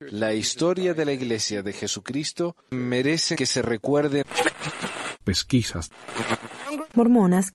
La 0.00 0.34
historia 0.34 0.92
de 0.92 1.04
la 1.04 1.12
Iglesia 1.12 1.62
de 1.62 1.72
Jesucristo 1.72 2.56
merece 2.70 3.36
que 3.36 3.46
se 3.46 3.62
recuerde. 3.62 4.24
Pesquisas. 5.24 5.90
Mormonas. 6.94 7.52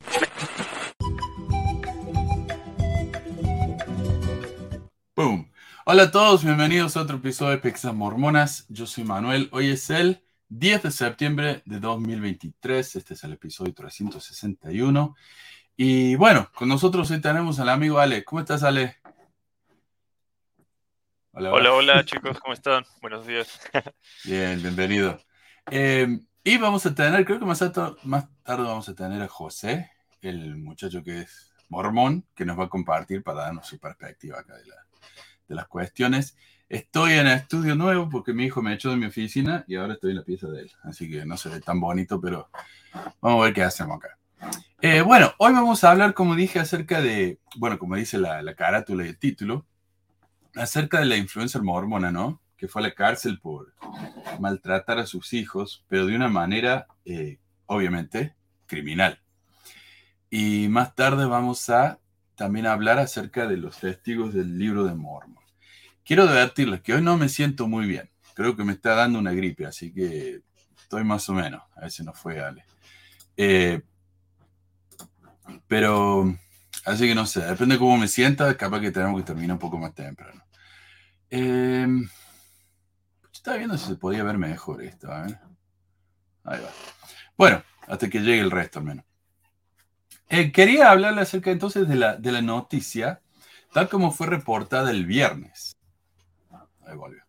¡Boom! 5.16 5.52
Hola 5.86 6.04
a 6.04 6.12
todos, 6.12 6.44
bienvenidos 6.44 6.98
a 6.98 7.02
otro 7.02 7.18
episodio 7.18 7.52
de 7.52 7.58
Pesquisas 7.60 7.94
Mormonas. 7.94 8.66
Yo 8.70 8.88
soy 8.88 9.04
Manuel. 9.04 9.50
Hoy 9.52 9.70
es 9.70 9.90
el 9.90 10.24
10 10.50 10.84
de 10.84 10.92
septiembre 10.92 11.62
de 11.66 11.80
2023. 11.80 12.96
Este 12.96 13.14
es 13.14 13.24
el 13.24 13.34
episodio 13.34 13.74
361. 13.74 15.16
Y 15.76 16.16
bueno, 16.16 16.50
con 16.56 16.68
nosotros 16.68 17.12
hoy 17.12 17.22
tenemos 17.22 17.60
al 17.60 17.70
amigo 17.70 18.00
Ale. 18.00 18.24
¿Cómo 18.24 18.40
estás, 18.40 18.64
Ale? 18.64 18.98
Hola, 21.40 21.52
hola, 21.52 21.74
hola 21.74 22.04
chicos, 22.04 22.40
¿cómo 22.40 22.56
están? 22.56 22.84
Buenos 23.00 23.28
días. 23.28 23.60
Bien, 24.26 24.60
bienvenido. 24.60 25.20
Eh, 25.70 26.20
y 26.44 26.58
vamos 26.58 26.84
a 26.88 26.96
tener, 26.96 27.24
creo 27.26 27.38
que 27.38 27.46
más, 27.46 27.62
más 28.02 28.26
tarde 28.42 28.64
vamos 28.64 28.90
a 28.90 28.96
tener 28.96 29.22
a 29.22 29.28
José, 29.28 29.92
el 30.22 30.58
muchacho 30.58 31.04
que 31.04 31.22
es 31.22 31.54
mormón, 31.70 32.26
que 32.34 32.44
nos 32.44 32.58
va 32.58 32.64
a 32.64 32.70
compartir 32.70 33.22
para 33.22 33.42
darnos 33.42 33.68
su 33.68 33.78
perspectiva 33.78 34.40
acá 34.40 34.56
de, 34.56 34.66
la, 34.66 34.78
de 35.48 35.54
las 35.54 35.68
cuestiones. 35.68 36.36
Estoy 36.70 37.14
en 37.14 37.28
el 37.28 37.38
estudio 37.38 37.76
nuevo 37.76 38.10
porque 38.10 38.34
mi 38.34 38.46
hijo 38.46 38.64
me 38.64 38.74
echó 38.74 38.90
de 38.90 38.98
mi 38.98 39.06
oficina 39.06 39.64
y 39.68 39.76
ahora 39.76 39.94
estoy 39.94 40.14
en 40.14 40.18
la 40.18 40.24
pieza 40.24 40.48
de 40.48 40.62
él. 40.62 40.72
Así 40.82 41.08
que 41.08 41.24
no 41.24 41.38
se 41.38 41.50
ve 41.50 41.62
tan 41.62 41.80
bonito, 41.80 42.20
pero 42.20 42.50
vamos 43.22 43.44
a 43.44 43.46
ver 43.46 43.54
qué 43.54 43.62
hacemos 43.62 43.98
acá. 43.98 44.18
Eh, 44.82 45.02
bueno, 45.02 45.32
hoy 45.38 45.54
vamos 45.54 45.84
a 45.84 45.92
hablar, 45.92 46.16
como 46.16 46.34
dije, 46.34 46.58
acerca 46.58 47.00
de, 47.00 47.38
bueno, 47.58 47.78
como 47.78 47.96
dice 47.96 48.18
la, 48.18 48.42
la 48.42 48.56
carátula 48.56 49.06
y 49.06 49.10
el 49.10 49.20
título, 49.20 49.68
acerca 50.58 51.00
de 51.00 51.06
la 51.06 51.18
influencer 51.18 51.62
mormona, 51.62 52.12
¿no? 52.12 52.42
Que 52.58 52.68
fue 52.68 52.82
a 52.82 52.88
la 52.88 52.94
cárcel 52.94 53.40
por 53.40 53.74
maltratar 54.40 55.00
a 55.00 55.06
sus 55.06 55.34
hijos, 55.34 55.86
pero 55.88 56.06
de 56.06 56.16
una 56.16 56.28
manera, 56.28 56.88
eh, 57.06 57.40
obviamente, 57.66 58.36
criminal. 58.66 59.20
Y 60.30 60.68
más 60.70 60.96
tarde 60.96 61.26
vamos 61.26 61.70
a 61.70 62.00
también 62.36 62.68
hablar 62.68 63.00
acerca 63.00 63.48
de 63.48 63.58
los 63.58 63.80
testigos 63.80 64.34
del 64.34 64.58
libro 64.58 64.84
de 64.84 64.94
Mormon. 64.94 65.44
Quiero 66.04 66.24
advertirles 66.24 66.82
que 66.82 66.94
hoy 66.94 67.02
no 67.02 67.18
me 67.18 67.30
siento 67.30 67.68
muy 67.68 67.86
bien. 67.86 68.10
Creo 68.34 68.56
que 68.56 68.64
me 68.64 68.74
está 68.74 68.96
dando 68.96 69.20
una 69.20 69.32
gripe, 69.32 69.66
así 69.66 69.92
que 69.92 70.42
estoy 70.80 71.04
más 71.04 71.28
o 71.30 71.34
menos. 71.34 71.64
A 71.76 71.82
ver 71.82 71.92
no 72.04 72.14
fue 72.14 72.40
Ale. 72.40 72.64
Eh, 73.36 73.82
pero, 75.68 76.34
así 76.86 77.08
que 77.08 77.16
no 77.16 77.26
sé, 77.26 77.42
depende 77.42 77.76
de 77.76 77.80
cómo 77.80 77.98
me 77.98 78.08
sienta, 78.08 78.56
capaz 78.56 78.82
que 78.82 78.92
tenemos 78.92 79.20
que 79.20 79.26
terminar 79.26 79.54
un 79.54 79.60
poco 79.60 79.78
más 79.78 79.94
temprano. 79.94 80.44
Eh, 81.30 81.88
estaba 83.32 83.58
viendo 83.58 83.78
si 83.78 83.88
se 83.88 83.96
podía 83.96 84.24
ver 84.24 84.38
mejor 84.38 84.82
esto. 84.84 85.12
Ahí 85.12 85.34
va. 86.44 86.70
Bueno, 87.38 87.64
hasta 87.88 88.10
que 88.10 88.20
llegue 88.20 88.40
el 88.40 88.52
resto 88.52 88.80
al 88.80 88.86
menos. 88.86 89.06
Eh, 90.30 90.52
quería 90.52 90.92
hablarle 90.92 91.22
acerca 91.22 91.52
entonces 91.52 91.88
de 91.88 91.96
la, 91.96 92.18
de 92.18 92.32
la 92.32 92.42
noticia, 92.42 93.22
tal 93.72 93.88
como 93.88 94.12
fue 94.12 94.28
reportada 94.28 94.92
el 94.92 95.06
viernes. 95.06 95.78
Ahí 96.86 96.98
volvió. 96.98 97.24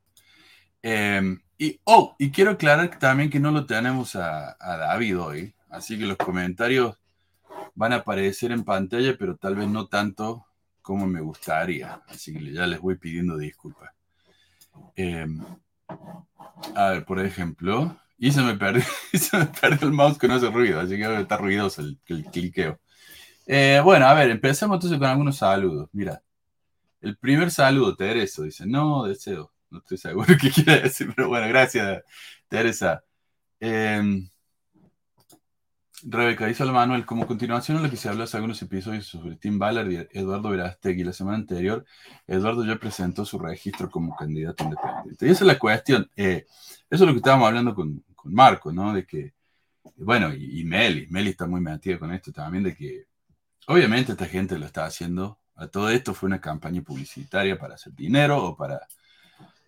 Eh, 0.82 1.36
y, 1.58 1.80
oh, 1.84 2.16
y 2.18 2.30
quiero 2.30 2.52
aclarar 2.52 2.98
también 2.98 3.30
que 3.30 3.40
no 3.40 3.50
lo 3.50 3.66
tenemos 3.66 4.16
a 4.16 4.56
David 4.60 5.20
hoy, 5.20 5.54
así 5.70 5.98
que 5.98 6.06
los 6.06 6.16
comentarios 6.16 7.00
van 7.74 7.92
a 7.92 7.96
aparecer 7.96 8.50
en 8.52 8.64
pantalla, 8.64 9.16
pero 9.18 9.36
tal 9.36 9.54
vez 9.54 9.68
no 9.68 9.86
tanto 9.86 10.47
como 10.88 11.06
me 11.06 11.20
gustaría. 11.20 12.00
Así 12.08 12.32
que 12.32 12.50
ya 12.50 12.66
les 12.66 12.80
voy 12.80 12.96
pidiendo 12.96 13.36
disculpas. 13.36 13.90
Eh, 14.96 15.26
a 16.74 16.88
ver, 16.88 17.04
por 17.04 17.20
ejemplo, 17.20 17.94
y 18.16 18.32
se 18.32 18.40
me 18.40 18.54
perdió, 18.56 18.82
se 19.12 19.36
el 19.82 19.92
mouse 19.92 20.16
que 20.16 20.26
no 20.26 20.36
hace 20.36 20.50
ruido, 20.50 20.80
así 20.80 20.96
que 20.96 21.20
está 21.20 21.36
ruidoso 21.36 21.82
el, 21.82 21.98
cliqueo. 22.32 22.80
Eh, 23.46 23.82
bueno, 23.84 24.06
a 24.06 24.14
ver, 24.14 24.30
empecemos 24.30 24.76
entonces 24.76 24.98
con 24.98 25.08
algunos 25.08 25.36
saludos. 25.36 25.90
Mira, 25.92 26.22
el 27.02 27.18
primer 27.18 27.50
saludo, 27.50 27.94
Teresa, 27.94 28.42
dice, 28.42 28.64
no 28.64 29.04
deseo, 29.04 29.52
no 29.68 29.80
estoy 29.80 29.98
seguro 29.98 30.34
qué 30.40 30.50
quiere 30.50 30.80
decir, 30.80 31.12
pero 31.14 31.28
bueno, 31.28 31.48
gracias, 31.48 32.02
Teresa. 32.48 33.04
Eh, 33.60 34.26
Rebeca 36.02 36.46
dice 36.46 36.62
al 36.62 36.72
Manuel, 36.72 37.04
como 37.04 37.26
continuación 37.26 37.78
a 37.78 37.80
lo 37.80 37.90
que 37.90 37.96
se 37.96 38.08
habló 38.08 38.24
hace 38.24 38.36
algunos 38.36 38.60
episodios 38.62 39.06
sobre 39.06 39.36
Tim 39.36 39.58
Ballard 39.58 39.90
y 39.90 39.96
Eduardo 40.12 40.50
Verástegui, 40.50 41.04
la 41.04 41.12
semana 41.12 41.38
anterior, 41.38 41.84
Eduardo 42.26 42.64
ya 42.64 42.76
presentó 42.76 43.24
su 43.24 43.38
registro 43.38 43.90
como 43.90 44.14
candidato 44.14 44.64
independiente. 44.64 45.26
Y 45.26 45.30
esa 45.30 45.44
es 45.44 45.48
la 45.48 45.58
cuestión. 45.58 46.10
Eh, 46.16 46.46
eso 46.90 47.04
es 47.04 47.06
lo 47.08 47.12
que 47.12 47.18
estábamos 47.18 47.48
hablando 47.48 47.74
con, 47.74 48.04
con 48.14 48.32
Marco, 48.32 48.72
¿no? 48.72 48.92
De 48.92 49.06
que, 49.06 49.34
bueno, 49.96 50.32
y, 50.32 50.60
y, 50.60 50.64
Meli, 50.64 51.06
Meli 51.10 51.30
está 51.30 51.46
muy 51.46 51.60
metida 51.60 51.98
con 51.98 52.12
esto 52.12 52.32
también, 52.32 52.64
de 52.64 52.76
que 52.76 53.06
obviamente 53.66 54.12
esta 54.12 54.26
gente 54.26 54.58
lo 54.58 54.66
está 54.66 54.84
haciendo. 54.84 55.38
A 55.56 55.66
todo 55.66 55.90
esto 55.90 56.14
fue 56.14 56.28
una 56.28 56.40
campaña 56.40 56.82
publicitaria 56.82 57.58
para 57.58 57.74
hacer 57.74 57.92
dinero 57.94 58.44
o 58.44 58.56
para 58.56 58.86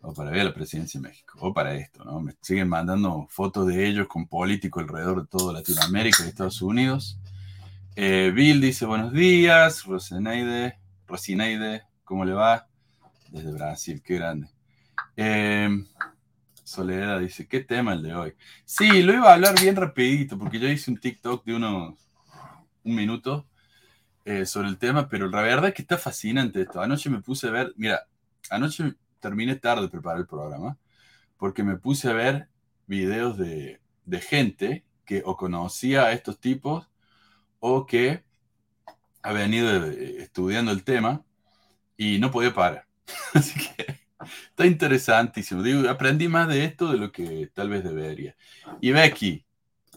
o 0.02 0.14
para 0.14 0.30
ver 0.30 0.44
la 0.44 0.54
presidencia 0.54 1.00
de 1.00 1.08
México, 1.08 1.38
o 1.40 1.52
para 1.52 1.74
esto, 1.74 2.04
¿no? 2.04 2.20
Me 2.20 2.34
siguen 2.40 2.68
mandando 2.68 3.26
fotos 3.28 3.66
de 3.66 3.86
ellos 3.86 4.06
con 4.06 4.26
políticos 4.26 4.82
alrededor 4.82 5.22
de 5.22 5.28
toda 5.28 5.52
Latinoamérica 5.52 6.24
y 6.24 6.28
Estados 6.28 6.62
Unidos. 6.62 7.18
Eh, 7.96 8.32
Bill 8.34 8.60
dice 8.60 8.86
buenos 8.86 9.12
días, 9.12 9.84
Rosineide, 9.84 10.78
Rosineide, 11.06 11.82
¿cómo 12.04 12.24
le 12.24 12.32
va? 12.32 12.66
Desde 13.28 13.52
Brasil, 13.52 14.02
qué 14.02 14.14
grande. 14.14 14.48
Eh, 15.16 15.68
Soledad 16.64 17.18
dice, 17.20 17.46
¿qué 17.46 17.60
tema 17.60 17.94
el 17.94 18.02
de 18.02 18.14
hoy? 18.14 18.34
Sí, 18.64 19.02
lo 19.02 19.12
iba 19.12 19.30
a 19.30 19.34
hablar 19.34 19.60
bien 19.60 19.76
rapidito, 19.76 20.38
porque 20.38 20.58
yo 20.58 20.68
hice 20.68 20.90
un 20.90 20.98
TikTok 20.98 21.44
de 21.44 21.56
unos, 21.56 21.98
un 22.84 22.94
minuto 22.94 23.46
eh, 24.24 24.46
sobre 24.46 24.68
el 24.68 24.78
tema, 24.78 25.08
pero 25.08 25.28
la 25.28 25.42
verdad 25.42 25.68
es 25.68 25.74
que 25.74 25.82
está 25.82 25.98
fascinante 25.98 26.62
esto. 26.62 26.80
Anoche 26.80 27.10
me 27.10 27.20
puse 27.20 27.48
a 27.48 27.50
ver, 27.50 27.74
mira, 27.76 28.06
anoche 28.50 28.94
terminé 29.20 29.56
tarde 29.56 29.82
de 29.82 29.88
preparar 29.88 30.20
el 30.20 30.26
programa, 30.26 30.78
porque 31.36 31.62
me 31.62 31.76
puse 31.76 32.08
a 32.08 32.12
ver 32.12 32.48
videos 32.86 33.38
de, 33.38 33.80
de, 34.04 34.20
gente 34.20 34.84
que 35.04 35.22
o 35.24 35.36
conocía 35.36 36.04
a 36.04 36.12
estos 36.12 36.40
tipos 36.40 36.90
o 37.60 37.86
que 37.86 38.24
ha 39.22 39.32
venido 39.32 39.86
estudiando 39.86 40.72
el 40.72 40.82
tema 40.82 41.22
y 41.96 42.18
no 42.18 42.30
podía 42.30 42.54
parar. 42.54 42.86
Así 43.34 43.58
que 43.58 44.00
está 44.48 44.66
interesantísimo. 44.66 45.62
Digo, 45.62 45.88
aprendí 45.88 46.28
más 46.28 46.48
de 46.48 46.64
esto 46.64 46.90
de 46.90 46.98
lo 46.98 47.12
que 47.12 47.50
tal 47.54 47.68
vez 47.68 47.84
debería. 47.84 48.34
Y 48.80 48.90
Becky, 48.90 49.44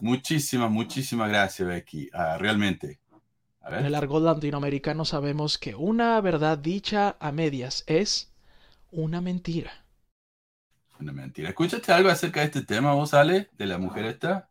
muchísimas, 0.00 0.70
muchísimas 0.70 1.28
gracias, 1.28 1.66
Becky. 1.66 2.10
Ah, 2.12 2.36
realmente. 2.38 3.00
En 3.66 3.86
el 3.86 3.94
argot 3.94 4.22
latinoamericano 4.22 5.06
sabemos 5.06 5.56
que 5.56 5.74
una 5.74 6.20
verdad 6.20 6.58
dicha 6.58 7.16
a 7.18 7.32
medias 7.32 7.82
es 7.86 8.33
una 8.94 9.20
mentira. 9.20 9.84
Una 11.00 11.12
mentira. 11.12 11.48
¿Escuchaste 11.48 11.92
algo 11.92 12.08
acerca 12.08 12.40
de 12.40 12.46
este 12.46 12.62
tema, 12.62 12.94
vos, 12.94 13.14
Ale, 13.14 13.48
de 13.52 13.66
la 13.66 13.78
mujer 13.78 14.04
esta? 14.06 14.48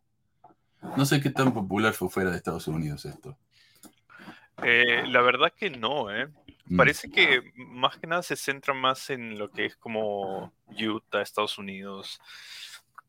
No 0.96 1.06
sé 1.06 1.20
qué 1.20 1.30
tan 1.30 1.52
popular 1.54 1.94
fue 1.94 2.10
fuera 2.10 2.30
de 2.30 2.36
Estados 2.36 2.68
Unidos 2.68 3.04
esto. 3.06 3.38
Eh, 4.62 5.02
la 5.08 5.22
verdad 5.22 5.52
que 5.56 5.70
no, 5.70 6.14
¿eh? 6.14 6.28
Mm. 6.66 6.76
Parece 6.76 7.10
que 7.10 7.52
más 7.56 7.96
que 7.96 8.06
nada 8.06 8.22
se 8.22 8.36
centra 8.36 8.74
más 8.74 9.10
en 9.10 9.38
lo 9.38 9.50
que 9.50 9.66
es 9.66 9.76
como 9.76 10.52
Utah, 10.66 11.22
Estados 11.22 11.58
Unidos, 11.58 12.20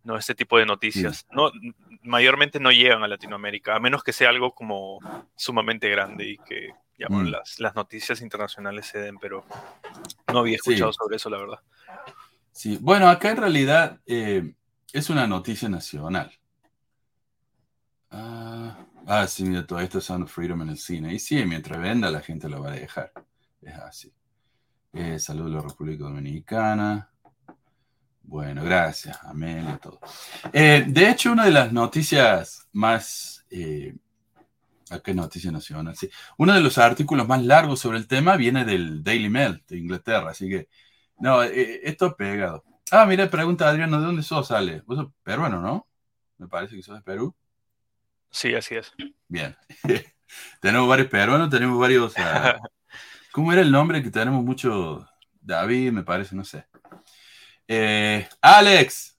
no 0.03 0.17
este 0.17 0.35
tipo 0.35 0.57
de 0.57 0.65
noticias. 0.65 1.27
No, 1.31 1.51
mayormente 2.01 2.59
no 2.59 2.71
llegan 2.71 3.03
a 3.03 3.07
Latinoamérica, 3.07 3.75
a 3.75 3.79
menos 3.79 4.03
que 4.03 4.13
sea 4.13 4.29
algo 4.29 4.55
como 4.55 4.99
sumamente 5.35 5.89
grande 5.89 6.29
y 6.29 6.37
que 6.37 6.73
ya, 6.97 7.07
bueno, 7.09 7.29
mm. 7.29 7.31
las, 7.31 7.59
las, 7.59 7.75
noticias 7.75 8.21
internacionales 8.21 8.85
se 8.85 8.99
den, 8.99 9.17
pero 9.17 9.45
no 10.31 10.39
había 10.39 10.55
escuchado 10.55 10.91
sí. 10.91 10.97
sobre 10.97 11.17
eso, 11.17 11.29
la 11.29 11.37
verdad. 11.37 11.59
Sí, 12.51 12.77
bueno, 12.81 13.09
acá 13.09 13.31
en 13.31 13.37
realidad 13.37 13.99
eh, 14.05 14.53
es 14.93 15.09
una 15.09 15.27
noticia 15.27 15.67
nacional. 15.67 16.31
Ah, 18.11 18.77
ah, 19.05 19.27
sí, 19.27 19.43
mira, 19.43 19.67
todo 19.67 19.79
esto 19.81 19.97
es 19.97 20.05
Sound 20.05 20.23
of 20.23 20.31
Freedom 20.31 20.61
en 20.61 20.69
el 20.69 20.77
cine. 20.77 21.13
Y 21.13 21.19
sí, 21.19 21.43
mientras 21.45 21.79
venda, 21.81 22.09
la 22.09 22.21
gente 22.21 22.47
lo 22.47 22.61
va 22.61 22.71
a 22.71 22.75
dejar. 22.75 23.11
Es 23.61 23.75
así. 23.75 24.13
Eh, 24.93 25.19
saludos 25.19 25.51
a 25.51 25.55
la 25.55 25.61
República 25.63 26.05
Dominicana. 26.05 27.09
Bueno, 28.23 28.63
gracias, 28.63 29.19
amén 29.23 29.69
y 29.75 29.77
todo. 29.79 29.99
Eh, 30.53 30.85
de 30.87 31.09
hecho, 31.09 31.31
una 31.31 31.45
de 31.45 31.51
las 31.51 31.73
noticias 31.73 32.67
más 32.71 33.45
eh, 33.49 33.93
Acá 34.89 35.11
hay 35.11 35.15
Noticia 35.15 35.51
Nacional, 35.51 35.95
sí. 35.95 36.09
Uno 36.37 36.53
de 36.53 36.61
los 36.61 36.77
artículos 36.77 37.27
más 37.27 37.43
largos 37.43 37.79
sobre 37.79 37.97
el 37.97 38.07
tema 38.07 38.37
viene 38.37 38.65
del 38.65 39.03
Daily 39.03 39.29
Mail 39.29 39.63
de 39.67 39.77
Inglaterra, 39.77 40.31
así 40.31 40.47
que, 40.47 40.67
no, 41.17 41.43
eh, 41.43 41.81
esto 41.83 42.07
es 42.07 42.13
pegado. 42.13 42.63
Ah, 42.91 43.05
mira, 43.05 43.29
pregunta 43.29 43.67
Adriano, 43.67 43.99
¿de 43.99 44.05
dónde 44.05 44.23
sos, 44.23 44.51
Ale? 44.51 44.81
Vos 44.85 44.97
sos 44.97 45.07
peruano, 45.23 45.59
¿no? 45.59 45.87
Me 46.37 46.47
parece 46.47 46.75
que 46.75 46.83
sos 46.83 46.95
de 46.95 47.01
Perú. 47.01 47.35
Sí, 48.29 48.53
así 48.53 48.75
es. 48.75 48.93
Bien. 49.27 49.55
tenemos 50.61 50.87
varios 50.87 51.07
peruanos, 51.07 51.49
tenemos 51.49 51.79
varios... 51.79 52.13
Uh, 52.15 52.59
¿Cómo 53.31 53.51
era 53.51 53.61
el 53.61 53.71
nombre 53.71 54.03
que 54.03 54.11
tenemos 54.11 54.43
mucho? 54.43 55.07
David, 55.41 55.91
me 55.91 56.03
parece, 56.03 56.35
no 56.35 56.43
sé. 56.43 56.65
Eh, 57.67 58.27
Alex. 58.41 59.17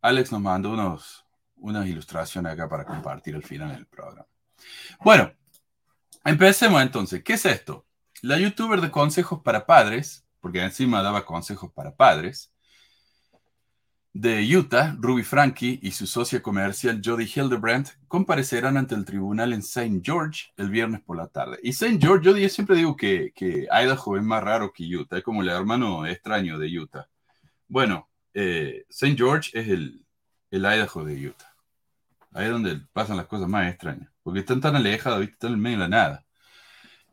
Alex 0.00 0.32
nos 0.32 0.40
mandó 0.40 0.72
unos, 0.72 1.24
unas 1.56 1.86
ilustraciones 1.86 2.52
acá 2.52 2.68
para 2.68 2.84
compartir 2.84 3.34
al 3.34 3.42
final 3.42 3.74
del 3.74 3.86
programa. 3.86 4.26
Bueno, 5.00 5.32
empecemos 6.24 6.82
entonces. 6.82 7.22
¿Qué 7.22 7.34
es 7.34 7.44
esto? 7.46 7.86
La 8.22 8.38
youtuber 8.38 8.80
de 8.80 8.90
consejos 8.90 9.42
para 9.42 9.66
padres, 9.66 10.24
porque 10.40 10.62
encima 10.62 11.02
daba 11.02 11.24
consejos 11.24 11.72
para 11.72 11.94
padres, 11.94 12.52
de 14.18 14.56
Utah, 14.56 14.96
Ruby 14.98 15.22
Frankie 15.22 15.78
y 15.82 15.90
su 15.90 16.06
socia 16.06 16.40
comercial 16.40 17.02
Jody 17.04 17.24
Hildebrandt 17.24 17.90
comparecerán 18.08 18.78
ante 18.78 18.94
el 18.94 19.04
tribunal 19.04 19.52
en 19.52 19.58
St. 19.58 20.00
George 20.02 20.46
el 20.56 20.70
viernes 20.70 21.02
por 21.02 21.18
la 21.18 21.26
tarde. 21.26 21.58
Y 21.62 21.70
St. 21.70 21.98
George, 22.00 22.24
yo 22.24 22.48
siempre 22.48 22.76
digo 22.76 22.96
que, 22.96 23.32
que, 23.34 23.68
Idaho 23.70 24.16
es 24.16 24.22
más 24.22 24.42
raro 24.42 24.72
que 24.72 24.84
Utah, 24.84 25.18
es 25.18 25.22
como 25.22 25.42
el 25.42 25.50
hermano 25.50 26.06
extraño 26.06 26.58
de 26.58 26.78
Utah. 26.78 27.06
Bueno, 27.68 28.08
eh, 28.32 28.86
St. 28.88 29.16
George 29.18 29.50
es 29.52 29.68
el, 29.68 30.02
el, 30.50 30.62
Idaho 30.62 31.04
de 31.04 31.28
Utah. 31.28 31.54
Ahí 32.32 32.46
es 32.46 32.52
donde 32.52 32.80
pasan 32.94 33.18
las 33.18 33.26
cosas 33.26 33.48
más 33.48 33.68
extrañas, 33.68 34.10
porque 34.26 34.40
están 34.40 34.60
tan 34.60 34.74
alejados, 34.74 35.22
están 35.22 35.52
en 35.52 35.60
medio 35.60 35.76
de 35.76 35.82
la 35.84 35.88
nada. 35.88 36.24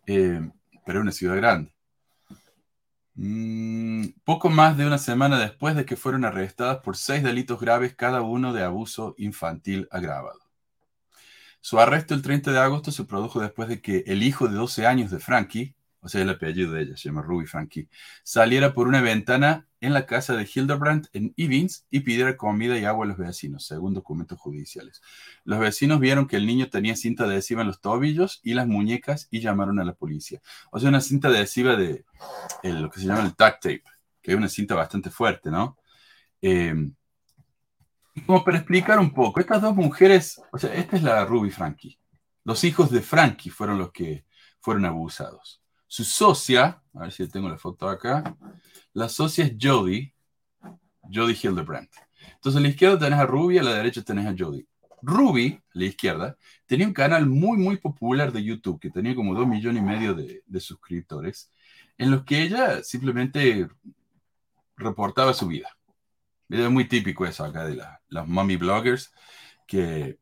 Eh, 0.07 0.41
pero 0.83 0.97
es 0.97 1.03
una 1.03 1.11
ciudad 1.11 1.35
grande. 1.35 1.71
Mm, 3.13 4.05
poco 4.23 4.49
más 4.49 4.77
de 4.77 4.87
una 4.87 4.97
semana 4.97 5.37
después 5.37 5.75
de 5.75 5.85
que 5.85 5.95
fueron 5.95 6.25
arrestadas 6.25 6.79
por 6.79 6.97
seis 6.97 7.21
delitos 7.21 7.59
graves, 7.59 7.93
cada 7.95 8.23
uno 8.23 8.51
de 8.51 8.63
abuso 8.63 9.13
infantil 9.19 9.87
agravado. 9.91 10.39
Su 11.61 11.79
arresto 11.79 12.15
el 12.15 12.23
30 12.23 12.51
de 12.51 12.57
agosto 12.57 12.91
se 12.91 13.03
produjo 13.05 13.39
después 13.39 13.69
de 13.69 13.79
que 13.79 14.03
el 14.07 14.23
hijo 14.23 14.47
de 14.47 14.55
12 14.55 14.87
años 14.87 15.11
de 15.11 15.19
Frankie, 15.19 15.75
o 16.01 16.09
sea, 16.09 16.23
el 16.23 16.31
apellido 16.31 16.71
de 16.71 16.81
ella, 16.81 16.97
se 16.97 17.09
llama 17.09 17.21
Ruby 17.21 17.45
Frankie, 17.45 17.89
saliera 18.23 18.73
por 18.73 18.87
una 18.87 19.01
ventana 19.01 19.67
en 19.83 19.93
la 19.93 20.05
casa 20.05 20.35
de 20.35 20.49
Hildebrandt 20.51 21.09
en 21.13 21.33
Evans 21.35 21.85
y 21.89 21.99
pidiera 21.99 22.37
comida 22.37 22.77
y 22.77 22.85
agua 22.85 23.05
a 23.05 23.09
los 23.09 23.17
vecinos, 23.17 23.65
según 23.65 23.93
documentos 23.93 24.39
judiciales. 24.39 25.01
Los 25.43 25.59
vecinos 25.59 25.99
vieron 25.99 26.25
que 26.25 26.37
el 26.37 26.45
niño 26.45 26.69
tenía 26.69 26.95
cinta 26.95 27.25
adhesiva 27.25 27.61
en 27.61 27.67
los 27.67 27.81
tobillos 27.81 28.39
y 28.43 28.53
las 28.53 28.65
muñecas 28.65 29.27
y 29.29 29.41
llamaron 29.41 29.79
a 29.79 29.83
la 29.83 29.93
policía. 29.93 30.41
O 30.71 30.79
sea, 30.79 30.87
una 30.87 31.01
cinta 31.01 31.27
adhesiva 31.27 31.75
de 31.75 32.05
lo 32.63 32.89
que 32.89 32.99
se 33.01 33.07
llama 33.07 33.23
el 33.23 33.29
duct 33.29 33.61
tape, 33.61 33.83
que 34.21 34.31
es 34.31 34.37
una 34.37 34.47
cinta 34.47 34.73
bastante 34.73 35.09
fuerte, 35.09 35.51
¿no? 35.51 35.77
Eh, 36.41 36.91
como 38.25 38.43
para 38.43 38.57
explicar 38.57 38.99
un 38.99 39.13
poco, 39.13 39.39
estas 39.39 39.61
dos 39.61 39.75
mujeres, 39.75 40.41
o 40.51 40.57
sea, 40.57 40.73
esta 40.73 40.95
es 40.95 41.03
la 41.03 41.25
Ruby 41.25 41.51
Frankie. 41.51 41.99
Los 42.45 42.63
hijos 42.63 42.91
de 42.91 43.01
Frankie 43.01 43.49
fueron 43.49 43.79
los 43.79 43.91
que 43.91 44.25
fueron 44.59 44.85
abusados. 44.85 45.61
Su 45.87 46.03
socia, 46.03 46.82
a 46.93 46.99
ver 46.99 47.11
si 47.11 47.27
tengo 47.27 47.49
la 47.49 47.57
foto 47.57 47.89
acá, 47.89 48.35
la 48.93 49.09
socia 49.09 49.45
es 49.45 49.55
Jody, 49.59 50.13
Jody 51.11 51.37
Hildebrandt. 51.41 51.91
Entonces 52.35 52.59
a 52.59 52.61
la 52.61 52.69
izquierda 52.69 52.99
tenés 52.99 53.19
a 53.19 53.25
Ruby, 53.25 53.57
a 53.57 53.63
la 53.63 53.73
derecha 53.73 54.01
tenés 54.01 54.27
a 54.27 54.35
Jody. 54.37 54.65
Ruby, 55.01 55.59
a 55.61 55.61
la 55.73 55.85
izquierda, 55.85 56.37
tenía 56.65 56.87
un 56.87 56.93
canal 56.93 57.25
muy, 57.25 57.57
muy 57.57 57.77
popular 57.77 58.31
de 58.31 58.43
YouTube 58.43 58.79
que 58.79 58.89
tenía 58.89 59.15
como 59.15 59.35
dos 59.35 59.47
millones 59.47 59.83
y 59.83 59.85
medio 59.85 60.13
de, 60.13 60.43
suscriptores, 60.59 61.51
en 61.97 62.11
los 62.11 62.23
que 62.23 62.41
ella 62.41 62.83
simplemente 62.83 63.67
reportaba 64.77 65.33
su 65.33 65.47
vida. 65.47 65.69
Es 66.49 66.69
muy 66.69 66.87
típico 66.87 67.25
eso 67.25 67.43
acá 67.43 67.65
de 67.65 67.81
las 68.09 68.27
mommy 68.27 68.55
bloggers 68.55 69.11
que 69.67 70.19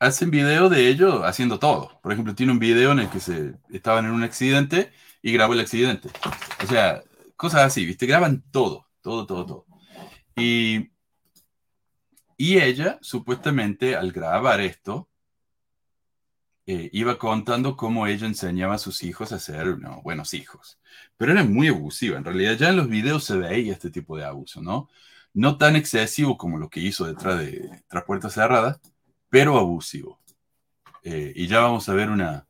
hacen 0.00 0.30
video 0.30 0.68
de 0.68 0.88
ellos 0.88 1.22
haciendo 1.24 1.58
todo. 1.58 2.00
Por 2.02 2.12
ejemplo, 2.12 2.34
tiene 2.34 2.52
un 2.52 2.58
video 2.58 2.92
en 2.92 3.00
el 3.00 3.10
que 3.10 3.20
se 3.20 3.54
estaban 3.70 4.04
en 4.06 4.12
un 4.12 4.24
accidente 4.24 4.92
y 5.22 5.32
grabó 5.32 5.54
el 5.54 5.60
accidente. 5.60 6.10
O 6.62 6.66
sea, 6.66 7.02
cosas 7.36 7.62
así, 7.62 7.86
¿viste? 7.86 8.06
Graban 8.06 8.42
todo, 8.50 8.88
todo, 9.00 9.26
todo, 9.26 9.46
todo. 9.46 9.66
Y, 10.36 10.90
y 12.36 12.58
ella, 12.58 12.98
supuestamente, 13.00 13.96
al 13.96 14.12
grabar 14.12 14.60
esto, 14.60 15.08
eh, 16.66 16.90
iba 16.92 17.18
contando 17.18 17.76
cómo 17.76 18.06
ella 18.06 18.26
enseñaba 18.26 18.74
a 18.74 18.78
sus 18.78 19.02
hijos 19.02 19.32
a 19.32 19.38
ser 19.38 19.76
buenos 20.02 20.34
hijos. 20.34 20.78
Pero 21.16 21.32
era 21.32 21.44
muy 21.44 21.68
abusiva. 21.68 22.18
En 22.18 22.24
realidad, 22.24 22.54
ya 22.56 22.70
en 22.70 22.76
los 22.76 22.88
videos 22.88 23.24
se 23.24 23.36
veía 23.36 23.72
este 23.72 23.90
tipo 23.90 24.16
de 24.16 24.24
abuso, 24.24 24.60
¿no? 24.62 24.88
No 25.34 25.56
tan 25.58 25.76
excesivo 25.76 26.36
como 26.36 26.58
lo 26.58 26.68
que 26.68 26.80
hizo 26.80 27.06
detrás 27.06 27.38
de 27.38 27.82
tras 27.88 28.04
puertas 28.04 28.34
cerradas, 28.34 28.80
pero 29.28 29.58
abusivo. 29.58 30.20
Eh, 31.02 31.32
y 31.34 31.46
ya 31.48 31.60
vamos 31.60 31.88
a 31.88 31.94
ver 31.94 32.10
una, 32.10 32.46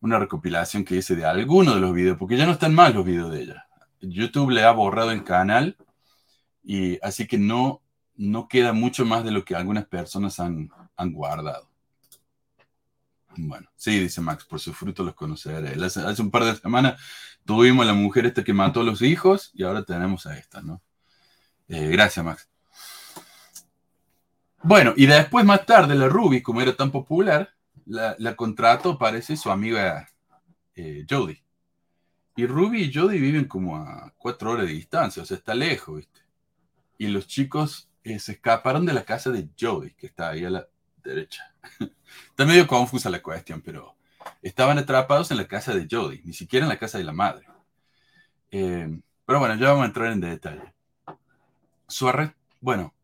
una 0.00 0.18
recopilación 0.18 0.84
que 0.84 0.96
hice 0.96 1.16
de 1.16 1.24
alguno 1.24 1.74
de 1.74 1.80
los 1.80 1.92
videos, 1.92 2.18
porque 2.18 2.36
ya 2.36 2.46
no 2.46 2.52
están 2.52 2.74
mal 2.74 2.94
los 2.94 3.04
videos 3.04 3.30
de 3.32 3.42
ella. 3.42 3.66
YouTube 4.00 4.50
le 4.50 4.62
ha 4.62 4.70
borrado 4.72 5.10
el 5.10 5.24
canal 5.24 5.76
y 6.62 6.98
así 7.02 7.26
que 7.26 7.38
no, 7.38 7.82
no 8.16 8.48
queda 8.48 8.72
mucho 8.72 9.04
más 9.04 9.24
de 9.24 9.30
lo 9.30 9.44
que 9.44 9.54
algunas 9.54 9.86
personas 9.86 10.38
han, 10.40 10.70
han 10.96 11.12
guardado. 11.12 11.68
Bueno, 13.38 13.68
sí, 13.76 13.98
dice 13.98 14.20
Max, 14.20 14.44
por 14.44 14.60
su 14.60 14.72
fruto 14.72 15.04
los 15.04 15.14
conoceré. 15.14 15.72
Hace, 15.84 16.00
hace, 16.00 16.22
un 16.22 16.30
par 16.30 16.44
de 16.44 16.56
semanas 16.56 17.00
tuvimos 17.44 17.84
a 17.84 17.88
la 17.88 17.94
mujer 17.94 18.26
esta 18.26 18.42
que 18.42 18.54
mató 18.54 18.80
a 18.80 18.84
los 18.84 19.02
hijos 19.02 19.50
y 19.54 19.62
ahora 19.62 19.84
tenemos 19.84 20.26
a 20.26 20.38
esta, 20.38 20.62
¿no? 20.62 20.80
Eh, 21.68 21.88
gracias, 21.88 22.24
Max. 22.24 22.48
Bueno, 24.62 24.94
y 24.96 25.06
después 25.06 25.44
más 25.44 25.64
tarde 25.66 25.94
la 25.94 26.08
Ruby, 26.08 26.42
como 26.42 26.60
era 26.60 26.74
tan 26.74 26.90
popular, 26.90 27.55
la, 27.86 28.16
la 28.18 28.36
contrató, 28.36 28.98
parece, 28.98 29.36
su 29.36 29.50
amiga 29.50 30.08
eh. 30.76 31.06
Y 32.36 32.46
Ruby 32.46 32.82
y 32.82 32.92
Jodie 32.92 33.18
viven 33.18 33.46
como 33.46 33.76
a 33.76 34.12
cuatro 34.18 34.50
horas 34.50 34.66
de 34.66 34.72
distancia, 34.72 35.22
o 35.22 35.26
sea, 35.26 35.38
está 35.38 35.54
lejos, 35.54 35.96
¿viste? 35.96 36.20
Y 36.98 37.08
los 37.08 37.26
chicos 37.26 37.88
eh, 38.04 38.18
se 38.18 38.32
escaparon 38.32 38.84
de 38.84 38.92
la 38.92 39.04
casa 39.04 39.30
de 39.30 39.48
Jodie, 39.58 39.94
que 39.94 40.06
está 40.06 40.30
ahí 40.30 40.44
a 40.44 40.50
la 40.50 40.68
derecha. 41.02 41.54
está 41.80 42.44
medio 42.44 42.66
confusa 42.66 43.08
la 43.08 43.22
cuestión, 43.22 43.62
pero 43.62 43.96
estaban 44.42 44.76
atrapados 44.78 45.30
en 45.30 45.38
la 45.38 45.48
casa 45.48 45.74
de 45.74 45.88
Jodie, 45.90 46.20
ni 46.24 46.34
siquiera 46.34 46.66
en 46.66 46.68
la 46.70 46.78
casa 46.78 46.98
de 46.98 47.04
la 47.04 47.12
madre. 47.12 47.46
Eh, 48.50 49.00
pero 49.24 49.38
bueno, 49.38 49.54
ya 49.56 49.68
vamos 49.68 49.84
a 49.84 49.86
entrar 49.86 50.12
en 50.12 50.20
detalle. 50.20 50.74
Su 51.88 52.10
bueno, 52.60 52.94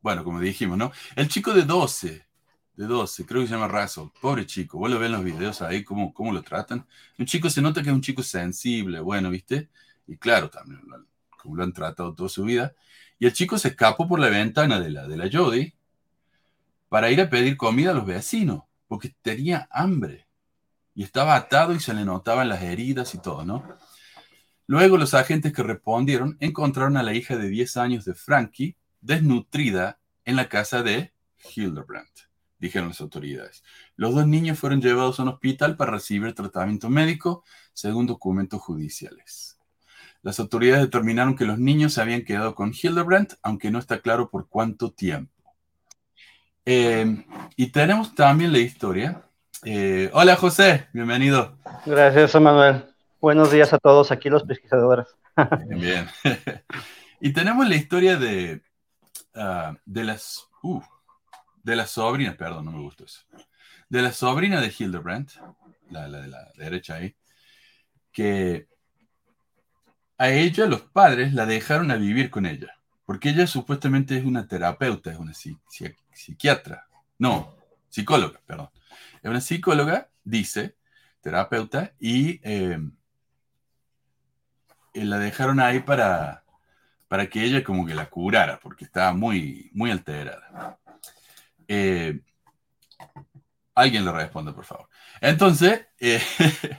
bueno, 0.00 0.24
como 0.24 0.40
dijimos, 0.40 0.78
¿no? 0.78 0.92
El 1.14 1.28
chico 1.28 1.52
de 1.52 1.62
12, 1.62 2.26
de 2.76 2.86
12, 2.86 3.26
creo 3.26 3.42
que 3.42 3.48
se 3.48 3.54
llama 3.54 3.68
Russell, 3.68 4.08
pobre 4.20 4.46
chico, 4.46 4.78
vos 4.78 4.90
lo 4.90 4.98
ves 4.98 5.06
en 5.06 5.12
los 5.12 5.24
videos 5.24 5.60
ahí, 5.62 5.84
cómo, 5.84 6.12
cómo 6.14 6.32
lo 6.32 6.42
tratan. 6.42 6.86
Un 7.18 7.26
chico 7.26 7.50
se 7.50 7.60
nota 7.60 7.82
que 7.82 7.90
es 7.90 7.94
un 7.94 8.00
chico 8.00 8.22
sensible, 8.22 9.00
bueno, 9.00 9.30
¿viste? 9.30 9.68
Y 10.06 10.16
claro, 10.16 10.48
también, 10.48 10.80
como 11.28 11.56
lo 11.56 11.64
han 11.64 11.72
tratado 11.72 12.14
toda 12.14 12.28
su 12.28 12.44
vida. 12.44 12.74
Y 13.18 13.26
el 13.26 13.32
chico 13.32 13.58
se 13.58 13.68
escapó 13.68 14.08
por 14.08 14.18
la 14.18 14.28
ventana 14.30 14.80
de 14.80 14.90
la, 14.90 15.06
de 15.06 15.16
la 15.16 15.28
Jody 15.30 15.74
para 16.88 17.10
ir 17.10 17.20
a 17.20 17.30
pedir 17.30 17.56
comida 17.56 17.92
a 17.92 17.94
los 17.94 18.06
vecinos, 18.06 18.62
porque 18.88 19.14
tenía 19.22 19.68
hambre. 19.70 20.26
Y 20.94 21.04
estaba 21.04 21.36
atado 21.36 21.74
y 21.74 21.80
se 21.80 21.94
le 21.94 22.04
notaban 22.04 22.48
las 22.48 22.62
heridas 22.62 23.14
y 23.14 23.18
todo, 23.18 23.44
¿no? 23.44 23.64
Luego 24.66 24.96
los 24.96 25.14
agentes 25.14 25.52
que 25.52 25.62
respondieron 25.62 26.36
encontraron 26.40 26.96
a 26.96 27.02
la 27.02 27.14
hija 27.14 27.36
de 27.36 27.48
10 27.48 27.76
años 27.76 28.04
de 28.04 28.14
Frankie 28.14 28.76
desnutrida 29.00 29.98
en 30.24 30.36
la 30.36 30.48
casa 30.48 30.82
de 30.82 31.12
Hildebrandt, 31.54 32.28
dijeron 32.62 32.88
las 32.88 33.00
autoridades. 33.00 33.62
Los 33.96 34.14
dos 34.14 34.26
niños 34.26 34.58
fueron 34.58 34.80
llevados 34.80 35.18
a 35.18 35.24
un 35.24 35.28
hospital 35.28 35.76
para 35.76 35.90
recibir 35.90 36.34
tratamiento 36.34 36.88
médico, 36.88 37.44
según 37.74 38.06
documentos 38.06 38.62
judiciales. 38.62 39.58
Las 40.22 40.38
autoridades 40.38 40.84
determinaron 40.84 41.36
que 41.36 41.44
los 41.44 41.58
niños 41.58 41.94
se 41.94 42.00
habían 42.00 42.22
quedado 42.22 42.54
con 42.54 42.72
Hildebrandt, 42.72 43.34
aunque 43.42 43.70
no 43.70 43.78
está 43.78 44.00
claro 44.00 44.30
por 44.30 44.48
cuánto 44.48 44.92
tiempo. 44.92 45.32
Eh, 46.64 47.26
y 47.56 47.66
tenemos 47.72 48.14
también 48.14 48.52
la 48.52 48.58
historia. 48.58 49.22
Eh, 49.64 50.08
hola 50.12 50.36
José, 50.36 50.86
bienvenido. 50.92 51.58
Gracias, 51.84 52.40
Manuel. 52.40 52.86
Buenos 53.20 53.50
días 53.50 53.72
a 53.72 53.78
todos 53.78 54.12
aquí 54.12 54.30
los 54.30 54.44
pesquisadores. 54.44 55.08
Bien, 55.66 55.80
bien. 55.80 56.08
y 57.20 57.32
tenemos 57.32 57.68
la 57.68 57.74
historia 57.74 58.16
de 58.16 58.62
Ah, 59.34 59.74
de 59.86 60.04
las 60.04 60.46
uh, 60.62 60.82
de 61.62 61.76
la 61.76 61.86
sobrina, 61.86 62.36
perdón, 62.36 62.66
no 62.66 62.72
me 62.72 62.80
gustó 62.80 63.04
eso, 63.04 63.22
de 63.88 64.02
la 64.02 64.12
sobrina 64.12 64.60
de 64.60 64.74
Hildebrandt, 64.76 65.32
la, 65.90 66.08
de 66.08 66.28
la 66.28 66.50
derecha 66.56 66.96
ahí, 66.96 67.14
que 68.10 68.68
a 70.18 70.30
ella 70.30 70.66
los 70.66 70.82
padres 70.82 71.32
la 71.34 71.46
dejaron 71.46 71.90
a 71.90 71.96
vivir 71.96 72.30
con 72.30 72.46
ella, 72.46 72.74
porque 73.04 73.30
ella 73.30 73.46
supuestamente 73.46 74.16
es 74.16 74.24
una 74.24 74.46
terapeuta, 74.46 75.10
es 75.10 75.18
una 75.18 75.32
psiquiatra, 75.34 76.86
no, 77.18 77.56
psicóloga, 77.88 78.40
perdón, 78.46 78.70
es 79.22 79.30
una 79.30 79.40
psicóloga, 79.40 80.10
dice, 80.24 80.76
terapeuta, 81.20 81.92
y 81.98 82.40
eh, 82.42 82.78
la 84.94 85.18
dejaron 85.18 85.60
ahí 85.60 85.80
para 85.80 86.42
para 87.12 87.26
que 87.26 87.44
ella 87.44 87.62
como 87.62 87.84
que 87.84 87.94
la 87.94 88.08
curara, 88.08 88.58
porque 88.58 88.86
estaba 88.86 89.12
muy, 89.12 89.70
muy 89.74 89.90
alterada. 89.90 90.78
Eh, 91.68 92.20
alguien 93.74 94.04
le 94.04 94.12
responde, 94.12 94.52
por 94.52 94.64
favor. 94.64 94.88
Entonces, 95.20 95.86
eh, 95.98 96.22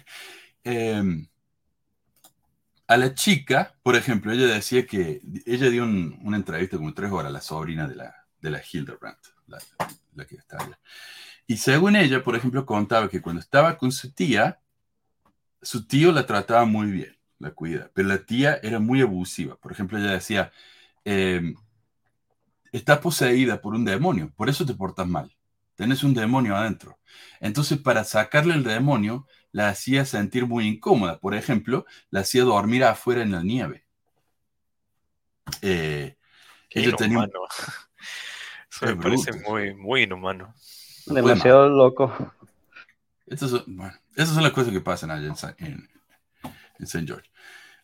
em, 0.63 1.27
a 2.87 2.97
la 2.97 3.13
chica, 3.13 3.75
por 3.83 3.95
ejemplo, 3.95 4.31
ella 4.31 4.47
decía 4.47 4.85
que 4.85 5.21
ella 5.45 5.69
dio 5.69 5.83
una 5.83 6.37
entrevista 6.37 6.77
como 6.77 6.93
tres 6.93 7.11
horas 7.11 7.29
a 7.29 7.33
la 7.33 7.41
sobrina 7.41 7.87
de 7.87 7.95
la, 7.95 8.15
de 8.39 8.49
la 8.49 8.61
Hildebrand, 8.61 9.17
la, 9.47 9.57
la 10.13 10.25
que 10.25 10.35
está 10.35 10.57
allá. 10.57 10.79
Y 11.47 11.57
según 11.57 11.95
ella, 11.95 12.23
por 12.23 12.35
ejemplo, 12.35 12.65
contaba 12.65 13.09
que 13.09 13.21
cuando 13.21 13.41
estaba 13.41 13.77
con 13.77 13.91
su 13.91 14.11
tía, 14.11 14.59
su 15.61 15.87
tío 15.87 16.11
la 16.11 16.25
trataba 16.25 16.65
muy 16.65 16.91
bien, 16.91 17.17
la 17.39 17.51
cuida, 17.51 17.89
pero 17.93 18.07
la 18.07 18.19
tía 18.25 18.59
era 18.63 18.79
muy 18.79 19.01
abusiva. 19.01 19.55
Por 19.57 19.71
ejemplo, 19.71 19.97
ella 19.97 20.11
decía, 20.11 20.51
eh, 21.05 21.53
está 22.73 22.99
poseída 22.99 23.61
por 23.61 23.73
un 23.73 23.85
demonio, 23.85 24.33
por 24.35 24.49
eso 24.49 24.65
te 24.65 24.73
portas 24.73 25.07
mal. 25.07 25.33
Tienes 25.75 26.03
un 26.03 26.13
demonio 26.13 26.55
adentro. 26.55 26.99
Entonces, 27.39 27.79
para 27.79 28.03
sacarle 28.03 28.53
el 28.53 28.63
demonio, 28.63 29.25
la 29.51 29.69
hacía 29.69 30.05
sentir 30.05 30.45
muy 30.45 30.67
incómoda. 30.67 31.19
Por 31.19 31.33
ejemplo, 31.33 31.85
la 32.09 32.19
hacía 32.19 32.43
dormir 32.43 32.83
afuera 32.83 33.23
en 33.23 33.31
la 33.31 33.41
nieve. 33.41 33.85
Eh, 35.61 36.17
ella 36.69 36.95
tenía... 36.95 37.29
Eso 38.71 38.85
me 38.87 38.95
parece 38.95 39.31
muy, 39.47 39.75
muy 39.75 40.03
inhumano. 40.03 40.53
Demasiado 41.05 41.69
loco. 41.69 42.11
Estas 43.27 43.51
son, 43.51 43.63
bueno, 43.67 43.93
esas 44.15 44.33
son 44.33 44.43
las 44.43 44.51
cosas 44.51 44.73
que 44.73 44.81
pasan 44.81 45.11
allá 45.11 45.27
en, 45.57 45.89
en, 46.79 46.85
St. 46.85 47.05
George. 47.05 47.29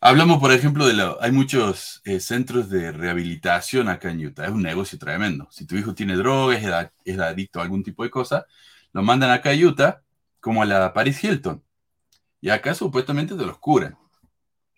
Hablamos, 0.02 0.38
por 0.38 0.50
ejemplo, 0.50 0.86
de 0.86 0.94
la, 0.94 1.16
hay 1.20 1.30
muchos 1.30 2.00
eh, 2.04 2.20
centros 2.20 2.70
de 2.70 2.90
rehabilitación 2.90 3.88
acá 3.88 4.10
en 4.10 4.24
Utah. 4.24 4.46
Es 4.46 4.50
un 4.50 4.62
negocio 4.62 4.98
tremendo. 4.98 5.46
Si 5.50 5.66
tu 5.66 5.76
hijo 5.76 5.94
tiene 5.94 6.16
drogas, 6.16 6.62
es, 7.04 7.18
adicto 7.18 7.60
a 7.60 7.64
algún 7.64 7.82
tipo 7.82 8.02
de 8.02 8.10
cosa, 8.10 8.46
lo 8.92 9.02
mandan 9.02 9.30
acá 9.30 9.50
a 9.50 9.54
Utah, 9.54 10.02
como 10.40 10.62
a 10.62 10.66
la 10.66 10.94
Paris 10.94 11.22
Hilton. 11.22 11.62
Y 12.40 12.50
acá 12.50 12.74
supuestamente 12.74 13.34
te 13.36 13.44
los 13.46 13.58
curan. 13.58 13.98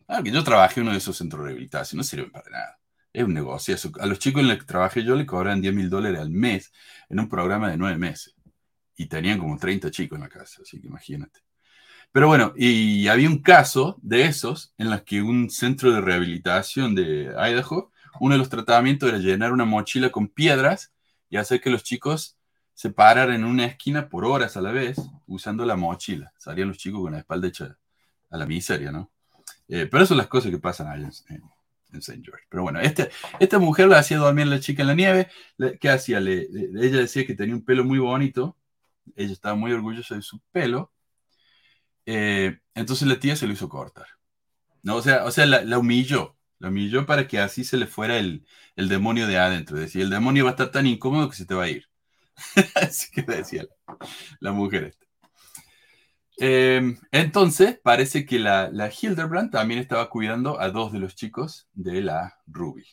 Ah, 0.08 0.22
que 0.22 0.32
yo 0.32 0.42
trabajé 0.44 0.80
en 0.80 0.86
uno 0.86 0.92
de 0.92 0.98
esos 0.98 1.16
centros 1.16 1.42
de 1.42 1.46
rehabilitación, 1.48 1.98
no 1.98 2.04
sirven 2.04 2.32
para 2.32 2.50
nada. 2.50 2.80
Es 3.12 3.24
un 3.24 3.34
negocio. 3.34 3.76
A 4.00 4.06
los 4.06 4.18
chicos 4.18 4.42
en 4.42 4.48
los 4.48 4.58
que 4.58 4.64
trabajé 4.64 5.04
yo 5.04 5.14
le 5.16 5.26
cobran 5.26 5.60
10 5.60 5.74
mil 5.74 5.90
dólares 5.90 6.20
al 6.20 6.30
mes 6.30 6.72
en 7.08 7.20
un 7.20 7.28
programa 7.28 7.70
de 7.70 7.76
nueve 7.76 7.98
meses. 7.98 8.34
Y 8.96 9.06
tenían 9.06 9.38
como 9.38 9.56
30 9.58 9.90
chicos 9.90 10.16
en 10.16 10.22
la 10.22 10.28
casa, 10.28 10.62
así 10.62 10.80
que 10.80 10.88
imagínate. 10.88 11.40
Pero 12.12 12.28
bueno, 12.28 12.52
y 12.56 13.08
había 13.08 13.28
un 13.28 13.38
caso 13.38 13.98
de 14.02 14.26
esos 14.26 14.74
en 14.76 14.90
los 14.90 15.02
que 15.02 15.22
un 15.22 15.48
centro 15.48 15.92
de 15.92 16.00
rehabilitación 16.02 16.94
de 16.94 17.32
Idaho, 17.38 17.90
uno 18.20 18.34
de 18.34 18.38
los 18.38 18.50
tratamientos 18.50 19.08
era 19.08 19.18
llenar 19.18 19.52
una 19.52 19.64
mochila 19.64 20.10
con 20.10 20.28
piedras 20.28 20.92
y 21.30 21.38
hacer 21.38 21.60
que 21.62 21.70
los 21.70 21.82
chicos 21.82 22.36
se 22.74 22.90
pararan 22.90 23.36
en 23.36 23.44
una 23.44 23.64
esquina 23.64 24.08
por 24.08 24.26
horas 24.26 24.56
a 24.56 24.60
la 24.60 24.72
vez 24.72 24.98
usando 25.26 25.64
la 25.64 25.76
mochila. 25.76 26.32
Salían 26.38 26.68
los 26.68 26.78
chicos 26.78 27.00
con 27.00 27.12
la 27.12 27.18
espalda 27.20 27.48
hecha 27.48 27.78
a 28.30 28.36
la 28.36 28.46
miseria, 28.46 28.92
¿no? 28.92 29.10
Eh, 29.68 29.88
pero 29.90 30.04
son 30.04 30.18
las 30.18 30.26
cosas 30.26 30.50
que 30.50 30.58
pasan 30.58 30.88
allá 30.88 31.08
en, 31.30 31.42
en 31.92 31.98
St. 31.98 32.20
George. 32.22 32.44
Pero 32.48 32.62
bueno, 32.62 32.80
este, 32.80 33.10
esta 33.40 33.58
mujer 33.58 33.88
la 33.88 33.98
hacía 33.98 34.18
dormir 34.18 34.46
la 34.46 34.60
chica 34.60 34.82
en 34.82 34.88
la 34.88 34.94
nieve. 34.94 35.28
¿Qué 35.80 35.88
hacía? 35.88 36.20
Le, 36.20 36.42
ella 36.42 36.98
decía 36.98 37.26
que 37.26 37.34
tenía 37.34 37.54
un 37.54 37.64
pelo 37.64 37.84
muy 37.84 37.98
bonito. 37.98 38.56
Ella 39.16 39.32
estaba 39.32 39.54
muy 39.54 39.72
orgullosa 39.72 40.14
de 40.14 40.22
su 40.22 40.40
pelo. 40.52 40.91
Eh, 42.06 42.58
entonces 42.74 43.08
la 43.08 43.20
tía 43.20 43.36
se 43.36 43.46
lo 43.46 43.52
hizo 43.52 43.68
cortar. 43.68 44.06
¿no? 44.82 44.96
O 44.96 45.02
sea, 45.02 45.24
o 45.24 45.30
sea 45.30 45.46
la, 45.46 45.78
humilló. 45.78 46.36
La 46.58 46.68
humilló 46.68 47.06
para 47.06 47.26
que 47.26 47.38
así 47.40 47.64
se 47.64 47.76
le 47.76 47.86
fuera 47.86 48.18
el, 48.18 48.46
el 48.76 48.88
demonio 48.88 49.26
de 49.26 49.38
adentro. 49.38 49.78
Decía, 49.78 50.02
el 50.02 50.10
demonio 50.10 50.44
va 50.44 50.50
a 50.50 50.52
estar 50.52 50.70
tan 50.70 50.86
incómodo 50.86 51.28
que 51.28 51.36
se 51.36 51.46
te 51.46 51.54
va 51.54 51.64
a 51.64 51.68
ir. 51.68 51.88
así 52.76 53.10
que 53.12 53.22
decía 53.22 53.64
la, 53.64 53.96
la 54.40 54.52
mujer 54.52 54.84
esta. 54.84 55.06
Em, 56.38 56.98
entonces, 57.12 57.78
parece 57.82 58.26
que 58.26 58.38
la, 58.38 58.70
la, 58.72 58.90
Hildebrand 58.90 59.50
también 59.50 59.80
estaba 59.80 60.08
cuidando 60.10 60.60
a 60.60 60.70
dos 60.70 60.92
de 60.92 60.98
los 60.98 61.14
chicos 61.14 61.68
de 61.72 62.02
la 62.02 62.38
Ruby. 62.46 62.84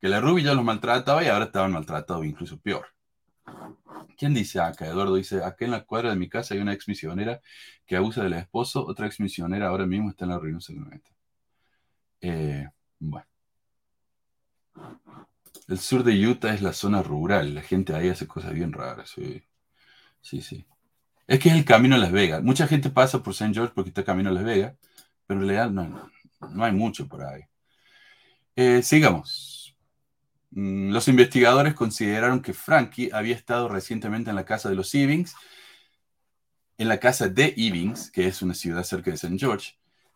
Que 0.00 0.08
la 0.08 0.20
Ruby 0.20 0.42
ya 0.44 0.54
los 0.54 0.64
maltrataba 0.64 1.24
y 1.24 1.28
ahora 1.28 1.46
estaban 1.46 1.72
maltratados 1.72 2.24
incluso 2.24 2.60
peor. 2.60 2.93
¿Quién 4.16 4.34
dice 4.34 4.60
acá? 4.60 4.86
Eduardo 4.86 5.16
dice, 5.16 5.42
acá 5.42 5.64
en 5.64 5.72
la 5.72 5.84
cuadra 5.84 6.10
de 6.10 6.16
mi 6.16 6.28
casa 6.28 6.54
hay 6.54 6.60
una 6.60 6.72
ex 6.72 6.88
misionera 6.88 7.40
que 7.86 7.96
abusa 7.96 8.22
del 8.22 8.34
esposo, 8.34 8.86
otra 8.86 9.06
ex 9.06 9.20
misionera 9.20 9.68
ahora 9.68 9.86
mismo 9.86 10.10
está 10.10 10.24
en 10.24 10.30
la 10.30 10.38
Reunión 10.38 10.60
90. 10.68 11.10
Eh, 12.20 12.68
bueno. 12.98 13.26
El 15.68 15.78
sur 15.78 16.04
de 16.04 16.26
Utah 16.26 16.54
es 16.54 16.62
la 16.62 16.72
zona 16.72 17.02
rural, 17.02 17.54
la 17.54 17.62
gente 17.62 17.94
ahí 17.94 18.08
hace 18.08 18.26
cosas 18.26 18.52
bien 18.52 18.72
raras. 18.72 19.10
Sí, 19.10 19.42
sí. 20.20 20.40
sí. 20.42 20.66
Es 21.26 21.38
que 21.38 21.48
es 21.48 21.54
el 21.54 21.64
camino 21.64 21.94
a 21.96 21.98
Las 21.98 22.12
Vegas. 22.12 22.42
Mucha 22.42 22.66
gente 22.66 22.90
pasa 22.90 23.22
por 23.22 23.32
St. 23.32 23.54
George 23.54 23.72
porque 23.74 23.88
está 23.90 24.04
camino 24.04 24.30
a 24.30 24.32
Las 24.32 24.44
Vegas, 24.44 24.74
pero 25.26 25.40
en 25.40 25.46
realidad 25.48 25.70
no, 25.70 26.64
hay 26.64 26.72
mucho 26.72 27.08
por 27.08 27.24
ahí. 27.24 27.42
Eh, 28.56 28.82
sigamos. 28.82 29.63
Mm, 30.54 30.92
los 30.92 31.08
investigadores 31.08 31.74
consideraron 31.74 32.40
que 32.40 32.54
Frankie 32.54 33.10
había 33.12 33.34
estado 33.34 33.68
recientemente 33.68 34.30
en 34.30 34.36
la 34.36 34.44
casa 34.44 34.68
de 34.68 34.76
los 34.76 34.94
Evings, 34.94 35.34
en 36.78 36.88
la 36.88 36.98
casa 37.00 37.28
de 37.28 37.54
Evings, 37.56 38.10
que 38.10 38.26
es 38.26 38.42
una 38.42 38.54
ciudad 38.54 38.84
cerca 38.84 39.10
de 39.10 39.16
St. 39.16 39.36
George, 39.38 39.72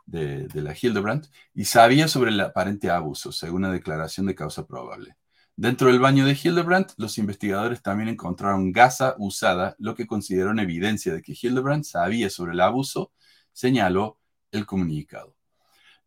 de, 0.06 0.48
la 0.54 0.74
Hildebrand, 0.80 1.28
y 1.54 1.64
sabía 1.64 2.08
sobre 2.08 2.30
el 2.30 2.40
aparente 2.40 2.90
abuso, 2.90 3.32
según 3.32 3.64
una 3.64 3.72
declaración 3.72 4.26
de 4.26 4.34
causa 4.34 4.66
probable. 4.66 5.16
Dentro 5.56 5.88
del 5.88 5.98
baño 6.00 6.24
de 6.24 6.38
Hildebrand, 6.40 6.92
los 6.98 7.18
investigadores 7.18 7.82
también 7.82 8.08
encontraron 8.08 8.72
gasa 8.72 9.16
usada, 9.18 9.74
lo 9.78 9.94
que 9.96 10.06
consideraron 10.06 10.60
evidencia 10.60 11.12
de 11.12 11.22
que 11.22 11.36
Hildebrand 11.40 11.84
sabía 11.84 12.30
sobre 12.30 12.52
el 12.52 12.60
abuso, 12.60 13.12
señaló 13.52 14.20
el 14.52 14.66
comunicado. 14.66 15.37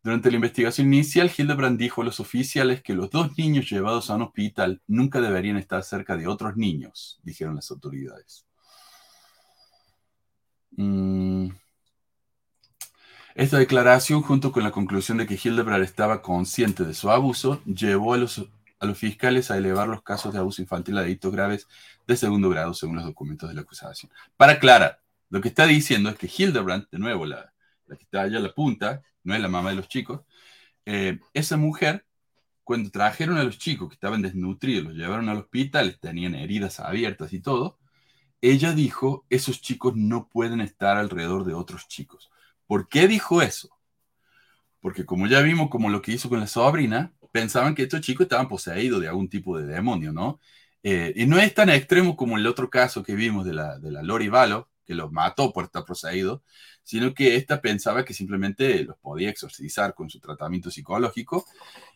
Durante 0.02 0.30
la 0.30 0.36
investigación 0.36 0.92
inicial, 0.92 1.30
Hildebrand 1.36 1.78
dijo 1.78 2.02
a 2.02 2.04
los 2.04 2.18
oficiales 2.18 2.82
que 2.82 2.94
los 2.94 3.10
dos 3.10 3.38
niños 3.38 3.70
llevados 3.70 4.10
a 4.10 4.16
un 4.16 4.22
hospital 4.22 4.82
nunca 4.88 5.20
deberían 5.20 5.56
estar 5.56 5.84
cerca 5.84 6.16
de 6.16 6.26
otros 6.26 6.56
niños, 6.56 7.20
dijeron 7.22 7.54
las 7.54 7.70
autoridades. 7.70 8.44
Mm. 10.72 11.50
Esta 13.34 13.58
declaración, 13.58 14.22
junto 14.22 14.52
con 14.52 14.62
la 14.62 14.72
conclusión 14.72 15.18
de 15.18 15.26
que 15.26 15.38
Hildebrand 15.42 15.84
estaba 15.84 16.20
consciente 16.20 16.84
de 16.84 16.94
su 16.94 17.10
abuso, 17.10 17.62
llevó 17.64 18.14
a 18.14 18.18
los 18.18 18.46
a 18.82 18.86
los 18.86 18.98
fiscales 18.98 19.50
a 19.50 19.56
elevar 19.56 19.86
los 19.86 20.02
casos 20.02 20.32
de 20.32 20.40
abuso 20.40 20.60
infantil 20.60 20.98
a 20.98 21.02
delitos 21.02 21.32
graves 21.32 21.68
de 22.04 22.16
segundo 22.16 22.50
grado, 22.50 22.74
según 22.74 22.96
los 22.96 23.04
documentos 23.04 23.48
de 23.48 23.54
la 23.54 23.60
acusación. 23.60 24.10
Para 24.36 24.54
aclarar, 24.54 25.00
lo 25.30 25.40
que 25.40 25.48
está 25.48 25.68
diciendo 25.68 26.10
es 26.10 26.16
que 26.16 26.26
Hildebrand, 26.26 26.88
de 26.90 26.98
nuevo, 26.98 27.24
la, 27.24 27.51
que 27.96 28.04
está 28.04 28.22
allá 28.22 28.38
a 28.38 28.42
la 28.42 28.54
punta, 28.54 29.02
no 29.24 29.34
es 29.34 29.40
la 29.40 29.48
mamá 29.48 29.70
de 29.70 29.76
los 29.76 29.88
chicos, 29.88 30.22
eh, 30.86 31.20
esa 31.34 31.56
mujer, 31.56 32.06
cuando 32.64 32.90
trajeron 32.90 33.38
a 33.38 33.44
los 33.44 33.58
chicos 33.58 33.88
que 33.88 33.94
estaban 33.94 34.22
desnutridos, 34.22 34.84
los 34.84 34.94
llevaron 34.94 35.28
al 35.28 35.38
hospital, 35.38 35.98
tenían 36.00 36.34
heridas 36.34 36.80
abiertas 36.80 37.32
y 37.32 37.40
todo, 37.40 37.78
ella 38.40 38.72
dijo, 38.72 39.24
esos 39.30 39.60
chicos 39.62 39.94
no 39.96 40.28
pueden 40.28 40.60
estar 40.60 40.96
alrededor 40.96 41.44
de 41.44 41.54
otros 41.54 41.86
chicos. 41.88 42.30
¿Por 42.66 42.88
qué 42.88 43.06
dijo 43.06 43.40
eso? 43.42 43.70
Porque 44.80 45.06
como 45.06 45.28
ya 45.28 45.40
vimos 45.42 45.70
como 45.70 45.90
lo 45.90 46.02
que 46.02 46.12
hizo 46.12 46.28
con 46.28 46.40
la 46.40 46.48
sobrina, 46.48 47.12
pensaban 47.30 47.74
que 47.74 47.84
estos 47.84 48.00
chicos 48.00 48.24
estaban 48.24 48.48
poseídos 48.48 49.00
de 49.00 49.08
algún 49.08 49.28
tipo 49.28 49.58
de 49.58 49.66
demonio, 49.66 50.12
¿no? 50.12 50.40
Eh, 50.82 51.12
y 51.14 51.26
no 51.26 51.38
es 51.38 51.54
tan 51.54 51.70
extremo 51.70 52.16
como 52.16 52.36
el 52.36 52.46
otro 52.46 52.68
caso 52.68 53.04
que 53.04 53.14
vimos 53.14 53.44
de 53.44 53.54
la, 53.54 53.78
de 53.78 53.92
la 53.92 54.02
Lori 54.02 54.28
Valo, 54.28 54.68
que 54.84 54.94
los 54.94 55.12
mató 55.12 55.52
por 55.52 55.64
estar 55.64 55.84
poseído, 55.84 56.42
sino 56.82 57.14
que 57.14 57.36
esta 57.36 57.60
pensaba 57.60 58.04
que 58.04 58.14
simplemente 58.14 58.84
los 58.84 58.96
podía 58.98 59.30
exorcizar 59.30 59.94
con 59.94 60.10
su 60.10 60.20
tratamiento 60.20 60.70
psicológico 60.70 61.46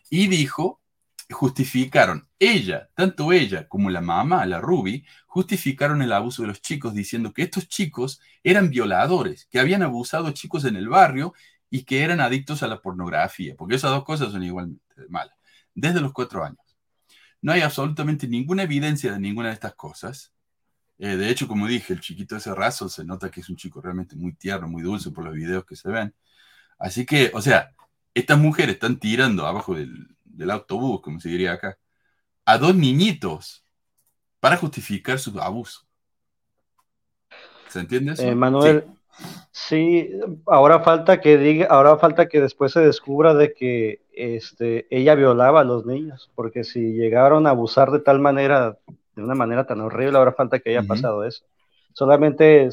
y 0.09 0.27
dijo, 0.27 0.81
justificaron, 1.29 2.27
ella, 2.39 2.89
tanto 2.95 3.33
ella 3.33 3.67
como 3.67 3.89
la 3.89 4.01
mamá, 4.01 4.45
la 4.45 4.61
Ruby, 4.61 5.05
justificaron 5.25 6.01
el 6.01 6.13
abuso 6.13 6.41
de 6.41 6.49
los 6.49 6.61
chicos 6.61 6.93
diciendo 6.93 7.33
que 7.33 7.43
estos 7.43 7.67
chicos 7.67 8.21
eran 8.43 8.69
violadores, 8.69 9.47
que 9.51 9.59
habían 9.59 9.83
abusado 9.83 10.27
a 10.27 10.33
chicos 10.33 10.65
en 10.65 10.75
el 10.75 10.87
barrio 10.87 11.33
y 11.69 11.83
que 11.83 12.03
eran 12.03 12.21
adictos 12.21 12.63
a 12.63 12.67
la 12.67 12.81
pornografía, 12.81 13.55
porque 13.57 13.75
esas 13.75 13.91
dos 13.91 14.05
cosas 14.05 14.31
son 14.31 14.43
igualmente 14.43 14.81
malas, 15.09 15.35
desde 15.73 16.01
los 16.01 16.13
cuatro 16.13 16.43
años. 16.43 16.59
No 17.41 17.51
hay 17.51 17.61
absolutamente 17.61 18.27
ninguna 18.27 18.63
evidencia 18.63 19.11
de 19.11 19.19
ninguna 19.19 19.49
de 19.49 19.53
estas 19.55 19.75
cosas. 19.75 20.33
Eh, 20.99 21.15
de 21.15 21.29
hecho, 21.29 21.47
como 21.47 21.67
dije, 21.67 21.93
el 21.93 22.01
chiquito 22.01 22.35
ese 22.35 22.53
raso 22.55 22.89
se 22.89 23.05
nota 23.05 23.29
que 23.29 23.41
es 23.41 23.49
un 23.49 23.55
chico 23.55 23.81
realmente 23.81 24.15
muy 24.15 24.33
tierno, 24.33 24.67
muy 24.67 24.81
dulce 24.81 25.11
por 25.11 25.23
los 25.23 25.33
videos 25.33 25.65
que 25.65 25.75
se 25.75 25.89
ven. 25.89 26.13
Así 26.79 27.05
que, 27.05 27.31
o 27.33 27.41
sea, 27.41 27.71
estas 28.13 28.37
mujeres 28.39 28.75
están 28.75 28.99
tirando 28.99 29.45
abajo 29.45 29.75
del, 29.75 30.07
autobús, 30.49 31.01
como 31.01 31.19
se 31.19 31.29
diría 31.29 31.53
acá, 31.53 31.77
a 32.45 32.57
dos 32.57 32.75
niñitos 32.75 33.65
para 34.39 34.57
justificar 34.57 35.19
su 35.19 35.39
abuso. 35.39 35.81
¿Se 37.67 37.79
entiende 37.79 38.13
eso? 38.13 38.23
Eh, 38.23 38.35
Manuel, 38.35 38.85
Sí, 39.51 40.11
ahora 40.45 40.81
falta 40.81 41.19
que 41.19 41.37
diga, 41.37 41.67
ahora 41.67 41.97
falta 41.97 42.27
que 42.27 42.39
después 42.39 42.71
se 42.71 42.81
descubra 42.81 43.33
de 43.33 43.53
que 43.53 44.01
este, 44.13 44.85
ella 44.95 45.15
violaba 45.15 45.61
a 45.61 45.63
los 45.63 45.85
niños, 45.85 46.31
porque 46.35 46.63
si 46.63 46.93
llegaron 46.93 47.47
a 47.47 47.51
abusar 47.51 47.91
de 47.91 47.99
tal 47.99 48.19
manera, 48.19 48.77
de 49.17 49.23
una 49.25 49.35
manera 49.35 49.65
tan 49.65 49.81
horrible, 49.81 50.17
ahora 50.17 50.31
falta 50.31 50.59
que 50.59 50.69
haya 50.69 50.83
pasado 50.83 51.25
eso. 51.25 51.43
Solamente 51.93 52.69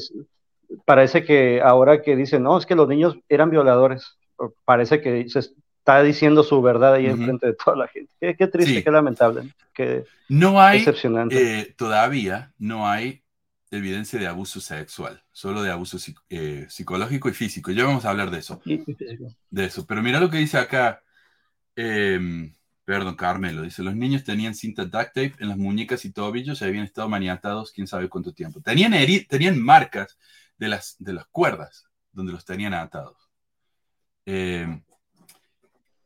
parece 0.85 1.23
que 1.23 1.61
ahora 1.61 2.01
que 2.01 2.15
dicen, 2.15 2.43
no, 2.43 2.57
es 2.57 2.65
que 2.65 2.75
los 2.75 2.87
niños 2.87 3.17
eran 3.29 3.49
violadores, 3.49 4.17
parece 4.63 5.01
que 5.01 5.21
está 5.21 6.03
diciendo 6.03 6.43
su 6.43 6.61
verdad 6.61 6.93
ahí 6.93 7.07
enfrente 7.07 7.47
de 7.47 7.53
toda 7.53 7.77
la 7.77 7.87
gente. 7.87 8.13
Qué, 8.19 8.47
triste, 8.47 8.83
qué 8.83 8.91
lamentable, 8.91 9.53
qué 9.73 10.05
no 10.27 10.59
hay, 10.59 10.83
eh, 11.31 11.73
todavía 11.77 12.51
no 12.57 12.87
hay 12.87 13.21
evidencia 13.69 14.19
de 14.19 14.27
abuso 14.27 14.59
sexual, 14.59 15.21
solo 15.31 15.61
de 15.61 15.71
abuso 15.71 15.97
eh, 16.29 16.65
psicológico 16.69 17.29
y 17.29 17.33
físico. 17.33 17.71
Ya 17.71 17.85
vamos 17.85 18.05
a 18.05 18.09
hablar 18.09 18.31
de 18.31 18.39
eso. 18.39 18.61
De 19.49 19.65
eso. 19.65 19.85
Pero 19.85 20.01
mira 20.01 20.19
lo 20.19 20.29
que 20.29 20.37
dice 20.37 20.57
acá. 20.57 21.01
Em, 21.75 22.53
perdón, 22.85 23.15
Carmelo. 23.15 23.63
Dice: 23.63 23.83
Los 23.83 23.95
niños 23.95 24.23
tenían 24.23 24.55
cinta 24.55 24.85
duct 24.85 25.07
tape 25.07 25.35
en 25.39 25.49
las 25.49 25.57
muñecas 25.57 26.05
y 26.05 26.11
tobillos 26.11 26.61
y 26.61 26.65
habían 26.65 26.85
estado 26.85 27.09
maniatados 27.09 27.71
quién 27.71 27.87
sabe 27.87 28.07
cuánto 28.07 28.33
tiempo. 28.33 28.61
Tenían, 28.61 28.93
tenían 29.27 29.59
marcas 29.59 30.17
de 30.57 30.69
las, 30.69 30.95
de 30.99 31.13
las 31.13 31.25
cuerdas 31.27 31.85
donde 32.11 32.31
los 32.31 32.45
tenían 32.45 32.73
atados. 32.73 33.29
Eh, 34.25 34.67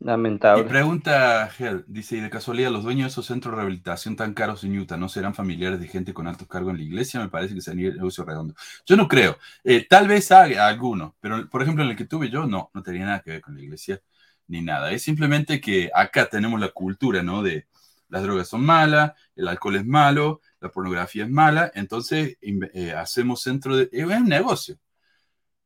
Lamentable. 0.02 0.64
Y 0.64 0.70
pregunta 0.70 1.50
Hel, 1.60 1.84
dice, 1.86 2.16
y 2.16 2.22
de 2.22 2.30
casualidad, 2.30 2.72
los 2.72 2.84
dueños 2.84 3.08
de 3.08 3.10
esos 3.10 3.26
centros 3.26 3.52
de 3.52 3.58
rehabilitación 3.58 4.16
tan 4.16 4.34
caros 4.34 4.64
en 4.64 4.80
Utah 4.80 4.96
no 4.96 5.10
serán 5.10 5.36
familiares 5.36 5.82
de 5.82 5.90
gente 5.90 6.14
con 6.14 6.26
altos 6.26 6.48
cargos 6.48 6.72
en 6.72 6.78
la 6.78 6.84
iglesia? 6.84 7.20
Me 7.20 7.28
parece 7.28 7.54
que 7.54 7.60
sería 7.60 7.92
negocio 7.92 8.24
redondo. 8.24 8.56
Yo 8.86 8.96
no 8.96 9.10
creo. 9.10 9.38
Eh, 9.66 9.86
tal 9.90 10.08
vez 10.08 10.32
haga 10.32 10.68
alguno, 10.68 11.18
pero 11.20 11.50
por 11.50 11.62
ejemplo 11.62 11.84
en 11.84 11.90
el 11.90 11.98
que 11.98 12.06
tuve 12.06 12.30
yo, 12.30 12.48
no, 12.48 12.72
no 12.74 12.82
tenía 12.82 13.06
nada 13.06 13.20
que 13.20 13.32
ver 13.32 13.42
con 13.42 13.56
la 13.56 13.62
iglesia 13.62 14.02
ni 14.50 14.62
nada. 14.62 14.92
Es 14.92 15.04
simplemente 15.04 15.62
que 15.62 15.90
acá 15.94 16.28
tenemos 16.28 16.60
la 16.60 16.70
cultura, 16.70 17.24
¿no? 17.24 17.42
De 17.42 17.68
las 18.10 18.24
drogas 18.24 18.50
son 18.50 18.66
malas, 18.66 19.14
el 19.36 19.48
alcohol 19.48 19.78
es 19.78 19.86
malo, 19.86 20.42
la 20.60 20.70
pornografía 20.70 21.24
es 21.24 21.30
mala, 21.30 21.72
entonces 21.76 22.38
eh, 22.42 22.92
hacemos 22.92 23.42
centro 23.44 23.78
de... 23.78 23.88
Es 23.92 24.06
un 24.06 24.26
negocio. 24.26 24.78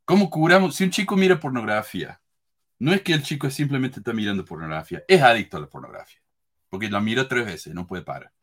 ¿Cómo 0.06 0.30
curamos? 0.30 0.76
Si 0.76 0.84
un 0.84 0.92
chico 0.92 1.16
mira 1.16 1.40
pornografía, 1.40 2.22
no 2.80 2.94
es 2.94 3.02
que 3.02 3.14
el 3.14 3.24
chico 3.24 3.50
simplemente 3.50 4.00
está 4.00 4.12
mirando 4.12 4.44
pornografía, 4.44 5.02
es 5.08 5.22
adicto 5.22 5.56
a 5.56 5.62
la 5.62 5.68
pornografía, 5.68 6.20
porque 6.70 6.90
la 6.90 7.00
mira 7.00 7.28
tres 7.30 7.46
veces, 7.46 7.74
no 7.74 7.88
puede 7.88 8.04
parar. 8.04 8.34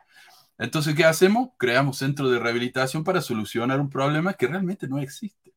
Entonces, 0.57 0.95
¿qué 0.95 1.05
hacemos? 1.05 1.51
Creamos 1.59 1.99
centros 1.99 2.31
de 2.31 2.39
rehabilitación 2.39 3.05
para 3.05 3.21
solucionar 3.21 3.81
un 3.81 3.91
problema 3.91 4.33
que 4.33 4.47
realmente 4.47 4.89
no 4.89 4.99
existe. 4.99 5.55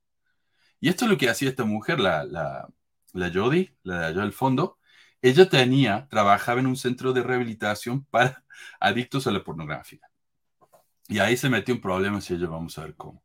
Y 0.82 0.90
esto 0.90 1.06
es 1.06 1.12
lo 1.12 1.18
que 1.18 1.30
hacía 1.30 1.50
esta 1.50 1.64
mujer, 1.64 2.02
la, 2.02 2.26
la, 2.26 2.68
la 3.14 3.32
Jody, 3.34 3.76
la 3.84 4.00
de 4.00 4.06
allá 4.08 4.22
del 4.22 4.34
fondo. 4.34 4.80
Ella 5.22 5.50
tenía, 5.50 6.08
trabajaba 6.10 6.60
en 6.60 6.68
un 6.68 6.76
centro 6.76 7.14
de 7.14 7.24
rehabilitación 7.24 8.06
para 8.06 8.44
adictos 8.80 9.28
a 9.28 9.32
la 9.32 9.44
pornografía. 9.44 10.02
Y 11.08 11.20
ahí 11.20 11.38
se 11.38 11.50
metió 11.50 11.74
un 11.76 11.82
problema, 11.82 12.22
si 12.22 12.34
ella 12.34 12.48
vamos 12.48 12.78
a 12.78 12.84
ver 12.84 12.96
cómo. 12.96 13.22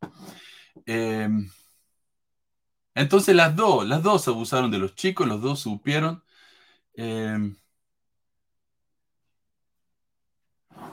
Eh, 0.85 1.29
entonces 2.95 3.35
las 3.35 3.55
dos, 3.55 3.87
las 3.87 4.03
dos 4.03 4.27
abusaron 4.27 4.71
de 4.71 4.77
los 4.77 4.95
chicos, 4.95 5.27
los 5.27 5.41
dos 5.41 5.59
supieron. 5.61 6.23
Em, 6.93 7.55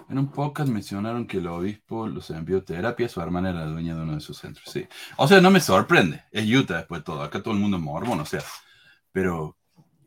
en 0.09 0.19
un 0.19 0.31
podcast 0.31 0.69
mencionaron 0.71 1.27
que 1.27 1.39
el 1.39 1.47
obispo 1.49 2.07
los 2.07 2.31
envió 2.31 2.63
terapia, 2.65 3.09
su 3.09 3.21
hermana 3.21 3.51
era 3.51 3.67
dueña 3.67 3.97
de 3.97 4.03
uno 4.03 4.15
de 4.15 4.21
sus 4.21 4.39
centros. 4.39 4.71
Sí. 4.71 4.87
O 5.17 5.27
sea, 5.27 5.41
no 5.41 5.51
me 5.51 5.61
sorprende. 5.61 6.25
Es 6.31 6.49
Utah 6.49 6.79
después 6.79 7.01
de 7.01 7.05
todo. 7.05 7.23
Acá 7.23 7.43
todo 7.43 7.55
el 7.55 7.61
mundo 7.61 7.77
es 7.77 7.83
mormón, 7.83 8.21
o 8.21 8.27
sea. 8.27 8.43
Pero, 9.17 9.57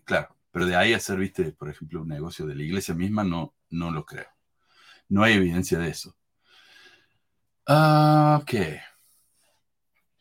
claro, 0.05 0.35
pero 0.51 0.67
de 0.67 0.75
ahí 0.75 0.93
a 0.93 0.99
ser, 0.99 1.17
viste, 1.17 1.51
por 1.53 1.67
ejemplo, 1.67 2.03
un 2.03 2.09
negocio 2.09 2.45
de 2.45 2.53
la 2.53 2.61
iglesia 2.61 2.93
misma, 2.93 3.23
no, 3.23 3.55
no 3.71 3.89
lo 3.89 4.05
creo. 4.05 4.27
No 5.07 5.23
hay 5.23 5.33
evidencia 5.33 5.79
de 5.79 5.89
eso. 5.89 6.15
Ah, 7.65 8.39
ok. 8.39 8.53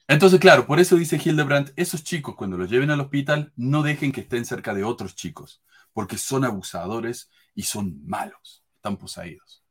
Entonces, 0.07 0.41
claro, 0.41 0.67
por 0.67 0.81
eso 0.81 0.97
dice 0.97 1.21
Hildebrandt, 1.23 1.75
esos 1.77 2.03
chicos 2.03 2.35
cuando 2.35 2.57
los 2.57 2.71
lleven 2.71 2.91
al 2.91 3.01
hospital 3.01 3.53
no 3.57 3.83
dejen 3.83 4.11
que 4.11 4.23
estén 4.23 4.47
cerca 4.47 4.73
de 4.73 4.85
otros 4.85 5.15
chicos, 5.15 5.63
porque 5.93 6.17
son 6.17 6.47
abusadores 6.47 7.31
y 7.55 7.65
son 7.65 8.01
malos, 8.07 8.65
están 8.77 8.97
poseídos. 8.97 9.63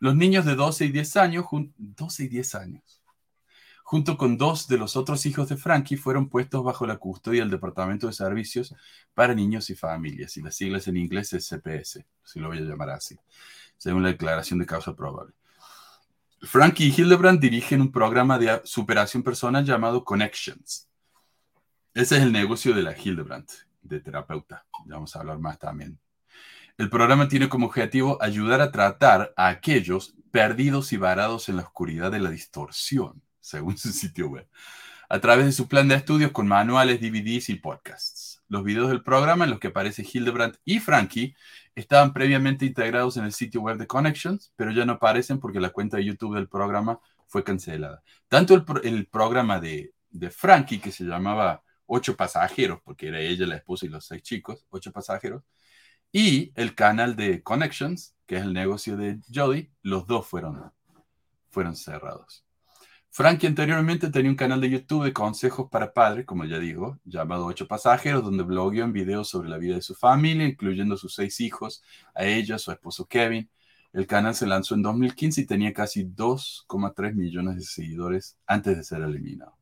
Los 0.00 0.16
niños 0.16 0.46
de 0.46 0.54
12 0.54 0.86
y 0.86 0.92
10 0.92 1.16
años, 1.18 1.44
12 1.76 2.24
y 2.24 2.28
10 2.28 2.54
años, 2.54 3.02
junto 3.86 4.16
con 4.16 4.36
dos 4.36 4.66
de 4.66 4.78
los 4.78 4.96
otros 4.96 5.24
hijos 5.26 5.48
de 5.48 5.56
Frankie, 5.56 5.96
fueron 5.96 6.28
puestos 6.28 6.64
bajo 6.64 6.88
la 6.88 6.96
custodia 6.96 7.42
del 7.42 7.52
Departamento 7.52 8.08
de 8.08 8.12
Servicios 8.12 8.74
para 9.14 9.32
Niños 9.32 9.70
y 9.70 9.76
Familias, 9.76 10.36
y 10.36 10.42
las 10.42 10.56
siglas 10.56 10.88
en 10.88 10.96
inglés 10.96 11.32
es 11.34 11.48
CPS, 11.48 12.04
si 12.24 12.40
lo 12.40 12.48
voy 12.48 12.58
a 12.58 12.62
llamar 12.62 12.90
así, 12.90 13.16
según 13.76 14.02
la 14.02 14.08
declaración 14.08 14.58
de 14.58 14.66
causa 14.66 14.96
probable. 14.96 15.34
Frankie 16.42 16.86
y 16.88 17.00
Hildebrand 17.00 17.38
dirigen 17.38 17.80
un 17.80 17.92
programa 17.92 18.40
de 18.40 18.60
superación 18.64 19.22
personal 19.22 19.64
llamado 19.64 20.02
Connections. 20.04 20.88
Ese 21.94 22.16
es 22.16 22.22
el 22.22 22.32
negocio 22.32 22.74
de 22.74 22.82
la 22.82 22.98
Hildebrand, 22.98 23.48
de 23.82 24.00
terapeuta. 24.00 24.66
vamos 24.86 25.14
a 25.14 25.20
hablar 25.20 25.38
más 25.38 25.60
también. 25.60 25.96
El 26.76 26.90
programa 26.90 27.28
tiene 27.28 27.48
como 27.48 27.66
objetivo 27.66 28.20
ayudar 28.20 28.60
a 28.60 28.72
tratar 28.72 29.32
a 29.36 29.46
aquellos 29.46 30.16
perdidos 30.32 30.92
y 30.92 30.96
varados 30.96 31.48
en 31.48 31.54
la 31.54 31.62
oscuridad 31.62 32.10
de 32.10 32.18
la 32.18 32.30
distorsión, 32.30 33.22
según 33.46 33.78
su 33.78 33.90
sitio 33.90 34.28
web, 34.28 34.48
a 35.08 35.20
través 35.20 35.46
de 35.46 35.52
su 35.52 35.68
plan 35.68 35.86
de 35.86 35.94
estudios 35.94 36.32
con 36.32 36.48
manuales, 36.48 37.00
DVDs 37.00 37.48
y 37.48 37.54
podcasts. 37.54 38.42
Los 38.48 38.64
videos 38.64 38.88
del 38.88 39.02
programa 39.02 39.44
en 39.44 39.50
los 39.50 39.60
que 39.60 39.68
aparece 39.68 40.04
Hildebrand 40.04 40.56
y 40.64 40.80
Frankie 40.80 41.36
estaban 41.76 42.12
previamente 42.12 42.66
integrados 42.66 43.16
en 43.16 43.24
el 43.24 43.32
sitio 43.32 43.60
web 43.60 43.76
de 43.76 43.86
Connections, 43.86 44.52
pero 44.56 44.72
ya 44.72 44.84
no 44.84 44.94
aparecen 44.94 45.38
porque 45.38 45.60
la 45.60 45.70
cuenta 45.70 45.96
de 45.96 46.04
YouTube 46.04 46.34
del 46.34 46.48
programa 46.48 46.98
fue 47.28 47.44
cancelada. 47.44 48.02
Tanto 48.28 48.54
el, 48.82 49.06
programa 49.06 49.60
de, 49.60 49.94
de, 50.10 50.30
Frankie, 50.30 50.80
que 50.80 50.90
se 50.90 51.04
llamaba 51.04 51.62
Ocho 51.86 52.16
Pasajeros, 52.16 52.80
porque 52.84 53.08
era 53.08 53.20
ella, 53.20 53.46
la 53.46 53.56
esposa 53.56 53.86
y 53.86 53.90
los 53.90 54.06
seis 54.06 54.22
chicos, 54.22 54.66
Ocho 54.70 54.90
Pasajeros, 54.90 55.44
y 56.10 56.52
el 56.56 56.74
canal 56.74 57.14
de 57.14 57.42
Connections, 57.42 58.16
que 58.26 58.36
es 58.36 58.42
el 58.42 58.52
negocio 58.52 58.96
de 58.96 59.20
Jody, 59.32 59.70
los 59.82 60.06
dos 60.06 60.26
fueron, 60.26 60.72
fueron 61.50 61.76
cerrados. 61.76 62.45
Frankie 63.16 63.46
anteriormente 63.46 64.10
tenía 64.10 64.30
un 64.30 64.36
canal 64.36 64.60
de 64.60 64.68
YouTube 64.68 65.04
de 65.04 65.14
consejos 65.14 65.70
para 65.70 65.94
padres, 65.94 66.26
como 66.26 66.44
ya 66.44 66.58
digo, 66.58 66.98
llamado 67.06 67.46
Ocho 67.46 67.66
Pasajeros, 67.66 68.22
donde 68.22 68.42
blogueó 68.42 68.84
en 68.84 68.92
videos 68.92 69.30
sobre 69.30 69.48
la 69.48 69.56
vida 69.56 69.76
de 69.76 69.80
su 69.80 69.94
familia, 69.94 70.46
incluyendo 70.46 70.98
sus 70.98 71.14
seis 71.14 71.40
hijos, 71.40 71.82
a 72.14 72.26
ella, 72.26 72.56
a 72.56 72.58
su 72.58 72.70
esposo 72.72 73.06
Kevin. 73.06 73.48
El 73.94 74.06
canal 74.06 74.34
se 74.34 74.46
lanzó 74.46 74.74
en 74.74 74.82
2015 74.82 75.40
y 75.40 75.46
tenía 75.46 75.72
casi 75.72 76.04
2,3 76.04 77.14
millones 77.14 77.56
de 77.56 77.62
seguidores 77.62 78.36
antes 78.46 78.76
de 78.76 78.84
ser 78.84 79.00
eliminado. 79.00 79.56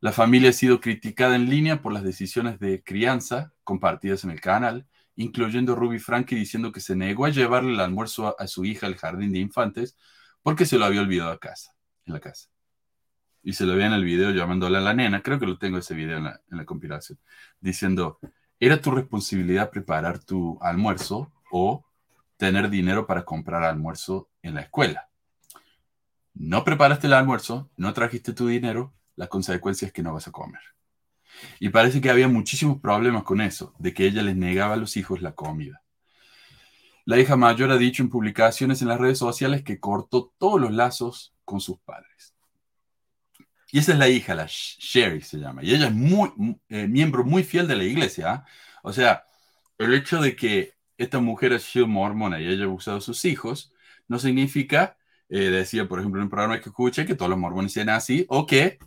La 0.00 0.12
familia 0.12 0.48
ha 0.48 0.54
sido 0.54 0.80
criticada 0.80 1.36
en 1.36 1.50
línea 1.50 1.82
por 1.82 1.92
las 1.92 2.04
decisiones 2.04 2.58
de 2.58 2.82
crianza 2.82 3.52
compartidas 3.64 4.24
en 4.24 4.30
el 4.30 4.40
canal, 4.40 4.86
incluyendo 5.14 5.74
Ruby 5.74 5.98
Frankie 5.98 6.36
diciendo 6.36 6.72
que 6.72 6.80
se 6.80 6.96
negó 6.96 7.26
a 7.26 7.28
llevarle 7.28 7.74
el 7.74 7.80
almuerzo 7.80 8.34
a, 8.40 8.46
su 8.46 8.64
hija 8.64 8.86
al 8.86 8.96
jardín 8.96 9.30
de 9.30 9.40
infantes 9.40 9.94
porque 10.42 10.64
se 10.64 10.78
lo 10.78 10.86
había 10.86 11.02
olvidado 11.02 11.32
a 11.32 11.38
en 12.06 12.14
la 12.14 12.20
casa 12.20 12.51
y 13.42 13.52
se 13.54 13.66
lo 13.66 13.74
veía 13.74 13.86
en 13.86 13.92
el 13.94 14.04
video 14.04 14.30
llamándole 14.30 14.78
a 14.78 14.80
la 14.80 14.94
nena, 14.94 15.22
creo 15.22 15.38
que 15.38 15.46
lo 15.46 15.58
tengo 15.58 15.78
ese 15.78 15.94
video 15.94 16.18
en 16.18 16.24
la, 16.24 16.64
compilación, 16.64 17.18
diciendo, 17.60 18.18
era 18.60 18.80
tu 18.80 18.90
responsabilidad 18.92 19.70
preparar 19.70 20.18
tu 20.20 20.58
almuerzo 20.60 21.32
o 21.50 21.84
tener 22.36 22.70
dinero 22.70 23.06
para 23.06 23.24
comprar 23.24 23.64
almuerzo 23.64 24.28
en 24.42 24.54
la 24.54 24.62
escuela. 24.62 25.08
No 26.34 26.64
preparaste 26.64 27.08
el 27.08 27.12
almuerzo, 27.12 27.68
no 27.76 27.92
trajiste 27.92 28.32
tu 28.32 28.46
dinero, 28.46 28.94
la 29.16 29.26
consecuencia 29.26 29.86
es 29.86 29.92
que 29.92 30.02
no 30.02 30.14
vas 30.14 30.28
a 30.28 30.32
comer. 30.32 30.62
Y 31.58 31.70
parece 31.70 32.00
que 32.00 32.10
había 32.10 32.28
muchísimos 32.28 32.80
problemas 32.80 33.24
con 33.24 33.40
eso, 33.40 33.74
de 33.78 33.92
que 33.92 34.06
ella 34.06 34.22
les 34.22 34.36
negaba 34.36 34.74
a 34.74 34.78
los 34.78 34.96
hijos 34.96 35.20
la 35.22 35.32
comida. 35.32 35.82
La 37.04 37.18
hija 37.18 37.36
mayor 37.36 37.72
ha 37.72 37.76
dicho 37.76 38.02
en 38.02 38.10
publicaciones 38.10 38.80
en 38.80 38.88
las 38.88 39.00
redes 39.00 39.18
sociales 39.18 39.64
que 39.64 39.80
cortó 39.80 40.32
todos 40.38 40.60
los 40.60 40.72
lazos 40.72 41.34
con 41.44 41.60
sus 41.60 41.78
padres. 41.80 42.31
Y 43.72 43.78
esa 43.78 43.92
es 43.92 43.98
la 43.98 44.08
hija, 44.08 44.34
la 44.34 44.46
Sherry 44.46 45.22
se 45.22 45.38
llama. 45.38 45.64
Y 45.64 45.74
ella 45.74 45.86
es 45.86 45.94
muy, 45.94 46.30
eh, 46.68 46.86
miembro 46.86 47.24
muy 47.24 47.42
fiel 47.42 47.66
de 47.66 47.74
la 47.74 47.84
iglesia. 47.84 48.30
¿ah? 48.30 48.46
O 48.82 48.92
sea, 48.92 49.24
el 49.78 49.94
hecho 49.94 50.20
de 50.20 50.36
que 50.36 50.74
esta 50.98 51.20
mujer 51.20 51.54
es 51.54 51.62
sido 51.62 51.86
mormona 51.86 52.38
y 52.38 52.46
haya 52.46 52.64
abusado 52.64 52.98
a 52.98 53.00
sus 53.00 53.24
hijos, 53.24 53.72
no 54.08 54.18
significa, 54.18 54.98
eh, 55.30 55.48
decía 55.48 55.88
por 55.88 56.00
ejemplo 56.00 56.20
en 56.20 56.24
un 56.24 56.30
programa 56.30 56.60
que 56.60 56.68
escuché, 56.68 57.06
que 57.06 57.14
todos 57.14 57.30
los 57.30 57.38
mormones 57.38 57.72
sean 57.72 57.88
así, 57.88 58.26
o 58.28 58.44
que 58.46 58.78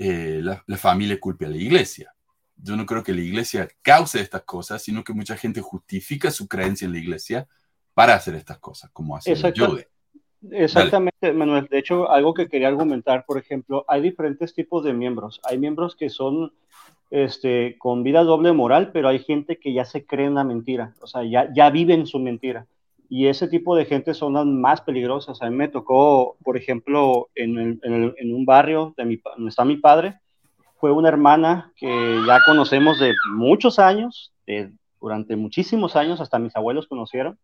eh, 0.00 0.40
la, 0.42 0.64
familia 0.76 1.20
culpe 1.20 1.46
a 1.46 1.48
la 1.48 1.56
iglesia. 1.56 2.12
Yo 2.56 2.74
no 2.76 2.84
creo 2.86 3.04
que 3.04 3.14
la 3.14 3.20
iglesia 3.20 3.68
cause 3.82 4.20
estas 4.20 4.42
cosas, 4.42 4.82
sino 4.82 5.04
que 5.04 5.12
mucha 5.12 5.36
gente 5.36 5.60
justifica 5.60 6.32
su 6.32 6.48
creencia 6.48 6.86
en 6.86 6.92
la 6.92 6.98
iglesia 6.98 7.46
para 7.94 8.14
hacer 8.14 8.34
estas 8.34 8.58
cosas, 8.58 8.90
como 8.92 9.16
hace 9.16 9.36
Jude. 9.54 9.91
Exactamente, 10.50 11.32
Manuel. 11.32 11.68
De 11.70 11.78
hecho, 11.78 12.10
algo 12.10 12.34
que 12.34 12.48
quería 12.48 12.68
argumentar, 12.68 13.24
por 13.26 13.38
ejemplo, 13.38 13.84
hay 13.88 14.00
diferentes 14.00 14.54
tipos 14.54 14.84
de 14.84 14.92
miembros. 14.92 15.40
Hay 15.44 15.58
miembros 15.58 15.94
que 15.94 16.10
son 16.10 16.52
este, 17.10 17.76
con 17.78 18.02
vida 18.02 18.24
doble 18.24 18.52
moral, 18.52 18.90
pero 18.92 19.08
hay 19.08 19.20
gente 19.20 19.58
que 19.58 19.72
ya 19.72 19.84
se 19.84 20.04
cree 20.04 20.26
en 20.26 20.34
la 20.34 20.44
mentira, 20.44 20.94
o 21.02 21.06
sea, 21.06 21.22
ya, 21.22 21.52
ya 21.54 21.70
viven 21.70 22.06
su 22.06 22.18
mentira. 22.18 22.66
Y 23.08 23.26
ese 23.26 23.46
tipo 23.46 23.76
de 23.76 23.84
gente 23.84 24.14
son 24.14 24.32
las 24.32 24.46
más 24.46 24.80
peligrosas. 24.80 25.42
A 25.42 25.50
mí 25.50 25.54
me 25.54 25.68
tocó, 25.68 26.36
por 26.42 26.56
ejemplo, 26.56 27.28
en, 27.34 27.78
en, 27.82 28.34
un 28.34 28.46
barrio 28.46 28.94
donde 28.96 29.20
está 29.48 29.66
mi 29.66 29.76
padre, 29.76 30.18
fue 30.80 30.90
una 30.90 31.08
hermana 31.08 31.70
que 31.76 32.20
ya 32.26 32.40
conocemos 32.46 32.98
de 32.98 33.12
muchos 33.34 33.78
años, 33.78 34.32
de 34.46 34.72
durante 34.98 35.36
muchísimos 35.36 35.96
años, 35.96 36.20
hasta 36.22 36.38
mis 36.38 36.56
abuelos 36.56 36.86
conocieron. 36.86 37.38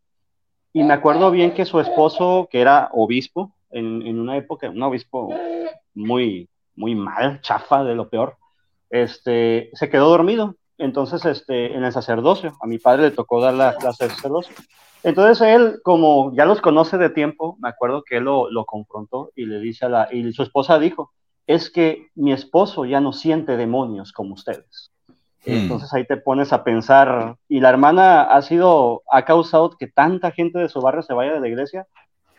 Y 0.72 0.82
me 0.82 0.94
acuerdo 0.94 1.30
bien 1.30 1.54
que 1.54 1.64
su 1.64 1.80
esposo, 1.80 2.48
que 2.50 2.60
era 2.60 2.90
obispo, 2.92 3.54
en, 3.70 4.18
una 4.18 4.36
época, 4.36 4.70
un 4.70 4.82
obispo 4.82 5.34
muy, 5.94 6.48
muy 6.74 6.94
mal, 6.94 7.40
chafa, 7.40 7.84
de 7.84 7.94
lo 7.94 8.08
peor, 8.08 8.36
este, 8.90 9.70
se 9.74 9.88
quedó 9.88 10.08
dormido. 10.08 10.56
Entonces, 10.78 11.24
este, 11.24 11.74
en 11.74 11.84
el 11.84 11.92
sacerdocio, 11.92 12.56
a 12.60 12.66
mi 12.66 12.78
padre 12.78 13.02
le 13.02 13.10
tocó 13.10 13.40
dar 13.40 13.54
la 13.54 13.76
clase 13.76 14.08
sacerdocio. 14.08 14.54
Entonces 15.02 15.46
él, 15.46 15.80
como 15.82 16.34
ya 16.34 16.44
los 16.44 16.60
conoce 16.60 16.98
de 16.98 17.10
tiempo, 17.10 17.56
me 17.60 17.68
acuerdo 17.68 18.02
que 18.02 18.16
él 18.16 18.24
lo, 18.24 18.50
lo 18.50 18.64
confrontó 18.64 19.30
y 19.36 19.46
le 19.46 19.60
dice 19.60 19.86
a 19.86 19.88
la, 19.88 20.08
y 20.10 20.32
su 20.32 20.42
esposa 20.42 20.78
dijo, 20.78 21.12
es 21.46 21.70
que 21.70 22.08
mi 22.14 22.32
esposo 22.32 22.84
ya 22.84 23.00
no 23.00 23.12
siente 23.12 23.56
demonios 23.56 24.12
como 24.12 24.34
ustedes. 24.34 24.90
Hmm. 25.48 25.54
Entonces 25.62 25.92
ahí 25.94 26.04
te 26.06 26.16
pones 26.16 26.52
a 26.52 26.62
pensar, 26.62 27.36
y 27.48 27.60
la 27.60 27.70
hermana 27.70 28.22
ha 28.22 28.42
sido, 28.42 29.02
ha 29.10 29.24
causado 29.24 29.70
que 29.70 29.86
tanta 29.86 30.30
gente 30.30 30.58
de 30.58 30.68
su 30.68 30.80
barrio 30.80 31.02
se 31.02 31.14
vaya 31.14 31.32
de 31.32 31.40
la 31.40 31.48
iglesia 31.48 31.86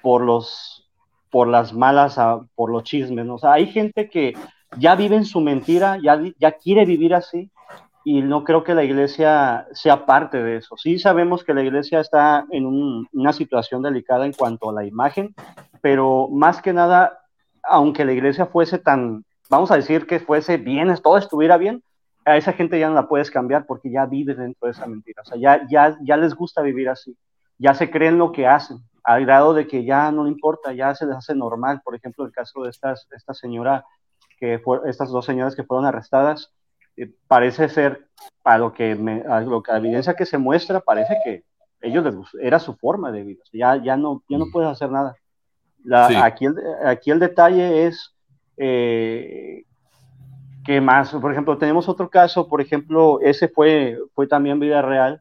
por 0.01 0.21
los, 0.21 0.87
por 1.29 1.47
las 1.47 1.73
malas, 1.73 2.17
ah, 2.17 2.39
por 2.55 2.71
los 2.71 2.83
chismes, 2.83 3.25
¿no? 3.25 3.35
O 3.35 3.39
sea, 3.39 3.53
hay 3.53 3.67
gente 3.67 4.09
que 4.09 4.33
ya 4.77 4.95
vive 4.95 5.15
en 5.15 5.25
su 5.25 5.41
mentira, 5.41 5.97
ya, 6.01 6.21
ya 6.37 6.51
quiere 6.51 6.85
vivir 6.85 7.15
así, 7.15 7.49
y 8.05 8.21
no 8.21 8.43
creo 8.43 8.63
que 8.63 8.73
la 8.73 8.83
iglesia 8.83 9.67
sea 9.73 10.05
parte 10.05 10.41
de 10.41 10.57
eso. 10.57 10.77
Sí 10.77 10.99
sabemos 10.99 11.43
que 11.43 11.53
la 11.53 11.61
iglesia 11.63 11.99
está 11.99 12.45
en 12.49 12.65
un- 12.65 13.07
una 13.11 13.33
situación 13.33 13.81
delicada 13.81 14.25
en 14.25 14.33
cuanto 14.33 14.69
a 14.69 14.73
la 14.73 14.85
imagen, 14.85 15.35
pero 15.81 16.27
más 16.31 16.61
que 16.61 16.73
nada, 16.73 17.19
aunque 17.63 18.05
la 18.05 18.13
iglesia 18.13 18.45
fuese 18.45 18.77
tan, 18.79 19.25
vamos 19.49 19.69
a 19.71 19.75
decir 19.75 20.07
que 20.07 20.19
fuese 20.19 20.57
bien, 20.57 20.93
todo 21.03 21.17
estuviera 21.17 21.57
bien, 21.57 21.83
a 22.29 22.37
esa 22.37 22.53
gente 22.53 22.79
ya 22.79 22.87
no 22.89 22.95
la 22.95 23.07
puedes 23.07 23.31
cambiar 23.31 23.65
porque 23.65 23.89
ya 23.91 24.05
vive 24.05 24.35
dentro 24.35 24.65
de 24.67 24.71
esa 24.71 24.85
mentira. 24.87 25.21
O 25.21 25.25
sea, 25.25 25.37
ya, 25.37 25.65
ya, 25.69 25.97
ya 26.01 26.17
les 26.17 26.33
gusta 26.35 26.61
vivir 26.61 26.89
así. 26.89 27.17
Ya 27.57 27.73
se 27.73 27.89
creen 27.89 28.17
lo 28.17 28.31
que 28.31 28.47
hacen, 28.47 28.77
al 29.03 29.25
grado 29.25 29.53
de 29.53 29.67
que 29.67 29.83
ya 29.83 30.11
no 30.11 30.23
le 30.23 30.29
importa, 30.29 30.71
ya 30.73 30.93
se 30.95 31.05
les 31.05 31.15
hace 31.15 31.35
normal. 31.35 31.81
Por 31.83 31.95
ejemplo, 31.95 32.25
el 32.25 32.31
caso 32.31 32.63
de 32.63 32.69
estas, 32.69 33.07
esta 33.15 33.33
señora, 33.33 33.83
que 34.39 34.59
fue, 34.59 34.79
estas 34.85 35.09
dos 35.09 35.25
señoras 35.25 35.55
que 35.55 35.63
fueron 35.63 35.85
arrestadas, 35.85 36.53
eh, 36.95 37.11
parece 37.27 37.67
ser, 37.69 38.07
a 38.43 38.57
lo 38.57 38.73
que, 38.73 38.95
me, 38.95 39.21
a 39.27 39.41
lo 39.41 39.61
que 39.63 39.71
la 39.71 39.77
evidencia 39.79 40.13
que 40.15 40.25
se 40.25 40.37
muestra, 40.37 40.79
parece 40.79 41.17
que 41.23 41.43
ellos 41.81 42.03
les 42.03 42.15
era 42.41 42.59
su 42.59 42.75
forma 42.75 43.11
de 43.11 43.23
vida. 43.23 43.41
O 43.43 43.45
sea, 43.47 43.75
ya, 43.77 43.83
ya, 43.83 43.97
no, 43.97 44.23
ya 44.29 44.37
no 44.37 44.45
Mm. 44.47 44.51
puedes 44.51 44.69
hacer 44.69 44.91
nada. 44.91 45.15
La- 45.83 46.07
Sí. 46.07 46.15
aquí, 46.15 46.45
el, 46.45 46.55
aquí 46.85 47.11
el 47.11 47.19
detalle 47.19 47.85
es 47.87 48.13
eh, 48.57 49.63
¿Qué 50.69 50.79
más? 50.79 51.09
Por 51.09 51.31
ejemplo, 51.31 51.57
tenemos 51.57 51.89
otro 51.89 52.07
caso, 52.11 52.47
por 52.47 52.61
ejemplo, 52.61 53.19
ese 53.21 53.47
fue, 53.47 53.97
fue 54.13 54.27
también 54.27 54.59
vida 54.59 54.83
real, 54.83 55.19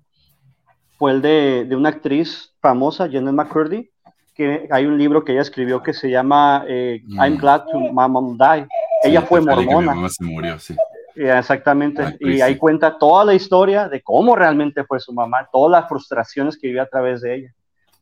fue 0.99 1.11
el 1.13 1.23
de, 1.23 1.65
de 1.65 1.75
una 1.75 1.89
actriz 1.89 2.53
famosa, 2.61 3.09
Janet 3.11 3.33
McCurdy, 3.33 3.91
que 4.35 4.69
hay 4.71 4.85
un 4.85 4.99
libro 4.99 5.25
que 5.25 5.33
ella 5.33 5.41
escribió 5.41 5.83
que 5.83 5.95
se 5.95 6.11
llama 6.11 6.67
eh, 6.69 7.01
Mm. 7.07 7.19
I'm 7.23 7.37
Glad 7.39 7.65
to 7.73 7.79
My 7.81 8.07
Mom 8.11 8.37
Die. 8.37 8.67
Ella 9.03 9.21
Sí, 9.23 9.27
fue 9.27 9.39
hasta 9.39 9.53
que 9.55 9.61
mi 9.61 9.65
mormona, 9.65 9.95
mamá 9.95 10.09
se 10.11 10.23
murió, 10.23 10.59
sí. 10.59 10.77
eh, 11.17 11.35
exactamente, 11.39 12.03
Ah, 12.03 12.13
y 12.21 12.35
sí. 12.35 12.43
ahí 12.43 12.59
cuenta 12.59 12.99
toda 12.99 13.25
la 13.25 13.33
historia 13.33 13.89
de 13.89 14.03
cómo 14.03 14.37
realmente 14.37 14.85
fue 14.85 15.01
su 15.01 15.15
mamá, 15.15 15.49
todas 15.51 15.81
las 15.81 15.89
frustraciones 15.89 16.59
que 16.59 16.67
vivió 16.67 16.83
a 16.83 16.87
través 16.91 17.23
de 17.23 17.35
ella. 17.37 17.55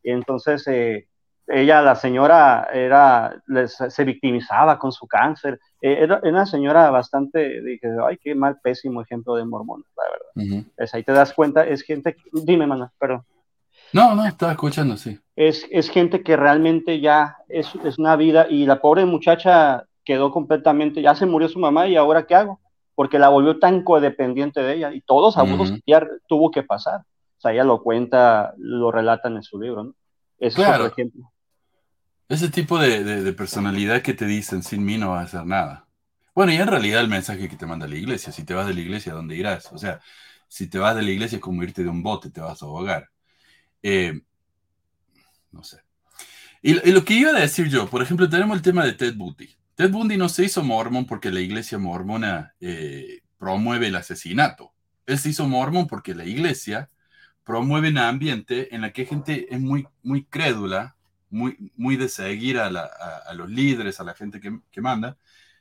Y 0.03 0.11
entonces, 0.11 0.67
eh, 0.67 1.07
ella, 1.49 1.81
la 1.83 1.95
señora, 1.95 2.69
era, 2.73 3.41
se 3.89 4.05
victimizaba 4.05 4.79
con 4.79 4.93
su 4.93 5.07
cáncer. 5.07 5.61
Eh, 5.81 5.99
era, 6.01 6.21
una 6.25 6.47
señora 6.47 6.91
bastante, 6.91 7.63
dije, 7.63 7.89
ay, 8.07 8.19
qué 8.19 8.35
mal, 8.35 8.59
pésimo 8.63 9.03
ejemplo 9.03 9.37
de 9.37 9.45
mormón, 9.45 9.85
la 9.97 10.05
verdad. 10.11 10.65
Es, 10.77 10.95
ahí 10.95 11.03
te 11.05 11.13
das 11.13 11.33
cuenta, 11.33 11.67
es 11.67 11.83
gente, 11.83 12.17
dime, 12.33 12.67
mana, 12.67 12.93
perdón. 12.99 13.23
No, 13.93 14.15
no, 14.15 14.27
estaba 14.27 14.53
escuchando, 14.53 14.97
sí. 14.97 15.19
Es, 15.37 15.67
es 15.71 15.89
gente 15.89 16.23
que 16.23 16.37
realmente 16.37 17.01
ya 17.01 17.37
es, 17.49 17.73
es 17.85 17.99
una 17.99 18.17
vida 18.17 18.47
y 18.49 18.67
la 18.67 18.81
pobre 18.81 19.05
muchacha 19.05 19.85
quedó 20.05 20.33
completamente, 20.33 21.03
ya 21.03 21.15
se 21.15 21.27
murió 21.27 21.49
su 21.49 21.59
mamá 21.59 21.87
y 21.87 21.97
ahora 21.97 22.27
qué 22.27 22.35
hago? 22.35 22.61
Porque 22.95 23.19
la 23.19 23.29
volvió 23.29 23.59
tan 23.59 23.83
codependiente 23.83 24.61
de 24.63 24.75
ella 24.75 24.93
y 24.93 25.01
todos 25.03 25.23
los 25.23 25.37
abusos 25.37 25.71
Ujú. 25.71 25.81
que 25.85 25.93
ya 25.93 26.07
tuvo 26.27 26.51
que 26.51 26.63
pasar. 26.63 27.01
O 27.01 27.41
sea, 27.41 27.53
ella 27.53 27.65
lo 27.65 27.83
cuenta, 27.83 28.55
lo 28.57 28.91
relatan 28.91 29.37
en 29.37 29.43
su 29.43 29.61
libro, 29.61 29.85
¿no? 29.85 29.95
Ese 30.39 30.49
es 30.49 30.55
Claro. 30.67 30.85
otro 30.85 30.93
ejemplo. 30.95 31.31
Ese 32.29 32.49
tipo 32.51 32.79
de, 32.79 33.05
de- 33.05 33.33
personalidad 33.33 34.03
que 34.03 34.15
te 34.15 34.27
dicen 34.27 34.62
sin 34.62 34.85
mí 34.85 34.99
no 34.99 35.11
vas 35.11 35.21
a 35.23 35.39
hacer 35.39 35.47
nada. 35.47 35.87
Bueno, 36.35 36.53
y 36.53 36.57
en 36.57 36.67
realidad 36.69 37.01
el 37.01 37.09
mensaje 37.09 37.49
que 37.49 37.57
te 37.57 37.67
manda 37.67 37.87
la 37.89 37.97
iglesia, 37.97 38.33
si 38.33 38.45
te 38.45 38.55
vas 38.55 38.67
de 38.67 38.75
la 38.75 38.81
iglesia, 38.81 39.12
¿a 39.12 39.17
dónde 39.17 39.37
irás? 39.37 39.73
O 39.73 39.79
sea, 39.79 40.01
si 40.49 40.69
te 40.69 40.79
vas 40.79 40.97
de 40.97 41.03
la 41.03 41.11
iglesia 41.11 41.37
es 41.37 41.43
como 41.43 41.62
irte 41.62 41.83
de 41.83 41.89
un 41.89 42.03
bote, 42.03 42.31
te 42.31 42.41
vas 42.41 42.62
a 42.62 42.67
ahogar. 42.67 43.11
Eh, 43.83 44.21
no 45.53 45.62
sé. 45.62 45.79
Y, 46.62 46.75
lo 46.93 47.05
que 47.05 47.15
iba 47.15 47.31
a 47.31 47.41
decir 47.41 47.69
yo, 47.69 47.89
por 47.89 48.03
ejemplo, 48.03 48.29
tenemos 48.29 48.57
el 48.57 48.62
tema 48.62 48.85
de 48.85 48.93
Ted 48.93 49.15
Bundy. 49.17 49.49
Ted 49.77 49.91
Bundy 49.91 50.17
no 50.17 50.29
se 50.29 50.45
hizo 50.45 50.62
mormón 50.65 51.07
porque 51.07 51.31
la 51.31 51.41
iglesia 51.41 51.79
mormona 51.79 52.55
eh, 52.61 53.21
promueve 53.39 53.89
el 53.89 53.97
asesinato. 53.97 54.73
Él 55.07 55.19
se 55.19 55.31
hizo 55.31 55.47
mormón 55.49 55.87
porque 55.87 56.15
la 56.15 56.25
iglesia 56.25 56.91
promueve 57.45 57.91
un 57.91 57.99
ambiente 57.99 58.75
en 58.75 58.85
el 58.85 58.93
que 58.93 59.07
gente 59.07 59.47
es 59.55 59.61
muy, 59.61 59.87
muy 60.03 60.25
crédula, 60.25 60.96
muy, 61.37 61.72
muy 61.77 61.96
de 61.96 62.09
seguir 62.09 62.59
a, 62.59 62.70
los 63.35 63.51
líderes, 63.51 64.01
a 64.01 64.05
la 64.05 64.14
gente 64.14 64.40
que, 64.40 64.81
manda. 64.81 65.18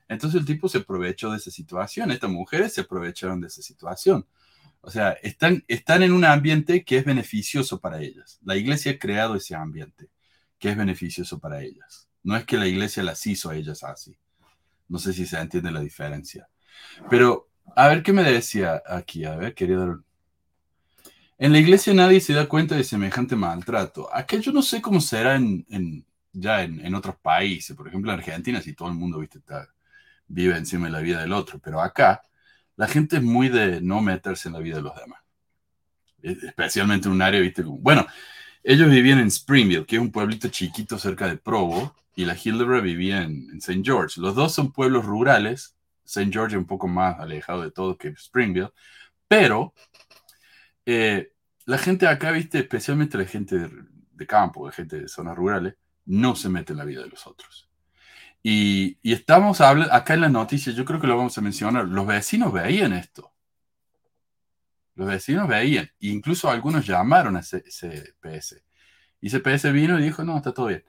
Entonces 0.07 0.39
el 0.39 0.45
tipo 0.45 0.69
se 0.69 0.79
aprovechó 0.79 1.31
de 1.31 1.37
esa 1.37 1.51
situación. 1.51 2.11
Estas 2.11 2.29
mujeres 2.29 2.73
se 2.73 2.81
aprovecharon 2.81 3.41
de 3.41 3.47
esa 3.47 3.61
situación. 3.61 4.25
O 4.81 4.89
sea, 4.89 5.11
están, 5.23 5.63
están 5.67 6.03
en 6.03 6.13
un 6.13 6.25
ambiente 6.25 6.83
que 6.83 6.97
es 6.97 7.05
beneficioso 7.05 7.79
para 7.79 8.01
ellas. 8.01 8.39
La 8.43 8.55
iglesia 8.55 8.93
ha 8.93 8.99
creado 8.99 9.35
ese 9.35 9.55
ambiente 9.55 10.09
que 10.59 10.69
es 10.69 10.77
beneficioso 10.77 11.39
para 11.39 11.61
ellas. 11.61 12.07
No 12.23 12.37
es 12.37 12.45
que 12.45 12.57
la 12.57 12.67
iglesia 12.67 13.03
las 13.03 13.25
hizo 13.27 13.49
a 13.49 13.55
ellas 13.55 13.83
así. 13.83 14.17
No 14.87 14.99
sé 14.99 15.13
si 15.13 15.25
se 15.25 15.37
entiende 15.37 15.71
la 15.71 15.81
diferencia. 15.81 16.47
Pero, 17.09 17.49
a 17.75 17.87
ver 17.87 18.03
qué 18.03 18.13
me 18.13 18.23
decía 18.23 18.81
aquí. 18.87 19.25
A 19.25 19.35
ver, 19.35 19.53
quería. 19.53 19.99
En 21.37 21.51
la 21.51 21.59
iglesia 21.59 21.93
nadie 21.93 22.21
se 22.21 22.33
da 22.33 22.47
cuenta 22.47 22.75
de 22.75 22.83
semejante 22.83 23.35
maltrato. 23.35 24.13
Acá 24.13 24.37
yo 24.37 24.51
no 24.51 24.61
sé 24.61 24.81
cómo 24.81 25.01
será 25.01 25.35
en, 25.35 25.65
en- 25.69 26.05
ya 26.31 26.63
en, 26.63 26.85
en 26.85 26.95
otros 26.95 27.15
países. 27.17 27.75
Por 27.75 27.87
ejemplo, 27.87 28.11
en 28.11 28.19
Argentina, 28.19 28.61
si 28.61 28.73
todo 28.73 28.87
el 28.89 28.95
mundo 28.95 29.19
viste, 29.19 29.39
está- 29.39 29.67
vive 30.27 30.57
encima 30.57 30.87
de 30.87 30.93
la 30.93 30.99
vida 31.01 31.21
del 31.21 31.33
otro. 31.33 31.59
Pero 31.59 31.81
acá, 31.81 32.21
la 32.77 32.87
gente 32.87 33.17
es 33.17 33.23
muy 33.23 33.49
de 33.49 33.81
no 33.81 34.01
meterse 34.01 34.47
en 34.49 34.53
la 34.53 34.59
vida 34.59 34.77
de 34.77 34.81
los 34.83 34.95
demás. 34.95 35.21
Es- 36.21 36.43
Especialmente 36.43 37.07
en 37.07 37.13
un 37.15 37.21
área, 37.21 37.39
viste, 37.41 37.63
bueno, 37.63 38.05
ellos 38.63 38.89
vivían 38.89 39.19
en 39.19 39.27
Springfield, 39.27 39.85
que 39.85 39.97
es 39.97 40.01
un 40.01 40.11
pueblito 40.11 40.49
chiquito 40.49 40.97
cerca 40.99 41.27
de 41.27 41.37
Provo, 41.37 41.95
y 42.15 42.25
la 42.25 42.35
Hildebra 42.41 42.79
vivía 42.81 43.23
en, 43.23 43.49
en 43.51 43.57
St. 43.59 43.81
George. 43.83 44.21
Los 44.21 44.35
dos 44.35 44.53
son 44.53 44.71
pueblos 44.71 45.05
rurales. 45.05 45.75
St. 46.05 46.31
George 46.31 46.57
un 46.57 46.65
poco 46.65 46.87
más 46.87 47.19
alejado 47.19 47.61
de 47.63 47.71
todo 47.71 47.97
que 47.97 48.09
Springfield, 48.09 48.71
pero 49.27 49.73
eh, 50.85 51.31
la 51.65 51.77
gente 51.77 52.07
acá, 52.07 52.31
viste, 52.31 52.59
especialmente 52.59 53.17
la 53.17 53.25
gente 53.25 53.69
de, 54.11 54.27
campo, 54.27 54.65
la 54.65 54.71
gente 54.71 55.01
de 55.01 55.07
zonas 55.07 55.35
rurales, 55.35 55.75
no 56.05 56.35
se 56.35 56.49
mete 56.49 56.73
en 56.73 56.77
la 56.77 56.85
vida 56.85 57.01
de 57.01 57.09
los 57.09 57.25
otros. 57.25 57.69
Y, 58.43 58.99
estamos 59.03 59.61
hablando, 59.61 59.93
acá 59.93 60.13
en 60.13 60.21
las 60.21 60.31
noticias, 60.31 60.75
yo 60.75 60.85
creo 60.85 61.01
que 61.01 61.07
lo 61.07 61.17
vamos 61.17 61.37
a 61.37 61.41
mencionar, 61.41 61.85
los 61.85 62.05
vecinos 62.05 62.53
veían 62.53 62.93
esto. 62.93 63.33
Los 64.93 65.07
vecinos 65.07 65.47
veían, 65.47 65.89
incluso 65.99 66.49
algunos 66.49 66.85
llamaron 66.85 67.35
a 67.35 67.41
CPS. 67.41 68.63
Y 69.19 69.29
CPS 69.29 69.71
vino 69.73 69.99
y 69.99 70.03
dijo, 70.03 70.23
no, 70.23 70.37
está 70.37 70.53
todo 70.53 70.67
bien. 70.67 70.85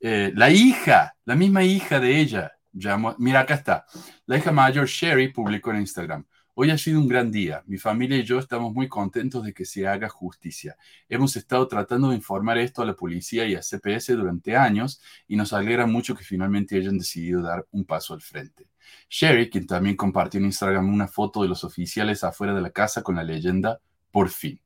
Eh, 0.00 0.32
la 0.34 0.50
hija, 0.50 1.16
la 1.24 1.34
misma 1.34 1.64
hija 1.64 1.98
de 1.98 2.20
ella, 2.20 2.52
llamó, 2.72 3.16
mira, 3.18 3.40
acá 3.40 3.54
está. 3.54 3.86
La 4.26 4.36
hija 4.36 4.52
mayor, 4.52 4.86
Sherry, 4.86 5.32
publicó 5.32 5.70
en 5.70 5.78
Instagram. 5.78 6.26
Hoy 6.62 6.70
ha 6.70 6.76
sido 6.76 7.00
un 7.00 7.08
gran 7.08 7.32
día. 7.32 7.62
Mi 7.64 7.78
familia 7.78 8.18
y 8.18 8.22
yo 8.22 8.38
estamos 8.38 8.74
muy 8.74 8.86
contentos 8.86 9.42
de 9.44 9.54
que 9.54 9.64
se 9.64 9.88
haga 9.88 10.10
justicia. 10.10 10.76
Hemos 11.08 11.34
estado 11.36 11.66
tratando 11.66 12.10
de 12.10 12.16
informar 12.16 12.58
esto 12.58 12.82
a 12.82 12.84
la 12.84 12.92
policía 12.92 13.46
y 13.46 13.54
a 13.54 13.62
CPS 13.62 14.14
durante 14.14 14.54
años 14.54 15.00
y 15.26 15.36
nos 15.36 15.54
alegra 15.54 15.86
mucho 15.86 16.14
que 16.14 16.22
finalmente 16.22 16.76
hayan 16.76 16.98
decidido 16.98 17.40
dar 17.40 17.66
un 17.70 17.86
paso 17.86 18.12
al 18.12 18.20
frente. 18.20 18.68
Sherry, 19.08 19.48
quien 19.48 19.66
también 19.66 19.96
compartió 19.96 20.36
en 20.36 20.44
Instagram 20.44 20.92
una 20.92 21.08
foto 21.08 21.40
de 21.40 21.48
los 21.48 21.64
oficiales 21.64 22.24
afuera 22.24 22.52
de 22.52 22.60
la 22.60 22.68
casa 22.68 23.02
con 23.02 23.16
la 23.16 23.24
leyenda 23.24 23.80
por 24.10 24.28
fin. 24.28 24.60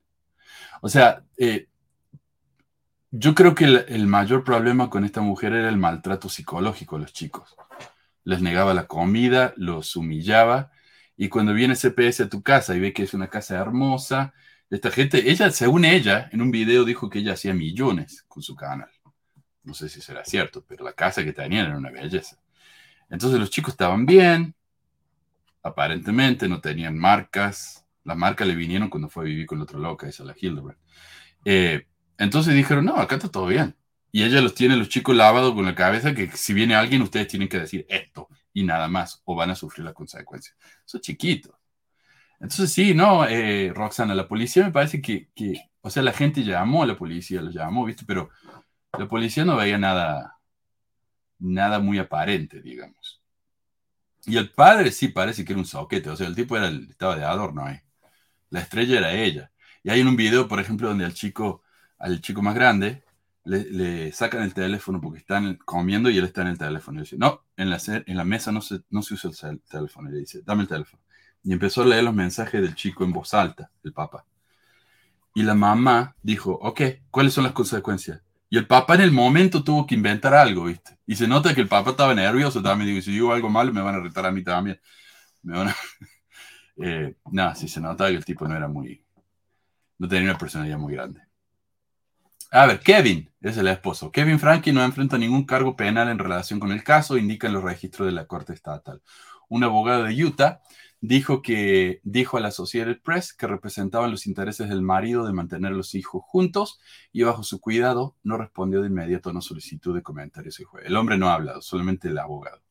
O 0.81 0.89
sea, 0.89 1.23
eh, 1.37 1.69
yo 3.13 3.37
creo 3.37 3.55
que 3.55 3.67
el, 3.67 3.85
el 3.87 4.09
mayor 4.09 4.43
problema 4.43 4.91
con 4.91 5.05
esta 5.05 5.21
mujer 5.21 5.53
era 5.53 5.69
el 5.69 5.77
maltrato 5.77 6.29
psicológico 6.29 6.97
a 6.97 6.99
los 6.99 7.13
chicos. 7.13 7.55
Les 8.25 8.43
negaba 8.43 8.75
la 8.75 8.89
comida, 8.89 9.55
los 9.57 9.95
humillaba 9.95 10.73
y 11.17 11.29
cuando 11.29 11.55
viene 11.55 11.77
CPS 11.77 12.25
a 12.25 12.29
tu 12.29 12.43
casa 12.43 12.75
y 12.75 12.81
ve 12.81 12.93
que 12.93 13.05
es 13.05 13.15
una 13.15 13.29
casa 13.29 13.57
hermosa, 13.57 14.35
esta 14.71 14.91
gente, 14.91 15.31
ella, 15.31 15.51
según 15.51 15.85
ella, 15.85 16.29
en 16.33 16.43
un 16.43 16.51
video 16.51 16.85
dijo 16.85 17.09
que 17.09 17.21
ella 17.21 17.35
hacía 17.35 17.55
millones 17.55 18.25
con 18.27 18.43
su 18.43 18.57
canal. 18.57 18.91
No 19.63 19.75
sé 19.75 19.89
si 19.89 20.01
será 20.01 20.25
cierto, 20.25 20.65
pero 20.67 20.85
la 20.85 20.93
casa 20.93 21.25
que 21.25 21.33
tenían 21.33 21.67
era 21.67 21.79
una 21.79 21.91
belleza. 21.91 22.39
Entonces 23.09 23.39
los 23.39 23.51
chicos 23.51 23.75
estaban 23.75 24.07
bien, 24.07 24.55
aparentemente 25.63 26.49
no 26.49 26.61
tenían 26.61 26.99
marcas 26.99 27.87
Las 28.05 28.17
marcas 28.17 28.47
le 28.47 28.55
vinieron 28.55 28.91
cuando 28.91 29.09
fue 29.09 29.25
a 29.25 29.27
vivir 29.27 29.47
con 29.47 29.59
la 29.59 29.65
otra 29.65 29.79
loca, 29.79 30.09
esa, 30.09 30.25
la 30.25 30.35
Hildebrand. 30.39 30.79
Eh, 31.45 31.87
entonces 32.19 32.55
dijeron, 32.55 32.85
no, 32.85 32.97
acá 32.97 33.17
está 33.17 33.29
todo 33.31 33.47
bien. 33.47 33.77
Y 34.13 34.25
ella 34.25 34.41
los 34.41 34.55
tiene, 34.55 34.77
los 34.77 34.89
chicos 34.89 35.17
lavados 35.17 35.55
con 35.55 35.65
la 35.65 35.75
cabeza, 35.75 36.15
que 36.15 36.31
si 36.33 36.53
viene 36.53 36.75
alguien, 36.75 37.03
ustedes 37.03 37.29
tienen 37.29 37.49
que 37.49 37.59
decir 37.59 37.87
esto 37.89 38.29
y 38.55 38.63
nada 38.65 38.89
más, 38.89 39.21
o 39.25 39.35
van 39.35 39.51
a 39.51 39.55
sufrir 39.55 39.85
las 39.85 39.95
consecuencias. 39.95 40.57
Eso 40.87 40.97
es 40.99 41.03
chiquito. 41.03 41.59
Entonces 42.41 42.73
sí, 42.73 42.95
no, 42.95 43.27
eh, 43.27 43.73
Roxana, 43.75 44.15
la 44.15 44.29
policía 44.29 44.65
me 44.65 44.73
parece 44.73 45.03
que, 45.03 45.31
que, 45.35 45.71
o 45.83 45.91
sea, 45.91 46.03
la 46.03 46.13
gente 46.13 46.43
llamó 46.43 46.83
a 46.83 46.87
la 46.87 46.97
policía, 46.97 47.43
lo 47.43 47.51
llamó, 47.51 47.85
¿viste? 47.85 48.05
Pero 48.07 48.31
la 48.99 49.09
policía 49.09 49.45
no 49.45 49.57
veía 49.57 49.79
nada, 49.79 50.39
nada 51.39 51.79
muy 51.81 51.99
aparente, 51.99 52.61
digamos. 52.61 53.23
Y 54.27 54.37
el 54.37 54.51
padre 54.51 54.91
sí 54.93 55.09
parece 55.09 55.45
que 55.45 55.53
era 55.53 55.61
un 55.61 55.67
soquete, 55.67 56.11
o 56.11 56.17
sea, 56.17 56.27
el 56.27 56.35
tipo 56.35 56.57
era 56.57 56.69
estaba 56.69 57.17
de 57.17 57.25
adorno 57.25 57.65
ahí. 57.67 57.81
La 58.51 58.61
estrella 58.61 58.99
era 58.99 59.13
ella. 59.13 59.53
Y 59.83 59.91
hay 59.91 60.03
un 60.03 60.17
video, 60.17 60.49
por 60.49 60.61
ejemplo, 60.61 60.89
donde 60.89 61.05
al 61.05 61.15
chico, 61.15 61.63
al 61.99 62.21
chico 62.21 62.41
más 62.43 62.55
grande, 62.55 63.04
le, 63.45 64.13
sacan 64.13 64.43
el 64.43 64.55
teléfono 64.55 65.01
porque 65.01 65.19
están 65.19 65.57
comiendo 65.65 66.11
y 66.11 66.19
él 66.19 66.25
está 66.25 66.43
en 66.43 66.49
el 66.49 66.59
teléfono. 66.59 66.99
Y 66.99 67.03
dice, 67.03 67.17
no, 67.19 67.45
en 67.57 67.71
la, 67.71 67.79
en 67.87 68.17
la 68.17 68.25
mesa 68.25 68.53
no 68.53 68.61
se, 68.61 68.81
no 68.91 69.03
se 69.03 69.15
usa 69.15 69.51
el 69.51 69.61
teléfono. 69.63 70.09
Y 70.09 70.13
le 70.13 70.19
dice, 70.21 70.43
dame 70.45 70.63
el 70.63 70.69
teléfono. 70.69 71.03
Y 71.43 71.53
empezó 71.53 71.83
a 71.83 71.87
leer 71.87 72.05
los 72.05 72.15
mensajes 72.15 72.63
del 72.63 72.75
chico 72.75 73.05
en 73.05 73.13
voz 73.13 73.35
alta, 73.35 73.71
el 73.83 73.93
papá. 73.93 74.25
Y 75.35 75.43
la 75.43 75.55
mamá 75.55 76.17
dijo, 76.23 76.53
ok, 76.53 76.81
¿cuáles 77.11 77.35
son 77.35 77.45
las 77.45 77.53
consecuencias? 77.53 78.23
Y 78.49 78.57
el 78.57 78.67
papá 78.67 78.95
en 78.95 79.01
el 79.03 79.13
momento 79.13 79.65
tuvo 79.65 79.87
que 79.87 79.97
inventar 79.97 80.33
algo, 80.33 80.65
¿viste? 80.67 80.97
Y 81.07 81.17
se 81.17 81.27
nota 81.27 81.55
que 81.55 81.61
el 81.61 81.69
papá 81.69 81.91
estaba 81.91 82.15
nervioso 82.15 82.63
también. 82.63 82.91
Digo, 82.91 83.03
si 83.03 83.11
digo 83.11 83.33
algo 83.33 83.51
malo, 83.51 83.73
me 83.73 83.83
van 83.83 83.97
a 83.97 84.01
retar 84.01 84.25
a 84.27 84.31
mí 84.31 84.45
también. 84.45 84.81
Me 85.43 85.59
van 85.59 85.69
a... 85.69 85.77
eh, 86.83 87.17
nada, 87.33 87.55
sí 87.57 87.69
se 87.69 87.81
nota 87.81 88.09
que 88.09 88.15
el 88.15 88.25
tipo 88.25 88.47
no 88.47 88.57
era 88.57 88.69
muy... 88.69 89.05
No 89.99 90.09
tenía 90.09 90.31
una 90.31 90.39
personalidad 90.39 90.79
muy 90.79 90.95
grande. 90.95 91.24
A 92.55 92.67
ver, 92.67 92.79
Kevin 92.79 93.29
es 93.41 93.57
el 93.57 93.67
esposo. 93.67 94.13
Kevin 94.13 94.39
Frankie 94.39 94.73
no 94.73 94.85
enfrenta 94.85 95.19
ningún 95.19 95.45
cargo 95.45 95.75
penal 95.75 96.09
en 96.09 96.21
relación 96.21 96.61
con 96.61 96.71
el 96.71 96.85
caso, 96.85 97.17
indican 97.17 97.53
los 97.53 97.65
registros 97.65 98.07
de 98.07 98.13
la 98.13 98.27
Corte 98.29 98.53
Estatal. 98.53 99.03
Un 99.49 99.65
abogado 99.65 100.05
de 100.05 100.25
Utah 100.25 100.63
dijo 101.01 101.43
que 101.43 102.01
dijo 102.05 102.37
a 102.37 102.41
la 102.41 102.49
Associated 102.49 103.03
Press 103.03 103.35
que 103.35 103.49
representaban 103.49 104.13
los 104.13 104.29
intereses 104.29 104.69
del 104.69 104.83
marido 104.83 105.27
de 105.27 105.33
mantener 105.33 105.73
a 105.73 105.77
los 105.77 105.97
hijos 105.97 106.23
juntos 106.25 106.79
y 107.13 107.25
bajo 107.25 107.43
su 107.43 107.61
cuidado 107.61 108.15
no 108.23 108.39
respondió 108.39 108.83
de 108.83 108.87
inmediato 108.87 109.31
a 109.31 109.33
una 109.33 109.41
solicitud 109.41 109.93
de 109.93 110.05
comentarios. 110.05 110.63
El 110.85 110.95
hombre 110.95 111.19
no 111.19 111.31
ha 111.31 111.35
hablado, 111.35 111.61
solamente 111.61 112.07
el 112.07 112.19
abogado. 112.19 112.63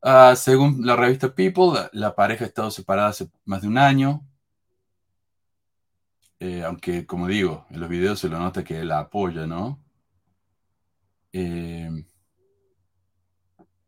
Uh, 0.00 0.36
según 0.36 0.86
la 0.86 0.94
revista 0.94 1.34
People, 1.34 1.72
la, 1.74 1.90
la, 1.92 2.14
pareja 2.14 2.44
ha 2.44 2.46
estado 2.46 2.70
separada 2.70 3.08
hace 3.08 3.28
más 3.44 3.62
de 3.62 3.66
un 3.66 3.78
año. 3.78 4.27
Eh, 6.40 6.62
aunque, 6.64 7.06
como 7.06 7.26
digo, 7.26 7.66
en 7.70 7.80
los 7.80 7.88
videos 7.88 8.20
se 8.20 8.28
lo 8.28 8.38
nota 8.38 8.62
que 8.64 8.84
la 8.84 9.00
apoya, 9.00 9.46
¿no? 9.46 9.82
Eh, 11.32 11.90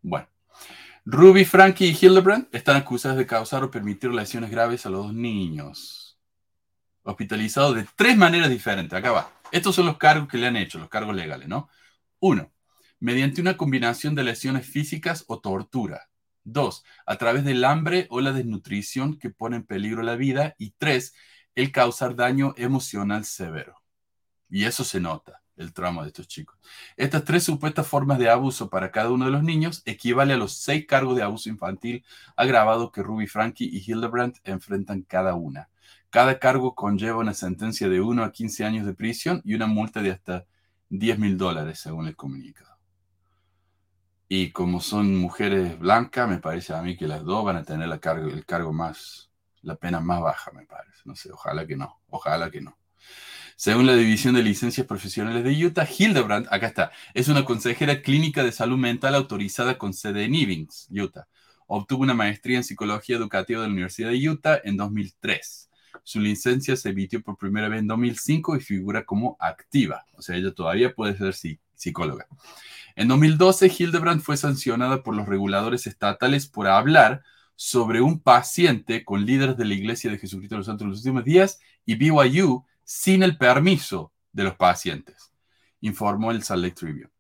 bueno. 0.03 0.29
Ruby, 1.05 1.45
Frankie 1.45 1.87
y 1.87 1.99
Hildebrand 2.07 2.49
están 2.53 2.77
acusados 2.77 3.17
de 3.19 3.27
causar 3.27 3.65
o 3.65 3.71
permitir 3.71 4.11
lesiones 4.11 4.51
graves 4.51 4.85
a 4.87 4.91
los 4.91 5.07
dos 5.07 5.15
niños. 5.15 6.19
Hospitalizados 7.03 7.75
de 7.77 7.87
tres 7.97 8.17
maneras 8.17 8.51
diferentes. 8.51 8.99
Acá 8.99 9.13
va. 9.13 9.33
Estos 9.51 9.75
son 9.75 9.87
los 9.87 9.97
cargos 9.97 10.29
que 10.29 10.39
le 10.39 10.47
han 10.47 10.57
hecho, 10.57 10.79
los 10.79 10.89
cargos 10.89 11.17
legales, 11.17 11.49
¿no? 11.49 11.69
Uno, 12.21 12.53
mediante 13.01 13.41
una 13.41 13.57
combinación 13.57 14.15
de 14.15 14.25
lesiones 14.25 14.67
físicas 14.67 15.25
o 15.27 15.41
tortura. 15.41 16.11
Dos, 16.45 16.85
a 17.07 17.17
través 17.17 17.45
del 17.45 17.65
hambre 17.65 18.07
o 18.11 18.21
la 18.21 18.33
desnutrición 18.33 19.19
que 19.19 19.31
pone 19.31 19.57
en 19.57 19.65
peligro 19.65 20.03
la 20.03 20.17
vida. 20.17 20.55
Y 20.59 20.75
tres, 20.79 21.15
el 21.55 21.73
causar 21.73 22.15
daño 22.17 22.55
emocional 22.57 23.25
severo. 23.25 23.77
Y 24.49 24.65
eso 24.65 24.85
se 24.85 25.01
nota 25.01 25.43
el 25.57 25.73
trauma 25.73 26.03
de 26.03 26.09
estos 26.09 26.27
chicos. 26.27 26.59
Estas 26.97 27.25
tres 27.25 27.45
supuestas 27.45 27.87
formas 27.87 28.19
de 28.19 28.31
abuso 28.31 28.71
para 28.71 28.91
cada 28.91 29.11
uno 29.11 29.27
de 29.27 29.31
los 29.31 29.43
niños 29.43 29.83
equivale 29.85 30.35
a 30.35 30.37
los 30.37 30.55
seis 30.55 30.87
cargos 30.87 31.17
de 31.17 31.23
abuso 31.23 31.49
infantil 31.49 32.05
agravado 32.37 32.91
que 32.91 33.03
Ruby 33.03 33.27
Frankie 33.27 33.69
y 33.71 33.79
Hildebrand 33.87 34.37
enfrentan 34.45 35.03
cada 35.03 35.35
una. 35.35 35.69
Cada 36.09 36.39
cargo 36.39 36.75
conlleva 36.75 37.19
una 37.19 37.35
sentencia 37.35 37.89
de 37.89 38.01
1 38.01 38.25
a 38.25 38.33
15 38.33 38.65
años 38.65 38.87
de 38.87 38.95
prisión 38.95 39.43
y 39.45 39.55
una 39.55 39.67
multa 39.67 40.03
de 40.03 40.11
hasta 40.11 40.47
10 40.89 41.19
mil 41.21 41.39
dólares, 41.39 41.79
según 41.79 42.09
el 42.09 42.17
comunicado. 42.17 42.77
Y 44.29 44.51
como 44.51 44.81
son 44.81 45.17
mujeres 45.17 45.79
blancas, 45.79 46.29
me 46.29 46.39
parece 46.39 46.75
a 46.75 46.83
mí 46.83 46.97
que 46.97 47.07
las 47.07 47.25
dos 47.25 47.45
van 47.45 47.57
a 47.57 47.65
tener 47.65 47.89
el 47.89 48.47
cargo 48.47 48.73
más, 48.73 49.30
la 49.62 49.77
pena 49.77 50.01
más 50.01 50.20
baja, 50.20 50.51
me 50.53 50.66
parece. 50.66 51.01
No 51.05 51.16
sé, 51.16 51.31
ojalá 51.33 51.66
que 51.66 51.77
no, 51.77 52.01
ojalá 52.09 52.51
que 52.51 52.61
no. 52.61 52.79
Según 53.57 53.87
la 53.87 53.94
División 53.94 54.35
de 54.35 54.42
Licencias 54.42 54.87
Profesionales 54.87 55.44
de 55.44 55.66
Utah, 55.66 55.87
Hildebrand, 55.87 56.46
acá 56.51 56.66
está, 56.66 56.92
es 57.12 57.29
una 57.29 57.44
consejera 57.44 58.01
clínica 58.01 58.42
de 58.42 58.53
salud 58.53 58.79
mental 58.79 59.14
autorizada 59.14 59.77
con 59.77 59.92
sede 59.92 60.25
en 60.25 60.35
Evans, 60.35 60.88
Utah. 60.90 61.29
Obtuvo 61.66 62.03
una 62.03 62.14
maestría 62.14 62.57
en 62.57 62.64
psicología 62.64 63.16
educativa 63.16 63.61
de 63.61 63.68
la 63.68 63.73
Universidad 63.75 64.11
de 64.11 64.29
Utah 64.29 64.61
en 64.64 64.77
2003. 64.79 65.70
Su 66.05 66.20
licencia 66.20 66.75
se 66.75 66.88
emitió 66.88 67.23
por 67.23 67.37
primera 67.37 67.68
vez 67.68 67.81
en 67.81 67.88
2005 67.88 68.57
y 68.57 68.61
figura 68.61 69.05
como 69.05 69.37
activa, 69.38 70.07
o 70.14 70.23
sea, 70.23 70.37
ella 70.37 70.55
todavía 70.55 70.94
puede 70.94 71.16
ser 71.16 71.35
psicóloga. 71.75 72.27
En 72.96 73.09
2012, 73.09 73.73
Hildebrand 73.79 74.23
fue 74.23 74.37
sancionada 74.37 75.03
por 75.03 75.14
los 75.14 75.29
reguladores 75.29 75.87
estatales 75.87 76.46
por 76.46 76.66
hablar 76.66 77.23
sobre 77.62 78.01
un 78.01 78.20
paciente 78.20 79.05
con 79.05 79.27
líderes 79.27 79.55
de 79.55 79.66
la 79.66 79.75
Iglesia 79.75 80.11
de 80.11 80.16
Jesucristo 80.16 80.55
de 80.55 80.61
los 80.61 80.66
Santos 80.66 80.87
de 80.87 80.90
los 80.92 80.99
Últimos 81.01 81.25
Días 81.27 81.61
y 81.85 81.94
BYU 81.94 82.64
sin 82.85 83.23
el 83.23 83.37
permiso 83.37 84.14
de 84.33 84.44
los 84.44 84.55
pacientes, 84.55 85.35
informó 85.83 86.31
el 86.31 86.42
Salt 86.42 86.62
Lake 86.62 86.75
Tribune. 86.75 87.11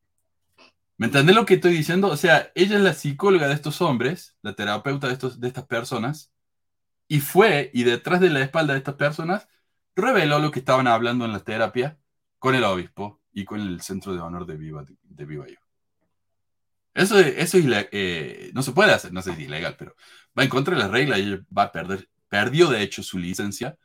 ¿Me 0.96 1.08
entendés 1.08 1.36
lo 1.36 1.44
que 1.44 1.54
estoy 1.56 1.72
diciendo? 1.72 2.08
O 2.08 2.16
sea, 2.16 2.50
ella 2.54 2.76
es 2.76 2.82
la 2.82 2.94
psicóloga 2.94 3.48
de 3.48 3.54
estos 3.54 3.82
hombres, 3.82 4.38
la 4.40 4.54
terapeuta 4.54 5.08
de, 5.08 5.12
estos, 5.12 5.40
de 5.40 5.48
estas 5.48 5.66
personas, 5.66 6.32
y 7.06 7.20
fue, 7.20 7.70
y 7.74 7.82
detrás 7.82 8.18
de 8.22 8.30
la 8.30 8.40
espalda 8.40 8.72
de 8.72 8.78
estas 8.78 8.94
personas, 8.94 9.46
reveló 9.94 10.38
lo 10.38 10.50
que 10.50 10.60
estaban 10.60 10.86
hablando 10.86 11.26
en 11.26 11.32
la 11.32 11.40
terapia 11.40 11.98
con 12.38 12.54
el 12.54 12.64
obispo 12.64 13.20
y 13.30 13.44
con 13.44 13.60
el 13.60 13.82
centro 13.82 14.14
de 14.14 14.20
honor 14.20 14.46
de 14.46 14.56
Viva, 14.56 14.86
de 15.02 15.24
BYU. 15.26 15.59
Eso, 16.94 17.18
eso 17.18 17.58
eh, 17.92 18.50
no 18.52 18.62
se 18.62 18.72
puede 18.72 18.92
hacer, 18.92 19.12
no 19.12 19.22
sé 19.22 19.34
si 19.34 19.42
es 19.42 19.48
ilegal, 19.48 19.76
pero 19.78 19.94
va 20.38 20.42
en 20.42 20.48
contra 20.48 20.74
de 20.74 20.82
la 20.82 20.88
regla 20.88 21.18
y 21.18 21.38
va 21.56 21.64
a 21.64 21.72
perder. 21.72 22.08
Perdió, 22.28 22.68
de 22.68 22.82
hecho, 22.82 23.02
su 23.02 23.18
licencia 23.18 23.76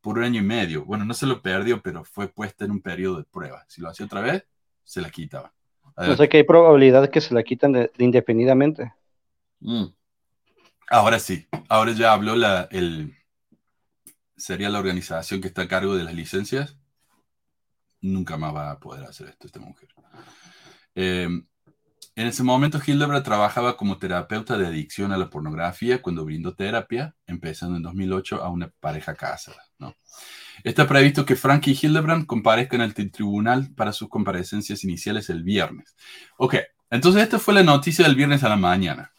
por 0.00 0.18
un 0.18 0.24
año 0.24 0.40
y 0.40 0.44
medio. 0.44 0.84
Bueno, 0.84 1.04
no 1.04 1.14
se 1.14 1.26
lo 1.26 1.40
perdió, 1.40 1.80
pero 1.82 2.04
fue 2.04 2.28
puesta 2.28 2.64
en 2.64 2.72
un 2.72 2.82
periodo 2.82 3.18
de 3.18 3.24
prueba. 3.24 3.64
Si 3.68 3.80
lo 3.80 3.88
hacía 3.88 4.06
otra 4.06 4.20
vez, 4.20 4.44
se 4.84 5.00
la 5.00 5.10
quitaba. 5.10 5.52
No 5.96 6.16
sé 6.16 6.28
que 6.28 6.38
hay 6.38 6.42
probabilidad 6.42 7.02
de 7.02 7.10
que 7.10 7.20
se 7.20 7.34
la 7.34 7.42
quitan 7.42 7.72
de, 7.72 7.90
indefinidamente. 7.98 8.92
Mm. 9.60 9.86
Ahora 10.88 11.18
sí, 11.18 11.46
ahora 11.68 11.92
ya 11.92 12.12
habló 12.12 12.34
la, 12.34 12.68
el, 12.70 13.14
sería 14.36 14.68
la 14.68 14.80
organización 14.80 15.40
que 15.40 15.48
está 15.48 15.62
a 15.62 15.68
cargo 15.68 15.94
de 15.94 16.04
las 16.04 16.14
licencias. 16.14 16.76
Nunca 18.00 18.36
más 18.36 18.54
va 18.54 18.72
a 18.72 18.80
poder 18.80 19.04
hacer 19.04 19.28
esto 19.28 19.46
esta 19.46 19.60
mujer. 19.60 19.88
Eh, 20.94 21.28
en 22.14 22.26
ese 22.26 22.42
momento, 22.42 22.80
Hildebrand 22.84 23.24
trabajaba 23.24 23.76
como 23.76 23.98
terapeuta 23.98 24.58
de 24.58 24.66
adicción 24.66 25.12
a 25.12 25.16
la 25.16 25.30
pornografía 25.30 26.02
cuando 26.02 26.24
brindó 26.24 26.54
terapia, 26.54 27.14
empezando 27.26 27.76
en 27.76 27.82
2008 27.82 28.42
a 28.42 28.50
una 28.50 28.68
pareja 28.80 29.14
casada. 29.14 29.62
¿no? 29.78 29.96
Está 30.62 30.86
previsto 30.86 31.24
que 31.24 31.36
Frank 31.36 31.66
y 31.68 31.78
Hildebrand 31.80 32.26
comparezcan 32.26 32.82
ante 32.82 33.02
el 33.02 33.10
tribunal 33.10 33.72
para 33.74 33.92
sus 33.92 34.08
comparecencias 34.08 34.84
iniciales 34.84 35.30
el 35.30 35.42
viernes. 35.42 35.96
Ok, 36.36 36.56
entonces 36.90 37.22
esta 37.22 37.38
fue 37.38 37.54
la 37.54 37.62
noticia 37.62 38.04
del 38.04 38.14
viernes 38.14 38.44
a 38.44 38.50
la 38.50 38.56
mañana. 38.56 39.12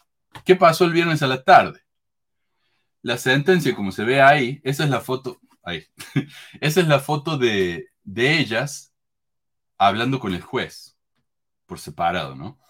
¿Qué 0.46 0.56
pasó 0.56 0.86
el 0.86 0.94
viernes 0.94 1.24
a 1.24 1.28
la 1.28 1.44
tarde? 1.44 1.82
La 3.02 3.18
sentencia, 3.18 3.76
como 3.76 3.92
se 3.92 4.04
ve 4.04 4.22
ahí, 4.22 4.62
esa 4.64 4.84
es 4.84 4.90
la 4.90 5.02
foto, 5.02 5.42
ahí, 5.64 5.86
esa 6.62 6.80
es 6.80 6.88
la 6.88 7.00
foto 7.00 7.38
de, 7.38 7.88
de 8.04 8.40
ellas 8.40 8.94
hablando 9.78 10.20
con 10.20 10.34
el 10.34 10.42
juez, 10.42 10.96
por 11.66 11.80
separado, 11.80 12.36
¿no? 12.36 12.63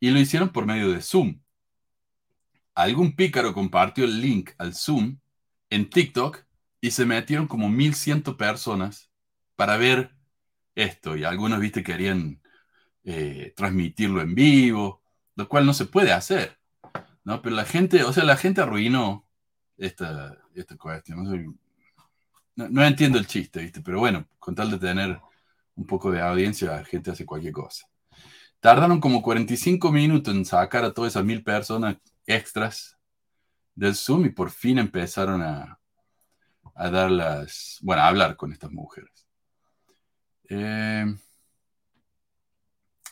Y 0.00 0.10
lo 0.10 0.18
hicieron 0.18 0.50
por 0.50 0.66
medio 0.66 0.90
de 0.90 1.00
Zoom. 1.00 1.40
Algún 2.74 3.16
pícaro 3.16 3.52
compartió 3.54 4.04
el 4.04 4.20
link 4.20 4.50
al 4.58 4.74
Zoom 4.74 5.18
en 5.70 5.90
TikTok 5.90 6.44
y 6.80 6.90
se 6.92 7.04
metieron 7.06 7.48
como 7.48 7.68
1100 7.68 8.22
personas 8.36 9.10
para 9.56 9.76
ver 9.76 10.12
esto. 10.74 11.16
Y 11.16 11.24
algunos, 11.24 11.58
viste, 11.60 11.82
querían 11.82 12.40
eh, 13.04 13.52
transmitirlo 13.56 14.20
en 14.20 14.34
vivo, 14.34 15.02
lo 15.34 15.48
cual 15.48 15.66
no 15.66 15.74
se 15.74 15.86
puede 15.86 16.12
hacer. 16.12 16.58
¿no? 17.24 17.42
Pero 17.42 17.56
la 17.56 17.64
gente, 17.64 18.04
o 18.04 18.12
sea, 18.12 18.24
la 18.24 18.36
gente 18.36 18.60
arruinó 18.60 19.26
esta, 19.76 20.38
esta 20.54 20.76
cuestión. 20.76 21.58
No, 22.54 22.68
no, 22.68 22.84
entiendo 22.84 23.18
el 23.18 23.26
chiste, 23.26 23.60
¿viste? 23.60 23.80
Pero 23.82 23.98
bueno, 24.00 24.26
con 24.38 24.54
tal 24.54 24.70
de 24.70 24.78
tener 24.78 25.20
un 25.74 25.86
poco 25.86 26.10
de 26.10 26.20
audiencia, 26.20 26.72
la 26.72 26.84
gente 26.84 27.10
hace 27.10 27.26
cualquier 27.26 27.52
cosa. 27.52 27.86
Tardaron 28.60 29.00
como 29.00 29.22
45 29.22 29.92
minutos 29.92 30.34
en 30.34 30.44
sacar 30.44 30.84
a 30.84 30.92
todas 30.92 31.12
esas 31.12 31.24
mil 31.24 31.42
personas 31.42 31.96
extras 32.26 32.98
del 33.74 33.94
Zoom 33.94 34.26
y 34.26 34.30
por 34.30 34.50
fin 34.50 34.78
empezaron 34.78 35.42
a, 35.42 35.78
dar 36.74 37.10
las, 37.10 37.78
bueno, 37.82 38.02
a 38.02 38.08
hablar 38.08 38.36
con 38.36 38.52
estas 38.52 38.70
mujeres. 38.72 39.26
Eh, 40.48 41.06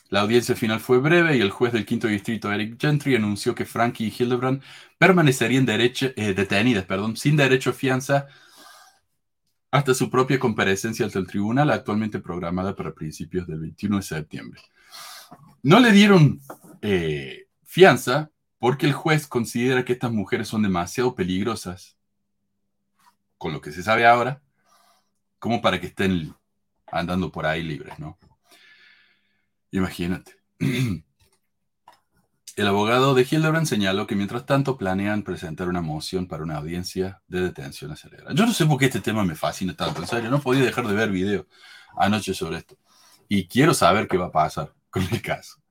la 0.09 0.21
audiencia 0.21 0.55
final 0.55 0.79
fue 0.79 0.99
breve 0.99 1.37
y 1.37 1.41
el 1.41 1.51
juez 1.51 1.73
del 1.73 1.85
quinto 1.85 2.07
distrito, 2.07 2.51
Eric 2.51 2.79
Gentry, 2.79 3.15
anunció 3.15 3.53
que 3.53 3.65
Frankie 3.65 4.05
y 4.05 4.13
Hildebrand 4.17 4.61
permanecerían 4.97 5.65
eh, 5.69 6.33
detenidas 6.33 6.85
perdón, 6.85 7.17
sin 7.17 7.35
derecho 7.35 7.71
a 7.71 7.73
fianza 7.73 8.27
hasta 9.69 9.93
su 9.93 10.09
propia 10.09 10.39
comparecencia 10.39 11.05
ante 11.05 11.19
el 11.19 11.27
tribunal, 11.27 11.69
actualmente 11.71 12.19
programada 12.19 12.73
para 12.73 12.93
principios 12.93 13.47
del 13.47 13.59
21 13.59 13.97
de 13.97 14.03
septiembre. 14.03 14.61
No 15.67 15.81
le 15.81 15.91
dieron 15.91 16.39
eh, 16.81 17.49
fianza 17.65 18.31
porque 18.57 18.85
el 18.85 18.93
juez 18.93 19.27
considera 19.27 19.83
que 19.83 19.91
estas 19.91 20.13
mujeres 20.13 20.47
son 20.47 20.61
demasiado 20.61 21.13
peligrosas, 21.13 21.97
con 23.37 23.51
lo 23.51 23.59
que 23.59 23.73
se 23.73 23.83
sabe 23.83 24.07
ahora, 24.07 24.41
como 25.39 25.61
para 25.61 25.81
que 25.81 25.87
estén 25.87 26.33
andando 26.89 27.33
por 27.33 27.45
ahí 27.45 27.63
libres, 27.63 27.99
¿no? 27.99 28.17
Imagínate. 29.71 30.37
El 30.59 31.03
abogado 32.67 33.13
de 33.13 33.27
Hildebrand 33.29 33.67
señaló 33.67 34.07
que 34.07 34.15
mientras 34.15 34.45
tanto 34.45 34.77
planean 34.77 35.23
presentar 35.23 35.67
una 35.67 35.81
moción 35.81 36.29
para 36.29 36.43
una 36.43 36.55
audiencia 36.55 37.21
de 37.27 37.41
detención 37.41 37.91
acelerada. 37.91 38.33
Yo 38.33 38.45
no 38.45 38.53
sé 38.53 38.65
por 38.65 38.77
qué 38.79 38.85
este 38.85 39.01
tema 39.01 39.25
me 39.25 39.35
fascina 39.35 39.75
tanto, 39.75 39.99
en 40.01 40.07
serio, 40.07 40.29
no 40.29 40.39
podía 40.39 40.63
dejar 40.63 40.87
de 40.87 40.93
ver 40.93 41.11
video 41.11 41.45
anoche 41.97 42.33
sobre 42.33 42.59
esto. 42.59 42.77
Y 43.27 43.49
quiero 43.49 43.73
saber 43.73 44.07
qué 44.07 44.15
va 44.15 44.27
a 44.27 44.31
pasar 44.31 44.76
con 44.99 45.13
el 45.13 45.21
caso. 45.21 45.61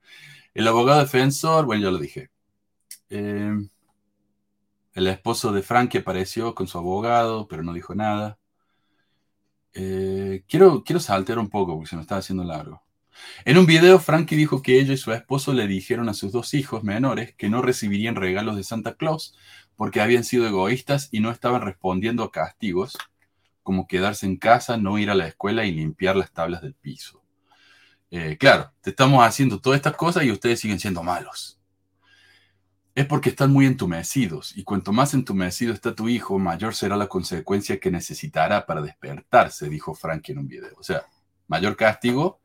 El 0.54 0.66
abogado 0.68 1.00
defensor, 1.00 1.66
bueno, 1.66 1.84
ya 1.84 1.90
lo 1.90 1.98
dije. 1.98 2.30
Eh, 3.10 3.54
el 4.94 5.06
esposo 5.06 5.52
de 5.52 5.62
Frankie 5.62 5.98
apareció 5.98 6.54
con 6.54 6.66
su 6.66 6.78
abogado, 6.78 7.46
pero 7.48 7.62
no 7.62 7.72
dijo 7.74 7.94
nada. 7.94 8.38
Eh, 9.74 10.42
quiero, 10.48 10.82
quiero 10.84 11.00
saltear 11.00 11.38
un 11.38 11.50
poco 11.50 11.74
porque 11.74 11.90
se 11.90 11.96
me 11.96 12.02
está 12.02 12.16
haciendo 12.16 12.44
largo. 12.44 12.82
En 13.44 13.58
un 13.58 13.66
video, 13.66 13.98
Frankie 13.98 14.36
dijo 14.36 14.62
que 14.62 14.80
ella 14.80 14.94
y 14.94 14.96
su 14.96 15.12
esposo 15.12 15.52
le 15.52 15.66
dijeron 15.66 16.08
a 16.08 16.14
sus 16.14 16.32
dos 16.32 16.54
hijos 16.54 16.82
menores 16.82 17.34
que 17.34 17.48
no 17.48 17.62
recibirían 17.62 18.14
regalos 18.14 18.56
de 18.56 18.64
Santa 18.64 18.94
Claus 18.94 19.34
porque 19.76 20.00
habían 20.00 20.24
sido 20.24 20.46
egoístas 20.46 21.08
y 21.12 21.20
no 21.20 21.30
estaban 21.30 21.62
respondiendo 21.62 22.24
a 22.24 22.32
castigos 22.32 22.96
como 23.62 23.86
quedarse 23.86 24.26
en 24.26 24.36
casa, 24.36 24.76
no 24.76 24.98
ir 24.98 25.10
a 25.10 25.14
la 25.14 25.26
escuela 25.26 25.66
y 25.66 25.72
limpiar 25.72 26.16
las 26.16 26.32
tablas 26.32 26.62
del 26.62 26.74
piso. 26.74 27.22
Eh, 28.18 28.38
claro, 28.38 28.72
te 28.80 28.90
estamos 28.90 29.22
haciendo 29.22 29.60
todas 29.60 29.76
estas 29.76 29.94
cosas 29.94 30.24
y 30.24 30.30
ustedes 30.30 30.58
siguen 30.58 30.80
siendo 30.80 31.02
malos. 31.02 31.60
Es 32.94 33.04
porque 33.04 33.28
están 33.28 33.52
muy 33.52 33.66
entumecidos 33.66 34.56
y 34.56 34.64
cuanto 34.64 34.90
más 34.90 35.12
entumecido 35.12 35.74
está 35.74 35.94
tu 35.94 36.08
hijo, 36.08 36.38
mayor 36.38 36.74
será 36.74 36.96
la 36.96 37.08
consecuencia 37.08 37.78
que 37.78 37.90
necesitará 37.90 38.64
para 38.64 38.80
despertarse, 38.80 39.68
dijo 39.68 39.94
Frankie 39.94 40.32
en 40.32 40.38
un 40.38 40.48
video. 40.48 40.74
O 40.78 40.82
sea, 40.82 41.04
mayor 41.46 41.76
castigo, 41.76 42.40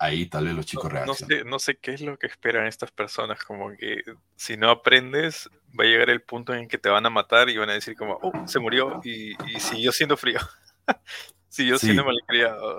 ahí 0.00 0.26
tal 0.26 0.46
vez 0.46 0.54
los 0.54 0.66
chicos 0.66 0.92
reaccionan. 0.92 1.48
No 1.48 1.60
sé, 1.60 1.76
qué 1.76 1.92
es 1.92 2.00
lo 2.00 2.18
que 2.18 2.26
esperan 2.26 2.66
estas 2.66 2.90
personas, 2.90 3.44
como 3.44 3.76
que 3.76 4.02
si 4.34 4.56
no 4.56 4.70
aprendes, 4.70 5.48
va 5.78 5.84
a 5.84 5.86
llegar 5.86 6.10
el 6.10 6.22
punto 6.22 6.52
en 6.52 6.66
que 6.66 6.78
te 6.78 6.88
van 6.88 7.06
a 7.06 7.10
matar 7.10 7.48
y 7.48 7.56
van 7.58 7.70
a 7.70 7.74
decir 7.74 7.94
como, 7.94 8.18
oh, 8.20 8.32
se 8.48 8.58
murió 8.58 9.00
y, 9.04 9.36
siguió 9.60 9.92
siendo 9.92 10.16
frío. 10.16 10.40
siguió 11.56 11.78
siendo 11.78 12.04
malcriado. 12.04 12.78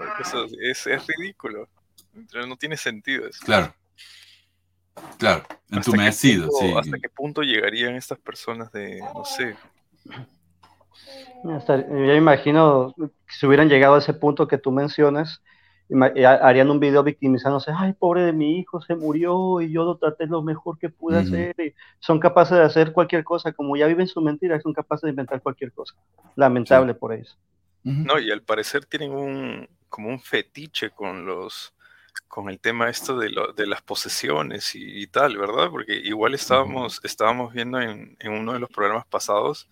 es, 0.61 0.87
es 0.87 1.07
ridículo. 1.07 1.67
No 2.47 2.55
tiene 2.57 2.77
sentido 2.77 3.27
eso. 3.27 3.39
Claro. 3.45 3.73
Claro, 5.17 5.43
entumecido, 5.69 6.49
sí. 6.59 6.73
¿Hasta 6.75 6.97
qué 6.97 7.09
punto 7.09 7.43
llegarían 7.43 7.95
estas 7.95 8.17
personas 8.17 8.71
de, 8.71 8.99
no 8.99 9.25
sé? 9.25 9.55
Ya 11.43 12.15
imagino 12.15 12.95
que 12.97 13.09
si 13.27 13.45
hubieran 13.45 13.69
llegado 13.69 13.95
a 13.95 13.99
ese 13.99 14.13
punto 14.13 14.47
que 14.47 14.57
tú 14.57 14.71
mencionas, 14.71 15.43
harían 16.41 16.71
un 16.71 16.79
video 16.79 17.03
victimizándose, 17.03 17.71
ay, 17.75 17.93
pobre 17.93 18.23
de 18.23 18.33
mi 18.33 18.57
hijo, 18.57 18.81
se 18.81 18.95
murió 18.95 19.61
y 19.61 19.71
yo 19.71 19.83
lo 19.83 19.97
traté 19.97 20.25
lo 20.25 20.41
mejor 20.41 20.79
que 20.79 20.89
pude 20.89 21.19
hacer. 21.19 21.55
Y 21.59 21.73
son 21.99 22.19
capaces 22.19 22.57
de 22.57 22.63
hacer 22.63 22.91
cualquier 22.91 23.23
cosa, 23.23 23.51
como 23.53 23.77
ya 23.77 23.85
viven 23.85 24.07
su 24.07 24.21
mentira, 24.21 24.59
son 24.61 24.73
capaces 24.73 25.03
de 25.03 25.11
inventar 25.11 25.41
cualquier 25.41 25.71
cosa. 25.71 25.93
Lamentable 26.35 26.95
por 26.95 27.13
eso. 27.13 27.37
No, 27.87 28.19
y 28.19 28.31
al 28.31 28.41
parecer 28.41 28.85
tienen 28.85 29.11
un, 29.11 29.69
como 29.87 30.09
un 30.09 30.19
fetiche 30.19 30.91
con 30.91 31.25
los, 31.25 31.73
con 32.27 32.49
el 32.49 32.59
tema 32.59 32.89
esto 32.89 33.17
de, 33.17 33.29
lo, 33.29 33.53
de 33.53 33.65
las 33.65 33.81
posesiones 33.81 34.71
y, 34.75 35.07
tal, 35.07 35.37
¿verdad? 35.37 35.69
Porque 35.69 35.95
igual 35.95 36.33
estábamos, 36.33 36.99
estábamos 37.03 37.53
viendo 37.53 37.79
en, 37.79 38.17
en, 38.19 38.31
uno 38.31 38.53
de 38.53 38.59
los 38.59 38.69
programas 38.69 39.05
pasados 39.07 39.69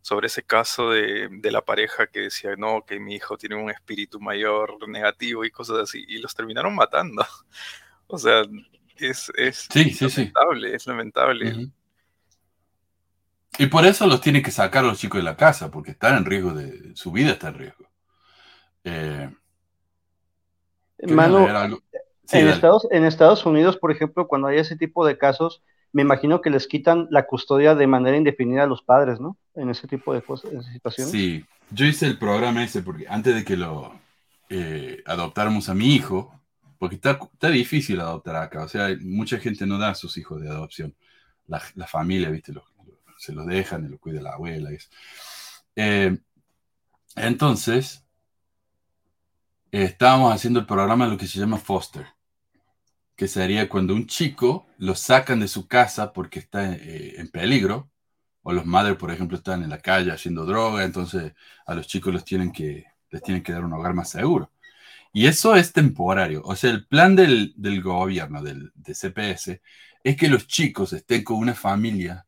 sobre 0.00 0.28
ese 0.28 0.44
caso 0.44 0.90
de, 0.90 1.28
de, 1.28 1.50
la 1.50 1.62
pareja 1.62 2.06
que 2.06 2.20
decía, 2.20 2.54
no, 2.56 2.84
que 2.86 3.00
mi 3.00 3.16
hijo 3.16 3.36
tiene 3.36 3.56
un 3.56 3.70
espíritu 3.70 4.20
mayor 4.20 4.88
negativo 4.88 5.44
y 5.44 5.50
cosas 5.50 5.78
así, 5.78 6.04
y 6.06 6.18
los 6.18 6.34
terminaron 6.34 6.74
matando. 6.74 7.26
O 8.08 8.18
sea, 8.18 8.44
es, 8.98 9.32
es 9.36 9.68
lamentable, 10.00 10.76
es 10.76 10.86
lamentable. 10.86 11.70
Y 13.58 13.66
por 13.66 13.86
eso 13.86 14.06
los 14.06 14.20
tiene 14.20 14.42
que 14.42 14.50
sacar 14.50 14.84
los 14.84 14.98
chicos 14.98 15.18
de 15.18 15.24
la 15.24 15.36
casa, 15.36 15.70
porque 15.70 15.92
están 15.92 16.16
en 16.16 16.24
riesgo 16.24 16.52
de, 16.52 16.94
su 16.94 17.12
vida 17.12 17.32
está 17.32 17.48
en 17.48 17.54
riesgo. 17.54 17.86
Eh, 18.84 19.30
en, 20.98 22.48
Estados, 22.48 22.86
en 22.90 23.04
Estados 23.04 23.46
Unidos, 23.46 23.76
por 23.76 23.92
ejemplo, 23.92 24.26
cuando 24.26 24.48
hay 24.48 24.58
ese 24.58 24.76
tipo 24.76 25.06
de 25.06 25.18
casos, 25.18 25.62
me 25.92 26.02
imagino 26.02 26.40
que 26.40 26.50
les 26.50 26.66
quitan 26.66 27.06
la 27.10 27.26
custodia 27.26 27.74
de 27.74 27.86
manera 27.86 28.16
indefinida 28.16 28.64
a 28.64 28.66
los 28.66 28.82
padres, 28.82 29.20
¿no? 29.20 29.38
En 29.54 29.70
ese 29.70 29.88
tipo 29.88 30.12
de 30.12 30.22
cosas, 30.22 30.52
en 30.52 30.62
situaciones. 30.62 31.10
Sí, 31.10 31.44
yo 31.70 31.86
hice 31.86 32.06
el 32.06 32.18
programa 32.18 32.64
ese 32.64 32.82
porque 32.82 33.06
antes 33.08 33.34
de 33.34 33.44
que 33.44 33.56
lo 33.56 33.92
eh, 34.48 35.02
adoptáramos 35.06 35.68
a 35.68 35.74
mi 35.74 35.94
hijo, 35.94 36.32
porque 36.78 36.96
está, 36.96 37.18
está, 37.32 37.48
difícil 37.48 38.00
adoptar 38.00 38.36
acá, 38.36 38.64
o 38.64 38.68
sea, 38.68 38.94
mucha 39.00 39.38
gente 39.38 39.66
no 39.66 39.78
da 39.78 39.90
a 39.90 39.94
sus 39.94 40.16
hijos 40.18 40.40
de 40.42 40.48
adopción. 40.48 40.94
La, 41.46 41.86
familia, 41.86 42.28
viste, 42.28 42.52
se 43.26 43.32
los 43.32 43.46
dejan 43.46 43.84
y 43.84 43.88
lo 43.88 43.98
cuida 43.98 44.22
la 44.22 44.34
abuela. 44.34 44.72
Y 44.72 44.78
eh, 45.76 46.16
entonces, 47.16 48.04
estábamos 49.72 50.32
haciendo 50.32 50.60
el 50.60 50.66
programa 50.66 51.06
de 51.06 51.12
lo 51.12 51.18
que 51.18 51.26
se 51.26 51.40
llama 51.40 51.58
foster, 51.58 52.06
que 53.16 53.26
sería 53.26 53.68
cuando 53.68 53.94
un 53.94 54.06
chico 54.06 54.66
lo 54.78 54.94
sacan 54.94 55.40
de 55.40 55.48
su 55.48 55.66
casa 55.66 56.12
porque 56.12 56.38
está 56.38 56.72
eh, 56.72 57.14
en 57.18 57.28
peligro, 57.28 57.90
o 58.42 58.52
los 58.52 58.64
madres, 58.64 58.96
por 58.96 59.10
ejemplo, 59.10 59.36
están 59.36 59.64
en 59.64 59.70
la 59.70 59.80
calle 59.80 60.12
haciendo 60.12 60.46
droga, 60.46 60.84
entonces 60.84 61.32
a 61.66 61.74
los 61.74 61.88
chicos 61.88 62.14
los 62.14 62.24
tienen 62.24 62.52
que, 62.52 62.84
les 63.10 63.22
tienen 63.22 63.42
que 63.42 63.52
dar 63.52 63.64
un 63.64 63.72
hogar 63.72 63.92
más 63.92 64.10
seguro. 64.10 64.52
Y 65.12 65.26
eso 65.26 65.56
es 65.56 65.72
temporario. 65.72 66.42
O 66.44 66.54
sea, 66.54 66.70
el 66.70 66.86
plan 66.86 67.16
del, 67.16 67.54
del 67.56 67.82
gobierno, 67.82 68.42
del, 68.42 68.70
de 68.74 68.94
CPS, 68.94 69.60
es 70.04 70.16
que 70.16 70.28
los 70.28 70.46
chicos 70.46 70.92
estén 70.92 71.24
con 71.24 71.38
una 71.38 71.54
familia 71.54 72.25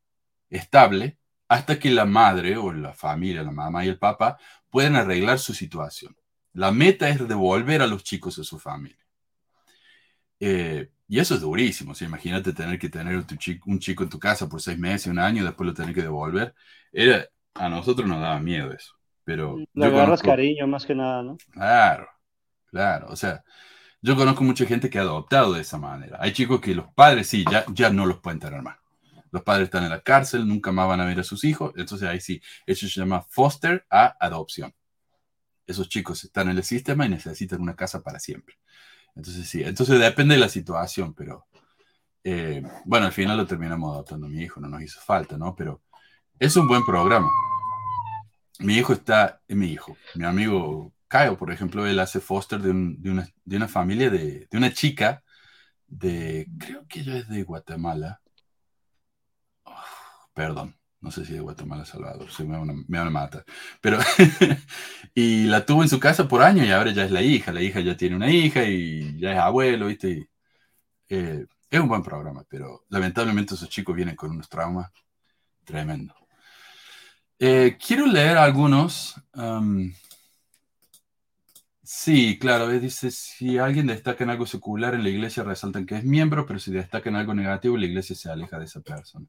estable 0.49 1.17
hasta 1.47 1.79
que 1.79 1.89
la 1.89 2.05
madre 2.05 2.57
o 2.57 2.71
la 2.71 2.93
familia, 2.93 3.43
la 3.43 3.51
mamá 3.51 3.83
y 3.85 3.89
el 3.89 3.97
papá, 3.97 4.37
puedan 4.69 4.95
arreglar 4.95 5.39
su 5.39 5.53
situación. 5.53 6.15
La 6.53 6.71
meta 6.71 7.09
es 7.09 7.27
devolver 7.27 7.81
a 7.81 7.87
los 7.87 8.03
chicos 8.03 8.37
a 8.39 8.43
su 8.43 8.59
familia. 8.59 9.05
Eh, 10.39 10.91
y 11.07 11.19
eso 11.19 11.35
es 11.35 11.41
durísimo. 11.41 11.93
imagínate 11.99 12.53
tener 12.53 12.77
que 12.77 12.89
tener 12.89 13.15
un 13.15 13.79
chico, 13.79 14.03
en 14.03 14.09
tu 14.09 14.19
casa 14.19 14.47
por 14.47 14.61
seis 14.61 14.77
meses, 14.77 15.07
un 15.07 15.19
año, 15.19 15.43
después 15.43 15.67
lo 15.67 15.73
tener 15.73 15.93
que 15.93 16.03
devolver. 16.03 16.53
Era, 16.91 17.27
a 17.55 17.67
nosotros 17.67 18.07
nos 18.07 18.21
daba 18.21 18.39
miedo 18.39 18.71
eso. 18.71 18.93
Pero 19.23 19.57
Le 19.73 19.85
agarras 19.85 20.21
cariño 20.21 20.67
más 20.67 20.85
que 20.85 20.95
nada, 20.95 21.23
¿no? 21.23 21.37
Claro, 21.51 22.07
claro. 22.67 23.07
O 23.09 23.15
sea, 23.15 23.43
yo 24.01 24.15
conozco 24.15 24.43
mucha 24.43 24.65
gente 24.65 24.89
que 24.89 24.97
ha 24.97 25.01
adoptado 25.01 25.53
de 25.53 25.61
esa 25.61 25.77
manera. 25.77 26.17
Hay 26.21 26.31
chicos 26.31 26.61
que 26.61 26.73
los 26.73 26.91
padres 26.93 27.27
sí, 27.27 27.43
ya, 27.49 27.65
ya 27.73 27.89
no 27.89 28.05
los 28.05 28.19
pueden 28.19 28.39
tener 28.39 28.61
más. 28.61 28.78
Los 29.31 29.43
padres 29.43 29.65
están 29.65 29.83
en 29.83 29.91
la 29.91 30.01
cárcel, 30.01 30.47
nunca 30.47 30.71
más 30.71 30.87
van 30.87 31.01
a 31.01 31.05
ver 31.05 31.19
a 31.19 31.23
sus 31.23 31.43
hijos. 31.43 31.73
Entonces 31.75 32.07
ahí 32.07 32.19
sí, 32.19 32.41
eso 32.65 32.87
se 32.87 32.99
llama 32.99 33.21
foster 33.21 33.85
a 33.89 34.15
adopción 34.19 34.73
esos 35.69 35.87
chicos 35.87 36.23
están 36.23 36.49
en 36.49 36.57
el 36.57 36.63
sistema 36.63 37.05
y 37.05 37.09
necesitan 37.09 37.61
una 37.61 37.75
casa 37.75 38.01
para 38.01 38.19
siempre. 38.19 38.55
Entonces 39.15 39.47
sí, 39.47 39.61
entonces 39.63 39.99
depende 39.99 40.35
de 40.35 40.41
la 40.41 40.49
situación, 40.49 41.13
pero 41.13 41.47
eh, 42.23 42.63
bueno, 42.85 43.05
al 43.05 43.11
final 43.11 43.37
lo 43.37 43.45
terminamos 43.45 43.93
adoptando 43.93 44.27
mi 44.27 44.41
hijo, 44.41 44.59
no 44.59 44.67
nos 44.67 44.81
hizo 44.81 44.99
falta, 44.99 45.37
¿no? 45.37 45.55
Pero 45.55 45.81
es 46.39 46.55
un 46.55 46.67
buen 46.67 46.85
programa. 46.85 47.29
Mi 48.59 48.75
hijo 48.75 48.93
está, 48.93 49.41
es 49.47 49.55
mi 49.55 49.67
hijo, 49.67 49.95
mi 50.15 50.25
amigo 50.25 50.91
Kyle, 51.07 51.37
por 51.37 51.51
ejemplo, 51.51 51.87
él 51.87 51.99
hace 51.99 52.19
foster 52.19 52.59
de, 52.61 52.71
una, 52.71 53.67
familia 53.67 54.09
de, 54.09 54.47
de, 54.49 54.57
una 54.57 54.71
chica 54.73 55.23
de, 55.87 56.47
creo 56.59 56.85
que 56.87 56.99
ella 56.99 57.17
es 57.17 57.29
de 57.29 57.43
Guatemala. 57.43 58.21
Perdón, 60.39 60.73
no 61.01 61.11
sé 61.11 61.25
si 61.25 61.33
de 61.33 61.41
Guatemala 61.41 61.83
Salvador, 61.83 62.29
me 62.47 62.97
van 62.97 63.07
a, 63.07 63.09
matar. 63.09 63.43
Pero, 63.81 63.99
y 65.13 65.43
la 65.47 65.65
tuvo 65.65 65.83
en 65.83 65.89
su 65.89 65.99
casa 65.99 66.29
por 66.29 66.41
años 66.41 66.65
y 66.65 66.71
ahora 66.71 66.93
ya 66.93 67.03
es 67.03 67.11
la 67.11 67.21
hija. 67.21 67.51
La 67.51 67.61
hija 67.61 67.81
ya 67.81 67.97
tiene 67.97 68.15
una 68.15 68.31
hija 68.31 68.63
y 68.63 69.19
ya 69.19 69.33
es 69.33 69.37
abuelo, 69.37 69.87
¿viste? 69.87 70.29
Eh, 71.09 71.45
es 71.69 71.79
un 71.81 71.89
buen 71.89 72.01
programa, 72.03 72.45
pero 72.49 72.85
lamentablemente 72.87 73.55
esos 73.55 73.67
chicos 73.67 73.93
vienen 73.93 74.15
con 74.15 74.31
unos 74.31 74.47
traumas 74.47 74.89
tremendo. 75.65 76.15
Eh, 77.37 77.77
quiero 77.77 78.05
leer 78.05 78.37
algunos. 78.37 79.15
sí, 81.83 82.39
claro, 82.39 82.69
dice, 82.69 83.11
si 83.11 83.57
alguien 83.57 83.87
destaca 83.87 84.23
en 84.23 84.29
algo 84.29 84.45
secular 84.45 84.93
en 84.93 85.03
la 85.03 85.09
iglesia, 85.09 85.43
resaltan 85.43 85.85
que 85.85 85.97
es 85.97 86.05
miembro, 86.05 86.45
pero 86.45 86.59
si 86.59 86.71
destaca 86.71 87.09
en 87.09 87.17
algo 87.17 87.33
negativo, 87.33 87.75
la 87.75 87.87
iglesia 87.87 88.15
se 88.15 88.31
aleja 88.31 88.57
de 88.57 88.65
esa 88.65 88.79
persona. 88.79 89.27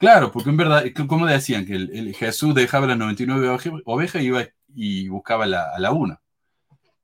Claro, 0.00 0.32
porque 0.32 0.48
en 0.48 0.56
verdad, 0.56 0.82
como 1.06 1.26
decían, 1.26 1.66
que 1.66 1.74
el, 1.74 2.14
Jesús 2.14 2.54
dejaba 2.54 2.86
las 2.86 2.96
99 2.96 3.58
ovejas 3.84 4.22
y 4.22 4.26
iba 4.28 4.46
y 4.74 5.08
buscaba 5.08 5.44
la, 5.44 5.74
a 5.74 5.78
la 5.78 5.92
una. 5.92 6.22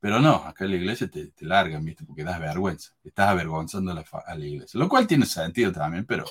Pero 0.00 0.18
no, 0.18 0.36
acá 0.36 0.64
en 0.64 0.70
la 0.70 0.76
iglesia 0.78 1.06
te, 1.06 1.26
te 1.26 1.44
largan, 1.44 1.84
¿viste? 1.84 2.06
Porque 2.06 2.24
das 2.24 2.40
vergüenza. 2.40 2.94
Estás 3.04 3.28
avergonzando 3.28 3.92
a 3.92 3.96
la, 3.96 4.04
a 4.26 4.34
la, 4.34 4.46
iglesia. 4.46 4.80
Lo 4.80 4.88
cual 4.88 5.06
tiene 5.06 5.26
sentido 5.26 5.72
también, 5.72 6.06
pero 6.06 6.24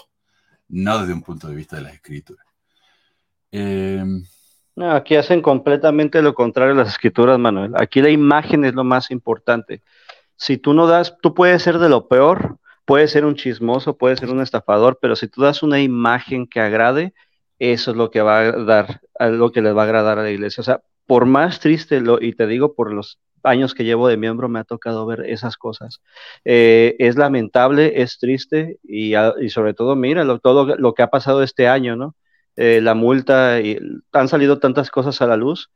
no 0.69 0.97
desde 0.97 1.13
un 1.13 1.21
punto 1.21 1.47
de 1.47 1.55
vista 1.55 1.75
de 1.75 1.83
la 1.83 1.91
escritura. 1.91 2.43
Em, 3.51 4.23
no, 4.75 4.91
aquí 4.91 5.17
hacen 5.17 5.43
completamente 5.43 6.19
lo 6.23 6.33
contrario 6.33 6.73
a 6.73 6.77
las 6.77 6.89
escrituras, 6.89 7.37
Manuel. 7.37 7.73
Aquí 7.77 8.01
la 8.01 8.09
imagen 8.09 8.65
es 8.65 8.73
lo 8.73 8.83
más 8.83 9.11
importante. 9.11 9.83
Si 10.35 10.57
tú 10.57 10.73
no 10.73 10.87
das, 10.87 11.15
tú 11.21 11.35
puedes 11.35 11.61
ser 11.61 11.77
de 11.77 11.89
lo 11.89 12.07
peor, 12.07 12.57
puedes 12.85 13.11
ser 13.11 13.25
un 13.25 13.35
chismoso, 13.35 13.97
puedes 13.97 14.19
ser 14.19 14.29
un 14.29 14.41
estafador, 14.41 14.99
pero 15.01 15.15
si 15.15 15.27
tú 15.27 15.41
das 15.41 15.63
una 15.63 15.81
imagen 15.81 16.47
que 16.47 16.59
agrade, 16.59 17.13
eso 17.59 17.91
es 17.91 17.97
lo 17.97 18.11
que 18.11 18.21
va 18.21 18.39
a 18.39 18.51
dar, 18.51 19.01
lo 19.19 19.51
que 19.51 19.61
le 19.61 19.71
va 19.71 19.83
a 19.83 19.85
agradar 19.85 20.19
a 20.19 20.23
la 20.23 20.31
iglesia. 20.31 20.61
O 20.61 20.63
sea, 20.63 20.81
por 21.05 21.25
más 21.25 21.59
triste, 21.59 22.01
lo, 22.01 22.21
y 22.21 22.33
te 22.33 22.47
digo 22.47 22.73
por 22.73 22.93
los 22.93 23.19
años 23.43 23.73
que 23.73 23.83
llevo 23.83 24.07
de 24.07 24.17
miembro 24.17 24.49
me 24.49 24.59
ha 24.59 24.63
tocado 24.63 25.05
ver 25.05 25.21
esas 25.27 25.55
cosas. 25.57 26.01
Eh, 26.43 26.95
es 26.99 27.15
lamentable, 27.15 28.01
es 28.01 28.17
triste 28.17 28.79
y, 28.83 29.13
sobre 29.49 29.73
todo, 29.73 29.95
mira, 29.95 30.25
todo 30.39 30.75
lo 30.77 30.93
que 30.93 31.03
ha 31.03 31.07
pasado 31.07 31.43
este 31.43 31.67
año, 31.67 31.95
¿no? 31.95 32.15
Eh, 32.55 32.79
la 32.81 32.93
multa, 32.93 33.59
y 33.61 33.77
han 34.13 34.27
salido 34.29 34.59
tantas 34.59 34.89
cosas 34.89 35.21
a 35.21 35.27
la 35.27 35.35
luz 35.37 35.69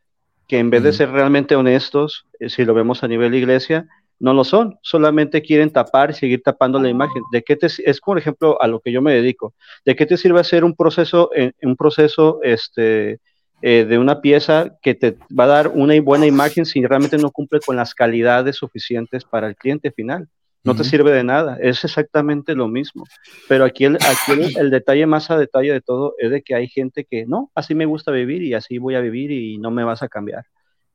que 0.48 0.58
en 0.58 0.72
vez 0.72 0.82
de 0.82 0.94
ser 0.94 1.12
realmente 1.12 1.56
honestos, 1.56 2.26
eh, 2.40 2.50
si 2.50 2.66
lo 2.66 2.74
vemos 2.74 3.04
a 3.04 3.08
nivel 3.08 3.36
iglesia, 3.36 3.88
no 4.20 4.34
lo 4.34 4.44
son, 4.44 4.78
solamente 4.82 5.42
quieren 5.42 5.72
tapar 5.72 6.12
y 6.12 6.14
seguir 6.14 6.42
tapando 6.44 6.80
la 6.80 6.90
imagen. 6.90 7.24
¿De 7.32 7.42
qué 7.42 7.56
te, 7.56 7.68
es, 7.68 8.02
por 8.02 8.18
ejemplo, 8.18 8.62
a 8.62 8.68
lo 8.68 8.80
que 8.82 8.92
yo 8.92 9.02
me 9.02 9.14
dedico? 9.14 9.54
¿De 9.86 9.96
qué 9.96 10.06
te 10.06 10.18
sirve 10.18 10.40
hacer 10.40 10.64
un 10.64 10.76
proceso, 10.76 11.32
un 11.62 11.76
proceso 11.76 12.40
este, 12.44 13.20
eh, 13.62 13.86
de 13.86 13.98
una 13.98 14.22
pieza 14.22 14.78
que 14.82 14.96
te 14.96 15.18
va 15.38 15.44
a 15.44 15.48
dar 15.48 15.68
una 15.70 16.00
buena 16.02 16.26
imagen 16.26 16.66
si 16.66 16.86
realmente 16.86 17.18
no 17.18 17.32
cumple 17.32 17.60
con 17.60 17.76
las 17.76 17.94
calidades 17.94 18.56
suficientes 18.56 19.26
para 19.26 19.48
el 19.48 19.56
cliente 19.56 19.92
final. 19.92 20.30
No 20.64 20.76
te 20.76 20.84
sirve 20.84 21.12
de 21.12 21.24
nada, 21.24 21.58
es 21.62 21.84
exactamente 21.86 22.54
lo 22.54 22.68
mismo. 22.68 23.06
Pero 23.48 23.64
aquí, 23.64 23.86
el, 23.86 23.96
aquí 23.96 24.58
el, 24.58 24.70
detalle 24.70 25.06
más 25.06 25.32
a 25.32 25.38
detalle 25.38 25.72
de 25.72 25.82
todo 25.82 26.16
es 26.18 26.32
de 26.32 26.42
que 26.42 26.54
hay 26.54 26.68
gente 26.68 27.06
que 27.10 27.26
no, 27.26 27.50
así 27.56 27.76
me 27.76 27.86
gusta 27.86 28.12
vivir 28.12 28.44
y 28.44 28.54
así 28.54 28.78
voy 28.78 28.96
a 28.96 29.00
vivir 29.00 29.32
y 29.32 29.58
no 29.58 29.72
me 29.72 29.86
vas 29.86 30.04
a 30.04 30.10
cambiar. 30.10 30.46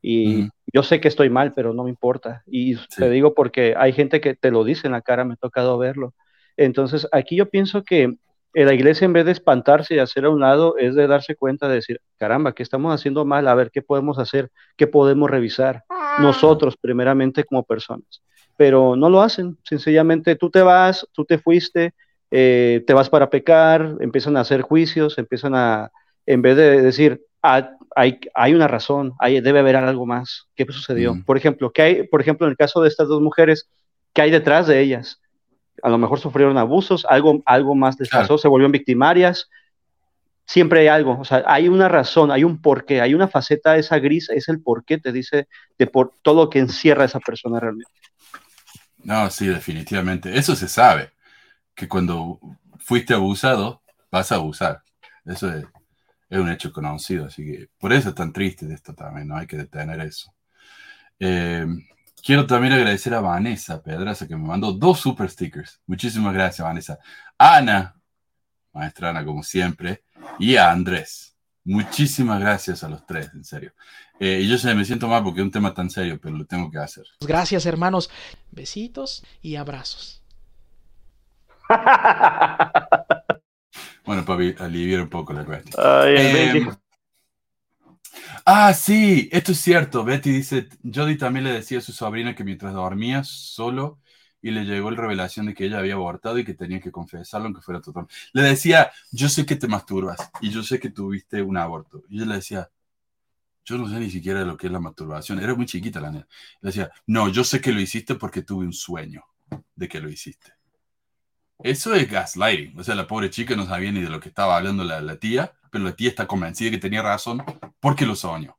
Y 0.07 0.51
yo 0.71 0.83
sé 0.83 1.01
que 1.01 1.09
estoy 1.09 1.31
mal, 1.31 1.55
pero 1.55 1.73
no 1.73 1.85
me 1.85 1.91
importa. 1.91 2.43
Y 2.47 2.77
te 2.77 3.09
digo 3.09 3.33
porque 3.33 3.75
hay 3.75 3.95
gente 3.95 4.21
que 4.21 4.35
te 4.35 4.51
lo 4.51 4.63
dice 4.63 4.87
en 4.87 4.93
la 4.93 5.01
cara, 5.01 5.25
me 5.25 5.33
ha 5.33 5.37
tocado 5.37 5.79
verlo. 5.79 6.13
Entonces, 6.59 7.09
aquí 7.11 7.37
yo 7.37 7.49
pienso 7.49 7.85
que 7.85 8.15
la 8.53 8.75
iglesia 8.75 9.07
en 9.07 9.15
vez 9.15 9.25
de 9.25 9.33
espantarse 9.33 9.95
y 9.95 10.01
hacer 10.01 10.27
a 10.27 10.31
un 10.31 10.41
lado, 10.41 10.77
es 10.77 10.95
de 10.95 11.07
darse 11.07 11.37
cuenta 11.37 11.69
de 11.69 11.77
decir, 11.77 12.03
caramba, 12.19 12.53
¿qué 12.53 12.63
estamos 12.63 12.95
haciendo 12.95 13.25
mal? 13.25 13.49
A 13.49 13.55
ver, 13.55 13.71
¿qué 13.71 13.81
podemos 13.81 14.19
hacer? 14.19 14.51
¿Qué 14.77 14.87
podemos 14.87 15.31
revisar? 15.31 15.85
Nosotros, 16.19 16.77
primeramente, 16.77 17.45
como 17.45 17.63
personas. 17.63 18.23
Pero 18.59 18.97
no 18.97 19.09
lo 19.09 19.23
hacen. 19.23 19.57
Sencillamente 19.65 20.37
tú 20.37 20.51
te 20.51 20.61
vas, 20.61 21.09
tú 21.13 21.25
te 21.25 21.39
fuiste, 21.39 21.95
eh, 22.31 22.85
te 22.87 22.93
vas 22.93 23.09
para 23.09 23.31
pecar, 23.31 23.97
empiezan 24.01 24.37
a 24.37 24.41
hacer 24.41 24.61
juicios, 24.61 25.17
empiezan 25.17 25.55
a, 25.55 25.91
en 26.27 26.43
vez 26.43 26.57
de 26.59 26.83
decir, 26.83 27.23
ah, 27.45 27.71
hay, 27.95 28.19
hay, 28.35 28.55
una 28.55 28.67
razón, 28.67 29.13
hay, 29.21 29.41
debe 29.41 29.61
haber 29.61 29.77
algo 29.77 30.07
más. 30.07 30.49
¿Qué 30.57 30.65
sucedió? 30.65 31.17
Por 31.25 31.37
ejemplo, 31.37 31.71
¿qué 31.71 31.83
hay, 31.83 32.03
por 32.09 32.21
ejemplo, 32.21 32.47
en 32.47 32.51
el 32.51 32.57
caso 32.57 32.83
de 32.83 32.89
estas 32.89 33.07
dos 33.07 33.21
mujeres, 33.21 33.69
¿qué 34.13 34.23
hay 34.23 34.31
detrás 34.33 34.67
de 34.67 34.81
ellas? 34.81 35.21
a 35.83 35.89
lo 35.89 35.99
mejor 35.99 36.19
sufrieron 36.21 36.57
abusos, 36.59 37.07
algo, 37.09 37.43
algo 37.47 37.75
más 37.75 37.99
les 37.99 38.09
pasó, 38.09 38.39
se 38.39 38.49
volvieron 38.49 38.73
victimarias. 38.73 39.51
Siempre 40.47 40.81
hay 40.81 40.89
algo, 40.89 41.19
o 41.21 41.25
sea, 41.25 41.43
hay 41.47 41.69
una 41.69 41.89
razón, 41.89 42.31
hay 42.31 42.45
un 42.45 42.61
porqué, 42.61 43.01
hay 43.01 43.15
una 43.15 43.29
faceta, 43.29 43.77
esa 43.77 43.99
gris, 43.99 44.29
es 44.31 44.49
el 44.49 44.61
porqué, 44.61 44.99
te 44.99 45.11
dice 45.11 45.49
de 45.79 45.87
por 45.87 46.13
todo 46.23 46.45
lo 46.45 46.51
que 46.51 46.59
encierra 46.59 47.05
esa 47.05 47.21
persona 47.21 47.61
realmente. 47.61 47.91
No, 49.03 49.31
sí, 49.31 49.47
definitivamente. 49.47 50.37
Eso 50.39 50.55
se 50.55 50.69
sabe, 50.69 51.13
que 51.75 51.89
cuando 51.89 52.39
fuiste 52.79 53.15
abusado, 53.15 53.83
vas 54.11 54.33
a 54.33 54.37
abusar. 54.37 54.83
Eso 55.25 55.51
es, 55.51 55.65
es 56.37 56.43
un 56.43 56.51
hecho 56.51 56.73
conocido, 56.73 57.27
así 57.27 57.45
que 57.45 57.69
por 57.79 57.93
eso 57.93 58.11
es 58.11 58.15
tan 58.15 58.33
triste 58.33 58.67
de 58.67 58.75
esto 58.75 58.95
también, 58.95 59.29
¿no? 59.29 59.37
Hay 59.37 59.47
que 59.47 59.57
detener 59.57 60.01
eso. 60.01 60.35
Eh, 61.19 61.67
Quiero 62.25 62.47
también 62.47 62.73
agradecer 62.73 63.13
a 63.13 63.21
Vanessa 63.21 63.83
Pedraza 63.83 64.27
que 64.27 64.35
me 64.35 64.47
mandó 64.47 64.73
dos 64.73 64.99
super 64.99 65.29
stickers. 65.29 65.83
Muchísimas 65.87 66.33
gracias, 66.33 66.67
Vanessa. 66.67 66.99
Ana, 67.37 67.95
maestra 68.73 69.11
Ana, 69.11 69.27
como 69.27 69.43
siempre, 69.43 70.05
y 70.39 70.57
a 70.57 70.71
Andrés. 70.71 71.37
Muchísimas 71.65 72.41
gracias 72.41 72.83
a 72.83 72.89
los 72.89 73.05
tres, 73.05 73.29
en 73.35 73.45
serio. 73.45 73.75
Eh, 74.19 74.41
y 74.43 74.49
yo 74.49 74.57
sé, 74.57 74.75
me 74.75 74.87
siento 74.87 75.07
mal 75.07 75.23
porque 75.23 75.41
es 75.41 75.45
un 75.45 75.51
tema 75.51 75.75
tan 75.75 75.91
serio, 75.91 76.19
pero 76.19 76.35
lo 76.35 76.47
tengo 76.47 76.71
que 76.71 76.79
hacer. 76.79 77.05
Gracias, 77.21 77.67
hermanos. 77.67 78.09
Besitos 78.51 79.23
y 79.43 79.57
abrazos. 79.57 80.23
bueno, 84.05 84.25
para 84.25 84.45
aliviar 84.65 85.03
un 85.03 85.09
poco 85.09 85.33
la 85.33 85.45
cuestión. 85.45 85.75
Ay, 85.79 86.67
Ah, 88.47 88.75
sí, 88.75 89.29
esto 89.33 89.53
es 89.53 89.59
cierto. 89.61 90.05
Betty 90.05 90.31
dice, 90.31 90.69
Jody 90.83 91.17
también 91.17 91.45
le 91.45 91.53
decía 91.53 91.79
a 91.79 91.81
su 91.81 91.93
sobrina 91.93 92.35
que 92.35 92.45
mientras 92.45 92.75
dormía 92.75 93.25
solo 93.25 94.01
y 94.43 94.51
le 94.51 94.65
llegó 94.65 94.91
la 94.91 95.01
revelación 95.01 95.47
de 95.47 95.55
que 95.55 95.65
ella 95.65 95.79
había 95.79 95.95
abortado 95.95 96.39
y 96.39 96.45
que 96.45 96.55
tenía 96.55 96.81
que 96.81 96.93
confesarlo 96.93 97.47
aunque 97.47 97.63
fuera 97.63 97.81
total. 97.81 98.07
Le 98.33 98.43
decía, 98.43 98.93
yo 99.11 99.29
sé 99.31 99.47
que 99.47 99.57
te 99.57 99.67
masturbas 99.67 100.31
y 100.43 100.51
yo 100.51 100.63
sé 100.63 100.79
que 100.79 100.91
tuviste 100.91 101.41
un 101.43 101.57
aborto. 101.57 102.03
Y 102.11 102.17
ella 102.19 102.27
le 102.27 102.35
decía, 102.37 102.71
yo 103.65 103.79
no 103.79 103.89
sé 103.89 103.99
ni 103.99 104.11
siquiera 104.11 104.45
lo 104.45 104.57
que 104.57 104.67
es 104.67 104.73
la 104.73 104.81
masturbación. 104.81 105.41
Era 105.41 105.55
muy 105.55 105.67
chiquita 105.67 106.01
la 106.01 106.11
niña. 106.11 106.29
Le 106.61 106.69
decía, 106.69 106.91
no, 107.07 107.29
yo 107.31 107.45
sé 107.45 107.61
que 107.61 107.73
lo 107.73 107.81
hiciste 107.81 108.15
porque 108.17 108.43
tuve 108.43 108.67
un 108.67 108.75
sueño 108.75 109.23
de 109.75 109.89
que 109.89 110.01
lo 110.01 110.11
hiciste. 110.11 110.53
Eso 111.63 111.95
es 111.95 112.11
gaslighting. 112.11 112.79
O 112.79 112.85
sea, 112.85 112.95
la 112.95 113.07
pobre 113.07 113.31
chica 113.31 113.57
no 113.57 113.67
sabía 113.67 113.93
ni 113.93 114.01
de 114.01 114.11
lo 114.11 114.21
que 114.21 114.29
estaba 114.29 114.57
hablando 114.57 114.85
la, 114.85 115.01
la 115.01 115.17
tía 115.17 115.53
pero 115.75 115.87
la 115.87 115.97
tía 115.97 116.09
está 116.09 116.29
convencida 116.29 116.71
que 116.71 116.79
tenía 116.79 117.03
razón 117.03 117.45
porque 117.81 118.07
lo 118.07 118.15
soñó. 118.15 118.57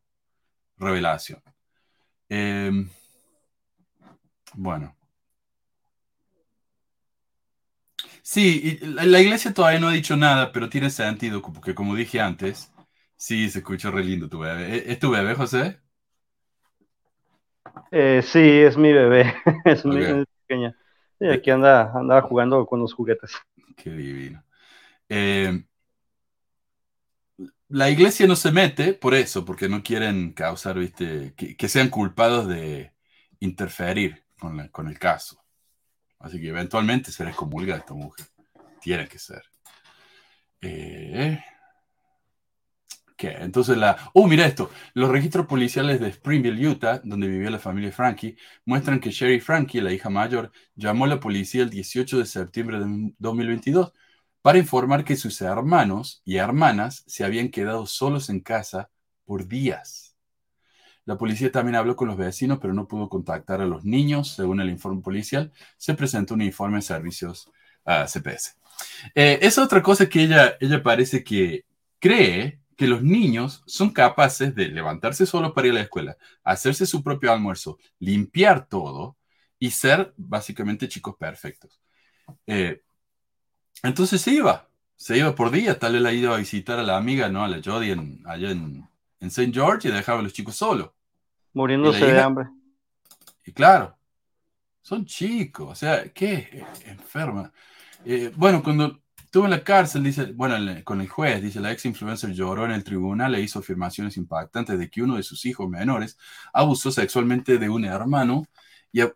Revelación. 0.77 1.41
Em, 2.27 2.89
bueno. 4.53 4.93
Sí, 8.21 8.79
la, 8.81 9.21
iglesia 9.21 9.53
todavía 9.53 9.79
no 9.79 9.87
ha 9.87 9.93
dicho 9.93 10.17
nada, 10.17 10.51
pero 10.51 10.67
tiene 10.67 10.89
sentido, 10.89 11.41
porque 11.41 11.73
como 11.73 11.95
dije 11.95 12.19
antes, 12.19 12.73
sí, 13.15 13.49
se 13.49 13.59
escuchó 13.59 13.91
re 13.91 14.03
lindo 14.03 14.27
tu 14.27 14.39
bebé. 14.39 14.75
¿E, 14.75 14.91
¿Es 14.91 14.99
tu 14.99 15.09
bebé, 15.11 15.35
José? 15.35 15.79
Eh, 17.91 18.21
sí, 18.23 18.41
es 18.41 18.75
mi 18.75 18.91
bebé, 18.91 19.33
es 19.63 19.85
mi 19.85 20.01
pequeña. 20.45 20.75
Sí, 21.19 21.27
aquí 21.27 21.49
anda, 21.49 21.91
anda 21.93 22.21
jugando 22.21 22.65
con 22.65 22.79
los 22.79 22.93
juguetes. 22.93 23.31
Qué 23.75 23.89
divino. 23.89 24.43
Eh, 25.07 25.63
la 27.69 27.89
iglesia 27.89 28.27
no 28.27 28.35
se 28.35 28.51
mete 28.51 28.93
por 28.93 29.13
eso, 29.15 29.43
porque 29.43 29.67
no 29.67 29.81
quieren 29.83 30.33
causar, 30.33 30.77
viste, 30.77 31.33
que, 31.35 31.69
sean 31.69 31.89
culpados 31.89 32.47
de 32.47 32.93
interferir 33.39 34.23
con, 34.39 34.87
el 34.87 34.99
caso. 34.99 35.43
Así 36.19 36.39
que 36.39 36.49
eventualmente 36.49 37.11
se 37.11 37.25
les 37.25 37.35
comulga 37.35 37.75
a 37.75 37.79
esta 37.79 37.93
mujer. 37.93 38.27
Tiene 38.81 39.07
que 39.07 39.19
ser. 39.19 39.43
Eh, 40.61 41.43
¿Qué? 43.15 43.29
Entonces 43.39 43.77
la... 43.77 43.97
Oh, 44.13 44.27
mira 44.27 44.45
esto. 44.45 44.69
Los 44.93 45.09
registros 45.09 45.45
policiales 45.47 46.01
de 46.01 46.09
Springville, 46.09 46.67
Utah, 46.67 46.99
donde 47.03 47.27
vivió 47.27 47.49
la 47.49 47.59
familia 47.59 47.91
Frankie, 47.91 48.35
muestran 48.65 48.99
que 48.99 49.11
Sherry 49.11 49.39
Frankie, 49.39 49.79
la 49.79 49.93
hija 49.93 50.09
mayor, 50.09 50.51
llamó 50.75 51.05
a 51.05 51.07
la 51.07 51.19
policía 51.19 51.63
el 51.63 51.69
18 51.69 52.19
de 52.19 52.25
septiembre 52.25 52.79
de 52.79 53.13
2022 53.17 53.93
para 54.41 54.57
informar 54.59 55.05
que 55.05 55.15
sus 55.15 55.41
hermanos 55.41 56.21
y 56.25 56.35
hermanas 56.37 57.03
se 57.07 57.23
habían 57.23 57.49
quedado 57.49 57.85
solos 57.85 58.29
en 58.29 58.41
casa 58.41 58.89
por 59.23 59.47
días. 59.47 60.15
La 61.05 61.17
policía 61.17 61.51
también 61.51 61.75
habló 61.75 61.95
con 61.95 62.07
los 62.07 62.17
vecinos, 62.17 62.59
pero 62.61 62.73
no 62.73 62.87
pudo 62.87 63.09
contactar 63.09 63.61
a 63.61 63.65
los 63.65 63.85
niños. 63.85 64.33
Según 64.35 64.59
el 64.59 64.69
informe 64.69 65.01
policial, 65.01 65.53
se 65.77 65.93
presentó 65.93 66.33
un 66.33 66.41
informe 66.41 66.77
de 66.77 66.81
servicios 66.81 67.49
a 67.85 68.07
CPS. 68.07 68.55
Eh, 69.13 69.39
es 69.41 69.57
otra 69.57 69.81
cosa 69.81 70.09
que 70.09 70.23
ella, 70.23 70.57
ella 70.59 70.83
parece 70.83 71.23
que 71.23 71.65
cree 71.99 72.59
que 72.75 72.87
los 72.87 73.01
niños 73.01 73.63
son 73.65 73.89
capaces 73.89 74.53
de 74.53 74.67
levantarse 74.67 75.25
solo 75.25 75.53
para 75.53 75.67
ir 75.67 75.73
a 75.73 75.75
la 75.75 75.81
escuela, 75.81 76.17
hacerse 76.43 76.85
su 76.85 77.03
propio 77.03 77.31
almuerzo, 77.31 77.77
limpiar 77.99 78.67
todo 78.67 79.17
y 79.59 79.71
ser 79.71 80.13
básicamente 80.17 80.87
chicos 80.87 81.15
perfectos. 81.15 81.79
Eh, 82.45 82.81
entonces 83.83 84.21
se 84.21 84.31
iba. 84.31 84.69
se 84.95 85.17
iba 85.17 85.35
por 85.35 85.51
día, 85.51 85.77
tal 85.79 85.93
vez 85.93 86.01
la 86.01 86.11
iba 86.13 86.35
a 86.35 86.39
visitar 86.39 86.79
a 86.79 86.83
la 86.83 86.97
amiga, 86.97 87.29
¿no? 87.29 87.43
A 87.43 87.47
la 87.47 87.61
Jodie 87.63 87.93
en, 87.93 88.21
allá 88.25 88.51
en, 88.51 88.87
en 89.19 89.27
St. 89.27 89.51
George 89.53 89.87
y 89.87 89.91
dejaba 89.91 90.19
a 90.19 90.23
los 90.23 90.33
chicos 90.33 90.55
solos. 90.55 90.91
Muriéndose 91.53 92.05
de 92.05 92.19
hambre. 92.19 92.47
Y 93.45 93.51
claro, 93.51 93.97
son 94.81 95.05
chicos, 95.05 95.69
o 95.69 95.75
sea, 95.75 96.11
qué 96.11 96.65
enferma. 96.85 97.51
Eh, 98.03 98.31
bueno, 98.35 98.61
cuando 98.61 99.01
estuvo 99.35 99.47
en 99.47 99.51
la 99.51 99.65
cárcel, 99.65 100.01
dice, 100.01 100.31
bueno, 100.31 100.55
con 100.85 101.01
el 101.01 101.09
juez, 101.09 101.41
dice, 101.41 101.59
la 101.59 101.69
ex 101.69 101.83
influencer 101.83 102.31
lloró 102.31 102.63
en 102.63 102.71
el 102.71 102.85
tribunal 102.85 103.35
e 103.35 103.41
hizo 103.41 103.59
afirmaciones 103.59 104.15
impactantes 104.15 104.79
de 104.79 104.89
que 104.89 105.01
uno 105.01 105.17
de 105.17 105.23
sus 105.23 105.45
hijos 105.45 105.67
menores 105.67 106.17
abusó 106.53 106.89
sexualmente 106.89 107.57
de 107.57 107.67
un 107.67 107.83
hermano 107.83 108.47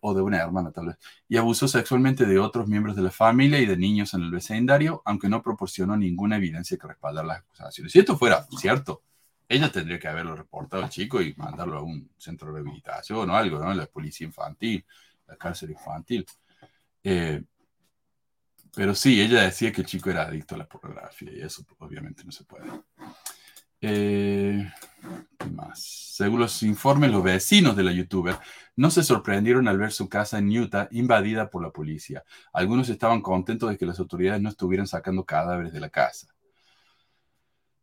o 0.02 0.14
de 0.14 0.22
una 0.22 0.40
hermana 0.40 0.74
tal 0.74 0.88
vez, 0.88 0.98
y 1.30 1.38
abusó 1.38 1.70
sexualmente 1.70 2.26
de 2.26 2.38
otros 2.38 2.68
miembros 2.68 2.98
de 2.98 3.02
la 3.02 3.12
familia 3.12 3.60
y 3.60 3.66
de 3.66 3.78
niños 3.78 4.14
en 4.14 4.24
el 4.24 4.32
vecindario, 4.32 5.02
aunque 5.06 5.30
no 5.30 5.42
proporcionó 5.42 5.96
ninguna 5.96 6.36
evidencia 6.36 6.78
que 6.78 6.88
respaldara 6.88 7.26
las 7.26 7.38
acusaciones. 7.38 7.94
Si 7.94 8.00
esto 8.00 8.18
fuera 8.18 8.46
cierto, 8.58 9.04
ella 9.48 9.72
tendría 9.72 10.00
que 10.00 10.10
haberlo 10.10 10.36
reportado 10.36 10.84
al 10.84 10.90
chico 10.90 11.22
y 11.22 11.34
mandarlo 11.36 11.78
a 11.78 11.82
un 11.82 12.10
centro 12.18 12.50
de 12.50 12.56
rehabilitación 12.56 13.30
o 13.30 13.36
algo, 13.38 13.58
¿no? 13.64 13.74
La 13.74 13.86
policía 13.86 14.28
infantil, 14.28 14.86
la 15.28 15.38
cárcel 15.38 15.72
infantil. 15.72 16.26
Eh, 17.06 17.42
pero 18.76 18.96
sí, 18.96 19.22
ella 19.22 19.44
decía 19.44 19.72
que 19.72 19.82
el 19.82 19.88
chico 19.88 20.10
era 20.10 20.24
adicto 20.24 20.56
a 20.56 20.60
la 20.60 20.68
pornografía 20.68 21.32
y 21.32 21.42
eso 21.42 21.66
obviamente 21.80 22.24
no 22.24 22.32
se 22.32 22.44
puede. 22.44 22.66
Eh, 23.82 24.70
más? 25.52 25.80
Según 26.16 26.42
los 26.42 26.64
informes, 26.64 27.12
los 27.12 27.24
vecinos 27.24 27.76
de 27.76 27.84
la 27.84 27.92
youtuber 27.92 28.38
no 28.76 28.92
se 28.92 29.04
sorprendieron 29.04 29.68
al 29.68 29.78
ver 29.78 29.92
su 29.92 30.10
casa 30.10 30.38
en 30.38 30.50
Utah 30.50 30.88
invadida 30.92 31.50
por 31.50 31.64
la 31.64 31.72
policía. 31.72 32.24
Algunos 32.54 32.90
estaban 32.90 33.22
contentos 33.22 33.70
de 33.70 33.78
que 33.78 33.86
las 33.86 34.00
autoridades 34.00 34.42
no 34.42 34.50
estuvieran 34.50 34.88
sacando 34.88 35.26
cadáveres 35.26 35.74
de 35.74 35.80
la 35.80 35.90
casa. 35.90 36.28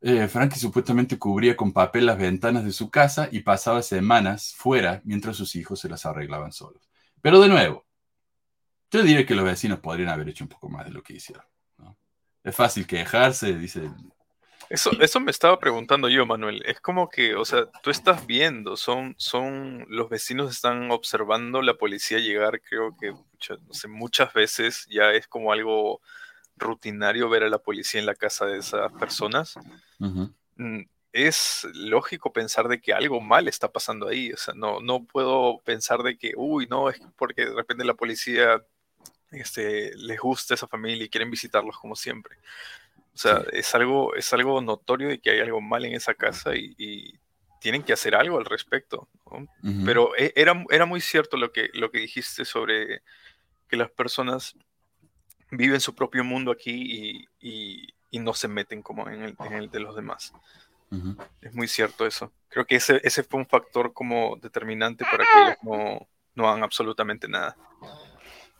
Eh, 0.02 0.28
Frankie 0.28 0.58
supuestamente 0.58 1.18
cubría 1.18 1.56
con 1.56 1.72
papel 1.72 2.06
las 2.06 2.18
ventanas 2.18 2.64
de 2.64 2.72
su 2.72 2.90
casa 2.90 3.28
y 3.32 3.40
pasaba 3.40 3.82
semanas 3.82 4.54
fuera 4.54 5.00
mientras 5.04 5.36
sus 5.36 5.56
hijos 5.56 5.80
se 5.80 5.88
las 5.88 6.04
arreglaban 6.04 6.52
solos. 6.52 6.88
Pero 7.22 7.40
de 7.40 7.48
nuevo, 7.48 7.85
yo 8.90 9.02
diría 9.02 9.26
que 9.26 9.34
los 9.34 9.44
vecinos 9.44 9.80
podrían 9.80 10.08
haber 10.08 10.28
hecho 10.28 10.44
un 10.44 10.48
poco 10.48 10.68
más 10.68 10.84
de 10.84 10.92
lo 10.92 11.02
que 11.02 11.14
hicieron. 11.14 11.44
Es 12.42 12.54
fácil 12.54 12.86
quejarse, 12.86 13.54
dice 13.54 13.90
eso, 14.68 14.90
eso 15.00 15.20
me 15.20 15.30
estaba 15.30 15.58
preguntando 15.58 16.08
yo, 16.08 16.26
Manuel. 16.26 16.62
Es 16.66 16.80
como 16.80 17.08
que, 17.08 17.36
o 17.36 17.44
sea, 17.44 17.66
tú 17.82 17.90
estás 17.90 18.26
viendo, 18.26 18.76
son, 18.76 19.14
son, 19.16 19.86
los 19.88 20.08
vecinos 20.08 20.50
están 20.50 20.90
observando 20.90 21.62
la 21.62 21.74
policía 21.74 22.18
llegar, 22.18 22.60
creo 22.60 22.96
que, 23.00 23.12
no 23.12 23.72
sé, 23.72 23.88
muchas 23.88 24.32
veces 24.32 24.86
ya 24.90 25.12
es 25.12 25.28
como 25.28 25.52
algo 25.52 26.00
rutinario 26.56 27.28
ver 27.28 27.44
a 27.44 27.48
la 27.48 27.58
policía 27.58 28.00
en 28.00 28.06
la 28.06 28.14
casa 28.14 28.46
de 28.46 28.58
esas 28.58 28.92
personas. 28.94 29.54
Mm, 30.56 30.82
es 31.12 31.66
lógico 31.74 32.32
pensar 32.32 32.66
de 32.66 32.80
que 32.80 32.92
algo 32.92 33.20
mal 33.20 33.46
está 33.46 33.70
pasando 33.70 34.08
ahí. 34.08 34.32
O 34.32 34.36
sea, 34.36 34.54
no, 34.54 34.80
no 34.80 35.04
puedo 35.04 35.60
pensar 35.64 36.02
de 36.02 36.18
que, 36.18 36.32
uy, 36.36 36.66
no, 36.68 36.90
es 36.90 37.00
porque 37.16 37.46
de 37.46 37.54
repente 37.54 37.84
la 37.84 37.94
policía 37.94 38.64
este, 39.36 39.94
les 39.96 40.18
gusta 40.18 40.54
esa 40.54 40.66
familia 40.66 41.04
y 41.04 41.08
quieren 41.08 41.30
visitarlos 41.30 41.78
como 41.78 41.96
siempre. 41.96 42.36
O 43.14 43.18
sea, 43.18 43.42
es, 43.52 43.74
algo, 43.74 44.14
es 44.14 44.32
algo 44.32 44.60
notorio 44.60 45.08
de 45.08 45.18
que 45.18 45.30
hay 45.30 45.40
algo 45.40 45.60
mal 45.60 45.84
en 45.84 45.94
esa 45.94 46.14
casa 46.14 46.54
y, 46.54 47.18
tienen 47.58 47.82
que 47.82 47.94
hacer 47.94 48.14
algo 48.14 48.38
al 48.38 48.44
respecto. 48.44 49.08
Pero 49.84 50.14
e, 50.16 50.32
era, 50.36 50.62
era 50.70 50.86
muy 50.86 51.00
cierto 51.00 51.36
lo 51.36 51.50
que, 51.50 51.70
lo 51.72 51.90
que 51.90 51.98
dijiste 51.98 52.44
sobre 52.44 53.02
que 53.68 53.76
las 53.76 53.90
personas 53.90 54.54
viven 55.50 55.80
su 55.80 55.94
propio 55.94 56.22
mundo 56.22 56.52
aquí 56.52 57.26
y, 57.40 57.92
no 58.20 58.32
se 58.32 58.48
meten 58.48 58.80
como 58.80 59.10
en 59.10 59.22
el, 59.22 59.70
de 59.70 59.80
los 59.80 59.94
demás. 59.94 60.32
Es 61.42 61.54
muy 61.54 61.68
cierto 61.68 62.06
eso. 62.06 62.32
Creo 62.48 62.66
que 62.66 62.76
ese, 62.76 63.00
ese 63.04 63.22
fue 63.22 63.40
un 63.40 63.46
factor 63.46 63.92
como 63.92 64.36
determinante 64.36 65.04
para 65.04 65.24
que 65.24 65.42
ellos 65.42 65.56
no, 65.62 66.08
no 66.34 66.48
hagan 66.48 66.62
absolutamente 66.62 67.26
nada. 67.26 67.56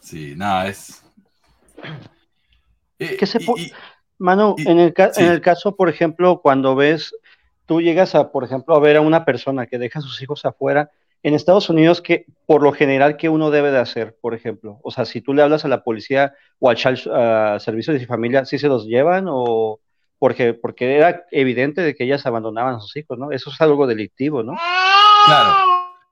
Sí, 0.00 0.34
nada, 0.36 0.68
es... 0.68 1.04
Eh, 2.98 3.26
se 3.26 3.38
Manu, 4.18 4.54
en, 4.58 4.78
el 4.78 4.94
en 5.16 5.26
el 5.26 5.40
caso, 5.40 5.76
por 5.76 5.88
ejemplo, 5.88 6.40
cuando 6.40 6.74
ves, 6.74 7.14
tú 7.66 7.82
llegas 7.82 8.14
a, 8.14 8.32
por 8.32 8.44
ejemplo, 8.44 8.74
a 8.74 8.80
ver 8.80 8.96
a 8.96 9.02
una 9.02 9.24
persona 9.24 9.66
que 9.66 9.78
deja 9.78 9.98
a 9.98 10.02
sus 10.02 10.22
hijos 10.22 10.44
afuera, 10.46 10.90
en 11.22 11.34
Estados 11.34 11.68
Unidos, 11.68 12.00
que 12.00 12.24
por 12.46 12.62
lo 12.62 12.72
general, 12.72 13.16
¿qué 13.16 13.28
uno 13.28 13.50
debe 13.50 13.72
de 13.72 13.78
hacer, 13.78 14.16
por 14.20 14.32
ejemplo? 14.32 14.78
O 14.82 14.90
sea, 14.90 15.04
si 15.04 15.20
tú 15.20 15.34
le 15.34 15.42
hablas 15.42 15.64
a 15.64 15.68
la 15.68 15.82
policía 15.82 16.34
o 16.60 16.70
al 16.70 16.78
servicio 16.78 17.92
de 17.92 18.06
familia, 18.06 18.44
¿sí 18.44 18.58
se 18.58 18.68
los 18.68 18.86
llevan 18.86 19.26
o 19.28 19.80
porque, 20.18 20.54
porque 20.54 20.96
era 20.96 21.24
evidente 21.30 21.82
de 21.82 21.94
que 21.94 22.04
ellas 22.04 22.24
abandonaban 22.26 22.76
a 22.76 22.80
sus 22.80 22.96
hijos, 22.96 23.18
¿no? 23.18 23.32
Eso 23.32 23.50
es 23.50 23.60
algo 23.60 23.86
delictivo, 23.86 24.42
¿no? 24.42 24.54
Claro, 25.26 25.54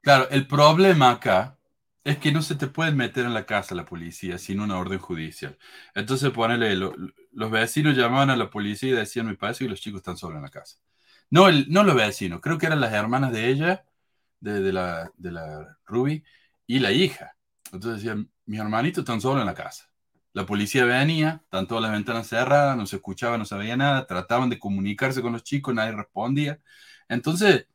claro. 0.03 0.27
El 0.31 0.47
problema 0.47 1.13
acá 1.13 1.57
es 2.05 2.19
que 2.19 2.33
no 2.33 2.43
se 2.43 2.55
te 2.55 2.67
puede 2.69 2.93
meter 2.93 3.25
en 3.25 3.35
la 3.35 3.47
casa 3.47 3.75
la 3.75 3.87
policía 3.87 4.39
sin 4.39 4.61
una 4.61 4.79
orden 4.79 4.99
judicial. 4.99 5.59
Entonces, 5.95 6.31
ponele, 6.31 6.77
los 6.77 7.51
vecinos 7.51 7.97
llamaban 7.97 8.31
a 8.31 8.37
la 8.37 8.51
policía 8.51 8.91
y 8.91 8.93
decían, 8.93 9.27
me 9.27 9.37
parece 9.37 9.65
que 9.65 9.71
los 9.71 9.81
chicos 9.81 9.99
están 10.01 10.17
solos 10.19 10.37
en 10.37 10.43
la 10.43 10.51
casa. 10.51 10.79
No, 11.31 11.49
el, 11.49 11.67
no 11.71 11.83
los 11.83 11.97
vecinos, 11.97 12.41
creo 12.41 12.59
que 12.59 12.67
eran 12.67 12.81
las 12.81 12.93
hermanas 12.93 13.33
de 13.33 13.49
ella, 13.49 13.85
de, 14.41 14.73
la, 14.73 15.11
de 15.17 15.33
la 15.33 15.79
Ruby, 15.87 16.25
y 16.67 16.79
la 16.81 16.93
hija. 16.93 17.37
Entonces 17.73 18.03
decían, 18.03 18.31
mis 18.47 18.61
hermanitos 18.61 19.03
están 19.03 19.21
solos 19.21 19.41
en 19.41 19.47
la 19.47 19.55
casa. 19.55 19.91
La 20.35 20.47
policía 20.47 20.85
venía, 20.85 21.41
están 21.45 21.67
todas 21.67 21.83
las 21.83 21.93
ventanas 21.93 22.29
cerradas, 22.29 22.77
no 22.77 22.87
se 22.87 22.97
escuchaba, 22.97 23.39
no 23.39 23.45
se 23.47 23.57
veía 23.57 23.77
nada, 23.77 24.07
trataban 24.07 24.51
de 24.51 24.59
comunicarse 24.59 25.23
con 25.23 25.33
los 25.33 25.45
chicos, 25.45 25.75
nadie 25.75 25.93
respondía. 25.93 26.61
Entonces, 27.09 27.67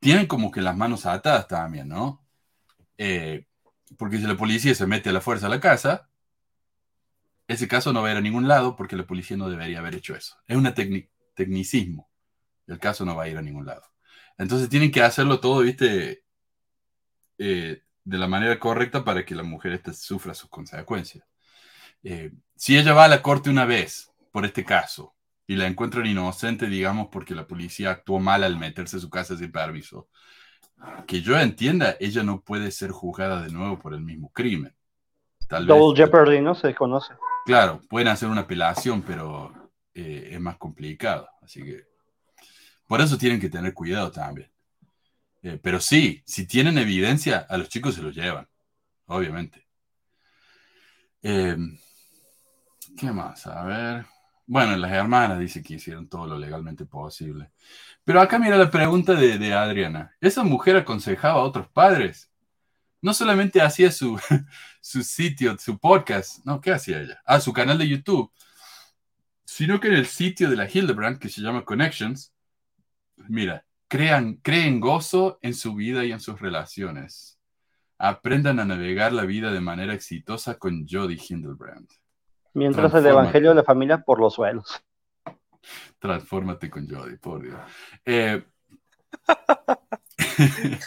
tienen 0.00 0.26
como 0.26 0.50
que 0.50 0.62
las 0.62 0.76
manos 0.76 1.06
atadas 1.06 1.48
también, 1.48 1.88
¿no? 1.88 2.24
Eh, 3.02 3.46
porque 3.96 4.18
si 4.18 4.24
la 4.24 4.36
policía 4.36 4.74
se 4.74 4.86
mete 4.86 5.08
a 5.08 5.12
la 5.14 5.22
fuerza 5.22 5.46
a 5.46 5.48
la 5.48 5.58
casa, 5.58 6.10
ese 7.48 7.66
caso 7.66 7.94
no 7.94 8.02
va 8.02 8.08
a 8.08 8.10
ir 8.12 8.18
a 8.18 8.20
ningún 8.20 8.46
lado 8.46 8.76
porque 8.76 8.94
la 8.94 9.06
policía 9.06 9.38
no 9.38 9.48
debería 9.48 9.78
haber 9.78 9.94
hecho 9.94 10.14
eso. 10.14 10.36
Es 10.46 10.54
un 10.54 10.70
tecnicismo. 11.34 12.10
El 12.66 12.78
caso 12.78 13.06
no 13.06 13.16
va 13.16 13.22
a 13.22 13.28
ir 13.28 13.38
a 13.38 13.42
ningún 13.42 13.64
lado. 13.64 13.84
Entonces 14.36 14.68
tienen 14.68 14.92
que 14.92 15.00
hacerlo 15.00 15.40
todo, 15.40 15.60
viste, 15.60 16.24
eh, 17.38 17.82
de 18.04 18.18
la 18.18 18.28
manera 18.28 18.58
correcta 18.58 19.02
para 19.02 19.24
que 19.24 19.34
la 19.34 19.44
mujer 19.44 19.72
esta 19.72 19.94
sufra 19.94 20.34
sus 20.34 20.50
consecuencias. 20.50 21.24
Eh, 22.02 22.32
si 22.54 22.76
ella 22.76 22.92
va 22.92 23.06
a 23.06 23.08
la 23.08 23.22
corte 23.22 23.48
una 23.48 23.64
vez 23.64 24.12
por 24.30 24.44
este 24.44 24.62
caso 24.62 25.14
y 25.46 25.56
la 25.56 25.66
encuentran 25.66 26.04
inocente, 26.04 26.66
digamos, 26.66 27.08
porque 27.10 27.34
la 27.34 27.46
policía 27.46 27.92
actuó 27.92 28.20
mal 28.20 28.44
al 28.44 28.58
meterse 28.58 28.98
a 28.98 29.00
su 29.00 29.08
casa 29.08 29.38
sin 29.38 29.50
permiso, 29.50 30.10
que 31.06 31.20
yo 31.22 31.38
entienda, 31.38 31.96
ella 32.00 32.22
no 32.22 32.40
puede 32.40 32.70
ser 32.70 32.90
juzgada 32.90 33.42
de 33.42 33.50
nuevo 33.50 33.78
por 33.78 33.94
el 33.94 34.00
mismo 34.00 34.30
crimen. 34.32 34.74
Tal 35.48 35.66
Double 35.66 35.96
Jeopardy, 35.96 36.40
¿no? 36.40 36.54
Se 36.54 36.74
conoce. 36.74 37.12
Claro, 37.44 37.80
pueden 37.88 38.08
hacer 38.08 38.28
una 38.28 38.42
apelación, 38.42 39.02
pero 39.02 39.52
eh, 39.94 40.30
es 40.32 40.40
más 40.40 40.56
complicado. 40.56 41.28
Así 41.42 41.62
que 41.62 41.84
por 42.86 43.00
eso 43.00 43.18
tienen 43.18 43.40
que 43.40 43.48
tener 43.48 43.74
cuidado 43.74 44.10
también. 44.10 44.50
Eh, 45.42 45.58
pero 45.62 45.80
sí, 45.80 46.22
si 46.26 46.46
tienen 46.46 46.78
evidencia, 46.78 47.46
a 47.48 47.56
los 47.56 47.68
chicos 47.68 47.94
se 47.94 48.02
los 48.02 48.14
llevan, 48.14 48.48
obviamente. 49.06 49.66
Eh, 51.22 51.56
¿Qué 52.96 53.10
más? 53.10 53.46
A 53.46 53.64
ver. 53.64 54.06
Bueno, 54.50 54.76
las 54.76 54.90
hermanas 54.90 55.38
dicen 55.38 55.62
que 55.62 55.74
hicieron 55.74 56.08
todo 56.08 56.26
lo 56.26 56.36
legalmente 56.36 56.84
posible. 56.84 57.52
Pero 58.02 58.20
acá 58.20 58.36
mira 58.36 58.56
la 58.58 58.68
pregunta 58.68 59.14
de, 59.14 59.54
Adriana. 59.54 60.16
¿Esa 60.20 60.42
mujer 60.42 60.76
aconsejaba 60.76 61.40
a 61.40 61.44
otros 61.44 61.68
padres? 61.68 62.32
No 63.00 63.14
solamente 63.14 63.62
hacía 63.62 63.92
su, 63.92 64.18
su 64.80 65.04
sitio, 65.04 65.56
su 65.56 65.78
podcast, 65.78 66.44
no, 66.44 66.60
¿qué 66.60 66.72
hacía 66.72 67.00
ella? 67.00 67.22
Ah, 67.24 67.40
su 67.40 67.52
canal 67.52 67.78
de 67.78 67.86
YouTube, 67.86 68.32
sino 69.44 69.78
que 69.78 69.86
en 69.86 69.94
el 69.94 70.06
sitio 70.06 70.50
de 70.50 70.56
la 70.56 70.68
Hildebrand, 70.68 71.20
que 71.20 71.28
se 71.28 71.42
llama 71.42 71.64
Connections, 71.64 72.34
mira, 73.28 73.64
crean, 73.86 74.34
creen 74.42 74.80
gozo 74.80 75.38
en 75.42 75.54
su 75.54 75.76
vida 75.76 76.04
y 76.04 76.10
en 76.10 76.18
sus 76.18 76.40
relaciones. 76.40 77.38
Aprendan 77.98 78.58
a 78.58 78.64
navegar 78.64 79.12
la 79.12 79.26
vida 79.26 79.52
de 79.52 79.60
manera 79.60 79.94
exitosa 79.94 80.58
con 80.58 80.88
Jody 80.88 81.20
Hildebrand. 81.28 81.99
Mientras 82.52 82.92
el 82.94 83.06
evangelio 83.06 83.50
de 83.50 83.56
la 83.56 83.64
familia 83.64 83.98
por 83.98 84.20
los 84.20 84.34
suelos. 84.34 84.82
Transfórmate 85.98 86.70
con 86.70 86.88
Jody, 86.88 87.16
por 87.16 87.42
Dios. 87.42 87.60
Eh, 88.04 88.42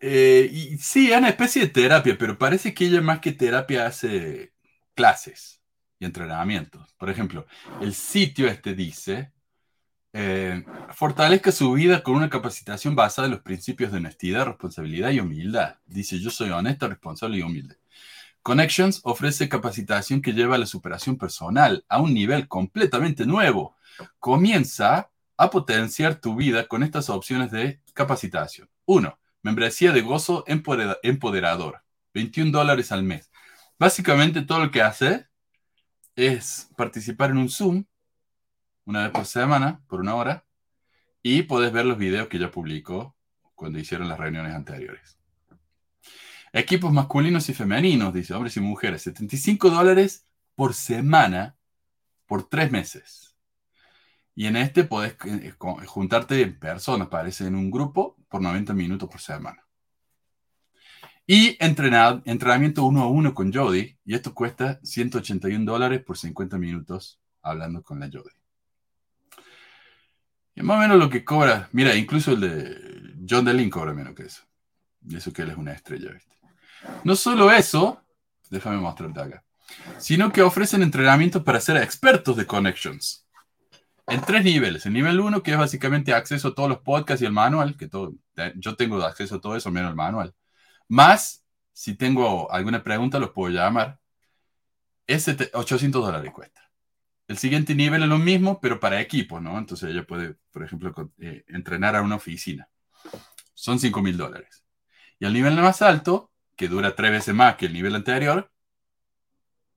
eh, 0.00 0.48
y 0.50 0.78
sí, 0.78 1.10
es 1.12 1.18
una 1.18 1.28
especie 1.28 1.62
de 1.62 1.68
terapia, 1.68 2.16
pero 2.18 2.38
parece 2.38 2.72
que 2.72 2.86
ella 2.86 3.00
más 3.00 3.20
que 3.20 3.32
terapia 3.32 3.86
hace 3.86 4.52
clases 4.94 5.60
y 5.98 6.04
entrenamientos. 6.04 6.94
Por 6.94 7.10
ejemplo, 7.10 7.46
el 7.80 7.94
sitio 7.94 8.46
este 8.46 8.74
dice, 8.74 9.32
eh, 10.12 10.64
fortalezca 10.90 11.50
su 11.52 11.72
vida 11.72 12.02
con 12.02 12.14
una 12.14 12.30
capacitación 12.30 12.94
basada 12.94 13.26
en 13.26 13.32
los 13.32 13.42
principios 13.42 13.90
de 13.90 13.98
honestidad, 13.98 14.46
responsabilidad 14.46 15.10
y 15.10 15.20
humildad. 15.20 15.76
Dice, 15.86 16.18
yo 16.20 16.30
soy 16.30 16.50
honesta, 16.50 16.86
responsable 16.88 17.38
y 17.38 17.42
humilde 17.42 17.82
Connections 18.42 19.00
ofrece 19.04 19.48
capacitación 19.48 20.20
que 20.20 20.32
lleva 20.32 20.56
a 20.56 20.58
la 20.58 20.66
superación 20.66 21.16
personal 21.16 21.84
a 21.88 22.00
un 22.00 22.12
nivel 22.12 22.48
completamente 22.48 23.24
nuevo. 23.24 23.76
Comienza 24.18 25.10
a 25.36 25.50
potenciar 25.50 26.16
tu 26.16 26.34
vida 26.34 26.66
con 26.66 26.82
estas 26.82 27.08
opciones 27.08 27.52
de 27.52 27.80
capacitación. 27.94 28.68
Uno, 28.84 29.18
membresía 29.42 29.92
de 29.92 30.00
gozo 30.02 30.44
empoderador, 30.46 31.82
21 32.14 32.50
dólares 32.50 32.90
al 32.90 33.04
mes. 33.04 33.30
Básicamente 33.78 34.42
todo 34.42 34.58
lo 34.58 34.70
que 34.72 34.82
hace 34.82 35.28
es 36.16 36.68
participar 36.76 37.30
en 37.30 37.38
un 37.38 37.48
Zoom 37.48 37.84
una 38.84 39.04
vez 39.04 39.12
por 39.12 39.26
semana, 39.26 39.80
por 39.86 40.00
una 40.00 40.16
hora, 40.16 40.44
y 41.22 41.42
puedes 41.42 41.72
ver 41.72 41.86
los 41.86 41.96
videos 41.96 42.26
que 42.26 42.40
ya 42.40 42.50
publicó 42.50 43.14
cuando 43.54 43.78
hicieron 43.78 44.08
las 44.08 44.18
reuniones 44.18 44.54
anteriores. 44.54 45.21
Equipos 46.52 46.92
masculinos 46.92 47.48
y 47.48 47.54
femeninos, 47.54 48.12
dice 48.12 48.34
hombres 48.34 48.56
y 48.58 48.60
mujeres, 48.60 49.02
75 49.02 49.70
dólares 49.70 50.26
por 50.54 50.74
semana 50.74 51.56
por 52.26 52.48
tres 52.48 52.70
meses. 52.70 53.34
Y 54.34 54.46
en 54.46 54.56
este 54.56 54.84
podés 54.84 55.16
eh, 55.24 55.54
juntarte 55.86 56.40
en 56.42 56.58
personas, 56.58 57.08
parece 57.08 57.46
en 57.46 57.54
un 57.54 57.70
grupo, 57.70 58.16
por 58.28 58.42
90 58.42 58.74
minutos 58.74 59.08
por 59.08 59.20
semana. 59.20 59.66
Y 61.26 61.56
entrenamiento 61.60 62.84
uno 62.84 63.02
a 63.02 63.08
uno 63.08 63.32
con 63.34 63.52
Jody, 63.52 63.96
y 64.04 64.14
esto 64.14 64.34
cuesta 64.34 64.80
181 64.82 65.64
dólares 65.70 66.02
por 66.02 66.18
50 66.18 66.58
minutos 66.58 67.20
hablando 67.40 67.82
con 67.82 68.00
la 68.00 68.10
Jody. 68.12 68.34
Y 70.54 70.62
más 70.62 70.76
o 70.76 70.80
menos 70.80 70.98
lo 70.98 71.08
que 71.08 71.24
cobra, 71.24 71.68
mira, 71.72 71.94
incluso 71.94 72.32
el 72.32 72.40
de 72.40 73.24
John 73.28 73.44
DeLin 73.44 73.70
cobra 73.70 73.94
menos 73.94 74.14
que 74.14 74.24
eso. 74.24 74.42
Y 75.06 75.16
eso 75.16 75.32
que 75.32 75.42
él 75.42 75.50
es 75.50 75.56
una 75.56 75.72
estrella, 75.72 76.12
¿viste? 76.12 76.36
No 77.04 77.16
solo 77.16 77.50
eso, 77.50 78.02
déjame 78.50 78.76
mostrarte 78.76 79.20
acá, 79.20 79.44
sino 79.98 80.32
que 80.32 80.42
ofrecen 80.42 80.82
entrenamientos 80.82 81.42
para 81.42 81.60
ser 81.60 81.76
expertos 81.76 82.36
de 82.36 82.46
connections. 82.46 83.26
En 84.06 84.20
tres 84.20 84.44
niveles. 84.44 84.84
El 84.86 84.94
nivel 84.94 85.20
uno, 85.20 85.42
que 85.42 85.52
es 85.52 85.58
básicamente 85.58 86.12
acceso 86.12 86.48
a 86.48 86.54
todos 86.54 86.68
los 86.68 86.78
podcasts 86.80 87.22
y 87.22 87.26
el 87.26 87.32
manual, 87.32 87.76
que 87.76 87.88
todo, 87.88 88.14
yo 88.56 88.76
tengo 88.76 89.02
acceso 89.02 89.36
a 89.36 89.40
todo 89.40 89.56
eso, 89.56 89.70
menos 89.70 89.90
el 89.90 89.96
manual. 89.96 90.34
Más, 90.88 91.44
si 91.72 91.94
tengo 91.94 92.50
alguna 92.50 92.82
pregunta, 92.82 93.18
los 93.18 93.30
puedo 93.30 93.52
llamar. 93.52 94.00
Ese 95.06 95.36
800 95.52 96.04
dólares 96.04 96.32
cuesta. 96.32 96.60
El 97.28 97.38
siguiente 97.38 97.74
nivel 97.74 98.02
es 98.02 98.08
lo 98.08 98.18
mismo, 98.18 98.60
pero 98.60 98.80
para 98.80 99.00
equipo, 99.00 99.40
¿no? 99.40 99.58
Entonces 99.58 99.90
ella 99.90 100.04
puede, 100.04 100.36
por 100.50 100.64
ejemplo, 100.64 101.12
eh, 101.18 101.44
entrenar 101.48 101.96
a 101.96 102.02
una 102.02 102.16
oficina. 102.16 102.68
Son 103.54 103.78
5 103.78 104.02
mil 104.02 104.16
dólares. 104.16 104.64
Y 105.18 105.26
el 105.26 105.32
nivel 105.32 105.54
más 105.56 105.80
alto, 105.82 106.31
que 106.56 106.68
dura 106.68 106.94
tres 106.94 107.10
veces 107.10 107.34
más 107.34 107.56
que 107.56 107.66
el 107.66 107.72
nivel 107.72 107.94
anterior, 107.94 108.50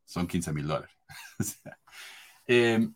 son 0.05 0.27
15 0.27 0.53
mil 0.53 0.67
dólares. 0.67 0.95
Em, 2.47 2.93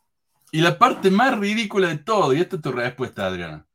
y 0.52 0.62
la 0.62 0.78
parte 0.78 1.10
más 1.10 1.36
ridícula 1.40 1.88
de 1.88 1.98
todo, 1.98 2.34
y 2.34 2.40
esta 2.40 2.58
es 2.58 2.62
tu 2.62 2.72
respuesta, 2.72 3.26
Adriana, 3.26 3.66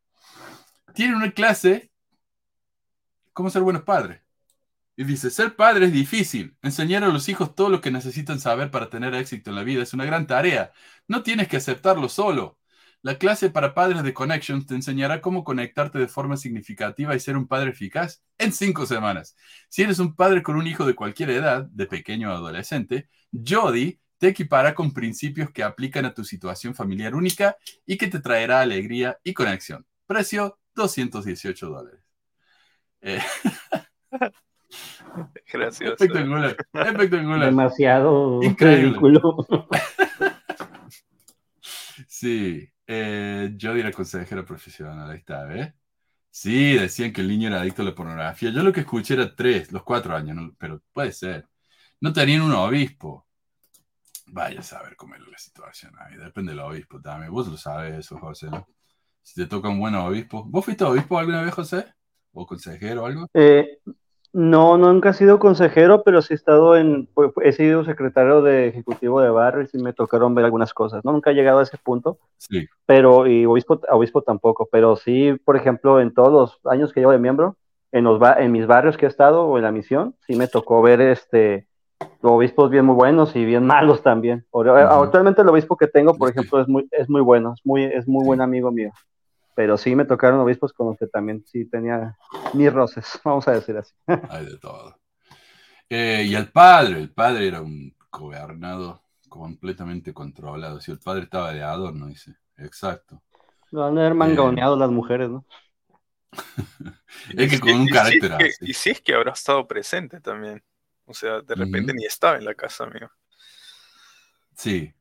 tiene 0.94 1.16
una 1.16 1.32
clase, 1.32 1.90
¿cómo 3.32 3.50
ser 3.50 3.62
buenos 3.62 3.82
padres? 3.82 4.22
Y 4.96 5.04
dice, 5.04 5.30
ser 5.30 5.56
padre 5.56 5.86
es 5.86 5.92
difícil. 5.92 6.56
Enseñar 6.62 7.02
a 7.02 7.08
los 7.08 7.28
hijos 7.28 7.54
todo 7.54 7.68
lo 7.68 7.80
que 7.80 7.90
necesitan 7.90 8.38
saber 8.40 8.70
para 8.70 8.90
tener 8.90 9.14
éxito 9.14 9.50
en 9.50 9.56
la 9.56 9.64
vida 9.64 9.82
es 9.82 9.92
una 9.92 10.04
gran 10.04 10.26
tarea. 10.26 10.72
No 11.08 11.22
tienes 11.22 11.48
que 11.48 11.56
aceptarlo 11.56 12.08
solo. 12.08 12.58
La 13.04 13.18
clase 13.18 13.50
para 13.50 13.74
padres 13.74 14.02
de 14.02 14.14
Connections 14.14 14.64
te 14.64 14.74
enseñará 14.74 15.20
cómo 15.20 15.44
conectarte 15.44 15.98
de 15.98 16.08
forma 16.08 16.38
significativa 16.38 17.14
y 17.14 17.20
ser 17.20 17.36
un 17.36 17.46
padre 17.46 17.72
eficaz 17.72 18.22
en 18.38 18.50
cinco 18.50 18.86
semanas. 18.86 19.36
Si 19.68 19.82
eres 19.82 19.98
un 19.98 20.16
padre 20.16 20.42
con 20.42 20.56
un 20.56 20.66
hijo 20.66 20.86
de 20.86 20.94
cualquier 20.94 21.28
edad, 21.28 21.66
de 21.66 21.84
pequeño 21.84 22.30
o 22.30 22.34
adolescente, 22.34 23.10
Jody 23.30 24.00
te 24.16 24.28
equipará 24.28 24.74
con 24.74 24.94
principios 24.94 25.50
que 25.50 25.62
aplican 25.62 26.06
a 26.06 26.14
tu 26.14 26.24
situación 26.24 26.74
familiar 26.74 27.14
única 27.14 27.58
y 27.84 27.98
que 27.98 28.08
te 28.08 28.20
traerá 28.20 28.62
alegría 28.62 29.18
y 29.22 29.34
conexión. 29.34 29.84
Precio 30.06 30.58
218 30.74 31.68
dólares. 31.68 32.00
Eh, 33.02 33.20
Gracioso. 35.52 35.92
Espectacular. 35.92 36.56
Espectacular. 36.72 37.44
Demasiado 37.44 38.40
ridículo. 38.40 39.46
sí. 42.08 42.70
Eh, 42.86 43.52
yo 43.56 43.74
diré 43.74 43.92
consejero 43.92 44.44
profesional, 44.44 45.10
ahí 45.10 45.18
está, 45.18 45.44
¿ves? 45.44 45.72
Sí, 46.30 46.74
decían 46.74 47.12
que 47.12 47.20
el 47.20 47.28
niño 47.28 47.48
era 47.48 47.60
adicto 47.60 47.82
a 47.82 47.84
la 47.84 47.94
pornografía. 47.94 48.50
Yo 48.50 48.62
lo 48.62 48.72
que 48.72 48.80
escuché 48.80 49.14
era 49.14 49.34
tres, 49.34 49.70
los 49.70 49.84
cuatro 49.84 50.16
años, 50.16 50.52
pero 50.58 50.82
puede 50.92 51.12
ser. 51.12 51.48
No 52.00 52.12
tenían 52.12 52.42
un 52.42 52.52
obispo. 52.52 53.28
Vaya 54.26 54.60
a 54.60 54.62
saber 54.62 54.96
cómo 54.96 55.14
era 55.14 55.24
la 55.30 55.38
situación 55.38 55.92
ahí. 56.00 56.16
Depende 56.16 56.52
del 56.52 56.60
obispo 56.60 57.00
también. 57.00 57.30
Vos 57.30 57.46
lo 57.46 57.56
sabes 57.56 57.98
eso, 58.00 58.18
José. 58.18 58.48
Si 59.22 59.34
te 59.36 59.46
toca 59.46 59.68
un 59.68 59.78
buen 59.78 59.94
obispo. 59.94 60.44
¿Vos 60.44 60.64
fuiste 60.64 60.82
obispo 60.82 61.18
alguna 61.18 61.42
vez, 61.42 61.54
José? 61.54 61.86
¿O 62.32 62.44
consejero 62.44 63.04
o 63.04 63.06
algo? 63.06 63.28
Eh, 63.32 63.78
no, 64.34 64.76
nunca 64.76 65.10
he 65.10 65.14
sido 65.14 65.38
consejero, 65.38 66.02
pero 66.02 66.20
sí 66.20 66.34
he 66.34 66.36
estado 66.36 66.76
en, 66.76 67.06
pues, 67.14 67.30
he 67.42 67.52
sido 67.52 67.84
secretario 67.84 68.42
de 68.42 68.66
ejecutivo 68.66 69.20
de 69.20 69.30
barrio 69.30 69.68
y 69.72 69.78
me 69.78 69.92
tocaron 69.92 70.34
ver 70.34 70.44
algunas 70.44 70.74
cosas. 70.74 71.04
¿no? 71.04 71.12
Nunca 71.12 71.30
he 71.30 71.34
llegado 71.34 71.60
a 71.60 71.62
ese 71.62 71.78
punto, 71.78 72.18
sí. 72.38 72.66
pero, 72.84 73.28
y 73.28 73.46
obispo, 73.46 73.80
obispo 73.88 74.22
tampoco, 74.22 74.68
pero 74.72 74.96
sí, 74.96 75.36
por 75.44 75.56
ejemplo, 75.56 76.00
en 76.00 76.12
todos 76.12 76.32
los 76.32 76.72
años 76.72 76.92
que 76.92 76.98
llevo 76.98 77.12
de 77.12 77.20
miembro, 77.20 77.56
en, 77.92 78.02
los, 78.02 78.20
en 78.38 78.50
mis 78.50 78.66
barrios 78.66 78.96
que 78.96 79.06
he 79.06 79.08
estado 79.08 79.46
o 79.46 79.56
en 79.56 79.62
la 79.62 79.70
misión, 79.70 80.16
sí 80.26 80.34
me 80.34 80.48
tocó 80.48 80.82
ver 80.82 81.00
este, 81.00 81.68
obispos 82.20 82.70
bien 82.70 82.86
muy 82.86 82.96
buenos 82.96 83.36
y 83.36 83.44
bien 83.44 83.64
malos 83.66 84.02
también. 84.02 84.44
Actualmente 84.52 85.42
el 85.42 85.48
obispo 85.48 85.76
que 85.76 85.86
tengo, 85.86 86.16
por 86.16 86.28
ejemplo, 86.28 86.60
es 86.60 86.66
muy, 86.66 86.88
es 86.90 87.08
muy 87.08 87.20
bueno, 87.20 87.52
es 87.54 87.64
muy, 87.64 87.84
es 87.84 88.08
muy 88.08 88.26
buen 88.26 88.40
amigo 88.40 88.72
mío 88.72 88.90
pero 89.54 89.76
sí 89.76 89.94
me 89.94 90.04
tocaron 90.04 90.40
obispos 90.40 90.72
con 90.72 90.88
los 90.88 90.98
que 90.98 91.06
también 91.06 91.44
sí 91.46 91.64
tenía 91.66 92.16
mis 92.52 92.72
roces, 92.72 93.20
vamos 93.24 93.46
a 93.48 93.52
decir 93.52 93.76
así. 93.76 93.94
Hay 94.06 94.46
de 94.46 94.58
todo. 94.58 94.98
Eh, 95.88 96.24
y 96.26 96.34
el 96.34 96.50
padre, 96.50 97.00
el 97.00 97.12
padre 97.12 97.48
era 97.48 97.60
un 97.60 97.94
gobernado 98.10 99.02
completamente 99.28 100.12
controlado. 100.14 100.80
Si 100.80 100.90
el 100.90 100.98
padre 100.98 101.24
estaba 101.24 101.52
de 101.52 101.62
adorno, 101.62 102.06
dice. 102.06 102.34
Exacto. 102.56 103.22
Lo 103.70 103.84
han 103.84 103.98
haber 103.98 104.14
mangoneado 104.14 104.76
eh, 104.76 104.78
las 104.78 104.90
mujeres, 104.90 105.30
¿no? 105.30 105.44
es 107.36 107.50
que 107.50 107.60
con 107.60 107.72
un 107.72 107.88
carácter 107.88 108.32
así. 108.32 108.50
Y 108.60 108.74
sí 108.74 108.90
es 108.90 109.00
que 109.00 109.14
habrá 109.14 109.32
estado 109.32 109.66
presente 109.66 110.20
también. 110.20 110.62
O 111.06 111.12
sea, 111.12 111.40
de 111.40 111.54
repente 111.54 111.92
ni 111.92 112.04
estaba 112.04 112.36
en 112.36 112.44
la 112.44 112.54
casa, 112.54 112.84
amigo. 112.84 113.10
Sí. 114.56 114.94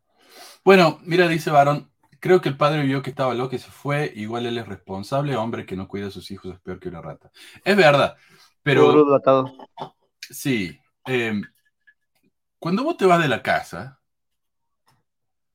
Bueno, 0.65 0.99
mira, 1.03 1.27
dice 1.27 1.51
Varón, 1.51 1.92
Creo 2.23 2.39
que 2.39 2.47
el 2.47 2.55
padre 2.55 2.83
vio 2.83 3.01
que 3.01 3.09
estaba 3.09 3.33
loco 3.33 3.53
y 3.53 3.59
se 3.59 3.69
fue. 3.69 4.13
Igual 4.15 4.45
él 4.45 4.57
es 4.57 4.65
responsable. 4.65 5.35
Hombre 5.35 5.65
que 5.65 5.75
no 5.75 5.89
cuida 5.89 6.07
a 6.07 6.09
sus 6.09 6.31
hijos 6.31 6.53
es 6.53 6.61
peor 6.61 6.79
que 6.79 6.87
una 6.87 7.01
rata. 7.01 7.29
Es 7.65 7.75
verdad. 7.75 8.15
Pero. 8.61 8.85
Sí. 10.21 10.79
Em, 11.03 11.43
cuando 12.59 12.85
vos 12.85 12.95
te 12.95 13.05
vas 13.05 13.21
de 13.21 13.27
la 13.27 13.43
casa, 13.43 13.99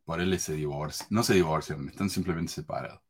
por 0.05 0.21
él 0.21 0.39
se 0.39 0.53
divorcia. 0.53 1.07
No 1.09 1.23
se 1.23 1.33
divorcian, 1.33 1.89
están 1.89 2.11
simplemente 2.11 2.53
separados. 2.53 3.01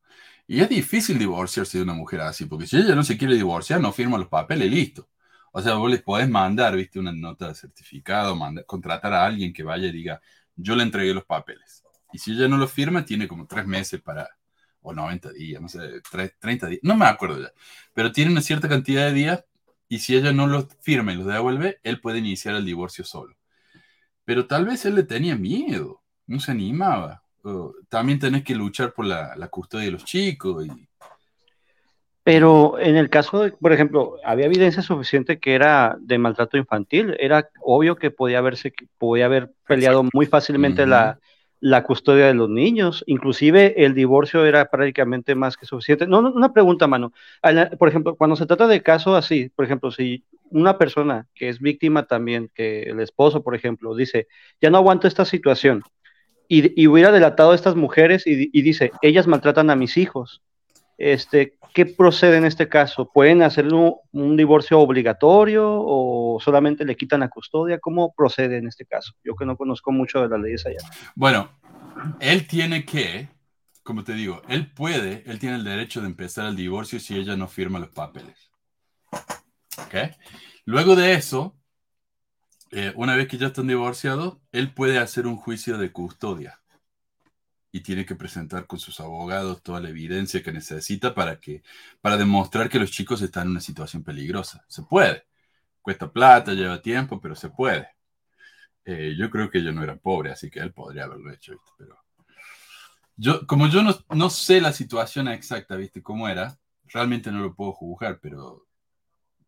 Y 0.47 0.61
es 0.61 0.69
difícil 0.69 1.19
divorciarse 1.19 1.79
de 1.79 1.83
una 1.83 1.95
mujer 1.95 2.21
así, 2.21 2.45
porque 2.45 2.69
si 2.69 2.77
ella 2.77 2.95
no 2.95 3.03
se 3.03 3.19
quiere 3.19 3.35
divorciar, 3.35 3.81
no 3.81 3.91
firma 3.91 4.19
los 4.19 4.29
papeles 4.29 4.69
y 4.69 4.71
listo. 4.71 5.09
O 5.51 5.61
sea, 5.61 5.75
vos 5.75 5.91
les 5.91 6.03
podés 6.03 6.29
mandar, 6.29 6.77
viste, 6.77 7.01
una 7.01 7.11
nota 7.11 7.49
de 7.49 7.57
certificado, 7.57 8.37
mandar, 8.37 8.65
contratar 8.67 9.13
a 9.15 9.27
alguien 9.27 9.53
que 9.53 9.65
vaya 9.65 9.89
y 9.89 9.93
diga, 9.93 10.21
yo 10.55 10.77
le 10.77 10.85
entregué 10.85 11.13
los 11.13 11.25
papeles. 11.25 11.83
Y 12.13 12.19
si 12.19 12.33
ella 12.33 12.49
no 12.49 12.57
lo 12.57 12.69
firma, 12.69 13.05
tiene 13.05 13.29
como 13.29 13.47
tres 13.47 13.67
meses 13.67 14.01
para, 14.01 14.29
o 14.83 14.93
90 14.93 15.33
días, 15.33 15.61
no 15.61 15.69
sé, 15.69 16.01
30 16.41 16.67
días, 16.67 16.81
no 16.83 16.97
me 16.97 17.07
acuerdo 17.07 17.41
ya. 17.43 17.53
Pero 17.93 18.13
tiene 18.13 18.31
una 18.31 18.41
cierta 18.41 18.69
cantidad 18.69 19.07
de 19.07 19.13
días 19.13 19.45
y 19.89 19.99
si 19.99 20.17
ella 20.17 20.33
no 20.33 20.47
los 20.47 20.67
firma 20.81 21.13
y 21.13 21.17
los 21.17 21.27
devuelve, 21.27 21.81
él 21.83 22.01
puede 22.01 22.19
iniciar 22.19 22.55
el 22.55 22.65
divorcio 22.65 23.05
solo. 23.05 23.37
Pero 24.25 24.47
tal 24.47 24.67
vez 24.67 24.85
él 24.85 24.95
le 24.95 25.03
tenía 25.03 25.37
miedo, 25.37 26.03
no 26.27 26.41
se 26.41 26.53
animaba. 26.53 27.23
también 27.89 28.19
tenés 28.19 28.45
que 28.45 28.55
luchar 28.55 28.93
por 28.93 29.07
la, 29.07 29.35
la 29.37 29.49
custodia 29.49 29.87
de 29.87 29.93
los 29.93 30.05
chicos. 30.05 30.67
Y... 30.67 30.89
Pero 32.23 32.79
en 32.79 32.97
el 32.97 33.09
caso, 33.09 33.41
de, 33.41 33.53
por 33.53 33.73
ejemplo, 33.73 34.17
había 34.23 34.45
evidencia 34.45 34.83
suficiente 34.83 35.39
que 35.39 35.55
era 35.55 35.97
de 36.01 36.19
maltrato 36.19 36.59
infantil. 36.59 37.17
Era 37.19 37.49
obvio 37.63 37.97
que 37.97 38.11
podía 38.11 38.39
haberse, 38.39 38.75
podía 38.99 39.25
haber 39.25 39.51
peleado 39.67 40.05
muy 40.13 40.27
fácilmente 40.27 40.87
la, 40.87 41.19
la 41.61 41.83
custodia 41.83 42.27
de 42.27 42.35
los 42.35 42.49
niños, 42.49 43.03
inclusive 43.07 43.85
el 43.85 43.95
divorcio 43.95 44.45
era 44.45 44.71
prácticamente 44.71 45.35
más 45.35 45.57
que 45.57 45.67
suficiente. 45.67 46.07
No, 46.07 46.21
una 46.21 46.53
pregunta, 46.53 46.87
mano. 46.87 47.13
Por 47.79 47.89
ejemplo, 47.89 48.15
cuando 48.15 48.37
se 48.37 48.47
trata 48.47 48.67
de 48.67 48.83
casos 48.83 49.17
así, 49.17 49.51
por 49.55 49.65
ejemplo, 49.65 49.91
si 49.91 50.25
una 50.51 50.79
persona 50.79 51.27
que 51.35 51.49
es 51.49 51.61
víctima 51.61 52.07
también, 52.07 52.51
que 52.55 52.83
el 52.85 53.01
esposo, 53.01 53.43
por 53.43 53.55
ejemplo, 53.55 53.95
dice, 53.95 54.29
ya 54.61 54.71
no 54.71 54.79
aguanto 54.79 55.09
esta 55.09 55.25
situación, 55.25 55.83
y, 56.49 56.87
hubiera 56.87 57.13
delatado 57.13 57.53
a 57.53 57.55
estas 57.55 57.77
mujeres 57.77 58.27
y, 58.27 58.63
dice, 58.63 58.91
ellas 59.03 59.27
maltratan 59.27 59.69
a 59.69 59.77
mis 59.77 59.99
hijos, 59.99 60.43
este, 60.99 61.57
¿qué 61.73 61.87
procede 61.87 62.37
en 62.37 62.45
este 62.45 62.69
caso? 62.69 63.11
¿Pueden 63.11 63.43
hacerlo 63.43 64.01
un 64.13 64.37
divorcio 64.37 64.81
obligatorio 64.81 65.65
o 65.65 66.41
solamente 66.41 66.85
le 66.85 66.97
quitan 66.97 67.21
la 67.21 67.29
custodia? 67.29 67.79
¿Cómo 67.79 68.13
procede 68.13 68.59
en 68.59 68.67
este 68.67 68.85
caso? 68.85 69.15
Yo 69.25 69.37
que 69.37 69.47
no 69.47 69.57
conozco 69.57 69.93
mucho 69.93 70.21
de 70.21 70.29
las 70.29 70.41
leyes 70.41 70.67
allá. 70.67 70.79
Bueno, 71.15 71.51
él 72.21 72.49
tiene 72.49 72.85
que, 72.85 73.29
como 73.85 74.03
te 74.03 74.15
digo, 74.15 74.43
él 74.49 74.71
puede, 74.73 75.23
él 75.27 75.39
tiene 75.39 75.57
el 75.57 75.65
derecho 75.65 76.01
de 76.01 76.09
empezar 76.09 76.47
el 76.47 76.57
divorcio 76.57 76.99
si 76.99 77.17
ella 77.17 77.37
no 77.37 77.47
firma 77.47 77.79
los 77.79 77.91
papeles. 77.91 78.51
¿Ok? 79.13 79.95
Luego 80.65 80.97
de 80.97 81.15
eso, 81.15 81.57
eh, 82.73 82.93
una 82.97 83.15
vez 83.15 83.29
que 83.29 83.39
ya 83.39 83.47
están 83.47 83.69
divorciados, 83.69 84.39
él 84.51 84.75
puede 84.75 84.99
hacer 84.99 85.29
un 85.29 85.37
juicio 85.37 85.79
de 85.79 85.93
custodia 85.93 86.61
y 87.71 87.81
tiene 87.81 88.07
que 88.07 88.15
presentar 88.15 88.67
con 88.67 88.79
sus 88.79 89.01
abogados 89.01 89.63
toda 89.63 89.81
la 89.81 89.91
evidencia 89.91 90.43
que 90.43 90.53
necesita 90.53 91.15
para 91.15 91.39
que 91.39 91.63
para 92.01 92.17
demostrar 92.17 92.69
que 92.69 92.79
los 92.79 92.91
chicos 92.91 93.21
están 93.23 93.45
en 93.45 93.51
una 93.53 93.61
situación 93.61 94.03
peligrosa. 94.03 94.65
Se 94.69 94.83
puede. 94.83 95.27
Cuesta 95.83 96.11
plata, 96.11 96.55
lleva 96.55 96.83
tiempo, 96.83 97.21
pero 97.21 97.35
se 97.35 97.51
puede. 97.51 97.89
Eh, 98.85 99.15
yo 99.19 99.31
creo 99.31 99.51
que 99.51 99.59
ellos 99.59 99.75
no 99.75 99.83
eran 99.83 99.99
pobres, 99.99 100.33
así 100.35 100.51
que 100.51 100.61
él 100.61 100.73
podría 100.73 101.05
haberlo 101.05 101.31
hecho, 101.31 101.53
¿viste? 101.53 101.71
Pero 101.77 101.99
yo, 103.17 103.47
como 103.47 103.69
yo 103.69 103.83
no, 103.83 103.95
no 104.15 104.31
sé 104.31 104.61
la 104.61 104.73
situación 104.73 105.29
exacta, 105.29 105.77
¿viste? 105.77 106.03
Cómo 106.03 106.29
era, 106.29 106.59
realmente 106.87 107.31
no 107.31 107.41
lo 107.41 107.55
puedo 107.55 107.73
juzgar, 107.73 108.19
pero 108.21 108.67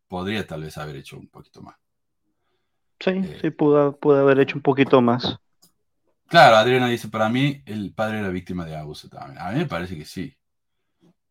podría 0.07 0.45
tal 0.45 0.63
vez 0.63 0.77
haber 0.77 0.97
hecho 0.97 1.17
un 1.17 1.27
poquito 1.27 1.61
más. 1.61 1.75
Sí, 2.99 3.11
eh, 3.11 3.39
sí, 3.41 3.49
pudo, 3.49 3.95
pudo 3.97 4.19
haber 4.19 4.39
hecho 4.41 4.57
un 4.57 4.61
poquito 4.61 5.01
más. 5.01 5.39
Claro, 6.31 6.55
Adriana 6.55 6.87
dice, 6.87 7.09
para 7.09 7.27
mí 7.27 7.61
el 7.65 7.93
padre 7.93 8.19
era 8.19 8.29
víctima 8.29 8.63
de 8.65 8.75
abuso 8.77 9.09
también. 9.09 9.37
A 9.37 9.51
mí 9.51 9.57
me 9.59 9.65
parece 9.65 9.97
que 9.97 10.05
sí. 10.05 10.33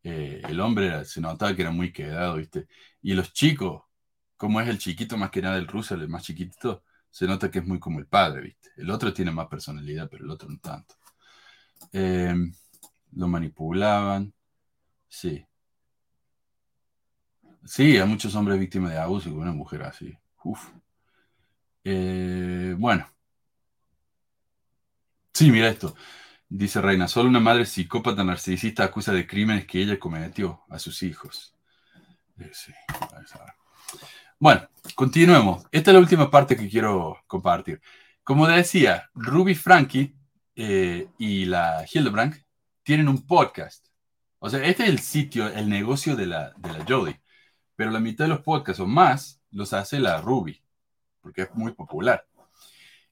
Eh, 0.03 0.43
el 0.49 0.61
hombre 0.61 1.05
se 1.07 1.21
notaba 1.23 1.55
que 1.57 1.63
era 1.63 1.71
muy 1.71 1.93
quedado, 1.93 2.37
¿viste? 2.37 2.69
Y 3.03 3.15
los 3.15 3.33
chicos, 3.33 3.83
como 4.37 4.61
es 4.61 4.69
el 4.69 4.79
chiquito 4.79 5.17
más 5.17 5.31
que 5.31 5.43
nada 5.43 5.57
el 5.59 5.67
ruso, 5.69 5.95
el 5.95 6.09
más 6.09 6.25
chiquitito, 6.25 6.85
se 7.11 7.27
nota 7.27 7.51
que 7.51 7.61
es 7.61 7.67
muy 7.67 7.79
como 7.81 7.99
el 7.99 8.07
padre, 8.07 8.43
¿viste? 8.43 8.71
El 8.77 8.91
otro 8.91 9.13
tiene 9.15 9.31
más 9.33 9.49
personalidad, 9.49 10.09
pero 10.11 10.25
el 10.25 10.31
otro 10.31 10.49
no 10.51 10.59
tanto. 10.59 10.95
Eh, 11.93 12.35
lo 13.13 13.29
manipulaban, 13.29 14.33
sí. 15.09 15.47
Sí, 17.65 17.97
hay 17.97 18.07
muchos 18.07 18.35
hombres 18.35 18.59
víctimas 18.61 18.91
de 18.93 18.99
abuso 18.99 19.29
y 19.31 19.33
una 19.33 19.53
mujer 19.53 19.83
así. 19.83 20.15
Uf. 20.45 20.71
Eh, 21.85 22.75
bueno. 22.79 23.07
Sí, 25.33 25.51
mira 25.51 25.69
esto. 25.69 25.95
Dice 26.49 26.81
Reina, 26.81 27.07
solo 27.09 27.29
una 27.29 27.41
madre 27.41 27.65
psicópata 27.65 28.25
narcisista 28.25 28.85
acusa 28.85 29.13
de 29.13 29.27
crímenes 29.27 29.67
que 29.67 29.81
ella 29.81 29.99
cometió 29.99 30.63
a 30.69 30.79
sus 30.79 31.03
hijos. 31.03 31.55
Eh, 32.39 32.51
bueno, 34.39 34.69
continuemos. 34.95 35.65
Esta 35.71 35.91
es 35.91 35.95
la 35.95 36.01
última 36.01 36.31
parte 36.31 36.57
que 36.57 36.69
quiero 36.69 37.19
compartir. 37.27 37.81
Como 38.25 38.47
decía, 38.49 39.11
Ruby 39.15 39.55
Frankie 39.55 40.15
eh, 40.57 41.09
y 41.19 41.45
la 41.45 41.85
Hildebrand 41.91 42.35
tienen 42.83 43.09
un 43.09 43.27
podcast. 43.27 43.87
O 44.39 44.49
sea, 44.51 44.65
este 44.65 44.85
es 44.85 44.89
el 44.89 44.99
sitio, 44.99 45.49
el 45.49 45.69
negocio 45.69 46.17
de 46.17 46.27
la, 46.27 46.53
de 46.57 46.73
la. 46.73 46.85
Pero 47.77 47.91
la 47.91 48.01
mitad 48.01 48.25
de 48.25 48.31
los 48.31 48.41
podcasts 48.41 48.81
o 48.81 48.87
más 48.87 49.41
los 49.51 49.73
hace 49.73 50.01
la 50.01 50.21
Ruby, 50.21 50.63
porque 51.21 51.43
es 51.43 51.55
muy 51.55 51.73
popular. 51.73 52.27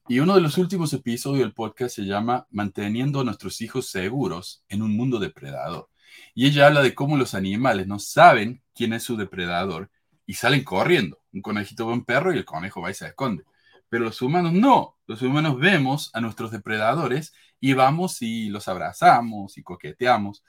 Y 0.09 0.21
uno 0.21 0.33
de 0.33 0.41
los 0.41 0.57
últimos 0.57 0.91
episodios 0.93 1.41
del 1.41 1.53
podcast 1.53 1.95
se 1.95 2.01
llama 2.01 2.47
Manteniendo 2.49 3.19
a 3.19 3.23
nuestros 3.23 3.61
hijos 3.61 3.91
seguros 3.91 4.63
en 4.67 4.81
un 4.81 4.97
mundo 4.97 5.19
depredador. 5.19 5.87
Y 6.33 6.47
ella 6.47 6.65
habla 6.65 6.81
de 6.81 6.95
cómo 6.95 7.15
los 7.15 7.35
animales 7.35 7.85
no 7.85 7.99
saben 7.99 8.63
quién 8.73 8.93
es 8.93 9.03
su 9.03 9.17
depredador 9.17 9.91
y 10.25 10.33
salen 10.33 10.63
corriendo. 10.63 11.21
Un 11.31 11.43
conejito 11.43 11.85
ve 11.85 11.93
un 11.93 12.05
perro 12.05 12.33
y 12.33 12.39
el 12.39 12.45
conejo 12.45 12.81
va 12.81 12.89
y 12.89 12.95
se 12.95 13.05
esconde. 13.05 13.43
Pero 13.87 14.05
los 14.05 14.19
humanos 14.23 14.51
no. 14.51 14.97
Los 15.05 15.21
humanos 15.21 15.59
vemos 15.59 16.09
a 16.15 16.21
nuestros 16.21 16.49
depredadores 16.49 17.31
y 17.59 17.73
vamos 17.73 18.23
y 18.23 18.49
los 18.49 18.67
abrazamos 18.67 19.59
y 19.59 19.61
coqueteamos. 19.61 20.43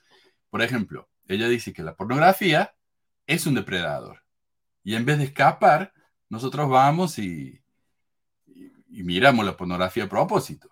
Por 0.49 0.63
ejemplo, 0.63 1.11
ella 1.29 1.49
dice 1.49 1.75
que 1.75 1.83
la 1.83 1.97
pornografía 1.97 2.73
es 3.27 3.45
un 3.47 3.57
depredador. 3.57 4.23
Y 4.83 4.95
en 4.95 5.05
vez 5.05 5.19
de 5.19 5.25
escapar, 5.25 5.93
nosotros 6.31 6.71
vamos 6.71 7.19
y 7.19 7.60
y 8.91 9.03
miramos 9.03 9.45
la 9.45 9.57
pornografía 9.57 10.05
a 10.05 10.09
propósito. 10.09 10.70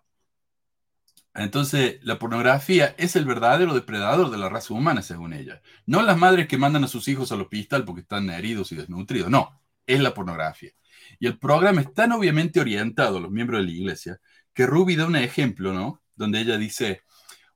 Entonces, 1.34 2.00
la 2.02 2.18
pornografía 2.18 2.94
es 2.98 3.14
el 3.14 3.24
verdadero 3.24 3.72
depredador 3.72 4.30
de 4.30 4.38
la 4.38 4.48
raza 4.48 4.74
humana, 4.74 5.02
según 5.02 5.32
ella. 5.32 5.62
No 5.86 6.02
las 6.02 6.18
madres 6.18 6.48
que 6.48 6.58
mandan 6.58 6.84
a 6.84 6.88
sus 6.88 7.06
hijos 7.06 7.30
al 7.30 7.42
hospital 7.42 7.84
porque 7.84 8.00
están 8.00 8.28
heridos 8.30 8.72
y 8.72 8.76
desnutridos, 8.76 9.30
no, 9.30 9.60
es 9.86 10.00
la 10.00 10.14
pornografía. 10.14 10.72
Y 11.20 11.26
el 11.26 11.38
programa 11.38 11.80
es 11.80 11.94
tan 11.94 12.12
obviamente 12.12 12.60
orientado 12.60 13.18
a 13.18 13.20
los 13.20 13.30
miembros 13.30 13.60
de 13.60 13.66
la 13.66 13.72
iglesia 13.72 14.20
que 14.52 14.66
Ruby 14.66 14.96
da 14.96 15.06
un 15.06 15.16
ejemplo, 15.16 15.72
¿no? 15.72 16.02
Donde 16.16 16.40
ella 16.40 16.58
dice, 16.58 17.02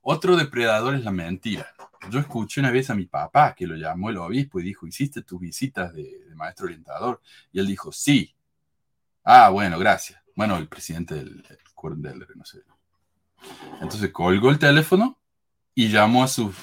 otro 0.01 0.37
depredador 0.37 0.95
es 0.95 1.03
la 1.03 1.11
mentira. 1.11 1.67
Yo 2.09 2.19
escuché 2.19 2.61
una 2.61 2.71
vez 2.71 2.89
a 2.89 2.95
mi 2.95 3.05
papá 3.05 3.53
que 3.53 3.67
lo 3.67 3.75
llamó 3.75 4.09
el 4.09 4.17
obispo 4.17 4.59
y 4.59 4.63
dijo, 4.63 4.87
¿hiciste 4.87 5.23
tus 5.23 5.39
visitas 5.39 5.93
de, 5.93 6.19
de 6.29 6.35
maestro 6.35 6.65
orientador? 6.65 7.21
Y 7.51 7.59
él 7.59 7.67
dijo, 7.67 7.91
sí. 7.91 8.33
Ah, 9.25 9.49
bueno, 9.49 9.77
gracias. 9.77 10.22
Bueno, 10.35 10.57
el 10.57 10.67
presidente 10.67 11.15
del, 11.15 11.43
del 11.43 12.27
no 12.35 12.45
sé. 12.45 12.59
Entonces 13.81 14.11
colgó 14.11 14.49
el 14.49 14.59
teléfono 14.59 15.19
y 15.75 15.89
llamó 15.89 16.23
a, 16.23 16.27
sus, 16.27 16.55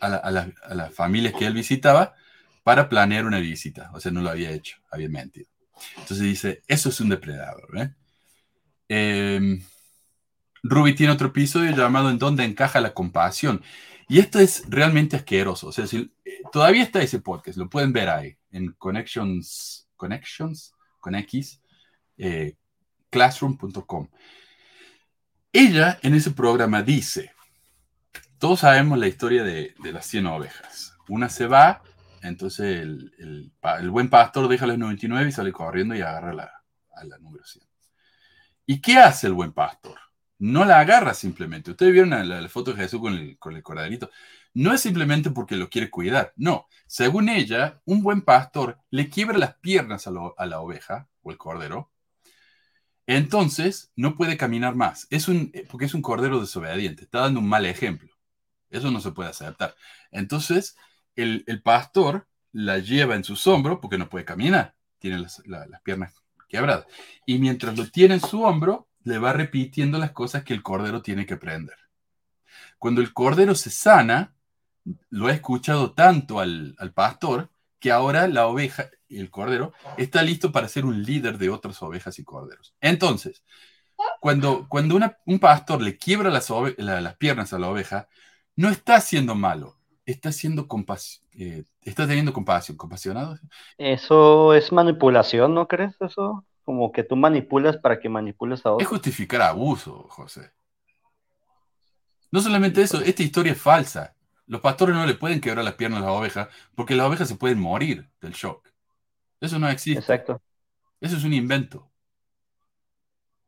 a, 0.00 0.30
las 0.30 0.94
familias 0.94 1.34
que 1.34 1.46
él 1.46 1.54
visitaba 1.54 2.14
para 2.62 2.88
planear 2.88 3.26
una 3.26 3.38
visita. 3.38 3.90
O 3.92 4.00
sea, 4.00 4.12
no 4.12 4.22
lo 4.22 4.30
había 4.30 4.50
hecho, 4.50 4.78
había 4.90 5.08
mentido. 5.08 5.48
Entonces 5.96 6.20
dice, 6.20 6.62
eso 6.66 6.90
es 6.90 7.00
un 7.00 7.08
depredador. 7.08 7.94
¿eh? 8.88 9.60
Ruby 10.62 10.94
tiene 10.94 11.12
otro 11.12 11.28
episodio 11.28 11.74
llamado 11.74 12.10
En 12.10 12.18
dónde 12.18 12.44
encaja 12.44 12.80
la 12.80 12.94
compasión. 12.94 13.62
Y 14.08 14.18
esto 14.18 14.40
es 14.40 14.64
realmente 14.68 15.16
asqueroso. 15.16 15.68
O 15.68 15.72
sea, 15.72 15.86
si, 15.86 16.12
eh, 16.24 16.42
todavía 16.52 16.82
está 16.82 17.00
ese 17.00 17.20
podcast, 17.20 17.56
lo 17.56 17.70
pueden 17.70 17.92
ver 17.92 18.08
ahí, 18.08 18.36
en 18.50 18.72
Connections, 18.72 19.88
Connections, 19.96 20.74
con 20.98 21.14
X, 21.14 21.60
eh, 22.18 22.56
classroom.com. 23.10 24.08
Ella 25.52 25.98
en 26.02 26.14
ese 26.14 26.30
programa 26.30 26.82
dice, 26.82 27.32
todos 28.38 28.60
sabemos 28.60 28.98
la 28.98 29.08
historia 29.08 29.42
de, 29.42 29.74
las 29.92 30.06
100 30.06 30.26
ovejas. 30.26 30.96
Una 31.08 31.28
se 31.28 31.46
va, 31.46 31.82
entonces 32.22 32.80
el, 32.80 33.52
buen 33.90 34.08
pastor 34.08 34.48
deja 34.48 34.66
las 34.66 34.78
99 34.78 35.28
y 35.28 35.32
sale 35.32 35.52
corriendo 35.52 35.94
y 35.94 36.00
agarra 36.00 36.32
la, 36.32 36.50
a 36.94 37.04
la 37.04 37.18
número 37.18 37.44
100. 37.44 37.66
¿Y 38.66 38.80
qué 38.80 38.98
hace 38.98 39.26
el 39.26 39.32
buen 39.32 39.52
pastor? 39.52 39.98
No 40.38 40.64
la 40.64 40.78
agarra 40.80 41.12
simplemente. 41.12 41.72
Ustedes 41.72 41.92
vieron 41.92 42.10
la, 42.28 42.48
foto 42.48 42.72
de 42.72 42.82
Jesús 42.82 43.00
con 43.00 43.14
el, 43.14 43.62
con. 43.62 43.76
No 44.54 44.72
es 44.72 44.80
simplemente 44.80 45.30
porque 45.30 45.56
lo 45.56 45.68
quiere 45.68 45.90
cuidar. 45.90 46.32
No. 46.36 46.66
Según 46.86 47.28
ella, 47.28 47.82
un 47.84 48.02
buen 48.02 48.22
pastor 48.22 48.78
le 48.90 49.10
quiebra 49.10 49.36
las 49.36 49.56
piernas 49.56 50.06
a 50.06 50.46
la 50.46 50.60
oveja 50.60 51.08
o 51.22 51.30
el 51.30 51.36
cordero 51.36 51.90
entonces 53.16 53.90
no 53.96 54.16
puede 54.16 54.36
caminar 54.36 54.76
más. 54.76 55.08
Es 55.10 55.26
un, 55.26 55.50
eh, 55.52 55.66
porque 55.68 55.86
es 55.86 55.94
un 55.94 56.02
cordero 56.02 56.40
desobediente. 56.40 57.02
Está 57.02 57.20
dando 57.22 57.40
un 57.40 57.48
mal 57.48 57.66
ejemplo. 57.66 58.08
Eso 58.70 58.92
no 58.92 59.00
se 59.00 59.10
puede 59.10 59.30
aceptar. 59.30 59.74
Entonces 60.12 60.76
el, 61.16 61.44
pastor 61.64 62.28
la 62.52 62.78
lleva 62.78 63.16
en 63.16 63.24
sus 63.24 63.48
hombros 63.48 63.80
porque 63.82 63.98
no 63.98 64.08
puede 64.08 64.24
caminar. 64.24 64.76
Tiene 65.00 65.18
las, 65.18 65.42
piernas 65.82 66.14
quebradas. 66.48 66.86
Y 67.26 67.38
mientras 67.38 67.76
lo 67.76 67.90
tiene 67.90 68.14
en 68.14 68.20
su 68.20 68.42
hombro, 68.42 68.88
le 69.02 69.18
va 69.18 69.32
repitiendo 69.32 69.98
las 69.98 70.12
cosas 70.12 70.44
que 70.44 70.54
el 70.54 70.62
cordero 70.62 71.02
tiene 71.02 71.26
que 71.26 71.34
aprender. 71.34 71.76
Cuando 72.78 73.00
el 73.00 73.12
cordero 73.12 73.56
se 73.56 73.70
sana, 73.70 74.36
lo 75.08 75.26
ha 75.26 75.32
escuchado 75.32 75.94
tanto 75.94 76.38
al, 76.38 76.76
al 76.78 76.92
pastor 76.92 77.50
que 77.80 77.90
ahora 77.90 78.28
la 78.28 78.46
oveja, 78.46 78.88
el 79.18 79.30
cordero, 79.30 79.72
está 79.96 80.22
listo 80.22 80.52
para 80.52 80.68
ser 80.68 80.84
un 80.84 81.02
líder 81.02 81.38
de 81.38 81.50
otras 81.50 81.82
ovejas 81.82 82.18
y 82.18 82.24
corderos. 82.24 82.74
Entonces, 82.80 83.42
cuando, 84.20 84.66
cuando 84.68 84.98
un 85.26 85.38
pastor 85.38 85.82
le 85.82 85.96
quiebra 85.96 86.30
las, 86.30 86.50
las, 86.76 87.16
piernas 87.16 87.52
a 87.52 87.58
la 87.58 87.68
oveja, 87.68 88.08
no 88.56 88.68
está 88.68 89.00
siendo 89.00 89.34
malo, 89.34 89.76
está 90.06 90.32
siendo 90.32 90.66
eh, 91.32 91.64
está 91.82 92.06
teniendo 92.06 92.32
compasión, 92.32 92.76
compasionado. 92.76 93.38
Eso 93.78 94.54
es 94.54 94.72
manipulación, 94.72 95.54
¿no 95.54 95.68
crees 95.68 95.94
eso? 96.00 96.44
Como 96.64 96.92
que 96.92 97.02
tú 97.02 97.16
manipulas 97.16 97.76
para 97.78 97.98
que 97.98 98.08
manipules 98.08 98.64
a 98.64 98.72
otros. 98.72 98.82
Es 98.82 98.88
justificar 98.88 99.42
abuso, 99.42 100.06
José. 100.08 100.52
No 102.30 102.40
solamente 102.40 102.82
eso, 102.82 103.00
esta 103.00 103.22
historia 103.22 103.52
es 103.52 103.60
falsa. 103.60 104.14
Los 104.46 104.60
pastores 104.60 104.94
no 104.94 105.06
le 105.06 105.14
pueden 105.14 105.40
quebrar 105.40 105.64
las 105.64 105.74
piernas 105.74 106.02
a 106.02 106.06
las 106.06 106.14
ovejas 106.14 106.48
porque 106.74 106.94
las 106.94 107.06
ovejas 107.06 107.28
se 107.28 107.36
pueden 107.36 107.60
morir 107.60 108.08
del 108.20 108.32
shock. 108.32 108.69
Eso 109.40 109.58
no 109.58 109.68
existe. 109.68 110.00
Exacto. 110.00 110.40
Eso 111.00 111.16
es 111.16 111.24
un 111.24 111.32
invento. 111.32 111.90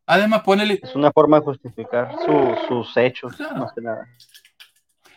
Además, 0.07 0.43
ponele. 0.43 0.81
Es 0.83 0.97
una 0.97 1.13
forma 1.13 1.39
de 1.39 1.45
justificar 1.45 2.15
sus 2.69 2.97
hechos, 2.97 3.39
más 3.57 3.73
que 3.73 3.81
nada. 3.81 4.09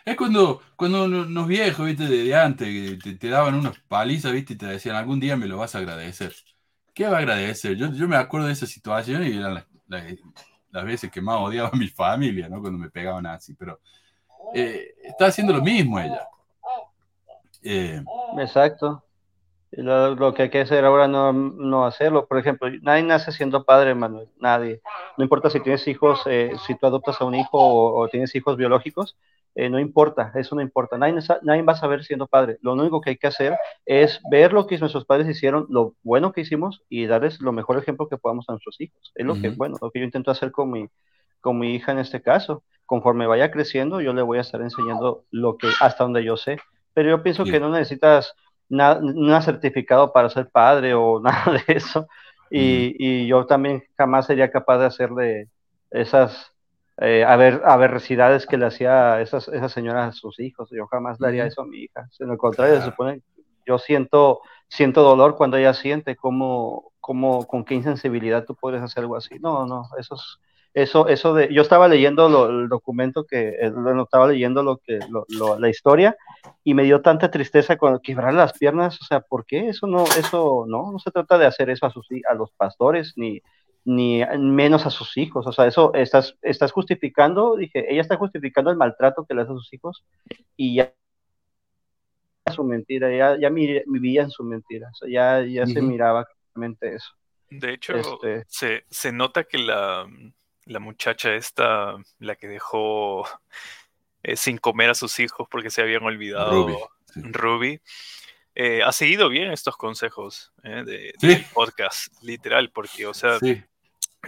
Es 0.04 0.16
cuando, 0.16 0.62
cuando 0.76 1.04
unos 1.04 1.48
viejos, 1.48 1.84
viste, 1.84 2.06
de, 2.06 2.34
antes, 2.34 3.02
te, 3.02 3.14
te, 3.14 3.28
daban 3.28 3.56
unos 3.56 3.78
palizas, 3.88 4.32
viste, 4.32 4.52
y 4.52 4.56
te 4.56 4.66
decían, 4.66 4.94
algún 4.94 5.18
día 5.18 5.36
me 5.36 5.48
lo 5.48 5.58
vas 5.58 5.74
a 5.74 5.78
agradecer. 5.78 6.32
¿Qué 6.94 7.08
va 7.08 7.16
a 7.16 7.20
agradecer? 7.20 7.76
Yo, 7.76 7.92
yo 7.92 8.06
me 8.06 8.16
acuerdo 8.16 8.46
de 8.46 8.52
esa 8.52 8.66
situación 8.66 9.26
y 9.26 9.36
eran 9.36 9.54
las, 9.54 10.84
veces 10.84 11.10
que 11.10 11.20
más 11.20 11.40
odiaba 11.40 11.70
a 11.72 11.76
mi 11.76 11.88
familia, 11.88 12.48
¿no? 12.48 12.60
Cuando 12.60 12.78
me 12.78 12.88
pegaban 12.88 13.26
así, 13.26 13.54
pero 13.54 13.80
eh, 14.54 14.94
está 15.02 15.26
haciendo 15.26 15.52
lo 15.52 15.60
mismo 15.60 15.98
ella. 15.98 16.28
Eh, 17.62 18.00
Exacto. 18.38 19.02
Lo, 19.76 20.32
que 20.32 20.44
hay 20.44 20.50
que 20.50 20.60
hacer 20.60 20.86
ahora 20.86 21.06
no, 21.06 21.32
no 21.32 21.84
hacerlo. 21.84 22.26
Por 22.26 22.38
ejemplo, 22.38 22.68
nadie 22.80 23.02
nace 23.02 23.30
siendo 23.30 23.64
padre, 23.64 23.94
Manuel. 23.94 24.28
Nadie. 24.38 24.80
No 25.18 25.24
importa 25.24 25.50
si 25.50 25.60
tienes 25.60 25.86
hijos, 25.86 26.22
eh, 26.26 26.52
si 26.66 26.74
tú 26.76 26.86
adoptas 26.86 27.20
a 27.20 27.24
un 27.24 27.34
hijo 27.34 27.58
o, 27.58 28.08
tienes 28.08 28.34
hijos 28.34 28.56
biológicos, 28.56 29.18
eh, 29.54 29.68
no 29.68 29.78
importa, 29.78 30.32
eso 30.34 30.54
no 30.54 30.62
importa. 30.62 30.96
Nadie, 30.96 31.18
nadie 31.42 31.62
va 31.62 31.74
a 31.74 31.76
saber 31.76 32.04
siendo 32.04 32.26
padre. 32.26 32.56
Lo 32.62 32.72
único 32.72 33.02
que 33.02 33.10
hay 33.10 33.16
que 33.18 33.26
hacer 33.26 33.56
es 33.84 34.20
ver 34.30 34.54
lo 34.54 34.66
que 34.66 34.78
nuestros 34.78 35.04
padres 35.04 35.28
hicieron, 35.28 35.66
lo 35.68 35.94
bueno 36.02 36.32
que 36.32 36.40
hicimos 36.40 36.82
y 36.88 37.06
darles 37.06 37.40
lo 37.42 37.52
mejor 37.52 37.76
ejemplo 37.76 38.08
que 38.08 38.16
podamos 38.16 38.46
a 38.48 38.52
nuestros 38.52 38.80
hijos. 38.80 39.12
Es 39.14 39.26
lo 39.26 39.34
que, 39.34 39.50
bueno, 39.50 39.76
lo 39.80 39.90
que 39.90 39.98
yo 39.98 40.06
intento 40.06 40.30
hacer 40.30 40.52
con 40.52 40.70
mi, 40.70 40.88
con 41.42 41.58
mi 41.58 41.74
hija 41.74 41.92
en 41.92 41.98
este 41.98 42.22
caso. 42.22 42.62
Conforme 42.86 43.26
vaya 43.26 43.50
creciendo, 43.50 44.00
yo 44.00 44.14
le 44.14 44.22
voy 44.22 44.38
a 44.38 44.42
estar 44.42 44.62
enseñando 44.62 45.24
lo 45.30 45.58
que, 45.58 45.68
hasta 45.80 46.04
donde 46.04 46.24
yo 46.24 46.38
sé. 46.38 46.58
Pero 46.94 47.10
yo 47.10 47.22
pienso 47.22 47.44
que 47.44 47.60
no 47.60 47.68
necesitas 47.68 48.34
nada, 48.68 49.42
certificado 49.42 50.12
para 50.12 50.30
ser 50.30 50.48
padre 50.48 50.94
o 50.94 51.20
nada 51.22 51.52
de 51.52 51.74
eso. 51.74 52.06
Y, 52.50 52.94
y, 52.98 53.26
yo 53.26 53.46
también 53.46 53.82
jamás 53.96 54.26
sería 54.26 54.50
capaz 54.50 54.78
de 54.78 54.86
hacerle 54.86 55.48
esas 55.90 56.52
eh, 56.98 57.24
aversidades 57.24 58.46
que 58.46 58.56
le 58.56 58.66
hacía 58.66 59.20
esas, 59.20 59.48
esa 59.48 59.68
señora 59.68 60.06
a 60.06 60.12
sus 60.12 60.38
hijos. 60.40 60.70
Yo 60.70 60.86
jamás 60.86 61.20
le 61.20 61.28
haría 61.28 61.46
eso 61.46 61.62
a 61.62 61.66
mi 61.66 61.78
hija. 61.78 62.08
En 62.20 62.30
el 62.30 62.38
contrario, 62.38 62.80
se 62.80 62.86
supone, 62.86 63.22
yo 63.66 63.78
siento, 63.78 64.40
siento 64.68 65.02
dolor 65.02 65.36
cuando 65.36 65.56
ella 65.56 65.74
siente 65.74 66.16
cómo, 66.16 66.92
cómo, 67.00 67.46
con 67.46 67.64
qué 67.64 67.74
insensibilidad 67.74 68.44
tú 68.44 68.54
puedes 68.54 68.80
hacer 68.80 69.02
algo 69.02 69.16
así. 69.16 69.38
No, 69.40 69.66
no, 69.66 69.88
eso 69.98 70.14
es, 70.14 70.38
eso, 70.76 71.08
eso 71.08 71.32
de, 71.32 71.48
yo 71.50 71.62
estaba 71.62 71.88
leyendo 71.88 72.50
el 72.50 72.68
documento 72.68 73.24
que, 73.24 73.48
eh, 73.48 73.72
estaba 74.02 74.28
leyendo 74.28 74.62
lo 74.62 74.76
que, 74.76 74.98
la 75.58 75.70
historia 75.70 76.18
y 76.64 76.74
me 76.74 76.82
dio 76.82 77.00
tanta 77.00 77.30
tristeza 77.30 77.78
con 77.78 77.98
quebrar 78.00 78.34
las 78.34 78.52
piernas, 78.52 79.00
o 79.00 79.04
sea, 79.06 79.20
¿por 79.20 79.46
qué? 79.46 79.70
Eso 79.70 79.86
no, 79.86 80.04
eso 80.04 80.66
no, 80.68 80.92
no 80.92 80.98
se 80.98 81.10
trata 81.10 81.38
de 81.38 81.46
hacer 81.46 81.70
eso 81.70 81.86
a 81.86 81.90
sus, 81.90 82.06
a 82.28 82.34
los 82.34 82.52
pastores 82.52 83.14
ni, 83.16 83.40
ni 83.86 84.22
menos 84.38 84.84
a 84.84 84.90
sus 84.90 85.16
hijos, 85.16 85.46
o 85.46 85.52
sea, 85.52 85.66
eso 85.66 85.94
estás, 85.94 86.36
estás 86.42 86.72
justificando, 86.72 87.56
dije, 87.56 87.90
ella 87.90 88.02
está 88.02 88.16
justificando 88.18 88.70
el 88.70 88.76
maltrato 88.76 89.24
que 89.24 89.32
le 89.32 89.42
hace 89.42 89.52
a 89.52 89.56
sus 89.56 89.72
hijos 89.72 90.04
y 90.58 90.76
ya 90.76 90.92
su 92.54 92.64
mentira, 92.64 93.10
ya, 93.16 93.38
ya 93.40 93.48
vivía 93.48 94.24
en 94.24 94.30
su 94.30 94.44
mentira, 94.44 94.90
o 94.92 94.94
sea, 94.94 95.08
ya, 95.08 95.42
ya 95.42 95.64
se 95.64 95.80
miraba 95.80 96.26
claramente 96.52 96.96
eso. 96.96 97.12
De 97.48 97.72
hecho, 97.72 97.96
este 97.96 98.44
se, 98.46 98.84
se 98.90 99.10
nota 99.12 99.44
que 99.44 99.56
la, 99.56 100.06
la 100.66 100.80
muchacha 100.80 101.34
esta, 101.34 101.96
la 102.18 102.36
que 102.36 102.48
dejó 102.48 103.24
eh, 104.22 104.36
sin 104.36 104.58
comer 104.58 104.90
a 104.90 104.94
sus 104.94 105.18
hijos 105.20 105.48
porque 105.50 105.70
se 105.70 105.82
habían 105.82 106.02
olvidado, 106.02 106.90
Ruby, 107.14 107.80
eh, 108.54 108.82
ha 108.82 108.92
seguido 108.92 109.28
bien 109.28 109.52
estos 109.52 109.76
consejos 109.76 110.52
eh, 110.64 111.14
de, 111.20 111.46
podcast, 111.54 112.12
literal, 112.22 112.70
porque, 112.70 113.06
o 113.06 113.14
sea, 113.14 113.38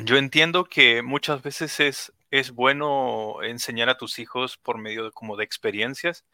yo 0.01 0.16
entiendo 0.16 0.64
que 0.64 1.03
muchas 1.03 1.43
veces 1.43 1.80
es, 1.80 2.12
es 2.30 2.53
bueno 2.53 3.43
enseñar 3.43 3.89
a 3.89 3.99
tus 3.99 4.18
hijos 4.18 4.57
por 4.57 4.78
medio 4.78 5.05
de, 5.05 5.12
como 5.12 5.36
de 5.36 5.45
experiencias, 5.45 6.24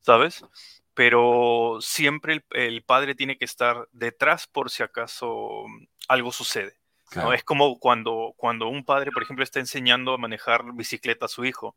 ¿sabes? 0.00 0.44
Pero 0.94 1.78
siempre 1.80 2.44
el 2.50 2.82
padre 2.82 3.14
tiene 3.14 3.36
que 3.36 3.44
estar 3.44 3.88
detrás 3.92 4.46
por 4.46 4.70
si 4.70 4.82
acaso 4.82 5.64
algo 6.08 6.32
sucede. 6.32 6.77
¿No? 7.16 7.32
Es 7.32 7.44
como 7.44 7.78
cuando, 7.78 8.34
cuando 8.36 8.68
un 8.68 8.84
padre, 8.84 9.10
por 9.12 9.22
ejemplo, 9.22 9.44
está 9.44 9.60
enseñando 9.60 10.12
a 10.14 10.18
manejar 10.18 10.72
bicicleta 10.74 11.26
a 11.26 11.28
su 11.28 11.44
hijo. 11.44 11.76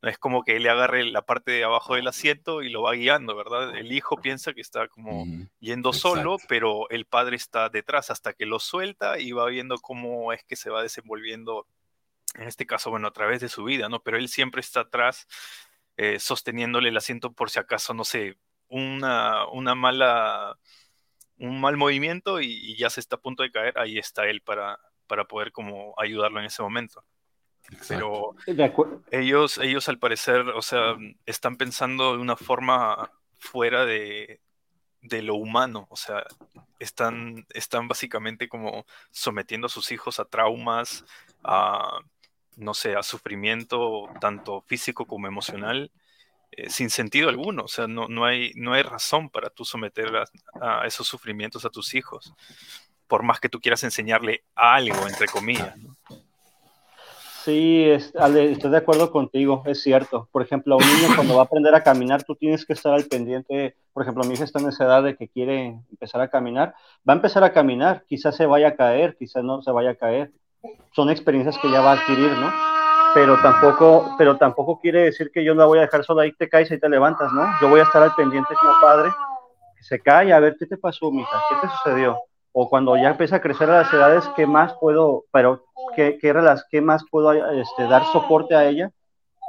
No 0.00 0.08
es 0.08 0.18
como 0.18 0.42
que 0.42 0.56
él 0.56 0.64
le 0.64 0.70
agarre 0.70 1.04
la 1.04 1.22
parte 1.22 1.52
de 1.52 1.62
abajo 1.62 1.94
del 1.94 2.08
asiento 2.08 2.62
y 2.62 2.70
lo 2.70 2.82
va 2.82 2.94
guiando, 2.94 3.36
¿verdad? 3.36 3.76
El 3.76 3.92
hijo 3.92 4.16
piensa 4.16 4.52
que 4.52 4.60
está 4.60 4.88
como 4.88 5.24
yendo 5.60 5.92
solo, 5.92 6.38
pero 6.48 6.90
el 6.90 7.04
padre 7.04 7.36
está 7.36 7.68
detrás 7.68 8.10
hasta 8.10 8.32
que 8.32 8.44
lo 8.44 8.58
suelta 8.58 9.20
y 9.20 9.30
va 9.30 9.46
viendo 9.46 9.78
cómo 9.78 10.32
es 10.32 10.42
que 10.44 10.56
se 10.56 10.70
va 10.70 10.82
desenvolviendo, 10.82 11.68
en 12.34 12.48
este 12.48 12.66
caso, 12.66 12.90
bueno, 12.90 13.06
a 13.06 13.12
través 13.12 13.40
de 13.40 13.48
su 13.48 13.62
vida, 13.62 13.88
¿no? 13.88 14.02
Pero 14.02 14.16
él 14.16 14.28
siempre 14.28 14.60
está 14.60 14.80
atrás, 14.80 15.28
eh, 15.96 16.18
sosteniéndole 16.18 16.88
el 16.88 16.96
asiento 16.96 17.32
por 17.32 17.50
si 17.50 17.60
acaso, 17.60 17.94
no 17.94 18.04
sé, 18.04 18.38
una, 18.66 19.46
una 19.50 19.76
mala 19.76 20.58
un 21.42 21.60
mal 21.60 21.76
movimiento 21.76 22.40
y, 22.40 22.76
ya 22.76 22.88
se 22.88 23.00
está 23.00 23.16
a 23.16 23.20
punto 23.20 23.42
de 23.42 23.50
caer, 23.50 23.76
ahí 23.76 23.98
está 23.98 24.26
él 24.26 24.40
para, 24.42 24.78
para 25.08 25.24
poder 25.24 25.50
como 25.50 25.94
ayudarlo 25.98 26.38
en 26.38 26.46
ese 26.46 26.62
momento. 26.62 27.04
Pero 27.88 28.34
ellos, 29.10 29.58
ellos 29.58 29.88
al 29.88 29.98
parecer, 29.98 30.40
o 30.40 30.62
sea, 30.62 30.96
están 31.26 31.56
pensando 31.56 32.12
de 32.12 32.18
una 32.18 32.36
forma 32.36 33.10
fuera 33.38 33.84
de, 33.84 34.40
de 35.00 35.22
lo 35.22 35.34
humano, 35.34 35.86
o 35.90 35.96
sea, 35.96 36.24
están, 36.78 37.46
están 37.54 37.88
básicamente 37.88 38.48
como 38.48 38.86
sometiendo 39.10 39.66
a 39.66 39.70
sus 39.70 39.90
hijos 39.90 40.20
a 40.20 40.24
traumas, 40.24 41.04
a, 41.42 42.00
no 42.56 42.74
sé, 42.74 42.94
a 42.94 43.02
sufrimiento 43.02 44.08
tanto 44.20 44.60
físico 44.62 45.06
como 45.06 45.26
emocional, 45.26 45.90
eh, 46.54 46.68
sin 46.68 46.90
sentido 46.90 47.28
alguno. 47.28 47.64
O 47.64 47.68
sea, 47.68 47.86
no, 47.86 48.08
no, 48.08 48.24
hay, 48.24 48.52
no 48.54 48.74
hay 48.74 48.82
razón 48.82 49.30
para 49.30 49.48
tú 49.48 49.64
someter 49.64 50.08
a, 50.60 50.86
esos 50.86 51.06
sufrimientos 51.06 51.64
a 51.64 51.70
tus 51.70 51.94
hijos, 51.94 52.34
por 53.06 53.22
más 53.22 53.40
que 53.40 53.48
tú 53.48 53.60
quieras 53.60 53.82
enseñarle 53.84 54.44
algo, 54.54 55.06
entre 55.08 55.26
comillas. 55.26 55.74
Sí, 57.44 57.84
estoy 57.86 58.70
de 58.70 58.76
acuerdo 58.76 59.10
contigo, 59.10 59.64
es 59.66 59.82
cierto. 59.82 60.28
Por 60.30 60.42
ejemplo, 60.42 60.76
un 60.76 60.86
niño 60.86 61.14
cuando 61.16 61.34
va 61.34 61.42
a 61.42 61.44
aprender 61.44 61.74
a 61.74 61.82
caminar, 61.82 62.22
tú 62.22 62.36
tienes 62.36 62.64
que 62.64 62.72
estar 62.72 62.94
al 62.94 63.04
pendiente. 63.04 63.74
Por 63.92 64.04
ejemplo, 64.04 64.22
mi 64.22 64.34
hija 64.34 64.44
está 64.44 64.60
en 64.60 64.68
esa 64.68 64.84
edad 64.84 65.02
de 65.02 65.16
que 65.16 65.26
quiere 65.26 65.80
empezar 65.90 66.20
a 66.20 66.28
caminar. 66.28 66.74
Va 67.08 67.14
a 67.14 67.16
empezar 67.16 67.42
a 67.42 67.52
caminar, 67.52 68.04
quizás 68.06 68.36
se 68.36 68.46
vaya 68.46 68.68
a 68.68 68.76
caer, 68.76 69.16
quizás 69.18 69.42
no 69.42 69.60
se 69.62 69.72
vaya 69.72 69.90
a 69.90 69.94
caer. 69.96 70.30
Son 70.92 71.10
experiencias 71.10 71.58
que 71.58 71.70
ya 71.70 71.80
va 71.80 71.94
a 71.94 72.00
adquirir, 72.00 72.30
¿no? 72.30 72.81
Pero 73.14 73.40
tampoco, 73.40 74.14
pero 74.16 74.36
tampoco 74.36 74.80
quiere 74.80 75.04
decir 75.04 75.30
que 75.32 75.44
yo 75.44 75.54
la 75.54 75.66
voy 75.66 75.78
a 75.78 75.82
dejar 75.82 76.04
sola 76.04 76.22
ahí 76.22 76.32
te 76.32 76.48
caes 76.48 76.70
y 76.70 76.78
te 76.78 76.88
levantas, 76.88 77.32
¿no? 77.32 77.46
Yo 77.60 77.68
voy 77.68 77.80
a 77.80 77.84
estar 77.84 78.02
al 78.02 78.14
pendiente 78.14 78.54
como 78.60 78.72
padre, 78.80 79.10
que 79.76 79.84
se 79.84 80.00
cae, 80.00 80.32
a 80.32 80.40
ver 80.40 80.56
qué 80.58 80.66
te 80.66 80.76
pasó, 80.76 81.10
mija, 81.10 81.42
qué 81.48 81.66
te 81.66 81.72
sucedió. 81.74 82.18
O 82.52 82.68
cuando 82.68 82.96
ya 82.96 83.10
empieza 83.10 83.36
a 83.36 83.40
crecer 83.40 83.70
a 83.70 83.82
las 83.82 83.92
edades, 83.92 84.28
¿qué 84.36 84.46
más 84.46 84.74
puedo, 84.80 85.24
pero 85.32 85.64
qué, 85.94 86.18
qué, 86.20 86.34
qué 86.70 86.80
más 86.80 87.04
puedo 87.10 87.32
este, 87.32 87.84
dar 87.84 88.04
soporte 88.12 88.54
a 88.54 88.66
ella 88.66 88.90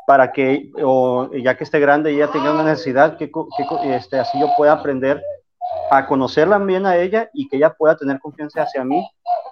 para 0.05 0.32
que, 0.32 0.72
o 0.84 1.30
ya 1.34 1.55
que 1.55 1.64
esté 1.64 1.80
grande 1.80 2.11
y 2.11 2.16
ella 2.16 2.32
tenga 2.32 2.51
una 2.51 2.64
necesidad, 2.64 3.18
que, 3.18 3.32
que 3.32 3.95
este, 3.95 4.20
así 4.20 4.39
yo 4.39 4.49
pueda 4.57 4.74
aprender 4.74 5.22
a 5.89 6.05
conocerla 6.05 6.57
bien 6.59 6.86
a 6.86 6.97
ella 6.97 7.30
y 7.34 7.47
que 7.47 7.57
ella 7.57 7.74
pueda 7.74 7.95
tener 7.95 8.20
confianza 8.20 8.64
hacia 8.64 8.84
mí 8.84 9.05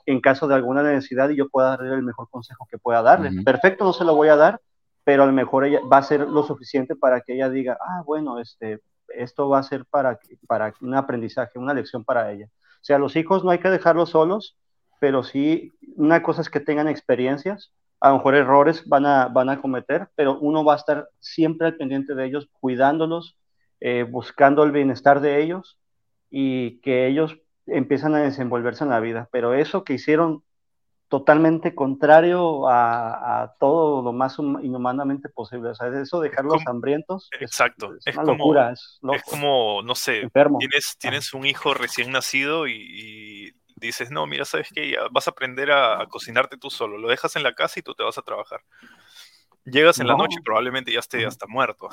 en 0.06 0.22
caso 0.22 0.48
de 0.48 0.56
alguna 0.56 0.84
necesidad 0.84 1.30
y 1.30 1.36
yo 1.36 1.50
pueda 1.50 1.78
darle 1.78 1.96
el 1.96 2.04
mejor 2.04 2.30
consejo 2.30 2.68
que 2.70 2.78
pueda 2.78 3.02
darle. 3.02 3.44
Perfecto, 3.44 3.84
no 3.84 3.94
se 3.94 4.04
lo 4.04 4.16
voy 4.16 4.30
a 4.30 4.36
dar, 4.36 4.62
pero 5.04 5.24
a 5.24 5.26
lo 5.26 5.32
mejor 5.32 5.66
ella 5.66 5.80
va 5.92 5.98
a 5.98 6.04
ser 6.04 6.22
lo 6.22 6.44
suficiente 6.44 6.96
para 6.96 7.22
que 7.22 7.34
ella 7.34 7.50
diga, 7.50 7.78
ah, 7.80 8.04
bueno, 8.06 8.40
este, 8.40 8.82
esto 9.16 9.50
va 9.50 9.60
a 9.60 9.64
ser 9.64 9.86
para, 9.86 10.20
para 10.48 10.74
un 10.82 10.96
aprendizaje, 10.96 11.60
una 11.60 11.74
lección 11.74 12.04
para 12.04 12.32
ella. 12.32 12.48
O 12.48 12.84
sea, 12.84 12.98
los 12.98 13.16
hijos 13.16 13.44
no 13.44 13.52
hay 13.52 13.60
que 13.60 13.70
dejarlos 13.70 14.10
solos, 14.10 14.58
pero 15.00 15.24
sí, 15.24 15.74
una 15.96 16.24
cosa 16.24 16.42
es 16.42 16.50
que 16.50 16.60
tengan 16.60 16.88
experiencias, 16.88 17.72
a 18.00 18.10
lo 18.10 18.18
mejor 18.18 18.36
errores 18.36 18.88
van 18.88 19.06
a, 19.06 19.28
van 19.28 19.50
a 19.50 19.62
cometer, 19.62 20.10
pero 20.16 20.40
uno 20.40 20.64
va 20.64 20.74
a 20.74 20.78
estar 20.78 21.08
siempre 21.20 21.68
al 21.68 21.76
pendiente 21.76 22.16
de 22.16 22.26
ellos, 22.26 22.50
cuidándolos, 22.60 23.38
eh, 23.80 24.04
buscando 24.04 24.64
el 24.64 24.72
bienestar 24.72 25.22
de 25.22 25.42
ellos 25.42 25.80
y 26.30 26.80
que 26.82 27.08
ellos 27.08 27.38
empiezan 27.68 28.16
a 28.16 28.22
desenvolverse 28.22 28.84
en 28.84 28.90
la 28.90 29.00
vida. 29.00 29.30
Pero 29.32 29.54
eso 29.54 29.84
que 29.84 29.94
hicieron 29.94 30.44
totalmente 31.12 31.76
contrario 31.76 32.70
a, 32.70 33.54
todo 33.60 34.02
lo 34.02 34.14
más 34.14 34.40
inhumanamente 34.40 35.28
posible. 35.28 35.72
O 35.72 35.76
sea, 35.76 35.88
eso 35.88 36.22
dejarlos 36.22 36.64
hambrientos. 36.66 37.30
Exacto. 37.38 37.92
Es, 38.06 38.16
una 38.16 38.24
locura, 38.24 38.72
es, 38.72 39.00
como, 39.30 39.82
no 39.84 39.94
sé, 39.94 40.30
tienes, 40.32 40.96
tienes 40.98 41.34
un 41.34 41.46
hijo 41.46 41.74
recién 41.74 42.14
nacido 42.14 42.66
y, 42.66 43.54
dices, 43.76 44.10
no, 44.10 44.26
mira, 44.26 44.46
sabes 44.46 44.70
que 44.74 44.96
vas 45.12 45.28
a 45.28 45.32
aprender 45.32 45.72
a, 45.74 46.06
cocinarte 46.08 46.56
tú 46.56 46.70
solo. 46.70 46.98
Lo 46.98 47.10
dejas 47.10 47.36
en 47.36 47.44
la 47.44 47.56
casa 47.56 47.82
y 47.82 47.84
tú 47.84 47.94
te 47.94 48.04
vas 48.04 48.18
a 48.18 48.22
trabajar. 48.22 48.62
Llegas 49.66 50.00
en 50.00 50.08
la 50.08 50.16
noche 50.16 50.38
y 50.40 50.44
probablemente 50.44 50.92
ya 50.92 51.00
esté 51.00 51.26
hasta 51.26 51.46
muerto. 51.48 51.90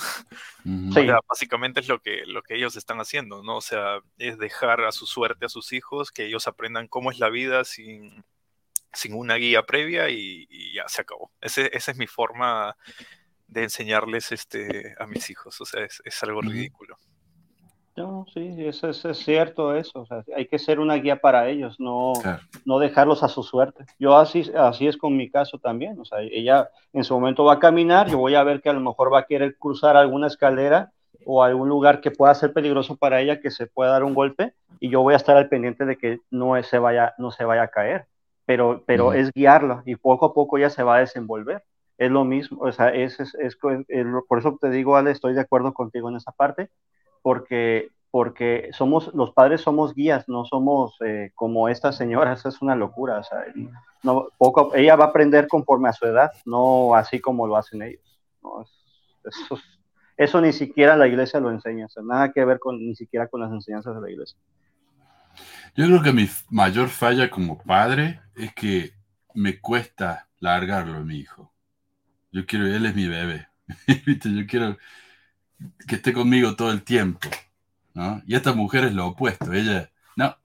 básicamente 1.28 1.80
es 1.80 1.88
lo 1.88 2.00
que, 2.00 2.24
lo 2.26 2.42
que 2.42 2.56
ellos 2.56 2.76
están 2.76 2.98
haciendo, 2.98 3.42
¿no? 3.42 3.56
O 3.56 3.60
sea, 3.60 4.00
es 4.16 4.38
dejar 4.38 4.82
a 4.82 4.92
su 4.92 5.06
suerte 5.06 5.46
a 5.46 5.50
sus 5.50 5.72
hijos, 5.72 6.10
que 6.10 6.24
ellos 6.24 6.48
aprendan 6.48 6.88
cómo 6.88 7.10
es 7.10 7.18
la 7.18 7.28
vida 7.28 7.64
sin, 7.64 8.24
sin 8.92 9.14
una 9.14 9.34
guía 9.34 9.66
previa 9.66 10.08
y, 10.08 10.72
ya 10.72 10.88
se 10.88 11.02
acabó. 11.02 11.30
esa 11.40 11.90
es 11.90 11.96
mi 11.96 12.06
forma 12.06 12.76
de 13.48 13.64
enseñarles 13.64 14.32
este, 14.32 14.94
a 14.98 15.06
mis 15.06 15.28
hijos. 15.30 15.60
O 15.60 15.66
sea, 15.66 15.84
es, 15.84 16.00
es 16.04 16.22
algo 16.22 16.40
ridículo. 16.40 16.96
No, 17.98 18.26
sí, 18.32 18.54
eso 18.58 18.90
es, 18.90 19.04
es 19.04 19.18
cierto 19.18 19.74
eso. 19.74 20.02
O 20.02 20.06
sea, 20.06 20.22
hay 20.36 20.46
que 20.46 20.60
ser 20.60 20.78
una 20.78 20.94
guía 20.94 21.16
para 21.16 21.48
ellos, 21.48 21.80
no, 21.80 22.12
no 22.64 22.78
dejarlos 22.78 23.24
a 23.24 23.28
su 23.28 23.42
suerte. 23.42 23.86
Yo 23.98 24.16
así, 24.16 24.48
así 24.56 24.86
es 24.86 24.96
con 24.96 25.16
mi 25.16 25.28
caso 25.28 25.58
también. 25.58 25.98
O 25.98 26.04
sea, 26.04 26.20
ella 26.20 26.70
en 26.92 27.02
su 27.02 27.14
momento 27.14 27.42
va 27.42 27.54
a 27.54 27.58
caminar, 27.58 28.08
yo 28.08 28.18
voy 28.18 28.36
a 28.36 28.44
ver 28.44 28.62
que 28.62 28.68
a 28.68 28.72
lo 28.72 28.80
mejor 28.80 29.12
va 29.12 29.18
a 29.20 29.26
querer 29.26 29.56
cruzar 29.58 29.96
alguna 29.96 30.28
escalera 30.28 30.92
o 31.26 31.42
algún 31.42 31.68
lugar 31.68 32.00
que 32.00 32.12
pueda 32.12 32.32
ser 32.36 32.52
peligroso 32.52 32.94
para 32.94 33.20
ella, 33.20 33.40
que 33.40 33.50
se 33.50 33.66
pueda 33.66 33.90
dar 33.90 34.04
un 34.04 34.14
golpe, 34.14 34.54
y 34.78 34.90
yo 34.90 35.02
voy 35.02 35.14
a 35.14 35.16
estar 35.16 35.36
al 35.36 35.48
pendiente 35.48 35.84
de 35.84 35.98
que 35.98 36.20
no 36.30 36.62
se 36.62 36.78
vaya, 36.78 37.14
no 37.18 37.32
se 37.32 37.44
vaya 37.44 37.62
a 37.62 37.68
caer. 37.68 38.06
Pero, 38.46 38.84
pero 38.86 39.12
es 39.12 39.32
guiarla 39.32 39.82
y 39.84 39.96
poco 39.96 40.26
a 40.26 40.32
poco 40.32 40.56
ella 40.56 40.70
se 40.70 40.84
va 40.84 40.96
a 40.96 41.00
desenvolver. 41.00 41.64
Es 41.98 42.12
lo 42.12 42.24
mismo, 42.24 42.60
o 42.62 42.70
sea, 42.70 42.90
es, 42.90 43.18
es, 43.18 43.34
es, 43.34 43.56
por 43.56 44.38
eso 44.38 44.56
te 44.60 44.70
digo, 44.70 44.94
Ale, 44.94 45.10
estoy 45.10 45.34
de 45.34 45.40
acuerdo 45.40 45.74
contigo 45.74 46.08
en 46.08 46.14
esa 46.14 46.30
parte 46.30 46.70
porque, 47.28 47.90
porque 48.10 48.70
somos, 48.72 49.14
los 49.14 49.32
padres 49.32 49.60
somos 49.60 49.94
guías, 49.94 50.26
no 50.30 50.46
somos 50.46 50.96
eh, 51.04 51.30
como 51.34 51.68
esta 51.68 51.92
señora, 51.92 52.32
esa 52.32 52.48
es 52.48 52.62
una 52.62 52.74
locura. 52.74 53.18
O 53.18 53.22
sea, 53.22 53.44
no, 54.02 54.28
poco, 54.38 54.74
ella 54.74 54.96
va 54.96 55.04
a 55.04 55.08
aprender 55.08 55.46
conforme 55.46 55.90
a 55.90 55.92
su 55.92 56.06
edad, 56.06 56.32
no 56.46 56.94
así 56.94 57.20
como 57.20 57.46
lo 57.46 57.58
hacen 57.58 57.82
ellos. 57.82 58.18
¿no? 58.42 58.64
Eso, 59.24 59.60
eso, 60.16 60.40
ni 60.40 60.54
siquiera 60.54 60.96
la 60.96 61.06
iglesia 61.06 61.38
lo 61.38 61.50
enseña, 61.50 61.84
o 61.84 61.90
sea, 61.90 62.02
nada 62.02 62.32
que 62.32 62.42
ver 62.46 62.58
con, 62.58 62.78
ni 62.78 62.96
siquiera 62.96 63.28
con 63.28 63.42
las 63.42 63.52
enseñanzas 63.52 63.94
de 63.94 64.00
la 64.00 64.10
iglesia. 64.10 64.38
Yo 65.76 65.84
creo 65.84 66.02
que 66.02 66.14
mi 66.14 66.26
mayor 66.48 66.88
falla 66.88 67.28
como 67.28 67.58
padre 67.58 68.22
es 68.36 68.54
que 68.54 68.92
me 69.34 69.60
cuesta 69.60 70.28
largarlo 70.40 70.96
a 70.96 71.04
mi 71.04 71.18
hijo. 71.18 71.52
Yo 72.32 72.46
quiero, 72.46 72.66
él 72.66 72.86
es 72.86 72.94
mi 72.94 73.06
bebé. 73.06 73.48
Yo 74.24 74.46
quiero 74.46 74.78
que 75.86 75.96
esté 75.96 76.12
conmigo 76.12 76.56
todo 76.56 76.70
el 76.70 76.82
tiempo. 76.82 77.28
¿no? 77.94 78.22
Y 78.26 78.34
esta 78.34 78.52
mujer 78.52 78.84
es 78.84 78.92
lo 78.92 79.08
opuesto. 79.08 79.52
Ella, 79.52 79.90
no, 80.16 80.36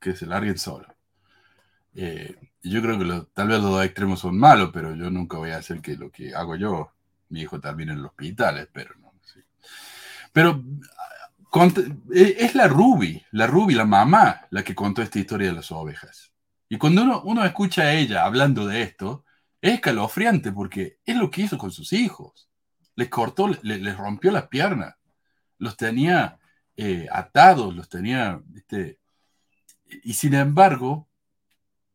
que 0.00 0.16
se 0.16 0.26
larguen 0.26 0.58
solo. 0.58 0.86
Eh, 1.94 2.36
yo 2.62 2.80
creo 2.80 2.98
que 2.98 3.26
tal 3.34 3.48
vez 3.48 3.60
los 3.60 3.70
dos 3.70 3.84
extremos 3.84 4.20
son 4.20 4.38
malos, 4.38 4.70
pero 4.72 4.94
yo 4.94 5.10
nunca 5.10 5.36
voy 5.36 5.50
a 5.50 5.58
hacer 5.58 5.80
que 5.80 5.96
lo 5.96 6.10
que 6.10 6.34
hago 6.34 6.56
yo, 6.56 6.92
mi 7.28 7.42
hijo 7.42 7.60
también 7.60 7.90
en 7.90 7.98
el 7.98 8.06
hospital, 8.06 8.58
espero. 8.58 8.94
¿no? 9.00 9.12
Pero 10.32 10.62
eh, 12.14 12.36
es 12.38 12.54
la 12.54 12.68
Ruby, 12.68 13.22
la 13.32 13.46
Ruby, 13.46 13.74
la 13.74 13.84
mamá, 13.84 14.46
la 14.50 14.62
que 14.62 14.74
contó 14.74 15.02
esta 15.02 15.18
historia 15.18 15.48
de 15.48 15.54
las 15.54 15.70
ovejas. 15.70 16.32
Y 16.68 16.78
cuando 16.78 17.02
uno, 17.02 17.22
uno 17.24 17.44
escucha 17.44 17.82
a 17.82 17.92
ella 17.92 18.24
hablando 18.24 18.66
de 18.66 18.82
esto, 18.82 19.24
es 19.60 19.74
escalofriante 19.74 20.52
porque 20.52 20.98
es 21.04 21.16
lo 21.16 21.30
que 21.30 21.42
hizo 21.42 21.58
con 21.58 21.70
sus 21.70 21.92
hijos 21.92 22.48
les 22.94 23.08
cortó, 23.08 23.48
les, 23.62 23.96
rompió 23.96 24.30
las 24.30 24.48
piernas, 24.48 24.94
los 25.58 25.76
tenía 25.76 26.38
eh, 26.76 27.06
atados, 27.10 27.74
los 27.74 27.88
tenía, 27.88 28.42
y 30.02 30.14
sin 30.14 30.34
embargo, 30.34 31.08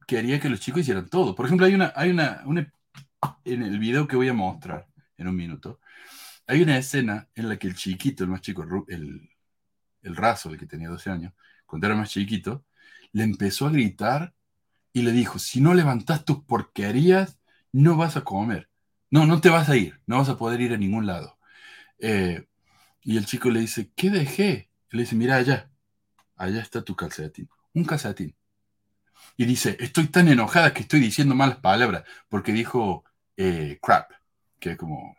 quería 0.07 0.39
que 0.39 0.49
los 0.49 0.59
chicos 0.59 0.81
hicieran 0.81 1.09
todo. 1.09 1.35
Por 1.35 1.45
ejemplo, 1.45 1.65
hay 1.65 1.75
una, 1.75 1.93
hay 1.95 2.09
una, 2.09 2.43
en 3.45 3.63
el 3.63 3.79
video 3.79 4.07
que 4.07 4.15
voy 4.15 4.29
a 4.29 4.33
mostrar 4.33 4.87
en 5.17 5.27
un 5.27 5.35
minuto, 5.35 5.79
hay 6.47 6.61
una 6.61 6.77
escena 6.77 7.27
en 7.35 7.49
la 7.49 7.57
que 7.57 7.67
el 7.67 7.75
chiquito, 7.75 8.23
el 8.23 8.29
más 8.29 8.41
chico, 8.41 8.65
el, 8.87 9.29
el 10.01 10.15
raso, 10.15 10.49
el 10.49 10.57
que 10.57 10.65
tenía 10.65 10.89
12 10.89 11.09
años, 11.09 11.33
cuando 11.65 11.87
era 11.87 11.95
más 11.95 12.09
chiquito, 12.09 12.65
le 13.11 13.23
empezó 13.23 13.67
a 13.67 13.71
gritar 13.71 14.33
y 14.93 15.01
le 15.01 15.11
dijo, 15.11 15.39
si 15.39 15.61
no 15.61 15.73
levantas 15.73 16.25
tus 16.25 16.43
porquerías, 16.43 17.37
no 17.71 17.97
vas 17.97 18.17
a 18.17 18.23
comer. 18.23 18.69
No, 19.09 19.25
no 19.25 19.39
te 19.41 19.49
vas 19.49 19.69
a 19.69 19.77
ir, 19.77 19.99
no 20.05 20.17
vas 20.17 20.29
a 20.29 20.37
poder 20.37 20.61
ir 20.61 20.73
a 20.73 20.77
ningún 20.77 21.05
lado. 21.05 21.37
Eh, 21.99 22.47
y 23.01 23.17
el 23.17 23.25
chico 23.25 23.49
le 23.49 23.61
dice, 23.61 23.91
¿qué 23.95 24.09
dejé? 24.09 24.69
le 24.91 25.03
dice, 25.03 25.15
mira 25.15 25.35
allá, 25.35 25.69
allá 26.35 26.61
está 26.61 26.81
tu 26.83 26.95
calcetín, 26.95 27.49
un 27.73 27.85
calcetín. 27.85 28.35
Y 29.37 29.45
dice, 29.45 29.77
estoy 29.79 30.07
tan 30.07 30.27
enojada 30.27 30.73
que 30.73 30.81
estoy 30.81 30.99
diciendo 30.99 31.35
malas 31.35 31.57
palabras, 31.57 32.03
porque 32.29 32.51
dijo 32.51 33.03
eh, 33.37 33.79
crap, 33.81 34.11
que 34.59 34.71
es 34.71 34.77
como 34.77 35.15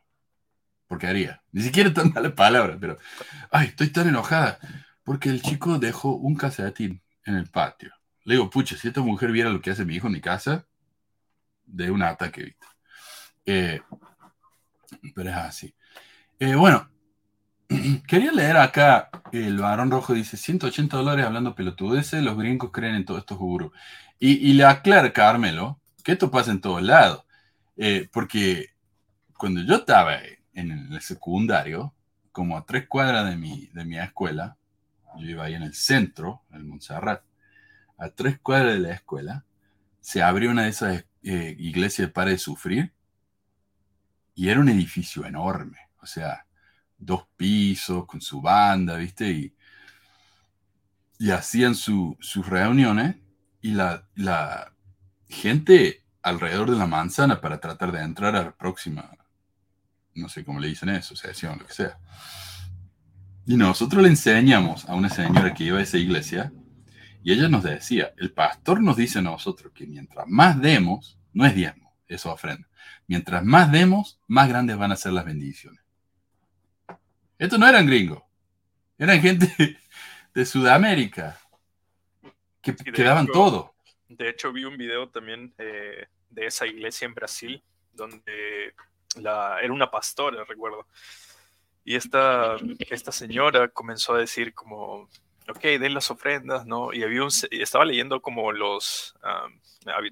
porquería. 0.87 1.43
Ni 1.53 1.63
siquiera 1.63 1.93
tan 1.93 2.13
malas 2.13 2.33
palabras, 2.33 2.79
pero, 2.81 2.99
ay, 3.51 3.69
estoy 3.69 3.89
tan 3.91 4.09
enojada, 4.09 4.59
porque 5.05 5.29
el 5.31 5.43
chico 5.43 5.79
dejó 5.79 6.15
un 6.17 6.37
calcetín 6.37 7.03
en 7.25 7.37
el 7.37 7.49
patio. 7.49 7.93
Le 8.25 8.35
digo, 8.35 8.51
pucha, 8.51 8.77
si 8.77 8.89
esta 8.89 9.01
mujer 9.03 9.33
viera 9.33 9.51
lo 9.51 9.61
que 9.61 9.71
hace 9.71 9.85
mi 9.85 9.95
hijo 9.97 10.09
en 10.09 10.15
mi 10.15 10.21
casa, 10.21 10.67
de 11.65 11.91
un 11.91 12.03
ataque, 12.03 12.43
¿viste? 12.45 12.67
Eh, 13.51 13.81
pero 15.15 15.31
es 15.31 15.37
así. 15.37 15.75
Eh, 16.39 16.55
bueno, 16.55 16.87
quería 18.07 18.31
leer 18.31 18.59
acá, 18.59 19.09
el 19.33 19.57
varón 19.57 19.91
rojo 19.91 20.13
dice, 20.13 20.37
180 20.37 20.99
dólares 20.99 21.25
hablando 21.25 21.55
pelotudeces, 21.55 22.23
los 22.23 22.37
gringos 22.37 22.71
creen 22.71 22.97
en 22.97 23.07
todos 23.07 23.21
estos 23.21 23.39
gurús. 23.39 23.73
Y, 24.21 24.53
le 24.53 24.65
aclara 24.65 25.13
Carmelo 25.13 25.81
que 26.05 26.13
esto 26.13 26.31
pasa 26.31 26.51
en 26.51 26.61
todos 26.61 26.83
lados. 26.83 27.25
Eh, 27.79 28.09
porque 28.13 28.71
cuando 29.35 29.63
yo 29.63 29.77
estaba 29.77 30.19
en 30.53 30.71
el 30.93 31.01
secundario, 31.01 31.95
como 32.33 32.57
a 32.57 32.67
tres 32.67 32.87
cuadras 32.87 33.31
de 33.31 33.37
mi, 33.37 33.69
de 33.73 33.85
mi 33.87 33.99
escuela, 33.99 34.59
yo 35.19 35.27
iba 35.27 35.45
ahí 35.45 35.55
en 35.55 35.63
el 35.63 35.75
centro, 35.75 36.43
en 36.51 36.57
el 36.59 36.65
Montserrat, 36.65 37.23
a 37.97 38.11
tres 38.11 38.39
cuadras 38.41 38.75
de 38.75 38.81
la 38.81 38.93
escuela, 38.93 39.45
se 40.01 40.23
abrió 40.23 40.51
una 40.51 40.65
de 40.65 40.69
esas 40.71 41.05
iglesias 41.23 42.11
para 42.11 42.31
de 42.31 42.39
sufrir 42.39 42.93
y 44.39 44.51
era 44.51 44.61
un 44.61 44.69
edificio 44.69 45.27
enorme, 45.27 45.79
o 46.01 46.07
sea, 46.07 46.47
dos 46.97 47.25
pisos 47.37 48.07
con 48.07 48.21
su 48.21 48.41
banda, 48.41 48.95
¿viste? 48.95 49.29
Y, 49.29 49.53
y 51.19 51.33
hacían 51.33 51.75
sus 51.75 52.47
reuniones 52.47 53.17
y 53.61 53.73
la, 53.73 54.07
la, 54.15 54.73
gente 55.29 56.05
alrededor 56.23 56.71
de 56.71 56.79
la 56.79 56.87
manzana 56.87 57.41
para 57.41 57.59
tratar 57.59 57.91
de 57.91 58.01
entrar 58.01 58.37
a 58.37 58.45
la 58.45 58.53
próxima, 58.53 59.11
no 60.15 60.29
sé 60.29 60.45
cómo 60.45 60.61
le 60.61 60.69
dicen 60.69 60.91
eso, 60.91 61.17
decían 61.21 61.59
lo 61.59 61.67
que 61.67 61.75
sea. 61.75 61.99
Y 63.45 63.57
nosotros 63.57 64.01
le 64.05 64.09
enseñamos 64.09 64.89
a 64.89 64.95
una 64.95 65.09
señora 65.09 65.53
que 65.53 65.65
iba 65.65 65.81
a 65.81 65.83
esa 65.83 65.99
iglesia 65.99 66.53
y 67.25 67.33
ella 67.33 67.49
nos 67.49 67.65
decía, 67.65 68.13
el 68.17 68.33
pastor 68.33 68.81
nos 68.81 68.97
dice 68.97 69.19
a 69.19 69.23
nosotros 69.23 69.73
que 69.75 69.85
mientras 69.85 70.29
más 70.29 70.61
demos, 70.61 71.19
no 71.33 71.45
es 71.45 71.57
diezmo, 71.57 71.93
eso 72.07 72.33
ofrenda 72.33 72.68
Mientras 73.07 73.45
más 73.45 73.71
demos, 73.73 74.21
más 74.27 74.49
grandes 74.49 74.77
van 74.77 74.93
a 74.93 74.97
ser 74.97 75.13
las 75.13 75.25
bendiciones. 75.25 75.81
Estos 77.39 77.59
no 77.59 77.69
eran 77.69 77.87
gringos, 77.87 78.23
eran 78.99 79.21
gente 79.21 79.79
de 80.35 80.45
Sudamérica 80.45 81.41
que, 82.61 83.03
daban 83.03 83.27
todo. 83.27 83.75
De 84.09 84.29
hecho, 84.29 84.53
vi 84.53 84.65
un 84.65 84.77
video 84.77 85.09
también 85.09 85.55
eh, 85.59 86.07
de 86.31 86.47
esa 86.47 86.67
iglesia 86.67 87.07
en 87.07 87.15
Brasil, 87.15 87.63
donde 87.93 88.75
la, 89.17 89.61
era 89.63 89.73
una 89.73 89.91
pastora, 89.91 90.45
recuerdo. 90.45 90.87
Y 91.85 91.95
esta, 91.95 92.57
esta 92.91 93.13
señora 93.13 93.69
comenzó 93.69 94.15
a 94.15 94.19
decir 94.19 94.53
como, 94.53 95.09
ok, 95.49 95.63
den 95.81 95.95
las 95.95 96.11
ofrendas, 96.11 96.67
¿no? 96.67 96.93
Y 96.93 97.03
había 97.03 97.23
un, 97.23 97.31
estaba 97.51 97.85
leyendo 97.85 98.21
como 98.21 98.53
los, 98.53 99.15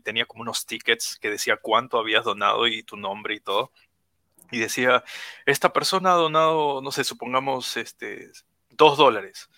tenía 0.03 0.27
como 0.27 0.43
unos 0.43 0.67
tickets 0.67 1.19
que 1.21 1.31
decía 1.31 1.57
cuánto 1.57 1.99
habías 1.99 2.25
donado 2.25 2.67
y 2.67 2.83
tu 2.83 2.97
nombre 2.97 3.35
y 3.35 3.41
todo. 3.41 3.73
Y 4.51 4.59
decía, 4.59 5.05
esta 5.45 5.73
persona 5.73 6.13
ha 6.13 6.17
donado, 6.17 6.81
no 6.81 6.93
sé, 6.93 7.05
supongamos, 7.05 7.77
este, 7.77 8.31
dos 8.71 8.97
dólares. 8.97 9.51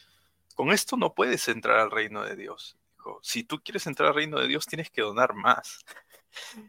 Con 0.54 0.72
esto 0.72 0.96
no 0.96 1.14
puedes 1.14 1.46
entrar 1.48 1.78
al 1.78 1.90
reino 1.90 2.24
de 2.24 2.36
Dios. 2.36 2.76
Dijo, 2.92 3.20
si 3.22 3.44
tú 3.44 3.60
quieres 3.62 3.86
entrar 3.86 4.08
al 4.08 4.14
reino 4.16 4.40
de 4.40 4.48
Dios, 4.48 4.66
tienes 4.66 4.90
que 4.90 5.02
donar 5.02 5.34
más. 5.34 5.84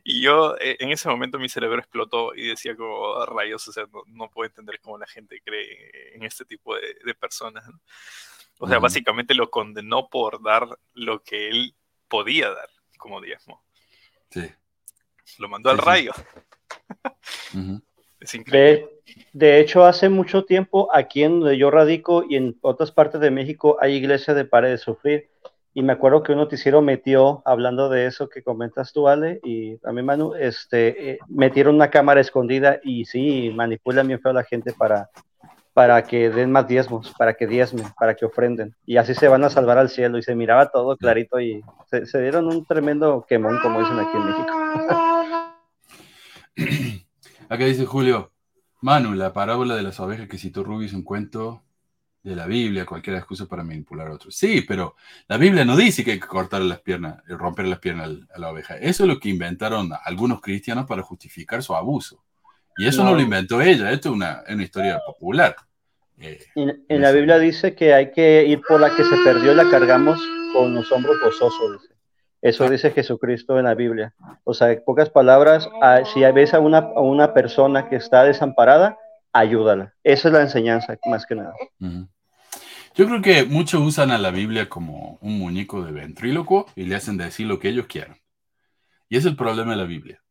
Y 0.05 0.21
yo 0.21 0.55
eh, 0.57 0.77
en 0.79 0.89
ese 0.89 1.09
momento 1.09 1.37
mi 1.37 1.49
cerebro 1.49 1.79
explotó 1.79 2.33
y 2.33 2.47
decía 2.47 2.77
como 2.77 3.25
rayos, 3.25 3.67
o 3.67 3.73
sea, 3.73 3.85
no, 4.07 4.29
puedo 4.29 4.47
entender 4.47 4.79
cómo 4.79 4.97
la 4.97 5.05
gente 5.05 5.41
cree 5.43 6.15
en 6.15 6.23
este 6.23 6.45
tipo 6.45 6.75
de, 6.75 6.97
de 7.03 7.13
personas. 7.13 7.67
¿no? 7.67 7.79
O 8.59 8.67
sea, 8.67 8.79
básicamente 8.79 9.33
lo 9.33 9.49
condenó 9.49 10.09
por 10.09 10.43
dar 10.43 10.67
lo 10.93 11.23
que 11.23 11.49
él 11.49 11.73
podía 12.09 12.49
dar 12.49 12.69
como 12.97 13.21
diezmo. 13.21 13.63
Sí. 14.29 14.51
Lo 15.39 15.49
mandó 15.49 15.71
al 15.71 15.79
rayo. 15.79 16.11
Es 18.19 18.35
increíble. 18.35 18.89
De, 19.31 19.61
hecho, 19.61 19.85
hace 19.85 20.09
mucho 20.09 20.43
tiempo, 20.43 20.89
aquí 20.93 21.23
en 21.23 21.39
donde 21.39 21.57
yo 21.57 21.71
radico 21.71 22.25
y 22.27 22.35
en 22.35 22.57
otras 22.59 22.91
partes 22.91 23.21
de 23.21 23.31
México, 23.31 23.77
hay 23.79 23.95
iglesia 23.95 24.33
de 24.33 24.43
Pare 24.43 24.69
de 24.69 24.77
Sufrir. 24.77 25.29
Y 25.73 25.83
me 25.83 25.93
acuerdo 25.93 26.21
que 26.21 26.33
un 26.33 26.39
noticiero 26.39 26.81
metió, 26.81 27.41
hablando 27.45 27.87
de 27.87 28.07
eso 28.07 28.27
que 28.27 28.43
comentas 28.43 28.91
tú, 28.91 29.07
Ale, 29.07 29.39
y 29.41 29.77
también 29.77 30.05
Manu, 30.05 30.35
este, 30.35 31.11
eh, 31.11 31.19
metieron 31.29 31.75
una 31.75 31.89
cámara 31.89 32.19
escondida 32.19 32.81
y 32.83 33.05
sí, 33.05 33.51
manipulan 33.55 34.07
bien 34.07 34.19
feo 34.19 34.31
a 34.31 34.35
la 34.35 34.43
gente 34.43 34.73
para 34.73 35.09
para 35.79 36.03
que 36.03 36.29
den 36.29 36.51
más 36.51 36.67
diezmos, 36.67 37.13
para 37.17 37.35
que 37.35 37.47
diezmen, 37.47 37.85
para 37.97 38.13
que 38.13 38.25
ofrenden. 38.25 38.75
Y 38.85 38.97
así 38.97 39.15
se 39.15 39.29
van 39.29 39.45
a 39.45 39.49
salvar 39.49 39.77
al 39.77 39.87
cielo. 39.87 40.17
Y 40.17 40.23
se 40.23 40.35
miraba 40.35 40.69
todo 40.69 40.97
clarito 40.97 41.39
y 41.39 41.63
se, 41.89 42.21
dieron 42.21 42.47
un 42.47 42.65
tremendo 42.65 43.25
quemón, 43.25 43.59
como 43.61 43.79
dicen 43.79 43.97
aquí 43.97 44.17
en 44.17 44.25
México. 44.25 44.53
Acá 47.49 47.63
dice 47.63 47.85
Julio, 47.85 48.33
Manu, 48.81 49.13
la 49.13 49.31
parábola 49.31 49.77
de 49.77 49.83
las 49.83 50.01
ovejas 50.01 50.27
que 50.27 50.37
citó 50.37 50.65
Ruby 50.65 50.87
es 50.87 50.93
un 50.93 51.03
cuento 51.03 51.63
de 52.23 52.35
la 52.35 52.45
Biblia, 52.45 52.85
cualquier 52.85 53.15
excusa 53.15 53.45
para 53.45 53.63
manipular 53.63 54.09
a 54.09 54.15
otros. 54.15 54.35
Sí, 54.35 54.65
pero 54.67 54.97
la 55.29 55.37
Biblia 55.37 55.63
no 55.63 55.77
dice 55.77 56.03
que 56.03 56.11
hay 56.11 56.19
que 56.19 56.27
cortar 56.27 56.61
las 56.61 56.81
piernas, 56.81 57.23
eh, 57.29 57.37
romper 57.37 57.67
las 57.67 57.79
piernas 57.79 58.09
a 58.35 58.37
la 58.37 58.49
oveja. 58.49 58.75
Eso 58.75 59.05
es 59.05 59.07
lo 59.07 59.17
que 59.17 59.29
inventaron 59.29 59.91
algunos 60.03 60.41
cristianos 60.41 60.85
para 60.85 61.03
justificar 61.03 61.63
su 61.63 61.73
abuso. 61.73 62.21
Y 62.75 62.85
eso 62.85 63.01
no, 63.05 63.11
No. 63.11 63.15
lo 63.15 63.21
inventó 63.21 63.61
ella, 63.61 63.91
esto 63.91 64.09
es 64.09 64.15
una, 64.15 64.43
es 64.45 64.55
una 64.55 64.63
historia 64.63 64.99
popular. 65.05 65.55
Eh, 66.19 66.39
En, 66.55 66.83
en 66.89 67.01
la 67.01 67.11
Biblia 67.11 67.37
dice 67.39 67.75
que 67.75 67.93
hay 67.93 68.11
que 68.11 68.45
ir 68.45 68.61
por 68.67 68.79
la 68.81 68.95
que 68.95 69.03
se 69.03 69.15
perdió 69.23 69.51
y 69.51 69.55
la 69.55 69.69
cargamos 69.69 70.19
con 70.53 70.73
los 70.75 70.91
hombros 70.91 71.17
gozosos. 71.23 71.81
Dice. 71.81 71.93
Eso 72.41 72.69
dice 72.69 72.91
Jesucristo 72.91 73.57
en 73.59 73.65
la 73.65 73.75
Biblia. 73.75 74.13
O 74.43 74.53
sea, 74.53 74.71
en 74.71 74.81
pocas 74.85 75.09
palabras, 75.09 75.69
a- 75.81 76.05
si 76.05 76.21
ves 76.31 76.53
a 76.53 76.59
una, 76.59 76.77
a 76.79 77.01
una 77.01 77.33
persona 77.33 77.89
que 77.89 77.97
está 77.97 78.23
desamparada, 78.23 78.97
ayúdala. 79.33 79.93
Esa 80.03 80.29
es 80.29 80.33
la 80.33 80.41
enseñanza, 80.41 80.97
más 81.05 81.25
que 81.25 81.35
nada. 81.35 81.53
Yo 82.95 83.05
creo 83.07 83.21
que 83.21 83.43
muchos 83.45 83.81
usan 83.81 84.11
a 84.11 84.17
la 84.17 84.31
Biblia 84.31 84.67
como 84.69 85.17
un 85.21 85.37
muñeco 85.37 85.83
de 85.83 85.91
ventrílocuo 85.91 86.65
y 86.75 86.83
le 86.85 86.95
hacen 86.95 87.17
decir 87.17 87.45
lo 87.47 87.59
que 87.59 87.69
ellos 87.69 87.85
quieran. 87.87 88.17
Y 89.09 89.17
es 89.17 89.25
el 89.25 89.35
problema 89.35 89.71
de 89.71 89.77
la 89.77 89.83
Biblia. 89.85 90.21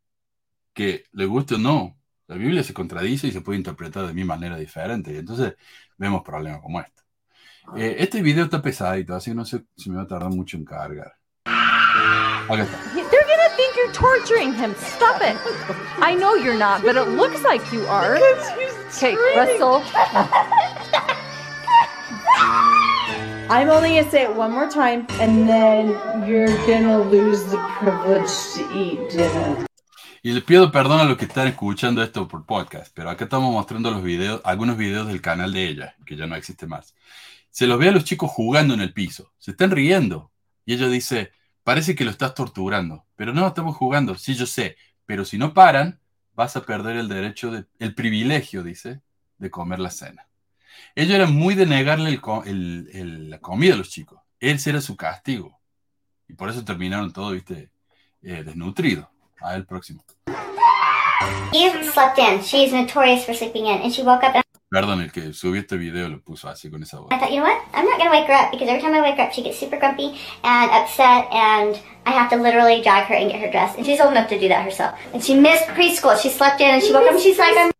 Que 0.74 1.05
le 1.12 1.26
guste 1.26 1.55
o 1.57 1.59
no, 1.59 1.97
la 2.28 2.36
Biblia 2.36 2.62
se 2.62 2.74
contradice 2.74 3.26
y 3.26 3.32
se 3.32 3.40
puede 3.40 3.58
interpretar 3.58 4.06
de 4.06 4.14
mi 4.14 4.22
manera 4.22 4.56
diferente. 4.56 5.12
Y 5.12 5.16
entonces 5.16 5.54
vemos 5.96 6.22
problemas 6.22 6.60
como 6.60 6.80
este. 6.80 7.02
Eh, 7.76 7.96
este 7.98 8.22
video 8.22 8.44
está 8.44 8.62
pesadito, 8.62 9.14
así 9.14 9.30
que 9.30 9.34
no 9.34 9.44
sé 9.44 9.64
si 9.76 9.90
me 9.90 9.96
va 9.96 10.02
a 10.02 10.06
tardar 10.06 10.30
mucho 10.30 10.56
en 10.56 10.64
cargar. 10.64 11.14
Acá 11.44 12.62
está. 12.62 12.78
They're 12.94 13.26
gonna 13.26 13.48
think 13.56 13.74
you're 13.76 13.92
torturing 13.92 14.54
him. 14.54 14.74
Stop 14.76 15.20
it. 15.22 15.36
I 16.00 16.14
know 16.14 16.34
you're 16.34 16.58
not, 16.58 16.82
but 16.82 16.96
it 16.96 17.08
looks 17.08 17.42
like 17.42 17.62
you 17.72 17.86
are. 17.86 18.18
Okay, 18.96 19.16
Russell. 19.36 19.82
I'm 23.50 23.70
only 23.70 23.96
gonna 23.96 24.10
say 24.10 24.24
it 24.24 24.34
one 24.34 24.52
more 24.52 24.68
time, 24.68 25.06
and 25.20 25.48
then 25.48 25.96
you're 26.26 26.54
gonna 26.66 26.98
lose 26.98 27.44
the 27.44 27.58
privilege 27.80 28.30
to 28.54 28.68
eat 28.74 29.10
dinner. 29.10 29.67
Y 30.28 30.32
le 30.32 30.42
pido 30.42 30.70
perdón 30.70 31.00
a 31.00 31.04
los 31.04 31.16
que 31.16 31.24
están 31.24 31.48
escuchando 31.48 32.02
esto 32.02 32.28
por 32.28 32.44
podcast, 32.44 32.92
pero 32.94 33.08
acá 33.08 33.24
estamos 33.24 33.50
mostrando 33.50 33.90
los 33.90 34.02
videos, 34.02 34.42
algunos 34.44 34.76
videos 34.76 35.06
del 35.06 35.22
canal 35.22 35.54
de 35.54 35.66
ella, 35.66 35.96
que 36.04 36.16
ya 36.16 36.26
no 36.26 36.36
existe 36.36 36.66
más. 36.66 36.94
Se 37.48 37.66
los 37.66 37.78
ve 37.78 37.88
a 37.88 37.92
los 37.92 38.04
chicos 38.04 38.30
jugando 38.30 38.74
en 38.74 38.82
el 38.82 38.92
piso, 38.92 39.32
se 39.38 39.52
están 39.52 39.70
riendo. 39.70 40.30
Y 40.66 40.74
ella 40.74 40.90
dice, 40.90 41.32
parece 41.64 41.94
que 41.94 42.04
lo 42.04 42.10
estás 42.10 42.34
torturando, 42.34 43.06
pero 43.16 43.32
no, 43.32 43.46
estamos 43.46 43.74
jugando, 43.74 44.16
sí, 44.16 44.34
yo 44.34 44.44
sé, 44.44 44.76
pero 45.06 45.24
si 45.24 45.38
no 45.38 45.54
paran, 45.54 45.98
vas 46.34 46.56
a 46.56 46.66
perder 46.66 46.98
el 46.98 47.08
derecho, 47.08 47.50
de, 47.50 47.64
el 47.78 47.94
privilegio, 47.94 48.62
dice, 48.62 49.00
de 49.38 49.50
comer 49.50 49.78
la 49.78 49.90
cena. 49.90 50.28
Ella 50.94 51.16
era 51.16 51.26
muy 51.26 51.54
de 51.54 51.64
negarle 51.64 52.20
la 52.20 53.38
comida 53.38 53.72
a 53.72 53.78
los 53.78 53.88
chicos. 53.88 54.20
Ese 54.40 54.68
era 54.68 54.82
su 54.82 54.94
castigo. 54.94 55.58
Y 56.28 56.34
por 56.34 56.50
eso 56.50 56.66
terminaron 56.66 57.14
todos, 57.14 57.32
viste, 57.32 57.70
eh, 58.20 58.42
desnutridos. 58.44 59.08
A 59.41 59.55
el 59.55 59.64
próximo. 59.64 60.05
Eve 61.53 61.84
slept 61.84 62.18
in. 62.18 62.43
She's 62.43 62.72
notorious 62.72 63.24
for 63.24 63.34
sleeping 63.34 63.66
in. 63.66 63.80
And 63.82 63.93
she 63.93 64.03
woke 64.03 64.24
up 64.24 64.34
and 64.34 64.45
Perdón, 64.70 65.01
el 65.01 65.11
que 65.11 65.32
subió 65.32 65.62
este 65.62 65.78
video 65.78 66.09
lo 66.09 66.20
puso 66.20 66.47
así 66.47 66.70
con 66.70 66.82
esa 66.82 66.99
voz. 66.99 67.09
I 67.11 67.18
thought, 67.18 67.30
you 67.30 67.41
know 67.41 67.47
what? 67.47 67.59
I'm 67.72 67.86
not 67.86 67.99
to 67.99 68.11
wake 68.11 68.26
her 68.26 68.34
up 68.34 68.51
because 68.51 68.68
every 68.68 68.82
time 68.82 68.93
I 68.93 69.01
wake 69.01 69.16
her 69.16 69.22
up, 69.22 69.32
she 69.32 69.43
gets 69.43 69.59
super 69.59 69.78
grumpy 69.78 70.20
and 70.45 70.70
upset, 70.70 71.26
and 71.32 71.80
I 72.05 72.11
have 72.11 72.28
to 72.30 72.36
literally 72.36 72.82
drag 72.82 73.07
her 73.07 73.14
and 73.14 73.30
get 73.30 73.41
her 73.41 73.51
dressed. 73.51 73.78
And 73.78 73.86
she's 73.86 73.99
old 73.99 74.12
enough 74.12 74.28
to 74.28 74.39
do 74.39 74.49
that 74.49 74.62
herself. 74.62 74.99
And 75.14 75.24
she 75.24 75.34
missed 75.34 75.64
preschool. 75.68 76.20
She 76.20 76.28
slept 76.28 76.61
in 76.61 76.68
and 76.68 76.82
she 76.82 76.93
woke 76.93 77.05
up 77.05 77.12
and 77.12 77.20
she's 77.20 77.39
like, 77.39 77.57
I'm 77.57 77.72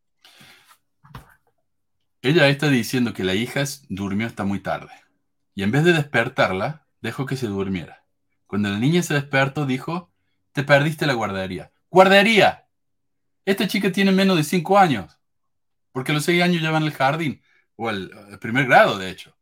Ella 2.23 2.49
está 2.49 2.69
diciendo 2.69 3.13
que 3.13 3.23
la 3.23 3.35
hija 3.35 3.63
durmió 3.89 4.27
hasta 4.27 4.45
muy 4.45 4.61
tarde. 4.61 4.93
Y 5.55 5.63
en 5.63 5.71
vez 5.71 5.85
de 5.85 5.93
despertarla, 5.93 6.87
dejó 7.01 7.27
que 7.27 7.37
se 7.37 7.47
durmiera. 7.47 8.05
Cuando 8.47 8.71
la 8.71 8.79
niña 8.79 9.03
se 9.03 9.15
despertó, 9.15 9.67
dijo, 9.67 10.08
te 10.59 10.65
perdiste 10.65 11.07
la 11.07 11.13
guardería. 11.13 11.71
¡Guardería! 11.89 12.67
Esta 13.45 13.69
chica 13.69 13.93
tiene 13.93 14.11
menos 14.11 14.37
de 14.37 14.43
5 14.43 14.77
años. 14.77 15.17
Porque 15.93 16.11
a 16.11 16.17
los 16.17 16.25
6 16.25 16.43
años 16.43 16.61
ya 16.61 16.73
van 16.73 16.83
al 16.83 16.91
jardín. 16.93 17.41
O 17.77 17.89
al, 17.89 18.11
al 18.33 18.41
primer 18.41 18.67
grado, 18.67 18.99
de 18.99 19.09
hecho. 19.09 19.37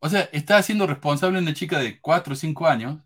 O 0.00 0.10
sea, 0.10 0.28
está 0.30 0.58
haciendo 0.58 0.86
responsable 0.86 1.38
una 1.38 1.54
chica 1.54 1.78
de 1.78 1.98
4 2.02 2.34
o 2.34 2.36
5 2.36 2.66
años 2.66 2.98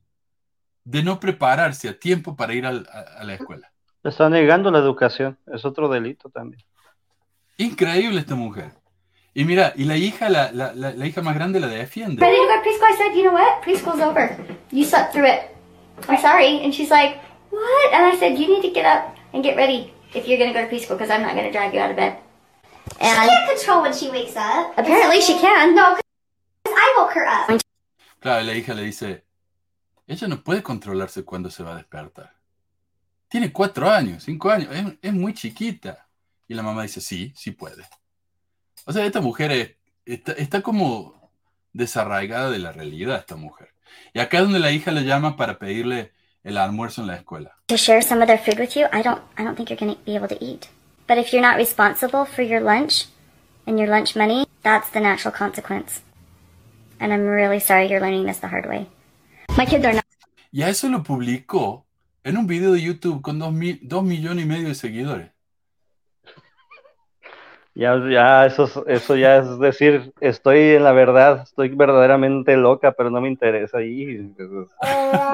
de 0.82 1.04
no 1.04 1.20
prepararse 1.20 1.88
a 1.88 1.96
tiempo 1.96 2.34
para 2.34 2.52
ir 2.52 2.66
al- 2.66 2.88
a- 2.92 3.20
a 3.20 3.24
la 3.24 3.34
escuela. 3.34 3.72
Le 4.02 4.10
está 4.10 4.28
negando 4.28 4.72
la 4.72 4.80
educación. 4.80 5.38
Es 5.54 5.64
otro 5.64 5.88
delito 5.88 6.30
también. 6.30 6.64
Increíble 7.58 8.18
esta 8.18 8.34
mujer. 8.34 8.72
Y 9.34 9.44
mira, 9.44 9.72
y 9.76 9.84
la 9.84 9.96
hija, 9.96 10.28
la, 10.28 10.50
la, 10.50 10.74
la, 10.74 10.90
la 10.90 11.06
hija 11.06 11.22
más 11.22 11.36
grande 11.36 11.60
la 11.60 11.68
defiende. 11.68 12.20
ready 12.20 12.36
to 12.36 12.42
go 12.42 12.48
to 12.48 12.60
preschool. 12.60 12.90
I 12.92 12.96
said, 12.96 13.14
you 13.14 13.22
know 13.22 13.32
what? 13.34 13.62
Preschool's 13.62 14.00
over. 14.02 14.36
You 14.72 14.84
slept 14.84 15.12
through 15.12 15.28
it. 15.32 15.51
I'm 16.08 16.18
sorry. 16.20 16.60
And 16.62 16.74
she's 16.74 16.90
like, 16.90 17.18
what? 17.50 17.92
And 17.94 18.04
I 18.04 18.16
said, 18.18 18.38
you 18.38 18.48
need 18.48 18.62
to 18.62 18.70
get 18.70 18.84
up 18.86 19.16
and 19.32 19.42
get 19.42 19.56
ready 19.56 19.92
if 20.14 20.26
you're 20.26 20.38
going 20.38 20.52
to 20.52 20.58
go 20.58 20.66
to 20.66 20.70
preschool 20.74 20.96
because 20.98 21.10
I'm 21.10 21.22
not 21.22 21.34
going 21.34 21.46
to 21.46 21.52
drag 21.52 21.72
you 21.74 21.80
out 21.80 21.90
of 21.90 21.96
bed. 21.96 22.18
And 23.00 23.10
she 23.22 23.28
can't 23.28 23.56
control 23.56 23.82
when 23.82 23.92
she 23.92 24.10
wakes 24.10 24.36
up. 24.36 24.72
apparently 24.76 25.20
she 25.20 25.38
can. 25.38 25.74
No, 25.74 25.96
because 26.64 26.78
I 26.78 26.94
woke 26.98 27.12
her 27.12 27.26
up. 27.26 27.60
Claro, 28.20 28.44
la 28.44 28.52
hija 28.52 28.74
le 28.74 28.82
dice, 28.84 29.24
ella 30.06 30.28
no 30.28 30.42
puede 30.42 30.62
controlarse 30.62 31.24
cuando 31.24 31.50
se 31.50 31.62
va 31.62 31.72
a 31.72 31.76
despertar. 31.76 32.30
Tiene 33.28 33.50
cuatro 33.52 33.88
años, 33.90 34.24
cinco 34.24 34.50
años, 34.50 34.68
es, 34.74 34.84
es 35.02 35.12
muy 35.12 35.32
chiquita. 35.34 36.06
Y 36.48 36.54
la 36.54 36.62
mamá 36.62 36.82
dice, 36.82 37.00
sí, 37.00 37.32
sí 37.34 37.50
puede. 37.52 37.84
O 38.84 38.92
sea, 38.92 39.06
esta 39.06 39.20
mujer 39.20 39.50
es- 39.52 39.70
está, 40.04 40.32
está 40.32 40.60
como 40.60 41.30
desarraigada 41.72 42.50
de 42.50 42.58
la 42.58 42.72
realidad, 42.72 43.18
esta 43.18 43.36
mujer. 43.36 43.72
Y 44.14 44.20
acá 44.20 44.38
es 44.38 44.44
donde 44.44 44.58
la 44.58 44.70
hija 44.70 44.90
le 44.92 45.04
llama 45.04 45.36
para 45.36 45.58
pedirle 45.58 46.12
el 46.44 46.58
almuerzo 46.58 47.02
en 47.02 47.06
la 47.08 47.16
escuela. 47.16 47.52
to 47.68 47.76
share 47.76 48.02
some 48.02 48.20
of 48.20 48.26
their 48.28 48.38
food 48.38 48.58
with 48.58 48.76
you, 48.76 48.86
I 48.92 49.02
don't 49.02 49.20
I 49.38 49.44
don't 49.44 49.56
think 49.56 49.70
you're 49.70 49.78
going 49.78 49.94
to 49.94 50.00
be 50.04 50.14
able 50.16 50.28
to 50.28 50.38
eat. 50.44 50.68
But 51.08 51.18
if 51.18 51.32
you're 51.32 51.42
not 51.42 51.56
responsible 51.56 52.24
for 52.26 52.42
your 52.44 52.60
lunch 52.60 53.06
and 53.66 53.78
your 53.78 53.88
lunch 53.88 54.14
money, 54.16 54.46
that's 54.62 54.90
the 54.90 55.00
natural 55.00 55.32
consequence. 55.32 56.02
And 57.00 57.12
I'm 57.12 57.26
really 57.26 57.60
sorry 57.60 57.88
you're 57.88 58.00
learning 58.00 58.26
this 58.26 58.38
the 58.40 58.48
hard 58.48 58.66
way. 58.66 58.86
My 59.56 59.66
kids 59.66 59.84
are 59.84 59.94
not 59.94 60.04
Y 60.52 60.62
a 60.62 60.68
eso 60.68 60.88
lo 60.88 61.02
publicó 61.02 61.86
en 62.24 62.36
un 62.36 62.46
video 62.46 62.72
de 62.72 62.80
YouTube 62.82 63.22
con 63.22 63.38
dos, 63.38 63.52
mil- 63.52 63.80
dos 63.82 64.04
millones 64.04 64.44
y 64.44 64.48
medio 64.48 64.68
de 64.68 64.74
seguidores. 64.74 65.30
Ya, 67.74 67.98
ya, 68.10 68.44
eso, 68.46 68.64
es- 68.64 68.80
eso 68.86 69.16
ya 69.16 69.38
es 69.38 69.58
decir, 69.58 70.12
estoy 70.20 70.58
en 70.76 70.84
la 70.84 70.92
verdad, 70.92 71.42
estoy 71.42 71.70
verdaderamente 71.70 72.56
loca, 72.56 72.92
pero 72.92 73.10
no 73.10 73.20
me 73.20 73.28
interesa. 73.28 73.80
Y 73.82 74.34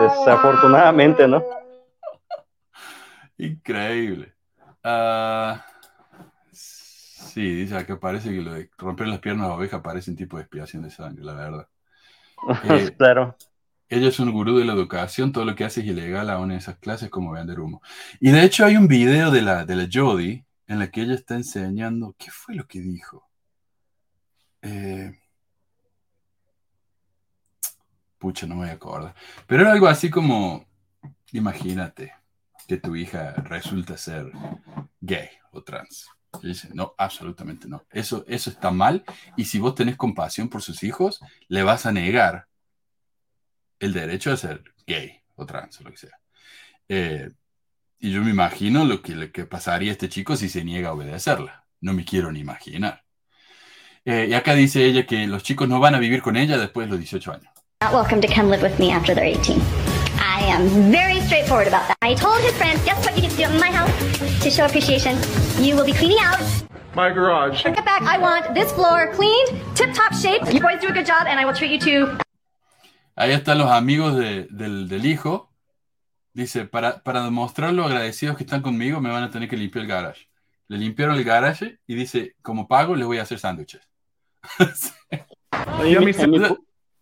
desafortunadamente, 0.00 1.26
¿no? 1.26 1.42
Increíble. 3.38 4.32
Ah, 4.82 5.64
sí, 6.52 7.54
dice 7.54 7.76
acá 7.76 7.98
parece 7.98 8.30
que 8.30 8.40
lo 8.40 8.52
de 8.54 8.70
romper 8.78 9.08
las 9.08 9.18
piernas 9.20 9.48
a 9.48 9.54
oveja 9.54 9.82
parece 9.82 10.10
un 10.10 10.16
tipo 10.16 10.36
de 10.36 10.42
expiación 10.44 10.82
de 10.82 10.90
sangre, 10.90 11.24
la 11.24 11.34
verdad. 11.34 11.68
Eh, 12.64 12.92
claro. 12.96 13.36
Ella 13.88 14.08
es 14.08 14.20
un 14.20 14.30
gurú 14.32 14.58
de 14.58 14.64
la 14.64 14.74
educación, 14.74 15.32
todo 15.32 15.44
lo 15.44 15.54
que 15.56 15.64
hace 15.64 15.80
es 15.80 15.86
ilegal 15.86 16.30
aún 16.30 16.52
en 16.52 16.58
esas 16.58 16.76
clases 16.78 17.10
como 17.10 17.32
vender 17.32 17.58
humo. 17.58 17.82
Y 18.20 18.30
de 18.30 18.44
hecho 18.44 18.64
hay 18.64 18.76
un 18.76 18.86
video 18.86 19.30
de 19.30 19.42
la, 19.42 19.64
de 19.64 19.76
la 19.76 19.88
Jodie 19.92 20.44
en 20.68 20.78
la 20.78 20.90
que 20.90 21.02
ella 21.02 21.14
está 21.14 21.34
enseñando, 21.34 22.14
¿qué 22.18 22.30
fue 22.30 22.54
lo 22.54 22.66
que 22.68 22.80
dijo? 22.80 23.26
Eh, 24.60 25.18
pucha, 28.18 28.46
no 28.46 28.54
me 28.54 28.62
voy 28.62 28.70
a 28.70 28.74
acordar. 28.74 29.14
Pero 29.46 29.62
era 29.62 29.72
algo 29.72 29.86
así 29.86 30.10
como, 30.10 30.66
imagínate 31.32 32.14
que 32.68 32.76
tu 32.76 32.94
hija 32.94 33.32
resulta 33.32 33.96
ser 33.96 34.30
gay 35.00 35.30
o 35.52 35.62
trans. 35.62 36.06
Y 36.42 36.48
dice, 36.48 36.68
no, 36.74 36.94
absolutamente 36.98 37.66
no. 37.66 37.86
Eso, 37.90 38.24
eso 38.28 38.50
está 38.50 38.70
mal. 38.70 39.02
Y 39.38 39.46
si 39.46 39.58
vos 39.58 39.74
tenés 39.74 39.96
compasión 39.96 40.50
por 40.50 40.60
sus 40.60 40.82
hijos, 40.82 41.20
le 41.48 41.62
vas 41.62 41.86
a 41.86 41.92
negar 41.92 42.46
el 43.78 43.94
derecho 43.94 44.30
a 44.30 44.36
ser 44.36 44.62
gay 44.86 45.22
o 45.36 45.46
trans 45.46 45.80
o 45.80 45.84
lo 45.84 45.90
que 45.92 45.96
sea. 45.96 46.20
Eh, 46.90 47.30
y 48.00 48.12
yo 48.12 48.22
me 48.22 48.30
imagino 48.30 48.84
lo 48.84 49.02
que, 49.02 49.14
lo 49.14 49.30
que 49.32 49.44
pasaría 49.44 49.90
a 49.90 49.92
este 49.92 50.08
chico 50.08 50.36
si 50.36 50.48
se 50.48 50.64
niega 50.64 50.90
a 50.90 50.92
obedecerla. 50.92 51.64
No 51.80 51.92
me 51.92 52.04
quiero 52.04 52.30
ni 52.32 52.40
imaginar. 52.40 53.02
Eh, 54.04 54.26
y 54.30 54.34
acá 54.34 54.54
dice 54.54 54.84
ella 54.84 55.06
que 55.06 55.26
los 55.26 55.42
chicos 55.42 55.68
no 55.68 55.80
van 55.80 55.94
a 55.94 55.98
vivir 55.98 56.22
con 56.22 56.36
ella 56.36 56.56
después 56.58 56.86
de 56.86 56.92
los 56.92 57.00
18 57.00 57.32
años. 57.32 57.52
not 57.80 57.92
welcome 57.92 58.20
to 58.20 58.26
come 58.26 58.50
live 58.50 58.60
with 58.62 58.76
me 58.80 58.90
after 58.90 59.14
they're 59.14 59.24
18. 59.38 59.60
I 60.18 60.40
am 60.50 60.90
very 60.90 61.20
straightforward 61.20 61.68
about 61.68 61.86
that. 61.86 61.96
I 62.02 62.14
told 62.14 62.40
his 62.40 62.52
friends, 62.56 62.82
guess 62.84 63.04
what 63.04 63.14
you 63.14 63.22
get 63.22 63.30
to 63.30 63.36
do 63.36 63.44
in 63.44 63.60
my 63.60 63.70
house 63.70 63.92
to 64.42 64.50
show 64.50 64.64
appreciation? 64.66 65.16
You 65.62 65.76
will 65.76 65.84
be 65.84 65.92
cleaning 65.92 66.18
out. 66.20 66.40
My 66.96 67.10
garage. 67.12 67.62
Get 67.62 67.84
back. 67.84 68.02
I 68.02 68.18
want 68.18 68.54
this 68.54 68.72
floor 68.72 69.12
cleaned, 69.14 69.60
tip 69.76 69.92
top 69.94 70.12
shape. 70.14 70.42
You 70.52 70.60
boys 70.60 70.80
do 70.80 70.88
a 70.88 70.92
good 70.92 71.06
job, 71.06 71.26
and 71.28 71.38
I 71.38 71.44
will 71.44 71.54
treat 71.54 71.70
you 71.70 71.78
to 71.80 72.18
Ahí 73.16 73.32
están 73.32 73.58
los 73.58 73.70
amigos 73.70 74.16
de- 74.16 74.46
del, 74.50 74.88
del 74.88 75.04
hijo. 75.06 75.47
Dice, 76.38 76.66
para, 76.66 77.02
para 77.02 77.24
demostrar 77.24 77.74
lo 77.74 77.82
agradecidos 77.82 78.36
que 78.36 78.44
están 78.44 78.62
conmigo, 78.62 79.00
me 79.00 79.10
van 79.10 79.24
a 79.24 79.30
tener 79.32 79.48
que 79.48 79.56
limpiar 79.56 79.82
el 79.82 79.90
garage. 79.90 80.28
le 80.68 80.78
limpiaron 80.78 81.16
el 81.16 81.24
garaje 81.24 81.80
y 81.84 81.96
dice, 81.96 82.36
como 82.42 82.68
pago, 82.68 82.94
les 82.94 83.08
voy 83.08 83.18
a 83.18 83.22
hacer 83.22 83.40
sándwiches. 83.40 83.80
Oye, 85.80 85.96
en, 85.96 86.04
mi, 86.04 86.12
en, 86.16 86.30
mi, 86.30 86.38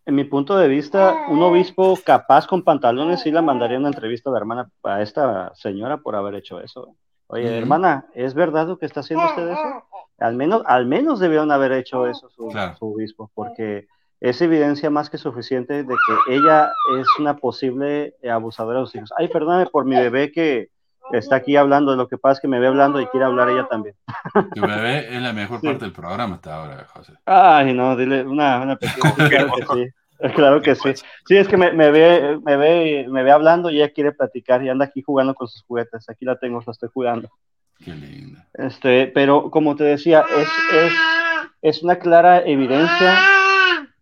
en, 0.06 0.14
mi, 0.14 0.24
punto 0.24 0.56
de 0.56 0.68
vista, 0.68 1.26
un 1.28 1.42
obispo 1.42 1.98
capaz 2.02 2.46
con 2.46 2.64
pantalones 2.64 3.20
sí 3.20 3.30
la 3.30 3.42
mandaría 3.42 3.78
una 3.78 3.88
entrevista 3.88 4.30
a 4.30 4.32
la 4.32 4.38
hermana, 4.38 4.70
a 4.82 5.02
esta 5.02 5.54
señora 5.54 5.98
por 5.98 6.16
haber 6.16 6.36
hecho 6.36 6.62
eso. 6.62 6.96
Oye, 7.26 7.44
uh 7.44 7.48
-huh. 7.48 7.58
hermana, 7.58 8.06
¿es 8.14 8.32
verdad 8.32 8.68
lo 8.68 8.78
que 8.78 8.86
está 8.86 9.00
haciendo 9.00 9.26
usted 9.26 9.50
eso? 9.50 9.84
Al 10.16 10.34
menos, 10.34 10.62
al 10.64 10.86
menos 10.86 11.20
debieron 11.20 11.52
haber 11.52 11.72
hecho 11.72 12.06
eso 12.06 12.30
su, 12.30 12.48
claro. 12.48 12.74
su 12.78 12.86
obispo, 12.86 13.30
porque 13.34 13.86
es 14.20 14.40
evidencia 14.40 14.90
más 14.90 15.10
que 15.10 15.18
suficiente 15.18 15.84
de 15.84 15.94
que 15.94 16.34
ella 16.34 16.72
es 16.98 17.06
una 17.18 17.36
posible 17.36 18.14
abusadora 18.28 18.80
de 18.80 18.86
sus 18.86 18.94
hijos. 18.94 19.12
Ay, 19.16 19.28
perdóname 19.28 19.66
por 19.66 19.84
mi 19.84 19.96
bebé 19.96 20.32
que 20.32 20.70
está 21.12 21.36
aquí 21.36 21.56
hablando, 21.56 21.94
lo 21.94 22.08
que 22.08 22.18
pasa 22.18 22.34
es 22.34 22.40
que 22.40 22.48
me 22.48 22.58
ve 22.58 22.66
hablando 22.66 23.00
y 23.00 23.06
quiere 23.06 23.26
hablar 23.26 23.48
ella 23.48 23.68
también. 23.68 23.94
Tu 24.54 24.60
bebé 24.60 25.14
es 25.14 25.22
la 25.22 25.32
mejor 25.32 25.60
parte 25.60 25.78
sí. 25.78 25.84
del 25.84 25.92
programa 25.92 26.36
hasta 26.36 26.56
ahora, 26.56 26.86
José. 26.92 27.12
Ay, 27.24 27.74
no, 27.74 27.96
dile 27.96 28.24
una, 28.24 28.60
una 28.62 28.76
pequeña. 28.76 29.28
claro 29.28 29.52
que 29.54 29.64
sí. 29.74 29.90
Claro 30.34 30.62
que 30.62 30.74
sí. 30.74 30.94
Sí, 31.26 31.36
es 31.36 31.46
que 31.46 31.58
me, 31.58 31.72
me, 31.72 31.90
ve, 31.90 32.40
me, 32.42 32.56
ve, 32.56 33.06
me 33.08 33.22
ve 33.22 33.30
hablando 33.30 33.68
y 33.68 33.76
ella 33.76 33.92
quiere 33.92 34.12
platicar 34.12 34.64
y 34.64 34.70
anda 34.70 34.86
aquí 34.86 35.02
jugando 35.02 35.34
con 35.34 35.46
sus 35.46 35.62
juguetes. 35.64 36.08
Aquí 36.08 36.24
la 36.24 36.36
tengo, 36.36 36.62
la 36.64 36.72
estoy 36.72 36.88
jugando. 36.92 37.28
Qué 37.84 37.92
linda. 37.92 38.46
Este, 38.54 39.08
pero 39.08 39.50
como 39.50 39.76
te 39.76 39.84
decía, 39.84 40.24
es, 40.38 40.48
es, 40.74 40.92
es 41.60 41.82
una 41.82 41.96
clara 41.96 42.40
evidencia 42.46 43.18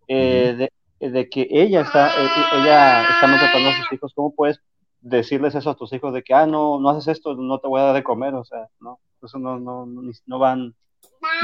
eh, 0.09 0.71
de, 1.01 1.11
de, 1.11 1.29
que 1.29 1.47
ella 1.51 1.83
está, 1.83 2.09
eh, 2.09 2.29
ella 2.55 3.03
está 3.03 3.27
maltratando 3.27 3.71
a 3.71 3.77
sus 3.77 3.93
hijos. 3.93 4.13
¿Cómo 4.15 4.35
puedes 4.35 4.61
decirles 5.01 5.55
eso 5.55 5.71
a 5.71 5.77
tus 5.77 5.93
hijos 5.93 6.15
de 6.15 6.23
que, 6.23 6.35
ah, 6.35 6.47
no, 6.47 6.81
no 6.81 6.91
haces 6.91 7.09
esto, 7.09 7.35
no 7.35 7.59
te 7.59 7.69
voy 7.69 7.81
a 7.81 7.85
dar 7.85 7.95
de 7.95 8.05
comer? 8.05 8.35
O 8.35 8.45
sea, 8.45 8.69
no, 8.81 8.99
eso 9.23 9.39
no, 9.39 9.59
no, 9.59 9.87
no, 9.87 10.03
no 10.27 10.39
van, 10.39 10.75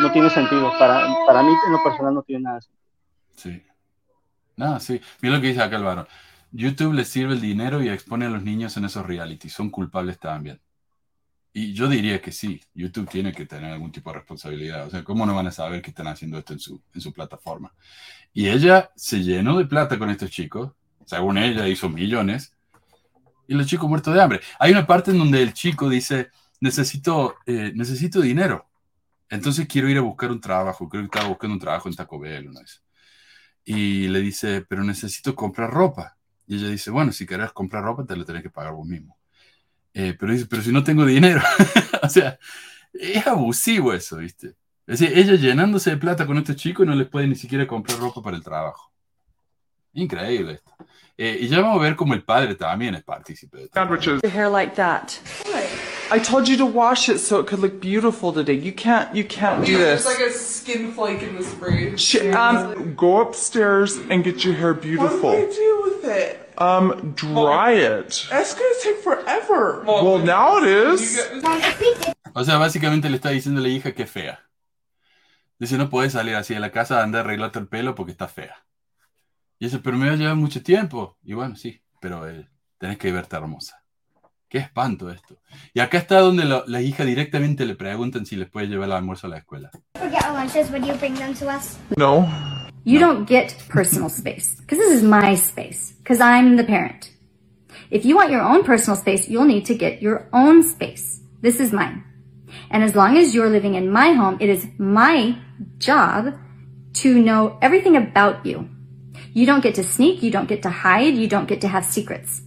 no 0.01 0.13
tiene 0.13 0.31
sentido. 0.31 0.73
Para, 0.79 1.07
para 1.27 1.43
mí, 1.43 1.53
en 1.67 1.73
lo 1.73 1.83
personal, 1.83 2.15
no 2.15 2.23
tiene 2.23 2.43
nada 2.45 2.57
de 2.57 2.63
sentido. 2.63 2.85
Sí. 3.37 3.63
No, 4.57 4.79
sí. 4.81 5.01
Mira 5.23 5.37
lo 5.37 5.41
que 5.41 5.49
dice 5.49 5.63
acá 5.63 5.77
el 5.77 5.85
varón. 5.85 6.07
YouTube 6.53 6.95
les 6.95 7.09
sirve 7.09 7.35
el 7.35 7.41
dinero 7.41 7.83
y 7.83 7.89
expone 7.89 8.27
a 8.27 8.31
los 8.31 8.43
niños 8.43 8.77
en 8.77 8.85
esos 8.85 9.07
reality. 9.07 9.49
Son 9.49 9.71
culpables 9.71 10.19
también. 10.19 10.61
Y 11.53 11.73
yo 11.73 11.89
diría 11.89 12.21
que 12.23 12.31
sí, 12.31 12.61
YouTube 12.75 13.09
tiene 13.09 13.33
que 13.33 13.45
tener 13.45 13.73
algún 13.73 13.91
tipo 13.91 14.11
de 14.11 14.19
responsabilidad. 14.19 14.87
O 14.87 14.91
sea, 14.91 15.03
¿cómo 15.03 15.27
no 15.27 15.35
van 15.35 15.49
a 15.49 15.53
saber 15.53 15.83
que 15.83 15.91
están 15.91 16.07
haciendo 16.07 16.39
esto 16.39 16.53
en 16.53 16.61
su, 16.61 16.81
en 16.95 17.01
su 17.01 17.13
plataforma? 17.13 17.73
Y 18.33 18.49
ella 18.49 18.91
se 18.95 19.23
llenó 19.23 19.59
de 19.59 19.67
plata 19.67 19.99
con 19.99 20.11
estos 20.11 20.31
chicos. 20.31 20.73
Según 21.07 21.39
ella, 21.39 21.67
hizo 21.67 21.89
millones. 21.89 22.55
Y 23.49 23.55
los 23.55 23.67
chicos 23.67 23.89
muertos 23.89 24.15
de 24.15 24.23
hambre. 24.23 24.41
Hay 24.61 24.71
una 24.71 24.87
parte 24.87 25.11
en 25.11 25.19
donde 25.19 25.43
el 25.43 25.53
chico 25.53 25.89
dice, 25.89 26.31
necesito, 26.61 27.37
eh, 27.47 27.73
necesito 27.75 28.21
dinero. 28.21 28.69
Entonces 29.29 29.67
quiero 29.67 29.89
ir 29.89 29.99
a 29.99 30.03
buscar 30.03 30.31
un 30.31 30.41
trabajo. 30.41 30.89
Creo 30.89 31.03
que 31.03 31.07
estaba 31.07 31.29
buscando 31.29 31.55
un 31.55 31.61
trabajo 31.61 31.89
en 31.89 31.97
Taco 31.97 32.21
Bell. 32.21 32.53
¿no? 32.53 32.61
Y 33.65 34.07
le 34.07 34.21
dice, 34.21 34.65
pero 34.69 34.85
necesito 34.85 35.35
comprar 35.35 35.71
ropa. 35.71 36.17
Y 36.47 36.57
ella 36.57 36.69
dice, 36.69 36.91
bueno, 36.91 37.13
si 37.13 37.27
querés 37.27 37.53
comprar 37.53 37.83
ropa, 37.83 38.05
te 38.05 38.17
lo 38.17 38.25
tenés 38.25 38.43
que 38.43 38.51
pagar 38.51 38.73
vos 38.73 38.87
mismo. 38.87 39.20
Eh, 39.95 40.15
pero 40.19 40.33
dice, 40.33 40.47
pero 40.47 40.63
si 40.63 40.73
no 40.73 40.85
tengo 40.85 41.05
dinero. 41.05 41.41
o 42.03 42.09
sea, 42.09 42.39
es 42.93 43.27
abusivo 43.27 43.93
eso, 43.93 44.19
¿viste? 44.19 44.55
Es 44.87 44.99
decir, 44.99 45.17
ella 45.17 45.35
llenándose 45.35 45.91
de 45.91 45.97
plata 45.97 46.27
con 46.27 46.39
estos 46.39 46.57
chicos 46.57 46.85
y 46.85 46.89
no 46.89 46.95
les 46.95 47.09
puede 47.09 47.27
ni 47.27 47.37
siquiera 47.37 47.67
comprar 47.67 47.99
ropa 47.99 48.23
para 48.23 48.37
el 48.37 48.43
trabajo. 48.43 48.91
Increíble 49.93 50.55
esto. 50.55 50.73
Eh, 51.17 51.39
y 51.43 51.49
ya 51.49 51.61
vamos 51.61 51.81
a 51.81 51.83
ver 51.83 51.97
cómo 51.97 52.15
el 52.15 52.23
padre 52.23 52.55
también 52.55 52.95
es 52.95 53.03
partícipe 53.03 53.59
de 53.59 53.65
esto. 53.65 54.29
Hair 54.29 54.49
like 54.51 54.75
that. 54.75 55.13
I 56.13 56.19
told 56.19 56.49
you 56.49 56.57
to 56.57 56.67
wash 56.67 57.09
it 57.09 57.19
so 57.19 57.39
it 57.39 57.47
could 57.47 57.61
look 57.61 57.81
beautiful 57.81 58.33
today. 58.33 58.55
You 58.55 58.73
can't, 58.73 59.15
you 59.15 59.25
can't 59.25 59.65
do 59.65 59.79
this. 59.79 60.05
There's 60.05 60.07
like 60.07 60.27
a 60.27 60.33
skin 60.33 60.93
flake 60.93 61.23
in 61.23 61.37
the 61.37 61.45
spray. 61.45 61.95
Um, 62.33 62.95
go 62.97 63.21
upstairs 63.21 63.97
and 64.09 64.25
get 64.25 64.45
your 64.45 64.55
hair 64.55 64.75
beautiful. 64.75 65.31
What 65.31 65.53
do 65.53 65.53
I 65.53 65.55
do 65.55 65.83
with 65.85 66.05
it? 66.11 66.50
Um, 66.61 67.15
dry 67.15 67.73
it. 67.73 68.27
That's 68.29 68.55
gonna 68.55 68.75
take 68.83 68.99
forever. 69.03 69.83
Well, 69.87 70.19
now 70.19 70.59
it 70.59 70.67
is. 70.67 71.19
O 72.35 72.45
sea, 72.45 72.59
básicamente 72.59 73.09
le 73.09 73.17
está 73.17 73.31
diciendo 73.31 73.61
a 73.61 73.63
la 73.63 73.71
hija 73.71 73.93
que 73.93 74.03
es 74.03 74.11
fea. 74.11 74.41
Dice, 75.59 75.79
no 75.79 75.89
puedes 75.89 76.13
salir 76.13 76.35
así 76.35 76.53
de 76.53 76.61
la 76.61 76.71
casa 76.71 77.01
a 77.01 77.03
andar 77.03 77.23
a 77.23 77.25
arreglarte 77.25 77.59
el 77.59 77.67
pelo 77.67 77.95
porque 77.95 78.13
está 78.13 78.29
fea. 78.29 78.55
Y 79.59 79.67
dice, 79.67 79.79
pero 79.79 79.97
me 79.97 80.07
va 80.07 80.13
a 80.13 80.17
llevar 80.17 80.37
mucho 80.37 80.63
tiempo. 80.63 81.17
Y 81.23 81.33
bueno, 81.33 81.57
sí, 81.57 81.81
pero 81.99 82.29
eh, 82.29 82.47
tenés 82.77 82.99
que 82.99 83.11
verte 83.11 83.37
hermosa. 83.37 83.83
Qué 84.47 84.59
espanto 84.59 85.11
esto. 85.11 85.41
Y 85.73 85.81
acá 85.81 85.97
está 85.97 86.19
donde 86.19 86.45
lo, 86.45 86.65
la 86.67 86.83
hija 86.83 87.07
directamente 87.07 87.65
le 87.65 87.75
preguntan 87.75 88.27
si 88.27 88.37
les 88.37 88.51
puede 88.51 88.67
llevar 88.67 88.89
el 88.89 88.93
almuerzo 88.97 89.29
a 89.29 89.31
la 89.31 89.39
escuela. 89.39 89.71
No. 91.97 92.29
You 92.85 92.99
don't 92.99 93.27
get 93.27 93.55
personal 93.73 94.11
space 94.11 94.57
because 94.61 94.79
this 94.79 94.93
is 94.93 95.03
my 95.03 95.35
space 95.35 95.90
because 96.11 96.21
I'm 96.21 96.57
the 96.57 96.65
parent. 96.65 97.13
If 97.89 98.05
you 98.05 98.17
want 98.17 98.33
your 98.33 98.43
own 98.43 98.65
personal 98.65 98.97
space, 98.97 99.29
you'll 99.29 99.45
need 99.45 99.67
to 99.67 99.77
get 99.77 100.03
your 100.03 100.29
own 100.33 100.65
space. 100.65 101.21
This 101.41 101.61
is 101.61 101.73
mine. 101.73 102.03
And 102.69 102.83
as 102.83 102.97
long 102.97 103.17
as 103.17 103.33
you're 103.33 103.49
living 103.49 103.77
in 103.77 103.93
my 103.93 104.11
home, 104.11 104.37
it 104.41 104.49
is 104.49 104.67
my 104.77 105.39
job 105.79 106.35
to 106.95 107.15
know 107.15 107.59
everything 107.63 107.97
about 107.97 108.45
you. 108.45 108.69
You 109.35 109.47
don't 109.47 109.63
get 109.63 109.77
to 109.77 109.85
sneak, 109.85 110.21
you 110.21 110.33
don't 110.33 110.49
get 110.49 110.63
to 110.63 110.71
hide, 110.71 111.15
you 111.15 111.29
don't 111.29 111.47
get 111.47 111.61
to 111.61 111.69
have 111.69 111.85
secrets. 111.85 112.43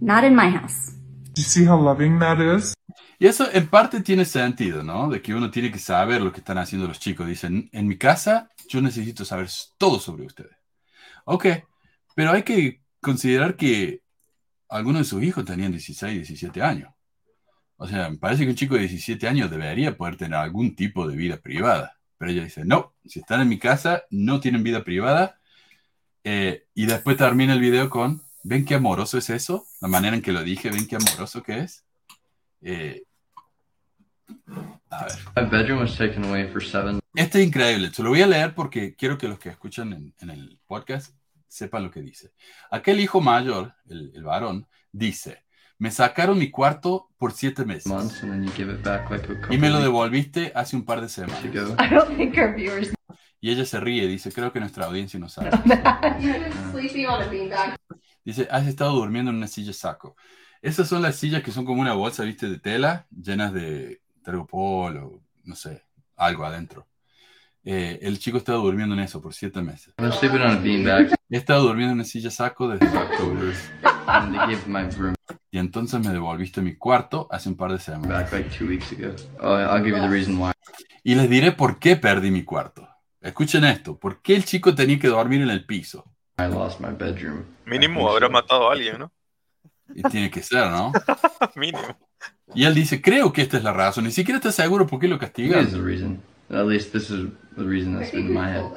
Not 0.00 0.24
in 0.24 0.34
my 0.34 0.48
house. 0.48 0.90
Do 1.34 1.40
you 1.40 1.46
see 1.46 1.64
how 1.64 1.78
loving 1.78 2.18
that 2.18 2.40
is? 2.40 2.74
Y 3.20 3.28
eso 3.28 3.48
en 3.52 3.68
parte 3.68 4.00
tiene 4.00 4.24
sentido, 4.24 4.82
¿no? 4.82 5.08
De 5.08 5.22
que 5.22 5.34
uno 5.34 5.52
tiene 5.52 5.70
que 5.70 5.78
saber 5.78 6.20
lo 6.20 6.32
que 6.32 6.40
están 6.40 6.58
haciendo 6.58 6.88
los 6.88 6.98
chicos. 6.98 7.28
Dicen, 7.28 7.70
en 7.72 7.86
mi 7.86 7.96
casa 7.96 8.50
yo 8.68 8.80
necesito 8.80 9.24
saber 9.24 9.46
todo 9.78 10.00
sobre 10.00 10.26
ustedes. 10.26 10.56
Ok, 11.26 11.46
pero 12.16 12.32
hay 12.32 12.42
que 12.42 12.83
considerar 13.04 13.56
que 13.56 14.02
algunos 14.68 15.02
de 15.02 15.04
sus 15.04 15.22
hijos 15.22 15.44
tenían 15.44 15.70
16, 15.70 16.14
17 16.14 16.62
años. 16.62 16.92
O 17.76 17.86
sea, 17.86 18.08
me 18.10 18.18
parece 18.18 18.44
que 18.44 18.50
un 18.50 18.56
chico 18.56 18.74
de 18.74 18.80
17 18.80 19.28
años 19.28 19.50
debería 19.50 19.96
poder 19.96 20.16
tener 20.16 20.38
algún 20.38 20.74
tipo 20.74 21.06
de 21.06 21.16
vida 21.16 21.36
privada. 21.36 21.98
Pero 22.18 22.30
ella 22.30 22.44
dice, 22.44 22.64
no, 22.64 22.94
si 23.04 23.20
están 23.20 23.40
en 23.40 23.48
mi 23.48 23.58
casa, 23.58 24.04
no 24.10 24.40
tienen 24.40 24.62
vida 24.62 24.82
privada. 24.82 25.38
Eh, 26.24 26.64
y 26.74 26.86
después 26.86 27.16
termina 27.16 27.52
el 27.52 27.60
video 27.60 27.90
con, 27.90 28.22
¿ven 28.42 28.64
qué 28.64 28.74
amoroso 28.74 29.18
es 29.18 29.30
eso? 29.30 29.66
La 29.80 29.88
manera 29.88 30.16
en 30.16 30.22
que 30.22 30.32
lo 30.32 30.42
dije, 30.42 30.70
¿ven 30.70 30.86
qué 30.86 30.96
amoroso 30.96 31.42
que 31.42 31.60
es? 31.60 31.84
Eh, 32.62 33.02
a 34.90 35.04
ver. 35.04 35.18
Este 37.14 37.40
es 37.40 37.46
increíble. 37.46 37.92
Se 37.92 38.02
lo 38.02 38.08
voy 38.08 38.22
a 38.22 38.26
leer 38.26 38.54
porque 38.54 38.94
quiero 38.94 39.18
que 39.18 39.28
los 39.28 39.38
que 39.38 39.50
escuchan 39.50 39.92
en, 39.92 40.14
en 40.20 40.30
el 40.30 40.58
podcast 40.66 41.14
sepan 41.54 41.84
lo 41.84 41.90
que 41.90 42.00
dice. 42.00 42.32
Aquel 42.70 43.00
hijo 43.00 43.20
mayor, 43.20 43.74
el, 43.86 44.12
el 44.14 44.24
varón, 44.24 44.66
dice, 44.92 45.44
me 45.78 45.90
sacaron 45.90 46.38
mi 46.38 46.50
cuarto 46.50 47.10
por 47.18 47.32
siete 47.32 47.64
meses. 47.64 47.92
Y 49.50 49.58
me 49.58 49.70
lo 49.70 49.80
devolviste 49.80 50.52
hace 50.54 50.76
un 50.76 50.84
par 50.84 51.00
de 51.00 51.08
semanas. 51.08 51.44
I 51.44 51.94
don't 51.94 52.16
think 52.16 52.36
our 52.38 52.54
viewers 52.54 52.92
Y 53.40 53.50
ella 53.50 53.64
se 53.64 53.78
ríe, 53.78 54.06
dice, 54.06 54.32
creo 54.32 54.52
que 54.52 54.60
nuestra 54.60 54.86
audiencia 54.86 55.20
no 55.20 55.28
sabe. 55.28 55.50
sleeping 56.72 57.06
on 57.06 57.22
a 57.22 57.26
beanbag. 57.26 57.76
Dice, 58.24 58.48
has 58.50 58.66
estado 58.66 58.92
durmiendo 58.92 59.30
en 59.30 59.36
una 59.36 59.48
silla 59.48 59.72
saco. 59.72 60.16
Esas 60.62 60.88
son 60.88 61.02
las 61.02 61.16
sillas 61.16 61.42
que 61.42 61.52
son 61.52 61.66
como 61.66 61.82
una 61.82 61.92
bolsa, 61.92 62.24
viste, 62.24 62.48
de 62.48 62.58
tela, 62.58 63.06
llenas 63.10 63.52
de 63.52 64.00
tergopol 64.24 64.96
o 64.96 65.22
no 65.44 65.54
sé, 65.54 65.84
algo 66.16 66.46
adentro. 66.46 66.88
Eh, 67.64 67.98
el 68.02 68.18
chico 68.18 68.36
estaba 68.38 68.58
durmiendo 68.58 68.94
en 68.94 69.00
eso 69.00 69.22
por 69.22 69.32
siete 69.32 69.62
meses. 69.62 69.94
Sleeping 70.18 70.40
on 70.40 70.50
a 70.50 70.56
beanbag. 70.56 71.14
He 71.30 71.36
estado 71.36 71.62
durmiendo 71.62 71.92
en 71.92 71.98
una 71.98 72.04
silla 72.04 72.30
saco 72.30 72.68
desde 72.68 72.86
octubre. 72.96 73.54
And 74.06 74.32
they 74.32 74.54
gave 74.54 74.66
my 74.66 74.82
room 74.98 75.14
Y 75.50 75.58
entonces 75.58 75.98
me 76.00 76.12
devolviste 76.12 76.60
mi 76.60 76.76
cuarto 76.76 77.26
hace 77.30 77.48
un 77.48 77.56
par 77.56 77.72
de 77.72 77.78
semanas. 77.78 78.08
back 78.08 78.32
like 78.32 78.50
two 78.50 78.66
weeks 78.66 78.92
ago. 78.92 79.14
Oh, 79.40 79.56
I'll 79.56 79.82
give 79.82 79.96
you 79.96 80.02
the 80.02 80.08
reason 80.08 80.38
why. 80.38 80.52
Y 81.02 81.14
les 81.14 81.30
diré 81.30 81.52
por 81.52 81.78
qué 81.78 81.96
perdí 81.96 82.30
mi 82.30 82.44
cuarto. 82.44 82.86
Escuchen 83.20 83.64
esto, 83.64 83.98
¿por 83.98 84.20
qué 84.20 84.36
el 84.36 84.44
chico 84.44 84.74
tenía 84.74 84.98
que 84.98 85.08
dormir 85.08 85.40
en 85.40 85.48
el 85.48 85.64
piso? 85.64 86.04
I 86.38 86.42
lost 86.42 86.80
my 86.80 86.90
bedroom. 86.92 87.44
Mínimo 87.64 88.10
habrá 88.10 88.28
matado 88.28 88.68
a 88.68 88.72
alguien, 88.74 88.98
¿no? 88.98 89.12
Y 89.94 90.02
tiene 90.02 90.30
que 90.30 90.42
ser, 90.42 90.70
¿no? 90.70 90.92
Mínimo. 91.56 91.96
Y 92.54 92.64
él 92.64 92.74
dice, 92.74 93.00
creo 93.00 93.32
que 93.32 93.40
esta 93.40 93.56
es 93.56 93.64
la 93.64 93.72
razón. 93.72 94.04
Ni 94.04 94.10
siquiera 94.10 94.36
está 94.36 94.52
seguro 94.52 94.86
por 94.86 95.00
qué 95.00 95.08
lo 95.08 95.18
castigan. 95.18 95.66
At 96.50 96.66
least 96.66 96.92
this 96.92 97.10
is 97.10 97.30
the 97.56 97.64
reason 97.64 97.94
that's 97.94 98.10
been 98.10 98.26
in 98.26 98.32
my 98.32 98.50
head. 98.50 98.70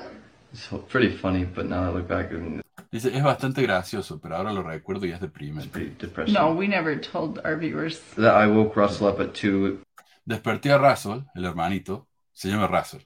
It's 0.53 0.67
pretty 0.89 1.15
funny, 1.15 1.43
but 1.43 1.65
now 1.67 1.83
I 1.83 1.89
look 1.89 2.07
back, 2.07 2.31
mean, 2.31 2.61
Dice, 2.91 3.07
es 3.13 3.21
bastante 3.23 3.61
gracioso, 3.61 4.19
pero 4.19 4.37
ahora 4.37 4.53
lo 4.53 4.63
recuerdo 4.63 5.05
y 5.05 5.11
es 5.11 5.19
deprimente. 5.19 5.69
pretty 5.69 5.95
depressing. 5.99 6.33
No, 6.33 6.53
we 6.53 6.67
never 6.67 6.95
told 6.95 7.39
our 7.43 7.57
viewers. 7.57 7.99
That 8.15 8.35
I 8.35 8.47
woke 8.47 8.75
Russell 8.77 9.07
up 9.07 9.19
at 9.19 9.33
two 9.33 9.81
Desperté 10.27 10.71
a 10.71 10.77
Russell, 10.77 11.23
el 11.35 11.43
hermanito, 11.45 12.07
se 12.33 12.49
llama 12.49 12.67
Russell, 12.67 13.01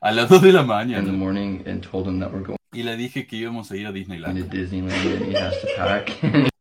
a 0.00 0.12
las 0.12 0.28
2 0.28 0.42
de 0.42 0.52
la 0.52 0.60
in 0.60 0.66
the 0.66 0.72
mañana 0.72 1.12
morning 1.12 1.62
and 1.66 1.82
told 1.82 2.06
him 2.06 2.20
that 2.20 2.32
we're 2.32 2.42
going 2.42 2.56
y 2.72 2.82
le 2.82 2.96
dije 2.96 3.26
que 3.26 3.36
íbamos 3.36 3.70
a 3.70 3.76
ir 3.76 3.86
a 3.86 3.90
to 3.92 3.98
Disneyland. 3.98 4.50
Disneyland 4.50 4.92
and 4.92 5.24
he 5.26 5.34
has 5.34 5.60
to 5.60 5.66
pack. 5.76 6.10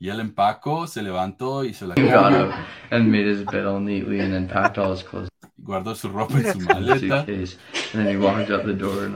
Y 0.00 0.10
él 0.10 0.20
empacó, 0.20 0.86
se 0.86 1.02
levantó, 1.02 1.64
hizo 1.64 1.88
la 1.88 1.96
got 1.96 2.08
cama 2.08 2.44
up 2.44 2.54
and 2.92 3.10
made 3.10 3.26
his 3.26 3.42
bed 3.44 3.66
all 3.66 3.80
neatly 3.80 4.20
and 4.20 4.32
then 4.32 4.46
packed 4.46 4.78
all 4.78 4.92
his 4.92 5.02
clothes. 5.02 5.28
Guardó 5.58 5.94
su 5.94 6.08
ropa 6.08 6.38
en 6.38 6.52
su 6.52 6.60
maleta. 6.60 7.26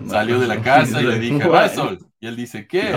Salió 0.08 0.38
de 0.40 0.46
la 0.46 0.54
"Russell?" 0.56 0.62
casa 0.64 1.00
y 1.00 1.04
le 1.04 1.18
dije, 1.18 1.48
"What?" 1.48 1.68
Russell. 1.76 1.98
Y 2.20 2.26
él 2.26 2.36
dice, 2.36 2.66
¿qué? 2.66 2.94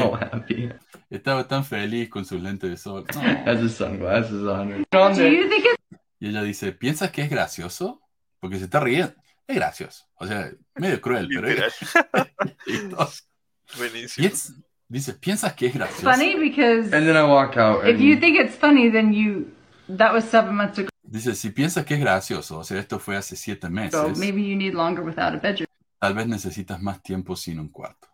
Estaba 1.09 1.47
tan 1.47 1.63
feliz 1.63 2.09
con 2.09 2.25
sus 2.25 2.41
lentes 2.41 2.69
de 2.69 2.77
sol. 2.77 3.05
Y 6.17 6.29
ella 6.29 6.43
dice, 6.43 6.71
¿piensas 6.71 7.11
que 7.11 7.21
es 7.23 7.29
gracioso? 7.29 8.01
Porque 8.39 8.57
se 8.57 8.63
está 8.65 8.79
riendo. 8.79 9.13
Es 9.47 9.55
gracioso. 9.57 10.05
O 10.15 10.25
sea, 10.25 10.49
medio 10.75 10.99
cruel, 11.01 11.27
pero 11.33 11.47
es... 11.47 11.75
Buenísimo. 13.77 14.29
Dice, 14.87 15.13
¿piensas 15.13 15.53
que 15.53 15.67
es 15.67 15.73
gracioso? 15.73 16.09
funny 16.09 16.35
because 16.35 16.95
And 16.95 17.05
then 17.05 17.17
I 17.17 17.23
walk 17.23 17.57
out. 17.57 17.83
if 17.83 17.95
and- 17.95 17.99
you 17.99 18.17
think 18.19 18.39
it's 18.39 18.55
funny, 18.55 18.89
then 18.89 19.11
you 19.13 19.47
that 19.97 20.13
was 20.13 20.23
seven 20.23 20.55
months 20.55 20.77
ago. 20.79 20.89
Dice, 21.07 21.35
si 21.35 21.51
piensas 21.51 21.85
que 21.85 21.93
es 21.95 21.99
gracioso, 21.99 22.59
o 22.59 22.63
sea, 22.63 22.79
esto 22.79 22.99
fue 22.99 23.15
hace 23.15 23.35
siete 23.35 23.69
meses, 23.69 24.17
Maybe 24.17 24.47
you 24.47 24.55
need 24.55 24.73
longer 24.73 25.03
without 25.03 25.33
a 25.33 25.37
bedroom. 25.37 25.67
tal 25.99 26.13
vez 26.13 26.27
necesitas 26.27 26.81
más 26.81 27.01
tiempo 27.01 27.35
sin 27.35 27.59
un 27.59 27.69
cuarto. 27.69 28.07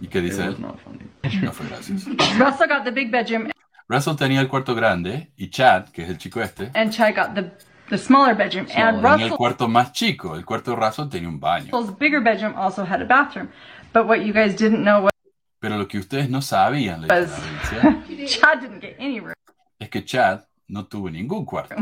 ¿Y 0.00 0.08
qué 0.08 0.20
dice 0.20 0.44
él? 0.44 0.56
was. 0.60 0.74
No 1.42 1.52
fue 1.52 1.66
gracioso. 1.66 2.10
Russell 2.10 2.68
got 2.68 2.84
the 2.84 2.90
big 2.90 3.10
bedroom, 3.10 3.48
Russell 3.88 4.16
tenía 4.16 4.40
el 4.40 4.48
cuarto 4.48 4.74
grande 4.74 5.32
y 5.36 5.50
Chad, 5.50 5.88
que 5.90 6.02
es 6.02 6.08
el 6.08 6.18
chico 6.18 6.40
este, 6.40 6.70
and 6.74 6.92
Chad 6.92 7.14
got 7.14 7.34
the 7.34 7.50
the 7.90 7.98
smaller 7.98 8.34
bedroom, 8.34 8.66
and 8.74 9.02
tenía 9.02 9.26
el 9.26 9.32
cuarto 9.32 9.68
más 9.68 9.92
chico. 9.92 10.34
El 10.36 10.44
cuarto 10.44 10.72
de 10.72 10.76
Russell 10.76 11.08
tenía 11.08 11.28
un 11.28 11.38
baño. 11.40 11.70
Russell's 11.72 11.98
bigger 11.98 12.20
bedroom 12.22 12.54
also 12.56 12.84
had 12.84 13.00
a 13.02 13.04
bathroom. 13.04 13.48
But 13.92 14.06
what 14.06 14.24
you 14.24 14.32
guys 14.32 14.56
didn't 14.56 14.82
know 14.82 15.08
Pero 15.60 15.76
lo 15.76 15.86
que 15.86 15.98
ustedes 15.98 16.28
no 16.28 16.40
sabían, 16.42 17.02
le 17.02 17.08
was 17.08 17.30
Chad 18.26 18.60
didn't 18.60 18.80
get 18.80 18.96
any 18.98 19.20
room. 19.20 19.34
es 19.78 19.88
que 19.90 20.02
Chad 20.04 20.44
no 20.72 20.86
tuvo 20.86 21.10
ningún 21.10 21.44
cuarto. 21.44 21.74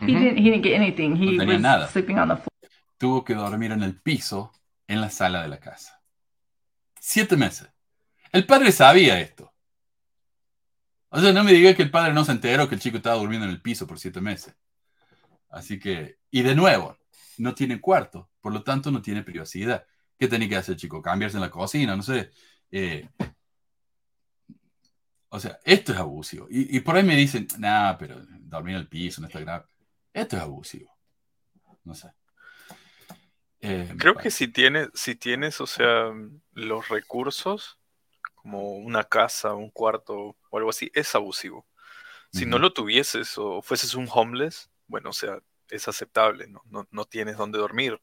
He 0.00 0.06
didn't. 0.06 0.38
He 0.38 0.42
didn't 0.50 0.62
get 0.64 0.74
anything. 0.74 1.14
He 1.16 1.32
No 1.36 1.42
tenía 1.42 1.54
was 1.54 1.60
nada. 1.62 1.88
sleeping 1.88 2.18
on 2.18 2.28
the 2.28 2.36
floor. 2.36 2.48
Tuvo 2.96 3.24
que 3.24 3.34
dormir 3.34 3.72
en 3.72 3.82
el 3.82 4.00
piso 4.00 4.50
en 4.86 5.00
la 5.02 5.10
sala 5.10 5.42
de 5.42 5.48
la 5.48 5.60
casa. 5.60 6.00
Siete 6.98 7.36
meses. 7.36 7.68
El 8.32 8.46
padre 8.46 8.72
sabía 8.72 9.20
esto. 9.20 9.52
O 11.10 11.20
sea, 11.20 11.32
no 11.32 11.44
me 11.44 11.52
diga 11.52 11.74
que 11.74 11.82
el 11.82 11.90
padre 11.90 12.12
no 12.12 12.24
se 12.24 12.32
enteró 12.32 12.68
que 12.68 12.74
el 12.74 12.80
chico 12.80 12.96
estaba 12.96 13.16
durmiendo 13.16 13.46
en 13.46 13.52
el 13.52 13.60
piso 13.62 13.86
por 13.86 13.98
siete 13.98 14.20
meses. 14.20 14.54
Así 15.50 15.78
que, 15.78 16.18
y 16.30 16.42
de 16.42 16.54
nuevo, 16.54 16.96
no 17.38 17.54
tiene 17.54 17.80
cuarto, 17.80 18.30
por 18.40 18.52
lo 18.52 18.62
tanto 18.62 18.90
no 18.90 19.00
tiene 19.00 19.22
privacidad. 19.22 19.84
¿Qué 20.18 20.26
tenía 20.26 20.48
que 20.48 20.56
hacer, 20.56 20.76
chico? 20.76 21.00
Cambiarse 21.00 21.36
en 21.36 21.42
la 21.42 21.50
cocina, 21.50 21.94
no 21.96 22.02
sé. 22.02 22.30
Eh, 22.70 23.08
o 25.30 25.40
sea, 25.40 25.58
esto 25.64 25.92
es 25.92 25.98
abusivo. 25.98 26.46
Y, 26.50 26.76
y 26.76 26.80
por 26.80 26.96
ahí 26.96 27.02
me 27.04 27.16
dicen, 27.16 27.46
nah, 27.58 27.96
pero 27.98 28.20
dormir 28.40 28.74
en 28.76 28.80
el 28.82 28.88
piso 28.88 29.20
no 29.20 29.26
está 29.26 29.40
grave. 29.40 29.64
Esto 30.12 30.36
es 30.36 30.42
abusivo. 30.42 30.96
No 31.84 31.94
sé. 31.94 32.08
Eh, 33.60 33.92
Creo 33.98 34.14
que 34.14 34.30
si 34.30 34.48
tienes, 34.48 34.88
si 34.94 35.14
tienes, 35.16 35.60
o 35.60 35.66
sea, 35.66 36.12
los 36.52 36.88
recursos, 36.88 37.78
como 38.34 38.72
una 38.76 39.04
casa, 39.04 39.54
un 39.54 39.70
cuarto 39.70 40.36
o 40.50 40.56
algo 40.58 40.70
así, 40.70 40.90
es 40.94 41.14
abusivo. 41.14 41.66
Si 42.30 42.44
no 42.44 42.58
lo 42.58 42.72
tuvieses 42.74 43.38
o 43.38 43.62
fueses 43.62 43.94
un 43.94 44.06
homeless, 44.12 44.70
bueno, 44.86 45.10
o 45.10 45.14
sea, 45.14 45.38
es 45.70 45.88
aceptable, 45.88 46.46
¿no? 46.46 46.62
No, 46.66 46.86
no 46.90 47.04
tienes 47.06 47.36
dónde 47.38 47.58
dormir. 47.58 48.00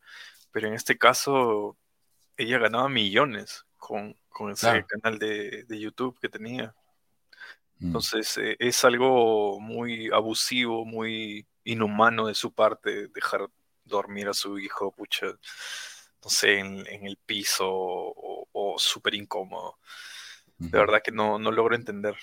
Pero 0.51 0.67
en 0.67 0.73
este 0.73 0.97
caso, 0.97 1.77
ella 2.35 2.57
ganaba 2.57 2.89
millones 2.89 3.65
con, 3.77 4.17
con 4.29 4.51
ese 4.51 4.61
Claro. 4.67 4.87
canal 4.87 5.19
de, 5.19 5.63
de 5.65 5.79
YouTube 5.79 6.19
que 6.19 6.27
tenía. 6.29 6.75
Mm. 7.81 7.99
Entonces, 7.99 8.37
eh, 8.37 8.55
es 8.59 8.83
algo 8.85 9.59
muy 9.59 10.09
abusivo, 10.11 10.85
muy 10.85 11.47
inhumano 11.63 12.27
de 12.27 12.35
su 12.35 12.53
parte 12.53 13.07
dejar 13.09 13.47
dormir 13.85 14.27
a 14.27 14.33
su 14.33 14.59
hijo, 14.59 14.91
pucha, 14.91 15.27
no 15.27 16.29
sé, 16.29 16.59
en, 16.59 16.85
en 16.87 17.05
el 17.07 17.17
piso 17.17 17.67
o, 17.69 18.47
o 18.51 18.79
súper 18.79 19.15
incómodo. 19.15 19.79
De 20.71 20.79
verdad 20.79 21.01
que 21.03 21.11
no, 21.11 21.39
no 21.39 21.51
logro 21.51 21.75
entender. 21.75 22.15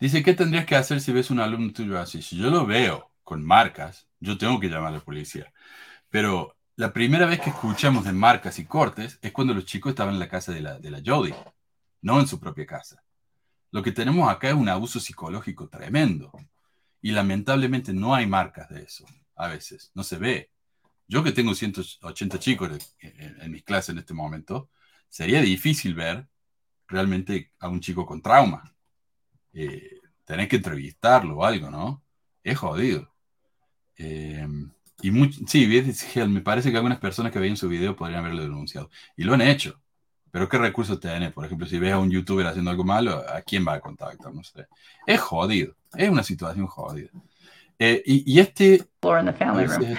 Dice, 0.00 0.22
¿qué 0.22 0.34
tendrías 0.34 0.66
que 0.66 0.76
hacer 0.76 1.00
si 1.00 1.12
ves 1.12 1.30
un 1.30 1.40
alumno 1.40 1.72
tuyo 1.72 1.98
así? 1.98 2.22
Si 2.22 2.36
yo 2.36 2.50
lo 2.50 2.66
veo 2.66 3.10
con 3.24 3.44
marcas, 3.44 4.08
yo 4.20 4.38
tengo 4.38 4.60
que 4.60 4.68
llamar 4.68 4.92
a 4.92 4.96
la 4.98 5.04
policía. 5.04 5.52
Pero 6.10 6.56
la 6.76 6.92
primera 6.92 7.26
vez 7.26 7.40
que 7.40 7.50
escuchamos 7.50 8.04
de 8.04 8.12
marcas 8.12 8.58
y 8.58 8.66
cortes 8.66 9.18
es 9.22 9.32
cuando 9.32 9.54
los 9.54 9.66
chicos 9.66 9.90
estaban 9.90 10.14
en 10.14 10.20
la 10.20 10.28
casa 10.28 10.52
de 10.52 10.60
la, 10.62 10.78
de 10.78 10.90
la 10.90 11.02
Jodie, 11.04 11.34
no 12.02 12.20
en 12.20 12.28
su 12.28 12.40
propia 12.40 12.66
casa. 12.66 13.02
Lo 13.70 13.82
que 13.82 13.92
tenemos 13.92 14.30
acá 14.30 14.48
es 14.48 14.54
un 14.54 14.68
abuso 14.68 15.00
psicológico 15.00 15.68
tremendo. 15.68 16.32
Y 17.02 17.12
lamentablemente 17.12 17.92
no 17.94 18.14
hay 18.14 18.26
marcas 18.26 18.68
de 18.70 18.82
eso, 18.82 19.06
a 19.36 19.48
veces, 19.48 19.92
no 19.94 20.02
se 20.04 20.18
ve. 20.18 20.50
Yo 21.08 21.24
que 21.24 21.32
tengo 21.32 21.54
180 21.54 22.38
chicos 22.40 22.70
en, 23.00 23.20
en- 23.20 23.42
en 23.42 23.52
mis 23.52 23.64
clases 23.64 23.90
en 23.90 23.98
este 23.98 24.14
momento, 24.14 24.70
sería 25.08 25.42
difícil 25.42 25.94
ver 25.94 26.28
realmente 26.88 27.52
a 27.60 27.68
un 27.68 27.80
chico 27.80 28.06
con 28.06 28.22
trauma. 28.22 28.74
Eh, 29.52 30.00
tenés 30.24 30.48
que 30.48 30.56
entrevistarlo 30.56 31.38
o 31.38 31.44
algo, 31.44 31.70
¿no? 31.70 32.04
Es 32.44 32.58
jodido. 32.58 33.14
Eh, 33.96 34.46
y 35.02 35.10
sí, 35.46 35.66
me 36.28 36.40
parece 36.42 36.70
que 36.70 36.76
algunas 36.76 36.98
personas 37.00 37.32
que 37.32 37.38
veían 37.38 37.56
su 37.56 37.68
video 37.68 37.96
podrían 37.96 38.20
haberlo 38.24 38.42
denunciado. 38.42 38.90
Y 39.16 39.24
lo 39.24 39.34
han 39.34 39.42
hecho. 39.42 39.80
Pero 40.30 40.48
¿qué 40.48 40.58
recursos 40.58 41.00
tenés? 41.00 41.32
Por 41.32 41.44
ejemplo, 41.44 41.66
si 41.66 41.78
ves 41.78 41.92
a 41.92 41.98
un 41.98 42.10
youtuber 42.10 42.46
haciendo 42.46 42.70
algo 42.70 42.84
malo, 42.84 43.22
¿a 43.28 43.40
quién 43.40 43.64
va 43.66 43.74
a 43.74 43.80
contactar? 43.80 44.32
No 44.34 44.42
sé. 44.44 44.66
Es 45.06 45.20
jodido. 45.20 45.74
Es 45.94 46.08
una 46.08 46.22
situación 46.22 46.66
jodida. 46.66 47.08
Eh, 47.78 48.02
y, 48.04 48.34
y 48.34 48.40
este... 48.40 48.84
Room. 49.02 49.32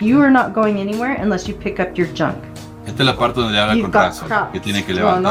You 0.02 0.22
are 0.22 0.32
not 0.32 0.54
going 0.54 0.80
anywhere 0.80 1.16
unless 1.22 1.48
you 1.48 1.56
pick 1.56 1.80
up 1.80 1.94
your 1.96 2.08
junk. 2.14 2.38
Esta 2.86 3.04
es 3.04 3.06
la 3.06 3.18
parte 3.18 3.40
donde 3.40 3.54
le 3.54 3.62
habla 3.62 3.82
con 3.82 4.52
que 4.52 4.60
tiene 4.60 4.84
que 4.84 4.94
levantar 4.94 5.22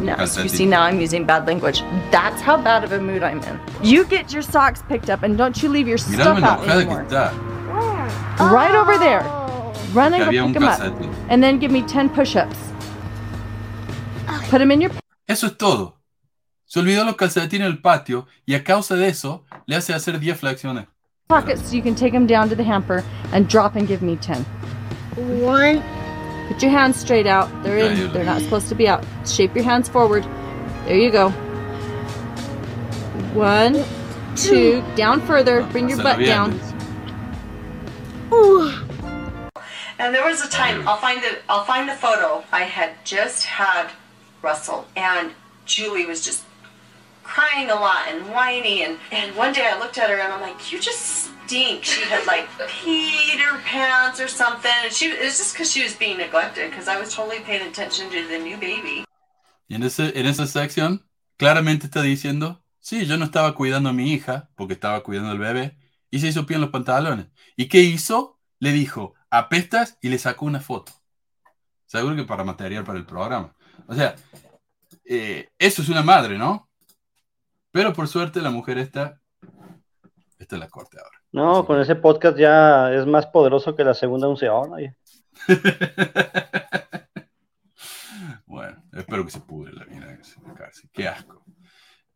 la 0.00 0.12
No, 0.12 0.16
calcetín. 0.16 0.42
you 0.44 0.48
see 0.48 0.66
now 0.66 0.82
I'm 0.82 1.00
using 1.00 1.24
bad 1.24 1.46
language. 1.46 1.82
That's 2.10 2.42
how 2.42 2.56
bad 2.56 2.84
of 2.84 2.92
a 2.92 2.98
mood 2.98 3.22
I'm 3.22 3.38
in. 3.38 3.60
You 3.82 4.04
get 4.04 4.32
your 4.32 4.42
socks 4.42 4.82
picked 4.88 5.08
up 5.08 5.22
and 5.22 5.38
don't 5.38 5.62
you 5.62 5.68
leave 5.68 5.86
your 5.88 5.98
Mirá 5.98 6.22
stuff 6.22 6.42
out 6.42 6.62
que 6.64 6.96
está. 7.06 7.32
Right 8.52 8.74
over 8.74 8.98
there. 8.98 9.22
Run 9.94 10.14
and 10.14 10.16
Que 10.16 10.24
go 10.24 10.26
había 10.26 10.44
un 10.44 10.52
pick 10.52 10.60
them 10.60 10.68
up. 10.68 11.30
And 11.30 11.42
then 11.42 11.58
give 11.58 11.70
me 11.70 11.82
10 11.82 12.10
push-ups. 12.10 12.56
Put 14.50 14.58
them 14.58 14.70
in 14.70 14.80
your 14.80 14.92
Eso 15.26 15.46
es 15.46 15.56
todo. 15.56 15.94
Se 16.66 16.80
olvidó 16.80 17.04
los 17.04 17.16
calcetines 17.16 17.66
en 17.66 17.72
el 17.72 17.80
patio 17.80 18.26
y 18.44 18.54
a 18.54 18.64
causa 18.64 18.96
de 18.96 19.08
eso 19.08 19.44
le 19.66 19.76
hace 19.76 19.94
hacer 19.94 20.18
10 20.18 20.38
flexiones. 20.38 20.86
pockets 21.28 21.68
so 21.68 21.74
you 21.74 21.82
can 21.82 21.94
take 21.94 22.12
them 22.12 22.26
down 22.26 22.48
to 22.48 22.54
the 22.54 22.62
hamper 22.62 23.04
and 23.32 23.48
drop 23.48 23.74
and 23.76 23.88
give 23.88 24.02
me 24.02 24.16
10. 24.16 24.44
One. 25.42 25.82
Put 26.48 26.62
your 26.62 26.70
hands 26.70 26.96
straight 26.96 27.26
out. 27.26 27.48
They're 27.64 27.78
in. 27.78 28.12
They're 28.12 28.24
not 28.24 28.40
supposed 28.42 28.68
to 28.68 28.76
be 28.76 28.86
out. 28.86 29.04
Shape 29.26 29.54
your 29.56 29.64
hands 29.64 29.88
forward. 29.88 30.24
There 30.84 30.96
you 30.96 31.10
go. 31.10 31.30
One, 33.34 33.84
two, 34.36 34.84
down 34.94 35.20
further. 35.26 35.62
Ah, 35.62 35.72
Bring 35.72 35.88
your 35.88 36.00
butt 36.02 36.24
down. 36.24 36.60
And 39.98 40.14
there 40.14 40.24
was 40.24 40.44
a 40.44 40.48
time 40.48 40.86
I'll 40.86 40.98
find 40.98 41.20
the 41.22 41.38
I'll 41.48 41.64
find 41.64 41.88
the 41.88 41.94
photo. 41.94 42.44
I 42.52 42.62
had 42.62 42.92
just 43.04 43.44
had 43.44 43.90
Russell 44.42 44.86
and 44.96 45.32
Julie 45.64 46.06
was 46.06 46.24
just 46.24 46.44
crying 47.22 47.70
a 47.70 47.74
lot 47.74 48.06
and 48.08 48.30
whiny 48.30 48.82
and 48.84 48.98
and 49.10 49.34
one 49.36 49.52
day 49.52 49.66
I 49.66 49.78
looked 49.78 49.98
at 49.98 50.10
her 50.10 50.16
and 50.16 50.32
I'm 50.32 50.40
like, 50.40 50.72
you 50.72 50.78
just 50.80 51.30
stink. 51.46 51.84
She 51.84 52.02
had 52.02 52.26
like 52.26 52.48
peed 52.58 53.38
her 53.38 53.58
pants 53.60 54.20
or 54.20 54.28
something, 54.28 54.70
and 54.84 54.92
she 54.92 55.06
it 55.06 55.24
was 55.24 55.38
just 55.38 55.54
because 55.54 55.70
she 55.70 55.82
was 55.82 55.94
being 55.94 56.18
neglected 56.18 56.70
because 56.70 56.88
I 56.88 56.98
was 56.98 57.14
totally 57.14 57.40
paying 57.40 57.66
attention 57.66 58.10
to 58.10 58.26
the 58.28 58.38
new 58.38 58.56
baby. 58.56 59.04
Y 59.68 59.74
en, 59.74 59.82
ese, 59.82 60.12
en 60.14 60.26
esa 60.26 60.46
sección 60.46 61.08
claramente 61.36 61.86
está 61.86 62.02
diciendo, 62.02 62.62
sí, 62.78 63.04
yo 63.06 63.16
no 63.16 63.24
estaba 63.24 63.54
cuidando 63.54 63.88
a 63.88 63.92
mi 63.92 64.12
hija 64.12 64.48
porque 64.54 64.74
estaba 64.74 65.02
cuidando 65.02 65.30
al 65.30 65.38
bebé 65.38 65.76
y 66.10 66.20
se 66.20 66.28
hizo 66.28 66.46
pie 66.46 66.56
en 66.56 66.62
los 66.62 66.70
pantalones. 66.70 67.26
¿Y 67.56 67.66
qué 67.68 67.80
hizo? 67.80 68.38
Le 68.60 68.72
dijo, 68.72 69.14
apestas 69.28 69.98
y 70.00 70.08
le 70.08 70.18
sacó 70.18 70.46
una 70.46 70.60
foto. 70.60 70.92
Seguro 71.86 72.14
que 72.14 72.24
para 72.24 72.44
material 72.44 72.84
para 72.84 72.98
el 72.98 73.06
programa. 73.06 73.55
O 73.86 73.94
sea, 73.94 74.14
eh, 75.04 75.48
eso 75.58 75.82
es 75.82 75.88
una 75.88 76.02
madre, 76.02 76.38
¿no? 76.38 76.68
Pero 77.70 77.92
por 77.92 78.08
suerte 78.08 78.40
la 78.40 78.50
mujer 78.50 78.78
está, 78.78 79.20
está 80.38 80.56
en 80.56 80.60
la 80.60 80.68
corte 80.68 80.98
ahora. 80.98 81.22
No, 81.32 81.66
con 81.66 81.80
ese 81.80 81.94
podcast 81.96 82.38
ya 82.38 82.92
es 82.92 83.06
más 83.06 83.26
poderoso 83.26 83.76
que 83.76 83.84
la 83.84 83.94
segunda 83.94 84.28
onceava. 84.28 84.78
Bueno, 88.46 88.82
espero 88.92 89.24
que 89.24 89.32
se 89.32 89.40
pudre 89.40 89.72
la 89.72 89.84
vida 89.84 90.10
en 90.10 90.46
la 90.46 90.54
cárcel. 90.54 90.88
Qué 90.92 91.06
asco. 91.08 91.44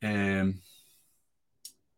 Eh, 0.00 0.54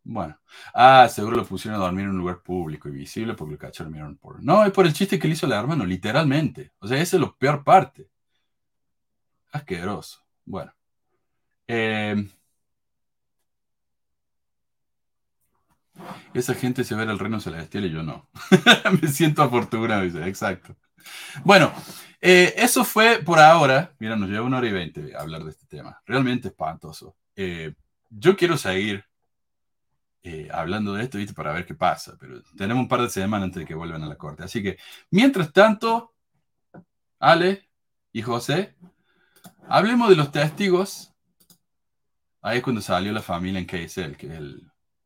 bueno. 0.05 0.37
Ah, 0.75 1.09
seguro 1.09 1.37
lo 1.37 1.45
pusieron 1.45 1.81
a 1.81 1.85
dormir 1.85 2.05
en 2.05 2.11
un 2.11 2.19
lugar 2.19 2.43
público 2.43 2.89
y 2.89 2.93
visible 2.93 3.35
porque 3.35 3.53
lo 3.53 3.59
cacharon 3.59 3.93
miraron 3.93 4.17
por. 4.17 4.43
No, 4.43 4.65
es 4.65 4.73
por 4.73 4.87
el 4.87 4.93
chiste 4.93 5.19
que 5.19 5.29
le 5.29 5.35
hizo 5.35 5.47
el 5.47 5.53
hermano, 5.53 5.85
literalmente. 5.85 6.73
O 6.81 6.89
sea, 6.89 7.01
esa 7.01 7.17
es 7.17 7.23
la 7.23 7.33
peor 7.39 7.63
parte. 7.63 8.09
Asqueroso. 9.53 10.25
Bueno. 10.45 10.75
Eh, 11.69 12.27
Esa 16.35 16.55
gente 16.55 16.85
se 16.85 16.95
ve 16.95 17.05
el 17.05 17.19
reino 17.19 17.41
celestial 17.41 17.85
y 17.85 17.91
yo 17.91 18.03
no. 18.03 18.29
Me 19.03 19.09
siento 19.09 19.43
afortunado, 19.43 20.03
dice, 20.03 20.27
exacto. 20.27 20.77
Bueno, 21.45 21.73
eh, 22.21 22.55
eso 22.57 22.85
fue 22.85 23.23
por 23.23 23.39
ahora. 23.39 23.95
Mira, 23.99 24.17
nos 24.17 24.31
lleva 24.31 24.47
una 24.47 24.59
hora 24.59 24.69
y 24.69 24.73
veinte 24.73 25.15
hablar 25.17 25.45
de 25.45 25.51
este 25.51 25.67
tema. 25.67 26.01
Realmente 26.07 26.49
espantoso. 26.49 27.17
Eh, 27.37 27.75
yo 28.09 28.37
quiero 28.37 28.57
seguir 28.57 29.05
eh, 30.23 30.49
hablando 30.53 30.95
de 30.95 31.05
esto, 31.05 31.19
¿viste? 31.19 31.35
Para 31.35 31.53
ver 31.53 31.67
qué 31.67 31.75
pasa, 31.75 32.17
pero 32.19 32.43
tenemos 32.57 32.83
un 32.83 32.89
par 32.89 33.03
de 33.03 33.11
semanas 33.11 33.47
antes 33.47 33.61
de 33.61 33.67
que 33.67 33.75
vuelvan 33.75 34.03
a 34.03 34.07
la 34.07 34.17
corte. 34.17 34.45
Así 34.45 34.63
que, 34.63 34.79
mientras 35.11 35.53
tanto, 35.53 36.15
Ale 37.19 37.69
y 38.13 38.23
José, 38.23 38.77
hablemos 39.69 40.09
de 40.09 40.17
los 40.17 40.33
testigos. 40.33 41.13
Ahí 42.41 42.59
es 42.59 42.65
cuando 42.65 42.81
salió 42.81 43.13
la 43.13 43.23
familia 43.23 43.61
en 43.61 43.67
KSL, 43.67 44.17
que 44.17 44.27
es 44.27 44.41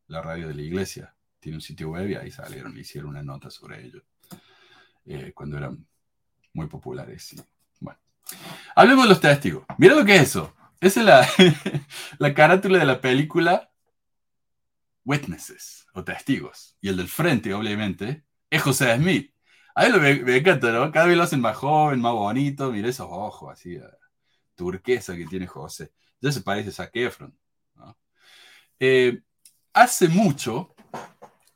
la 0.07 0.23
radio 0.23 0.49
de 0.49 0.55
la 0.55 0.63
iglesia. 0.63 1.15
Tiene 1.39 1.59
un 1.59 1.63
sitio 1.63 1.91
web 1.91 2.09
y 2.09 2.15
ahí 2.15 2.31
salieron, 2.31 2.77
hicieron 2.79 3.11
una 3.11 3.23
nota 3.23 3.51
sobre 3.51 3.85
ello. 3.85 4.03
Eh, 5.05 5.33
cuando 5.35 5.59
eran 5.59 5.87
muy 6.53 6.67
populares. 6.67 7.37
Bueno, 7.79 8.01
hablemos 8.75 9.05
de 9.05 9.09
los 9.11 9.21
testigos. 9.21 9.65
Mira 9.79 9.95
lo 9.95 10.05
que 10.05 10.17
es 10.17 10.23
eso. 10.23 10.55
Esa 10.81 11.01
es 11.01 11.07
la, 11.07 11.29
la 12.19 12.35
carátula 12.35 12.79
de 12.79 12.85
la 12.85 13.01
película 13.01 13.71
Witnesses 15.05 15.87
o 15.95 16.03
testigos. 16.03 16.77
Y 16.81 16.89
el 16.89 16.97
del 16.97 17.09
frente, 17.09 17.55
obviamente, 17.55 18.25
es 18.51 18.63
José 18.63 18.97
Smith. 18.97 19.33
Ahí 19.75 19.93
lo 19.93 19.99
me, 20.01 20.15
me, 20.23 20.37
encanta, 20.39 20.73
¿no? 20.73 20.91
Cada 20.91 21.07
vez 21.07 21.17
lo 21.17 21.23
hacen 21.23 21.41
más 21.41 21.57
joven, 21.57 22.01
más 22.01 22.13
bonito. 22.13 22.73
Mira 22.73 22.89
esos 22.89 23.07
ojos 23.09 23.53
así, 23.53 23.79
turquesa 24.57 25.17
que 25.17 25.27
tiene 25.27 25.47
José. 25.47 25.93
Ya 26.21 26.33
se 26.33 26.41
parece 26.41 26.71
a 26.71 26.73
Zac 26.73 26.91
Efron. 26.95 27.37
Eh, 28.81 29.23
hace 29.73 30.09
mucho, 30.09 30.75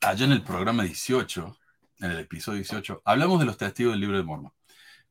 allá 0.00 0.24
en 0.24 0.32
el 0.32 0.42
programa 0.42 0.84
18, 0.84 1.58
en 2.00 2.10
el 2.10 2.18
episodio 2.20 2.58
18, 2.58 3.02
hablamos 3.04 3.40
de 3.40 3.46
los 3.46 3.56
testigos 3.56 3.92
del 3.92 4.00
libro 4.00 4.16
de 4.16 4.22
Mormon 4.22 4.52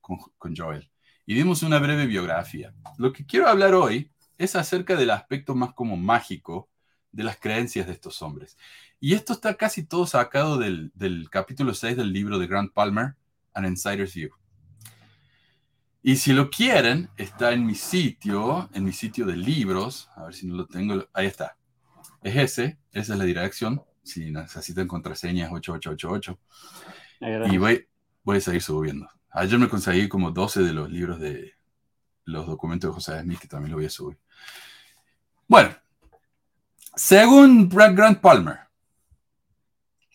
con, 0.02 0.18
con 0.38 0.56
Joel 0.56 0.90
y 1.26 1.36
dimos 1.36 1.62
una 1.62 1.78
breve 1.78 2.08
biografía. 2.08 2.74
Lo 2.98 3.14
que 3.14 3.26
quiero 3.26 3.48
hablar 3.48 3.76
hoy 3.76 4.12
es 4.40 4.56
acerca 4.56 4.96
del 4.96 5.12
aspecto 5.12 5.54
más 5.54 5.74
como 5.74 5.96
mágico 5.96 6.70
de 7.12 7.24
las 7.24 7.38
creencias 7.38 7.86
de 7.86 7.94
estos 7.94 8.24
hombres. 8.24 8.58
Y 9.00 9.14
esto 9.14 9.34
está 9.34 9.56
casi 9.56 9.86
todo 9.86 10.08
sacado 10.08 10.58
del, 10.58 10.92
del 10.96 11.30
capítulo 11.30 11.76
6 11.76 11.98
del 11.98 12.12
libro 12.12 12.40
de 12.40 12.48
Grant 12.48 12.74
Palmer, 12.74 13.16
An 13.54 13.66
Insider's 13.66 14.16
View. 14.16 14.32
Y 16.02 16.16
si 16.16 16.34
lo 16.34 16.50
quieren, 16.50 17.10
está 17.18 17.52
en 17.52 17.66
mi 17.66 17.76
sitio, 17.76 18.70
en 18.74 18.86
mi 18.86 18.94
sitio 18.94 19.26
de 19.26 19.36
libros. 19.36 20.10
A 20.16 20.24
ver 20.24 20.34
si 20.34 20.48
no 20.48 20.56
lo 20.56 20.66
tengo. 20.66 21.06
Ahí 21.14 21.28
está. 21.28 21.58
Es 22.24 22.36
ese, 22.36 22.80
esa 22.92 23.14
es 23.14 23.20
la 23.20 23.26
dirección. 23.26 23.84
Si 24.04 24.32
necesitan 24.32 24.88
contraseñas 24.88 25.52
8888. 25.52 26.40
Y 27.52 27.58
voy, 27.58 27.88
voy 28.24 28.38
a 28.38 28.42
seguir 28.42 28.62
subiendo. 28.62 29.10
Ayer 29.32 29.60
me 29.60 29.68
conseguí 29.68 30.08
como 30.08 30.32
12 30.32 30.64
de 30.64 30.74
los 30.74 30.90
libros 30.90 31.20
de 31.20 31.54
los 32.24 32.48
documentos 32.48 32.90
de 32.90 32.94
José 32.94 33.22
Smith, 33.22 33.40
que 33.40 33.48
también 33.48 33.72
lo 33.72 33.78
voy 33.78 33.86
a 33.86 33.90
subir. 33.90 34.18
Bueno, 35.48 35.76
según 36.96 37.68
Brad 37.68 37.96
Grant 37.96 38.20
Palmer, 38.20 38.60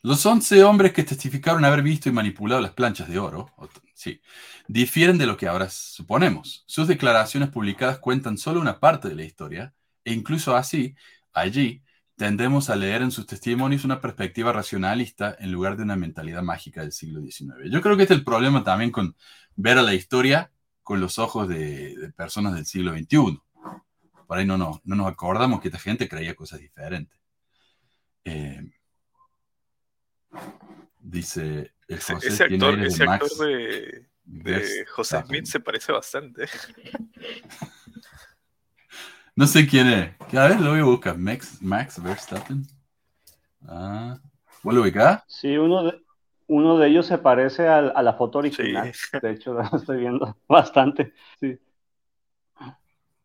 los 0.02 0.24
11 0.24 0.65
hombres 0.65 0.93
que 0.93 1.02
testificaron 1.02 1.65
haber 1.65 1.82
visto 1.82 2.09
y 2.09 2.12
manipulado 2.12 2.61
las 2.61 2.73
planchas 2.73 3.09
de 3.09 3.19
oro, 3.19 3.51
sí, 3.95 4.21
difieren 4.69 5.19
de 5.19 5.27
lo 5.27 5.37
que 5.37 5.49
ahora 5.49 5.69
suponemos. 5.71 6.65
Sus 6.66 6.89
declaraciones 6.89 7.49
publicadas 7.49 7.99
cuentan 7.99 8.37
solo 8.39 8.61
una 8.61 8.81
parte 8.81 9.09
de 9.09 9.15
la 9.15 9.25
historia, 9.25 9.75
e 10.05 10.12
incluso 10.12 10.55
así, 10.57 10.95
allí, 11.33 11.83
tendemos 12.16 12.71
a 12.71 12.77
leer 12.77 13.03
en 13.03 13.11
sus 13.11 13.27
testimonios 13.27 13.85
una 13.85 14.01
perspectiva 14.01 14.53
racionalista 14.53 15.37
en 15.39 15.51
lugar 15.53 15.77
de 15.77 15.83
una 15.83 15.97
mentalidad 15.97 16.43
mágica 16.43 16.83
del 16.83 16.93
siglo 16.93 17.21
XIX. 17.21 17.71
Yo 17.71 17.81
creo 17.81 17.97
que 17.97 18.03
este 18.03 18.15
es 18.15 18.21
el 18.21 18.25
problema 18.25 18.62
también 18.62 18.91
con 18.91 19.16
ver 19.57 19.79
a 19.79 19.83
la 19.83 19.95
historia 19.95 20.51
con 20.83 21.01
los 21.01 21.19
ojos 21.19 21.49
de, 21.49 22.12
personas 22.16 22.55
del 22.55 22.66
siglo 22.66 22.93
XXI. 22.93 23.41
Por 24.27 24.39
ahí 24.39 24.47
no, 24.47 24.57
no, 24.59 24.81
no, 24.85 24.97
nos 24.97 25.07
acordamos 25.09 25.61
que 25.61 25.69
esta 25.69 25.79
gente 25.79 26.09
creía 26.09 26.35
cosas 26.35 26.61
diferentes. 26.61 27.19
Eh, 28.25 28.62
dice 31.01 31.74
José, 31.89 32.15
ese 32.28 32.48
tiene 32.48 32.66
actor, 32.66 32.85
ese 32.85 33.05
de 33.05 33.11
actor 33.11 33.31
de, 33.39 34.06
de. 34.24 34.86
José 34.86 35.23
Smith 35.27 35.47
se 35.47 35.61
parece 35.61 35.93
bastante. 35.93 36.47
No 39.36 39.48
sé 39.48 39.66
quién 39.66 39.89
es. 39.89 40.36
A 40.36 40.47
ver, 40.47 40.61
lo 40.61 40.70
voy 40.70 40.78
a 40.78 40.85
buscar. 40.85 41.19
Max, 41.19 41.61
Max 41.61 42.01
Verstappen. 42.01 42.65
Ah, 43.66 44.16
¿Vos 44.62 44.73
lo 44.73 44.82
ubicás? 44.82 45.24
Sí, 45.27 45.56
uno 45.56 45.82
de, 45.82 46.01
uno 46.47 46.78
de 46.78 46.89
ellos 46.89 47.06
se 47.06 47.19
parece 47.19 47.66
a, 47.66 47.81
la 47.81 48.15
foto 48.15 48.39
original. 48.39 48.93
De 49.20 49.31
hecho, 49.32 49.55
lo 49.55 49.62
estoy 49.77 49.98
viendo 49.98 50.39
bastante. 50.47 51.15
Sí. 51.40 51.59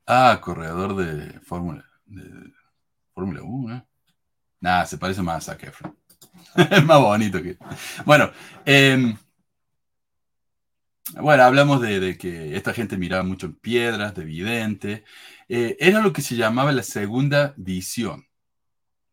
Ah, 0.07 0.39
corredor 0.41 0.95
de 0.95 1.39
Fórmula 1.41 1.85
de 2.09 2.51
Fórmula 3.13 3.41
1. 3.43 3.75
¿eh? 3.75 3.83
Nah, 4.61 4.85
se 4.85 4.97
parece 4.97 5.21
más 5.21 5.47
a 5.47 5.53
Zac 5.53 5.63
Efron. 5.63 5.95
Es 6.55 6.83
más 6.85 6.99
bonito 6.99 7.41
que. 7.41 7.57
Bueno, 8.05 8.31
em, 8.65 9.15
bueno, 11.13 11.43
hablamos 11.43 11.81
de, 11.81 12.17
que 12.17 12.55
esta 12.55 12.73
gente 12.73 12.97
miraba 12.97 13.23
mucho 13.23 13.47
en 13.47 13.55
piedras, 13.55 14.13
de 14.15 14.25
vidente. 14.25 15.03
Eh, 15.47 15.75
era 15.79 16.01
lo 16.01 16.13
que 16.13 16.21
se 16.21 16.35
llamaba 16.35 16.71
la 16.71 16.83
segunda 16.83 17.53
visión. 17.57 18.27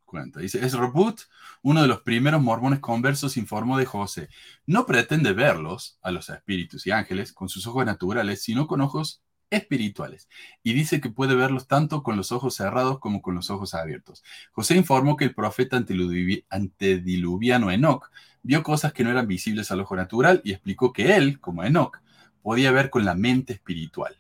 Cuenta. 0.05 0.41
Dice, 0.41 0.65
es 0.65 0.75
Robut, 0.75 1.23
uno 1.63 1.83
de 1.83 1.89
los 1.89 2.03
primeros 2.03 2.43
mormones 2.43 2.81
conversos, 2.81 3.37
informó 3.37 3.79
de 3.79 3.87
José. 3.87 4.29
No 4.67 4.87
pretende 4.87 5.33
verlos, 5.33 5.99
a 6.03 6.11
los 6.11 6.29
espíritus 6.29 6.87
y 6.87 6.91
ángeles, 6.91 7.33
con 7.33 7.49
sus 7.49 7.67
ojos 7.67 7.87
naturales, 7.87 8.43
sino 8.43 8.67
con 8.67 8.83
ojos 8.83 9.23
espirituales. 9.51 10.29
Y 10.63 10.73
dice 10.73 11.01
que 11.01 11.11
puede 11.11 11.35
verlos 11.35 11.67
tanto 11.67 12.03
con 12.03 12.17
los 12.17 12.33
ojos 12.33 12.55
cerrados 12.55 12.99
como 12.99 13.23
con 13.23 13.35
los 13.35 13.51
ojos 13.51 13.75
abiertos. 13.75 14.23
José 14.53 14.77
informó 14.77 15.17
que 15.17 15.25
el 15.25 15.35
profeta 15.35 15.79
antediluvi- 15.79 16.45
antediluviano 16.51 17.71
Enoch 17.71 18.11
vio 18.43 18.63
cosas 18.63 18.93
que 18.93 19.05
no 19.05 19.11
eran 19.11 19.27
visibles 19.27 19.71
al 19.71 19.81
ojo 19.81 19.97
natural 19.97 20.41
y 20.45 20.53
explicó 20.53 20.93
que 20.93 21.17
él, 21.17 21.41
como 21.41 21.65
Enoch, 21.65 21.99
podía 22.43 22.71
ver 22.73 22.91
con 22.91 23.05
la 23.05 23.15
mente 23.15 23.53
espiritual. 23.53 24.17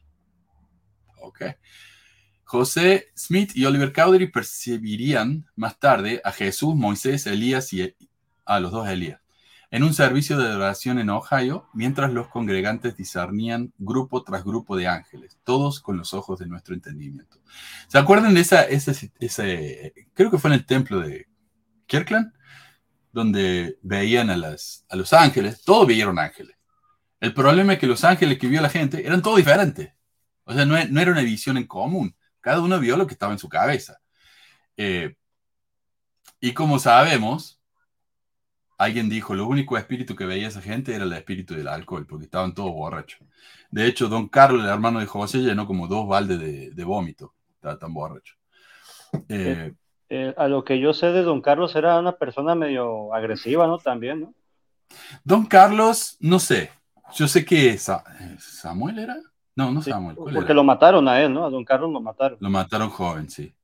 Ok. 1.21 1.43
José 2.45 3.09
Smith 3.17 3.53
y 3.55 3.65
Oliver 3.65 3.93
Cowdery 3.93 4.29
percibirían 4.29 5.47
más 5.57 5.79
tarde 5.79 6.21
a 6.25 6.31
Jesús, 6.31 6.77
Moisés, 6.77 7.27
Elías 7.27 7.73
y 7.73 7.95
a 8.45 8.61
los 8.61 8.71
dos 8.71 8.89
Elías 8.89 9.21
en 9.71 9.83
un 9.83 9.95
servicio 9.95 10.39
de 10.39 10.45
adoración 10.49 10.99
en 10.99 11.11
Ohio, 11.11 11.69
mientras 11.75 12.13
los 12.13 12.29
congregantes 12.29 12.97
discernían 12.97 13.73
grupo 13.79 14.23
tras 14.23 14.45
grupo 14.45 14.77
de 14.77 14.87
ángeles, 14.89 15.39
todos 15.45 15.81
con 15.81 15.97
los 15.97 16.15
ojos 16.15 16.39
de 16.39 16.47
nuestro 16.47 16.75
entendimiento. 16.75 17.39
¿Se 17.89 17.99
acuerdan 17.99 18.35
de 18.35 18.41
esa, 18.41 18.63
ese, 18.63 19.13
ese- 19.19 19.93
creo 20.15 20.31
que 20.31 20.39
fue 20.39 20.51
en 20.51 20.55
el 20.55 20.67
templo 20.67 21.01
de 21.01 21.27
Kirkland, 21.87 22.33
donde 23.13 23.79
veían 23.83 24.31
a, 24.31 24.37
las, 24.37 24.85
a 24.91 24.97
los 24.97 25.13
ángeles, 25.13 25.63
todos 25.63 25.87
vieron 25.87 26.19
ángeles. 26.19 26.57
El 27.21 27.33
problema 27.33 27.73
es 27.75 27.79
que 27.79 27.87
los 27.87 28.05
ángeles 28.05 28.39
que 28.39 28.47
vio 28.47 28.61
la 28.61 28.69
gente 28.69 29.07
eran 29.07 29.23
todos 29.23 29.39
diferentes. 29.39 29.93
O 30.45 30.53
sea, 30.53 30.67
no, 30.67 30.77
no 30.85 31.01
era 31.01 31.13
una 31.13 31.23
visión 31.23 31.57
en 31.57 31.67
común. 31.67 32.15
Cada 32.41 32.61
uno 32.61 32.79
vio 32.79 32.97
lo 32.97 33.07
que 33.07 33.15
estaba 33.15 33.33
en 33.33 33.39
su 33.39 33.49
cabeza. 33.49 33.99
Eh, 34.77 35.17
y 36.41 36.53
como 36.53 36.79
sabemos, 36.79 37.56
alguien 38.79 39.09
dijo, 39.09 39.35
lo 39.35 39.47
único 39.47 39.77
espíritu 39.79 40.15
que 40.17 40.27
veía 40.27 40.49
esa 40.49 40.63
gente 40.63 40.95
era 40.95 41.05
el 41.05 41.13
espíritu 41.13 41.55
del 41.55 41.69
alcohol, 41.69 42.07
porque 42.07 42.25
estaban 42.27 42.55
todos 42.55 42.73
borrachos. 42.73 43.21
De 43.71 43.87
hecho, 43.87 44.09
don 44.09 44.29
Carlos, 44.29 44.63
el 44.65 44.71
hermano 44.71 45.01
de 45.01 45.07
José, 45.07 45.39
llenó 45.39 45.67
como 45.67 45.89
dos 45.89 46.07
baldes 46.09 46.39
de, 46.41 46.71
de 46.73 46.85
vómito. 46.85 47.35
Estaba 47.57 47.79
tan 47.79 47.95
borracho. 47.95 48.35
Eh, 49.29 49.75
Eh, 50.09 50.35
a 50.37 50.49
lo 50.49 50.65
que 50.65 50.81
yo 50.81 50.93
sé 50.93 51.07
de 51.13 51.23
Don 51.23 51.41
Carlos 51.41 51.75
era 51.77 51.99
una 52.01 52.17
persona 52.17 52.55
medio 52.57 53.13
agresiva, 53.15 53.67
¿no? 53.69 53.79
También, 53.79 54.21
¿no? 54.21 54.35
don 55.25 55.47
Carlos, 55.47 56.17
no 56.21 56.39
sé. 56.39 56.71
Yo 57.15 57.29
sé 57.29 57.45
que 57.45 57.77
Sa- 57.79 58.05
Samuel 58.39 58.99
era. 58.99 59.17
No, 59.55 59.73
no 59.73 59.81
Samuel. 59.83 60.17
¿cuál 60.17 60.35
Porque 60.35 60.49
era? 60.49 60.55
lo 60.55 60.65
mataron 60.65 61.09
a 61.09 61.23
él, 61.23 61.33
¿no? 61.33 61.45
A 61.45 61.51
Don 61.51 61.65
Carlos 61.65 61.91
lo 61.93 62.01
mataron. 62.01 62.39
Lo 62.41 62.51
mataron 62.51 62.91
joven, 62.91 63.31
sí. 63.31 63.55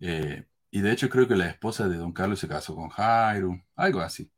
Eh, 0.00 0.44
y 0.76 0.82
de 0.82 0.92
hecho 0.92 1.08
creo 1.08 1.26
que 1.26 1.36
la 1.36 1.48
esposa 1.48 1.88
de 1.88 1.96
don 1.96 2.12
Carlos 2.12 2.38
se 2.38 2.48
casó 2.48 2.74
con 2.74 2.90
Jairo, 2.90 3.58
algo 3.76 4.00
así. 4.00 4.30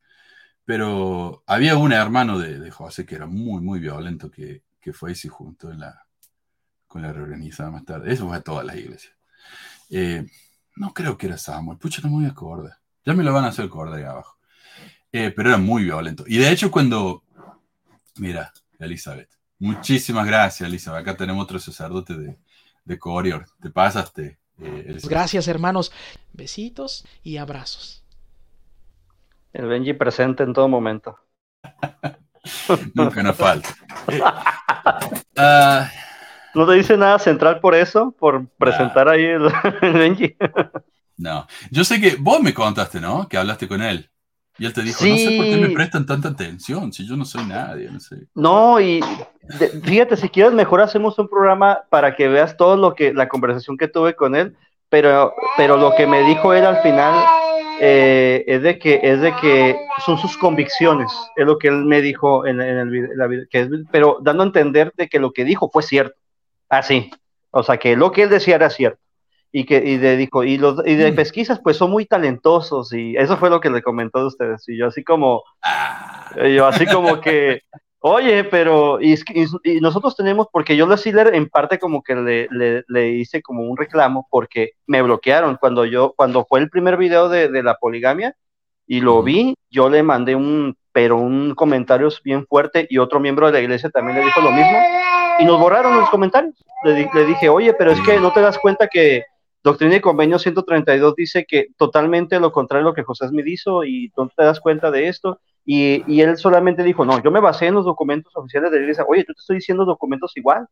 Pero 0.65 1.43
había 1.49 1.77
un 1.77 1.93
hermano 1.93 2.39
de, 2.39 2.61
de 2.61 2.71
José 2.71 3.05
que 3.05 3.17
era 3.17 3.27
muy, 3.27 3.61
muy 3.61 3.81
violento 3.81 4.31
que, 4.31 4.63
que 4.81 4.93
fue 4.93 5.11
y 5.11 5.15
se 5.17 5.29
juntó 5.29 5.73
en 5.73 5.81
la, 5.81 6.07
con 6.87 7.03
la 7.03 7.13
reorganizada 7.13 7.73
más 7.73 7.85
tarde. 7.85 8.13
Eso 8.13 8.29
fue 8.29 8.37
a 8.37 8.41
todas 8.43 8.65
las 8.65 8.77
iglesias. 8.77 9.13
Eh, 9.91 10.29
no 10.77 10.95
creo 10.95 11.19
que 11.19 11.27
era 11.27 11.39
Samuel. 11.39 11.77
Pucha, 11.77 12.03
no 12.03 12.17
me 12.17 12.31
voy. 12.31 12.71
Ya 13.05 13.15
me 13.15 13.25
lo 13.25 13.33
van 13.33 13.45
a 13.45 13.49
hacer 13.49 13.65
acordar 13.65 13.99
ahí 13.99 14.05
abajo. 14.05 14.39
Eh, 15.11 15.33
pero 15.35 15.49
era 15.49 15.59
muy 15.59 15.83
violento. 15.83 16.23
Y 16.25 16.39
de 16.39 16.53
hecho 16.53 16.71
cuando... 16.71 17.25
Mira, 18.15 18.53
Elizabeth. 18.79 19.31
Muchísimas 19.59 20.25
gracias, 20.25 20.69
Elizabeth. 20.69 21.01
Acá 21.03 21.17
tenemos 21.17 21.43
otro 21.43 21.59
sacerdote 21.59 22.17
de, 22.17 22.39
de 22.85 22.97
Corior. 22.97 23.45
Te 23.61 23.71
pasaste. 23.71 24.39
Eh, 24.61 24.85
Elizabeth. 24.87 25.11
Gracias, 25.11 25.49
hermanos. 25.49 25.93
Besitos 26.33 27.05
y 27.23 27.37
abrazos. 27.37 28.05
El 29.53 29.67
Benji 29.67 29.93
presente 29.95 30.43
en 30.43 30.53
todo 30.53 30.69
momento. 30.69 31.19
Nunca 32.95 33.23
nos 33.23 33.37
falta. 33.37 33.69
Ah, 35.41 35.89
¿No 36.55 36.67
te 36.67 36.73
dice 36.73 36.97
nada 36.97 37.19
central 37.21 37.61
por 37.61 37.75
eso? 37.75 38.11
Por 38.19 38.49
presentar 38.59 39.09
ahí 39.09 39.25
el, 39.25 39.49
el 39.83 39.93
Benji. 39.93 40.37
no, 41.17 41.47
yo 41.71 41.85
sé 41.85 42.01
que 42.01 42.17
vos 42.17 42.41
me 42.41 42.53
contaste, 42.53 43.01
¿no? 43.01 43.29
Que 43.29 43.37
hablaste 43.37 43.69
con 43.69 43.81
él. 43.83 44.11
Y 44.59 44.67
él 44.67 44.73
te 44.73 44.83
dijo, 44.83 45.05
no 45.07 45.17
sé 45.17 45.31
por 45.37 45.49
qué 45.49 45.57
me 45.57 45.69
Sí. 45.69 45.75
prestan 45.75 46.05
tanta 46.05 46.29
atención, 46.29 46.93
si 46.93 47.07
yo 47.07 47.17
no 47.17 47.25
soy 47.25 47.45
nadie, 47.47 47.89
no 47.91 48.01
sé. 48.01 48.17
No, 48.35 48.81
y 48.81 49.01
de- 49.61 49.69
fíjate, 49.85 50.17
si 50.17 50.29
quieres, 50.29 50.53
mejor 50.53 50.81
hacemos 50.81 51.17
un 51.19 51.29
programa 51.29 51.83
para 51.91 52.17
que 52.17 52.29
veas 52.29 52.57
todo 52.57 52.77
lo 52.77 52.95
que, 52.95 53.13
la 53.15 53.29
conversación 53.29 53.77
que 53.77 53.87
tuve 53.87 54.15
con 54.17 54.35
él, 54.35 54.57
pero, 54.89 55.33
pero 55.57 55.77
lo 55.77 55.95
que 55.95 56.07
me 56.09 56.23
dijo 56.25 56.53
él 56.55 56.65
al 56.67 56.79
final 56.83 57.25
eh, 57.81 58.43
es 58.49 58.63
de 58.63 58.77
que, 58.81 58.99
es 59.01 59.21
de 59.21 59.33
que 59.37 59.77
son 60.05 60.19
sus 60.19 60.37
convicciones, 60.37 61.13
es 61.37 61.47
lo 61.47 61.57
que 61.59 61.69
él 61.69 61.85
me 61.85 62.01
dijo 62.01 62.45
en, 62.45 62.61
en 62.61 62.79
el 62.79 62.91
video, 62.91 63.11
la 63.15 63.29
que 63.49 63.61
es- 63.61 63.69
pero 63.93 64.19
dando 64.21 64.43
a 64.43 64.47
entender 64.47 64.93
de 64.97 65.09
que 65.09 65.21
lo 65.21 65.31
que 65.33 65.45
dijo 65.45 65.71
fue 65.73 65.85
cierto, 65.85 66.17
así, 66.69 67.09
o 67.53 67.63
sea, 67.63 67.77
que 67.77 67.97
lo 67.97 68.11
que 68.11 68.25
él 68.25 68.31
decía 68.31 68.57
era 68.57 68.71
cierto. 68.71 68.99
Y 69.51 69.65
que 69.65 69.77
y 69.83 69.97
de, 69.97 70.17
dijo, 70.19 70.45
y, 70.45 70.59
los, 70.59 70.83
y 70.87 70.95
de 70.95 71.13
pesquisas, 71.13 71.59
pues 71.61 71.77
son 71.79 71.91
muy 71.91 72.05
talentosos, 72.05 72.93
y 72.93 73.17
eso 73.17 73.37
fue 73.39 73.49
lo 73.49 73.61
que 73.61 73.71
le 73.71 73.81
comentó 73.83 74.19
de 74.21 74.27
ustedes. 74.27 74.69
Y 74.69 74.77
yo 74.77 74.87
así 74.89 75.03
como, 75.03 75.43
eh, 76.37 76.55
yo 76.55 76.67
así 76.67 76.85
como 76.87 77.19
que, 77.21 77.63
oye, 78.01 78.45
pero, 78.45 79.01
y, 79.01 79.15
y- 79.15 79.47
y 79.65 79.81
nosotros 79.81 80.15
tenemos, 80.15 80.49
porque 80.53 80.77
yo 80.77 80.91
a 80.93 80.97
Sealer 80.99 81.35
en 81.35 81.49
parte 81.49 81.79
como 81.79 82.03
que 82.03 82.15
le, 82.15 82.49
le, 82.51 82.85
le 82.89 83.09
hice 83.13 83.41
como 83.41 83.63
un 83.63 83.77
reclamo, 83.79 84.27
porque 84.31 84.73
me 84.87 85.01
bloquearon 85.01 85.57
cuando 85.57 85.87
yo, 85.87 86.13
cuando 86.15 86.45
fue 86.45 86.61
el 86.61 86.69
primer 86.69 86.99
video 86.99 87.31
de, 87.31 87.49
de 87.49 87.63
la 87.63 87.75
poligamia, 87.77 88.35
y 88.87 89.01
lo 89.01 89.23
vi, 89.23 89.55
yo 89.71 89.89
le 89.89 90.03
mandé 90.03 90.35
un, 90.35 90.77
pero 90.93 91.17
un 91.17 91.55
comentario 91.55 92.09
bien 92.23 92.47
fuerte, 92.47 92.87
y 92.91 92.99
otro 92.99 93.19
miembro 93.19 93.47
de 93.47 93.53
la 93.53 93.61
iglesia 93.61 93.89
también 93.89 94.19
le 94.19 94.25
dijo 94.25 94.41
lo 94.43 94.53
mismo, 94.53 94.79
y 95.39 95.45
nos 95.47 95.59
borraron 95.59 95.97
los 95.97 96.11
comentarios. 96.11 96.55
Le, 96.85 96.95
di- 96.95 97.09
le 97.15 97.25
dije, 97.25 97.49
oye, 97.49 97.73
pero 97.73 97.93
es 97.93 98.01
que 98.03 98.21
no 98.21 98.31
te 98.33 98.41
das 98.43 98.59
cuenta 98.59 98.89
que 98.89 99.23
Doctrina 99.69 99.97
y 99.97 100.01
Convenio 100.01 100.39
132 100.39 101.15
dice 101.15 101.45
que 101.47 101.69
totalmente 101.77 102.41
lo 102.41 102.53
contrario 102.53 102.87
a 102.87 102.91
lo 102.91 102.95
que 102.95 103.03
José 103.03 103.29
Smith 103.29 103.47
hizo 103.47 103.85
y 103.85 104.11
no 104.17 104.29
te 104.35 104.43
das 104.43 104.61
cuenta 104.61 104.91
de 104.91 105.09
esto. 105.09 105.41
Y, 105.65 106.03
y 106.11 106.23
él 106.23 106.39
solamente 106.39 106.83
dijo, 106.83 107.05
no, 107.05 107.23
yo 107.23 107.31
me 107.31 107.41
basé 107.41 107.67
en 107.67 107.75
los 107.75 107.85
documentos 107.85 108.35
oficiales 108.35 108.71
de 108.71 108.79
la 108.79 108.83
iglesia. 108.85 109.05
Oye, 109.07 109.27
yo 109.29 109.35
te 109.35 109.41
estoy 109.41 109.57
diciendo 109.57 109.85
documentos 109.85 110.37
igual. 110.37 110.67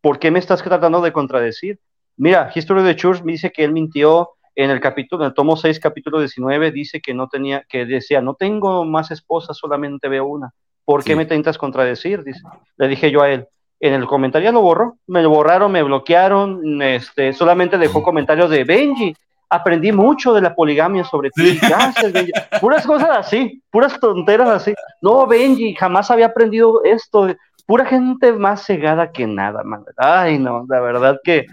¿Por 0.00 0.18
qué 0.18 0.30
me 0.32 0.40
estás 0.40 0.62
tratando 0.62 1.00
de 1.00 1.12
contradecir? 1.12 1.78
Mira, 2.16 2.50
History 2.52 2.80
of 2.80 2.86
the 2.86 2.96
Church 2.96 3.22
me 3.22 3.32
dice 3.32 3.52
que 3.52 3.62
él 3.62 3.72
mintió 3.72 4.30
en 4.56 4.70
el 4.70 4.80
capítulo, 4.80 5.22
en 5.22 5.28
el 5.28 5.34
tomo 5.34 5.56
6, 5.56 5.78
capítulo 5.78 6.18
19, 6.18 6.72
dice 6.72 7.00
que 7.00 7.14
no 7.14 7.28
tenía, 7.28 7.64
que 7.68 7.86
decía, 7.86 8.20
no 8.20 8.34
tengo 8.34 8.84
más 8.84 9.10
esposas, 9.10 9.56
solamente 9.56 10.08
veo 10.08 10.26
una. 10.26 10.52
¿Por 10.84 11.04
qué 11.04 11.14
me 11.14 11.22
intentas 11.22 11.56
contradecir? 11.56 12.24
Dice. 12.24 12.42
Le 12.76 12.88
dije 12.88 13.12
yo 13.12 13.22
a 13.22 13.30
él. 13.30 13.46
En 13.80 13.94
el 13.94 14.06
comentario 14.06 14.50
ya 14.50 14.52
lo 14.52 14.60
borró, 14.60 14.96
me 15.06 15.22
lo 15.22 15.30
borraron, 15.30 15.72
me 15.72 15.82
bloquearon, 15.82 16.82
este, 16.82 17.32
solamente 17.32 17.78
dejó 17.78 18.02
comentarios 18.02 18.50
de 18.50 18.64
Benji. 18.64 19.16
Aprendí 19.48 19.90
mucho 19.90 20.32
de 20.32 20.42
la 20.42 20.54
poligamia 20.54 21.02
sobre 21.02 21.30
ti. 21.30 21.58
Gracias, 21.60 22.12
Benji. 22.12 22.30
Puras 22.60 22.86
cosas 22.86 23.10
así, 23.10 23.62
puras 23.70 23.98
tonteras 23.98 24.48
así. 24.48 24.74
No, 25.00 25.26
Benji, 25.26 25.74
jamás 25.74 26.10
había 26.10 26.26
aprendido 26.26 26.84
esto. 26.84 27.34
Pura 27.66 27.86
gente 27.86 28.32
más 28.32 28.64
cegada 28.64 29.10
que 29.10 29.26
nada, 29.26 29.64
man. 29.64 29.84
Ay, 29.96 30.38
no, 30.38 30.66
la 30.68 30.80
verdad 30.80 31.18
que 31.24 31.46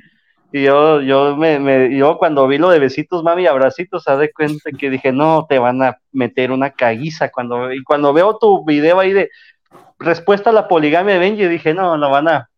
yo, 0.51 1.01
yo, 1.01 1.35
me, 1.35 1.59
me- 1.59 1.95
yo 1.95 2.17
cuando 2.17 2.47
vi 2.47 2.57
lo 2.57 2.69
de 2.69 2.79
besitos, 2.79 3.23
mami, 3.23 3.47
abracitos, 3.47 4.03
se 4.03 4.15
de 4.17 4.31
cuenta 4.31 4.69
que 4.77 4.89
dije, 4.89 5.11
no, 5.11 5.45
te 5.47 5.59
van 5.59 5.81
a 5.83 5.97
meter 6.11 6.51
una 6.51 6.71
caguiza. 6.71 7.29
Cuando, 7.29 7.71
y 7.71 7.83
cuando 7.83 8.13
veo 8.13 8.37
tu 8.37 8.65
video 8.65 8.99
ahí 8.99 9.13
de 9.13 9.29
respuesta 9.99 10.49
a 10.49 10.53
la 10.53 10.68
poligamia 10.68 11.14
de 11.15 11.19
Benji, 11.19 11.48
dije, 11.48 11.74
no, 11.74 11.98
lo 11.98 12.10
van 12.10 12.28
a, 12.28 12.49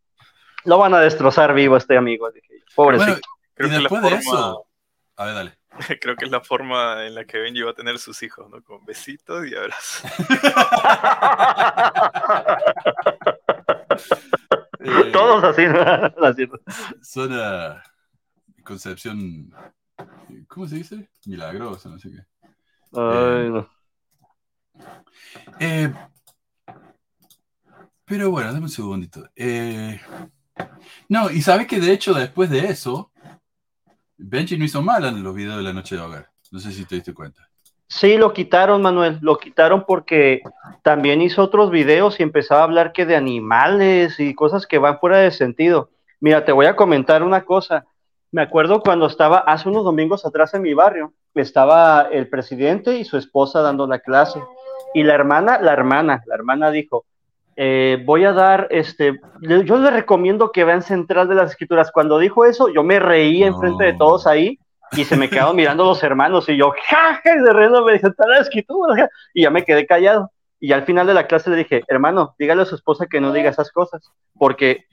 lo 0.65 0.77
van 0.77 0.93
a 0.93 0.99
destrozar 0.99 1.53
vivo 1.53 1.77
este 1.77 1.97
amigo. 1.97 2.31
Dije, 2.31 2.63
pobrecito. 2.75 3.11
Bueno, 3.11 3.21
Creo 3.55 3.67
y 3.67 3.71
que 3.71 3.75
la 3.75 3.79
después 3.81 4.01
de 4.01 4.09
forma- 4.09 4.19
eso, 4.19 4.65
a 5.17 5.25
ver, 5.25 5.35
dale. 5.35 5.57
Creo 6.01 6.15
que 6.15 6.25
es 6.25 6.31
la 6.31 6.41
forma 6.41 7.05
en 7.05 7.15
la 7.15 7.25
que 7.25 7.37
Benji 7.39 7.61
va 7.61 7.71
a 7.71 7.75
tener 7.75 7.99
sus 7.99 8.21
hijos, 8.23 8.49
¿no? 8.49 8.61
Con 8.63 8.85
besitos 8.85 9.45
y 9.47 9.55
abrazos. 9.55 10.11
Todos 15.13 15.43
así, 15.43 15.65
¿no? 15.67 15.81
Así. 16.25 16.47
Suena 17.01 17.83
concepción, 18.63 19.51
¿cómo 20.47 20.67
se 20.67 20.75
dice? 20.75 21.09
Milagrosa, 21.25 21.89
no 21.89 21.99
sé 21.99 22.11
qué. 22.11 22.47
Ay, 22.93 23.49
no. 23.49 23.69
Eh, 25.59 25.93
pero 28.09 28.31
bueno, 28.31 28.51
dame 28.51 28.65
un 28.65 28.69
segundito. 28.69 29.29
Eh, 29.35 30.01
no, 31.07 31.29
y 31.29 31.41
sabes 31.41 31.67
que 31.67 31.79
de 31.79 31.93
hecho 31.93 32.13
después 32.15 32.49
de 32.49 32.65
eso, 32.65 33.11
Benji 34.17 34.57
no 34.57 34.65
hizo 34.65 34.81
mal 34.81 35.05
en 35.05 35.23
los 35.23 35.35
videos 35.35 35.57
de 35.57 35.63
la 35.63 35.73
noche 35.73 35.95
de 35.95 36.01
hogar. 36.01 36.29
No 36.51 36.59
sé 36.59 36.71
si 36.71 36.85
te 36.85 36.95
diste 36.95 37.13
cuenta. 37.13 37.47
Sí, 37.87 38.17
lo 38.17 38.33
quitaron, 38.33 38.81
Manuel, 38.81 39.19
lo 39.21 39.37
quitaron 39.37 39.85
porque 39.87 40.41
también 40.83 41.21
hizo 41.21 41.43
otros 41.43 41.71
videos 41.71 42.19
y 42.19 42.23
empezaba 42.23 42.61
a 42.61 42.63
hablar 42.63 42.93
que 42.93 43.05
de 43.05 43.15
animales 43.15 44.19
y 44.19 44.33
cosas 44.35 44.65
que 44.65 44.79
van 44.79 44.99
fuera 44.99 45.19
de 45.19 45.31
sentido. 45.31 45.89
Mira, 46.19 46.45
te 46.45 46.51
voy 46.51 46.65
a 46.65 46.75
comentar 46.75 47.23
una 47.23 47.45
cosa. 47.45 47.85
Me 48.31 48.41
acuerdo 48.41 48.81
cuando 48.81 49.07
estaba 49.07 49.39
hace 49.39 49.69
unos 49.69 49.83
domingos 49.83 50.25
atrás 50.25 50.53
en 50.53 50.61
mi 50.63 50.73
barrio, 50.73 51.13
estaba 51.33 52.07
el 52.11 52.27
presidente 52.27 52.97
y 52.97 53.05
su 53.05 53.17
esposa 53.17 53.61
dando 53.61 53.87
la 53.87 53.99
clase 53.99 54.39
y 54.93 55.03
la 55.03 55.13
hermana, 55.13 55.59
la 55.59 55.73
hermana, 55.73 56.23
la 56.25 56.35
hermana 56.35 56.71
dijo, 56.71 57.05
eh, 57.61 58.01
voy 58.05 58.23
a 58.23 58.31
dar, 58.31 58.67
este, 58.69 59.19
yo 59.41 59.77
les 59.79 59.91
recomiendo 59.91 60.53
que 60.53 60.63
vean 60.63 60.81
Central 60.81 61.27
de 61.27 61.35
las 61.35 61.51
Escrituras. 61.51 61.91
Cuando 61.91 62.17
dijo 62.17 62.45
eso, 62.45 62.69
yo 62.69 62.83
me 62.83 63.01
reí 63.01 63.43
enfrente 63.43 63.83
de 63.83 63.93
todos 63.95 64.27
ahí 64.27 64.57
y 64.93 65.03
se 65.03 65.17
me 65.17 65.29
quedaron 65.29 65.57
mirando 65.57 65.83
los 65.83 66.01
hermanos 66.01 66.47
y 66.47 66.55
yo, 66.55 66.71
ja, 66.87 67.19
ja, 67.21 67.35
de 67.35 67.51
reino 67.51 67.83
me 67.83 67.91
dice, 67.91 68.13
"Tal 68.13 68.33
escritura", 68.39 68.95
ja", 68.95 69.09
y 69.33 69.41
ya 69.41 69.49
me 69.49 69.65
quedé 69.65 69.85
callado. 69.85 70.31
Y 70.61 70.71
al 70.71 70.83
final 70.83 71.05
de 71.05 71.13
la 71.13 71.27
clase 71.27 71.49
le 71.49 71.57
dije, 71.57 71.83
hermano, 71.89 72.33
dígale 72.39 72.61
a 72.61 72.65
su 72.65 72.75
esposa 72.75 73.07
que 73.07 73.19
no 73.19 73.33
diga 73.33 73.49
esas 73.49 73.73
cosas, 73.73 74.09
porque 74.37 74.85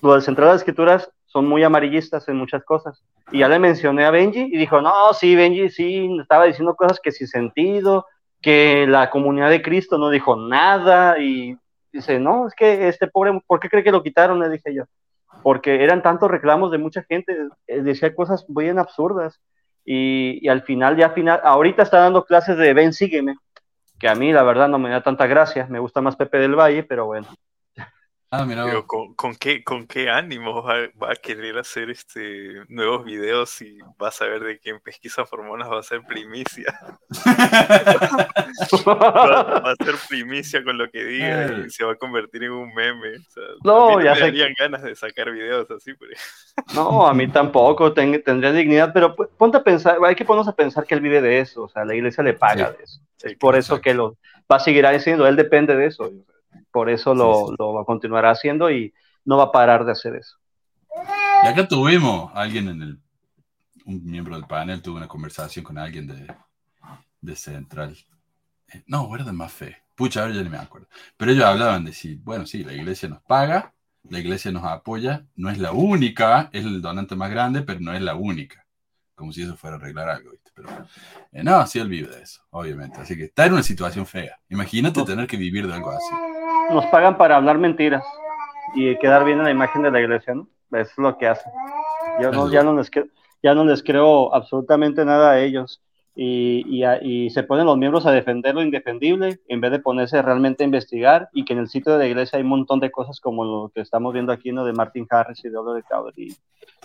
lo 0.00 0.14
del 0.14 0.22
Central 0.22 0.46
de 0.46 0.52
las 0.54 0.62
Escrituras 0.62 1.10
son 1.26 1.46
muy 1.46 1.62
amarillistas 1.62 2.26
en 2.28 2.36
muchas 2.36 2.64
cosas. 2.64 3.04
Y 3.32 3.40
ya 3.40 3.50
le 3.50 3.58
mencioné 3.58 4.06
a 4.06 4.10
Benji 4.10 4.48
y 4.50 4.56
dijo, 4.56 4.80
no, 4.80 5.12
sí, 5.12 5.36
Benji, 5.36 5.68
sí, 5.68 6.08
estaba 6.18 6.44
diciendo 6.44 6.74
cosas 6.74 7.00
que 7.02 7.12
sin 7.12 7.28
sentido, 7.28 8.06
que 8.40 8.86
la 8.86 9.10
comunidad 9.10 9.50
de 9.50 9.60
Cristo 9.60 9.98
no 9.98 10.08
dijo 10.08 10.36
nada 10.36 11.18
y 11.18 11.58
dice, 11.98 12.18
no, 12.18 12.46
es 12.46 12.54
que 12.54 12.88
este 12.88 13.06
pobre, 13.06 13.40
¿por 13.46 13.60
qué 13.60 13.68
cree 13.68 13.84
que 13.84 13.92
lo 13.92 14.02
quitaron? 14.02 14.40
Le 14.40 14.48
dije 14.50 14.74
yo 14.74 14.84
porque 15.42 15.84
eran 15.84 16.02
tantos 16.02 16.30
reclamos 16.30 16.70
de 16.70 16.78
mucha 16.78 17.02
gente, 17.02 17.36
eh, 17.66 17.82
decía 17.82 18.14
cosas 18.14 18.44
bien 18.48 18.78
absurdas. 18.78 19.40
Y, 19.84 20.48
al 20.48 20.62
final, 20.62 20.96
ya 20.96 21.06
al 21.06 21.12
final, 21.12 21.40
ahorita 21.44 21.82
está 21.82 21.98
dando 21.98 22.24
clases 22.24 22.56
de 22.56 22.72
Ven, 22.72 22.94
sígueme, 22.94 23.36
que 23.98 24.08
a 24.08 24.14
mí 24.14 24.32
la 24.32 24.42
verdad 24.42 24.68
no 24.68 24.78
me 24.78 24.88
da 24.88 25.02
tanta 25.02 25.26
gracia, 25.26 25.66
me 25.68 25.78
gusta 25.78 26.00
más 26.00 26.16
Pepe 26.16 26.38
del 26.38 26.58
Valle, 26.58 26.84
pero 26.84 27.04
bueno. 27.04 27.28
Ah, 28.40 28.44
mira. 28.46 28.64
Pero 28.64 28.86
¿con, 28.86 29.14
con 29.14 29.34
qué, 29.36 29.62
¿con 29.62 29.86
qué 29.86 30.10
ánimo 30.10 30.62
va, 30.62 30.74
va 31.02 31.12
a 31.12 31.16
querer 31.16 31.56
hacer 31.58 31.90
este 31.90 32.62
nuevos 32.68 33.04
videos 33.04 33.60
y 33.62 33.78
va 34.02 34.08
a 34.08 34.10
saber 34.10 34.42
de 34.42 34.58
que 34.58 34.70
en 34.70 34.80
Pesquisa 34.80 35.24
Formonas 35.24 35.70
va 35.70 35.78
a 35.78 35.82
ser 35.82 36.02
primicia? 36.02 36.64
va, 38.86 39.60
va 39.60 39.70
a 39.72 39.84
ser 39.84 39.94
primicia 40.08 40.62
con 40.64 40.78
lo 40.78 40.90
que 40.90 41.04
diga 41.04 41.64
y 41.66 41.70
se 41.70 41.84
va 41.84 41.92
a 41.92 41.96
convertir 41.96 42.44
en 42.44 42.52
un 42.52 42.74
meme. 42.74 43.16
O 43.18 43.30
sea, 43.30 43.42
No, 43.62 44.00
ya 44.00 44.10
me 44.10 44.16
sé 44.16 44.22
darían 44.22 44.54
ganas 44.58 44.82
de 44.82 44.94
sacar 44.94 45.30
videos 45.30 45.70
así. 45.70 45.92
Pero... 45.94 46.12
No, 46.74 47.06
a 47.06 47.14
mí 47.14 47.28
tampoco, 47.28 47.92
ten- 47.92 48.22
tendría 48.22 48.52
dignidad, 48.52 48.92
pero 48.92 49.14
ponte 49.14 49.58
a 49.58 49.62
pensar, 49.62 49.98
hay 50.04 50.14
que 50.14 50.24
ponernos 50.24 50.48
a 50.48 50.56
pensar 50.56 50.84
que 50.86 50.94
él 50.94 51.00
vive 51.00 51.20
de 51.20 51.40
eso, 51.40 51.64
o 51.64 51.68
sea, 51.68 51.84
la 51.84 51.94
iglesia 51.94 52.22
le 52.24 52.34
paga 52.34 52.72
de 52.72 52.84
eso. 52.84 53.00
Es 53.22 53.36
por 53.36 53.56
eso 53.56 53.80
que 53.80 53.94
lo 53.94 54.16
va 54.50 54.56
a 54.56 54.60
seguir 54.60 54.86
haciendo, 54.86 55.26
él 55.26 55.36
depende 55.36 55.74
de 55.76 55.86
eso, 55.86 56.10
por 56.72 56.90
eso 56.90 57.14
lo, 57.14 57.52
lo 57.58 57.84
continuará 57.84 58.30
haciendo 58.30 58.70
y 58.70 58.92
no 59.24 59.36
va 59.38 59.44
a 59.44 59.52
parar 59.52 59.84
de 59.84 59.92
hacer 59.92 60.16
eso. 60.16 60.36
Y 61.42 61.46
acá 61.46 61.66
tuvimos 61.68 62.30
a 62.34 62.42
alguien 62.42 62.68
en 62.68 62.82
el, 62.82 63.00
un 63.86 64.04
miembro 64.04 64.36
del 64.36 64.46
panel 64.46 64.82
tuvo 64.82 64.96
una 64.96 65.08
conversación 65.08 65.64
con 65.64 65.78
alguien 65.78 66.06
de, 66.06 66.34
de 67.20 67.36
Central. 67.36 67.96
Eh, 68.72 68.82
No, 68.86 69.14
era 69.14 69.24
de 69.24 69.32
más 69.32 69.52
fe. 69.52 69.78
Pucha, 69.94 70.22
ahora 70.22 70.34
ya 70.34 70.42
ni 70.42 70.50
me 70.50 70.58
acuerdo. 70.58 70.88
Pero 71.16 71.32
ellos 71.32 71.44
hablaban 71.44 71.84
de 71.84 71.92
si, 71.92 72.16
bueno, 72.16 72.46
sí, 72.46 72.64
la 72.64 72.72
iglesia 72.74 73.08
nos 73.08 73.22
paga, 73.22 73.74
la 74.08 74.18
iglesia 74.18 74.52
nos 74.52 74.64
apoya, 74.64 75.26
no 75.36 75.50
es 75.50 75.58
la 75.58 75.72
única, 75.72 76.50
es 76.52 76.64
el 76.64 76.82
donante 76.82 77.16
más 77.16 77.30
grande, 77.30 77.62
pero 77.62 77.80
no 77.80 77.92
es 77.94 78.02
la 78.02 78.14
única. 78.16 78.63
Como 79.14 79.32
si 79.32 79.42
eso 79.42 79.56
fuera 79.56 79.76
arreglar 79.76 80.08
algo, 80.08 80.30
¿viste? 80.32 80.50
Pero 80.54 80.68
eh, 81.32 81.44
no, 81.44 81.64
sí, 81.66 81.78
olvido 81.80 82.10
de 82.10 82.22
eso, 82.22 82.42
obviamente. 82.50 83.00
Así 83.00 83.16
que 83.16 83.24
está 83.24 83.46
en 83.46 83.52
una 83.52 83.62
situación 83.62 84.06
fea. 84.06 84.38
Imagínate 84.48 85.02
tener 85.04 85.26
que 85.26 85.36
vivir 85.36 85.66
de 85.68 85.74
algo 85.74 85.90
así. 85.90 86.14
Nos 86.74 86.86
pagan 86.86 87.16
para 87.16 87.36
hablar 87.36 87.58
mentiras 87.58 88.02
y 88.74 88.96
quedar 88.98 89.24
bien 89.24 89.38
en 89.38 89.44
la 89.44 89.50
imagen 89.50 89.82
de 89.82 89.90
la 89.90 90.00
iglesia, 90.00 90.34
¿no? 90.34 90.48
Eso 90.72 90.90
es 90.90 90.98
lo 90.98 91.16
que 91.16 91.28
hacen. 91.28 91.52
Yo 92.20 92.32
no, 92.32 92.50
ya, 92.50 92.62
no 92.64 92.74
les 92.76 92.90
cre- 92.90 93.10
ya 93.42 93.54
no 93.54 93.64
les 93.64 93.82
creo 93.82 94.34
absolutamente 94.34 95.04
nada 95.04 95.30
a 95.32 95.40
ellos. 95.40 95.80
y, 96.16 96.62
y, 96.68 96.84
a- 96.84 97.02
y 97.02 97.28
se 97.30 97.42
ponen 97.42 97.66
los 97.66 97.76
miembros 97.76 98.06
a 98.06 98.12
defender 98.12 98.54
lo 98.54 98.62
indefendible 98.62 99.40
en 99.48 99.60
vez 99.60 99.72
de 99.72 99.80
ponerse 99.80 100.22
realmente 100.22 100.62
a 100.62 100.66
investigar 100.66 101.28
y 101.32 101.44
que 101.44 101.54
en 101.54 101.58
el 101.58 101.68
sitio 101.68 101.92
de 101.92 101.98
la 101.98 102.06
iglesia 102.06 102.36
hay 102.36 102.44
un 102.44 102.50
montón 102.50 102.78
de 102.78 102.92
cosas 102.92 103.18
como 103.20 103.44
lo 103.44 103.72
que 103.74 103.80
estamos 103.80 104.12
viendo 104.12 104.30
aquí, 104.32 104.52
¿no? 104.52 104.64
De 104.64 104.72
Martin 104.72 105.08
Harris 105.10 105.44
y 105.44 105.48
de 105.48 105.56
Oliver 105.56 105.82
Cowdery, 105.90 106.36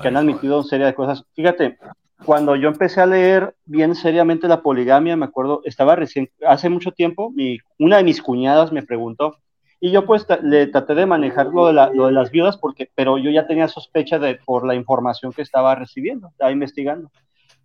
que 0.02 0.08
han 0.08 0.18
admitido 0.18 0.58
una 0.60 0.68
serie 0.68 0.88
de 0.88 0.96
cosas. 0.96 1.24
Fíjate, 1.36 1.78
cuando 2.26 2.56
yo 2.56 2.68
empecé 2.70 3.02
a 3.02 3.06
leer 3.06 3.56
bien 3.66 3.96
seriamente 3.96 4.48
la 4.48 4.62
poligamia, 4.62 5.16
me 5.16 5.26
acuerdo, 5.26 5.62
estaba 5.66 5.96
recién, 5.96 6.30
hace 6.46 6.70
mucho 6.70 6.92
tiempo, 6.92 7.32
mi, 7.32 7.58
una 7.80 7.98
de 7.98 8.04
mis 8.04 8.22
cuñadas 8.22 8.72
me 8.72 8.84
preguntó, 8.84 9.38
y 9.80 9.92
yo 9.92 10.06
pues 10.06 10.26
le 10.44 10.68
traté 10.68 10.94
de 10.96 11.06
manejar 11.06 11.48
lo 11.48 11.68
de, 11.68 11.74
la- 11.74 11.92
lo 11.94 12.08
de 12.08 12.12
las 12.12 12.32
viudas, 12.32 12.58
porque, 12.58 12.90
pero 12.96 13.18
yo 13.18 13.32
ya 13.32 13.48
tenía 13.48 13.68
sospecha 13.68 14.20
de, 14.20 14.36
por 14.36 14.66
la 14.68 14.76
información 14.76 15.32
que 15.34 15.42
estaba 15.42 15.76
recibiendo, 15.76 16.28
estaba 16.30 16.52
investigando. 16.52 17.10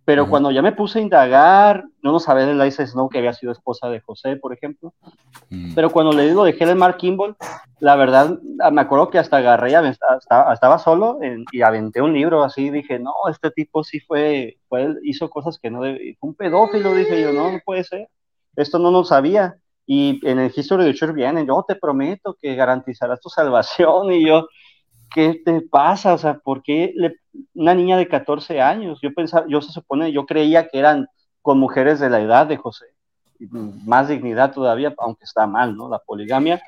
Pero 0.05 0.29
cuando 0.29 0.51
ya 0.51 0.61
me 0.61 0.71
puse 0.71 0.99
a 0.99 1.01
indagar, 1.01 1.83
yo 2.03 2.11
no 2.11 2.19
sabía 2.19 2.45
de 2.45 2.53
Liza 2.53 2.85
Snow 2.85 3.09
que 3.09 3.17
había 3.17 3.33
sido 3.33 3.51
esposa 3.51 3.89
de 3.89 3.99
José, 4.01 4.35
por 4.37 4.53
ejemplo. 4.53 4.93
Pero 5.73 5.89
cuando 5.89 6.11
leí 6.13 6.31
lo 6.31 6.43
de 6.43 6.51
Helen 6.57 6.77
Mark 6.77 6.97
Kimball, 6.97 7.35
la 7.79 7.95
verdad, 7.95 8.37
ah, 8.61 8.69
me 8.71 8.81
acuerdo 8.81 9.09
que 9.09 9.17
hasta 9.17 9.37
agarré, 9.37 9.71
y 9.71 9.73
ave- 9.73 9.89
estaba, 9.89 10.53
estaba 10.53 10.77
solo 10.77 11.17
en- 11.21 11.43
y 11.51 11.63
aventé 11.63 12.01
un 12.01 12.13
libro 12.13 12.43
así, 12.43 12.69
dije, 12.69 12.99
no, 12.99 13.13
este 13.31 13.49
tipo 13.51 13.83
sí 13.83 13.99
fue, 13.99 14.57
fue 14.69 14.93
hizo 15.03 15.29
cosas 15.29 15.57
que 15.59 15.71
no 15.71 15.79
fue 15.79 16.15
un 16.21 16.35
pedófilo, 16.35 16.93
dije 16.93 17.21
yo, 17.21 17.33
no, 17.33 17.51
no 17.51 17.59
puede 17.65 17.83
ser, 17.83 18.07
esto 18.55 18.77
no 18.79 18.91
lo 18.91 19.03
sabía. 19.03 19.57
Y 19.87 20.19
en 20.27 20.39
el 20.39 20.51
History 20.55 20.83
of 20.83 20.89
the 20.91 20.95
Church 20.95 21.13
viene, 21.15 21.45
yo 21.45 21.63
te 21.67 21.75
prometo 21.75 22.35
que 22.39 22.55
garantizarás 22.55 23.19
tu 23.21 23.29
salvación, 23.29 24.11
y 24.13 24.25
yo, 24.27 24.47
¿qué 25.15 25.41
te 25.45 25.61
pasa? 25.61 26.13
O 26.13 26.17
sea, 26.17 26.35
¿por 26.39 26.61
qué 26.61 26.91
le- 26.95 27.15
una 27.55 27.73
niña 27.73 27.97
de 27.97 28.07
14 28.07 28.61
años? 28.61 28.99
Yo 29.01 29.13
pensaba, 29.13 29.45
yo 29.47 29.61
se 29.61 29.71
supone, 29.71 30.11
yo 30.11 30.25
creía 30.25 30.67
que 30.67 30.77
eran 30.77 31.07
con 31.41 31.57
mujeres 31.59 31.99
de 32.01 32.09
la 32.09 32.19
edad 32.19 32.45
de 32.47 32.57
José, 32.57 32.85
y 33.39 33.45
más 33.85 34.09
dignidad 34.09 34.53
todavía, 34.53 34.93
aunque 34.97 35.23
está 35.23 35.47
mal, 35.47 35.75
¿no? 35.75 35.87
La 35.89 35.99
poligamia, 35.99 36.61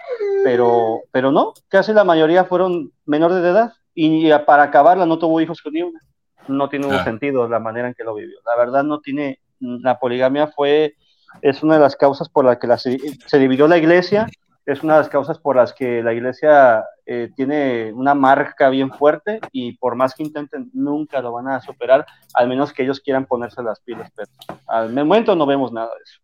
pero, 0.44 1.02
pero 1.11 1.32
no, 1.32 1.53
casi 1.68 1.91
la 1.94 2.03
mayoría 2.03 2.45
fueron 2.45 2.91
menores 3.06 3.41
de 3.44 3.49
edad, 3.49 3.74
y 3.94 4.30
para 4.45 4.64
acabarla 4.64 5.06
no 5.06 5.19
tuvo 5.19 5.41
hijos 5.41 5.61
con 5.61 5.74
ni 5.74 5.82
una. 5.82 5.99
No 6.48 6.69
tiene 6.69 6.86
un 6.88 6.94
Ah. 6.94 7.03
sentido 7.03 7.48
la 7.49 7.60
manera 7.60 7.88
en 7.90 7.94
que 7.94 8.03
lo 8.06 8.14
vivió. 8.15 8.38
La 8.45 8.56
verdad 8.56 8.84
no 8.84 8.99
tiene, 9.02 9.40
la 9.60 9.99
poligamia 9.99 10.48
fue, 10.48 10.95
es 11.41 11.61
una 11.64 11.74
de 11.76 11.82
las 11.82 11.95
causas 11.98 12.30
por 12.30 12.45
las 12.45 12.57
que 12.57 12.68
la, 12.68 12.78
se, 12.78 12.98
se 13.26 13.40
dividió 13.40 13.68
la 13.68 13.78
iglesia, 13.78 14.28
es 14.68 14.84
una 14.84 14.94
de 14.95 14.99
las 14.99 15.10
causas 15.10 15.39
por 15.39 15.56
las 15.56 15.73
que 15.73 16.03
la 16.03 16.14
iglesia 16.14 16.84
eh, 17.06 17.31
tiene 17.34 17.94
una 17.94 18.14
marca 18.14 18.69
bien 18.69 18.91
fuerte 18.91 19.39
y 19.53 19.77
por 19.77 19.95
más 19.95 20.14
que 20.14 20.23
intenten 20.23 20.69
nunca 20.73 21.22
lo 21.22 21.31
van 21.31 21.48
a 21.48 21.61
superar, 21.61 22.06
al 22.34 22.49
menos 22.49 22.73
que 22.73 22.84
ellos 22.84 22.99
quieran 22.99 23.26
ponerse 23.26 23.64
las 23.64 23.80
pilas, 23.80 24.11
pero 24.14 24.30
al 24.68 24.94
momento 24.94 25.38
no 25.38 25.45
vemos 25.45 25.72
nada 25.72 25.88
de 25.95 26.03
eso. 26.03 26.19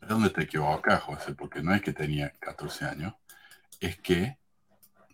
Es 0.00 0.08
donde 0.08 0.30
te 0.30 0.44
equivocas, 0.44 1.02
José, 1.02 1.34
porque 1.34 1.60
no 1.60 1.74
es 1.74 1.82
que 1.82 1.92
tenía 1.92 2.32
14 2.38 2.84
años, 2.84 3.14
es 3.80 3.98
que 3.98 4.38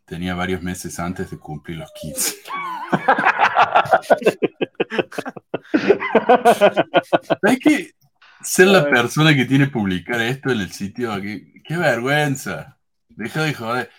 tenía 0.04 0.34
varios 0.34 0.60
meses 0.60 1.00
antes 1.00 1.30
de 1.30 1.38
cumplir 1.38 1.78
los 1.78 1.90
15. 1.92 2.36
¿Sabes 7.40 7.58
qué? 7.58 7.94
Ser 8.44 8.68
la 8.68 8.88
persona 8.88 9.34
que 9.34 9.44
tiene 9.44 9.66
que 9.66 9.72
publicar 9.72 10.20
esto 10.20 10.50
en 10.50 10.60
el 10.60 10.70
sitio, 10.72 11.20
qué, 11.20 11.62
qué 11.64 11.76
vergüenza. 11.76 12.78
Deja 13.08 13.42
de 13.42 13.54
joder. 13.54 13.90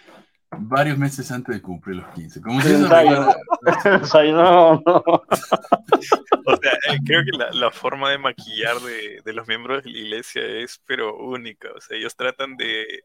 Varios 0.57 0.97
meses 0.97 1.31
antes 1.31 1.55
de 1.55 1.61
cumplir 1.61 1.97
los 1.97 2.07
15. 2.13 2.41
Como 2.41 2.61
si 2.61 2.69
eso 2.69 2.87
no, 2.87 4.83
no. 4.85 5.03
O 6.47 6.57
sea, 6.57 6.73
eh, 6.73 6.99
creo 7.03 7.23
que 7.23 7.37
la, 7.37 7.51
la 7.51 7.71
forma 7.71 8.11
de 8.11 8.19
maquillar 8.19 8.79
de, 8.79 9.21
de 9.25 9.33
los 9.33 9.47
miembros 9.47 9.83
de 9.83 9.89
la 9.89 9.97
iglesia 9.97 10.45
es 10.45 10.79
pero 10.85 11.17
única. 11.17 11.69
O 11.75 11.81
sea, 11.81 11.97
ellos 11.97 12.15
tratan 12.15 12.55
de 12.55 13.03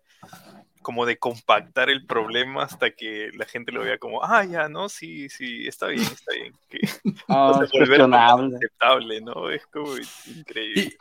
como 0.82 1.06
de 1.06 1.18
compactar 1.18 1.90
el 1.90 2.06
problema 2.06 2.64
hasta 2.64 2.90
que 2.90 3.30
la 3.34 3.44
gente 3.44 3.72
lo 3.72 3.82
vea 3.82 3.98
como, 3.98 4.24
ah, 4.24 4.44
ya, 4.44 4.68
no, 4.68 4.88
sí, 4.88 5.28
sí, 5.28 5.66
está 5.66 5.88
bien, 5.88 6.02
está 6.02 6.32
bien. 6.34 6.54
Que, 6.68 6.80
Ah, 7.28 7.50
o 7.54 7.66
sea, 7.66 7.82
es 7.82 8.00
aceptable, 8.00 9.20
¿no? 9.20 9.50
Es 9.50 9.66
como 9.66 9.94
increíble. 10.26 10.96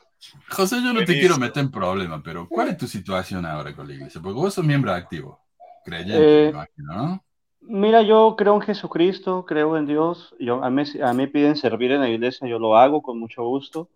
José, 0.50 0.78
yo 0.84 0.94
no 0.94 1.04
te 1.06 1.18
quiero 1.18 1.38
meter 1.38 1.64
en 1.64 1.72
problema, 1.72 2.22
pero 2.22 2.50
¿cuál 2.50 2.70
es 2.70 2.78
tu 2.78 2.88
situación 2.88 3.46
ahora 3.46 3.76
con 3.76 3.88
la 3.88 3.94
iglesia? 3.94 4.22
Porque 4.22 4.36
vos 4.40 4.54
sos 4.54 4.66
miembro 4.66 4.94
activo, 4.94 5.40
creyente, 5.84 6.38
Eh, 6.38 6.44
me 6.44 6.50
imagino, 6.50 6.94
¿no? 6.96 7.26
Mira, 7.62 8.02
yo 8.02 8.36
creo 8.38 8.56
en 8.56 8.62
Jesucristo, 8.62 9.46
creo 9.46 9.78
en 9.78 9.86
Dios. 9.86 10.36
Yo, 10.40 10.64
a, 10.64 10.70
mí, 10.70 10.84
a 11.04 11.14
mí 11.14 11.28
piden 11.28 11.56
servir 11.56 11.92
en 11.92 12.02
la 12.02 12.10
iglesia, 12.10 12.48
yo 12.48 12.58
lo 12.60 12.78
hago 12.78 13.02
con 13.02 13.20
mucho 13.20 13.44
gusto. 13.44 13.90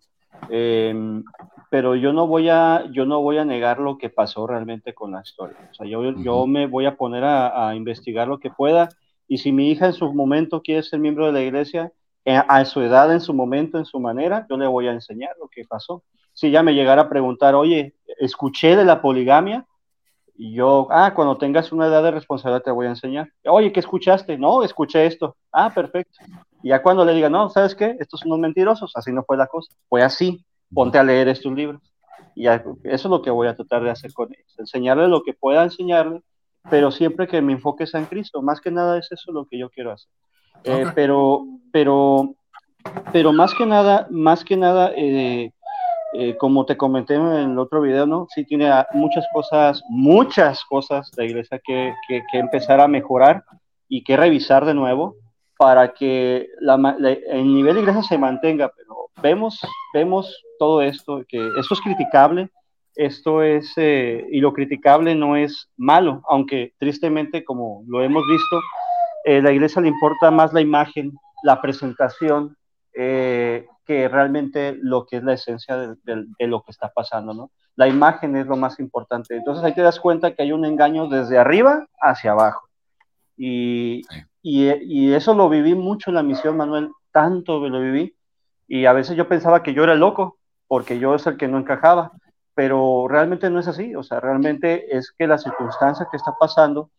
Eh, 0.48 0.94
pero 1.70 1.96
yo 1.96 2.12
no 2.12 2.26
voy 2.26 2.48
a, 2.50 2.84
yo 2.92 3.04
no 3.06 3.20
voy 3.22 3.38
a 3.38 3.44
negar 3.44 3.80
lo 3.80 3.98
que 3.98 4.10
pasó 4.10 4.46
realmente 4.46 4.94
con 4.94 5.12
la 5.12 5.22
historia. 5.22 5.68
O 5.72 5.74
sea, 5.74 5.86
yo, 5.86 6.12
yo 6.22 6.46
me 6.46 6.66
voy 6.66 6.86
a 6.86 6.96
poner 6.96 7.24
a, 7.24 7.68
a 7.70 7.74
investigar 7.74 8.28
lo 8.28 8.38
que 8.38 8.50
pueda. 8.50 8.88
Y 9.26 9.38
si 9.38 9.52
mi 9.52 9.70
hija 9.70 9.86
en 9.86 9.92
su 9.94 10.12
momento 10.14 10.62
quiere 10.62 10.82
ser 10.82 11.00
miembro 11.00 11.26
de 11.26 11.32
la 11.32 11.42
iglesia, 11.42 11.92
a 12.26 12.64
su 12.64 12.80
edad, 12.80 13.12
en 13.12 13.20
su 13.20 13.34
momento, 13.34 13.78
en 13.78 13.84
su 13.84 14.00
manera, 14.00 14.46
yo 14.48 14.56
le 14.56 14.66
voy 14.66 14.88
a 14.88 14.92
enseñar 14.92 15.36
lo 15.38 15.48
que 15.48 15.64
pasó. 15.64 16.02
Si 16.32 16.48
ella 16.48 16.62
me 16.62 16.74
llegara 16.74 17.02
a 17.02 17.08
preguntar, 17.08 17.54
oye, 17.54 17.94
escuché 18.18 18.76
de 18.76 18.84
la 18.84 19.02
poligamia, 19.02 19.66
y 20.36 20.52
yo, 20.52 20.88
ah, 20.90 21.12
cuando 21.14 21.38
tengas 21.38 21.70
una 21.70 21.86
edad 21.86 22.02
de 22.02 22.10
responsabilidad 22.10 22.62
te 22.62 22.70
voy 22.72 22.86
a 22.86 22.90
enseñar. 22.90 23.30
Oye, 23.46 23.72
¿qué 23.72 23.80
escuchaste? 23.80 24.36
No, 24.36 24.64
escuché 24.64 25.06
esto. 25.06 25.36
Ah, 25.52 25.72
perfecto. 25.72 26.18
Y 26.62 26.70
ya 26.70 26.82
cuando 26.82 27.04
le 27.04 27.14
diga, 27.14 27.30
no, 27.30 27.48
¿sabes 27.50 27.74
qué? 27.74 27.96
Estos 28.00 28.20
son 28.20 28.32
unos 28.32 28.40
mentirosos, 28.40 28.90
así 28.96 29.12
no 29.12 29.22
fue 29.22 29.36
la 29.36 29.46
cosa. 29.46 29.72
Fue 29.88 30.02
así, 30.02 30.44
ponte 30.72 30.98
a 30.98 31.04
leer 31.04 31.28
estos 31.28 31.52
libros. 31.52 31.80
Y 32.34 32.44
ya, 32.44 32.64
eso 32.82 32.82
es 32.82 33.04
lo 33.04 33.22
que 33.22 33.30
voy 33.30 33.46
a 33.46 33.54
tratar 33.54 33.84
de 33.84 33.90
hacer 33.90 34.12
con 34.12 34.32
ellos, 34.34 34.58
enseñarle 34.58 35.06
lo 35.06 35.22
que 35.22 35.34
pueda 35.34 35.62
enseñarle, 35.62 36.20
pero 36.68 36.90
siempre 36.90 37.28
que 37.28 37.40
mi 37.40 37.52
enfoque 37.52 37.86
sea 37.86 38.00
en 38.00 38.06
Cristo. 38.06 38.42
Más 38.42 38.60
que 38.60 38.72
nada 38.72 38.98
es 38.98 39.12
eso 39.12 39.30
lo 39.30 39.44
que 39.44 39.56
yo 39.56 39.70
quiero 39.70 39.92
hacer. 39.92 40.10
Eh, 40.64 40.86
pero, 40.94 41.44
pero, 41.72 42.34
pero 43.12 43.32
más 43.32 43.54
que 43.54 43.66
nada, 43.66 44.06
más 44.10 44.44
que 44.44 44.56
nada, 44.56 44.92
eh, 44.96 45.50
eh, 46.14 46.36
como 46.36 46.64
te 46.64 46.76
comenté 46.76 47.14
en 47.14 47.26
el 47.26 47.58
otro 47.58 47.80
video, 47.80 48.06
¿no? 48.06 48.26
Sí 48.34 48.44
tiene 48.44 48.70
muchas 48.92 49.26
cosas, 49.32 49.82
muchas 49.88 50.64
cosas 50.64 51.10
de 51.12 51.22
la 51.24 51.28
iglesia 51.28 51.60
que, 51.64 51.92
que, 52.08 52.22
que 52.30 52.38
empezar 52.38 52.80
a 52.80 52.88
mejorar 52.88 53.44
y 53.88 54.02
que 54.04 54.16
revisar 54.16 54.64
de 54.64 54.74
nuevo 54.74 55.16
para 55.56 55.92
que 55.92 56.48
la, 56.60 56.76
la- 56.76 57.10
el 57.12 57.52
nivel 57.54 57.74
de 57.74 57.80
iglesia 57.82 58.02
se 58.02 58.18
mantenga, 58.18 58.70
pero 58.76 59.10
vemos, 59.22 59.60
vemos 59.92 60.42
todo 60.58 60.82
esto, 60.82 61.22
que 61.28 61.38
esto 61.58 61.74
es 61.74 61.80
criticable, 61.80 62.50
esto 62.96 63.42
es, 63.42 63.72
eh, 63.76 64.24
y 64.30 64.38
lo 64.40 64.52
criticable 64.52 65.14
no 65.16 65.36
es 65.36 65.68
malo, 65.76 66.22
aunque 66.28 66.74
tristemente, 66.78 67.44
como 67.44 67.82
lo 67.88 68.02
hemos 68.02 68.22
visto, 68.28 68.60
eh, 69.24 69.42
la 69.42 69.52
iglesia 69.52 69.82
le 69.82 69.88
importa 69.88 70.30
más 70.30 70.52
la 70.52 70.60
imagen, 70.60 71.12
la 71.42 71.60
presentación, 71.60 72.56
eh, 72.94 73.66
que 73.86 74.08
realmente 74.08 74.76
lo 74.80 75.04
que 75.06 75.16
es 75.18 75.24
la 75.24 75.34
esencia 75.34 75.76
de, 75.76 75.88
de- 76.04 76.24
de 76.38 76.46
lo 76.46 76.62
que 76.62 76.70
está 76.70 76.90
pasando, 76.90 77.34
¿no? 77.34 77.50
La 77.76 77.88
imagen 77.88 78.36
es 78.36 78.46
lo 78.46 78.56
más 78.56 78.78
importante. 78.78 79.36
Entonces 79.36 79.64
ahí 79.64 79.74
te 79.74 79.82
das 79.82 79.98
cuenta 80.00 80.34
que 80.34 80.42
hay 80.42 80.52
un 80.52 80.64
engaño 80.64 81.08
desde 81.08 81.38
arriba 81.38 81.86
hacia 82.00 82.32
abajo. 82.32 82.68
Y, 83.36 84.02
y, 84.42 84.70
y 84.84 85.12
eso 85.14 85.34
lo 85.34 85.48
viví 85.48 85.74
mucho 85.74 86.10
en 86.10 86.14
la 86.14 86.22
misión, 86.22 86.56
Manuel, 86.56 86.90
tanto 87.12 87.58
lo 87.68 87.80
viví. 87.80 88.14
Y 88.68 88.86
a 88.86 88.92
veces 88.92 89.16
yo 89.16 89.28
pensaba 89.28 89.62
que 89.62 89.74
yo 89.74 89.82
era 89.84 89.94
el 89.94 90.00
loco, 90.00 90.38
porque 90.68 90.98
yo 90.98 91.14
es 91.14 91.26
el 91.26 91.36
que 91.36 91.48
no 91.48 91.58
encajaba, 91.58 92.12
pero 92.54 93.06
realmente 93.08 93.50
no 93.50 93.58
es 93.58 93.68
así. 93.68 93.94
O 93.96 94.02
sea, 94.02 94.20
realmente 94.20 94.96
es 94.96 95.12
que 95.18 95.26
la 95.26 95.38
circunstancia 95.38 96.06
que 96.10 96.16
está 96.16 96.32
pasando 96.38 96.90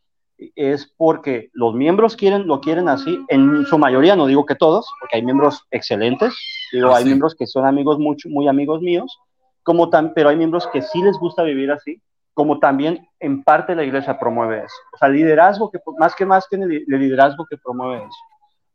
es 0.56 0.94
porque 0.98 1.50
los 1.54 1.74
miembros 1.74 2.16
quieren, 2.16 2.48
lo 2.48 2.60
quieren 2.60 2.90
así, 2.90 3.24
en 3.30 3.66
su 3.66 3.78
mayoría, 3.78 4.16
no 4.16 4.28
digo 4.28 4.46
que 4.46 4.56
todos, 4.56 4.88
porque 5.00 5.18
hay 5.18 5.24
miembros 5.24 5.64
excelentes, 5.72 6.34
digo, 6.72 6.90
Ah, 6.94 6.98
hay 6.98 7.04
sí. 7.04 7.10
miembros 7.10 7.36
que 7.36 7.48
son 7.48 7.66
amigos 7.66 8.00
mucho, 8.00 8.28
muy 8.30 8.48
amigos 8.48 8.82
míos, 8.82 9.18
como 9.64 9.90
tan, 9.90 10.14
pero 10.14 10.30
hay 10.30 10.36
miembros 10.36 10.68
que 10.68 10.82
sí 10.82 11.02
les 11.02 11.18
gusta 11.18 11.44
vivir 11.44 11.72
así, 11.72 12.02
como 12.34 12.60
también 12.60 13.08
en 13.20 13.44
parte 13.44 13.76
la 13.76 13.84
iglesia 13.84 14.20
promueve 14.20 14.58
eso. 14.60 14.76
O 14.94 14.98
sea, 14.98 15.08
liderazgo, 15.08 15.72
que 15.72 15.80
más 15.98 16.14
que 16.16 16.26
más 16.26 16.48
tiene 16.50 16.66
el 16.66 16.84
liderazgo 17.00 17.46
que 17.50 17.58
promueve 17.58 17.98
eso. 18.04 18.18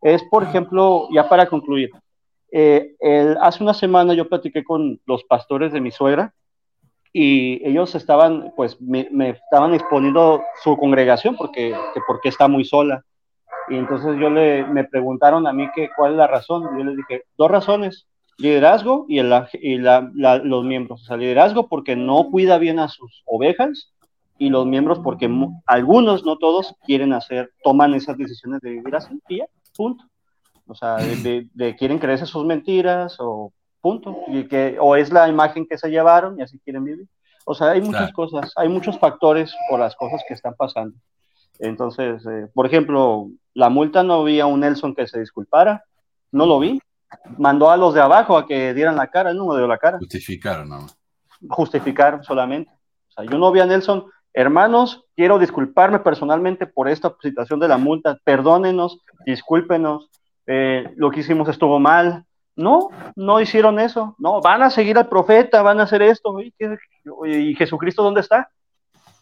Es, 0.01 0.24
por 0.24 0.43
ejemplo, 0.43 1.09
ya 1.12 1.28
para 1.28 1.47
concluir, 1.47 1.91
eh, 2.53 2.95
el- 3.01 3.37
hace 3.41 3.62
una 3.62 3.74
semana 3.74 4.15
yo 4.15 4.28
platiqué 4.28 4.65
con 4.65 4.99
los 5.07 5.23
pastores 5.24 5.73
de 5.73 5.81
mi 5.81 5.91
suegra 5.91 6.32
y 7.12 7.66
ellos 7.69 7.95
estaban, 7.95 8.53
pues, 8.57 8.81
me, 8.81 9.09
me 9.11 9.31
estaban 9.31 9.74
exponiendo 9.74 10.43
su 10.62 10.77
congregación 10.77 11.37
porque, 11.37 11.74
que 11.95 12.01
porque 12.07 12.28
está 12.28 12.47
muy 12.49 12.65
sola. 12.65 13.05
Y 13.69 13.77
entonces 13.77 14.16
yo 14.20 14.31
le, 14.31 14.65
me 14.66 14.85
preguntaron 14.85 15.47
a 15.47 15.53
mí 15.53 15.69
que 15.74 15.91
cuál 15.97 16.12
es 16.12 16.19
la 16.19 16.27
razón. 16.27 16.65
Y 16.74 16.78
yo 16.78 16.85
les 16.85 16.97
dije, 16.97 17.24
dos 17.37 17.51
razones, 17.51 18.07
liderazgo 18.39 19.07
y, 19.09 19.19
el, 19.19 19.32
y 19.61 19.78
la, 19.78 20.11
la, 20.15 20.39
los 20.39 20.65
miembros. 20.65 21.03
O 21.03 21.05
sea, 21.05 21.16
liderazgo 21.16 21.69
porque 21.69 21.97
no 21.97 22.28
cuida 22.31 22.59
bien 22.59 22.78
a 22.78 22.89
sus 22.89 23.23
ovejas 23.27 23.93
y 24.39 24.49
los 24.49 24.66
miembros 24.66 25.01
porque 25.01 25.31
algunos, 25.66 26.24
no 26.24 26.39
todos, 26.39 26.74
quieren 26.87 27.12
hacer, 27.12 27.51
toman 27.62 27.95
esas 27.95 28.16
decisiones 28.16 28.61
de 28.62 28.70
vivir 28.70 28.97
así 28.97 29.20
y 29.28 29.39
ya, 29.39 29.45
punto. 29.77 30.05
O 30.66 30.74
sea, 30.74 30.97
de, 30.97 31.16
de- 31.16 31.47
de 31.53 31.77
quieren 31.77 31.99
creerse 31.99 32.24
sus 32.27 32.45
mentiras 32.47 33.16
o 33.19 33.53
punto, 33.81 34.16
y 34.28 34.44
que, 34.44 34.77
o 34.81 34.97
es 34.97 35.12
la 35.12 35.28
imagen 35.28 35.66
que 35.66 35.78
se 35.78 35.90
llevaron 35.90 36.39
y 36.39 36.43
así 36.43 36.59
quieren 36.61 36.85
vivir. 36.85 37.07
O 37.44 37.55
sea, 37.55 37.70
hay 37.70 37.81
muchas 37.81 38.12
cosas, 38.12 38.52
hay 38.57 38.69
muchos 38.69 38.98
factores 38.98 39.55
por 39.69 39.81
las 39.81 39.97
cosas 39.97 40.23
que 40.28 40.35
están 40.35 40.55
pasando. 40.55 40.97
Entonces, 41.59 42.24
eh, 42.27 42.48
por 42.55 42.66
ejemplo, 42.66 43.28
la 43.55 43.69
multa 43.69 44.02
no 44.02 44.24
vi 44.24 44.40
a 44.40 44.47
un 44.47 44.61
Nelson 44.61 44.94
que 44.94 45.07
se 45.07 45.20
disculpara, 45.20 45.85
no 46.32 46.47
lo 46.47 46.59
vi. 46.59 46.81
Mandó 47.39 47.70
a 47.70 47.77
los 47.77 47.93
de 47.93 48.01
abajo 48.01 48.36
a 48.36 48.47
que 48.47 48.73
dieran 48.73 48.97
la 48.97 49.09
cara, 49.09 49.31
él 49.31 49.36
no 49.36 49.47
me 49.47 49.57
dio 49.57 49.66
la 49.66 49.78
cara. 49.78 49.98
Justificaron, 49.98 50.69
¿no? 50.69 50.86
Justificar 51.48 52.24
solamente. 52.24 52.70
O 53.09 53.12
sea, 53.12 53.24
yo 53.24 53.36
no 53.36 53.51
vi 53.51 53.61
a 53.61 53.66
Nelson, 53.66 54.07
hermanos, 54.32 55.05
quiero 55.16 55.39
disculparme 55.39 55.98
personalmente 55.98 56.66
por 56.66 56.89
esta 56.89 57.15
situación 57.20 57.59
de 57.59 57.69
la 57.69 57.78
multa, 57.78 58.19
perdónenos, 58.24 59.01
discúlpenos, 59.27 60.09
eh, 60.47 60.93
lo 60.97 61.11
que 61.11 61.20
hicimos 61.20 61.48
estuvo 61.48 61.78
mal. 61.81 62.24
No, 62.56 62.89
no 63.16 63.40
hicieron 63.40 63.78
eso. 63.78 64.14
No, 64.18 64.40
van 64.40 64.62
a 64.62 64.70
seguir 64.70 64.98
al 64.98 65.09
profeta, 65.09 65.62
van 65.62 65.81
a 65.81 65.85
hacer 65.85 66.02
esto. 66.02 66.35
¿Y 66.40 67.55
Jesucristo 67.55 68.02
dónde 68.02 68.20
está? 68.20 68.51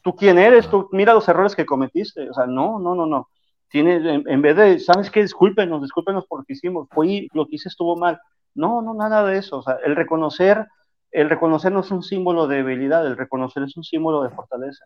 ¿Tú 0.02 0.14
quién 0.14 0.38
eres? 0.38 0.68
Tú 0.68 0.88
mira 0.92 1.14
los 1.14 1.28
errores 1.28 1.55
que 1.55 1.66
cometiste. 1.66 2.28
O 2.30 2.34
sea, 2.34 2.46
no, 2.46 2.78
no, 2.78 2.94
no, 2.94 3.06
no. 3.06 3.28
Tiene, 3.68 4.22
en, 4.26 4.42
vez 4.42 4.56
de, 4.56 4.78
¿sabes 4.80 5.10
qué? 5.10 5.20
Discúlpenos, 5.22 5.82
discúlpenos 5.82 6.26
por 6.26 6.40
lo 6.40 6.44
que 6.44 6.55
hicimos. 6.55 6.88
Fue 6.90 7.28
lo 7.32 7.46
que 7.46 7.56
hice 7.56 7.68
estuvo 7.68 7.96
mal. 7.96 8.18
No, 8.55 8.82
no, 8.82 8.94
nada 8.94 9.24
de 9.24 9.38
eso. 9.38 9.59
O 9.59 9.62
sea, 9.62 9.78
el 9.84 9.94
reconocer, 9.94 10.66
el 11.10 11.28
reconocer 11.28 11.70
no 11.72 11.80
es 11.80 11.90
un 11.90 12.02
símbolo 12.02 12.46
de 12.46 12.56
debilidad, 12.56 13.06
el 13.06 13.16
reconocer 13.16 13.62
es 13.62 13.76
un 13.76 13.84
símbolo 13.84 14.22
de 14.22 14.30
fortaleza. 14.30 14.84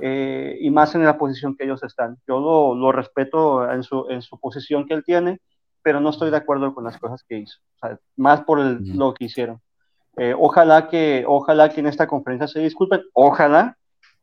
Eh, 0.00 0.58
y 0.60 0.70
más 0.70 0.94
en 0.94 1.04
la 1.04 1.16
posición 1.16 1.56
que 1.56 1.64
ellos 1.64 1.82
están. 1.82 2.18
Yo 2.28 2.38
lo, 2.38 2.74
lo 2.74 2.92
respeto 2.92 3.70
en 3.70 3.82
su, 3.82 4.06
en 4.10 4.22
su 4.22 4.38
posición 4.38 4.86
que 4.86 4.94
él 4.94 5.04
tiene 5.04 5.40
pero 5.82 6.00
no 6.00 6.10
estoy 6.10 6.30
de 6.30 6.36
acuerdo 6.36 6.74
con 6.74 6.84
las 6.84 6.98
cosas 6.98 7.24
que 7.28 7.38
hizo, 7.38 7.58
más 8.16 8.42
por 8.42 8.60
lo 8.60 9.14
que 9.14 9.24
hicieron. 9.26 9.60
Eh, 10.16 10.34
ojalá 10.36 10.88
que, 10.88 11.24
ojalá 11.26 11.68
que 11.68 11.80
en 11.80 11.86
esta 11.86 12.06
conferencia 12.08 12.48
se 12.48 12.60
disculpen, 12.60 13.02
ojalá, 13.12 13.76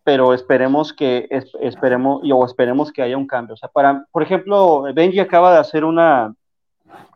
pero 0.03 0.33
esperemos 0.33 0.93
que, 0.93 1.27
esperemos, 1.61 2.21
o 2.23 2.45
esperemos 2.45 2.91
que 2.91 3.01
haya 3.01 3.17
un 3.17 3.25
cambio. 3.25 3.53
O 3.53 3.57
sea, 3.57 3.69
para, 3.69 4.05
por 4.11 4.21
ejemplo, 4.21 4.83
Benji 4.93 5.19
acaba 5.19 5.53
de 5.53 5.59
hacer 5.59 5.85
una, 5.85 6.35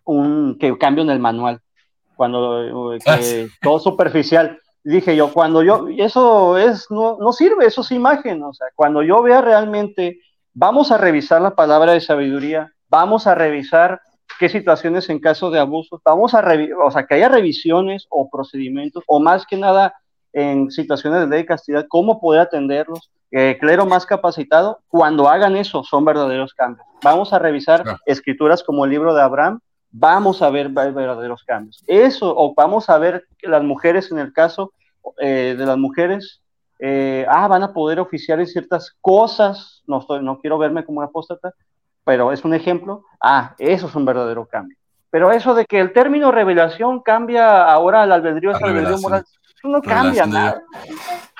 un 0.05 0.57
que, 0.57 0.75
cambio 0.77 1.03
en 1.03 1.09
el 1.09 1.19
manual, 1.19 1.61
cuando 2.15 2.93
eh, 2.93 2.99
ah, 3.05 3.19
todo 3.61 3.79
superficial. 3.79 4.59
Dije 4.83 5.15
yo, 5.15 5.31
cuando 5.33 5.61
yo, 5.61 5.87
eso 5.97 6.57
es, 6.57 6.89
no, 6.89 7.17
no 7.19 7.33
sirve, 7.33 7.65
eso 7.65 7.81
es 7.81 7.91
imagen, 7.91 8.41
o 8.43 8.53
sea, 8.53 8.67
cuando 8.75 9.03
yo 9.03 9.21
vea 9.21 9.41
realmente, 9.41 10.21
vamos 10.53 10.91
a 10.91 10.97
revisar 10.97 11.41
la 11.41 11.53
palabra 11.53 11.91
de 11.91 12.01
sabiduría, 12.01 12.71
vamos 12.87 13.27
a 13.27 13.35
revisar 13.35 14.01
qué 14.39 14.49
situaciones 14.49 15.09
en 15.09 15.19
caso 15.19 15.51
de 15.51 15.59
abuso, 15.59 16.01
vamos 16.03 16.33
a 16.33 16.43
o 16.83 16.91
sea, 16.91 17.05
que 17.05 17.15
haya 17.15 17.27
revisiones 17.27 18.07
o 18.09 18.29
procedimientos, 18.29 19.03
o 19.05 19.19
más 19.19 19.45
que 19.45 19.57
nada 19.57 19.93
en 20.31 20.71
situaciones 20.71 21.19
de 21.19 21.27
ley 21.27 21.39
de 21.39 21.45
castidad, 21.45 21.85
cómo 21.89 22.21
poder 22.21 22.41
atenderlos, 22.41 23.11
eh, 23.31 23.57
clero 23.59 23.85
más 23.85 24.05
capacitado, 24.05 24.79
cuando 24.87 25.27
hagan 25.27 25.57
eso 25.57 25.83
son 25.83 26.05
verdaderos 26.05 26.53
cambios. 26.53 26.87
Vamos 27.03 27.33
a 27.33 27.39
revisar 27.39 27.83
escrituras 28.05 28.63
como 28.63 28.85
el 28.85 28.91
libro 28.91 29.13
de 29.13 29.21
Abraham, 29.21 29.59
vamos 29.91 30.41
a 30.41 30.49
ver 30.49 30.69
verdaderos 30.69 31.43
cambios. 31.43 31.83
Eso, 31.85 32.33
o 32.35 32.53
vamos 32.55 32.89
a 32.89 32.97
ver 32.97 33.25
que 33.37 33.47
las 33.47 33.63
mujeres 33.63 34.11
en 34.11 34.19
el 34.19 34.31
caso 34.31 34.71
eh, 35.19 35.55
de 35.57 35.65
las 35.65 35.77
mujeres, 35.77 36.41
eh, 36.79 37.25
ah, 37.27 37.47
van 37.49 37.63
a 37.63 37.73
poder 37.73 37.99
oficiar 37.99 38.39
en 38.39 38.47
ciertas 38.47 38.95
cosas, 39.01 39.83
no, 39.85 39.99
estoy, 39.99 40.23
no 40.23 40.39
quiero 40.39 40.57
verme 40.57 40.85
como 40.85 41.01
apóstata, 41.01 41.53
pero 42.03 42.31
es 42.31 42.43
un 42.43 42.53
ejemplo, 42.53 43.03
ah, 43.21 43.55
eso 43.57 43.87
es 43.87 43.95
un 43.95 44.05
verdadero 44.05 44.45
cambio. 44.45 44.77
Pero 45.11 45.31
eso 45.31 45.55
de 45.55 45.65
que 45.65 45.79
el 45.79 45.91
término 45.91 46.31
revelación 46.31 47.01
cambia 47.01 47.63
ahora 47.63 48.03
al 48.03 48.11
albedrío, 48.11 48.51
es 48.51 48.61
albedrío 48.61 48.97
moral, 48.99 49.25
eso 49.59 49.67
no 49.67 49.81
cambia 49.81 50.25
nada. 50.25 50.61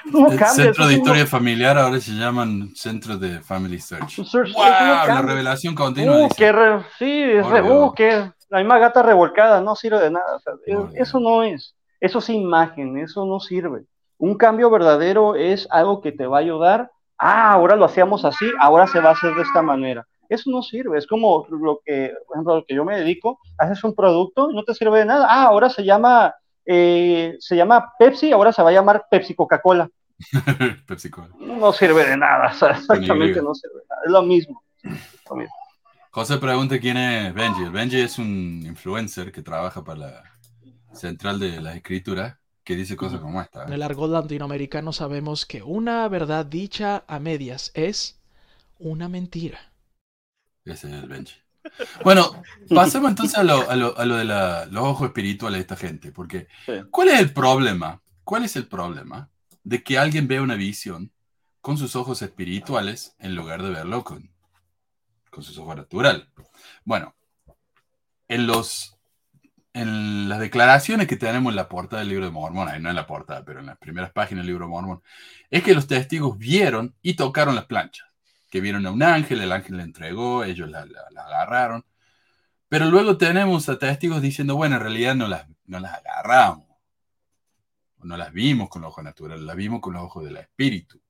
No 0.06 0.28
cambia, 0.30 0.48
centro 0.50 0.88
de 0.88 0.94
historia 0.96 1.26
familiar 1.26 1.78
ahora 1.78 2.00
se 2.00 2.12
llaman 2.12 2.70
centro 2.76 3.18
de 3.18 3.42
Family 3.42 3.80
Search. 3.80 4.18
wow, 4.18 4.64
la 5.08 5.22
revelación 5.22 5.76
continua. 5.76 6.26
Uh, 6.26 6.84
sí, 6.98 7.22
es 7.22 7.46
uh, 7.46 7.94
que 7.94 8.32
la 8.50 8.58
misma 8.58 8.80
gata 8.80 9.04
revolcada 9.04 9.62
no 9.62 9.76
sirve 9.76 10.00
de 10.00 10.12
nada. 10.12 10.40
eso 10.96 11.20
no 11.20 11.44
es. 11.44 11.76
Eso 12.00 12.20
es 12.20 12.30
imagen, 12.30 12.98
eso 12.98 13.26
no 13.26 13.40
sirve. 13.40 13.84
Un 14.18 14.36
cambio 14.36 14.70
verdadero 14.70 15.36
es 15.36 15.68
algo 15.70 16.02
que 16.02 16.12
te 16.12 16.28
va 16.28 16.38
a 16.38 16.42
ayudar. 16.42 16.92
Ah, 17.18 17.52
ahora 17.52 17.76
lo 17.76 17.86
hacíamos 17.86 18.26
así, 18.26 18.50
ahora 18.60 18.88
se 18.88 19.00
va 19.00 19.10
a 19.10 19.14
hacer 19.14 19.34
de 19.36 19.42
esta 19.42 19.62
manera. 19.62 20.08
Eso 20.30 20.52
no 20.52 20.62
sirve, 20.62 21.00
es 21.00 21.08
como 21.08 21.48
lo 21.50 21.82
que, 21.84 22.14
por 22.28 22.38
ejemplo, 22.38 22.56
lo 22.58 22.66
que 22.66 22.76
yo 22.76 22.86
me 22.86 22.98
dedico, 22.98 23.40
haces 23.58 23.84
un 23.84 23.96
producto 23.96 24.52
y 24.52 24.56
no 24.56 24.64
te 24.64 24.76
sirve 24.76 25.00
de 25.00 25.06
nada. 25.06 25.26
Ah, 25.28 25.46
ahora 25.46 25.70
se 25.72 25.84
llama, 25.84 26.34
eh, 26.66 27.36
se 27.40 27.56
llama 27.56 27.94
Pepsi, 27.98 28.32
ahora 28.32 28.54
se 28.54 28.62
va 28.62 28.70
a 28.70 28.74
llamar 28.74 29.06
Pepsi 29.10 29.34
Coca-Cola. 29.34 29.90
Pepsi 30.88 31.10
Cola. 31.10 31.30
No 31.40 31.74
sirve 31.74 32.06
de 32.08 32.16
nada, 32.16 32.52
exactamente 32.52 33.42
no 33.42 33.56
sirve 33.56 33.80
de 33.80 33.88
nada, 33.90 34.02
es 34.06 34.12
lo 34.12 34.22
mismo. 34.22 34.64
José 36.12 36.38
pregunta 36.38 36.80
quién 36.80 36.98
es 36.98 37.34
Benji. 37.34 37.66
Benji 37.70 38.02
es 38.02 38.20
un 38.20 38.62
influencer 38.66 39.32
que 39.32 39.42
trabaja 39.42 39.84
para 39.84 40.00
la 40.00 40.24
central 40.94 41.40
de 41.40 41.60
la 41.60 41.76
escritura 41.76 42.40
que 42.64 42.76
dice 42.76 42.96
cosas 42.96 43.20
como 43.20 43.42
esta. 43.42 43.66
En 43.66 43.74
el 43.74 43.82
argot 43.82 44.12
latinoamericano 44.12 44.94
sabemos 44.94 45.48
que 45.48 45.64
una 45.64 46.08
verdad 46.08 46.46
dicha 46.46 47.04
a 47.08 47.20
medias 47.20 47.72
es 47.74 48.20
una 48.78 49.10
mentira. 49.10 49.69
Ese 50.66 50.88
es 50.88 50.94
el 50.94 51.08
Benji. 51.08 51.36
Bueno, 52.04 52.42
pasemos 52.74 53.10
entonces 53.10 53.38
a 53.38 53.44
lo, 53.44 53.70
a 53.70 53.76
lo, 53.76 53.98
a 53.98 54.06
lo 54.06 54.16
de 54.16 54.26
la, 54.26 54.66
los 54.66 54.84
ojos 54.84 55.08
espirituales 55.08 55.58
de 55.58 55.62
esta 55.62 55.76
gente, 55.76 56.12
porque 56.12 56.48
¿cuál 56.90 57.10
es 57.10 57.20
el 57.20 57.34
problema? 57.34 58.02
¿Cuál 58.24 58.46
es 58.46 58.56
el 58.56 58.68
problema 58.68 59.30
de 59.64 59.84
que 59.84 59.98
alguien 59.98 60.28
vea 60.28 60.42
una 60.42 60.56
visión 60.56 61.12
con 61.62 61.78
sus 61.78 61.96
ojos 61.96 62.22
espirituales 62.22 63.16
en 63.20 63.36
lugar 63.36 63.62
de 63.62 63.70
verlo 63.70 64.04
con, 64.04 64.32
con 65.30 65.44
sus 65.44 65.58
ojos 65.58 65.76
naturales? 65.76 66.26
Bueno, 66.84 67.16
en 68.28 68.48
los 68.48 68.96
en 69.72 70.28
las 70.28 70.40
declaraciones 70.40 71.08
que 71.08 71.16
tenemos 71.16 71.52
en 71.52 71.56
la 71.56 71.70
portada 71.70 72.02
del 72.02 72.10
libro 72.10 72.26
de 72.26 72.32
Mormón, 72.32 72.82
no 72.82 72.90
en 72.90 72.96
la 72.96 73.06
portada, 73.06 73.46
pero 73.46 73.60
en 73.60 73.68
las 73.68 73.78
primeras 73.78 74.12
páginas 74.12 74.42
del 74.42 74.48
libro 74.48 74.66
de 74.66 74.72
Mormón, 74.72 75.02
es 75.50 75.64
que 75.64 75.76
los 75.76 75.86
testigos 75.86 76.38
vieron 76.38 76.96
y 77.04 77.14
tocaron 77.14 77.56
las 77.56 77.66
planchas 77.66 78.09
que 78.50 78.62
vieron 78.62 78.86
a 78.86 78.92
un 78.92 79.04
ángel, 79.04 79.42
el 79.42 79.52
ángel 79.52 79.78
le 79.78 79.84
entregó, 79.84 80.44
ellos 80.44 80.70
la, 80.70 80.88
agarraron. 81.16 81.86
Pero 82.68 82.86
luego 82.88 83.18
tenemos 83.18 83.70
a 83.70 83.80
testigos 83.80 84.22
diciendo, 84.22 84.56
bueno, 84.56 84.76
en 84.78 84.82
realidad 84.82 85.16
no 85.16 85.28
las, 85.28 85.48
no 85.66 85.80
las 85.80 85.94
agarramos, 85.94 86.68
no 88.04 88.18
las 88.18 88.32
vimos 88.34 88.70
con 88.70 88.82
los 88.82 88.90
ojos 88.90 89.04
naturales, 89.04 89.44
las 89.44 89.56
vimos 89.56 89.82
con 89.82 89.94
los 89.94 90.04
ojos 90.04 90.26
del 90.26 90.38
espíritu. 90.38 91.02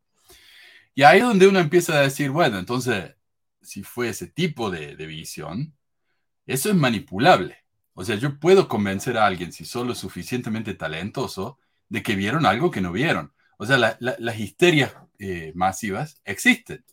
Y 0.96 1.04
ahí 1.04 1.20
es 1.20 1.24
donde 1.26 1.48
uno 1.48 1.60
empieza 1.60 1.94
a 1.98 2.02
decir, 2.02 2.30
bueno, 2.32 2.60
entonces, 2.60 3.16
si 3.62 3.84
fue 3.84 4.10
ese 4.10 4.28
tipo 4.28 4.70
de, 4.72 4.96
visión, 4.96 5.76
eso 6.46 6.70
es 6.70 6.76
manipulable. 6.76 7.66
O 7.94 8.04
sea, 8.04 8.16
yo 8.16 8.40
puedo 8.40 8.68
convencer 8.68 9.18
a 9.18 9.26
alguien, 9.26 9.52
si 9.52 9.66
solo 9.66 9.96
suficientemente 9.96 10.74
talentoso, 10.74 11.60
de 11.90 12.04
que 12.04 12.16
vieron 12.16 12.46
algo 12.46 12.72
que 12.72 12.82
no 12.82 12.92
vieron. 12.92 13.34
O 13.58 13.66
sea, 13.66 13.78
las 14.00 14.40
histerias 14.40 14.94
eh, 15.20 15.52
masivas 15.56 16.22
existen. 16.26 16.84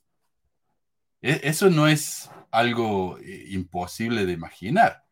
E, 1.22 1.40
eso 1.44 1.70
no 1.70 1.88
es 1.88 2.30
algo 2.50 3.18
eh, 3.18 3.46
imposible 3.50 4.26
de 4.26 4.32
imaginar. 4.32 5.04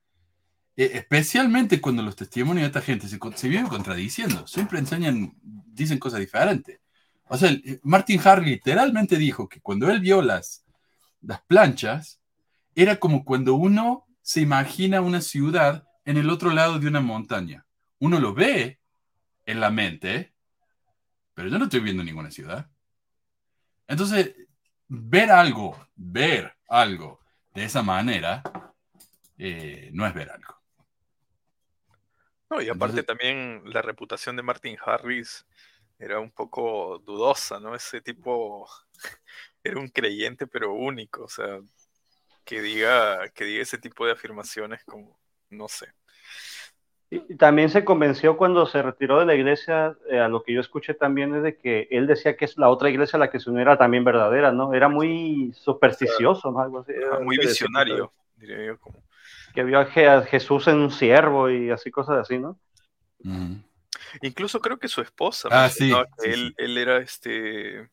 E, 0.76 0.84
especialmente 0.94 1.80
cuando 1.80 2.02
los 2.02 2.16
testimonios 2.16 2.62
de 2.62 2.66
esta 2.68 2.82
gente 2.82 3.08
se, 3.08 3.18
se 3.34 3.48
vienen 3.48 3.68
contradiciendo. 3.68 4.46
Siempre 4.46 4.78
enseñan, 4.78 5.34
dicen 5.42 5.98
cosas 5.98 6.20
diferentes. 6.20 6.80
O 7.28 7.36
sea, 7.36 7.50
eh, 7.50 7.80
Martin 7.82 8.20
Harry 8.24 8.46
literalmente 8.46 9.16
dijo 9.16 9.48
que 9.48 9.60
cuando 9.60 9.90
él 9.90 10.00
vio 10.00 10.22
las, 10.22 10.64
las 11.20 11.42
planchas, 11.42 12.20
era 12.74 12.96
como 12.96 13.24
cuando 13.24 13.54
uno 13.54 14.06
se 14.22 14.40
imagina 14.40 15.00
una 15.00 15.20
ciudad 15.20 15.86
en 16.04 16.16
el 16.16 16.30
otro 16.30 16.50
lado 16.50 16.78
de 16.78 16.88
una 16.88 17.00
montaña. 17.00 17.66
Uno 17.98 18.18
lo 18.20 18.34
ve 18.34 18.80
en 19.46 19.60
la 19.60 19.70
mente, 19.70 20.34
pero 21.34 21.48
yo 21.48 21.58
no 21.58 21.64
estoy 21.64 21.80
viendo 21.80 22.02
ninguna 22.02 22.30
ciudad. 22.30 22.70
Entonces, 23.86 24.34
ver 24.88 25.30
algo, 25.30 25.88
ver 25.94 26.54
algo 26.68 27.20
de 27.54 27.64
esa 27.64 27.82
manera, 27.82 28.42
eh, 29.38 29.90
no 29.92 30.06
es 30.06 30.14
ver 30.14 30.30
algo. 30.30 30.54
No, 32.50 32.60
y 32.60 32.68
aparte 32.68 33.02
también 33.02 33.62
la 33.66 33.82
reputación 33.82 34.36
de 34.36 34.42
Martin 34.42 34.76
Harris 34.84 35.46
era 35.98 36.20
un 36.20 36.30
poco 36.30 36.98
dudosa, 36.98 37.58
¿no? 37.58 37.74
Ese 37.74 38.00
tipo 38.00 38.68
era 39.64 39.78
un 39.78 39.88
creyente 39.88 40.46
pero 40.46 40.72
único, 40.72 41.24
o 41.24 41.28
sea, 41.28 41.60
que 42.44 42.60
diga, 42.60 43.28
que 43.30 43.44
diga 43.44 43.62
ese 43.62 43.78
tipo 43.78 44.06
de 44.06 44.12
afirmaciones 44.12 44.84
como, 44.84 45.18
no 45.50 45.68
sé. 45.68 45.92
Y 47.10 47.36
también 47.36 47.68
se 47.68 47.84
convenció 47.84 48.36
cuando 48.36 48.66
se 48.66 48.82
retiró 48.82 49.20
de 49.20 49.26
la 49.26 49.34
iglesia, 49.34 49.96
eh, 50.10 50.18
a 50.18 50.28
lo 50.28 50.42
que 50.42 50.52
yo 50.52 50.60
escuché 50.60 50.94
también 50.94 51.34
es 51.34 51.42
de 51.42 51.56
que 51.56 51.86
él 51.90 52.06
decía 52.06 52.36
que 52.36 52.44
es 52.44 52.56
la 52.56 52.68
otra 52.68 52.90
iglesia 52.90 53.16
a 53.16 53.20
la 53.20 53.30
que 53.30 53.38
se 53.38 53.50
unió 53.50 53.62
era 53.62 53.78
también 53.78 54.04
verdadera, 54.04 54.52
¿no? 54.52 54.74
Era 54.74 54.88
muy 54.88 55.52
supersticioso, 55.54 56.50
¿no? 56.50 56.60
Algo 56.60 56.80
así. 56.80 56.92
muy 57.22 57.36
visionario, 57.38 58.12
diría 58.36 58.66
yo. 58.66 58.78
Como... 58.78 59.02
Que 59.54 59.62
vio 59.62 59.78
a 59.78 60.22
Jesús 60.22 60.66
en 60.66 60.76
un 60.76 60.90
siervo 60.90 61.48
y 61.48 61.70
así 61.70 61.90
cosas 61.90 62.18
así, 62.18 62.38
¿no? 62.38 62.58
Incluso 64.20 64.60
creo 64.60 64.78
que 64.78 64.88
su 64.88 65.00
esposa 65.00 65.48
Ah, 65.50 65.68
sí, 65.68 65.92
que 65.92 66.22
sí, 66.22 66.30
él, 66.30 66.54
él 66.58 66.78
era 66.78 66.98
este, 66.98 67.88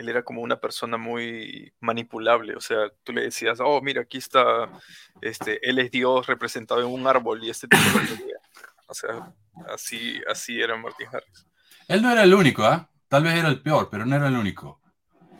él 0.00 0.08
era 0.08 0.22
como 0.22 0.40
una 0.42 0.56
persona 0.58 0.96
muy 0.96 1.72
manipulable. 1.80 2.56
O 2.56 2.60
sea, 2.60 2.90
tú 3.04 3.12
le 3.12 3.22
decías, 3.22 3.58
oh, 3.62 3.80
mira, 3.82 4.02
aquí 4.02 4.18
está, 4.18 4.68
este, 5.20 5.60
él 5.68 5.78
es 5.78 5.90
Dios 5.90 6.26
representado 6.26 6.80
en 6.80 6.86
un 6.88 7.06
árbol 7.06 7.44
y 7.44 7.50
este 7.50 7.68
tipo 7.68 7.82
quería. 8.00 8.36
O 8.86 8.94
sea, 8.94 9.32
así, 9.68 10.20
así 10.28 10.60
era 10.60 10.76
Martin 10.76 11.06
Harris. 11.12 11.46
Él 11.86 12.02
no 12.02 12.10
era 12.10 12.22
el 12.24 12.34
único, 12.34 12.64
¿ah? 12.64 12.88
Tal 13.08 13.24
vez 13.24 13.34
era 13.34 13.48
el 13.48 13.60
peor, 13.60 13.88
pero 13.90 14.06
no 14.06 14.16
era 14.16 14.28
el 14.28 14.36
único. 14.36 14.80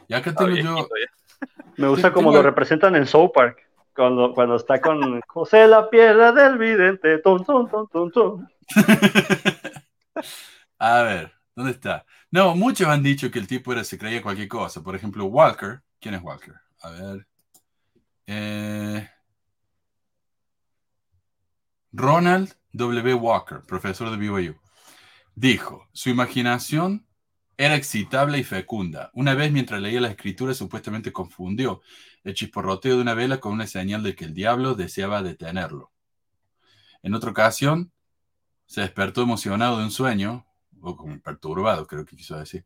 Y 0.08 0.14
acá 0.14 0.34
tengo 0.34 0.50
yo. 0.54 0.76
ya. 0.76 1.46
Me 1.76 1.88
gusta 1.88 2.08
Sí, 2.08 2.14
como 2.14 2.30
tengo- 2.30 2.42
lo 2.42 2.48
representan 2.50 2.96
en 2.96 3.06
South 3.06 3.30
Park, 3.32 3.58
cuando, 3.94 4.34
cuando 4.34 4.56
está 4.56 4.80
con 4.80 5.20
José 5.26 5.66
la 5.66 5.88
piedra 5.88 6.32
del 6.32 6.58
vidente, 6.58 7.18
ton, 7.18 7.44
ton, 7.44 7.68
ton, 7.70 7.88
ton, 7.88 8.10
ton. 8.12 8.48
A 10.78 11.02
ver, 11.02 11.32
¿dónde 11.60 11.72
está? 11.72 12.06
No, 12.30 12.54
muchos 12.56 12.88
han 12.88 13.02
dicho 13.02 13.30
que 13.30 13.38
el 13.38 13.46
tipo 13.46 13.72
era, 13.72 13.84
se 13.84 13.98
creía 13.98 14.22
cualquier 14.22 14.48
cosa. 14.48 14.82
Por 14.82 14.96
ejemplo, 14.96 15.26
Walker. 15.26 15.82
¿Quién 16.00 16.14
es 16.14 16.22
Walker? 16.22 16.54
A 16.82 16.90
ver. 16.90 17.26
Eh, 18.26 19.08
Ronald 21.92 22.54
W. 22.72 23.14
Walker, 23.14 23.62
profesor 23.66 24.10
de 24.10 24.16
BYU, 24.16 24.56
dijo, 25.34 25.88
su 25.92 26.08
imaginación 26.08 27.06
era 27.56 27.74
excitable 27.74 28.38
y 28.38 28.44
fecunda. 28.44 29.10
Una 29.12 29.34
vez 29.34 29.52
mientras 29.52 29.80
leía 29.82 30.00
las 30.00 30.12
escrituras 30.12 30.56
supuestamente 30.56 31.12
confundió 31.12 31.82
el 32.24 32.34
chisporroteo 32.34 32.96
de 32.96 33.02
una 33.02 33.14
vela 33.14 33.38
con 33.40 33.52
una 33.52 33.66
señal 33.66 34.02
de 34.02 34.14
que 34.14 34.24
el 34.24 34.34
diablo 34.34 34.74
deseaba 34.74 35.22
detenerlo. 35.22 35.92
En 37.02 37.14
otra 37.14 37.30
ocasión, 37.30 37.92
se 38.66 38.82
despertó 38.82 39.22
emocionado 39.22 39.78
de 39.78 39.84
un 39.84 39.90
sueño, 39.90 40.46
o 40.82 40.96
como 40.96 41.20
perturbado, 41.20 41.86
creo 41.86 42.04
que 42.04 42.16
quiso 42.16 42.36
decir, 42.36 42.64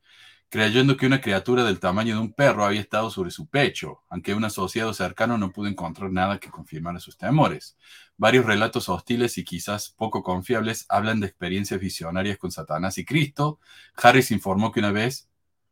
creyendo 0.48 0.96
que 0.96 1.06
una 1.06 1.20
criatura 1.20 1.64
del 1.64 1.80
tamaño 1.80 2.14
de 2.14 2.20
un 2.20 2.32
perro 2.32 2.64
había 2.64 2.80
estado 2.80 3.10
sobre 3.10 3.30
su 3.30 3.48
pecho, 3.48 4.02
aunque 4.08 4.34
un 4.34 4.44
asociado 4.44 4.94
cercano 4.94 5.36
no 5.36 5.52
pudo 5.52 5.66
encontrar 5.68 6.12
nada 6.12 6.38
que 6.38 6.50
confirmara 6.50 7.00
sus 7.00 7.16
temores. 7.16 7.76
Varios 8.16 8.46
relatos 8.46 8.88
hostiles 8.88 9.36
y 9.38 9.44
quizás 9.44 9.90
poco 9.90 10.22
confiables 10.22 10.86
hablan 10.88 11.20
de 11.20 11.26
experiencias 11.26 11.80
visionarias 11.80 12.38
con 12.38 12.52
Satanás 12.52 12.98
y 12.98 13.04
Cristo. 13.04 13.58
Harris 13.96 14.30
informó 14.30 14.70
que 14.70 14.80
una 14.80 14.92
vez, 14.92 15.28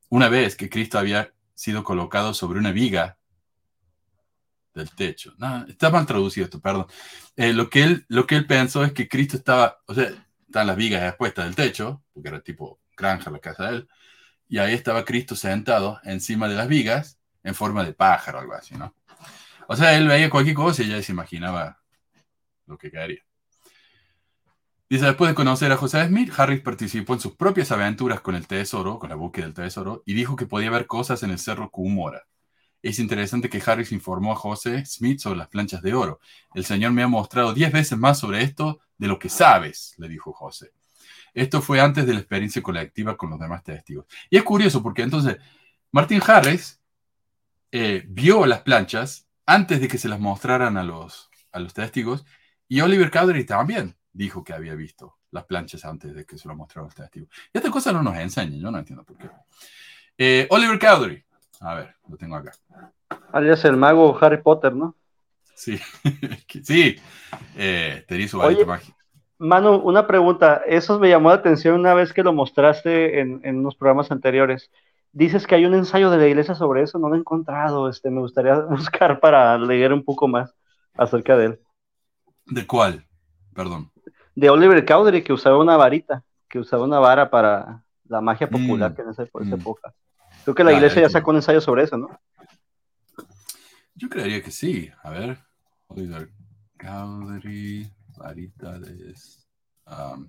una 0.09 0.29
vez 0.29 0.57
que 0.57 0.69
Cristo 0.69 0.99
había 0.99 1.33
sido 1.55 1.85
colocado 1.85 2.35
sobre 2.35 2.59
una 2.59 2.73
viga 2.73 3.19
del 4.75 4.91
techo. 4.91 5.35
No, 5.39 5.65
está 5.67 5.91
mal 5.91 6.07
traducido 6.07 6.47
esto, 6.47 6.61
perdón. 6.61 6.87
Eh, 7.37 7.53
lo, 7.53 7.71
que 7.71 7.85
él, 7.85 8.05
lo 8.09 8.27
que 8.27 8.37
él 8.37 8.47
pensó 8.47 8.85
es 8.85 8.93
que 8.93 9.09
Cristo 9.09 9.37
estaba, 9.37 9.79
o 9.87 9.95
sea, 9.95 10.11
estaban 10.53 10.67
las 10.67 10.77
vigas 10.77 11.03
expuestas 11.03 11.47
del 11.47 11.57
techo, 11.57 12.05
porque 12.13 12.29
era 12.29 12.41
tipo 12.43 12.79
granja 12.95 13.31
la 13.31 13.39
casa 13.39 13.71
de 13.71 13.77
él, 13.77 13.89
y 14.49 14.59
ahí 14.59 14.75
estaba 14.75 15.05
Cristo 15.05 15.35
sentado 15.35 15.99
encima 16.05 16.47
de 16.47 16.55
las 16.55 16.69
vigas 16.69 17.19
en 17.43 17.55
forma 17.55 17.85
de 17.85 17.95
pájaro, 17.95 18.39
algo 18.39 18.53
así, 18.53 18.75
¿no? 18.77 18.95
O 19.67 19.75
sea, 19.77 19.97
él 19.97 20.07
veía 20.07 20.29
cualquier 20.29 20.55
cosa 20.55 20.83
y 20.83 20.89
ya 20.89 21.03
se 21.03 21.13
imaginaba 21.13 21.81
lo 22.67 22.77
que 22.77 22.91
quería. 22.91 23.23
Dice, 24.91 25.07
después 25.07 25.31
de 25.31 25.35
conocer 25.35 25.73
a 25.73 25.79
José 25.79 26.07
Smith, 26.07 26.31
Harris 26.37 26.61
participó 26.61 27.15
en 27.15 27.21
sus 27.21 27.35
propias 27.35 27.73
aventuras 27.73 28.21
con 28.21 28.35
el 28.35 28.47
tesoro, 28.47 28.99
con 28.99 29.09
la 29.09 29.17
búsqueda 29.17 29.47
del 29.47 29.55
tesoro, 29.55 30.03
y 30.05 30.13
dijo 30.13 30.37
que 30.37 30.45
podía 30.45 30.71
ver 30.71 30.87
cosas 30.87 31.23
en 31.23 31.31
el 31.31 31.39
cerro 31.39 31.71
Cumora. 31.71 32.27
Es 32.83 32.99
interesante 32.99 33.49
que 33.49 33.63
Harris 33.65 33.93
informó 33.93 34.33
a 34.33 34.37
José 34.37 34.85
Smith 34.85 35.21
sobre 35.21 35.39
las 35.39 35.49
planchas 35.49 35.83
de 35.83 35.95
oro. 35.95 36.21
El 36.55 36.65
Señor 36.65 36.93
me 36.93 37.03
ha 37.03 37.09
mostrado 37.09 37.55
diez 37.55 37.73
veces 37.73 37.97
más 37.97 38.19
sobre 38.19 38.43
esto 38.43 38.81
de 38.99 39.07
lo 39.07 39.19
que 39.19 39.29
sabes, 39.29 39.95
le 39.99 40.09
dijo 40.09 40.33
José. 40.33 40.73
Esto 41.33 41.63
fue 41.63 41.81
antes 41.81 42.07
de 42.07 42.13
la 42.13 42.19
experiencia 42.19 42.63
colectiva 42.63 43.17
con 43.17 43.31
los 43.31 43.39
demás 43.39 43.63
testigos. 43.63 44.07
Y 44.29 44.37
es 44.37 44.43
curioso 44.43 44.83
porque 44.83 45.03
entonces 45.03 45.37
Martin 45.93 46.21
Harris 46.27 46.81
eh, 47.71 48.05
vio 48.09 48.45
las 48.47 48.61
planchas 48.61 49.29
antes 49.47 49.81
de 49.81 49.89
que 49.89 49.99
se 49.99 50.09
las 50.09 50.21
mostraran 50.21 50.77
a 50.77 50.83
los, 50.83 51.31
a 51.53 51.61
los 51.61 51.73
testigos 51.73 52.25
y 52.69 52.81
Oliver 52.81 53.11
Cowdery 53.11 53.45
también 53.45 53.97
dijo 54.13 54.45
que 54.45 54.53
había 54.53 54.75
visto 54.75 55.19
las 55.31 55.45
planchas 55.45 55.85
antes 55.85 56.15
de 56.15 56.25
que 56.25 56.37
se 56.37 56.49
las 56.49 56.57
mostraran 56.57 56.87
los 56.87 56.95
testigos. 56.95 57.29
Y 57.53 57.59
esta 57.59 57.71
cosa 57.71 57.93
no 57.93 58.03
nos 58.03 58.17
enseña, 58.17 58.57
yo 58.57 58.71
no 58.71 58.79
entiendo 58.79 59.05
por 59.05 59.17
qué. 59.17 59.31
Eh, 60.19 60.47
Oliver 60.51 60.79
Cowdery, 60.79 61.25
a 61.63 61.75
ver, 61.75 61.95
lo 62.09 62.17
tengo 62.17 62.37
acá. 62.37 62.53
Alias 63.33 63.65
el 63.65 63.77
mago 63.77 64.19
Harry 64.21 64.43
Potter, 64.43 64.75
¿no? 64.75 64.97
Sí, 65.55 65.79
sí, 66.63 66.97
eh, 67.57 68.05
su 68.29 68.39
varita 68.39 68.63
Oye, 68.63 68.67
mágica. 68.67 68.97
Manu, 69.39 69.77
una 69.77 70.07
pregunta. 70.07 70.63
Eso 70.67 70.99
me 70.99 71.09
llamó 71.09 71.29
la 71.29 71.37
atención 71.37 71.79
una 71.79 71.95
vez 71.95 72.13
que 72.13 72.23
lo 72.23 72.33
mostraste 72.33 73.21
en, 73.21 73.41
en 73.45 73.59
unos 73.59 73.77
programas 73.77 74.11
anteriores. 74.11 74.71
Dices 75.13 75.47
que 75.47 75.55
hay 75.55 75.65
un 75.65 75.75
ensayo 75.75 76.11
de 76.11 76.19
la 76.19 76.27
iglesia 76.27 76.55
sobre 76.55 76.83
eso, 76.83 76.99
no 76.99 77.09
lo 77.09 77.15
he 77.17 77.19
encontrado. 77.19 77.89
Este, 77.89 78.11
me 78.11 78.21
gustaría 78.21 78.55
buscar 78.71 79.21
para 79.21 79.57
leer 79.59 79.93
un 79.93 80.05
poco 80.05 80.27
más 80.27 80.55
acerca 80.95 81.37
de 81.37 81.47
él. 81.47 81.61
¿De 82.47 82.67
cuál? 82.67 83.05
Perdón. 83.55 83.91
De 84.35 84.51
Oliver 84.51 84.85
Cowdery, 84.85 85.23
que 85.23 85.33
usaba 85.33 85.59
una 85.59 85.77
varita, 85.77 86.25
que 86.49 86.59
usaba 86.59 86.85
una 86.85 86.99
vara 86.99 87.31
para 87.31 87.85
la 88.09 88.21
magia 88.21 88.49
popular 88.49 88.93
Mm, 88.93 88.95
que 88.95 89.03
en 89.03 89.09
esa, 89.11 89.23
esa 89.23 89.57
mm. 89.57 89.61
época. 89.61 89.95
Creo 90.45 90.55
que 90.55 90.65
la 90.65 90.71
Ah, 90.71 90.75
iglesia 90.75 91.03
ya 91.03 91.09
ya 91.09 91.13
sacó 91.13 91.31
un 91.31 91.37
ensayo 91.37 91.61
sobre 91.61 91.85
eso, 91.85 91.97
¿no? 91.97 92.09
Yo 93.95 94.09
creería 94.09 94.43
que 94.43 94.51
sí. 94.51 94.91
A 95.03 95.11
ver. 95.11 95.39
Varita 98.19 98.79
de... 98.79 99.15
um, 99.87 100.29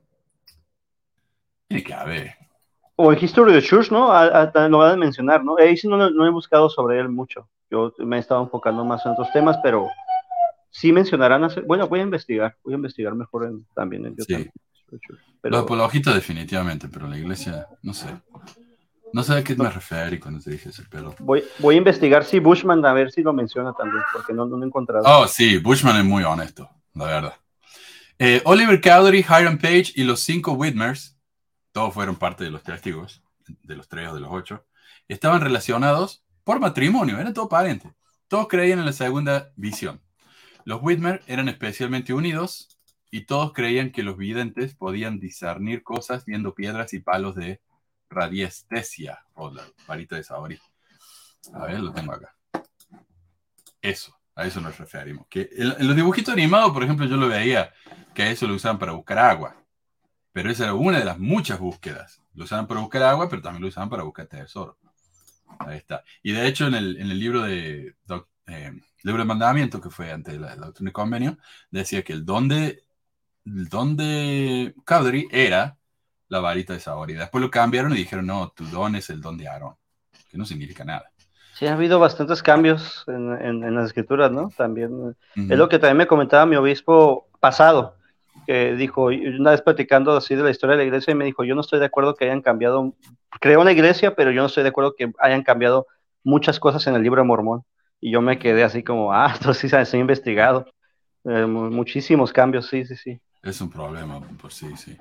tiene 1.68 1.84
que 1.84 1.94
haber. 1.94 2.36
O 2.96 3.12
en 3.12 3.24
History 3.24 3.52
of 3.56 3.62
the 3.62 3.68
Church, 3.68 3.92
¿no? 3.92 4.12
A- 4.12 4.44
a- 4.54 4.68
lo 4.70 4.78
van 4.80 4.92
a 4.94 4.98
mencionar, 4.98 5.44
¿no? 5.44 5.58
Ahí 5.58 5.76
sí 5.78 5.88
no, 5.88 5.98
no 6.10 6.26
he 6.28 6.30
buscado 6.30 6.70
sobre 6.70 7.00
él 7.00 7.10
mucho. 7.10 7.50
Yo 7.72 7.92
me 8.00 8.18
he 8.18 8.20
estado 8.20 8.44
enfocando 8.44 8.86
más 8.86 9.04
en 9.06 9.14
otros 9.14 9.32
temas, 9.34 9.58
pero 9.64 9.88
sí 10.70 10.92
mencionarán. 10.92 11.48
Bueno, 11.66 11.88
voy 11.88 12.02
a 12.02 12.04
investigar, 12.04 12.56
voy 12.64 12.74
a 12.74 12.78
investigar 12.78 13.16
mejor 13.16 13.46
en- 13.46 13.66
también 13.74 14.06
en 14.06 14.16
Sí. 14.22 14.50
Pero- 15.42 15.56
Los 15.58 15.64
apologistas 15.64 16.14
definitivamente, 16.14 16.88
pero 16.88 17.08
la 17.08 17.18
iglesia, 17.18 17.68
no 17.82 17.94
sé. 17.94 18.08
No 19.14 19.24
sé 19.24 19.34
a 19.34 19.44
qué 19.44 19.56
me 19.56 19.70
refiero 19.70 20.20
cuando 20.20 20.40
te 20.40 20.50
dije 20.50 20.70
ese 20.70 20.84
pelo. 20.84 21.16
Voy, 21.20 21.44
voy 21.60 21.76
a 21.76 21.78
investigar 21.78 22.26
si 22.26 22.40
Bushman, 22.40 22.84
a 22.84 22.94
ver 22.94 23.12
si 23.12 23.22
lo 23.22 23.32
menciona 23.32 23.72
también, 23.74 24.04
porque 24.12 24.34
no, 24.34 24.48
no 24.48 24.58
lo 24.58 24.64
he 24.64 24.68
encontrado. 24.68 25.04
Oh, 25.06 25.28
sí, 25.28 25.60
Bushman 25.60 25.98
es 25.98 26.04
muy 26.04 26.24
honesto, 26.24 26.68
la 26.96 27.06
verdad. 27.06 27.34
Eh, 28.18 28.42
Oliver 28.46 28.82
Cowdery, 28.82 29.20
Hiram 29.20 29.60
Page 29.60 29.94
y 29.96 30.04
los 30.04 30.22
cinco 30.22 30.54
Whitmers, 30.54 31.16
todos 31.72 31.94
fueron 31.94 32.16
parte 32.16 32.44
de 32.44 32.50
los 32.50 32.64
testigos, 32.64 33.24
de 33.62 33.76
los 33.76 33.88
tres 33.88 34.10
o 34.10 34.16
de 34.16 34.22
los 34.22 34.32
ocho, 34.32 34.66
estaban 35.08 35.42
relacionados 35.42 36.24
por 36.44 36.60
matrimonio, 36.60 37.20
eran 37.20 37.34
todos 37.34 37.50
parientes. 37.50 37.92
Todos 38.28 38.48
creían 38.48 38.80
en 38.80 38.86
la 38.86 38.94
segunda 38.94 39.52
visión. 39.56 40.02
Los 40.66 40.82
Whitmer 40.82 41.22
eran 41.28 41.50
especialmente 41.50 42.14
unidos 42.14 42.80
y 43.12 43.26
todos 43.26 43.54
creían 43.54 43.92
que 43.92 44.02
los 44.02 44.18
videntes 44.18 44.74
podían 44.74 45.20
discernir 45.20 45.84
cosas 45.84 46.26
viendo 46.26 46.56
piedras 46.56 46.94
y 46.94 47.00
palos 47.00 47.36
de 47.36 47.62
radiestesia 48.14 49.26
o 49.36 49.52
la 49.52 49.64
varita 49.88 50.16
de 50.16 50.24
Saori. 50.24 50.60
A 51.54 51.66
ver, 51.66 51.80
lo 51.80 51.92
tengo 51.92 52.14
acá. 52.14 52.36
Eso, 53.82 54.18
a 54.36 54.46
eso 54.46 54.62
nos 54.62 54.78
referimos. 54.78 55.28
Que 55.30 55.50
en, 55.52 55.88
los 55.88 55.96
dibujitos 55.96 56.34
animados, 56.34 56.72
por 56.72 56.84
ejemplo, 56.84 57.06
yo 57.06 57.18
lo 57.18 57.28
veía 57.28 57.74
que 58.14 58.24
a 58.24 58.32
eso 58.32 58.48
lo 58.48 58.56
usaban 58.56 58.80
para 58.80 58.94
buscar 58.94 59.20
agua. 59.20 59.56
Pero 60.32 60.50
esa 60.50 60.64
era 60.64 60.74
una 60.74 61.00
de 61.00 61.06
las 61.06 61.20
muchas 61.20 61.60
búsquedas. 61.60 62.22
Lo 62.34 62.46
usaban 62.46 62.68
para 62.68 62.80
buscar 62.80 63.04
agua, 63.04 63.30
pero 63.30 63.42
también 63.42 63.62
lo 63.62 63.68
usaban 63.68 63.90
para 63.90 64.04
buscar 64.04 64.26
tesoro. 64.26 64.78
Ahí 65.60 65.78
está. 65.78 66.04
Y 66.24 66.32
de 66.32 66.48
hecho, 66.48 66.68
en 66.68 66.76
el, 66.76 66.98
en 66.98 67.12
el 67.12 67.20
libro 67.20 67.44
de 67.44 67.96
doc- 68.06 68.30
eh, 68.48 68.72
libro 69.04 69.22
de 69.22 69.28
mandamiento, 69.28 69.80
que 69.80 69.90
fue 69.90 70.12
ante 70.12 70.40
la, 70.40 70.56
doctrina 70.56 70.90
y 70.90 70.94
convenio, 70.94 71.38
decía 71.70 72.04
que 72.04 72.14
el 72.14 72.26
don 72.26 72.48
de, 72.48 72.84
el 73.46 73.68
don 73.70 73.96
de 73.96 74.74
Cowdery 74.86 75.28
era 75.32 75.78
la 76.34 76.40
varita 76.42 76.74
de 76.74 76.80
Saori. 76.80 77.14
Después 77.14 77.42
lo 77.42 77.50
cambiaron 77.52 77.94
y 77.94 77.98
dijeron, 77.98 78.26
no, 78.28 78.50
tu 78.50 78.66
don 78.66 78.96
es 78.96 79.10
el 79.10 79.22
don 79.22 79.38
de 79.38 79.48
Aarón, 79.48 79.76
que 80.30 80.38
no 80.38 80.46
significa 80.46 80.84
nada. 80.86 81.12
Sí, 81.52 81.68
ha 81.68 81.74
habido 81.74 82.00
bastantes 82.00 82.42
cambios 82.42 83.04
en, 83.08 83.32
en- 83.42 83.64
en 83.64 83.76
las 83.76 83.86
escrituras, 83.88 84.32
¿no? 84.32 84.50
También 84.58 84.92
eh, 85.12 85.14
es 85.50 85.58
lo 85.58 85.70
que 85.70 85.78
también 85.80 85.98
me 85.98 86.08
comentaba 86.08 86.46
mi 86.46 86.56
obispo 86.56 87.28
pasado, 87.40 87.96
que 88.48 88.74
dijo, 88.76 89.12
y 89.12 89.28
una 89.28 89.52
vez 89.52 89.62
platicando 89.62 90.16
así 90.18 90.36
de 90.36 90.44
la 90.44 90.50
historia 90.50 90.76
de 90.76 90.84
la 90.84 90.86
iglesia, 90.88 91.12
y 91.12 91.16
me 91.16 91.26
dijo, 91.26 91.44
yo 91.44 91.54
no 91.56 91.62
estoy 91.62 91.80
de 91.80 91.86
acuerdo 91.86 92.16
que 92.16 92.26
hayan 92.26 92.42
cambiado, 92.42 92.94
creo 93.40 93.60
en 93.60 93.66
la 93.66 93.72
iglesia, 93.72 94.16
pero 94.16 94.32
yo 94.32 94.42
no 94.42 94.48
estoy 94.48 94.64
de 94.64 94.70
acuerdo 94.70 94.96
que 94.98 95.12
hayan 95.20 95.44
cambiado 95.44 95.86
muchas 96.24 96.60
cosas 96.60 96.86
en 96.88 96.96
el 96.96 97.04
libro 97.04 97.22
de 97.22 97.28
Mormón. 97.28 97.64
Y 98.02 98.12
yo 98.12 98.22
me 98.22 98.40
quedé 98.40 98.64
así 98.64 98.84
como, 98.84 99.14
ah, 99.14 99.32
esto 99.34 99.54
sí 99.54 99.70
se 99.70 99.78
ha 99.78 100.00
investigado. 100.00 100.66
Eh, 101.26 101.46
mu- 101.46 101.70
muchísimos 101.72 102.34
cambios, 102.34 102.68
sí, 102.68 102.86
sí, 102.86 102.96
sí. 102.96 103.22
Es 103.44 103.62
un 103.62 103.70
problema 103.70 104.20
por 104.42 104.52
sí, 104.52 104.76
sí. 104.76 104.98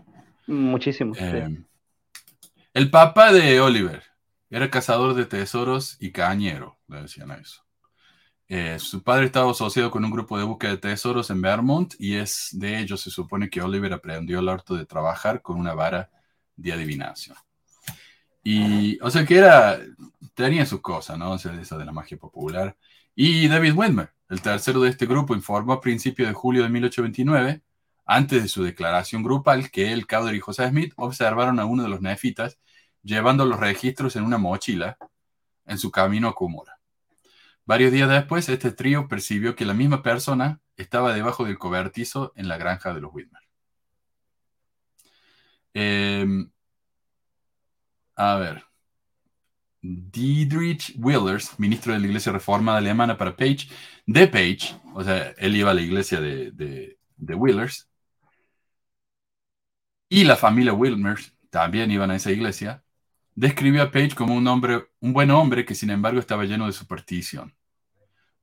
Muchísimos. 0.47 1.19
sí. 1.19 1.24
Eh, 1.24 1.64
el 2.74 2.90
papá 2.90 3.32
de 3.32 3.60
Oliver 3.60 4.02
era 4.48 4.70
cazador 4.70 5.14
de 5.14 5.27
tesoros 5.27 5.97
y 6.01 6.10
cañero, 6.10 6.78
le 6.89 7.02
decían 7.02 7.31
a 7.31 7.35
eso. 7.35 7.62
Eh, 8.48 8.78
su 8.78 9.02
padre 9.02 9.27
estaba 9.27 9.51
asociado 9.51 9.90
con 9.90 10.05
un 10.05 10.10
grupo 10.10 10.39
de 10.39 10.44
búsqueda 10.44 10.73
de 10.73 10.78
tesoros 10.78 11.31
en 11.31 11.40
Vermont 11.40 11.94
y 11.98 12.16
es 12.16 12.48
de 12.52 12.78
ellos 12.78 13.01
se 13.01 13.10
supone 13.10 13.48
que 13.48 13.62
Oliver 13.62 13.93
aprendió 13.93 14.40
el 14.40 14.48
arte 14.48 14.74
de 14.74 14.86
trabajar 14.86 15.43
con 15.43 15.59
una 15.59 15.74
vara 15.74 16.10
de 16.56 16.73
adivinación. 16.73 17.36
Y, 18.43 18.98
o 19.01 19.10
sea, 19.10 19.24
que 19.24 19.36
era, 19.36 19.78
tenía 20.35 20.66
sus 20.66 20.81
cosas, 20.81 21.19
¿no? 21.19 21.32
O 21.32 21.39
sea, 21.39 21.59
esa 21.60 21.78
de 21.78 21.85
la 21.85 21.93
magia 21.93 22.19
popular. 22.19 22.77
Y 23.14 23.48
David 23.48 23.74
Widmer, 23.74 24.12
el 24.28 24.40
tercero 24.40 24.81
de 24.81 24.90
este 24.90 25.06
grupo, 25.06 25.35
informó 25.35 25.74
a 25.74 25.81
principios 25.81 26.28
de 26.28 26.35
julio 26.35 26.62
de 26.62 26.69
1829, 26.69 27.62
antes 28.14 28.43
de 28.43 28.48
su 28.48 28.62
declaración 28.62 29.22
grupal, 29.22 29.70
que 29.70 29.93
él, 29.93 30.06
Cowder 30.06 30.34
y 30.34 30.40
José 30.40 30.68
Smith 30.68 30.93
observaron 30.97 31.59
a 31.59 31.64
uno 31.64 31.82
de 31.82 31.89
los 31.89 32.02
nefitas 32.02 32.59
llevando 33.02 33.47
los 33.47 33.59
registros 33.59 34.16
en 34.16 34.24
una 34.24 34.36
mochila 34.36 34.98
en 35.64 35.78
su 35.78 35.90
camino 35.90 36.28
a 36.28 36.34
Cumora. 36.34 36.78
Varios 37.64 37.90
días 37.90 38.10
después, 38.10 38.48
este 38.51 38.70
trío 38.72 39.09
percibió 39.09 39.56
que 39.56 39.64
la 39.64 39.72
misma 39.72 40.02
persona 40.02 40.60
estaba 40.76 41.14
debajo 41.14 41.44
del 41.44 41.59
cobertizo 41.59 42.32
en 42.36 42.48
la 42.48 42.59
granja 42.59 42.93
de 42.93 43.01
los 43.01 43.14
Whitmer. 43.14 43.43
Em, 45.74 46.51
a 48.16 48.36
ver. 48.36 48.64
Diedrich 49.80 50.94
Willers, 50.98 51.59
ministro 51.59 51.93
de 51.93 52.01
la 52.01 52.06
Iglesia 52.06 52.30
Reformada 52.30 52.78
Alemana 52.78 53.16
para 53.16 53.34
Page, 53.34 53.68
de 54.06 54.28
Page, 54.28 54.76
o 54.94 55.02
sea, 55.02 55.34
él 55.39 55.56
iba 55.56 55.70
a 55.70 55.74
la 55.74 55.80
iglesia 55.80 56.20
de, 56.20 56.52
de 56.52 57.34
Willers, 57.34 57.89
y 60.12 60.24
la 60.24 60.36
familia 60.36 60.74
Wilmers 60.74 61.32
también 61.48 61.90
iban 61.90 62.10
a 62.10 62.16
esa 62.16 62.30
iglesia, 62.30 62.84
describió 63.34 63.82
a 63.82 63.90
Page 63.90 64.14
como 64.14 64.34
un 64.34 64.47
hombre, 64.47 64.90
un 65.01 65.14
buen 65.14 65.30
hombre 65.30 65.64
que 65.64 65.74
sin 65.74 65.89
embargo 65.89 66.20
estaba 66.20 66.44
lleno 66.44 66.66
de 66.66 66.72
superstición. 66.72 67.56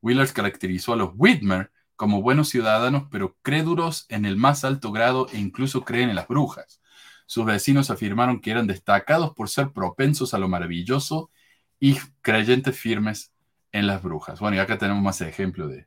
Willers 0.02 0.32
caracterizó 0.32 0.94
a 0.94 0.96
los 0.96 1.12
Whitmer 1.14 1.70
como 1.94 2.22
buenos 2.22 2.48
ciudadanos, 2.48 3.04
pero 3.08 3.36
crédulos 3.42 4.06
en 4.08 4.24
el 4.24 4.36
más 4.36 4.64
alto 4.64 4.90
grado 4.90 5.28
e 5.32 5.38
incluso 5.38 5.84
creen 5.84 6.10
en 6.10 6.16
las 6.16 6.26
brujas. 6.26 6.82
Sus 7.26 7.44
vecinos 7.44 7.88
afirmaron 7.92 8.40
que 8.40 8.50
eran 8.50 8.66
destacados 8.66 9.32
por 9.36 9.48
ser 9.48 9.70
propensos 9.70 10.34
a 10.34 10.38
lo 10.38 10.48
maravilloso 10.48 11.30
y 11.78 11.98
creyentes 12.20 12.76
firmes 12.76 13.32
en 13.70 13.86
las 13.86 14.02
brujas. 14.02 14.40
Bueno, 14.40 14.56
y 14.56 14.58
acá 14.58 14.76
tenemos 14.76 15.04
más 15.04 15.20
ejemplos 15.20 15.70
de, 15.70 15.86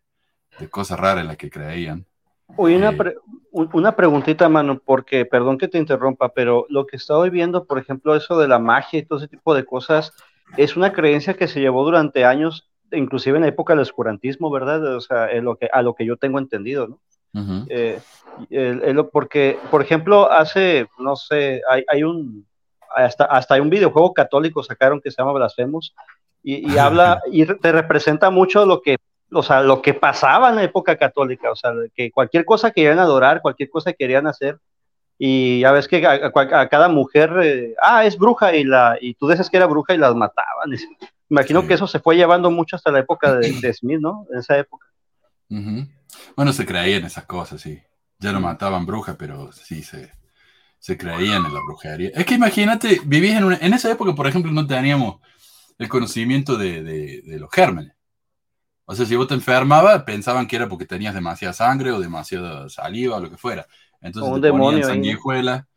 de 0.60 0.70
cosas 0.70 0.98
raras 0.98 1.24
en 1.24 1.28
las 1.28 1.36
que 1.36 1.50
creían. 1.50 2.08
Oye, 2.56 2.76
una, 2.76 2.92
pre 2.92 3.16
una 3.52 3.96
preguntita, 3.96 4.50
mano, 4.50 4.80
porque 4.84 5.26
perdón 5.26 5.58
que 5.58 5.68
te 5.68 5.78
interrumpa, 5.78 6.30
pero 6.30 6.66
lo 6.70 6.86
que 6.86 6.98
estoy 6.98 7.30
viendo, 7.30 7.66
por 7.66 7.80
ejemplo, 7.80 8.16
eso 8.16 8.38
de 8.38 8.48
la 8.48 8.60
magia 8.60 9.00
y 9.00 9.06
todo 9.06 9.20
ese 9.20 9.28
tipo 9.28 9.54
de 9.54 9.66
cosas, 9.66 10.14
es 10.58 10.76
una 10.76 10.92
creencia 10.94 11.36
que 11.36 11.48
se 11.48 11.60
llevó 11.60 11.84
durante 11.84 12.26
años, 12.26 12.70
inclusive 12.92 13.38
en 13.38 13.44
la 13.44 13.50
época 13.50 13.74
del 13.74 13.82
oscurantismo, 13.82 14.52
¿verdad? 14.52 14.96
O 14.96 15.02
sea, 15.02 15.28
es 15.28 15.44
lo 15.44 15.56
que, 15.56 15.70
a 15.72 15.82
lo 15.82 15.94
que 15.94 16.06
yo 16.06 16.18
tengo 16.18 16.40
entendido, 16.40 16.88
¿no? 16.88 17.00
eh, 17.70 18.00
el, 18.50 19.06
porque, 19.12 19.58
por 19.72 19.82
ejemplo, 19.82 20.32
hace, 20.32 20.88
no 21.00 21.16
sé, 21.16 21.62
hay, 21.70 21.84
hay, 21.88 22.04
un, 22.04 22.46
hasta, 22.96 23.26
hasta 23.26 23.56
hay 23.56 23.62
un 23.62 23.70
videojuego 23.70 24.14
católico 24.14 24.62
sacaron 24.64 25.02
que 25.02 25.10
se 25.10 25.18
llama 25.20 25.34
Blasphemous 25.34 25.96
y, 26.44 26.72
y 26.72 26.78
habla 26.78 27.22
y 27.32 27.46
te 27.46 27.72
representa 27.72 28.30
mucho 28.30 28.66
lo 28.66 28.82
que 28.82 28.98
o 29.34 29.44
sea, 29.44 29.62
lo 29.62 29.82
que 29.82 29.94
pasaba 29.94 30.50
en 30.50 30.56
la 30.56 30.64
época 30.64 30.98
católica, 30.98 31.52
o 31.52 31.56
sea, 31.56 31.72
que 31.96 32.12
cualquier 32.12 32.46
cosa 32.46 32.72
querían 32.72 33.00
adorar, 33.00 33.42
cualquier 33.42 33.70
cosa 33.70 33.94
querían 33.94 34.28
hacer, 34.28 34.60
y 35.18 35.62
ya 35.62 35.72
ves 35.72 35.88
que 35.88 36.06
a, 36.06 36.70
cada 36.70 36.90
mujer, 36.90 37.32
eh, 37.44 37.76
ah, 37.82 38.06
es 38.06 38.18
bruja, 38.18 38.56
y, 38.56 38.64
la, 38.64 38.98
y 39.00 39.14
tú 39.14 39.28
dices 39.28 39.50
que 39.50 39.58
era 39.58 39.68
bruja 39.68 39.94
y 39.94 39.98
las 39.98 40.16
mataban. 40.16 40.72
Imagino 41.30 41.66
que 41.68 41.76
eso 41.76 41.88
se 41.88 42.00
fue 42.00 42.16
llevando 42.16 42.52
mucho 42.52 42.76
hasta 42.76 42.92
la 42.92 43.00
época 43.00 43.36
de, 43.36 43.74
Smith, 43.74 44.00
¿no? 44.00 44.26
En 44.32 44.40
esa 44.40 44.58
época. 44.58 44.88
Bueno, 46.36 46.52
se 46.52 46.66
creían 46.66 47.06
esas 47.06 47.26
cosas, 47.26 47.62
sí. 47.62 47.82
Ya 48.20 48.32
no 48.32 48.40
mataban 48.40 48.86
brujas, 48.86 49.16
pero 49.18 49.52
sí 49.52 49.84
se, 49.84 50.12
se 50.80 50.98
creían 50.98 51.46
en 51.46 51.54
la 51.54 51.60
brujería. 51.66 52.12
Es 52.14 52.26
que 52.26 52.36
imagínate, 52.36 53.02
vivías 53.06 53.42
en, 53.42 53.66
en 53.66 53.74
esa 53.74 53.92
época, 53.92 54.16
por 54.16 54.28
ejemplo, 54.28 54.52
no 54.52 54.66
teníamos 54.66 55.22
el 55.78 55.90
conocimiento 55.90 56.58
de, 56.58 56.84
de, 56.84 57.22
de 57.24 57.40
los 57.40 57.50
gérmenes. 57.52 57.94
O 58.86 58.96
sea, 58.96 59.06
si 59.06 59.16
vos 59.16 59.28
te 59.28 59.34
enfermabas, 59.34 60.04
pensaban 60.04 60.48
que 60.48 60.58
era 60.58 60.68
porque 60.68 60.86
tenías 60.86 61.14
demasiada 61.14 61.54
sangre 61.54 61.92
o 61.92 62.00
demasiada 62.00 62.70
saliva 62.70 63.18
o 63.18 63.20
lo 63.20 63.30
que 63.30 63.38
fuera. 63.38 63.66
Entonces 64.02 64.32
un 64.32 64.42
te 64.42 64.50
ponían 64.50 64.84
sanguijuela. 64.84 65.68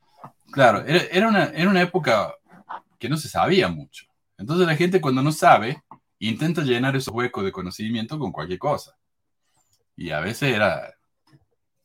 Claro, 0.50 0.84
era, 0.84 1.04
era, 1.10 1.28
una, 1.28 1.44
era 1.44 1.70
una 1.70 1.82
época 1.82 2.34
que 2.98 3.08
no 3.08 3.16
se 3.16 3.28
sabía 3.28 3.68
mucho. 3.68 4.06
Entonces 4.38 4.66
la 4.66 4.76
gente 4.76 5.00
cuando 5.00 5.22
no 5.22 5.32
sabe, 5.32 5.82
intenta 6.18 6.62
llenar 6.62 6.96
esos 6.96 7.14
huecos 7.14 7.44
de 7.44 7.52
conocimiento 7.52 8.18
con 8.18 8.32
cualquier 8.32 8.58
cosa. 8.58 8.96
Y 9.96 10.10
a 10.10 10.20
veces 10.20 10.54
era 10.54 10.94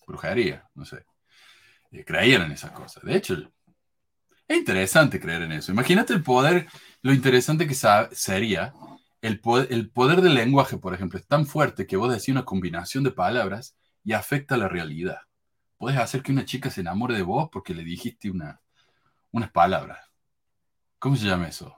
brujería, 0.08 0.68
no 0.76 0.86
sé. 0.86 1.06
Eh, 1.92 2.04
creían 2.04 2.44
en 2.44 2.52
esas 2.52 2.72
cosas. 2.72 3.04
De 3.04 3.16
hecho, 3.16 3.36
es 4.48 4.58
interesante 4.58 5.20
creer 5.20 5.44
en 5.44 5.54
eso. 5.54 5.72
Imagínate 5.72 6.14
el 6.14 6.24
poder, 6.24 6.68
lo 7.02 7.14
interesante 7.14 7.68
que 7.68 7.76
sería 8.12 8.74
el 9.22 9.40
poder, 9.40 10.22
del 10.22 10.34
lenguaje, 10.34 10.78
por 10.78 10.94
ejemplo, 10.94 11.20
es 11.20 11.28
tan 11.28 11.46
fuerte 11.46 11.86
que 11.86 11.98
vos 11.98 12.12
decís 12.12 12.30
una 12.30 12.46
combinación 12.46 13.04
de 13.04 13.12
palabras 13.12 13.76
y 14.04 14.14
afecta 14.14 14.58
la 14.58 14.68
realidad. 14.68 15.22
Puedes 15.78 16.00
hacer 16.00 16.24
que 16.24 16.32
una 16.32 16.46
chica 16.46 16.70
se 16.70 16.82
enamore 16.82 17.16
de 17.16 17.22
vos 17.22 17.50
porque 17.52 17.74
le 17.74 17.84
dijiste 17.84 18.32
una, 18.32 18.62
unas 19.32 19.52
palabras. 19.52 20.00
¿Cómo 21.00 21.16
se 21.16 21.26
llama 21.26 21.48
eso? 21.48 21.76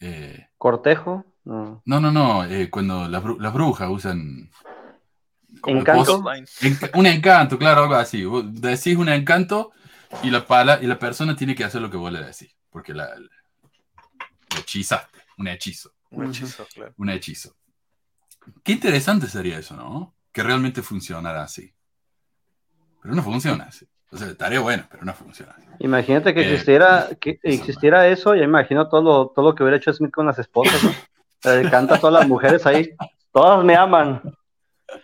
Eh, 0.00 0.48
¿Cortejo? 0.58 1.24
No, 1.44 1.82
no, 1.84 2.10
no. 2.10 2.44
Eh, 2.44 2.70
cuando 2.70 3.08
las, 3.08 3.52
brujas 3.52 3.88
usan... 3.90 4.50
¿Encanto? 5.64 6.22
un 6.94 7.06
encanto, 7.06 7.58
claro, 7.58 7.84
algo 7.84 7.94
así. 7.94 8.24
decís 8.50 8.96
un 8.96 9.08
encanto 9.08 9.72
y 10.22 10.30
la, 10.30 10.46
pala, 10.46 10.78
y 10.82 10.86
la 10.86 10.98
persona 10.98 11.34
tiene 11.34 11.54
que 11.54 11.64
hacer 11.64 11.80
lo 11.80 11.90
que 11.90 11.96
vos 11.96 12.12
le 12.12 12.22
decís, 12.22 12.54
porque 12.68 12.92
la, 12.92 13.06
la 13.18 14.60
hechizaste, 14.60 15.18
un 15.38 15.48
hechizo. 15.48 15.95
Un 16.10 16.26
hechizo, 16.26 16.66
claro. 16.72 16.94
Un 16.96 17.10
hechizo. 17.10 17.56
Qué 18.62 18.72
interesante 18.72 19.26
sería 19.26 19.58
eso, 19.58 19.76
¿no? 19.76 20.14
Que 20.32 20.42
realmente 20.42 20.82
funcionara 20.82 21.42
así. 21.42 21.72
Pero 23.02 23.14
no 23.14 23.22
funciona 23.22 23.64
así. 23.64 23.86
O 24.10 24.16
sea, 24.16 24.28
estaría 24.28 24.60
bueno, 24.60 24.84
pero 24.90 25.04
no 25.04 25.12
funciona 25.12 25.52
así. 25.56 25.66
Imagínate 25.80 26.32
que 26.32 26.40
eh, 26.40 26.44
existiera, 26.44 27.08
que 27.20 27.38
existiera 27.42 28.06
eso, 28.08 28.34
ya 28.34 28.44
imagino 28.44 28.88
todo 28.88 29.02
lo, 29.02 29.26
todo 29.28 29.44
lo 29.46 29.54
que 29.54 29.62
hubiera 29.62 29.76
hecho 29.76 29.92
Smith 29.92 30.12
con 30.12 30.26
las 30.26 30.38
esposas, 30.38 30.82
¿no? 30.82 30.92
Le 31.62 31.70
canta 31.70 31.96
a 31.96 32.00
todas 32.00 32.20
las 32.20 32.28
mujeres 32.28 32.64
ahí, 32.66 32.90
todas 33.32 33.64
me 33.64 33.76
aman. 33.76 34.22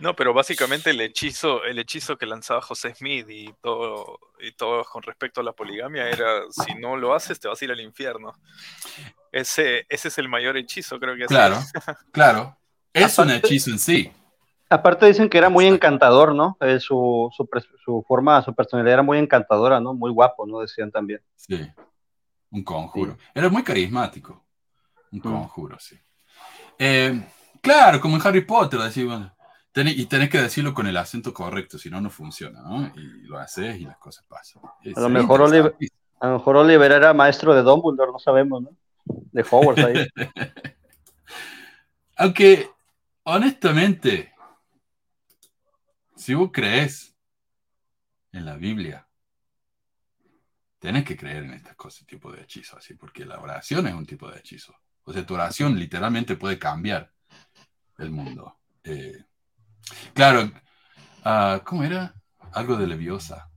No, 0.01 0.15
pero 0.15 0.35
básicamente 0.35 0.91
el 0.91 1.01
hechizo, 1.01 1.65
el 1.65 1.79
hechizo 1.79 2.17
que 2.17 2.27
lanzaba 2.27 2.61
José 2.61 2.95
Smith 2.95 3.27
y 3.29 3.53
todo, 3.61 4.19
y 4.41 4.53
todo 4.53 4.85
con 4.85 5.03
respecto 5.03 5.41
a 5.41 5.45
la 5.45 5.53
poligamia 5.53 6.09
era 6.09 6.43
si 6.51 6.75
no 6.75 6.97
lo 6.97 7.15
haces 7.15 7.39
te 7.41 7.49
vas 7.49 7.61
a 7.61 7.65
ir 7.65 7.71
al 7.71 7.81
infierno. 7.81 8.35
Ese, 9.31 9.87
ese 9.89 10.09
es 10.09 10.19
el 10.19 10.29
mayor 10.29 10.57
hechizo, 10.57 10.99
creo 10.99 11.17
que 11.17 11.27
Claro, 11.27 11.59
claro. 12.13 12.57
Es 12.93 13.19
un 13.19 13.31
hechizo 13.31 13.71
en 13.71 13.79
sí. 13.79 14.13
Aparte 14.69 15.07
dicen 15.07 15.29
que 15.29 15.39
era 15.39 15.51
muy 15.51 15.67
encantador, 15.67 16.35
¿no? 16.35 16.57
Eh, 16.61 16.81
su, 16.81 17.31
su, 17.37 17.49
su, 17.85 18.05
forma, 18.09 18.43
su 18.43 18.55
personalidad 18.55 18.95
era 18.95 19.03
muy 19.03 19.19
encantadora, 19.19 19.81
¿no? 19.81 19.93
Muy 19.93 20.11
guapo, 20.11 20.47
¿no? 20.47 20.61
Decían 20.61 20.91
también. 20.91 21.21
Sí. 21.37 21.61
Un 22.51 22.65
conjuro. 22.65 23.17
Era 23.35 23.49
muy 23.51 23.63
carismático. 23.63 24.43
Un 25.11 25.21
conjuro, 25.21 25.79
sí. 25.79 25.99
Eh, 26.79 27.23
claro, 27.61 28.01
como 28.01 28.17
en 28.17 28.27
Harry 28.27 28.41
Potter, 28.43 28.81
decimos, 28.81 29.31
y 29.75 30.07
tenés 30.07 30.29
que 30.29 30.41
decirlo 30.41 30.75
con 30.75 30.87
el 30.87 30.97
acento 30.97 31.33
correcto, 31.33 31.79
si 31.79 31.89
no, 31.89 32.01
no 32.01 32.11
funciona, 32.11 32.61
¿no? 32.61 32.93
Y 32.95 33.27
lo 33.27 33.39
haces 33.39 33.81
y 33.81 33.85
las 33.85 33.97
cosas 33.97 34.25
pasan. 34.27 34.63
a, 34.95 35.01
lo 35.01 35.09
mejor 35.09 35.41
Oliver, 35.43 35.75
a 36.21 36.27
lo 36.27 36.33
mejor 36.35 36.57
Oliver 36.57 36.93
era 36.93 37.15
maestro 37.15 37.55
de 37.55 37.63
Dumbledore, 37.63 38.13
no 38.13 38.19
sabemos, 38.19 38.63
¿no? 38.63 38.71
De 39.05 39.45
Hogwarts 39.51 39.83
ahí. 39.83 40.07
Aunque, 42.17 42.71
honestamente, 43.25 44.33
si 46.15 46.35
vos 46.35 46.51
crees 46.53 47.17
en 48.33 48.45
la 48.45 48.57
Biblia, 48.57 49.09
tenés 50.79 51.05
que 51.05 51.17
creer 51.17 51.45
en 51.45 51.55
estas 51.55 51.77
cosas, 51.77 52.07
tipo 52.07 52.31
de 52.31 52.43
hechizo, 52.43 52.77
así, 52.77 52.95
porque 52.95 53.25
la 53.25 53.41
oración 53.41 53.87
es 53.87 53.95
un 53.95 54.05
tipo 54.05 54.31
de 54.31 54.39
hechizo. 54.39 54.75
O 55.05 55.13
sea, 55.13 55.25
tu 55.25 55.35
oración 55.35 55.79
literalmente 55.79 56.37
puede 56.37 56.59
cambiar 56.59 57.11
el 57.99 58.11
mundo. 58.11 58.59
Eh, 58.85 59.25
Claro, 60.15 60.51
uh, 61.25 61.63
¿cómo 61.65 61.85
era? 61.85 62.15
Algo 62.53 62.77
de 62.77 62.87
Leviosa. 62.87 63.49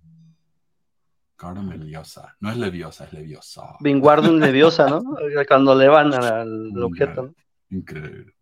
Carmen 1.36 1.80
Leviosa. 1.80 2.36
No 2.40 2.50
es 2.50 2.58
Leviosa, 2.58 3.06
es 3.06 3.14
Leviosa. 3.14 3.76
Vinguardum 3.82 4.40
Leviosa, 4.40 4.88
¿no? 4.88 5.04
Cuando 5.48 5.76
le 5.76 5.88
van 5.88 6.14
al 6.14 6.72
objeto. 6.82 7.24
¿no? 7.24 7.34
Increíble. 7.78 8.34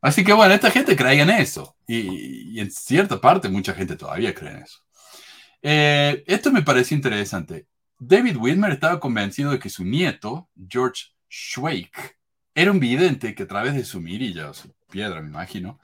Así 0.00 0.24
que 0.24 0.32
bueno, 0.32 0.54
esta 0.54 0.70
gente 0.70 0.96
creía 0.96 1.22
en 1.22 1.30
eso. 1.30 1.76
Y, 1.86 2.58
en 2.60 2.70
cierta 2.70 3.20
parte 3.20 3.48
mucha 3.48 3.74
gente 3.74 3.96
todavía 3.96 4.34
cree 4.34 4.52
en 4.52 4.62
eso. 4.62 4.78
Eh, 5.62 6.24
esto 6.26 6.52
me 6.52 6.62
parece 6.62 6.94
interesante. 6.94 7.66
David 7.98 8.36
Whitmer 8.36 8.72
estaba 8.72 9.00
convencido 9.00 9.50
de 9.50 9.58
que 9.58 9.70
su 9.70 9.84
nieto, 9.84 10.48
George 10.68 11.06
Schweik, 11.30 12.16
era 12.54 12.70
un 12.70 12.80
vidente 12.80 13.34
que 13.34 13.42
a 13.42 13.46
través 13.46 13.74
de 13.74 13.84
su 13.84 14.00
mirilla, 14.00 14.50
o 14.50 14.54
su 14.54 14.72
piedra, 14.90 15.20
me 15.20 15.28
imagino, 15.28 15.78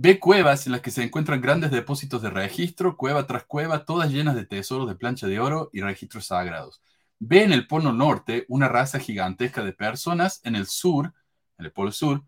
Ve 0.00 0.20
cuevas 0.20 0.64
en 0.64 0.70
las 0.70 0.80
que 0.80 0.92
se 0.92 1.02
encuentran 1.02 1.40
grandes 1.40 1.72
depósitos 1.72 2.22
de 2.22 2.30
registro, 2.30 2.96
cueva 2.96 3.26
tras 3.26 3.42
cueva, 3.42 3.84
todas 3.84 4.12
llenas 4.12 4.36
de 4.36 4.46
tesoros 4.46 4.88
de 4.88 4.94
plancha 4.94 5.26
de 5.26 5.40
oro 5.40 5.70
y 5.72 5.80
registros 5.80 6.26
sagrados. 6.26 6.80
Ve 7.18 7.42
en 7.42 7.52
el 7.52 7.66
Polo 7.66 7.92
Norte 7.92 8.44
una 8.46 8.68
raza 8.68 9.00
gigantesca 9.00 9.64
de 9.64 9.72
personas, 9.72 10.40
en 10.44 10.54
el 10.54 10.68
sur, 10.68 11.12
en 11.58 11.64
el 11.64 11.72
Polo 11.72 11.90
Sur, 11.90 12.22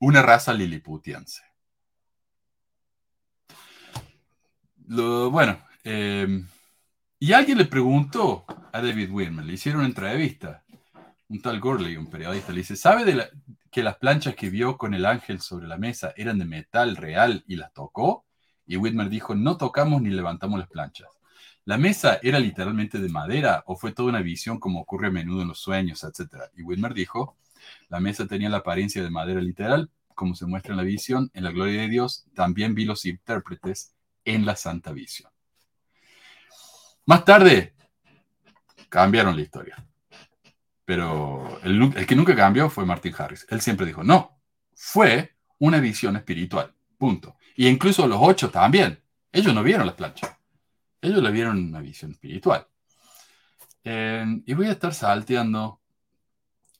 una 0.00 0.22
raza 0.22 0.54
liliputiense. 0.54 1.42
Bueno, 4.78 5.58
eh, 5.84 6.42
y 7.18 7.32
alguien 7.34 7.58
le 7.58 7.66
preguntó 7.66 8.46
a 8.72 8.80
David 8.80 9.10
Wilmer, 9.10 9.44
le 9.44 9.52
hicieron 9.52 9.80
una 9.80 9.88
entrevista, 9.88 10.64
un 11.28 11.42
tal 11.42 11.60
Gorley, 11.60 11.98
un 11.98 12.08
periodista, 12.08 12.50
le 12.50 12.60
dice, 12.60 12.76
¿sabe 12.76 13.04
de 13.04 13.28
que 13.72 13.82
las 13.82 13.96
planchas 13.96 14.36
que 14.36 14.50
vio 14.50 14.76
con 14.76 14.92
el 14.92 15.06
ángel 15.06 15.40
sobre 15.40 15.66
la 15.66 15.78
mesa 15.78 16.12
eran 16.16 16.38
de 16.38 16.44
metal 16.44 16.94
real 16.94 17.42
y 17.48 17.56
las 17.56 17.72
tocó? 17.72 18.26
Y 18.66 18.76
Whitmer 18.76 19.08
dijo, 19.08 19.34
no 19.34 19.56
tocamos 19.56 20.02
ni 20.02 20.10
levantamos 20.10 20.60
las 20.60 20.68
planchas. 20.68 21.08
¿La 21.64 21.78
mesa 21.78 22.20
era 22.22 22.38
literalmente 22.38 22.98
de 22.98 23.08
madera 23.08 23.64
o 23.66 23.74
fue 23.76 23.92
toda 23.92 24.10
una 24.10 24.20
visión 24.20 24.60
como 24.60 24.80
ocurre 24.80 25.08
a 25.08 25.10
menudo 25.10 25.42
en 25.42 25.48
los 25.48 25.58
sueños, 25.58 26.04
etcétera? 26.04 26.50
Y 26.54 26.62
Whitmer 26.62 26.92
dijo, 26.92 27.38
la 27.88 27.98
mesa 27.98 28.26
tenía 28.26 28.50
la 28.50 28.58
apariencia 28.58 29.02
de 29.02 29.10
madera 29.10 29.40
literal, 29.40 29.90
como 30.14 30.34
se 30.34 30.44
muestra 30.44 30.72
en 30.72 30.76
la 30.76 30.82
visión, 30.82 31.30
en 31.32 31.44
la 31.44 31.50
gloria 31.50 31.80
de 31.80 31.88
Dios, 31.88 32.26
también 32.34 32.74
vi 32.74 32.84
los 32.84 33.06
intérpretes 33.06 33.94
en 34.24 34.44
la 34.44 34.54
santa 34.54 34.92
visión. 34.92 35.30
Más 37.06 37.24
tarde, 37.24 37.74
cambiaron 38.90 39.34
la 39.34 39.42
historia. 39.42 39.76
Pero 40.84 41.60
el, 41.62 42.06
que 42.06 42.16
nunca 42.16 42.34
cambió 42.34 42.68
fue 42.68 42.84
Martin 42.84 43.14
Harris. 43.16 43.46
Él 43.50 43.60
siempre 43.60 43.86
dijo, 43.86 44.02
no, 44.02 44.40
fue 44.74 45.36
una 45.58 45.80
visión 45.80 46.16
espiritual, 46.16 46.74
punto. 46.98 47.36
Y 47.56 47.68
incluso 47.68 48.06
los 48.06 48.18
ocho 48.20 48.50
también. 48.50 49.00
Ellos 49.30 49.54
no 49.54 49.62
vieron 49.62 49.86
las 49.86 49.94
planchas. 49.94 50.36
Ellos 51.00 51.22
le 51.22 51.30
vieron 51.30 51.58
una 51.58 51.80
visión 51.80 52.10
espiritual. 52.12 52.66
Y 53.84 54.54
voy 54.54 54.66
a 54.66 54.72
estar 54.72 54.94
salteando. 54.94 55.80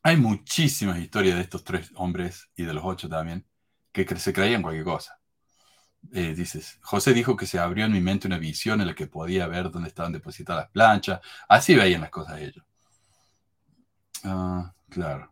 Hay 0.02 0.16
muchísimas 0.16 0.98
historias 0.98 1.36
de 1.36 1.42
estos 1.42 1.64
tres 1.64 1.90
hombres 1.94 2.50
y 2.56 2.64
de 2.64 2.74
los 2.74 2.84
ocho 2.84 3.08
también 3.08 3.46
que 3.92 4.06
se 4.18 4.32
creían 4.32 4.62
cualquier 4.62 4.84
cosa. 4.84 5.18
Eh, 6.12 6.34
dices, 6.34 6.78
José 6.82 7.12
dijo 7.12 7.36
que 7.36 7.46
se 7.46 7.58
abrió 7.58 7.84
en 7.84 7.92
mi 7.92 8.00
mente 8.00 8.26
una 8.26 8.38
visión 8.38 8.80
en 8.80 8.88
la 8.88 8.94
que 8.94 9.06
podía 9.06 9.46
ver 9.46 9.70
dónde 9.70 9.88
estaban 9.88 10.12
depositadas 10.12 10.64
las 10.64 10.70
planchas. 10.72 11.20
Así 11.48 11.74
veían 11.74 12.00
las 12.00 12.10
cosas 12.10 12.40
ellos. 12.40 12.64
Ah, 14.24 14.72
claro. 14.88 15.30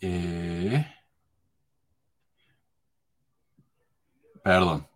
Eh, 0.00 0.84
perdón. 4.42 4.86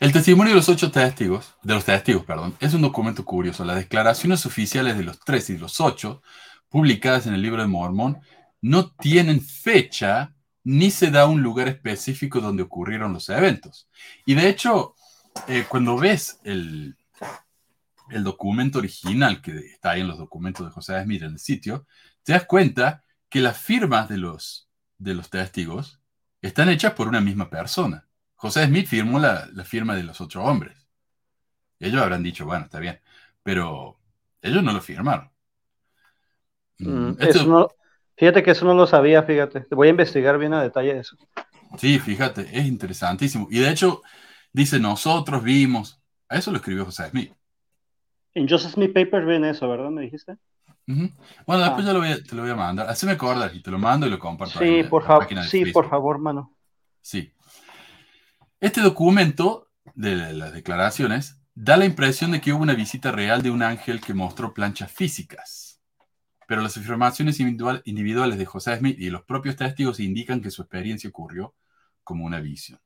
El 0.00 0.12
testimonio 0.12 0.52
de 0.52 0.56
los 0.56 0.68
ocho 0.68 0.90
testigos, 0.90 1.54
de 1.62 1.74
los 1.74 1.84
testigos, 1.84 2.24
perdón, 2.24 2.54
es 2.60 2.74
un 2.74 2.82
documento 2.82 3.24
curioso. 3.24 3.64
Las 3.64 3.76
declaraciones 3.76 4.44
oficiales 4.46 4.96
de 4.98 5.04
los 5.04 5.20
tres 5.20 5.48
y 5.50 5.58
los 5.58 5.80
ocho, 5.80 6.22
publicadas 6.68 7.26
en 7.26 7.34
el 7.34 7.42
libro 7.42 7.62
de 7.62 7.68
Mormón, 7.68 8.20
no 8.60 8.90
tienen 8.92 9.40
fecha 9.40 10.34
ni 10.64 10.90
se 10.90 11.10
da 11.10 11.26
un 11.26 11.42
lugar 11.42 11.68
específico 11.68 12.40
donde 12.40 12.62
ocurrieron 12.62 13.12
los 13.14 13.28
eventos. 13.30 13.88
Y 14.26 14.34
de 14.34 14.48
hecho, 14.48 14.94
eh, 15.48 15.64
cuando 15.68 15.96
ves 15.96 16.38
el, 16.44 16.96
el 18.10 18.24
documento 18.24 18.78
original 18.78 19.40
que 19.40 19.56
está 19.56 19.92
ahí 19.92 20.00
en 20.00 20.08
los 20.08 20.18
documentos 20.18 20.66
de 20.66 20.72
José 20.72 21.02
Smith 21.02 21.22
en 21.22 21.32
el 21.32 21.38
sitio, 21.38 21.86
te 22.22 22.32
das 22.32 22.44
cuenta 22.44 23.04
que 23.28 23.40
las 23.40 23.58
firmas 23.58 24.08
de 24.08 24.18
los, 24.18 24.68
de 24.98 25.14
los 25.14 25.30
testigos 25.30 26.00
están 26.42 26.68
hechas 26.68 26.92
por 26.94 27.08
una 27.08 27.20
misma 27.20 27.50
persona. 27.50 28.08
José 28.34 28.66
Smith 28.66 28.86
firmó 28.86 29.18
la, 29.18 29.48
firma 29.64 29.94
de 29.94 30.02
los 30.02 30.20
otros 30.20 30.46
hombres. 30.46 30.88
Ellos 31.78 32.02
habrán 32.02 32.22
dicho, 32.22 32.44
bueno, 32.46 32.64
está 32.64 32.78
bien, 32.78 33.00
pero 33.42 33.98
ellos 34.42 34.62
no 34.62 34.72
lo 34.72 34.80
firmaron. 34.80 35.30
Mm, 36.78 37.12
Esto, 37.18 37.76
Fíjate 38.20 38.42
que 38.42 38.50
eso 38.50 38.66
no 38.66 38.74
lo 38.74 38.86
sabía, 38.86 39.22
fíjate. 39.22 39.62
Te 39.62 39.74
voy 39.74 39.86
a 39.86 39.92
investigar 39.92 40.36
bien 40.36 40.52
a 40.52 40.62
detalle 40.62 40.98
eso. 40.98 41.16
Sí, 41.78 41.98
fíjate, 41.98 42.42
es 42.52 42.66
interesantísimo. 42.66 43.48
Y 43.50 43.60
de 43.60 43.70
hecho, 43.70 44.02
dice, 44.52 44.78
nosotros 44.78 45.42
vimos. 45.42 46.02
A 46.28 46.36
eso 46.36 46.50
lo 46.50 46.58
escribió 46.58 46.84
José 46.84 47.08
Smith. 47.08 47.32
En 48.34 48.48
Joseph 48.48 48.72
Smith 48.72 48.92
Papers 48.92 49.26
ven 49.26 49.44
eso, 49.44 49.68
¿verdad? 49.68 49.90
¿Me 49.90 50.02
dijiste? 50.02 50.36
Bueno, 50.86 51.62
después 51.62 51.86
ah. 51.86 52.08
ya 52.08 52.22
te 52.22 52.34
lo 52.34 52.42
voy 52.42 52.50
a 52.50 52.56
mandar. 52.56 52.88
Así 52.88 53.06
me 53.06 53.12
acordar 53.12 53.54
y 53.54 53.62
te 53.62 53.70
lo 53.70 53.78
mando 53.78 54.06
y 54.06 54.10
lo 54.10 54.18
comparto. 54.18 54.58
Sí, 54.58 54.82
por 54.84 55.04
favor. 55.04 55.28
Sí, 55.44 55.66
por 55.66 55.88
favor, 55.88 56.18
mano. 56.18 56.56
Sí. 57.00 57.32
Este 58.58 58.80
documento 58.80 59.68
de 59.94 60.32
las 60.32 60.52
declaraciones 60.52 61.40
da 61.54 61.76
la 61.76 61.84
impresión 61.84 62.32
de 62.32 62.40
que 62.40 62.52
hubo 62.52 62.62
una 62.62 62.74
visita 62.74 63.12
real 63.12 63.42
de 63.42 63.50
un 63.50 63.62
ángel 63.62 64.00
que 64.00 64.14
mostró 64.14 64.52
planchas 64.52 64.90
físicas 64.90 65.70
pero 66.50 66.62
las 66.62 66.76
afirmaciones 66.76 67.38
individuales 67.38 68.36
de 68.36 68.44
José 68.44 68.76
Smith 68.76 68.98
y 68.98 69.08
los 69.08 69.22
propios 69.22 69.54
testigos 69.54 70.00
indican 70.00 70.40
que 70.40 70.50
su 70.50 70.62
experiencia 70.62 71.08
ocurrió 71.08 71.54
como 72.02 72.24
una 72.24 72.40
visión. 72.40 72.80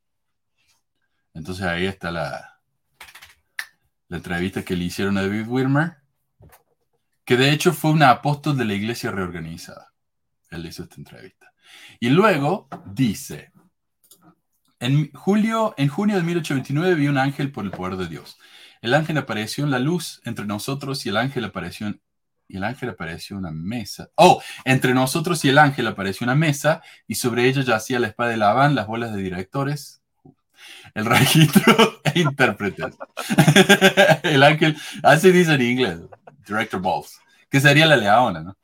Entonces 1.33 1.65
ahí 1.65 1.87
está 1.87 2.11
la, 2.11 2.54
la 4.09 4.19
entrevista 4.19 4.63
que 4.63 4.77
le 4.77 4.85
hicieron 4.85 5.19
a 5.19 5.23
David 5.23 5.47
Wilmer, 5.49 5.97
que 7.25 7.37
de 7.37 7.51
hecho 7.51 7.73
fue 7.73 7.91
una 7.91 8.11
apóstol 8.11 8.57
de 8.57 8.65
la 8.65 8.75
iglesia 8.75 9.11
reorganizada. 9.11 9.93
Él 10.51 10.67
hizo 10.67 10.83
esta 10.83 10.97
entrevista. 10.97 11.53
Y 12.01 12.11
luego 12.11 12.69
dice, 12.87 13.53
en, 14.79 15.11
julio, 15.13 15.75
en 15.77 15.89
junio 15.89 16.17
de 16.17 16.23
1829 16.23 16.95
vi 16.95 17.09
un 17.09 17.19
ángel 17.19 17.51
por 17.51 17.65
el 17.65 17.71
poder 17.71 17.97
de 17.97 18.09
Dios. 18.09 18.39
El 18.83 18.93
ángel 18.95 19.17
apareció 19.17 19.65
en 19.65 19.71
la 19.71 19.79
luz 19.79 20.21
entre 20.25 20.45
nosotros 20.45 21.07
y 21.07 21.09
el 21.09 21.17
ángel 21.17 21.45
apareció 21.45 21.87
en, 21.87 22.03
y 22.47 22.59
el 22.59 22.65
ángel 22.65 22.91
apareció 22.91 23.39
una 23.39 23.51
mesa. 23.51 24.11
Oh, 24.17 24.43
entre 24.67 24.93
nosotros 24.93 25.45
y 25.45 25.49
el 25.49 25.59
ángel 25.59 25.87
apareció 25.87 26.25
una 26.27 26.35
mesa 26.35 26.83
y 27.07 27.15
sobre 27.15 27.49
ella 27.49 27.63
yacía 27.63 27.99
la 27.99 28.09
espada 28.09 28.31
de 28.31 28.37
Labán, 28.37 28.75
las 28.75 28.87
bolas 28.87 29.15
de 29.15 29.23
directores, 29.23 30.04
el 30.95 31.05
registro 31.05 32.01
e 32.05 32.21
intérpretes. 32.21 32.97
el 34.23 34.43
ángel, 34.43 34.77
así 35.03 35.33
dice 35.33 35.55
en 35.55 35.63
inglés, 35.63 36.01
director 36.47 36.81
balls, 36.81 37.19
que 37.51 37.61
sería 37.61 37.87
la 37.87 37.97
leona, 37.97 38.43
¿no? 38.43 38.57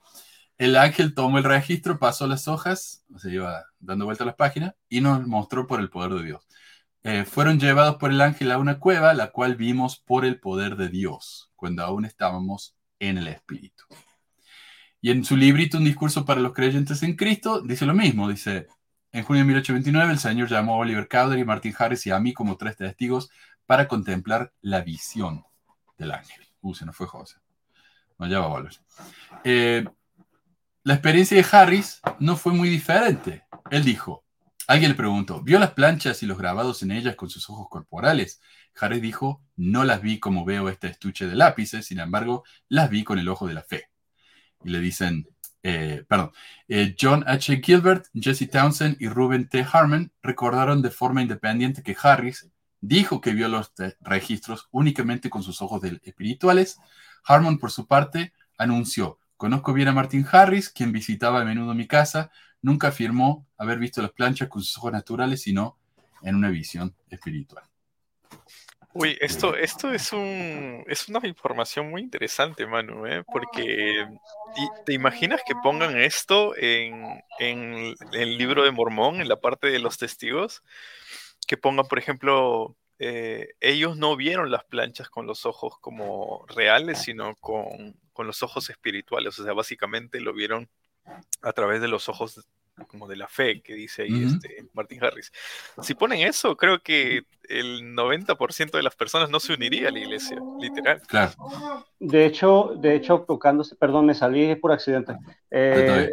El 0.58 0.76
ángel 0.76 1.14
tomó 1.14 1.38
el 1.38 1.44
registro, 1.44 1.98
pasó 1.98 2.26
las 2.26 2.46
hojas, 2.46 3.02
se 3.16 3.32
iba 3.32 3.64
dando 3.78 4.04
vuelta 4.04 4.24
a 4.24 4.26
las 4.26 4.36
páginas 4.36 4.74
y 4.90 5.00
nos 5.00 5.26
mostró 5.26 5.66
por 5.66 5.80
el 5.80 5.88
poder 5.88 6.12
de 6.12 6.24
Dios. 6.24 6.46
Eh, 7.02 7.24
fueron 7.24 7.58
llevados 7.58 7.96
por 7.96 8.10
el 8.10 8.20
ángel 8.20 8.52
a 8.52 8.58
una 8.58 8.78
cueva, 8.78 9.14
la 9.14 9.30
cual 9.30 9.56
vimos 9.56 9.98
por 9.98 10.26
el 10.26 10.38
poder 10.38 10.76
de 10.76 10.90
Dios, 10.90 11.50
cuando 11.56 11.82
aún 11.82 12.04
estábamos 12.04 12.76
en 12.98 13.16
el 13.16 13.28
Espíritu. 13.28 13.84
Y 15.00 15.10
en 15.10 15.24
su 15.24 15.34
librito 15.36 15.78
Un 15.78 15.84
discurso 15.84 16.26
para 16.26 16.40
los 16.40 16.52
creyentes 16.52 17.02
en 17.02 17.16
Cristo, 17.16 17.62
dice 17.62 17.86
lo 17.86 17.94
mismo, 17.94 18.28
dice, 18.28 18.66
en 19.12 19.24
junio 19.24 19.42
de 19.42 19.46
1829 19.46 20.12
el 20.12 20.18
Señor 20.18 20.48
llamó 20.48 20.74
a 20.74 20.78
Oliver 20.78 21.08
Cowder 21.08 21.38
y 21.38 21.44
Martin 21.44 21.74
Harris 21.76 22.06
y 22.06 22.10
a 22.10 22.20
mí 22.20 22.32
como 22.32 22.56
tres 22.56 22.76
testigos 22.76 23.30
para 23.66 23.88
contemplar 23.88 24.52
la 24.60 24.80
visión 24.80 25.44
del 25.98 26.12
ángel. 26.12 26.46
Uh, 26.60 26.74
se 26.74 26.86
nos 26.86 26.96
fue 26.96 27.06
José. 27.06 27.36
No, 28.18 28.26
ya 28.26 28.40
va 28.40 28.46
a 28.46 28.48
volver. 28.48 28.72
Eh, 29.44 29.84
la 30.84 30.94
experiencia 30.94 31.36
de 31.36 31.46
Harris 31.50 32.00
no 32.18 32.36
fue 32.36 32.52
muy 32.52 32.68
diferente. 32.68 33.44
Él 33.70 33.84
dijo, 33.84 34.24
alguien 34.66 34.90
le 34.90 34.96
preguntó, 34.96 35.42
¿vio 35.42 35.58
las 35.58 35.72
planchas 35.72 36.22
y 36.22 36.26
los 36.26 36.38
grabados 36.38 36.82
en 36.82 36.92
ellas 36.92 37.16
con 37.16 37.30
sus 37.30 37.48
ojos 37.50 37.68
corporales? 37.68 38.40
Harris 38.78 39.02
dijo, 39.02 39.42
no 39.56 39.84
las 39.84 40.02
vi 40.02 40.20
como 40.20 40.44
veo 40.44 40.68
este 40.68 40.88
estuche 40.88 41.26
de 41.26 41.34
lápices, 41.34 41.86
sin 41.86 41.98
embargo, 41.98 42.44
las 42.68 42.90
vi 42.90 43.04
con 43.04 43.18
el 43.18 43.28
ojo 43.28 43.46
de 43.46 43.54
la 43.54 43.62
fe. 43.62 43.90
Y 44.64 44.70
le 44.70 44.80
dicen, 44.80 45.26
eh, 45.62 46.04
perdón, 46.08 46.32
eh, 46.68 46.94
John 46.98 47.24
H. 47.26 47.60
Gilbert, 47.62 48.06
Jesse 48.14 48.48
Townsend 48.50 48.96
y 49.00 49.08
Ruben 49.08 49.48
T. 49.48 49.66
Harmon 49.70 50.12
recordaron 50.22 50.80
de 50.82 50.90
forma 50.90 51.22
independiente 51.22 51.82
que 51.82 51.96
Harris 52.02 52.48
dijo 52.80 53.20
que 53.20 53.32
vio 53.32 53.48
los 53.48 53.72
registros 54.00 54.68
únicamente 54.70 55.28
con 55.28 55.42
sus 55.42 55.60
ojos 55.60 55.82
espirituales. 56.02 56.78
Harmon, 57.24 57.58
por 57.58 57.70
su 57.70 57.86
parte, 57.86 58.32
anunció, 58.56 59.18
conozco 59.36 59.72
bien 59.72 59.88
a 59.88 59.92
Martin 59.92 60.26
Harris, 60.30 60.70
quien 60.70 60.92
visitaba 60.92 61.42
a 61.42 61.44
menudo 61.44 61.74
mi 61.74 61.86
casa, 61.86 62.30
nunca 62.62 62.88
afirmó 62.88 63.46
haber 63.58 63.78
visto 63.78 64.00
las 64.00 64.12
planchas 64.12 64.48
con 64.48 64.62
sus 64.62 64.78
ojos 64.78 64.92
naturales, 64.92 65.42
sino 65.42 65.76
en 66.22 66.36
una 66.36 66.48
visión 66.48 66.94
espiritual. 67.10 67.64
Uy, 68.92 69.16
esto, 69.20 69.54
esto 69.54 69.92
es, 69.92 70.12
un, 70.12 70.84
es 70.88 71.08
una 71.08 71.20
información 71.26 71.90
muy 71.90 72.00
interesante, 72.00 72.66
Manu, 72.66 73.06
¿eh? 73.06 73.22
porque 73.24 74.04
¿te 74.84 74.92
imaginas 74.92 75.42
que 75.46 75.54
pongan 75.62 75.96
esto 75.96 76.56
en, 76.56 77.22
en, 77.38 77.94
el 78.12 78.36
libro 78.36 78.64
de 78.64 78.72
Mormón, 78.72 79.20
en 79.20 79.28
la 79.28 79.40
parte 79.40 79.68
de 79.68 79.78
los 79.78 79.96
testigos? 79.96 80.64
Que 81.46 81.56
pongan, 81.56 81.86
por 81.86 82.00
ejemplo, 82.00 82.76
eh, 82.98 83.54
ellos 83.60 83.96
no 83.96 84.16
vieron 84.16 84.50
las 84.50 84.64
planchas 84.64 85.08
con 85.08 85.24
los 85.24 85.46
ojos 85.46 85.78
como 85.80 86.44
reales, 86.48 87.00
sino 87.00 87.36
con, 87.36 87.94
con 88.12 88.26
los 88.26 88.42
ojos 88.42 88.70
espirituales, 88.70 89.38
o 89.38 89.44
sea, 89.44 89.52
básicamente 89.52 90.20
lo 90.20 90.32
vieron 90.32 90.68
a 91.42 91.52
través 91.52 91.80
de 91.80 91.88
los 91.88 92.08
ojos 92.08 92.44
como 92.86 93.06
de 93.06 93.16
la 93.16 93.28
fe 93.28 93.60
que 93.62 93.74
dice 93.74 94.02
ahí 94.02 94.24
Ujú. 94.24 94.34
este 94.34 94.64
Martin 94.72 95.02
Harris. 95.02 95.32
Si 95.82 95.94
ponen 95.94 96.20
eso, 96.20 96.56
creo 96.56 96.82
que 96.82 97.22
el 97.48 97.94
90% 97.94 98.72
de 98.72 98.82
las 98.82 98.94
personas 98.94 99.30
no 99.30 99.40
se 99.40 99.54
uniría 99.54 99.88
a 99.88 99.92
la 99.92 99.98
iglesia, 99.98 100.38
literal. 100.60 101.02
Claro. 101.06 101.32
De 101.98 102.26
hecho, 102.26 102.74
de 102.76 102.94
hecho, 102.94 103.24
tocándose, 103.26 103.76
perdón, 103.76 104.06
me 104.06 104.14
salí 104.14 104.54
por 104.56 104.72
accidente. 104.72 105.16
Eh, 105.50 106.12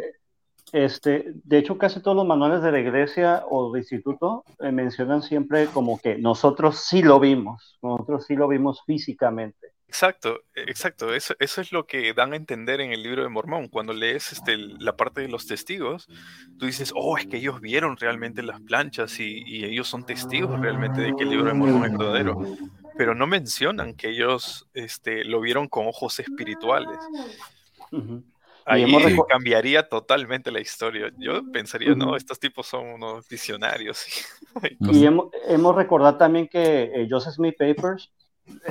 este, 0.72 1.32
de 1.44 1.58
hecho, 1.58 1.78
casi 1.78 2.00
todos 2.00 2.16
los 2.16 2.26
manuales 2.26 2.62
de 2.62 2.72
la 2.72 2.80
iglesia 2.80 3.44
o 3.48 3.72
de 3.72 3.80
instituto 3.80 4.44
eh, 4.58 4.70
mencionan 4.70 5.22
siempre 5.22 5.66
como 5.66 5.98
que 5.98 6.16
nosotros 6.18 6.80
sí 6.80 7.02
lo 7.02 7.18
vimos, 7.20 7.78
nosotros 7.82 8.26
sí 8.26 8.34
lo 8.34 8.48
vimos 8.48 8.82
físicamente. 8.84 9.72
Exacto, 9.88 10.42
exacto. 10.54 11.14
Eso, 11.14 11.34
eso 11.40 11.60
es 11.62 11.72
lo 11.72 11.86
que 11.86 12.12
dan 12.12 12.34
a 12.34 12.36
entender 12.36 12.82
en 12.82 12.92
el 12.92 13.02
libro 13.02 13.22
de 13.22 13.30
Mormón. 13.30 13.68
Cuando 13.68 13.94
lees 13.94 14.32
este, 14.32 14.58
la 14.58 14.96
parte 14.96 15.22
de 15.22 15.28
los 15.28 15.46
testigos, 15.46 16.08
tú 16.58 16.66
dices, 16.66 16.92
oh, 16.94 17.16
es 17.16 17.26
que 17.26 17.38
ellos 17.38 17.60
vieron 17.62 17.96
realmente 17.96 18.42
las 18.42 18.60
planchas 18.60 19.18
y, 19.18 19.42
y 19.46 19.64
ellos 19.64 19.88
son 19.88 20.04
testigos 20.04 20.60
realmente 20.60 21.00
de 21.00 21.16
que 21.16 21.24
el 21.24 21.30
libro 21.30 21.46
de 21.46 21.54
Mormón 21.54 21.84
es 21.86 21.98
verdadero. 21.98 22.38
Pero 22.98 23.14
no 23.14 23.26
mencionan 23.26 23.94
que 23.94 24.10
ellos 24.10 24.68
este, 24.74 25.24
lo 25.24 25.40
vieron 25.40 25.68
con 25.68 25.86
ojos 25.86 26.20
espirituales. 26.20 26.98
Ahí 28.66 28.84
cambiaría 29.26 29.88
totalmente 29.88 30.50
la 30.50 30.60
historia. 30.60 31.10
Yo 31.16 31.50
pensaría, 31.50 31.94
no, 31.94 32.14
estos 32.14 32.38
tipos 32.38 32.66
son 32.66 32.88
unos 32.88 33.26
visionarios. 33.26 34.04
Y 34.80 35.06
hemos, 35.06 35.30
hemos 35.46 35.74
recordado 35.74 36.18
también 36.18 36.46
que 36.46 36.90
eh, 36.94 37.06
Joseph 37.08 37.32
Smith 37.32 37.56
Papers 37.58 38.12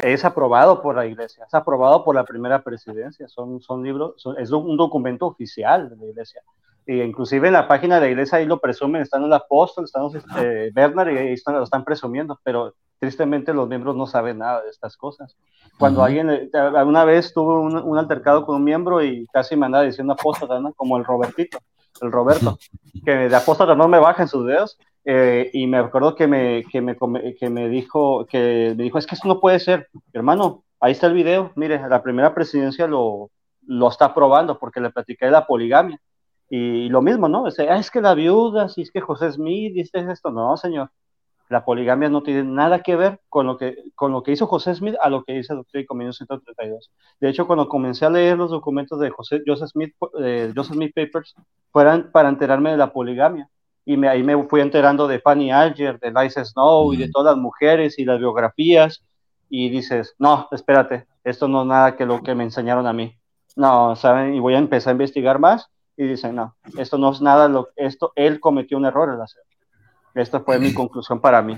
es 0.01 0.25
aprobado 0.25 0.81
por 0.81 0.95
la 0.95 1.05
iglesia, 1.05 1.45
es 1.45 1.53
aprobado 1.53 2.03
por 2.03 2.15
la 2.15 2.23
primera 2.23 2.61
presidencia, 2.63 3.27
son, 3.27 3.61
son 3.61 3.83
libros, 3.83 4.13
son- 4.17 4.37
es 4.39 4.51
un 4.51 4.77
documento 4.77 5.25
oficial 5.27 5.89
de 5.89 5.95
la 5.97 6.05
iglesia. 6.05 6.41
Y 6.85 7.01
inclusive 7.01 7.47
en 7.47 7.53
la 7.53 7.67
página 7.67 7.95
de 7.95 8.01
la 8.01 8.07
iglesia 8.09 8.37
ahí 8.37 8.45
lo 8.45 8.59
presumen, 8.59 9.01
están 9.01 9.23
el 9.23 9.33
apóstol, 9.33 9.83
están 9.85 10.03
los, 10.03 10.15
eh, 10.39 10.71
Bernard 10.73 11.09
y 11.11 11.17
ahí 11.17 11.33
están, 11.33 11.55
lo 11.55 11.63
están 11.63 11.83
presumiendo, 11.83 12.39
pero 12.43 12.73
tristemente 12.99 13.53
los 13.53 13.67
miembros 13.67 13.95
no 13.95 14.07
saben 14.07 14.37
nada 14.39 14.61
de 14.63 14.69
estas 14.69 14.95
cosas. 14.95 15.35
Cuando 15.77 15.99
Ujú. 15.99 16.05
alguien, 16.05 16.29
eh, 16.29 16.49
alguna 16.53 17.03
vez 17.03 17.33
tuve 17.33 17.53
un, 17.55 17.75
un 17.77 17.97
altercado 17.97 18.45
con 18.45 18.55
un 18.55 18.63
miembro 18.63 19.03
y 19.03 19.27
casi 19.33 19.55
me 19.57 19.65
andaba 19.65 19.83
diciendo 19.83 20.13
apóstata, 20.13 20.59
¿no? 20.61 20.73
como 20.73 20.97
el 20.97 21.03
Robertito, 21.03 21.59
el 22.01 22.11
Roberto, 22.11 22.57
que 23.05 23.11
de 23.11 23.35
apóstata 23.35 23.75
no 23.75 23.87
me 23.89 23.99
baja 23.99 24.23
en 24.23 24.29
sus 24.29 24.47
dedos, 24.47 24.79
eh, 25.09 25.49
y 25.53 25.67
me 25.67 25.77
acuerdo 25.77 26.15
que 26.15 26.27
me, 26.27 26.65
que, 26.69 26.81
me, 26.81 26.97
que 27.39 27.49
me 27.49 27.69
dijo, 27.69 28.25
que 28.25 28.73
me 28.75 28.83
dijo, 28.83 28.97
es 28.97 29.07
que 29.07 29.15
esto 29.15 29.29
no 29.29 29.39
puede 29.39 29.57
ser, 29.61 29.87
hermano, 30.11 30.65
ahí 30.81 30.91
está 30.91 31.07
el 31.07 31.13
video, 31.13 31.53
mire, 31.55 31.79
la 31.87 32.03
primera 32.03 32.35
presidencia 32.35 32.87
lo, 32.87 33.31
lo 33.67 33.87
está 33.87 34.05
aprobando 34.05 34.59
porque 34.59 34.81
le 34.81 34.89
platicé 34.89 35.25
de 35.25 35.31
la 35.31 35.47
poligamia. 35.47 35.97
Y 36.49 36.89
lo 36.89 37.01
mismo, 37.01 37.29
¿no? 37.29 37.45
Dice, 37.45 37.69
"Ah, 37.69 37.77
es 37.77 37.89
que 37.89 38.01
la 38.01 38.15
viuda, 38.15 38.67
si 38.67 38.81
es 38.81 38.91
que 38.91 38.99
José 38.99 39.31
Smith, 39.31 39.73
dice 39.73 40.05
esto. 40.11 40.29
No, 40.29 40.57
señor. 40.57 40.89
La 41.47 41.63
poligamia 41.63 42.09
no 42.09 42.21
tiene 42.21 42.43
nada 42.43 42.83
que 42.83 42.97
ver 42.97 43.21
con 43.29 43.47
lo 43.47 43.57
que, 43.57 43.77
con 43.95 44.11
lo 44.11 44.23
que 44.23 44.33
hizo 44.33 44.45
José 44.47 44.75
Smith 44.75 44.95
a 45.01 45.09
lo 45.09 45.23
que 45.23 45.33
dice 45.33 45.53
Doctrina 45.53 45.83
y 45.83 45.85
Convenio 45.85 46.11
132. 46.11 46.91
De 47.21 47.29
hecho, 47.29 47.47
cuando 47.47 47.69
comencé 47.69 48.05
a 48.05 48.09
leer 48.09 48.37
los 48.37 48.51
documentos 48.51 48.99
de 48.99 49.09
José, 49.09 49.41
Joseph, 49.45 49.69
Smith, 49.69 49.95
eh, 50.21 50.51
Joseph 50.53 50.75
Smith 50.75 50.93
Papers, 50.93 51.33
fueran 51.71 52.11
para 52.11 52.27
enterarme 52.27 52.71
de 52.71 52.77
la 52.77 52.91
poligamia. 52.91 53.49
Y 53.89 53.95
me, 53.95 54.09
ahí 54.09 54.21
me 54.21 54.43
fui 54.49 54.59
enterando 54.59 55.07
de 55.07 55.21
Fanny 55.21 55.49
Alger, 55.49 55.97
de 55.97 56.11
Liza 56.11 56.43
Snow 56.43 56.91
y 56.93 56.97
de 56.97 57.09
todas 57.09 57.33
las 57.33 57.41
mujeres 57.41 57.97
y 57.97 58.03
las 58.03 58.19
biografías. 58.19 59.01
Y 59.49 59.69
dices, 59.69 60.13
no, 60.19 60.49
espérate, 60.51 61.07
esto 61.23 61.47
no 61.47 61.61
es 61.61 61.67
nada 61.67 61.95
que 61.95 62.05
lo 62.05 62.21
que 62.21 62.35
me 62.35 62.43
enseñaron 62.43 62.85
a 62.85 62.91
mí. 62.91 63.17
No, 63.55 63.95
¿saben? 63.95 64.35
Y 64.35 64.41
voy 64.41 64.55
a 64.55 64.57
empezar 64.57 64.91
a 64.91 64.95
investigar 64.95 65.39
más. 65.39 65.69
Y 65.95 66.03
dicen, 66.03 66.35
no, 66.35 66.57
esto 66.77 66.97
no 66.97 67.13
es 67.13 67.21
nada, 67.21 67.47
lo, 67.47 67.69
esto, 67.77 68.11
él 68.15 68.41
cometió 68.41 68.77
un 68.77 68.85
error 68.85 69.09
al 69.09 69.21
hacer. 69.21 69.41
Esta 70.13 70.41
fue 70.41 70.59
mi 70.59 70.73
conclusión 70.73 71.21
para 71.21 71.41
mí. 71.41 71.57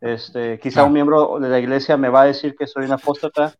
Este, 0.00 0.58
quizá 0.58 0.82
un 0.82 0.94
miembro 0.94 1.38
de 1.38 1.50
la 1.50 1.58
iglesia 1.58 1.98
me 1.98 2.08
va 2.08 2.22
a 2.22 2.26
decir 2.26 2.56
que 2.56 2.66
soy 2.66 2.86
un 2.86 2.92
apóstata, 2.92 3.54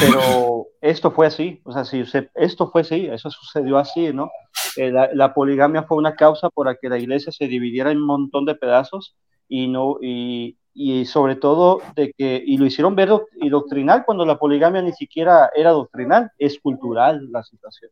pero 0.00 0.66
esto 0.80 1.10
fue 1.10 1.26
así, 1.26 1.60
o 1.64 1.72
sea, 1.72 1.84
si 1.84 2.04
se- 2.06 2.30
esto 2.34 2.70
fue 2.70 2.82
así, 2.82 3.06
eso 3.06 3.30
sucedió 3.30 3.78
así, 3.78 4.12
¿no? 4.12 4.30
Eh, 4.76 4.90
la, 4.90 5.10
la 5.12 5.34
poligamia 5.34 5.82
fue 5.84 5.96
una 5.98 6.14
causa 6.14 6.50
para 6.50 6.76
que 6.76 6.88
la 6.88 6.98
iglesia 6.98 7.32
se 7.32 7.46
dividiera 7.46 7.90
en 7.90 7.98
un 7.98 8.06
montón 8.06 8.44
de 8.46 8.54
pedazos 8.54 9.14
y 9.48 9.66
no 9.68 9.98
y, 10.00 10.56
y 10.74 11.04
sobre 11.04 11.36
todo 11.36 11.80
de 11.94 12.12
que 12.16 12.42
y 12.44 12.56
lo 12.56 12.66
hicieron 12.66 12.94
ver 12.96 13.10
y 13.36 13.48
doctrinal 13.50 14.04
cuando 14.04 14.24
la 14.24 14.38
poligamia 14.38 14.82
ni 14.82 14.92
siquiera 14.92 15.50
era 15.54 15.70
doctrinal, 15.72 16.30
es 16.38 16.58
cultural 16.60 17.28
la 17.30 17.42
situación. 17.42 17.90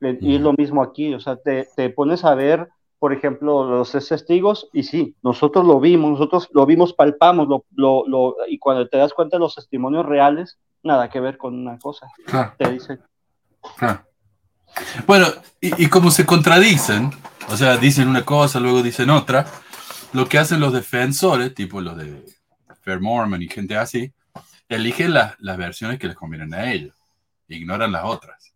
Le- 0.00 0.18
Y 0.20 0.36
es 0.36 0.40
lo 0.40 0.52
mismo 0.52 0.82
aquí, 0.82 1.14
o 1.14 1.20
sea, 1.20 1.36
te, 1.36 1.68
te 1.76 1.90
pones 1.90 2.24
a 2.24 2.34
ver, 2.34 2.68
por 2.98 3.12
ejemplo, 3.12 3.64
los 3.64 3.90
tres 3.90 4.08
testigos, 4.08 4.68
y 4.72 4.82
sí, 4.84 5.16
nosotros 5.22 5.64
lo 5.66 5.80
vimos, 5.80 6.12
nosotros 6.12 6.48
lo 6.52 6.66
vimos, 6.66 6.92
palpamos, 6.92 7.48
lo, 7.48 7.64
lo, 7.74 8.04
lo- 8.06 8.36
y 8.48 8.58
cuando 8.58 8.86
te 8.88 8.98
das 8.98 9.14
cuenta 9.14 9.36
de 9.36 9.40
los 9.40 9.54
testimonios 9.54 10.04
reales, 10.06 10.58
nada 10.82 11.08
que 11.10 11.20
ver 11.20 11.36
con 11.38 11.54
una 11.54 11.78
cosa. 11.78 12.08
Claro. 12.26 12.54
Te 12.58 12.70
dicen, 12.70 13.00
Ah. 13.80 14.04
Bueno, 15.06 15.26
y, 15.60 15.84
y 15.84 15.88
como 15.88 16.10
se 16.10 16.24
contradicen, 16.26 17.10
o 17.48 17.56
sea, 17.56 17.76
dicen 17.76 18.08
una 18.08 18.24
cosa, 18.24 18.58
luego 18.58 18.82
dicen 18.82 19.10
otra, 19.10 19.46
lo 20.12 20.28
que 20.28 20.38
hacen 20.38 20.60
los 20.60 20.72
defensores, 20.72 21.54
tipo 21.54 21.80
los 21.80 21.96
de 21.96 22.24
Fair 22.82 23.00
Mormon 23.00 23.40
y 23.42 23.48
gente 23.48 23.76
así, 23.76 24.12
eligen 24.68 25.12
las- 25.14 25.34
las 25.40 25.56
versiones 25.58 25.98
que 25.98 26.06
les 26.08 26.16
convienen 26.16 26.54
a 26.54 26.72
ellos, 26.72 26.94
ignoran 27.48 27.92
las 27.92 28.04
otras. 28.04 28.54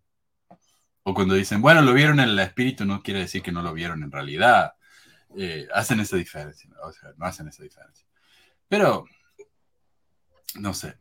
O 1.02 1.14
cuando 1.14 1.34
dicen, 1.34 1.60
bueno, 1.62 1.82
lo 1.82 1.92
vieron 1.92 2.18
en 2.18 2.30
el 2.30 2.38
espíritu, 2.40 2.84
no 2.84 3.02
quiere 3.02 3.20
decir 3.20 3.42
que 3.42 3.52
no 3.52 3.62
lo 3.62 3.72
vieron 3.72 4.02
en 4.02 4.10
realidad. 4.10 4.72
Eh, 5.36 5.68
hacen 5.74 6.00
esa 6.00 6.16
diferencia, 6.16 6.68
o 6.82 6.90
sea, 6.92 7.10
no 7.16 7.26
hacen 7.26 7.46
esa 7.48 7.62
diferencia. 7.62 8.06
Pero, 8.68 9.04
no 10.54 10.74
sé. 10.74 10.96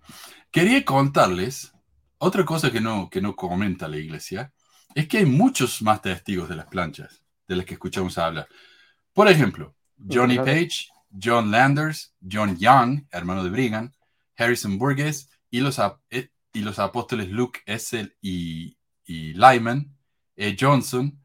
Quería 0.51 0.83
contarles 0.83 1.73
otra 2.17 2.45
cosa 2.45 2.71
que 2.71 2.81
no, 2.81 3.09
que 3.09 3.21
no 3.21 3.35
comenta 3.35 3.87
la 3.87 3.97
iglesia, 3.97 4.53
es 4.93 5.07
que 5.07 5.19
hay 5.19 5.25
muchos 5.25 5.81
más 5.81 6.01
testigos 6.01 6.49
de 6.49 6.55
las 6.55 6.67
planchas 6.67 7.21
de 7.47 7.55
las 7.55 7.65
que 7.65 7.73
escuchamos 7.73 8.17
hablar. 8.17 8.47
Por 9.13 9.27
ejemplo, 9.27 9.75
Johnny. 9.97 10.37
Page, 10.37 10.89
John 11.21 11.51
Landers, 11.51 12.13
John 12.21 12.57
Young, 12.57 13.05
hermano 13.11 13.43
de 13.43 13.49
Brigham, 13.49 13.91
Harrison 14.37 14.77
Burgess 14.77 15.29
y 15.49 15.61
los, 15.61 15.79
eh, 16.09 16.29
y 16.53 16.61
los 16.61 16.79
apóstoles 16.79 17.29
Luke 17.29 17.61
Essel 17.65 18.15
y, 18.21 18.77
y 19.05 19.33
Lyman, 19.33 19.95
E. 20.35 20.55
Johnson 20.59 21.21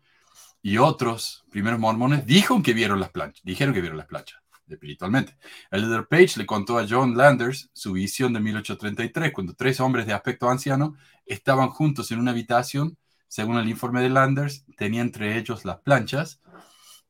y 0.63 0.79
otros 0.79 1.45
primeros 1.51 1.81
mormones 1.81 2.27
dijeron 2.27 2.63
que 2.63 2.75
vieron 2.75 3.01
las 3.01 3.11
planchas, 3.11 3.43
dijeron 3.43 3.75
que 3.75 3.81
vieron 3.81 3.99
las 3.99 4.07
planchas 4.07 4.41
espiritualmente. 4.75 5.37
El 5.71 5.83
líder 5.83 6.07
Page 6.07 6.39
le 6.39 6.47
contó 6.47 6.79
a 6.79 6.87
John 6.89 7.17
Landers 7.17 7.71
su 7.73 7.93
visión 7.93 8.33
de 8.33 8.41
1833, 8.41 9.33
cuando 9.33 9.55
tres 9.55 9.81
hombres 9.81 10.07
de 10.07 10.13
aspecto 10.13 10.49
anciano 10.49 10.97
estaban 11.27 11.69
juntos 11.69 12.11
en 12.11 12.19
una 12.19 12.31
habitación. 12.33 12.97
Según 13.29 13.59
el 13.59 13.69
informe 13.69 14.03
de 14.03 14.11
Landers, 14.11 14.65
tenía 14.77 15.03
entre 15.03 15.39
ellos 15.39 15.65
las 15.65 15.79
planchas 15.79 16.41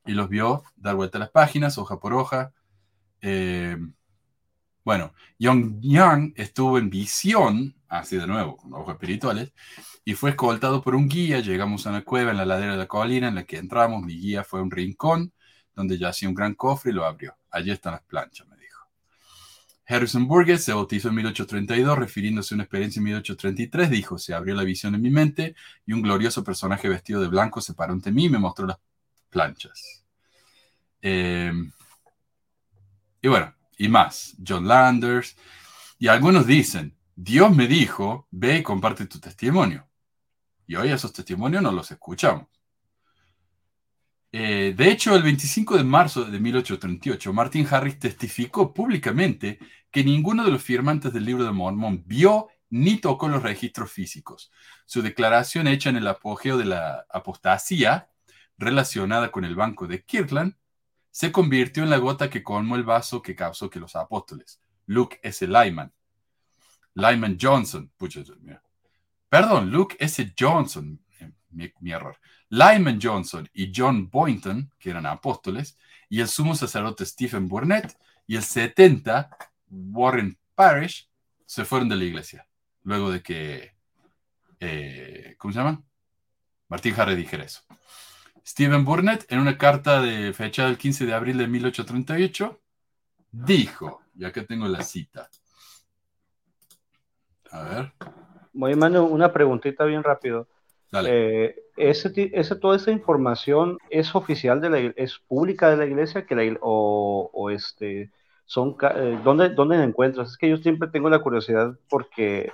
y 0.05 0.13
los 0.13 0.29
vio 0.29 0.63
dar 0.75 0.95
vuelta 0.95 1.17
a 1.17 1.21
las 1.21 1.31
páginas, 1.31 1.77
hoja 1.77 1.99
por 1.99 2.13
hoja. 2.13 2.53
Eh, 3.21 3.77
bueno, 4.83 5.13
Young 5.37 6.33
estuvo 6.35 6.77
en 6.79 6.89
visión, 6.89 7.75
así 7.87 8.17
de 8.17 8.25
nuevo, 8.25 8.57
con 8.57 8.73
ojos 8.73 8.93
espirituales, 8.93 9.53
y 10.03 10.15
fue 10.15 10.31
escoltado 10.31 10.81
por 10.81 10.95
un 10.95 11.07
guía. 11.07 11.39
Llegamos 11.39 11.85
a 11.85 11.91
una 11.91 12.03
cueva 12.03 12.31
en 12.31 12.37
la 12.37 12.45
ladera 12.45 12.71
de 12.73 12.77
la 12.79 12.87
colina 12.87 13.27
en 13.27 13.35
la 13.35 13.43
que 13.43 13.57
entramos. 13.57 14.01
Mi 14.03 14.17
guía 14.19 14.43
fue 14.43 14.59
a 14.59 14.63
un 14.63 14.71
rincón 14.71 15.33
donde 15.75 15.97
yacía 15.97 16.29
un 16.29 16.35
gran 16.35 16.53
cofre 16.55 16.91
y 16.91 16.93
lo 16.93 17.05
abrió. 17.05 17.35
Allí 17.49 17.71
están 17.71 17.93
las 17.93 18.03
planchas, 18.03 18.47
me 18.47 18.57
dijo. 18.57 18.87
Harrison 19.87 20.27
Burgess 20.27 20.63
se 20.63 20.73
bautizó 20.73 21.09
en 21.09 21.15
1832, 21.15 21.97
refiriéndose 21.97 22.53
a 22.53 22.55
una 22.55 22.63
experiencia 22.63 22.99
en 22.99 23.05
1833, 23.05 23.89
dijo, 23.89 24.17
se 24.17 24.33
abrió 24.33 24.55
la 24.55 24.63
visión 24.63 24.95
en 24.95 25.01
mi 25.01 25.09
mente 25.09 25.55
y 25.85 25.93
un 25.93 26.01
glorioso 26.01 26.43
personaje 26.43 26.87
vestido 26.87 27.21
de 27.21 27.27
blanco 27.27 27.59
se 27.61 27.73
paró 27.73 27.93
ante 27.93 28.11
mí 28.11 28.25
y 28.25 28.29
me 28.29 28.39
mostró 28.39 28.67
las 28.67 28.77
planchas. 29.29 30.05
Eh, 31.01 31.51
y 33.21 33.27
bueno, 33.27 33.53
y 33.77 33.89
más, 33.89 34.35
John 34.45 34.67
Landers, 34.67 35.35
y 35.99 36.07
algunos 36.07 36.47
dicen, 36.47 36.95
Dios 37.15 37.55
me 37.55 37.67
dijo, 37.67 38.27
ve 38.31 38.57
y 38.57 38.63
comparte 38.63 39.05
tu 39.05 39.19
testimonio. 39.19 39.87
Y 40.65 40.75
hoy 40.75 40.89
esos 40.89 41.13
testimonios 41.13 41.61
no 41.61 41.71
los 41.71 41.91
escuchamos. 41.91 42.47
Eh, 44.33 44.73
de 44.75 44.89
hecho, 44.89 45.15
el 45.15 45.23
25 45.23 45.77
de 45.77 45.83
marzo 45.83 46.23
de 46.23 46.39
1838, 46.39 47.33
Martin 47.33 47.67
Harris 47.69 47.99
testificó 47.99 48.73
públicamente 48.73 49.59
que 49.91 50.03
ninguno 50.03 50.45
de 50.45 50.51
los 50.51 50.63
firmantes 50.63 51.11
del 51.11 51.25
libro 51.25 51.43
de 51.43 51.51
Mormón 51.51 52.03
vio 52.05 52.47
ni 52.69 52.97
tocó 52.97 53.27
los 53.27 53.43
registros 53.43 53.91
físicos. 53.91 54.51
Su 54.85 55.01
declaración 55.01 55.67
hecha 55.67 55.89
en 55.89 55.97
el 55.97 56.07
apogeo 56.07 56.57
de 56.57 56.65
la 56.65 57.05
apostasía, 57.09 58.09
relacionada 58.57 59.31
con 59.31 59.43
el 59.43 59.55
banco 59.55 59.87
de 59.87 60.03
Kirtland, 60.03 60.55
se 61.11 61.33
convirtió 61.33 61.83
en 61.83 61.89
la 61.89 61.97
gota 61.97 62.29
que 62.29 62.43
colmó 62.43 62.77
el 62.77 62.83
vaso 62.83 63.21
que 63.21 63.35
causó 63.35 63.69
que 63.69 63.81
los 63.81 63.97
apóstoles, 63.97 64.61
Luke 64.85 65.19
S. 65.23 65.45
Lyman, 65.45 65.91
Lyman 66.93 67.37
Johnson, 67.39 67.91
perdón, 69.27 69.71
Luke 69.71 69.97
S. 69.99 70.33
Johnson, 70.39 71.03
mi, 71.51 71.91
error. 71.91 72.17
Lyman 72.49 72.99
Johnson 73.01 73.49
y 73.53 73.71
John 73.75 74.09
Boynton, 74.09 74.71
que 74.79 74.89
eran 74.89 75.05
apóstoles, 75.05 75.77
y 76.09 76.21
el 76.21 76.27
sumo 76.27 76.55
sacerdote 76.55 77.05
Stephen 77.05 77.47
Burnett, 77.47 77.97
y 78.27 78.35
el 78.35 78.43
70, 78.43 79.29
Warren 79.69 80.37
Parrish, 80.55 81.09
se 81.45 81.65
fueron 81.65 81.89
de 81.89 81.95
la 81.95 82.03
iglesia, 82.03 82.47
luego 82.83 83.11
de 83.11 83.21
que, 83.21 83.73
eh, 84.59 85.35
¿cómo 85.37 85.53
se 85.53 85.59
llama? 85.59 85.83
Martín 86.67 86.93
Harry 86.97 87.15
dijera 87.15 87.43
eso. 87.43 87.61
Stephen 88.45 88.85
Burnett, 88.85 89.25
en 89.31 89.39
una 89.39 89.57
carta 89.57 90.01
de 90.01 90.33
fecha 90.33 90.65
del 90.65 90.77
15 90.77 91.05
de 91.05 91.13
abril 91.13 91.37
de 91.37 91.47
1838, 91.47 92.61
dijo, 93.31 94.01
ya 94.13 94.31
que 94.31 94.41
tengo 94.41 94.67
la 94.67 94.81
cita. 94.83 95.29
A 97.51 97.63
ver. 97.63 97.93
Voy 98.53 98.73
a 98.73 98.75
mandar 98.75 99.01
una 99.01 99.31
preguntita 99.31 99.85
bien 99.85 100.03
rápido. 100.03 100.47
Dale. 100.91 101.45
Eh, 101.45 101.55
ese, 101.77 102.09
toda 102.59 102.75
esa 102.75 102.91
información 102.91 103.77
es 103.89 104.13
oficial 104.13 104.59
de 104.59 104.69
la 104.69 104.79
es 104.95 105.19
pública 105.19 105.69
de 105.69 105.77
la 105.77 105.85
iglesia 105.85 106.25
que 106.25 106.35
la, 106.35 106.57
o, 106.61 107.29
o 107.33 107.49
este 107.49 108.11
son 108.45 108.75
eh, 108.95 109.19
¿dónde, 109.23 109.49
dónde 109.49 109.77
la 109.77 109.85
encuentras? 109.85 110.31
Es 110.31 110.37
que 110.37 110.49
yo 110.49 110.57
siempre 110.57 110.89
tengo 110.89 111.09
la 111.09 111.19
curiosidad 111.19 111.79
porque 111.89 112.51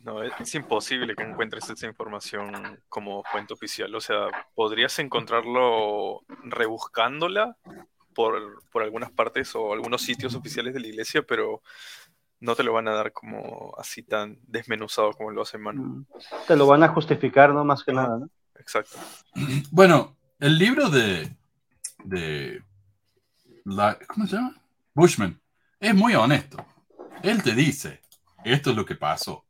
No, 0.00 0.22
es, 0.22 0.32
es 0.40 0.54
imposible 0.54 1.14
que 1.14 1.22
encuentres 1.22 1.68
esa 1.68 1.86
información 1.86 2.80
como 2.88 3.22
fuente 3.24 3.52
oficial. 3.52 3.94
O 3.94 4.00
sea, 4.00 4.28
podrías 4.54 4.98
encontrarlo 4.98 6.22
rebuscándola 6.44 7.58
por, 8.14 8.62
por 8.70 8.82
algunas 8.82 9.10
partes 9.12 9.54
o 9.54 9.74
algunos 9.74 10.00
sitios 10.02 10.34
oficiales 10.34 10.72
de 10.72 10.80
la 10.80 10.88
iglesia, 10.88 11.22
pero 11.22 11.62
no 12.40 12.54
te 12.56 12.62
lo 12.62 12.72
van 12.72 12.88
a 12.88 12.92
dar 12.94 13.12
como 13.12 13.74
así 13.78 14.02
tan 14.02 14.38
desmenuzado 14.46 15.12
como 15.12 15.30
lo 15.30 15.42
hace 15.42 15.58
Manu. 15.58 16.06
te 16.46 16.56
lo 16.56 16.66
van 16.66 16.82
a 16.82 16.88
justificar, 16.88 17.52
¿no? 17.52 17.64
Más 17.64 17.84
que 17.84 17.92
nada, 17.92 18.18
¿no? 18.18 18.28
Exacto. 18.58 18.96
Bueno, 19.70 20.16
el 20.38 20.58
libro 20.58 20.88
de, 20.90 21.36
de 22.04 22.62
la- 23.64 23.98
¿cómo 24.08 24.26
se 24.26 24.36
llama? 24.36 24.56
Bushman 24.94 25.40
es 25.78 25.94
muy 25.94 26.14
honesto. 26.14 26.64
Él 27.22 27.42
te 27.42 27.54
dice, 27.54 28.00
esto 28.44 28.70
es 28.70 28.76
lo 28.76 28.84
que 28.84 28.94
pasó. 28.96 29.44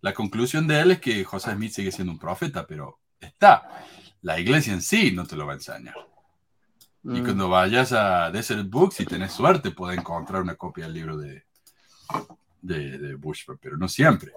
La 0.00 0.12
conclusión 0.12 0.66
de 0.66 0.80
él 0.80 0.90
es 0.90 1.00
que 1.00 1.24
José 1.24 1.52
Smith 1.52 1.72
sigue 1.72 1.92
siendo 1.92 2.12
un 2.12 2.18
profeta, 2.18 2.66
pero 2.66 2.98
está. 3.20 3.84
La 4.22 4.38
iglesia 4.38 4.72
en 4.72 4.82
sí 4.82 5.12
no 5.12 5.24
te 5.26 5.36
lo 5.36 5.46
va 5.46 5.52
a 5.52 5.56
enseñar. 5.56 5.94
Y 7.04 7.20
Mm. 7.20 7.24
cuando 7.24 7.48
vayas 7.48 7.92
a 7.92 8.30
Desert 8.30 8.68
Books, 8.68 8.96
si 8.96 9.04
tenés 9.06 9.32
suerte, 9.32 9.70
puedes 9.70 9.98
encontrar 9.98 10.42
una 10.42 10.56
copia 10.56 10.84
del 10.84 10.94
libro 10.94 11.16
de, 11.16 11.44
de, 12.60 12.98
de 12.98 13.14
Bushman, 13.14 13.58
pero 13.60 13.76
no 13.76 13.88
siempre. 13.88 14.32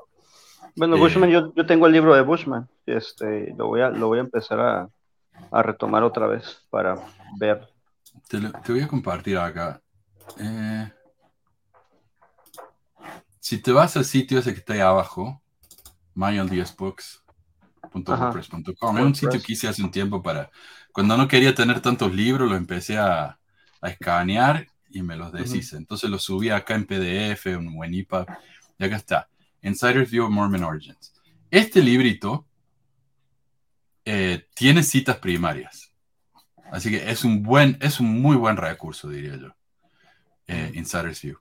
Bueno, 0.76 0.95
Eh, 0.95 0.99
Bushman, 0.99 1.30
yo, 1.30 1.53
yo 1.56 1.65
tengo 1.65 1.88
el 1.88 1.94
libro 1.94 2.14
de 2.15 2.22
Bushman, 2.22 2.68
este, 2.85 3.53
lo 3.57 3.68
voy 3.68 3.81
a, 3.81 3.89
lo 3.89 4.07
voy 4.07 4.19
a 4.19 4.22
empezar 4.22 4.60
a, 4.60 4.89
a 5.52 5.64
retomar 5.64 6.03
otra 6.03 6.27
vez 6.27 6.61
para 6.69 6.95
ver. 7.39 7.68
Te, 8.27 8.39
lo- 8.39 8.52
te 8.52 8.72
voy 8.73 8.81
a 8.81 8.88
compartir 8.88 9.38
acá. 9.38 9.81
Eh, 10.39 10.91
si 13.39 13.61
te 13.61 13.72
vas 13.72 13.95
al 13.98 14.06
sitio 14.06 14.39
ese 14.39 14.53
que 14.53 14.60
está 14.60 14.73
ahí 14.73 14.80
abajo, 14.81 15.41
myoldsbooks.wordpress.com, 16.15 18.98
es 18.98 19.06
un 19.06 19.15
sitio 19.15 19.41
que 19.41 19.53
hice 19.53 19.68
hace 19.68 19.84
un 19.84 19.91
tiempo 19.91 20.22
para, 20.22 20.49
cuando 20.91 21.18
no 21.18 21.27
quería 21.27 21.56
tener 21.56 21.80
tantos 21.81 22.14
libros, 22.14 22.49
los 22.49 22.57
empecé 22.57 22.98
a, 22.98 23.39
a 23.81 23.89
escanear 23.89 24.68
y 24.89 25.01
me 25.01 25.15
los 25.15 25.31
deshice. 25.31 25.77
Entonces 25.77 26.09
los 26.09 26.23
subí 26.23 26.49
acá 26.49 26.76
en 26.76 26.85
PDF, 26.85 27.45
en 27.47 27.73
buen 27.73 27.93
EPUB, 27.93 28.26
y 28.77 28.84
acá 28.85 28.95
está, 28.95 29.30
Insider's 29.61 30.09
View 30.11 30.26
of 30.26 30.31
Mormon 30.31 30.64
Origins. 30.64 31.14
Este 31.51 31.81
librito 31.81 32.45
eh, 34.05 34.47
tiene 34.55 34.84
citas 34.84 35.18
primarias. 35.18 35.93
Así 36.72 36.89
que 36.91 37.09
es 37.09 37.23
un 37.23 37.43
buen, 37.43 37.77
es 37.81 37.99
un 37.99 38.22
muy 38.22 38.35
buen 38.35 38.57
recurso, 38.57 39.09
diría 39.09 39.35
yo. 39.38 39.49
Eh, 40.47 40.72
Insider's 40.76 41.22
View. 41.22 41.38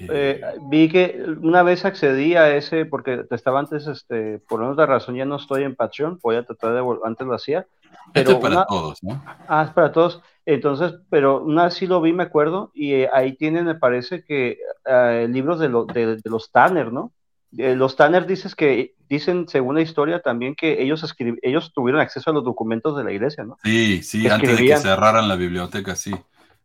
Eh, 0.00 0.40
vi 0.70 0.88
que 0.88 1.24
una 1.40 1.62
vez 1.62 1.84
accedí 1.84 2.34
a 2.36 2.54
ese, 2.54 2.84
porque 2.86 3.24
estaba 3.30 3.58
antes, 3.58 3.86
este, 3.86 4.38
por 4.48 4.60
una 4.60 4.70
otra 4.70 4.86
razón 4.86 5.16
ya 5.16 5.24
no 5.24 5.36
estoy 5.36 5.64
en 5.64 5.74
Patreon, 5.74 6.20
voy 6.22 6.36
a 6.36 6.44
tratar 6.44 6.74
de 6.74 6.80
vol- 6.80 7.00
antes 7.04 7.26
lo 7.26 7.34
hacía. 7.34 7.66
Esto 8.14 8.32
es 8.32 8.38
para 8.38 8.54
una- 8.58 8.66
todos, 8.66 9.02
¿no? 9.02 9.22
Ah, 9.48 9.64
es 9.66 9.72
para 9.72 9.90
todos. 9.90 10.22
Entonces, 10.48 10.94
pero 11.10 11.42
una 11.44 11.64
vez 11.64 11.74
sí 11.74 11.86
lo 11.86 12.00
vi, 12.00 12.12
me 12.14 12.22
acuerdo, 12.24 12.70
y 12.74 12.94
eh, 12.94 13.10
ahí 13.12 13.36
tienen, 13.36 13.66
me 13.66 13.74
parece 13.74 14.24
que 14.24 14.58
eh, 14.86 15.26
libros 15.30 15.58
de, 15.60 15.68
lo- 15.68 15.84
de, 15.84 16.16
de 16.16 16.30
los 16.30 16.50
Tanner, 16.50 16.92
¿no? 16.92 17.12
Eh, 17.56 17.74
los 17.76 17.96
Tanner 17.96 18.26
dices 18.26 18.54
que, 18.54 18.94
dicen, 19.08 19.48
según 19.48 19.74
la 19.76 19.82
historia, 19.82 20.20
también 20.22 20.54
que 20.54 20.82
ellos 20.82 21.04
ellos 21.42 21.72
tuvieron 21.74 22.00
acceso 22.00 22.30
a 22.30 22.32
los 22.32 22.44
documentos 22.44 22.96
de 22.96 23.04
la 23.04 23.12
iglesia, 23.12 23.44
¿no? 23.44 23.58
Sí, 23.62 24.02
sí, 24.02 24.28
antes 24.28 24.56
de 24.56 24.64
que 24.64 24.76
cerraran 24.76 25.28
la 25.28 25.36
biblioteca, 25.36 25.94
sí. 25.96 26.12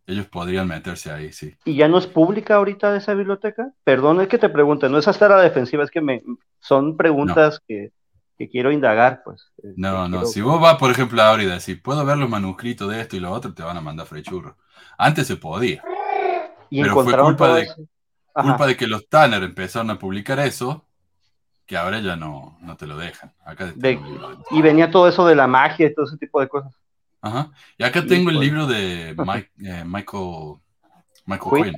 Ellos 0.05 0.27
podrían 0.27 0.67
meterse 0.67 1.11
ahí, 1.11 1.31
sí. 1.33 1.55
¿Y 1.65 1.77
ya 1.77 1.87
no 1.87 1.97
es 1.97 2.07
pública 2.07 2.55
ahorita 2.55 2.95
esa 2.95 3.13
biblioteca? 3.13 3.71
Perdón, 3.83 4.19
es 4.21 4.27
que 4.27 4.37
te 4.37 4.49
pregunte, 4.49 4.89
no 4.89 4.97
es 4.97 5.07
hasta 5.07 5.29
la 5.29 5.41
defensiva, 5.41 5.83
es 5.83 5.91
que 5.91 6.01
me 6.01 6.21
son 6.59 6.97
preguntas 6.97 7.61
que, 7.67 7.91
que 8.45 8.49
quiero 8.51 8.71
indagar, 8.71 9.21
pues. 9.23 9.51
eh, 9.63 9.73
No, 9.77 10.07
no, 10.07 10.17
quiero- 10.17 10.25
si 10.25 10.41
vos 10.41 10.59
vas, 10.59 10.77
por 10.77 10.91
ejemplo, 10.91 11.21
y 11.41 11.45
decís, 11.45 11.79
puedo 11.81 12.03
ver 12.05 12.17
los 12.17 12.29
manuscritos 12.29 12.89
de 12.91 13.01
esto 13.01 13.15
y 13.15 13.19
lo 13.19 13.31
otro, 13.31 13.53
te 13.53 13.63
van 13.63 13.77
a 13.77 13.81
mandar 13.81 14.05
frechurro. 14.07 14.57
Antes 14.97 15.27
se 15.27 15.37
podía. 15.37 15.81
Y 16.69 16.81
pero 16.81 16.93
fue 16.95 17.17
culpa 17.17 17.55
de, 17.55 17.67
culpa 18.33 18.67
de 18.67 18.75
que 18.77 18.87
los 18.87 19.07
Tanner 19.07 19.43
empezaron 19.43 19.89
a 19.91 19.99
publicar 19.99 20.39
eso, 20.39 20.85
que 21.65 21.77
ahora 21.77 21.99
ya 21.99 22.15
no, 22.15 22.57
no 22.61 22.75
te 22.75 22.87
lo 22.87 22.97
dejan. 22.97 23.31
Acá 23.45 23.71
De- 23.75 23.99
y 24.51 24.61
venía 24.61 24.91
todo 24.91 25.07
eso 25.07 25.25
de 25.25 25.35
la 25.35 25.47
magia 25.47 25.87
y 25.87 25.93
todo 25.93 26.05
ese 26.05 26.17
tipo 26.17 26.41
de 26.41 26.47
cosas. 26.47 26.73
Ajá. 27.21 27.51
Y 27.77 27.83
acá 27.83 28.01
tengo 28.05 28.29
el 28.29 28.35
Híjole. 28.35 28.45
libro 28.45 28.67
de 28.67 29.15
Mike- 29.25 29.51
eh, 29.65 29.83
Michael, 29.85 30.55
Michael 31.25 31.63
Quinn. 31.63 31.75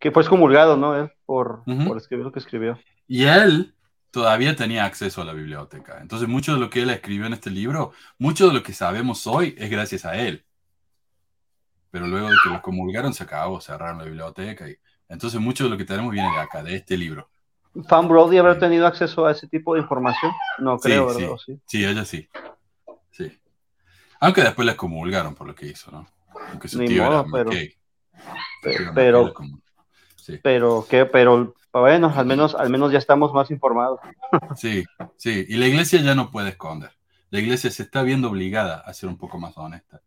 Que 0.00 0.10
fue 0.10 0.22
excomulgado, 0.22 0.76
¿no? 0.76 0.96
Él, 0.96 1.12
por, 1.24 1.62
por 1.86 1.96
escribir 1.96 2.24
lo 2.26 2.32
que 2.32 2.40
escribió. 2.40 2.78
Y 3.06 3.24
él 3.24 3.73
todavía 4.14 4.54
tenía 4.54 4.84
acceso 4.84 5.22
a 5.22 5.24
la 5.24 5.32
biblioteca. 5.32 5.98
Entonces, 6.00 6.28
mucho 6.28 6.54
de 6.54 6.60
lo 6.60 6.70
que 6.70 6.82
él 6.82 6.90
escribió 6.90 7.26
en 7.26 7.32
este 7.32 7.50
libro, 7.50 7.92
mucho 8.16 8.46
de 8.46 8.54
lo 8.54 8.62
que 8.62 8.72
sabemos 8.72 9.26
hoy 9.26 9.56
es 9.58 9.68
gracias 9.68 10.04
a 10.04 10.16
él. 10.16 10.44
Pero 11.90 12.06
luego 12.06 12.28
de 12.28 12.36
que 12.44 12.50
lo 12.50 12.62
comulgaron, 12.62 13.12
se 13.12 13.24
acabó, 13.24 13.60
cerraron 13.60 13.98
la 13.98 14.04
biblioteca. 14.04 14.68
Y... 14.70 14.76
Entonces, 15.08 15.40
mucho 15.40 15.64
de 15.64 15.70
lo 15.70 15.76
que 15.76 15.84
tenemos 15.84 16.12
viene 16.12 16.30
de 16.30 16.38
acá, 16.38 16.62
de 16.62 16.76
este 16.76 16.96
libro. 16.96 17.28
¿Fan 17.88 18.06
Brody 18.06 18.38
habrá 18.38 18.56
tenido 18.56 18.86
acceso 18.86 19.26
a 19.26 19.32
ese 19.32 19.48
tipo 19.48 19.74
de 19.74 19.80
información? 19.80 20.30
No 20.58 20.78
creo, 20.78 21.10
sí, 21.10 21.16
¿verdad? 21.18 21.34
¿O 21.34 21.38
sí? 21.38 21.60
sí, 21.66 21.84
ella 21.84 22.04
sí. 22.04 22.28
Sí. 23.10 23.36
Aunque 24.20 24.42
después 24.42 24.64
la 24.64 24.76
comulgaron 24.76 25.34
por 25.34 25.48
lo 25.48 25.56
que 25.56 25.66
hizo, 25.66 25.90
¿no? 25.90 26.06
Aunque 26.50 26.68
su 26.68 26.78
Ni 26.78 26.86
tío 26.86 27.02
modo, 27.02 27.20
era 27.22 27.24
pero- 27.32 27.50
McKay. 27.50 27.74
Pero- 28.94 29.34
sí. 30.14 30.38
Pero 30.40 30.86
que, 30.88 31.04
pero 31.04 31.56
bueno, 31.82 32.12
al 32.14 32.26
menos, 32.26 32.54
al 32.54 32.70
menos 32.70 32.92
ya 32.92 32.98
estamos 32.98 33.32
más 33.32 33.50
informados. 33.50 34.00
Sí, 34.56 34.84
sí, 35.16 35.44
y 35.48 35.56
la 35.56 35.66
iglesia 35.66 36.00
ya 36.00 36.14
no 36.14 36.30
puede 36.30 36.50
esconder. 36.50 36.90
La 37.30 37.40
iglesia 37.40 37.70
se 37.70 37.82
está 37.82 38.02
viendo 38.02 38.28
obligada 38.30 38.76
a 38.86 38.92
ser 38.94 39.08
un 39.08 39.16
poco 39.18 39.38
más 39.38 39.56
honesta. 39.58 40.00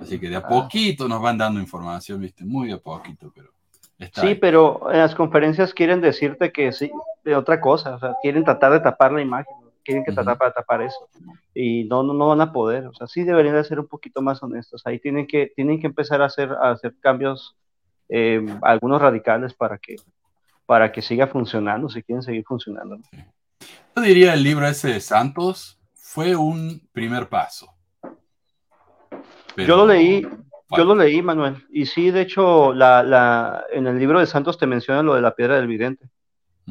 Así 0.00 0.18
que 0.18 0.28
de 0.28 0.36
a 0.36 0.40
Ah. 0.40 0.48
poquito 0.48 1.08
nos 1.08 1.20
van 1.22 1.38
dando 1.38 1.60
información, 1.60 2.20
¿viste? 2.20 2.44
Muy 2.44 2.68
de 2.68 2.74
a 2.74 2.78
poquito, 2.78 3.32
pero 3.34 3.50
está 3.98 4.20
Sí, 4.22 4.26
ahí. 4.28 4.34
pero 4.34 4.90
en 4.92 4.98
las 4.98 5.14
conferencias 5.14 5.72
quieren 5.74 6.00
decirte 6.00 6.52
que 6.52 6.72
sí, 6.72 6.90
de 7.24 7.34
otra 7.36 7.60
cosa, 7.60 7.94
o 7.96 7.98
sea, 7.98 8.14
quieren 8.22 8.44
tratar 8.44 8.72
de 8.72 8.80
tapar 8.80 9.12
la 9.12 9.22
imagen, 9.22 9.54
quieren 9.84 10.04
que 10.04 10.12
tratar 10.12 10.36
para 10.38 10.52
tapar 10.52 10.82
eso, 10.82 11.08
y 11.54 11.84
no, 11.84 12.02
no, 12.02 12.12
no 12.14 12.28
van 12.28 12.40
a 12.40 12.52
poder, 12.52 12.86
o 12.86 12.94
sea, 12.94 13.06
sí 13.06 13.22
deberían 13.22 13.54
de 13.54 13.64
ser 13.64 13.78
un 13.80 13.86
poquito 13.86 14.22
más 14.22 14.42
honestos, 14.42 14.82
ahí 14.86 14.98
tienen 14.98 15.26
que, 15.26 15.52
tienen 15.54 15.80
que 15.80 15.86
empezar 15.86 16.22
a 16.22 16.26
hacer, 16.26 16.50
a 16.52 16.70
hacer 16.70 16.94
cambios, 17.00 17.56
eh, 18.08 18.44
algunos 18.62 19.00
radicales 19.00 19.54
para 19.54 19.78
que, 19.78 19.96
para 20.66 20.92
que 20.92 21.02
siga 21.02 21.26
funcionando, 21.26 21.88
si 21.88 22.02
quieren 22.02 22.22
seguir 22.22 22.44
funcionando. 22.44 22.98
Yo 23.96 24.02
diría 24.02 24.34
el 24.34 24.42
libro 24.42 24.66
ese 24.66 24.88
de 24.88 25.00
Santos 25.00 25.78
fue 25.94 26.36
un 26.36 26.88
primer 26.92 27.28
paso. 27.28 27.68
Pero- 29.54 29.68
Yo 29.68 29.76
lo 29.76 29.86
leí, 29.86 30.22
yo 30.76 30.84
lo 30.84 30.94
leí, 30.94 31.22
Manuel, 31.22 31.64
y 31.70 31.86
sí, 31.86 32.10
de 32.10 32.22
hecho, 32.22 32.72
la, 32.72 33.02
la, 33.02 33.64
en 33.72 33.86
el 33.86 33.98
libro 33.98 34.18
de 34.20 34.26
Santos 34.26 34.58
te 34.58 34.66
mencionan 34.66 35.06
lo 35.06 35.14
de 35.14 35.20
la 35.22 35.34
piedra 35.34 35.56
del 35.56 35.66
vidente. 35.68 36.08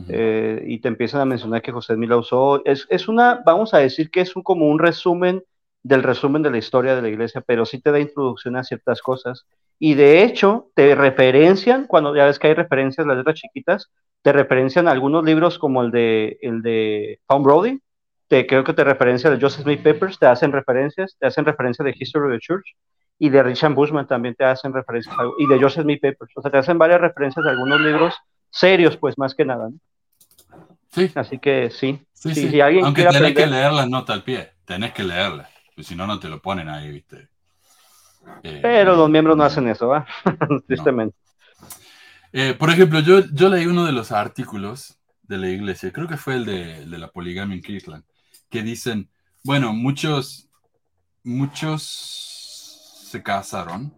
Eh, 0.09 0.63
y 0.65 0.79
te 0.79 0.87
empiezan 0.87 1.21
a 1.21 1.25
mencionar 1.25 1.61
que 1.61 1.71
José 1.71 1.93
Smith 1.93 2.09
la 2.09 2.17
usó. 2.17 2.65
Es, 2.65 2.87
es 2.89 3.07
una, 3.07 3.43
vamos 3.45 3.75
a 3.75 3.77
decir 3.77 4.09
que 4.09 4.21
es 4.21 4.35
un, 4.35 4.41
como 4.41 4.67
un 4.67 4.79
resumen 4.79 5.43
del 5.83 6.01
resumen 6.01 6.41
de 6.41 6.49
la 6.49 6.57
historia 6.57 6.95
de 6.95 7.03
la 7.03 7.09
iglesia, 7.09 7.41
pero 7.41 7.63
sí 7.63 7.79
te 7.79 7.91
da 7.91 7.99
introducción 7.99 8.55
a 8.55 8.63
ciertas 8.63 9.03
cosas. 9.03 9.45
Y 9.79 9.95
de 9.95 10.23
hecho, 10.23 10.69
te 10.75 10.95
referencian, 10.95 11.87
cuando 11.87 12.15
ya 12.15 12.25
ves 12.25 12.39
que 12.39 12.47
hay 12.47 12.53
referencias, 12.53 13.05
las 13.05 13.17
letras 13.17 13.35
chiquitas, 13.35 13.91
te 14.21 14.31
referencian 14.31 14.87
algunos 14.87 15.23
libros 15.25 15.59
como 15.59 15.83
el 15.83 15.91
de, 15.91 16.37
el 16.41 16.61
de 16.61 17.19
Tom 17.27 17.43
Brody, 17.43 17.79
te, 18.27 18.47
creo 18.47 18.63
que 18.63 18.73
te 18.73 18.83
referencia 18.83 19.29
de 19.29 19.39
Joseph 19.39 19.63
Smith 19.63 19.83
Papers, 19.83 20.17
te 20.17 20.25
hacen 20.27 20.51
referencias, 20.51 21.15
te 21.19 21.27
hacen 21.27 21.43
referencia 21.45 21.83
de 21.83 21.93
History 21.97 22.27
of 22.27 22.31
the 22.33 22.39
Church, 22.39 22.75
y 23.19 23.29
de 23.29 23.43
Richard 23.43 23.73
Bushman 23.73 24.07
también 24.07 24.33
te 24.35 24.45
hacen 24.45 24.73
referencias, 24.73 25.13
a- 25.19 25.23
y 25.37 25.45
de 25.47 25.61
Joseph 25.61 25.83
Smith 25.83 26.01
Papers, 26.01 26.31
o 26.35 26.41
sea, 26.41 26.49
te 26.51 26.57
hacen 26.57 26.77
varias 26.77 27.01
referencias 27.01 27.43
de 27.43 27.51
algunos 27.51 27.81
libros 27.81 28.15
serios, 28.49 28.95
pues 28.97 29.17
más 29.17 29.35
que 29.35 29.43
nada. 29.45 29.69
¿no? 29.69 29.77
Sí. 30.91 31.11
Así 31.15 31.39
que 31.39 31.69
sí. 31.69 31.99
Sí, 32.13 32.33
si 32.35 32.61
alguien 32.61 32.85
Aunque 32.85 33.01
tenés 33.03 33.17
que 33.17 33.27
aprender- 33.27 33.49
leer 33.49 33.73
las 33.73 33.89
notas 33.89 34.15
al 34.15 34.23
pie. 34.23 34.51
Tenés 34.65 34.93
que 34.93 35.03
leerlas. 35.03 35.49
Pues 35.75 35.87
si 35.87 35.95
no, 35.95 36.07
no 36.07 36.19
te 36.19 36.29
lo 36.29 36.41
ponen 36.41 36.69
ahí, 36.69 36.89
¿viste? 36.89 37.27
Eh, 38.43 38.59
Pero 38.61 38.95
los 38.95 39.09
miembros 39.09 39.37
no 39.37 39.43
hacen 39.43 39.67
eso, 39.67 39.87
¿va? 39.87 40.05
Tristemente. 40.67 41.15
Eh, 42.31 42.55
por 42.55 42.69
ejemplo, 42.69 42.99
yo, 42.99 43.25
yo 43.31 43.49
leí 43.49 43.65
uno 43.65 43.85
de 43.85 43.91
los 43.91 44.11
artículos 44.11 44.97
de 45.21 45.37
la 45.37 45.49
iglesia, 45.49 45.91
creo 45.91 46.07
que 46.07 46.17
fue 46.17 46.35
el 46.35 46.45
de, 46.45 46.79
el 46.79 46.91
de 46.91 46.97
la 46.97 47.09
poligamia 47.09 47.55
en 47.55 47.61
Kirkland, 47.61 48.03
que 48.49 48.63
dicen, 48.63 49.09
bueno, 49.43 49.73
muchos, 49.73 50.49
muchos 51.23 51.83
se 53.09 53.21
casaron, 53.21 53.93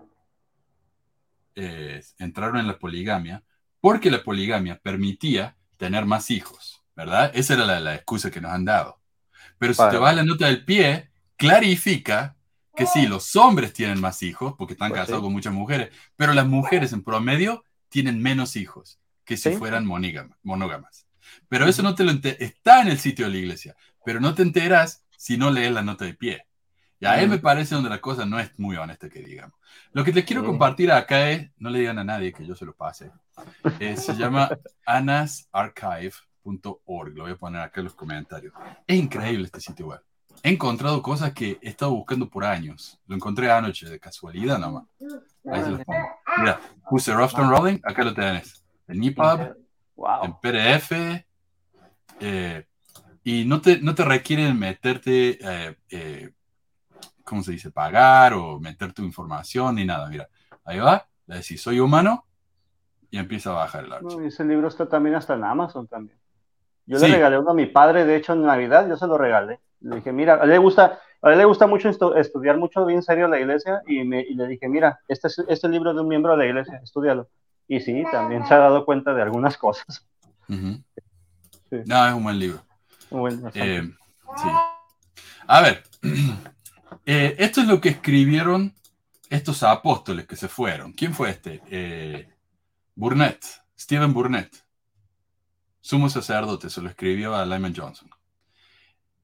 eh, 1.56 2.04
entraron 2.20 2.58
en 2.58 2.68
la 2.68 2.78
poligamia, 2.78 3.44
porque 3.80 4.12
la 4.12 4.24
poligamia 4.24 4.80
permitía 4.84 5.56
tener 5.78 6.06
más 6.06 6.30
hijos, 6.30 6.84
¿verdad? 6.96 7.32
Esa 7.34 7.54
era 7.54 7.66
la, 7.66 7.80
la 7.80 7.96
excusa 7.96 8.30
que 8.30 8.42
nos 8.42 8.52
han 8.52 8.66
dado. 8.66 9.00
Pero 9.58 9.74
si 9.74 9.90
te 9.90 9.98
vas 9.98 10.12
a 10.12 10.16
la 10.18 10.24
nota 10.24 10.48
del 10.48 10.66
pie, 10.66 11.10
clarifica 11.38 12.36
que 12.76 12.86
sí, 12.86 13.08
los 13.08 13.36
hombres 13.36 13.74
tienen 13.74 14.00
más 14.02 14.22
hijos, 14.24 14.54
porque 14.58 14.74
están 14.74 14.90
Pues 14.90 15.02
casados 15.02 15.22
sí. 15.22 15.24
con 15.24 15.34
muchas 15.34 15.54
mujeres, 15.54 15.90
pero 16.16 16.34
las 16.34 16.48
mujeres 16.48 16.94
en 16.94 17.04
promedio 17.04 17.64
tienen 17.90 18.22
menos 18.22 18.56
hijos 18.56 19.00
que 19.24 19.38
si 19.38 19.52
Sí. 19.52 19.58
fueran 19.58 19.86
monógamas. 19.86 21.08
Pero 21.48 21.68
eso 21.68 21.82
no 21.84 21.96
te 21.96 22.04
lo 22.04 22.12
está 22.12 22.82
en 22.82 22.88
el 22.90 23.00
sitio 23.00 23.26
de 23.26 23.32
la 23.32 23.38
iglesia, 23.38 23.76
pero 24.06 24.20
no 24.20 24.34
te 24.36 24.42
enteras 24.44 25.04
si 25.18 25.38
no 25.38 25.50
lees 25.52 25.72
la 25.72 25.82
nota 25.82 26.06
de 26.06 26.14
pie. 26.14 26.46
Y 27.00 27.06
a 27.08 27.20
él 27.22 27.28
me 27.30 27.36
Ujú. 27.36 27.44
parece 27.44 27.76
donde 27.76 27.90
la 27.90 28.00
cosa 28.00 28.26
no 28.26 28.40
es 28.40 28.58
muy 28.60 28.76
honesta 28.78 29.10
que 29.10 29.20
digamos. 29.22 29.58
Lo 29.92 30.04
que 30.04 30.12
les 30.14 30.24
quiero 30.26 30.42
Sí. 30.44 30.48
compartir 30.48 30.92
acá 30.92 31.30
es, 31.32 31.50
no 31.58 31.70
le 31.70 31.80
digan 31.80 32.00
a 32.00 32.04
nadie 32.04 32.32
que 32.32 32.46
yo 32.46 32.56
se 32.56 32.66
lo 32.66 32.74
pase, 32.76 33.12
eh, 33.80 33.98
se 33.98 34.16
llama 34.16 34.50
anasarchive.org, 34.86 37.14
lo 37.16 37.24
voy 37.24 37.32
a 37.34 37.38
poner 37.38 37.62
acá 37.62 37.82
en 37.82 37.86
los 37.86 37.96
comentarios. 37.96 38.54
Es 38.88 38.98
increíble 38.98 39.46
este 39.46 39.60
sitio 39.60 39.88
web. 39.88 40.02
He 40.46 40.50
encontrado 40.52 41.02
cosas 41.02 41.34
que 41.34 41.58
he 41.60 41.70
estado 41.70 41.96
buscando 41.96 42.30
por 42.30 42.46
años. 42.46 43.00
Lo 43.08 43.16
encontré 43.16 43.50
anoche, 43.50 43.90
de 43.90 44.00
casualidad 44.00 44.60
nomás. 44.60 44.84
Ahí 45.52 45.64
se 45.64 45.72
los 45.72 45.84
pongo. 45.84 46.08
Mira, 46.38 46.60
puse 46.88 47.16
Rough 47.16 47.34
and 47.38 47.50
Rolling, 47.50 47.80
acá 47.84 48.04
lo 48.04 48.14
tenés. 48.14 48.64
En 48.88 49.04
EPUB, 49.04 49.56
en 50.22 50.34
PDF, 50.40 51.26
eh, 52.20 52.68
y 53.24 53.44
no 53.46 53.60
te, 53.60 53.82
no 53.82 53.96
te 53.96 54.06
requieren 54.06 54.60
meterte, 54.60 55.40
eh, 55.42 55.78
eh, 55.90 56.30
¿cómo 57.24 57.42
se 57.42 57.54
dice? 57.54 57.72
Pagar 57.72 58.34
o 58.34 58.60
meter 58.60 58.94
tu 58.94 59.02
información 59.02 59.74
ni 59.74 59.84
nada. 59.84 60.08
Mira, 60.10 60.30
ahí 60.64 60.78
va, 60.78 61.08
le 61.26 61.38
decís, 61.38 61.60
soy 61.60 61.80
humano, 61.80 62.24
y 63.10 63.18
empieza 63.18 63.50
a 63.50 63.54
bajar 63.54 63.86
el 63.86 63.94
archivo. 63.94 64.22
No, 64.22 64.28
ese 64.28 64.46
libro 64.46 64.68
está 64.68 64.88
también 64.88 65.16
hasta 65.16 65.34
en 65.34 65.44
Amazon 65.44 65.88
también. 65.88 66.20
Yo 66.86 67.00
Sí. 67.00 67.08
le 67.08 67.14
regalé 67.14 67.40
uno 67.40 67.50
a 67.50 67.56
mi 67.56 67.66
padre, 67.66 68.06
de 68.06 68.16
hecho, 68.16 68.34
en 68.34 68.44
Navidad, 68.44 68.88
yo 68.88 68.96
se 68.96 69.08
lo 69.08 69.18
regalé. 69.18 69.60
Le 69.86 69.98
dije, 69.98 70.12
mira, 70.12 70.36
a 70.36 70.44
él 70.44 70.50
le 70.50 70.58
gusta, 70.58 71.00
a 71.22 71.32
él 71.32 71.38
le 71.38 71.46
gusta 71.46 71.68
mucho 71.68 71.90
estu- 71.90 72.18
estudiar 72.18 72.58
mucho 72.58 72.86
bien 72.86 73.04
serio 73.04 73.28
la 73.28 73.40
iglesia 73.40 73.82
y, 73.88 74.04
me, 74.04 74.22
y 74.22 74.34
le 74.34 74.48
dije, 74.48 74.68
mira, 74.68 75.00
este 75.08 75.28
es 75.28 75.40
este 75.48 75.70
libro 75.70 75.94
de 75.94 76.02
un 76.02 76.08
miembro 76.08 76.32
de 76.32 76.38
la 76.40 76.46
iglesia, 76.46 76.80
estudialo. 76.84 77.30
Y 77.68 77.80
sí, 77.80 78.04
también 78.12 78.46
se 78.48 78.54
ha 78.54 78.58
dado 78.58 78.84
cuenta 78.86 79.14
de 79.14 79.22
algunas 79.22 79.58
cosas. 79.58 80.06
Sí. 80.48 81.78
No, 81.86 82.08
es 82.08 82.14
un 82.14 82.24
buen 82.24 82.40
libro. 82.40 82.62
Bueno. 83.10 83.50
Eh, 83.54 83.84
sí. 84.38 84.48
A 85.48 85.62
ver, 85.62 85.84
eh, 87.06 87.36
esto 87.38 87.62
es 87.62 87.68
lo 87.68 87.80
que 87.80 87.90
escribieron 87.90 88.74
estos 89.30 89.62
apóstoles 89.64 90.26
que 90.28 90.36
se 90.36 90.48
fueron. 90.48 90.94
¿Quién 90.94 91.14
fue 91.14 91.30
este? 91.30 91.62
Eh, 91.70 92.28
Burnett, 92.96 93.44
Stephen 93.78 94.14
Burnett, 94.14 94.52
sumo 95.82 96.10
sacerdote, 96.10 96.70
se 96.70 96.82
lo 96.82 96.90
escribió 96.90 97.36
a 97.36 97.46
Lyman 97.46 97.76
Johnson. 97.76 98.10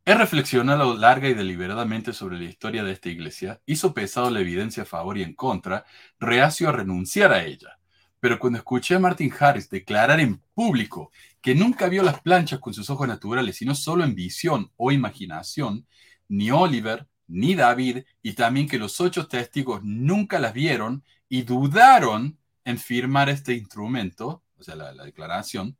He 0.03 0.15
reflexionado 0.15 0.95
larga 0.95 1.29
y 1.29 1.35
deliberadamente 1.35 2.11
sobre 2.11 2.39
la 2.39 2.45
historia 2.45 2.83
de 2.83 2.91
esta 2.91 3.09
iglesia, 3.09 3.61
hizo 3.67 3.93
pesado 3.93 4.31
la 4.31 4.39
evidencia 4.39 4.81
a 4.81 4.87
favor 4.87 5.15
y 5.17 5.23
en 5.23 5.35
contra, 5.35 5.85
reacio 6.19 6.69
a 6.69 6.71
renunciar 6.71 7.31
a 7.31 7.43
ella. 7.43 7.77
Pero 8.19 8.39
cuando 8.39 8.57
escuché 8.57 8.95
a 8.95 8.99
Martin 8.99 9.31
Harris 9.39 9.69
declarar 9.69 10.19
en 10.19 10.41
público 10.55 11.11
que 11.39 11.53
nunca 11.53 11.87
vio 11.87 12.01
las 12.01 12.19
planchas 12.21 12.59
con 12.59 12.73
sus 12.73 12.89
ojos 12.89 13.07
naturales, 13.07 13.57
sino 13.57 13.75
solo 13.75 14.03
en 14.03 14.15
visión 14.15 14.71
o 14.75 14.91
imaginación, 14.91 15.85
ni 16.27 16.49
Oliver, 16.49 17.07
ni 17.27 17.53
David, 17.53 18.03
y 18.23 18.33
también 18.33 18.67
que 18.67 18.79
los 18.79 18.99
ocho 19.01 19.27
testigos 19.27 19.81
nunca 19.83 20.39
las 20.39 20.53
vieron 20.53 21.03
y 21.29 21.43
dudaron 21.43 22.39
en 22.65 22.79
firmar 22.79 23.29
este 23.29 23.53
instrumento, 23.53 24.43
o 24.57 24.63
sea, 24.63 24.75
la, 24.75 24.93
la 24.93 25.05
declaración, 25.05 25.77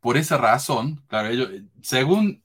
por 0.00 0.16
esa 0.16 0.36
razón, 0.36 1.02
claro, 1.08 1.48
según, 1.82 2.42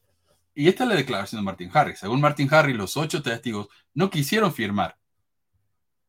y 0.56 0.68
esta 0.68 0.84
es 0.84 0.90
la 0.90 0.96
declaración 0.96 1.42
de 1.42 1.46
Martin 1.46 1.72
Harris, 1.74 2.00
según 2.00 2.22
Martin 2.22 2.54
Harris, 2.54 2.76
los 2.76 2.98
ocho 2.98 3.22
testigos 3.22 3.68
no 3.94 4.10
quisieron 4.10 4.54
firmar 4.54 4.98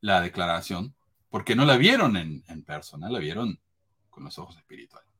la 0.01 0.21
declaración 0.21 0.95
porque 1.31 1.57
no 1.57 1.65
la 1.65 1.77
vieron 1.77 2.16
en, 2.16 2.62
persona, 2.65 3.09
la 3.09 3.19
vieron 3.19 3.59
con 4.11 4.25
los 4.25 4.39
ojos 4.39 4.57
espirituales. 4.57 5.11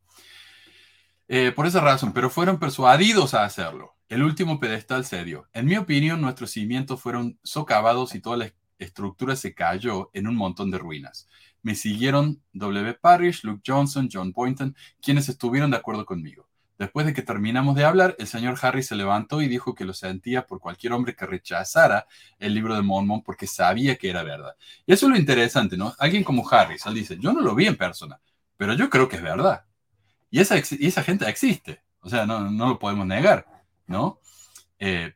Eh, 1.27 1.53
por 1.53 1.67
esa 1.67 1.81
razón, 1.81 2.13
pero 2.13 2.31
fueron 2.31 2.59
persuadidos 2.59 3.35
a 3.35 3.45
hacerlo. 3.45 3.97
El 4.09 4.23
último 4.23 4.61
pedestal 4.61 5.07
cedió. 5.07 5.49
En 5.55 5.65
mi 5.65 5.77
opinión, 5.77 6.21
nuestros 6.21 6.51
cimientos 6.51 7.01
fueron 7.01 7.39
socavados 7.43 8.15
y 8.15 8.21
toda 8.21 8.37
la 8.37 8.53
estructura 8.79 9.35
se 9.35 9.55
cayó 9.55 10.11
en 10.13 10.29
un 10.29 10.37
montón 10.37 10.71
de 10.71 10.79
ruinas. 10.79 11.27
Me 11.63 11.75
siguieron 11.75 12.43
W. 12.53 12.95
Parrish, 12.95 13.43
Luke 13.43 13.63
Johnson, 13.67 14.09
John 14.13 14.33
Boynton, 14.33 14.77
quienes 15.01 15.29
estuvieron 15.29 15.71
de 15.71 15.79
acuerdo 15.79 16.05
conmigo. 16.05 16.47
Después 16.79 17.07
de 17.07 17.15
que 17.15 17.23
terminamos 17.23 17.77
de 17.77 17.85
hablar, 17.85 18.17
el 18.19 18.27
señor 18.27 18.57
Harris 18.61 18.89
se 18.89 18.97
levantó 18.97 19.41
y 19.43 19.49
dijo 19.49 19.75
que 19.75 19.85
lo 19.85 19.95
sentía 19.95 20.47
por 20.47 20.61
cualquier 20.61 20.93
hombre 20.93 21.15
que 21.15 21.27
rechazara 21.27 22.07
el 22.39 22.55
libro 22.55 22.75
de 22.75 22.83
Mormon 22.83 23.23
porque 23.23 23.47
sabía 23.47 23.97
que 23.97 24.11
era 24.11 24.25
verdad. 24.25 24.57
Y 24.87 24.93
eso 24.93 25.07
es 25.07 25.13
lo 25.13 25.19
interesante, 25.19 25.77
¿no? 25.77 25.95
Alguien 25.99 26.25
como 26.25 26.49
Harris, 26.49 26.85
él 26.87 26.95
dice, 26.95 27.17
yo 27.21 27.33
no 27.33 27.41
lo 27.41 27.55
vi 27.55 27.67
en 27.67 27.77
persona, 27.77 28.21
pero 28.57 28.75
yo 28.75 28.91
creo 28.91 29.09
que 29.09 29.17
es 29.17 29.23
verdad. 29.23 29.65
Y 30.31 30.41
esa, 30.41 30.57
y 30.59 30.87
esa 30.87 31.03
gente 31.05 31.29
existe, 31.29 31.83
o 32.01 32.09
sea, 32.09 32.27
no, 32.27 32.51
no 32.51 32.69
lo 32.69 32.79
podemos 32.79 33.07
negar, 33.07 33.47
¿no? 33.87 34.21
Eh, 34.79 35.15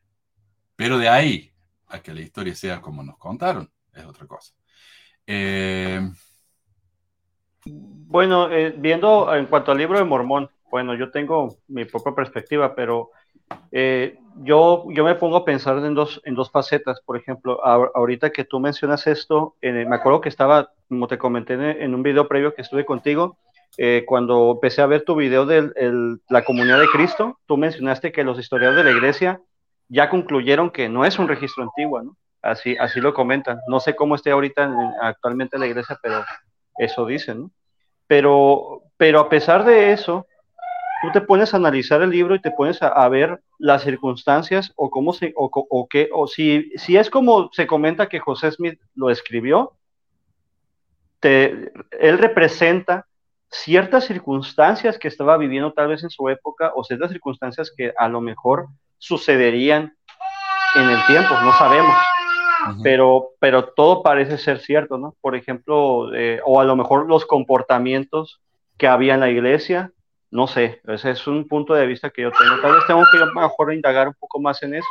pero 0.76 0.98
de 0.98 1.08
ahí 1.08 1.52
a 1.88 2.00
que 2.02 2.14
la 2.14 2.22
historia 2.22 2.54
sea 2.54 2.80
como 2.80 3.02
nos 3.02 3.18
contaron, 3.18 3.70
es 3.94 4.04
otra 4.04 4.26
cosa. 4.26 4.54
Eh, 5.26 6.00
Bueno, 7.64 8.50
eh, 8.50 8.74
viendo 8.76 9.34
en 9.34 9.46
cuanto 9.46 9.72
al 9.72 9.78
libro 9.78 9.98
de 9.98 10.04
Mormón, 10.04 10.50
bueno, 10.70 10.94
yo 10.94 11.10
tengo 11.10 11.56
mi 11.68 11.84
propia 11.84 12.14
perspectiva, 12.14 12.74
pero 12.74 13.10
eh, 13.72 14.18
yo, 14.42 14.84
yo 14.90 15.04
me 15.04 15.14
pongo 15.14 15.36
a 15.38 15.44
pensar 15.44 15.78
en 15.78 15.94
dos, 15.94 16.20
en 16.24 16.34
dos 16.34 16.50
facetas. 16.50 17.00
Por 17.04 17.16
ejemplo, 17.16 17.64
a- 17.64 17.90
ahorita 17.94 18.30
que 18.30 18.44
tú 18.44 18.60
mencionas 18.60 19.06
esto, 19.06 19.54
eh, 19.62 19.84
me 19.86 19.96
acuerdo 19.96 20.20
que 20.20 20.28
estaba, 20.28 20.70
como 20.88 21.06
te 21.08 21.18
comenté 21.18 21.54
en, 21.54 21.62
en 21.62 21.94
un 21.94 22.02
video 22.02 22.28
previo 22.28 22.54
que 22.54 22.62
estuve 22.62 22.84
contigo, 22.84 23.38
eh, 23.76 24.04
cuando 24.06 24.52
empecé 24.52 24.82
a 24.82 24.86
ver 24.86 25.04
tu 25.04 25.14
video 25.14 25.46
de 25.46 25.70
la 26.28 26.44
comunidad 26.44 26.80
de 26.80 26.88
Cristo, 26.88 27.38
tú 27.46 27.56
mencionaste 27.56 28.10
que 28.12 28.24
los 28.24 28.38
historiadores 28.38 28.84
de 28.84 28.90
la 28.90 28.96
iglesia 28.96 29.40
ya 29.88 30.10
concluyeron 30.10 30.70
que 30.70 30.88
no 30.88 31.04
es 31.04 31.18
un 31.18 31.28
registro 31.28 31.62
antiguo, 31.62 32.02
¿no? 32.02 32.16
Así, 32.42 32.76
así 32.78 33.00
lo 33.00 33.14
comentan. 33.14 33.58
No 33.68 33.80
sé 33.80 33.96
cómo 33.96 34.14
esté 34.14 34.30
ahorita 34.30 34.64
en- 34.64 34.74
actualmente 35.00 35.58
la 35.58 35.66
iglesia, 35.66 35.98
pero 36.02 36.24
eso 36.78 37.06
dicen, 37.06 37.42
¿no? 37.42 37.50
Pero, 38.06 38.82
pero 38.96 39.20
a 39.20 39.28
pesar 39.28 39.64
de 39.64 39.92
eso, 39.92 40.26
tú 41.02 41.10
te 41.12 41.20
pones 41.20 41.52
a 41.52 41.56
analizar 41.56 42.02
el 42.02 42.10
libro 42.10 42.34
y 42.34 42.40
te 42.40 42.50
pones 42.50 42.82
a, 42.82 42.88
a 42.88 43.08
ver 43.08 43.40
las 43.58 43.82
circunstancias 43.82 44.72
o 44.76 44.90
cómo 44.90 45.12
se, 45.12 45.32
o 45.36 45.88
qué, 45.88 46.08
o 46.12 46.26
si, 46.26 46.70
si 46.76 46.96
es 46.96 47.10
como 47.10 47.50
se 47.52 47.66
comenta 47.66 48.08
que 48.08 48.20
José 48.20 48.50
Smith 48.50 48.80
lo 48.94 49.10
escribió, 49.10 49.74
te, 51.20 51.72
él 52.00 52.18
representa 52.18 53.06
ciertas 53.50 54.04
circunstancias 54.04 54.98
que 54.98 55.08
estaba 55.08 55.36
viviendo 55.36 55.72
tal 55.72 55.88
vez 55.88 56.02
en 56.04 56.10
su 56.10 56.28
época 56.28 56.72
o 56.74 56.84
ciertas 56.84 57.10
circunstancias 57.10 57.72
que 57.74 57.92
a 57.96 58.08
lo 58.08 58.20
mejor 58.20 58.68
sucederían 58.98 59.96
en 60.74 60.90
el 60.90 61.06
tiempo, 61.06 61.34
no 61.42 61.52
sabemos. 61.52 61.96
Pero, 62.82 63.30
pero 63.38 63.66
todo 63.66 64.02
parece 64.02 64.36
ser 64.36 64.58
cierto, 64.58 64.98
¿no? 64.98 65.14
Por 65.20 65.36
ejemplo, 65.36 66.14
eh, 66.14 66.40
o 66.44 66.60
a 66.60 66.64
lo 66.64 66.76
mejor 66.76 67.08
los 67.08 67.24
comportamientos 67.24 68.40
que 68.76 68.88
había 68.88 69.14
en 69.14 69.20
la 69.20 69.30
iglesia, 69.30 69.92
no 70.30 70.46
sé, 70.46 70.80
ese 70.86 71.10
es 71.10 71.26
un 71.26 71.46
punto 71.48 71.74
de 71.74 71.86
vista 71.86 72.10
que 72.10 72.22
yo 72.22 72.30
tengo. 72.30 72.60
Tal 72.60 72.72
vez 72.74 72.86
tengo 72.86 73.02
que 73.10 73.18
mejor 73.40 73.72
indagar 73.72 74.08
un 74.08 74.14
poco 74.14 74.40
más 74.40 74.62
en 74.62 74.74
eso. 74.74 74.86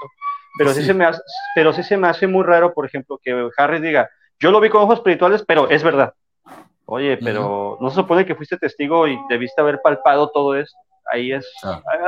Pero 0.58 0.72
sí, 0.74 0.82
Sí. 0.82 0.88
se 0.88 0.94
me 0.94 1.06
hace, 1.06 1.22
pero 1.56 1.72
sí 1.74 1.84
se 1.84 1.98
me 1.98 2.08
hace 2.08 2.26
muy 2.26 2.44
raro, 2.44 2.74
por 2.74 2.86
ejemplo, 2.86 3.20
que 3.24 3.50
Harry 3.58 3.80
diga, 3.80 4.10
yo 4.40 4.50
lo 4.52 4.60
vi 4.60 4.70
con 4.70 4.82
ojos 4.82 4.98
espirituales, 5.00 5.44
pero 5.48 5.70
es 5.70 5.84
verdad. 5.84 6.14
Oye, 6.86 7.18
pero 7.18 7.78
no 7.82 7.90
se 7.90 7.98
supone 7.98 8.26
que 8.26 8.34
fuiste 8.34 8.58
testigo 8.58 9.08
y 9.08 9.20
debiste 9.30 9.62
haber 9.62 9.82
palpado 9.84 10.30
todo 10.32 10.56
esto. 10.56 10.78
Ahí 11.12 11.32
es 11.32 11.46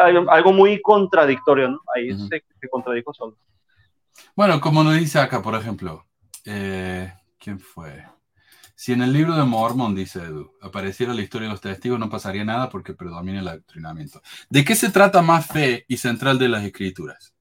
hay 0.04 0.16
algo 0.30 0.52
muy 0.54 0.82
contradictorio, 0.82 1.70
¿no? 1.70 1.80
Ahí 1.96 2.12
se, 2.18 2.44
se 2.60 2.70
contradijo 2.70 3.14
solo. 3.14 3.38
Bueno, 4.36 4.60
como 4.60 4.84
nos 4.84 4.96
dice 4.96 5.20
acá, 5.20 5.42
por 5.42 5.54
ejemplo, 5.56 6.06
eh, 6.46 7.14
¿quién 7.38 7.60
fue? 7.60 8.04
Si 8.82 8.94
en 8.94 9.02
el 9.02 9.12
libro 9.12 9.36
de 9.36 9.44
Mormon, 9.44 9.94
dice 9.94 10.20
Edu, 10.20 10.54
apareciera 10.62 11.14
la 11.14 11.22
historia 11.22 11.50
de 11.50 11.52
los 11.52 11.60
testigos, 11.60 12.00
no 12.00 12.10
pasaría 12.10 12.46
nada 12.46 12.70
porque 12.70 12.94
predomina 12.94 13.42
el 13.42 13.48
adoctrinamiento. 13.50 14.22
¿De 14.50 14.64
qué 14.64 14.74
se 14.74 14.90
trata 14.90 15.22
más 15.22 15.48
fe 15.48 15.84
y 15.90 15.98
central 15.98 16.40
de 16.40 16.48
las 16.48 16.64
escrituras? 16.64 17.34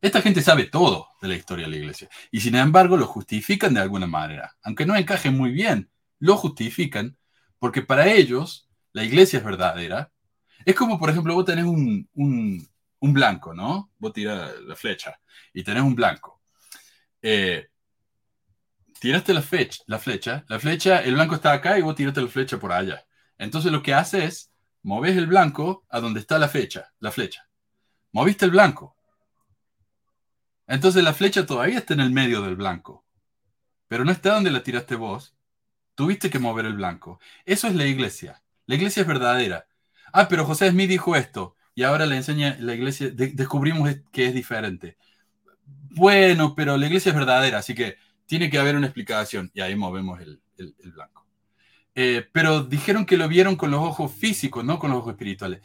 Esta 0.00 0.22
gente 0.22 0.40
sabe 0.40 0.64
todo 0.64 1.08
de 1.20 1.28
la 1.28 1.34
historia 1.34 1.66
de 1.66 1.72
la 1.72 1.76
iglesia 1.76 2.08
y 2.30 2.40
sin 2.40 2.54
embargo 2.54 2.96
lo 2.96 3.06
justifican 3.06 3.74
de 3.74 3.80
alguna 3.80 4.06
manera. 4.06 4.56
Aunque 4.62 4.86
no 4.86 4.96
encaje 4.96 5.30
muy 5.30 5.50
bien, 5.50 5.90
lo 6.18 6.38
justifican 6.38 7.18
porque 7.58 7.82
para 7.82 8.10
ellos 8.10 8.66
la 8.94 9.04
iglesia 9.04 9.40
es 9.40 9.44
verdadera. 9.44 10.10
Es 10.64 10.74
como, 10.74 10.98
por 10.98 11.10
ejemplo, 11.10 11.34
vos 11.34 11.44
tenés 11.44 11.66
un, 11.66 12.08
un, 12.14 13.12
blanco, 13.12 13.52
¿no? 13.52 13.90
Vos 13.98 14.14
tirás 14.14 14.58
la 14.62 14.74
flecha 14.74 15.20
y 15.52 15.62
tenés 15.62 15.82
un 15.82 15.94
blanco. 15.94 16.40
Eh, 17.20 17.68
tiraste 19.00 19.32
la, 19.34 19.42
flecha, 19.42 19.82
la 19.86 19.98
flecha, 19.98 20.44
la 20.48 20.60
flecha, 20.60 21.02
el 21.02 21.14
blanco 21.14 21.34
está 21.34 21.52
acá 21.52 21.78
y 21.78 21.82
vos 21.82 21.96
tiraste 21.96 22.20
la 22.20 22.28
flecha 22.28 22.60
por 22.60 22.70
allá. 22.70 23.04
Entonces 23.38 23.72
lo 23.72 23.82
que 23.82 23.94
hace 23.94 24.26
es, 24.26 24.52
moves 24.82 25.16
el 25.16 25.26
blanco 25.26 25.84
a 25.88 26.00
donde 26.00 26.20
está 26.20 26.38
la 26.38 26.48
flecha, 26.48 26.92
la 27.00 27.10
flecha. 27.10 27.48
Moviste 28.12 28.44
el 28.44 28.50
blanco. 28.50 28.94
Entonces 30.66 31.02
la 31.02 31.14
flecha 31.14 31.46
todavía 31.46 31.78
está 31.78 31.94
en 31.94 32.00
el 32.00 32.10
medio 32.10 32.42
del 32.42 32.56
blanco, 32.56 33.04
pero 33.88 34.04
no 34.04 34.12
está 34.12 34.34
donde 34.34 34.50
la 34.50 34.62
tiraste 34.62 34.94
vos. 34.94 35.34
Tuviste 35.94 36.30
que 36.30 36.38
mover 36.38 36.66
el 36.66 36.74
blanco. 36.74 37.18
Eso 37.44 37.66
es 37.66 37.74
la 37.74 37.86
iglesia. 37.86 38.42
La 38.66 38.76
iglesia 38.76 39.00
es 39.00 39.06
verdadera. 39.06 39.66
Ah, 40.12 40.28
pero 40.28 40.44
José 40.44 40.70
Smith 40.70 40.88
dijo 40.88 41.16
esto 41.16 41.56
y 41.74 41.82
ahora 41.82 42.06
le 42.06 42.16
enseña 42.16 42.56
la 42.60 42.74
iglesia, 42.74 43.10
descubrimos 43.10 43.90
que 44.12 44.26
es 44.26 44.34
diferente. 44.34 44.98
Bueno, 45.64 46.54
pero 46.54 46.76
la 46.76 46.86
iglesia 46.86 47.10
es 47.10 47.16
verdadera, 47.16 47.58
así 47.58 47.74
que 47.74 47.96
tiene 48.30 48.48
que 48.48 48.60
haber 48.60 48.76
una 48.76 48.86
explicación 48.86 49.50
y 49.52 49.60
ahí 49.60 49.74
movemos 49.74 50.20
el, 50.20 50.40
blanco. 50.94 51.26
Eh, 51.96 52.24
pero 52.30 52.62
dijeron 52.62 53.04
que 53.04 53.16
lo 53.16 53.26
vieron 53.26 53.56
con 53.56 53.72
los 53.72 53.80
ojos 53.80 54.12
físicos, 54.12 54.64
no 54.64 54.78
con 54.78 54.90
los 54.90 55.00
ojos 55.00 55.14
espirituales. 55.14 55.62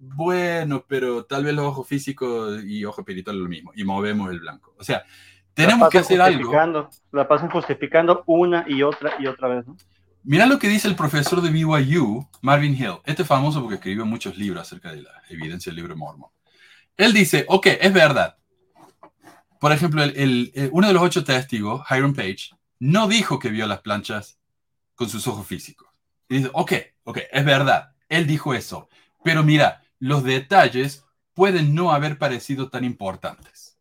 Bueno, 0.00 0.84
pero 0.88 1.26
tal 1.26 1.44
vez 1.44 1.54
los 1.54 1.66
ojos 1.66 1.86
físicos 1.86 2.64
y 2.64 2.84
ojos 2.84 2.98
espirituales 2.98 3.40
lo 3.40 3.48
mismo, 3.48 3.70
y 3.72 3.84
movemos 3.84 4.32
el 4.32 4.40
blanco. 4.40 4.74
O 4.76 4.82
sea, 4.82 5.04
tenemos 5.54 5.88
que 5.90 5.98
hacer 5.98 6.20
algo. 6.20 6.52
La 7.12 7.28
pasan 7.28 7.50
justificando 7.50 8.24
una 8.26 8.64
y 8.66 8.82
otra 8.82 9.12
y 9.20 9.28
otra 9.28 9.46
vez, 9.46 9.64
¿no? 9.68 9.76
Mira 10.24 10.46
lo 10.46 10.58
que 10.58 10.66
dice 10.66 10.88
el 10.88 10.96
profesor 10.96 11.40
de 11.40 11.50
BYU, 11.50 12.28
Marvin 12.42 12.74
Hill. 12.74 12.98
Este 13.04 13.22
es 13.22 13.28
famoso 13.28 13.60
porque 13.60 13.76
escribió 13.76 14.04
muchos 14.04 14.36
libros 14.36 14.62
acerca 14.62 14.90
de 14.90 15.02
la 15.02 15.22
evidencia 15.28 15.70
del 15.70 15.76
libro 15.76 15.96
mormón. 15.96 16.30
Él 16.96 17.12
dice, 17.12 17.44
ok, 17.46 17.68
es 17.80 17.92
verdad, 17.92 18.37
por 19.58 19.72
ejemplo, 19.72 20.02
el, 20.02 20.70
uno 20.72 20.86
de 20.86 20.92
los 20.92 21.02
ocho 21.02 21.24
testigos, 21.24 21.84
Hiram 21.90 22.14
Page, 22.14 22.50
no 22.78 23.08
dijo 23.08 23.38
que 23.38 23.50
vio 23.50 23.66
las 23.66 23.80
planchas 23.80 24.38
con 24.94 25.08
sus 25.08 25.26
ojos 25.26 25.46
físicos. 25.46 25.88
Y 26.28 26.38
dice, 26.38 26.50
ok, 26.52 26.72
ok, 27.04 27.18
es 27.30 27.44
verdad, 27.44 27.94
él 28.08 28.26
dijo 28.26 28.54
eso, 28.54 28.88
pero 29.24 29.42
mira, 29.42 29.82
los 29.98 30.22
detalles 30.24 31.04
pueden 31.34 31.74
no 31.74 31.92
haber 31.92 32.18
parecido 32.18 32.68
tan 32.68 32.84
importantes. 32.84 33.78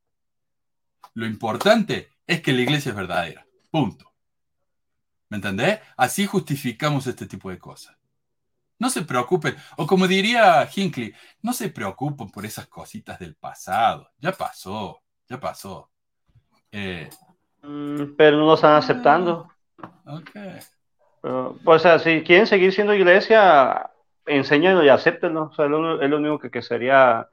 Lo 1.14 1.26
importante 1.26 2.10
es 2.26 2.42
que 2.42 2.54
la 2.54 2.62
iglesia 2.62 2.90
es 2.92 2.96
verdadera, 2.96 3.48
punto. 3.72 4.14
¿Me 5.30 5.38
entendés? 5.38 5.80
Así 5.98 6.26
justificamos 6.26 7.08
este 7.08 7.26
tipo 7.26 7.50
de 7.50 7.60
cosas. 7.60 7.98
No 8.80 8.90
se 8.90 9.02
preocupen, 9.02 9.56
o 9.76 9.88
como 9.88 10.08
diría 10.08 10.70
Hinckley, 10.74 11.14
no 11.42 11.52
se 11.54 11.70
preocupen 11.70 12.30
por 12.30 12.46
esas 12.46 12.68
cositas 12.68 13.20
del 13.20 13.36
pasado, 13.36 14.12
ya 14.20 14.32
pasó 14.32 15.02
ya 15.30 15.40
pasó. 15.40 15.90
Eh, 16.72 17.10
mm, 17.64 18.16
pero 18.18 18.38
no 18.38 18.46
lo 18.46 18.54
están 18.54 18.76
aceptando. 18.76 19.48
Ok. 20.06 20.32
pues, 21.22 21.62
o 21.66 21.80
sea, 21.80 22.00
si 22.00 22.24
quieren 22.24 22.48
seguir 22.48 22.74
siendo 22.74 22.94
iglesia, 22.94 23.90
enséñenlo 24.26 24.84
y 24.84 24.90
acéptenlo. 24.90 25.44
O 25.44 25.54
sea, 25.54 25.66
es 25.66 25.72
lo, 25.72 26.18
único 26.18 26.40
que, 26.40 26.62
sería 26.62 27.28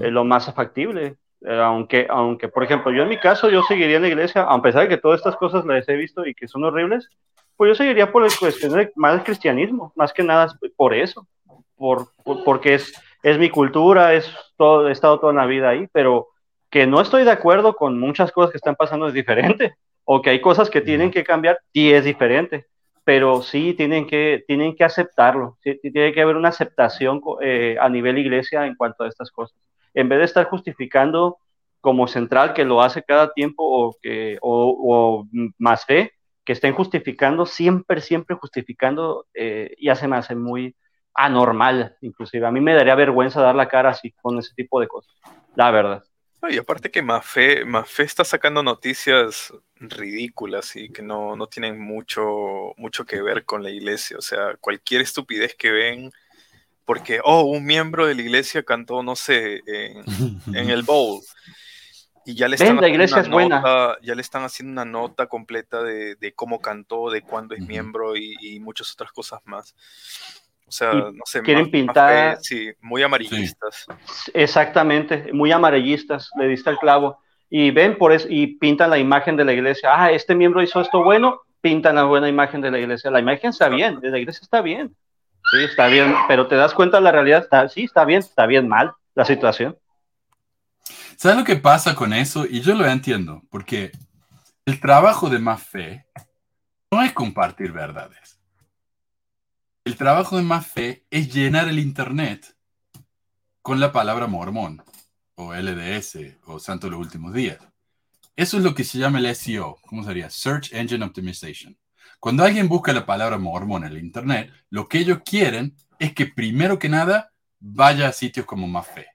eh, 0.00 0.10
lo 0.10 0.24
más 0.24 0.52
factible. 0.52 1.16
Eh, 1.42 1.60
aunque, 1.60 2.06
aunque, 2.10 2.48
por 2.48 2.64
ejemplo, 2.64 2.90
yo 2.92 3.02
en 3.02 3.08
mi 3.08 3.18
caso, 3.18 3.48
yo 3.48 3.62
seguiría 3.62 3.96
en 3.96 4.02
la 4.02 4.08
iglesia, 4.08 4.42
a 4.42 4.60
pesar 4.60 4.82
de 4.82 4.88
que 4.88 4.98
todas 4.98 5.18
estas 5.18 5.36
cosas 5.36 5.64
las 5.64 5.88
he 5.88 5.94
visto 5.94 6.26
y 6.26 6.34
que 6.34 6.48
son 6.48 6.64
horribles, 6.64 7.08
pues 7.56 7.70
yo 7.70 7.74
seguiría 7.74 8.10
por 8.10 8.24
el 8.24 8.36
cuestión 8.36 8.72
de 8.72 8.92
más 8.96 9.14
el 9.14 9.24
cristianismo, 9.24 9.92
más 9.96 10.12
que 10.12 10.22
nada 10.22 10.48
por 10.76 10.94
eso, 10.94 11.26
por, 11.76 12.08
porque 12.44 12.74
es, 12.74 12.92
es 13.22 13.38
mi 13.38 13.50
cultura, 13.50 14.14
es 14.14 14.32
todo, 14.56 14.88
he 14.88 14.92
estado 14.92 15.18
toda 15.18 15.32
la 15.32 15.46
vida 15.46 15.68
ahí, 15.68 15.88
pero 15.92 16.28
que 16.70 16.86
no 16.86 17.00
estoy 17.00 17.24
de 17.24 17.30
acuerdo 17.30 17.74
con 17.74 17.98
muchas 17.98 18.32
cosas 18.32 18.50
que 18.50 18.58
están 18.58 18.76
pasando 18.76 19.08
es 19.08 19.14
diferente, 19.14 19.74
o 20.04 20.22
que 20.22 20.30
hay 20.30 20.40
cosas 20.40 20.70
que 20.70 20.80
tienen 20.80 21.10
que 21.10 21.22
cambiar 21.22 21.58
y 21.72 21.92
es 21.92 22.04
diferente, 22.04 22.66
pero 23.04 23.42
sí 23.42 23.74
tienen 23.74 24.06
que, 24.06 24.42
tienen 24.46 24.74
que 24.74 24.84
aceptarlo, 24.84 25.58
tiene 25.62 26.12
que 26.12 26.22
haber 26.22 26.36
una 26.36 26.48
aceptación 26.48 27.20
eh, 27.42 27.76
a 27.80 27.88
nivel 27.88 28.16
iglesia 28.16 28.66
en 28.66 28.74
cuanto 28.74 29.04
a 29.04 29.08
estas 29.08 29.30
cosas, 29.30 29.58
en 29.92 30.08
vez 30.08 30.18
de 30.18 30.24
estar 30.24 30.46
justificando 30.46 31.38
como 31.80 32.08
central 32.08 32.54
que 32.54 32.64
lo 32.64 32.82
hace 32.82 33.02
cada 33.02 33.32
tiempo 33.32 33.62
o, 33.64 33.96
que, 34.00 34.38
o, 34.40 35.26
más 35.58 35.84
fe, 35.84 36.12
que 36.42 36.54
estén 36.54 36.72
justificando, 36.72 37.44
siempre, 37.44 38.00
siempre 38.00 38.36
justificando, 38.36 39.26
eh, 39.34 39.74
ya 39.78 39.94
se 39.94 40.08
me 40.08 40.16
hace 40.16 40.34
muy 40.34 40.74
anormal, 41.12 41.96
inclusive. 42.00 42.46
A 42.46 42.50
mí 42.50 42.60
me 42.60 42.74
daría 42.74 42.94
vergüenza 42.94 43.42
dar 43.42 43.54
la 43.54 43.68
cara 43.68 43.90
así 43.90 44.12
con 44.22 44.38
ese 44.38 44.54
tipo 44.54 44.80
de 44.80 44.88
cosas, 44.88 45.14
la 45.54 45.70
verdad. 45.70 46.02
Y 46.50 46.56
aparte 46.56 46.90
que 46.90 47.02
Mafé, 47.02 47.64
Mafé 47.64 48.04
está 48.04 48.24
sacando 48.24 48.62
noticias 48.62 49.52
ridículas 49.76 50.76
y 50.76 50.90
que 50.90 51.02
no, 51.02 51.34
no 51.34 51.48
tienen 51.48 51.80
mucho, 51.80 52.74
mucho 52.76 53.04
que 53.04 53.20
ver 53.20 53.44
con 53.44 53.62
la 53.62 53.70
iglesia. 53.70 54.16
O 54.18 54.22
sea, 54.22 54.56
cualquier 54.60 55.00
estupidez 55.00 55.56
que 55.56 55.72
ven, 55.72 56.12
porque, 56.84 57.20
oh, 57.24 57.42
un 57.42 57.64
miembro 57.64 58.06
de 58.06 58.14
la 58.14 58.22
iglesia 58.22 58.62
cantó, 58.62 59.02
no 59.02 59.16
sé, 59.16 59.62
en, 59.66 60.70
el 60.70 60.82
bowl. 60.84 61.20
Y 62.24 62.34
ya 62.34 62.46
le, 62.46 62.54
están 62.54 62.76
la 62.76 62.88
iglesia 62.88 63.20
es 63.20 63.28
buena. 63.28 63.96
ya 64.00 64.14
le 64.14 64.22
están 64.22 64.44
haciendo 64.44 64.72
una 64.72 64.84
nota 64.84 65.26
completa 65.26 65.82
de, 65.82 66.32
cómo 66.36 66.60
cantó, 66.60 67.10
de 67.10 67.22
cuándo 67.22 67.54
es 67.54 67.60
miembro 67.60 68.16
y, 68.16 68.36
y, 68.40 68.60
muchas 68.60 68.92
otras 68.92 69.10
cosas 69.12 69.40
más. 69.44 69.74
O 70.68 70.72
sea, 70.72 70.92
no 70.92 71.22
sé, 71.24 71.42
quieren 71.42 71.70
pintar. 71.70 72.38
sí, 72.40 72.70
muy 72.80 73.02
amarillistas. 73.02 73.86
Exactamente, 74.34 75.32
muy 75.32 75.50
amarillistas, 75.50 76.30
le 76.38 76.48
diste 76.48 76.70
el 76.70 76.78
clavo. 76.78 77.18
Y 77.50 77.70
ven 77.70 77.96
por 77.96 78.12
eso, 78.12 78.26
y 78.28 78.58
pintan 78.58 78.90
la 78.90 78.98
imagen 78.98 79.36
de 79.36 79.44
la 79.44 79.54
iglesia. 79.54 79.90
Ah, 79.94 80.12
este 80.12 80.34
miembro 80.34 80.62
hizo 80.62 80.80
esto 80.82 81.02
bueno, 81.02 81.40
pintan 81.62 81.94
la 81.94 82.04
buena 82.04 82.28
imagen 82.28 82.60
de 82.60 82.70
la 82.70 82.78
iglesia. 82.78 83.10
La 83.10 83.20
imagen 83.20 83.50
está 83.50 83.68
bien, 83.70 83.98
de 84.00 84.10
la 84.10 84.18
iglesia 84.18 84.40
está 84.42 84.60
bien. 84.60 84.94
Sí, 85.50 85.64
está 85.64 85.86
bien, 85.86 86.14
pero 86.28 86.46
te 86.46 86.56
das 86.56 86.74
cuenta 86.74 86.98
de 86.98 87.04
la 87.04 87.12
realidad, 87.12 87.42
está, 87.42 87.66
sí, 87.68 87.84
está 87.84 88.04
bien, 88.04 88.18
está 88.18 88.44
bien 88.44 88.68
mal 88.68 88.92
la 89.14 89.24
situación. 89.24 89.78
¿Sabes 91.16 91.38
lo 91.38 91.44
que 91.44 91.56
pasa 91.56 91.94
con 91.94 92.12
eso? 92.12 92.44
Y 92.44 92.60
yo 92.60 92.74
lo 92.74 92.86
entiendo, 92.86 93.42
porque 93.50 93.90
el 94.66 94.78
trabajo 94.78 95.30
de 95.30 95.38
más 95.38 95.62
fe 95.62 96.04
no 96.90 97.02
es 97.02 97.12
compartir 97.12 97.72
verdades. 97.72 98.37
El 99.88 99.96
trabajo 99.96 100.36
de 100.36 100.42
más 100.42 100.66
fe 100.66 101.06
es 101.10 101.32
llenar 101.32 101.66
el 101.66 101.78
Internet 101.78 102.54
con 103.62 103.80
la 103.80 103.90
palabra 103.90 104.26
mormón, 104.26 104.84
o 105.34 105.54
LDS, 105.54 106.36
o 106.44 106.58
Santo 106.58 106.88
de 106.88 106.90
los 106.90 107.00
Últimos 107.00 107.32
Días. 107.32 107.56
Eso 108.36 108.58
es 108.58 108.64
lo 108.64 108.74
que 108.74 108.84
se 108.84 108.98
llama 108.98 109.18
el 109.18 109.34
SEO, 109.34 109.78
¿cómo 109.86 110.04
sería? 110.04 110.28
Search 110.28 110.74
Engine 110.74 111.02
Optimization. 111.02 111.78
Cuando 112.20 112.44
alguien 112.44 112.68
busca 112.68 112.92
la 112.92 113.06
palabra 113.06 113.38
mormón 113.38 113.82
en 113.82 113.92
el 113.92 114.04
Internet, 114.04 114.52
lo 114.68 114.88
que 114.88 114.98
ellos 114.98 115.20
quieren 115.24 115.74
es 115.98 116.12
que 116.12 116.26
primero 116.26 116.78
que 116.78 116.90
nada 116.90 117.32
vaya 117.58 118.08
a 118.08 118.12
sitios 118.12 118.44
como 118.44 118.68
Más 118.68 118.86
Fe 118.86 119.06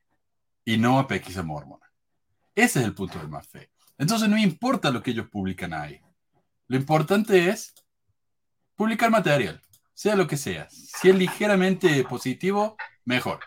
y 0.65 0.77
no 0.77 0.97
a 0.97 1.07
PX 1.07 1.43
Mormona. 1.43 1.85
Ese 2.55 2.79
es 2.79 2.85
el 2.85 2.95
punto 2.95 3.19
de 3.19 3.27
Más 3.27 3.47
Fe. 3.47 3.69
Entonces 3.99 4.27
no 4.27 4.39
importa 4.39 4.89
lo 4.89 5.03
que 5.03 5.11
ellos 5.11 5.27
publican 5.29 5.71
ahí. 5.71 6.01
Lo 6.67 6.77
importante 6.77 7.49
es 7.49 7.75
publicar 8.75 9.11
material 9.11 9.61
sea 9.93 10.15
lo 10.15 10.27
que 10.27 10.37
sea. 10.37 10.67
Si 10.69 11.09
es 11.09 11.15
ligeramente 11.15 12.03
positivo, 12.03 12.75
mejor. 13.05 13.39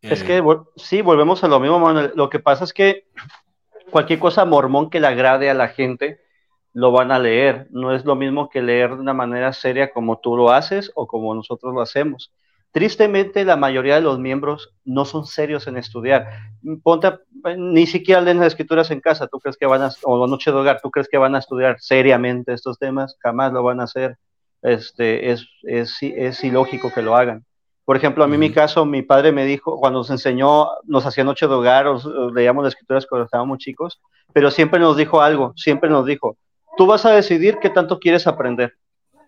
Es 0.00 0.22
que 0.22 0.38
eh, 0.38 0.42
sí, 0.76 1.02
volvemos 1.02 1.42
a 1.42 1.48
lo 1.48 1.58
mismo, 1.58 1.90
Lo 2.14 2.30
que 2.30 2.38
pasa 2.38 2.64
es 2.64 2.72
que 2.72 3.08
cualquier 3.90 4.18
cosa 4.18 4.44
mormón 4.44 4.90
que 4.90 5.00
le 5.00 5.08
agrade 5.08 5.50
a 5.50 5.54
la 5.54 5.68
gente, 5.68 6.20
lo 6.72 6.92
van 6.92 7.10
a 7.10 7.18
leer. 7.18 7.66
No 7.70 7.92
es 7.94 8.04
lo 8.04 8.14
mismo 8.14 8.48
que 8.48 8.62
leer 8.62 8.90
de 8.90 9.00
una 9.00 9.14
manera 9.14 9.52
seria 9.52 9.90
como 9.90 10.20
tú 10.20 10.36
lo 10.36 10.50
haces 10.50 10.92
o 10.94 11.06
como 11.06 11.34
nosotros 11.34 11.74
lo 11.74 11.80
hacemos. 11.80 12.32
Tristemente, 12.70 13.44
la 13.44 13.56
mayoría 13.56 13.96
de 13.96 14.02
los 14.02 14.18
miembros 14.18 14.74
no 14.84 15.04
son 15.04 15.26
serios 15.26 15.66
en 15.66 15.78
estudiar. 15.78 16.28
Ponte, 16.82 17.18
ni 17.56 17.86
siquiera 17.86 18.20
leen 18.20 18.38
las 18.38 18.48
escrituras 18.48 18.90
en 18.90 19.00
casa. 19.00 19.26
¿Tú 19.26 19.40
crees 19.40 19.56
que 19.56 19.66
van 19.66 19.82
a, 19.82 19.90
o 20.04 20.18
la 20.20 20.30
noche 20.30 20.52
de 20.52 20.58
hogar, 20.58 20.80
tú 20.82 20.90
crees 20.90 21.08
que 21.08 21.18
van 21.18 21.34
a 21.34 21.38
estudiar 21.38 21.80
seriamente 21.80 22.52
estos 22.52 22.78
temas? 22.78 23.16
Jamás 23.20 23.52
lo 23.52 23.62
van 23.62 23.80
a 23.80 23.84
hacer 23.84 24.18
este, 24.62 25.30
es, 25.30 25.46
es, 25.62 25.96
es 26.02 26.44
ilógico 26.44 26.92
que 26.92 27.02
lo 27.02 27.16
hagan. 27.16 27.44
Por 27.84 27.96
ejemplo, 27.96 28.22
a 28.22 28.26
mí 28.26 28.34
en 28.34 28.40
mi 28.40 28.52
caso, 28.52 28.84
mi 28.84 29.00
padre 29.00 29.32
me 29.32 29.46
dijo, 29.46 29.78
cuando 29.78 30.00
nos 30.00 30.10
enseñó, 30.10 30.68
nos 30.84 31.06
hacía 31.06 31.24
noche 31.24 31.46
de 31.46 31.54
hogar, 31.54 31.86
o, 31.86 32.30
leíamos 32.30 32.62
las 32.62 32.74
escrituras 32.74 33.06
cuando 33.06 33.24
estábamos 33.24 33.58
chicos, 33.58 34.00
pero 34.34 34.50
siempre 34.50 34.78
nos 34.78 34.96
dijo 34.96 35.22
algo, 35.22 35.54
siempre 35.56 35.88
nos 35.88 36.04
dijo, 36.04 36.36
tú 36.76 36.86
vas 36.86 37.06
a 37.06 37.12
decidir 37.12 37.58
qué 37.60 37.70
tanto 37.70 37.98
quieres 37.98 38.26
aprender. 38.26 38.74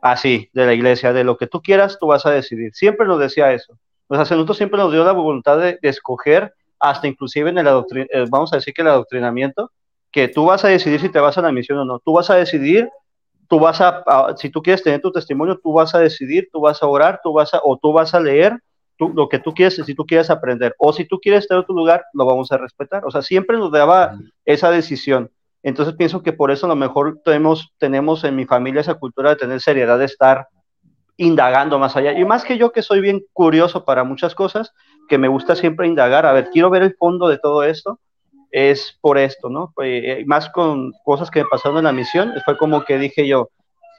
así, 0.02 0.50
de 0.52 0.66
la 0.66 0.74
iglesia, 0.74 1.12
de 1.12 1.24
lo 1.24 1.36
que 1.36 1.46
tú 1.46 1.62
quieras, 1.62 1.98
tú 1.98 2.06
vas 2.08 2.26
a 2.26 2.30
decidir. 2.30 2.72
Siempre 2.74 3.06
nos 3.06 3.18
decía 3.18 3.52
eso. 3.52 3.78
Los 4.10 4.18
sacerdotes 4.18 4.56
siempre 4.56 4.78
nos 4.78 4.92
dio 4.92 5.04
la 5.04 5.12
voluntad 5.12 5.58
de, 5.58 5.78
escoger, 5.82 6.52
hasta 6.78 7.06
inclusive 7.06 7.50
en 7.50 7.58
el 7.58 7.66
eh, 7.66 8.26
vamos 8.28 8.52
a 8.52 8.56
decir 8.56 8.74
que 8.74 8.82
el 8.82 8.88
adoctrinamiento, 8.88 9.70
que 10.10 10.28
tú 10.28 10.46
vas 10.46 10.64
a 10.64 10.68
decidir 10.68 11.00
si 11.00 11.08
te 11.08 11.20
vas 11.20 11.38
a 11.38 11.42
la 11.42 11.52
misión 11.52 11.78
o 11.78 11.84
no. 11.84 11.98
Tú 12.00 12.12
vas 12.12 12.28
a 12.28 12.34
decidir, 12.34 12.90
tú 13.50 13.58
vas 13.58 13.80
a, 13.80 14.04
si 14.36 14.48
tú 14.48 14.62
quieres 14.62 14.80
tener 14.80 15.00
tu 15.00 15.10
testimonio, 15.10 15.58
tú 15.60 15.72
vas 15.72 15.92
a 15.92 15.98
decidir, 15.98 16.48
tú 16.52 16.60
vas 16.60 16.80
a 16.80 16.86
orar, 16.86 17.20
tú 17.20 17.32
vas 17.32 17.52
a, 17.52 17.60
o 17.64 17.76
tú 17.76 17.92
vas 17.92 18.14
a 18.14 18.20
leer 18.20 18.56
tú, 18.96 19.08
lo 19.12 19.28
que 19.28 19.40
tú 19.40 19.52
quieres, 19.52 19.74
si 19.74 19.92
tú 19.92 20.06
quieres 20.06 20.30
aprender, 20.30 20.72
o 20.78 20.92
si 20.92 21.04
tú 21.04 21.18
quieres 21.18 21.40
estar 21.40 21.56
en 21.56 21.62
otro 21.62 21.74
lugar, 21.74 22.04
lo 22.12 22.24
vamos 22.24 22.52
a 22.52 22.58
respetar. 22.58 23.04
O 23.04 23.10
sea, 23.10 23.22
siempre 23.22 23.56
nos 23.56 23.72
daba 23.72 24.16
esa 24.44 24.70
decisión. 24.70 25.32
Entonces 25.64 25.96
pienso 25.96 26.22
que 26.22 26.32
por 26.32 26.52
eso 26.52 26.66
a 26.66 26.68
lo 26.68 26.76
mejor 26.76 27.20
tenemos, 27.24 27.74
tenemos 27.78 28.22
en 28.22 28.36
mi 28.36 28.46
familia 28.46 28.82
esa 28.82 28.94
cultura 28.94 29.30
de 29.30 29.36
tener 29.36 29.60
seriedad, 29.60 29.98
de 29.98 30.04
estar 30.04 30.46
indagando 31.16 31.80
más 31.80 31.96
allá. 31.96 32.16
Y 32.16 32.24
más 32.24 32.44
que 32.44 32.56
yo 32.56 32.70
que 32.70 32.82
soy 32.82 33.00
bien 33.00 33.24
curioso 33.32 33.84
para 33.84 34.04
muchas 34.04 34.36
cosas, 34.36 34.72
que 35.08 35.18
me 35.18 35.26
gusta 35.26 35.56
siempre 35.56 35.88
indagar, 35.88 36.24
a 36.24 36.32
ver, 36.32 36.50
quiero 36.50 36.70
ver 36.70 36.82
el 36.82 36.94
fondo 36.94 37.26
de 37.26 37.38
todo 37.38 37.64
esto, 37.64 37.98
es 38.50 38.98
por 39.00 39.18
esto, 39.18 39.48
¿no? 39.48 39.72
Eh, 39.82 40.24
más 40.26 40.50
con 40.50 40.92
cosas 41.04 41.30
que 41.30 41.42
me 41.42 41.48
pasaron 41.48 41.78
en 41.78 41.84
la 41.84 41.92
misión, 41.92 42.32
fue 42.44 42.56
como 42.56 42.84
que 42.84 42.98
dije 42.98 43.26
yo, 43.26 43.50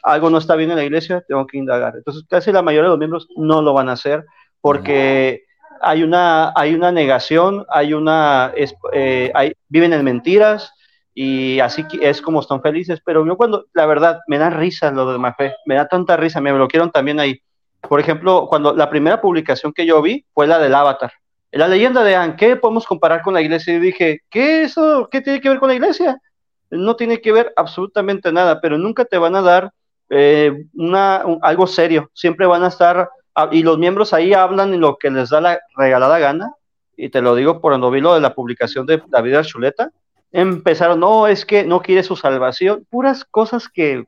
algo 0.04 0.30
no 0.30 0.38
está 0.38 0.56
bien 0.56 0.72
en 0.72 0.78
la 0.78 0.84
iglesia, 0.84 1.24
tengo 1.28 1.46
que 1.48 1.58
indagar. 1.58 1.96
Entonces 1.96 2.24
casi 2.30 2.52
la 2.52 2.62
mayoría 2.62 2.86
de 2.86 2.90
los 2.90 3.00
miembros 3.00 3.28
no 3.36 3.62
lo 3.62 3.74
van 3.74 3.90
a 3.90 3.94
hacer 3.94 4.26
porque 4.60 5.44
hay 5.82 6.04
una, 6.04 6.54
hay 6.56 6.74
una 6.74 6.92
negación, 6.92 7.66
hay 7.70 7.94
una, 7.94 8.54
eh, 8.94 9.32
hay, 9.34 9.54
viven 9.70 9.94
en 9.94 10.04
mentiras, 10.04 10.74
y 11.14 11.60
así 11.60 11.86
es 12.02 12.22
como 12.22 12.40
están 12.40 12.62
felices, 12.62 13.02
pero 13.04 13.26
yo 13.26 13.36
cuando, 13.36 13.66
la 13.74 13.86
verdad, 13.86 14.20
me 14.28 14.38
da 14.38 14.50
risa 14.50 14.92
lo 14.92 15.12
de 15.12 15.18
Mafé, 15.18 15.56
me 15.66 15.76
da 15.76 15.88
tanta 15.88 16.16
risa, 16.16 16.40
me 16.40 16.54
bloquearon 16.54 16.92
también 16.92 17.20
ahí. 17.20 17.42
Por 17.82 18.00
ejemplo, 18.00 18.48
cuando 18.48 18.74
la 18.74 18.90
primera 18.90 19.20
publicación 19.20 19.74
que 19.74 19.86
yo 19.86 20.02
vi 20.02 20.26
fue 20.34 20.48
la 20.48 20.60
del 20.60 20.76
Avatar, 20.76 21.12
la 21.52 21.68
leyenda 21.68 22.04
de 22.04 22.16
Anne, 22.16 22.36
¿qué 22.38 22.56
podemos 22.56 22.86
comparar 22.86 23.22
con 23.22 23.34
la 23.34 23.42
iglesia? 23.42 23.74
Y 23.74 23.80
dije, 23.80 24.22
¿qué 24.30 24.64
eso? 24.64 25.10
¿Qué 25.12 25.22
tiene 25.22 25.42
que 25.42 25.50
ver 25.50 25.60
con 25.60 25.70
la 25.70 25.76
iglesia? 25.76 26.22
No 26.70 26.96
tiene 26.96 27.20
que 27.20 27.32
ver 27.32 27.54
absolutamente 27.56 28.32
nada, 28.32 28.62
pero 28.62 28.78
nunca 28.78 29.06
te 29.06 29.18
van 29.18 29.36
a 29.36 29.42
dar 29.42 29.74
eh, 30.10 30.66
una, 30.74 31.24
algo 31.42 31.68
serio, 31.68 32.10
siempre 32.14 32.46
van 32.46 32.64
a 32.64 32.68
estar, 32.68 33.10
ah, 33.36 33.50
y 33.52 33.64
los 33.64 33.78
miembros 33.78 34.14
ahí 34.14 34.34
hablan 34.34 34.74
en 34.74 34.82
lo 34.82 34.98
que 34.98 35.10
les 35.10 35.30
da 35.30 35.42
la 35.42 35.60
regalada 35.78 36.20
gana, 36.20 36.54
y 36.98 37.10
te 37.10 37.22
lo 37.22 37.36
digo 37.36 37.62
por 37.62 37.74
vi 37.92 38.02
lo 38.02 38.14
de 38.14 38.22
la 38.22 38.36
publicación 38.36 38.86
de 38.86 39.02
David 39.08 39.36
Archuleta, 39.36 39.90
empezaron, 40.32 41.00
no, 41.00 41.28
es 41.28 41.46
que 41.46 41.64
no 41.64 41.82
quiere 41.82 42.04
su 42.04 42.16
salvación, 42.16 42.86
puras 42.90 43.26
cosas 43.26 43.68
que, 43.70 44.06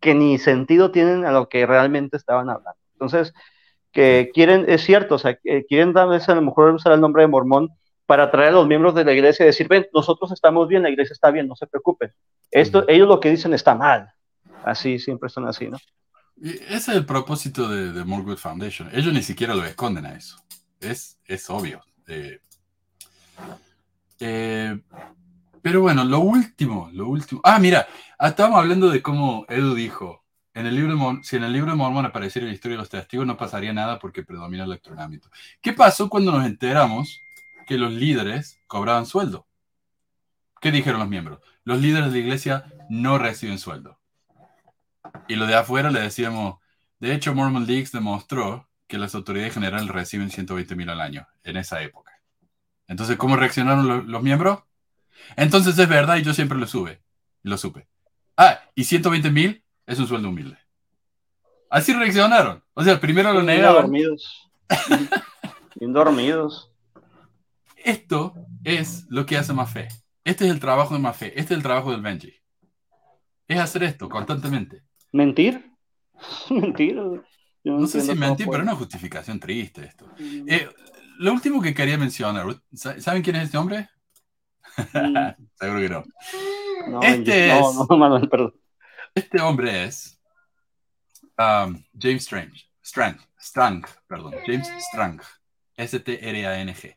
que 0.00 0.14
ni 0.14 0.38
sentido 0.38 0.90
tienen 0.90 1.24
a 1.24 1.32
lo 1.32 1.48
que 1.48 1.66
realmente 1.66 2.16
estaban 2.16 2.48
hablando. 2.50 2.78
Entonces, 2.94 3.32
que 3.92 4.30
quieren, 4.32 4.66
es 4.68 4.82
cierto, 4.82 5.16
o 5.16 5.18
sea, 5.18 5.38
quieren 5.68 5.96
a 5.96 6.02
a 6.02 6.34
lo 6.34 6.42
mejor 6.42 6.74
usar 6.74 6.92
el 6.92 7.00
nombre 7.00 7.22
de 7.22 7.28
mormón 7.28 7.70
para 8.06 8.24
atraer 8.24 8.48
a 8.48 8.52
los 8.52 8.66
miembros 8.66 8.94
de 8.94 9.04
la 9.04 9.12
iglesia 9.12 9.44
y 9.44 9.46
decir, 9.46 9.68
ven, 9.68 9.86
nosotros 9.92 10.32
estamos 10.32 10.68
bien, 10.68 10.82
la 10.82 10.90
iglesia 10.90 11.12
está 11.12 11.30
bien, 11.30 11.46
no 11.46 11.56
se 11.56 11.66
preocupen. 11.66 12.12
Esto, 12.50 12.84
ellos 12.88 13.08
lo 13.08 13.20
que 13.20 13.30
dicen 13.30 13.54
está 13.54 13.74
mal. 13.74 14.12
Así, 14.64 14.98
siempre 14.98 15.28
son 15.28 15.46
así, 15.46 15.68
¿no? 15.68 15.78
Y 16.36 16.50
ese 16.50 16.74
es 16.76 16.88
el 16.88 17.06
propósito 17.06 17.68
de, 17.68 17.92
de 17.92 18.04
More 18.04 18.24
Good 18.24 18.38
Foundation. 18.38 18.88
Ellos 18.92 19.12
ni 19.12 19.22
siquiera 19.22 19.54
lo 19.54 19.64
esconden 19.64 20.06
a 20.06 20.14
eso. 20.14 20.38
Es, 20.80 21.20
es 21.24 21.48
obvio. 21.50 21.82
eh, 22.08 22.40
eh 24.18 24.80
pero 25.62 25.82
bueno, 25.82 26.04
lo 26.04 26.20
último, 26.20 26.88
lo 26.92 27.08
último. 27.08 27.40
Ah, 27.44 27.58
mira, 27.58 27.86
estábamos 28.18 28.60
hablando 28.60 28.88
de 28.88 29.02
cómo 29.02 29.44
Edu 29.48 29.74
dijo, 29.74 30.24
en 30.54 30.66
el 30.66 30.74
libro 30.74 31.20
si 31.22 31.36
en 31.36 31.44
el 31.44 31.52
libro 31.52 31.76
de 31.76 32.06
apareciera 32.06 32.46
la 32.46 32.52
historia 32.52 32.76
de 32.76 32.82
los 32.82 32.88
testigos, 32.88 33.26
no 33.26 33.36
pasaría 33.36 33.72
nada 33.72 33.98
porque 33.98 34.22
predomina 34.22 34.64
el 34.64 34.70
electronamiento. 34.70 35.30
¿Qué 35.60 35.72
pasó 35.72 36.08
cuando 36.08 36.32
nos 36.32 36.44
enteramos 36.44 37.20
que 37.66 37.78
los 37.78 37.92
líderes 37.92 38.60
cobraban 38.66 39.06
sueldo? 39.06 39.46
¿Qué 40.60 40.72
dijeron 40.72 41.00
los 41.00 41.08
miembros? 41.08 41.40
Los 41.64 41.80
líderes 41.80 42.12
de 42.12 42.18
la 42.18 42.24
iglesia 42.24 42.64
no 42.88 43.18
reciben 43.18 43.58
sueldo. 43.58 43.98
Y 45.28 45.36
lo 45.36 45.46
de 45.46 45.54
afuera 45.54 45.90
le 45.90 46.00
decíamos, 46.00 46.58
de 46.98 47.14
hecho, 47.14 47.34
Mormon 47.34 47.66
Leaks 47.66 47.92
demostró 47.92 48.68
que 48.86 48.98
las 48.98 49.14
autoridades 49.14 49.54
generales 49.54 49.88
reciben 49.88 50.30
120 50.30 50.74
mil 50.74 50.90
al 50.90 51.00
año 51.00 51.26
en 51.44 51.56
esa 51.56 51.80
época. 51.82 52.20
Entonces, 52.88 53.16
¿cómo 53.16 53.36
reaccionaron 53.36 54.10
los 54.10 54.22
miembros? 54.22 54.64
Entonces 55.36 55.78
es 55.78 55.88
verdad 55.88 56.16
y 56.16 56.22
yo 56.22 56.34
siempre 56.34 56.58
lo 56.58 56.66
sube. 56.66 57.00
Lo 57.42 57.56
supe. 57.56 57.86
Ah, 58.36 58.60
y 58.74 58.84
120 58.84 59.30
mil 59.30 59.64
es 59.90 59.98
un 59.98 60.06
sueldo 60.06 60.28
humilde. 60.28 60.56
Así 61.68 61.92
reaccionaron. 61.92 62.62
O 62.74 62.82
sea, 62.82 63.00
primero 63.00 63.32
lo 63.32 63.42
negaron. 63.42 63.82
dormidos. 63.82 64.50
Bien 65.74 65.92
dormidos. 65.92 66.72
Esto 67.76 68.34
es 68.62 69.06
lo 69.08 69.26
que 69.26 69.36
hace 69.36 69.52
Mafé. 69.52 69.88
Este 70.24 70.46
es 70.46 70.52
el 70.52 70.60
trabajo 70.60 70.94
de 70.94 71.00
Mafé. 71.00 71.28
Este 71.28 71.54
es 71.54 71.58
el 71.58 71.62
trabajo 71.62 71.90
del 71.90 72.02
Benji. 72.02 72.32
Es 73.48 73.58
hacer 73.58 73.82
esto 73.82 74.08
constantemente. 74.08 74.84
¿Mentir? 75.12 75.72
¿Mentir? 76.50 76.94
no, 77.64 77.86
sé 77.86 78.00
si 78.00 78.14
mentir, 78.14 78.46
pero 78.48 78.62
una 78.62 78.76
justificación 78.76 79.40
triste 79.40 79.86
esto. 79.86 80.06
Mm. 80.18 80.48
Eh, 80.48 80.68
lo 81.18 81.32
último 81.32 81.60
que 81.60 81.74
quería 81.74 81.98
mencionar, 81.98 82.46
¿saben 82.72 83.22
quién 83.22 83.36
es 83.36 83.44
este 83.44 83.58
hombre? 83.58 83.88
Seguro 85.54 85.80
que 85.80 85.88
no. 85.88 87.02
este 87.02 87.58
es. 87.58 87.64
Este 89.14 89.40
hombre 89.40 89.84
es 89.84 90.20
um, 91.38 91.82
James 91.98 92.22
Strange. 92.22 92.66
Strang. 92.82 93.18
Strang, 93.38 93.84
perdón. 94.06 94.34
James 94.46 94.68
Strang. 94.90 95.20
S-T-R-A-N-G. 95.76 96.96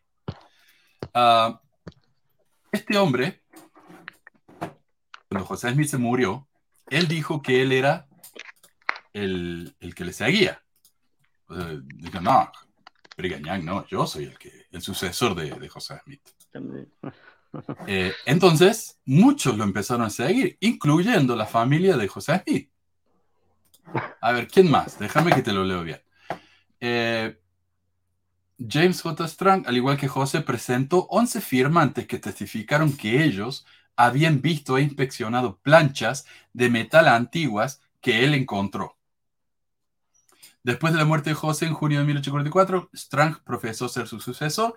Uh, 1.13 1.57
este 2.71 2.97
hombre, 2.97 3.43
cuando 5.29 5.45
José 5.45 5.71
Smith 5.71 5.87
se 5.87 5.97
murió, 5.97 6.47
él 6.89 7.07
dijo 7.07 7.41
que 7.41 7.61
él 7.61 7.71
era 7.71 8.07
el, 9.13 9.75
el 9.79 9.95
que 9.95 10.05
le 10.05 10.13
seguía. 10.13 10.63
dijo, 11.47 12.19
no, 12.19 12.51
Brigañán, 13.15 13.63
no, 13.63 13.85
yo 13.87 14.07
soy 14.07 14.25
el, 14.25 14.37
que, 14.37 14.67
el 14.71 14.81
sucesor 14.81 15.35
de, 15.35 15.51
de 15.51 15.69
José 15.69 15.99
Smith. 16.03 16.21
Eh, 17.87 18.13
entonces, 18.25 18.99
muchos 19.05 19.57
lo 19.57 19.63
empezaron 19.63 20.05
a 20.05 20.09
seguir, 20.09 20.57
incluyendo 20.59 21.35
la 21.35 21.45
familia 21.45 21.97
de 21.97 22.07
José. 22.07 22.69
A 24.21 24.31
ver, 24.31 24.47
¿quién 24.47 24.69
más? 24.71 24.97
Déjame 24.97 25.31
que 25.31 25.41
te 25.41 25.53
lo 25.53 25.63
leo 25.63 25.83
bien. 25.83 26.01
Eh, 26.79 27.39
James 28.57 29.01
J. 29.01 29.27
Strang, 29.27 29.65
al 29.67 29.77
igual 29.77 29.97
que 29.97 30.07
José, 30.07 30.41
presentó 30.41 31.07
11 31.09 31.41
firmantes 31.41 32.07
que 32.07 32.19
testificaron 32.19 32.95
que 32.95 33.23
ellos 33.23 33.65
habían 33.95 34.41
visto 34.41 34.77
e 34.77 34.81
inspeccionado 34.81 35.59
planchas 35.59 36.25
de 36.53 36.69
metal 36.69 37.07
antiguas 37.07 37.81
que 38.01 38.23
él 38.23 38.33
encontró. 38.33 38.97
Después 40.63 40.93
de 40.93 40.99
la 40.99 41.05
muerte 41.05 41.31
de 41.31 41.35
José 41.35 41.65
en 41.65 41.73
junio 41.73 41.99
de 41.99 42.05
1844, 42.05 42.89
Strang 42.95 43.43
profesó 43.43 43.89
ser 43.89 44.07
su 44.07 44.19
sucesor 44.19 44.75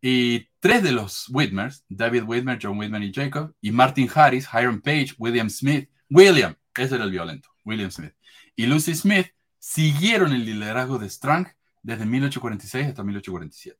y 0.00 0.48
tres 0.60 0.82
de 0.82 0.92
los 0.92 1.28
Whitmers, 1.28 1.84
David 1.88 2.24
Whitmer, 2.24 2.58
John 2.60 2.78
Whitmer 2.78 3.02
y 3.02 3.12
Jacob, 3.12 3.54
y 3.60 3.70
Martin 3.70 4.08
Harris, 4.14 4.48
Hiram 4.52 4.80
Page, 4.80 5.14
William 5.18 5.50
Smith, 5.50 5.88
William, 6.08 6.54
ese 6.76 6.94
era 6.94 7.04
el 7.04 7.10
violento, 7.10 7.48
William 7.64 7.90
Smith, 7.90 8.14
y 8.54 8.66
Lucy 8.66 8.94
Smith, 8.94 9.28
siguieron 9.58 10.32
el 10.32 10.44
liderazgo 10.44 10.98
de 10.98 11.10
Strang 11.10 11.48
desde 11.82 12.06
1846 12.06 12.88
hasta 12.88 13.02
1847. 13.02 13.78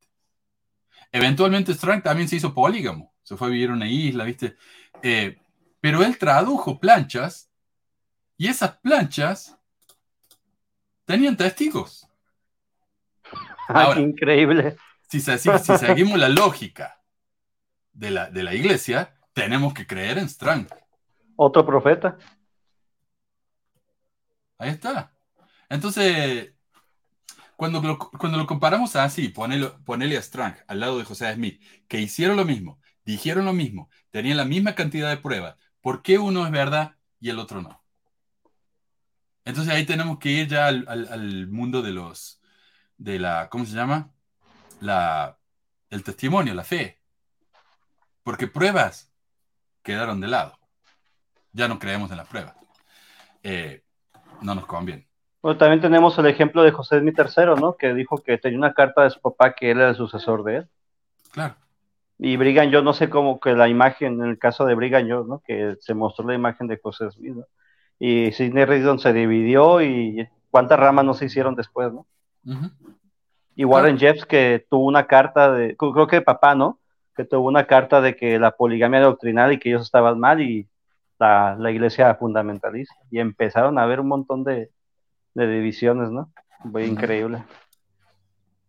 Eventualmente 1.13 1.73
Strang 1.73 2.03
también 2.03 2.29
se 2.29 2.37
hizo 2.37 2.53
polígamo, 2.53 3.15
se 3.23 3.37
fue 3.37 3.49
a 3.49 3.51
vivir 3.51 3.69
en 3.69 3.77
una 3.77 3.89
isla, 3.89 4.25
¿viste? 4.25 4.57
Eh, 5.03 5.39
pero 5.81 6.03
él 6.03 6.19
tradujo 6.19 6.81
planchas 6.81 7.51
y 8.37 8.49
esas 8.49 8.79
planchas 8.79 9.57
tenían 11.05 11.37
testigos. 11.37 12.07
Increíble 13.97 14.77
si, 15.09 15.21
seguimos 15.21 16.19
la 16.19 16.29
lógica 16.29 17.03
de 17.93 18.11
la, 18.11 18.31
de 18.31 18.43
la 18.43 18.55
iglesia, 18.55 19.15
tenemos 19.33 19.73
que 19.75 19.87
creer 19.87 20.19
en 20.19 20.29
Strang. 20.29 20.69
Otro 21.37 21.65
profeta. 21.65 22.19
Ahí 24.59 24.71
está. 24.71 25.13
Entonces, 25.69 26.53
cuando 27.57 27.81
lo, 27.81 27.99
cuando 27.99 28.39
lo 28.39 28.47
comparamos 28.47 28.97
así, 28.97 29.29
ponele, 29.29 30.17
a 30.17 30.23
Strang 30.23 30.57
al 30.67 30.81
lado 30.81 30.99
de 30.99 31.05
José 31.05 31.33
Smith, 31.35 31.63
que 31.89 32.01
hicieron 32.01 32.37
lo 32.37 32.45
mismo, 32.45 32.81
dijeron 33.05 33.45
lo 33.45 33.53
mismo, 33.53 33.91
tenían 34.11 34.37
la 34.37 34.45
misma 34.45 34.75
cantidad 34.75 35.09
de 35.09 35.17
pruebas, 35.17 35.57
¿por 35.81 36.03
qué 36.03 36.19
uno 36.19 36.45
es 36.45 36.53
verdad 36.53 36.97
y 37.21 37.31
el 37.31 37.39
otro 37.39 37.63
no? 37.63 37.83
Entonces 39.45 39.73
ahí 39.73 39.87
tenemos 39.87 40.19
que 40.19 40.31
ir 40.31 40.49
ya 40.49 40.67
al, 40.67 40.87
al 40.89 41.49
mundo 41.49 41.81
de 41.81 41.93
los, 41.93 42.43
de 42.99 43.19
la, 43.19 43.49
¿cómo 43.49 43.65
se 43.65 43.75
llama? 43.75 44.13
La, 44.81 45.37
el 45.91 46.05
testimonio, 46.05 46.55
la 46.55 46.65
fe. 46.65 46.99
Porque 48.23 48.47
pruebas 48.47 49.13
quedaron 49.83 50.21
de 50.21 50.29
lado. 50.29 50.59
Ya 51.53 51.69
no 51.69 51.79
creemos 51.79 52.11
en 52.11 52.19
las 52.19 52.29
pruebas. 52.29 52.55
Eh, 53.43 53.83
no 54.43 54.55
nos 54.55 54.67
conviene. 54.67 55.09
Bueno, 55.41 55.59
también 55.59 55.81
tenemos 55.81 56.19
el 56.19 56.27
ejemplo 56.27 56.63
de 56.63 56.73
José 56.73 57.01
Smith 57.01 57.19
III, 57.19 57.61
¿no? 57.61 57.77
Que 57.77 57.95
dijo 57.95 58.19
que 58.19 58.39
tenía 58.39 58.59
una 58.59 58.75
carta 58.75 59.05
de 59.05 59.11
su 59.11 59.21
papá 59.21 59.55
que 59.55 59.71
él 59.71 59.79
era 59.79 59.91
el 59.91 59.97
sucesor 59.97 60.45
de 60.45 60.57
él. 60.57 60.69
Claro. 61.31 61.55
Y 62.19 62.37
Brigham 62.37 62.71
yo 62.71 62.83
no 62.83 62.93
sé 62.93 63.09
cómo 63.09 63.39
que 63.39 63.55
la 63.55 63.69
imagen, 63.69 64.21
en 64.21 64.29
el 64.29 64.39
caso 64.39 64.65
de 64.67 64.75
Brigham 64.75 65.07
yo, 65.07 65.25
¿no? 65.25 65.41
Que 65.41 65.77
se 65.81 65.95
mostró 65.95 66.27
la 66.27 66.35
imagen 66.35 66.67
de 66.67 66.79
José 66.79 67.11
Smith, 67.13 67.35
¿no? 67.37 67.47
Y 68.01 68.33
Sidney 68.33 68.65
Rigdon 68.65 68.99
se 68.99 69.13
dividió 69.13 69.81
y 69.81 70.29
cuántas 70.51 70.79
ramas 70.79 71.05
no 71.05 71.15
se 71.15 71.27
hicieron 71.27 71.55
después, 71.55 71.93
¿no? 71.93 72.07
Y 73.59 73.65
Warren 73.65 73.99
Jeffs 73.99 74.25
que 74.25 74.65
tuvo 74.71 74.87
una 74.87 75.09
carta 75.09 75.51
de, 75.51 75.77
creo 75.77 76.07
que 76.07 76.15
de 76.15 76.23
papá, 76.23 76.55
¿no? 76.55 76.79
Que 77.17 77.25
tuvo 77.25 77.49
una 77.49 77.67
carta 77.67 78.01
de 78.01 78.15
que 78.15 78.39
la 78.39 78.53
poligamia 78.53 79.01
doctrinal 79.01 79.53
y 79.53 79.59
que 79.59 79.71
ellos 79.71 79.83
estaban 79.83 80.21
mal 80.21 80.41
y 80.41 80.69
la, 81.19 81.57
la 81.59 81.73
iglesia 81.73 82.15
fundamentalista. 82.15 82.95
Y 83.11 83.19
empezaron 83.19 83.77
a 83.77 83.83
haber 83.83 83.99
un 83.99 84.07
montón 84.07 84.45
de, 84.45 84.71
de 85.35 85.51
divisiones, 85.51 86.09
¿no? 86.09 86.33
Muy 86.63 86.85
increíble. 86.85 87.43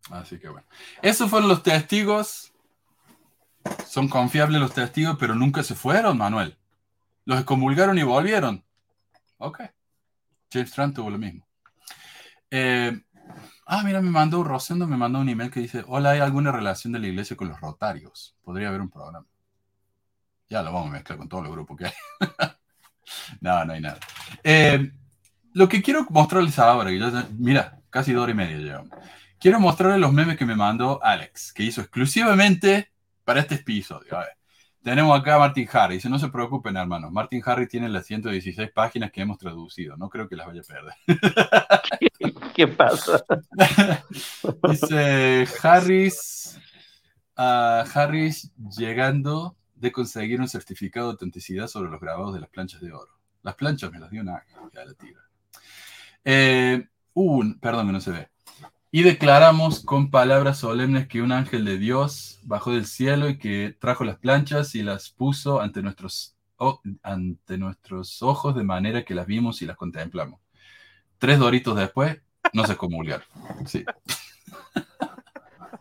Así 0.10 0.40
que 0.40 0.50
bueno. 0.50 0.66
Esos 1.04 1.30
fueron 1.30 1.50
los 1.50 1.62
testigos. 1.62 2.52
Son 3.86 4.10
confiables 4.10 4.60
los 4.60 4.74
testigos, 4.74 5.18
pero 5.20 5.36
nunca 5.36 5.62
se 5.62 5.76
fueron, 5.76 6.18
Manuel. 6.18 6.58
Los 7.26 7.38
excomulgaron 7.38 7.96
y 8.00 8.02
volvieron. 8.02 8.66
Ok. 9.38 9.62
James 10.52 10.72
Trant 10.72 10.96
tuvo 10.96 11.12
lo 11.12 11.20
mismo. 11.20 11.46
Eh, 12.50 13.00
ah, 13.70 13.84
mira, 13.84 14.02
me 14.02 14.10
mandó 14.10 14.44
Rosendo, 14.44 14.88
me 14.88 14.98
mandó 14.98 15.20
un 15.20 15.30
email 15.30 15.52
que 15.52 15.62
dice: 15.62 15.84
Hola, 15.88 16.12
¿hay 16.12 16.20
alguna 16.20 16.52
relación 16.52 16.92
de 16.92 17.00
la 17.00 17.08
iglesia 17.08 17.38
con 17.38 17.48
los 17.48 17.62
rotarios? 17.62 18.36
Podría 18.44 18.70
haber 18.70 18.82
un 18.82 18.90
programa. 18.90 19.26
Ya 20.50 20.64
lo 20.64 20.74
vamos 20.74 20.90
a 20.90 20.94
mezclar 20.94 21.18
con 21.18 21.30
todo 21.30 21.44
el 21.44 21.52
grupo 21.52 21.76
que 21.76 21.86
hay. 21.86 21.92
no, 23.42 23.64
no 23.66 23.74
hay 23.74 23.82
nada. 23.82 24.00
Eh, 24.44 24.92
lo 25.54 25.70
que 25.70 25.82
quiero 25.82 26.06
mostrarles 26.10 26.58
ahora, 26.58 26.90
mira, 27.38 27.80
casi 27.90 28.12
dos 28.14 28.24
horas 28.24 28.34
y 28.34 28.38
media 28.38 28.58
llevamos. 28.58 28.90
Quiero 29.40 29.60
mostrarles 29.60 30.02
los 30.02 30.12
memes 30.12 30.38
que 30.38 30.46
me 30.46 30.56
mandó 30.56 31.02
Alex, 31.04 31.54
que 31.54 31.64
hizo 31.64 31.82
exclusivamente 31.82 32.92
para 33.24 33.42
este 33.42 33.56
episodio. 33.56 34.18
A 34.18 34.22
ver. 34.22 34.39
Tenemos 34.84 35.20
acá 35.20 35.36
a 35.36 35.40
Martin 35.40 35.68
Harry. 35.74 35.96
Dice, 35.96 36.10
no 36.10 36.18
se 36.18 36.30
preocupen, 36.30 36.78
hermanos. 36.78 37.12
Martin 37.12 37.42
Harry 37.46 37.68
tiene 37.68 37.90
las 37.90 38.06
116 38.06 38.72
páginas 38.72 39.12
que 39.12 39.22
hemos 39.22 39.38
traducido. 39.38 39.98
No 39.98 40.10
creo 40.10 40.30
que 40.30 40.36
las 40.36 40.48
vaya 40.48 40.62
a 40.62 40.64
perder. 40.64 40.94
¿Qué, 42.56 42.68
pasa? 42.68 43.24
Dice, 44.70 45.48
Harris, 45.62 46.60
uh, 47.38 47.84
Harris 47.94 48.52
llegando 48.78 49.58
de 49.76 49.92
conseguir 49.92 50.40
un 50.40 50.48
certificado 50.48 51.08
de 51.08 51.12
autenticidad 51.14 51.68
sobre 51.68 51.90
los 51.90 52.00
grabados 52.00 52.34
de 52.34 52.40
las 52.40 52.50
planchas 52.50 52.82
de 52.82 52.92
oro. 52.92 53.20
Las 53.44 53.56
planchas 53.56 53.92
me 53.92 54.00
las 54.00 54.10
dio 54.10 54.22
una 54.22 54.44
ya 54.74 54.86
la 54.86 54.94
tira. 54.94 55.22
Eh, 56.24 56.86
un, 57.14 57.60
perdón 57.60 57.88
que 57.88 57.94
no 57.94 58.02
se 58.02 58.12
ve. 58.12 58.30
Y 58.92 59.04
declaramos 59.04 59.86
con 59.86 60.10
palabras 60.10 60.58
solemnes 60.58 61.08
que 61.08 61.22
un 61.22 61.32
ángel 61.32 61.64
de 61.64 61.78
Dios 61.78 62.40
bajó 62.44 62.72
del 62.72 62.88
cielo 62.88 63.30
y 63.30 63.38
que 63.38 63.76
trajo 63.80 64.04
las 64.04 64.18
planchas 64.18 64.74
y 64.74 64.82
las 64.82 65.12
puso 65.12 65.62
ante 65.62 65.84
nuestros, 65.84 66.36
ante 67.04 67.60
nuestros 67.60 68.24
ojos 68.24 68.56
de 68.56 68.64
manera 68.64 69.06
que 69.06 69.14
las 69.14 69.28
vimos 69.28 69.62
y 69.62 69.68
las 69.68 69.78
contemplamos. 69.78 70.40
Tres 71.20 71.38
doritos 71.38 71.76
después, 71.76 72.20
no 72.54 72.66
se 72.66 72.76
comulgaron. 72.78 73.28
Sí. 73.68 73.86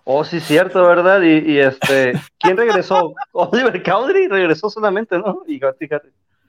Oh, 0.05 0.25
sí, 0.25 0.41
cierto, 0.41 0.87
¿verdad? 0.87 1.23
Y, 1.23 1.59
este, 1.59 2.13
¿quién 2.39 2.57
regresó? 2.57 3.15
Oliver 3.33 3.83
Cowdery 3.83 4.29
regresó 4.29 4.69
solamente, 4.69 5.19
¿no? 5.19 5.43
Y 5.47 5.61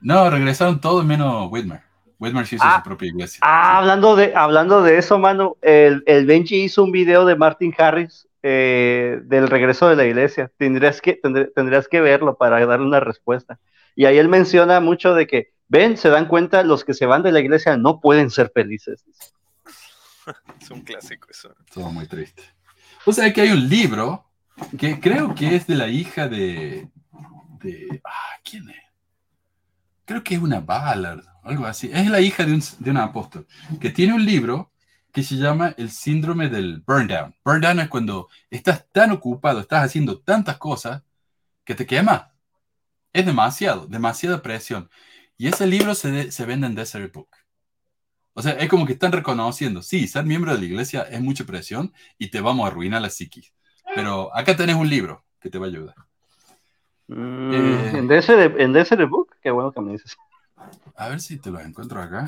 No, 0.00 0.30
regresaron 0.30 0.80
todos 0.80 1.04
menos 1.04 1.50
Whitmer. 1.50 1.89
Whitmer 2.20 2.44
hizo 2.44 2.58
ah, 2.60 2.76
su 2.76 2.88
propia 2.88 3.08
iglesia. 3.08 3.40
Ah, 3.42 3.78
hablando 3.78 4.14
de, 4.14 4.34
hablando 4.36 4.82
de 4.82 4.98
eso, 4.98 5.18
mano, 5.18 5.56
el, 5.62 6.04
el 6.06 6.26
Benji 6.26 6.62
hizo 6.62 6.84
un 6.84 6.92
video 6.92 7.24
de 7.24 7.34
Martin 7.34 7.74
Harris 7.76 8.28
eh, 8.42 9.20
del 9.24 9.48
regreso 9.48 9.88
de 9.88 9.96
la 9.96 10.04
iglesia. 10.04 10.52
Tendrías 10.58 11.00
que, 11.00 11.18
tendrías 11.54 11.88
que 11.88 12.00
verlo 12.00 12.36
para 12.36 12.64
darle 12.66 12.86
una 12.86 13.00
respuesta. 13.00 13.58
Y 13.96 14.04
ahí 14.04 14.18
él 14.18 14.28
menciona 14.28 14.80
mucho 14.80 15.14
de 15.14 15.26
que, 15.26 15.52
ven, 15.68 15.96
se 15.96 16.10
dan 16.10 16.28
cuenta, 16.28 16.62
los 16.62 16.84
que 16.84 16.92
se 16.92 17.06
van 17.06 17.22
de 17.22 17.32
la 17.32 17.40
iglesia 17.40 17.78
no 17.78 18.00
pueden 18.00 18.30
ser 18.30 18.52
felices. 18.54 19.04
Es 20.60 20.70
un 20.70 20.82
clásico 20.82 21.26
eso. 21.30 21.54
Todo 21.72 21.90
muy 21.90 22.06
triste. 22.06 22.42
O 23.06 23.12
sea, 23.12 23.32
que 23.32 23.40
hay 23.40 23.50
un 23.50 23.68
libro 23.68 24.26
que 24.78 25.00
creo 25.00 25.34
que 25.34 25.56
es 25.56 25.66
de 25.66 25.74
la 25.74 25.88
hija 25.88 26.28
de... 26.28 26.88
de 27.62 28.02
ah, 28.04 28.38
¿Quién 28.44 28.68
es? 28.68 28.89
Creo 30.10 30.24
que 30.24 30.34
es 30.34 30.42
una 30.42 30.58
Ballard 30.58 31.22
algo 31.44 31.66
así. 31.66 31.88
Es 31.92 32.08
la 32.10 32.20
hija 32.20 32.44
de 32.44 32.54
un, 32.54 32.62
de 32.80 32.98
apóstol, 32.98 33.46
que 33.80 33.90
tiene 33.90 34.12
un 34.12 34.24
libro 34.24 34.72
que 35.12 35.22
se 35.22 35.36
llama 35.36 35.72
El 35.78 35.88
síndrome 35.88 36.48
del 36.48 36.80
burn 36.84 37.06
down. 37.06 37.32
Burn 37.44 37.60
down 37.60 37.78
es 37.78 37.88
cuando 37.88 38.28
estás 38.50 38.90
tan 38.90 39.12
ocupado, 39.12 39.60
estás 39.60 39.84
haciendo 39.84 40.20
tantas 40.20 40.58
cosas 40.58 41.04
que 41.62 41.76
te 41.76 41.86
quema. 41.86 42.34
Es 43.12 43.24
demasiado, 43.24 43.86
demasiada 43.86 44.42
presión. 44.42 44.90
Y 45.38 45.46
ese 45.46 45.64
libro 45.68 45.94
se, 45.94 46.32
se 46.32 46.44
vende 46.44 46.66
en 46.66 46.74
Desert 46.74 47.14
Book. 47.14 47.30
O 48.32 48.42
sea, 48.42 48.54
es 48.54 48.68
como 48.68 48.86
que 48.86 48.94
están 48.94 49.12
reconociendo, 49.12 49.80
sí, 49.80 50.08
ser 50.08 50.24
miembro 50.24 50.52
de 50.52 50.58
la 50.58 50.64
iglesia 50.64 51.02
es 51.02 51.20
mucha 51.20 51.44
presión 51.44 51.94
y 52.18 52.32
te 52.32 52.40
vamos 52.40 52.64
a 52.64 52.72
arruinar 52.72 53.00
la 53.00 53.10
psiquis. 53.10 53.54
Pero 53.94 54.36
acá 54.36 54.56
tenés 54.56 54.74
un 54.74 54.90
libro 54.90 55.24
que 55.40 55.50
te 55.50 55.58
va 55.58 55.66
a 55.66 55.68
ayudar. 55.68 55.94
Mm, 57.10 57.52
eh, 57.52 57.98
en, 57.98 58.06
Desert, 58.06 58.60
en 58.60 58.72
Desert 58.72 59.08
Book, 59.10 59.34
qué 59.42 59.50
bueno 59.50 59.72
que 59.72 59.80
me 59.80 59.92
dices. 59.92 60.16
A 60.96 61.08
ver 61.08 61.20
si 61.20 61.38
te 61.38 61.50
lo 61.50 61.58
encuentro 61.58 62.00
acá. 62.00 62.26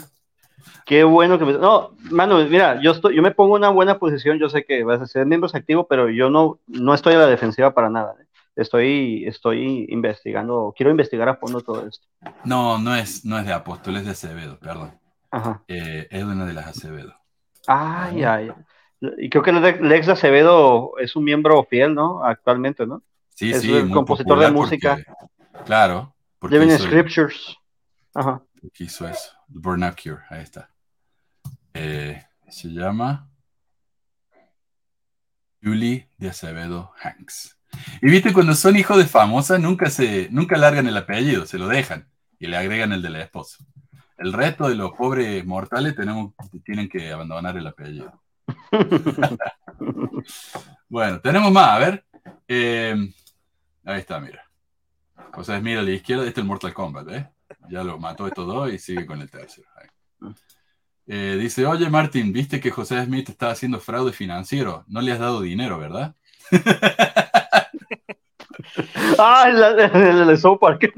Qué 0.85 1.05
bueno 1.05 1.39
que 1.39 1.45
me... 1.45 1.53
No, 1.53 1.93
Manu, 2.11 2.45
mira, 2.49 2.81
yo, 2.83 2.91
estoy, 2.91 3.15
yo 3.15 3.23
me 3.23 3.31
pongo 3.31 3.57
en 3.57 3.63
una 3.63 3.71
buena 3.71 3.99
posición, 3.99 4.39
yo 4.39 4.49
sé 4.49 4.65
que 4.65 4.83
vas 4.83 5.01
a 5.01 5.07
ser 5.07 5.25
miembro 5.27 5.49
activo, 5.53 5.87
pero 5.87 6.11
yo 6.11 6.31
no, 6.31 6.59
no 6.67 6.95
estoy 6.95 7.15
a 7.15 7.19
la 7.19 7.27
defensiva 7.27 7.75
para 7.75 7.91
nada. 7.91 8.17
¿eh? 8.21 8.27
Estoy, 8.57 9.25
estoy 9.27 9.87
investigando, 9.89 10.75
quiero 10.77 10.91
investigar 10.91 11.29
a 11.29 11.37
fondo 11.37 11.61
todo 11.61 11.87
esto. 11.87 12.05
No, 12.45 12.79
no 12.79 12.97
es, 12.97 13.25
no 13.25 13.39
es 13.39 13.47
de 13.47 13.53
Apóstol, 13.53 13.97
es 13.97 14.05
de 14.05 14.11
Acevedo, 14.11 14.59
perdón. 14.59 14.99
Ajá. 15.31 15.63
Eh, 15.69 16.09
es 16.11 16.25
una 16.25 16.45
de 16.45 16.55
las 16.55 16.67
Acevedo. 16.67 17.15
Ay, 17.69 18.25
ay. 18.25 18.53
Y 19.19 19.31
creo 19.31 19.43
que 19.43 19.53
Lex 19.53 20.07
de 20.07 20.13
Acevedo 20.13 20.93
es 20.99 21.15
un 21.15 21.25
miembro 21.25 21.65
fiel, 21.65 21.95
¿no? 21.95 22.25
Actualmente, 22.25 22.85
¿no? 22.87 23.03
Sí, 23.35 23.53
es 23.53 23.63
sí. 23.63 23.73
El 23.73 23.91
compositor 23.91 24.39
de 24.39 24.51
música. 24.51 24.99
claro. 25.65 26.15
Living 26.43 26.77
Scriptures. 26.77 27.57
Ajá. 28.15 28.43
¿Qué 28.73 28.85
hizo 28.85 29.09
eso? 29.09 29.33
Cure, 29.53 30.23
ahí 30.31 30.43
está. 30.43 30.71
Eh, 31.75 32.23
se 32.49 32.69
llama 32.69 33.31
Julie 35.63 36.09
de 36.19 36.29
Acevedo 36.29 36.93
Hanks. 37.03 37.59
Y 38.03 38.11
viste, 38.11 38.33
cuando 38.33 38.55
son 38.55 38.77
hijos 38.77 38.99
de 38.99 39.07
famosa, 39.07 39.59
nunca 39.59 39.89
se, 39.89 40.29
nunca 40.31 40.59
largan 40.59 40.87
el 40.87 40.97
apellido, 40.97 41.47
se 41.47 41.59
lo 41.59 41.69
dejan 41.69 42.09
y 42.39 42.47
le 42.47 42.57
agregan 42.57 42.93
el 42.93 43.03
de 43.03 43.11
la 43.11 43.23
esposa. 43.23 43.65
El 44.19 44.33
resto 44.33 44.69
de 44.69 44.75
los 44.75 44.93
pobres 44.93 45.45
mortales 45.47 45.97
tenemos, 45.97 46.35
tienen 46.65 46.89
que 46.89 47.11
abandonar 47.11 47.57
el 47.57 47.67
apellido. 47.67 48.23
bueno, 50.89 51.21
tenemos 51.21 51.51
más, 51.51 51.69
a 51.69 51.79
ver. 51.79 52.05
Eh, 52.47 52.95
ahí 53.85 54.01
está, 54.01 54.21
mira. 54.21 54.45
O 55.35 55.45
sea, 55.45 55.61
mira 55.61 55.81
a 55.81 55.83
la 55.83 55.91
izquierda, 55.91 56.25
este 56.25 56.41
es 56.41 56.45
el 56.45 56.49
Mortal 56.49 56.75
Kombat, 56.75 57.09
¿eh? 57.11 57.31
Ya 57.71 57.85
lo 57.85 57.99
mató 57.99 58.27
estos 58.27 58.47
dos 58.47 58.73
y 58.73 58.79
sigue 58.79 59.07
con 59.07 59.21
el 59.21 59.31
tercero. 59.31 59.69
Eh, 61.07 61.37
dice, 61.39 61.67
oye 61.67 61.91
Martín, 61.91 62.33
viste 62.33 62.61
que 62.61 62.71
José 62.71 63.05
Smith 63.05 63.29
está 63.29 63.51
haciendo 63.51 63.81
fraude 63.81 64.13
financiero. 64.13 64.85
No 64.89 65.01
le 65.01 65.13
has 65.13 65.19
dado 65.19 65.41
dinero, 65.41 65.79
¿verdad? 65.79 66.15
ah, 69.19 69.47
el 69.49 70.27
de 70.27 70.37
South 70.37 70.59
Park. 70.61 70.93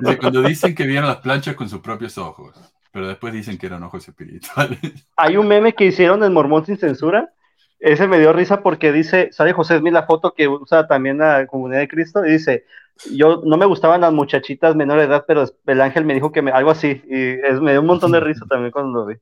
dice, 0.00 0.18
cuando 0.18 0.42
dicen 0.42 0.74
que 0.74 0.86
vieron 0.86 1.08
las 1.08 1.18
planchas 1.18 1.54
con 1.54 1.68
sus 1.68 1.80
propios 1.80 2.16
ojos, 2.18 2.56
pero 2.90 3.06
después 3.06 3.32
dicen 3.32 3.58
que 3.58 3.66
eran 3.66 3.82
ojos 3.82 4.08
espirituales. 4.08 4.80
Hay 5.16 5.36
un 5.36 5.46
meme 5.46 5.74
que 5.74 5.86
hicieron 5.86 6.24
en 6.24 6.32
Mormón 6.32 6.66
sin 6.66 6.78
censura. 6.78 7.32
Ese 7.80 8.06
me 8.06 8.18
dio 8.18 8.32
risa 8.32 8.62
porque 8.62 8.92
dice, 8.92 9.30
sale 9.32 9.54
José 9.54 9.78
Smith 9.78 9.94
la 9.94 10.06
foto 10.06 10.34
que 10.34 10.48
usa 10.48 10.86
también 10.86 11.18
la 11.18 11.46
comunidad 11.46 11.80
de 11.80 11.88
Cristo 11.88 12.24
y 12.24 12.32
dice, 12.32 12.66
yo 13.12 13.42
no 13.44 13.56
me 13.56 13.64
gustaban 13.64 14.02
las 14.02 14.12
muchachitas 14.12 14.76
menor 14.76 14.98
de 14.98 15.06
edad, 15.06 15.24
pero 15.26 15.44
el 15.66 15.80
ángel 15.80 16.04
me 16.04 16.14
dijo 16.14 16.30
que 16.30 16.42
me, 16.42 16.50
algo 16.50 16.70
así, 16.70 17.02
y 17.06 17.38
me 17.60 17.72
dio 17.72 17.80
un 17.80 17.86
montón 17.86 18.12
de 18.12 18.20
risa 18.20 18.44
también 18.46 18.70
cuando 18.70 19.00
lo 19.00 19.06
vi. 19.06 19.14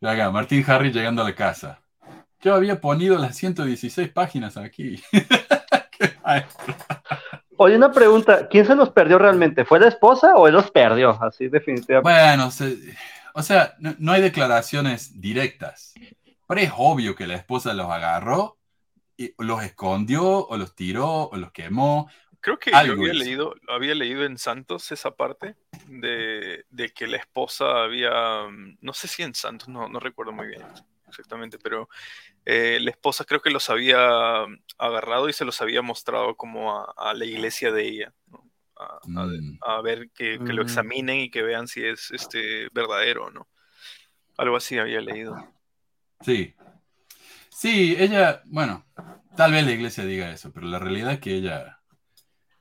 Acá, 0.00 0.30
Martín 0.30 0.64
Harry 0.68 0.92
llegando 0.92 1.22
a 1.22 1.24
la 1.24 1.34
casa. 1.34 1.80
Yo 2.40 2.54
había 2.54 2.80
ponido 2.80 3.18
las 3.18 3.34
116 3.36 4.08
páginas 4.10 4.56
aquí. 4.56 5.02
Oye, 7.56 7.76
una 7.76 7.90
pregunta, 7.90 8.48
¿quién 8.48 8.66
se 8.66 8.74
los 8.74 8.90
perdió 8.90 9.18
realmente? 9.18 9.64
¿Fue 9.64 9.80
la 9.80 9.88
esposa 9.88 10.36
o 10.36 10.46
él 10.46 10.54
los 10.54 10.70
perdió? 10.70 11.18
Así 11.22 11.48
definitivamente. 11.48 12.02
Bueno, 12.02 12.50
o 13.36 13.42
sea, 13.42 13.74
no 13.78 14.12
hay 14.12 14.22
declaraciones 14.22 15.20
directas, 15.20 15.94
pero 16.48 16.60
es 16.60 16.72
obvio 16.76 17.14
que 17.14 17.26
la 17.26 17.34
esposa 17.36 17.74
los 17.74 17.86
agarró 17.90 18.56
los 19.38 19.62
escondió 19.62 20.46
o 20.46 20.56
los 20.56 20.74
tiró 20.74 21.28
o 21.28 21.36
los 21.36 21.52
quemó. 21.52 22.10
Creo 22.40 22.58
que 22.58 22.70
yo 22.70 22.76
había 22.76 23.12
hizo. 23.12 23.24
leído, 23.24 23.54
había 23.68 23.94
leído 23.94 24.24
en 24.24 24.38
Santos 24.38 24.92
esa 24.92 25.10
parte 25.16 25.56
de, 25.88 26.64
de 26.70 26.88
que 26.90 27.06
la 27.06 27.16
esposa 27.16 27.82
había, 27.82 28.46
mm, 28.48 28.78
no 28.80 28.92
sé 28.92 29.08
si 29.08 29.22
en 29.22 29.34
Santos, 29.34 29.68
no, 29.68 29.88
no 29.88 29.98
recuerdo 30.00 30.32
muy 30.32 30.48
bien 30.48 30.62
exactamente, 31.08 31.58
pero 31.58 31.88
eh, 32.44 32.78
la 32.80 32.90
esposa 32.90 33.24
creo 33.24 33.40
que 33.40 33.50
los 33.50 33.70
había 33.70 34.46
mm, 34.46 34.60
agarrado 34.78 35.28
y 35.28 35.32
se 35.32 35.44
los 35.44 35.60
había 35.62 35.82
mostrado 35.82 36.36
como 36.36 36.78
a, 36.78 36.94
a 36.96 37.14
la 37.14 37.24
iglesia 37.24 37.72
de 37.72 37.88
ella, 37.88 38.14
¿no? 38.26 38.48
A, 38.78 39.00
a- 39.14 39.76
a 39.78 39.82
ver 39.82 40.10
que, 40.12 40.38
que 40.44 40.52
lo 40.52 40.62
Mm. 40.62 40.66
examinen 40.66 41.20
y 41.20 41.30
que 41.30 41.42
vean 41.42 41.68
si 41.68 41.84
es 41.84 42.10
este 42.12 42.68
verdadero 42.72 43.26
o 43.26 43.30
no. 43.30 43.48
Algo 44.38 44.56
así 44.56 44.78
había 44.78 45.00
leído. 45.00 45.36
Sí. 46.20 46.54
Sí, 47.50 47.96
ella, 47.98 48.42
bueno, 48.46 48.84
tal 49.36 49.52
vez 49.52 49.64
la 49.64 49.72
iglesia 49.72 50.04
diga 50.04 50.30
eso, 50.30 50.52
pero 50.52 50.66
la 50.66 50.78
realidad 50.78 51.12
es 51.12 51.20
que 51.20 51.34
ella, 51.36 51.80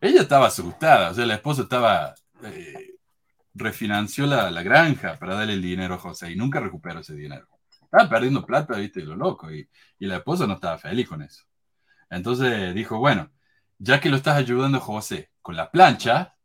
ella 0.01 0.21
estaba 0.23 0.47
asustada, 0.47 1.11
o 1.11 1.13
sea, 1.13 1.25
la 1.25 1.35
esposa 1.35 1.63
estaba, 1.63 2.15
eh, 2.45 2.91
refinanció 3.55 4.27
la, 4.27 4.51
la 4.51 4.63
granja 4.63 5.17
para 5.19 5.35
darle 5.35 5.53
el 5.53 5.61
dinero 5.61 5.95
a 5.95 5.99
José 5.99 6.31
y 6.31 6.35
nunca 6.37 6.59
recuperó 6.59 7.01
ese 7.01 7.15
dinero. 7.15 7.47
Estaba 7.83 8.09
perdiendo 8.09 8.45
plata, 8.45 8.77
viste, 8.77 9.01
lo 9.01 9.15
loco, 9.15 9.51
y, 9.53 9.69
y 9.99 10.07
la 10.07 10.17
esposa 10.17 10.47
no 10.47 10.55
estaba 10.55 10.77
feliz 10.77 11.07
con 11.09 11.21
eso. 11.23 11.45
Entonces 12.09 12.73
dijo, 12.75 12.99
bueno, 12.99 13.31
ya 13.77 13.99
que 13.99 14.09
lo 14.09 14.17
estás 14.17 14.37
ayudando 14.37 14.77
a 14.77 14.81
José 14.81 15.31
con 15.41 15.55
la 15.55 15.71
plancha, 15.71 16.35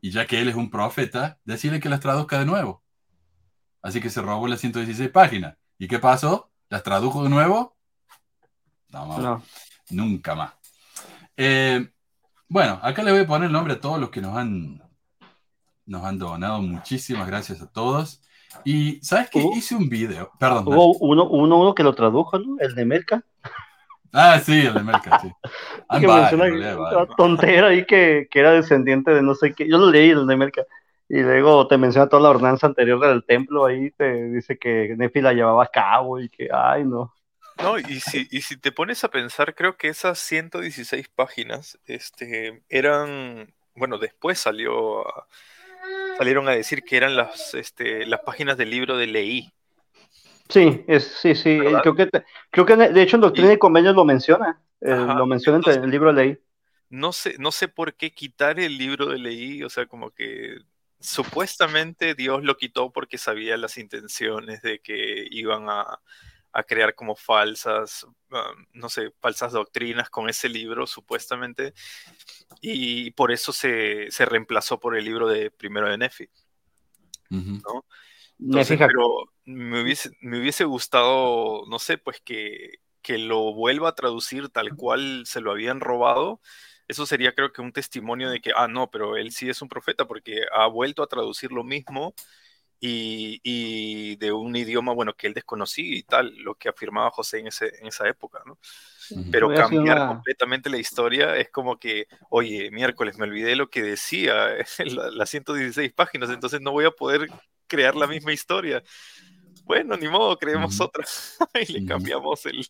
y 0.00 0.10
ya 0.10 0.26
que 0.26 0.40
él 0.40 0.48
es 0.48 0.56
un 0.56 0.70
profeta, 0.70 1.38
decirle 1.44 1.80
que 1.80 1.88
las 1.88 2.00
traduzca 2.00 2.38
de 2.38 2.46
nuevo. 2.46 2.82
Así 3.82 4.00
que 4.00 4.10
se 4.10 4.20
robó 4.20 4.48
las 4.48 4.60
116 4.60 5.10
páginas. 5.10 5.56
¿Y 5.78 5.88
qué 5.88 5.98
pasó? 5.98 6.50
¿Las 6.68 6.82
tradujo 6.82 7.22
de 7.22 7.30
nuevo? 7.30 7.76
No, 8.88 9.06
mamá. 9.06 9.22
No. 9.22 9.42
Nunca 9.90 10.34
más. 10.34 10.52
Eh, 11.36 11.88
bueno, 12.48 12.78
acá 12.82 13.02
le 13.02 13.12
voy 13.12 13.20
a 13.20 13.26
poner 13.26 13.46
el 13.46 13.52
nombre 13.52 13.74
a 13.74 13.80
todos 13.80 13.98
los 13.98 14.10
que 14.10 14.20
nos 14.20 14.36
han, 14.36 14.82
nos 15.86 16.04
han 16.04 16.18
donado. 16.18 16.60
Muchísimas 16.62 17.26
gracias 17.26 17.60
a 17.60 17.70
todos. 17.70 18.22
Y, 18.64 19.00
¿sabes 19.02 19.30
qué? 19.30 19.44
Hice 19.56 19.74
un 19.74 19.88
video. 19.88 20.32
Perdón. 20.38 20.66
Hubo 20.66 20.96
uno, 20.98 21.28
uno, 21.28 21.58
uno 21.58 21.74
que 21.74 21.82
lo 21.82 21.94
tradujo, 21.94 22.38
¿no? 22.38 22.56
El 22.58 22.74
de 22.74 22.84
Melca. 22.84 23.24
Ah, 24.12 24.38
sí, 24.40 24.66
el 24.66 24.74
de 24.74 24.82
Merca, 24.82 25.18
sí. 25.20 25.30
Que 26.00 26.06
menciona 26.08 26.44
una 26.78 27.06
tontera 27.16 27.68
ahí 27.68 27.84
que, 27.86 28.28
que 28.30 28.40
era 28.40 28.52
descendiente 28.52 29.10
de 29.12 29.22
no 29.22 29.34
sé 29.34 29.54
qué. 29.54 29.68
Yo 29.68 29.78
lo 29.78 29.90
leí, 29.90 30.10
el 30.10 30.26
de 30.26 30.36
Melca. 30.36 30.64
Y 31.08 31.20
luego 31.20 31.66
te 31.68 31.76
menciona 31.78 32.08
toda 32.08 32.22
la 32.22 32.30
ordenanza 32.30 32.66
anterior 32.66 32.98
del 33.00 33.24
templo. 33.24 33.66
Ahí 33.66 33.90
te 33.92 34.30
dice 34.30 34.58
que 34.58 34.94
Nefi 34.96 35.20
la 35.20 35.32
llevaba 35.34 35.64
a 35.64 35.68
cabo 35.68 36.18
y 36.20 36.28
que, 36.28 36.48
ay, 36.52 36.84
no. 36.84 37.12
No, 37.62 37.78
y 37.78 38.00
si, 38.00 38.26
y 38.30 38.40
si 38.40 38.56
te 38.56 38.72
pones 38.72 39.04
a 39.04 39.10
pensar, 39.10 39.54
creo 39.54 39.76
que 39.76 39.88
esas 39.88 40.18
116 40.18 41.08
páginas 41.14 41.78
este, 41.84 42.62
eran, 42.70 43.52
bueno, 43.74 43.98
después 43.98 44.38
salió 44.38 45.06
a- 45.06 45.26
salieron 46.18 46.48
a 46.48 46.52
decir 46.52 46.82
que 46.82 46.96
eran 46.96 47.16
las, 47.16 47.54
este, 47.54 48.06
las 48.06 48.20
páginas 48.20 48.56
del 48.56 48.70
libro 48.70 48.96
de 48.96 49.06
Leí. 49.06 49.52
Sí, 50.52 50.84
es, 50.86 51.04
sí, 51.04 51.34
sí. 51.34 51.58
Creo 51.82 51.94
que, 51.94 52.10
creo 52.50 52.66
que 52.66 52.76
de 52.76 53.02
hecho 53.02 53.16
en 53.16 53.22
Doctrina 53.22 53.54
y 53.54 53.58
Convenios 53.58 53.94
lo 53.94 54.04
menciona. 54.04 54.62
eh, 54.82 54.92
Ajá, 54.92 55.14
lo 55.14 55.26
menciona 55.26 55.56
entre 55.56 55.74
el 55.74 55.90
libro 55.90 56.12
de 56.12 56.24
ley. 56.24 56.38
No 56.90 57.12
sé, 57.12 57.36
no 57.38 57.50
sé 57.52 57.68
por 57.68 57.94
qué 57.94 58.12
quitar 58.12 58.60
el 58.60 58.76
libro 58.76 59.06
de 59.06 59.18
Leí, 59.18 59.62
o 59.62 59.70
sea, 59.70 59.86
como 59.86 60.10
que 60.10 60.58
supuestamente 61.00 62.14
Dios 62.14 62.44
lo 62.44 62.58
quitó 62.58 62.92
porque 62.92 63.16
sabía 63.16 63.56
las 63.56 63.78
intenciones 63.78 64.60
de 64.60 64.80
que 64.80 65.26
iban 65.30 65.70
a, 65.70 66.00
a 66.52 66.62
crear 66.64 66.94
como 66.94 67.16
falsas, 67.16 68.04
um, 68.04 68.66
no 68.74 68.90
sé, 68.90 69.10
falsas 69.20 69.52
doctrinas 69.52 70.10
con 70.10 70.28
ese 70.28 70.50
libro, 70.50 70.86
supuestamente, 70.86 71.72
y 72.60 73.10
por 73.12 73.32
eso 73.32 73.54
se, 73.54 74.10
se 74.10 74.26
reemplazó 74.26 74.78
por 74.78 74.94
el 74.94 75.06
libro 75.06 75.26
de 75.28 75.50
primero 75.50 75.88
de 75.88 75.96
Nefi. 75.96 76.28
¿no? 77.30 77.86
Entonces, 78.46 78.68
fija- 78.68 78.84
pero 78.86 79.32
me 79.44 79.82
hubiese, 79.82 80.10
me 80.20 80.38
hubiese 80.40 80.64
gustado, 80.64 81.64
no 81.68 81.78
sé, 81.78 81.98
pues 81.98 82.20
que, 82.22 82.78
que 83.02 83.18
lo 83.18 83.54
vuelva 83.54 83.90
a 83.90 83.94
traducir 83.94 84.48
tal 84.50 84.74
cual 84.74 85.24
se 85.26 85.40
lo 85.40 85.50
habían 85.52 85.80
robado. 85.80 86.40
Eso 86.88 87.06
sería 87.06 87.34
creo 87.34 87.52
que 87.52 87.62
un 87.62 87.72
testimonio 87.72 88.30
de 88.30 88.40
que, 88.40 88.52
ah, 88.56 88.68
no, 88.68 88.90
pero 88.90 89.16
él 89.16 89.32
sí 89.32 89.48
es 89.48 89.62
un 89.62 89.68
profeta 89.68 90.06
porque 90.06 90.42
ha 90.54 90.66
vuelto 90.66 91.02
a 91.02 91.06
traducir 91.08 91.52
lo 91.52 91.64
mismo 91.64 92.14
y, 92.80 93.40
y 93.44 94.16
de 94.16 94.32
un 94.32 94.56
idioma, 94.56 94.92
bueno, 94.94 95.14
que 95.16 95.28
él 95.28 95.34
desconocía 95.34 95.96
y 95.96 96.02
tal, 96.04 96.34
lo 96.38 96.56
que 96.56 96.68
afirmaba 96.68 97.10
José 97.12 97.40
en, 97.40 97.48
ese, 97.48 97.72
en 97.80 97.86
esa 97.88 98.08
época, 98.08 98.40
¿no? 98.46 98.58
Pero 99.30 99.52
cambiar 99.54 99.98
una- 99.98 100.04
completamente 100.04 100.70
la 100.70 100.78
historia 100.78 101.36
es 101.36 101.50
como 101.50 101.78
que, 101.78 102.06
oye, 102.28 102.70
miércoles 102.70 103.16
me 103.18 103.24
olvidé 103.24 103.56
lo 103.56 103.70
que 103.70 103.82
decía 103.82 104.56
la- 104.86 105.10
las 105.10 105.30
116 105.30 105.92
páginas, 105.92 106.30
entonces 106.30 106.60
no 106.60 106.72
voy 106.72 106.84
a 106.86 106.90
poder 106.90 107.32
crear 107.72 107.96
la 107.96 108.06
misma 108.06 108.32
historia. 108.32 108.82
Bueno, 109.64 109.96
ni 109.96 110.08
modo, 110.08 110.38
creemos 110.38 110.80
otra 110.80 111.04
y 111.68 111.72
le 111.72 111.84
cambiamos 111.84 112.46
el, 112.46 112.66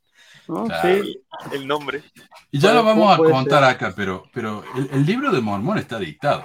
No, 0.47 0.65
Claro. 0.65 1.05
sí. 1.05 1.25
el 1.53 1.67
nombre. 1.67 2.05
Y 2.51 2.59
ya 2.61 2.73
lo 2.75 2.85
vamos 2.85 3.13
a 3.15 3.23
contar 3.23 3.65
ser. 3.65 3.71
acá, 3.71 3.95
pero, 3.97 4.25
pero 4.33 4.65
el, 4.75 4.91
el 4.93 5.07
libro 5.07 5.31
de 5.33 5.41
Mormón 5.41 5.79
está 5.79 5.99
dictado. 5.99 6.45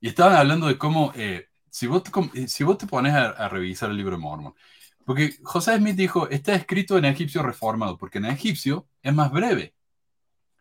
Y 0.00 0.08
estaban 0.08 0.36
hablando 0.36 0.66
de 0.68 0.78
cómo, 0.78 1.12
eh, 1.16 1.46
si, 1.70 1.86
vos 1.86 2.02
te, 2.04 2.10
eh, 2.40 2.48
si 2.48 2.64
vos 2.64 2.78
te 2.78 2.86
pones 2.86 3.14
a, 3.14 3.30
a 3.30 3.48
revisar 3.48 3.90
el 3.90 3.96
libro 3.96 4.16
de 4.16 4.22
Mormón, 4.22 4.54
porque 5.04 5.34
José 5.42 5.76
Smith 5.78 5.96
dijo, 5.96 6.28
está 6.30 6.54
escrito 6.54 6.98
en 6.98 7.06
egipcio 7.06 7.42
reformado, 7.42 7.96
porque 7.98 8.18
en 8.18 8.26
egipcio 8.26 8.88
es 9.02 9.14
más 9.14 9.32
breve. 9.32 9.74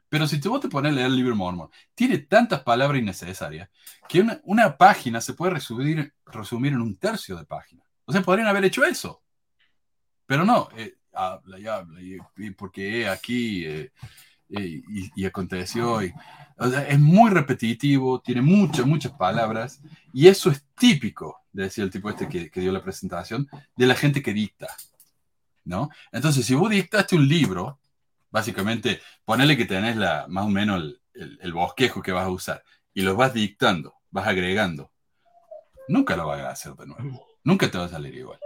Pero 0.09 0.27
si 0.27 0.39
te, 0.39 0.47
vos 0.47 0.61
te 0.61 0.69
pones 0.69 0.91
a 0.91 0.95
leer 0.95 1.07
el 1.07 1.15
libro 1.15 1.31
de 1.31 1.37
Mormón, 1.37 1.69
tiene 1.93 2.19
tantas 2.19 2.61
palabras 2.63 3.01
innecesarias 3.01 3.69
que 4.07 4.25
una, 4.43 4.77
página 4.77 5.19
se 5.19 5.33
puede 5.33 5.53
resumir, 5.53 6.13
resumir 6.25 6.73
en 6.73 6.81
un 6.81 6.95
tercio 6.95 7.35
de 7.35 7.45
página. 7.45 7.83
O 8.05 8.11
sea, 8.11 8.21
podrían 8.21 8.47
haber 8.47 8.65
hecho 8.65 8.85
eso. 8.85 9.21
Pero 10.25 10.45
no, 10.45 10.69
eh, 10.77 10.95
habla 11.13 11.59
y 11.59 11.67
habla, 11.67 12.01
y, 12.01 12.17
y 12.37 12.51
porque 12.51 13.07
aquí 13.07 13.65
eh, 13.65 13.91
eh, 14.49 14.81
y, 14.87 15.11
y 15.15 15.25
aconteció. 15.25 15.99
Es 16.01 16.99
muy 16.99 17.29
repetitivo, 17.29 18.19
tiene 18.21 18.41
muchas, 18.41 18.85
muchas 18.85 19.11
palabras, 19.11 19.79
y 20.11 20.27
eso 20.27 20.49
es 20.49 20.65
típico, 20.75 21.43
decía 21.51 21.83
el 21.83 21.91
tipo 21.91 22.09
este 22.09 22.27
que, 22.27 22.49
que 22.49 22.61
dio 22.61 22.71
la 22.71 22.81
presentación, 22.81 23.47
de 23.75 23.85
la 23.85 23.93
gente 23.93 24.23
que 24.23 24.33
dicta. 24.33 24.67
¿no? 25.65 25.89
Entonces, 26.11 26.45
si 26.45 26.55
vos 26.55 26.69
dictaste 26.69 27.15
un 27.15 27.27
libro, 27.27 27.79
básicamente, 28.37 29.01
ponele 29.25 29.57
que 29.57 29.65
tenés 29.65 29.95
la, 29.97 30.25
más 30.29 30.45
o 30.45 30.49
menos 30.49 30.77
el, 30.81 31.01
el- 31.15 31.39
el 31.41 31.53
bosquejo 31.53 32.03
que 32.03 32.11
vas 32.11 32.25
a 32.25 32.29
usar, 32.29 32.63
y 32.93 33.01
lo 33.01 33.15
vas 33.15 33.33
dictando, 33.33 33.95
vas 34.11 34.27
agregando, 34.27 34.91
nunca 35.87 36.15
lo 36.15 36.27
vas 36.27 36.41
a 36.41 36.49
hacer 36.51 36.73
de 36.73 36.85
nuevo, 36.85 37.27
nunca 37.43 37.69
te 37.71 37.77
va 37.79 37.85
a 37.85 37.89
salir 37.89 38.13
igual. 38.15 38.39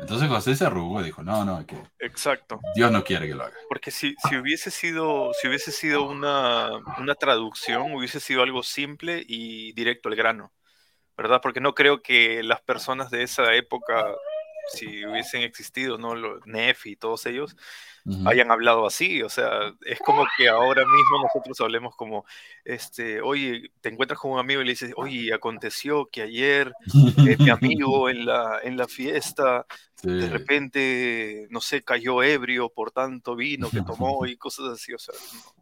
Entonces 0.00 0.28
José 0.28 0.56
se 0.56 0.64
arrugó 0.64 1.00
y 1.00 1.04
dijo, 1.04 1.22
no, 1.22 1.44
no, 1.44 1.64
que 1.66 1.76
Exacto. 1.98 2.60
Dios 2.74 2.90
no 2.90 3.02
quiere 3.04 3.26
que 3.26 3.34
lo 3.34 3.44
haga. 3.44 3.56
Porque 3.68 3.90
si, 3.90 4.14
si 4.28 4.36
hubiese 4.36 4.70
sido, 4.70 5.30
si 5.40 5.48
hubiese 5.48 5.72
sido 5.72 6.02
una, 6.08 6.70
una 6.98 7.14
traducción, 7.14 7.94
hubiese 7.94 8.20
sido 8.20 8.42
algo 8.42 8.62
simple 8.62 9.22
y 9.26 9.72
directo 9.72 10.08
al 10.08 10.16
grano, 10.16 10.52
¿verdad? 11.16 11.40
Porque 11.42 11.60
no 11.60 11.74
creo 11.74 12.02
que 12.02 12.42
las 12.42 12.60
personas 12.62 13.10
de 13.10 13.22
esa 13.22 13.54
época, 13.54 14.06
si 14.68 15.04
hubiesen 15.04 15.42
existido, 15.42 15.98
¿no? 15.98 16.14
Los 16.14 16.46
Nefi 16.46 16.92
y 16.92 16.96
todos 16.96 17.26
ellos, 17.26 17.56
hayan 18.24 18.50
hablado 18.50 18.86
así. 18.86 19.22
O 19.22 19.28
sea, 19.28 19.72
es 19.84 19.98
como 20.00 20.24
que 20.36 20.48
ahora 20.48 20.84
mismo 20.84 21.22
nosotros 21.22 21.60
hablemos 21.60 21.96
como, 21.96 22.24
este, 22.64 23.20
oye, 23.20 23.70
te 23.80 23.88
encuentras 23.88 24.20
con 24.20 24.32
un 24.32 24.38
amigo 24.38 24.60
y 24.60 24.64
le 24.64 24.72
dices, 24.72 24.92
oye, 24.96 25.32
aconteció 25.32 26.06
que 26.06 26.22
ayer 26.22 26.72
eh, 27.26 27.36
mi 27.38 27.50
amigo 27.50 28.08
en 28.08 28.26
la, 28.26 28.60
en 28.62 28.76
la 28.76 28.86
fiesta 28.86 29.66
de 30.02 30.28
repente, 30.28 31.46
no 31.50 31.60
sé, 31.60 31.82
cayó 31.82 32.22
ebrio 32.22 32.68
por 32.68 32.90
tanto 32.90 33.34
vino 33.34 33.70
que 33.70 33.82
tomó 33.82 34.26
y 34.26 34.36
cosas 34.36 34.66
así. 34.66 34.92
O 34.92 34.98
sea, 34.98 35.14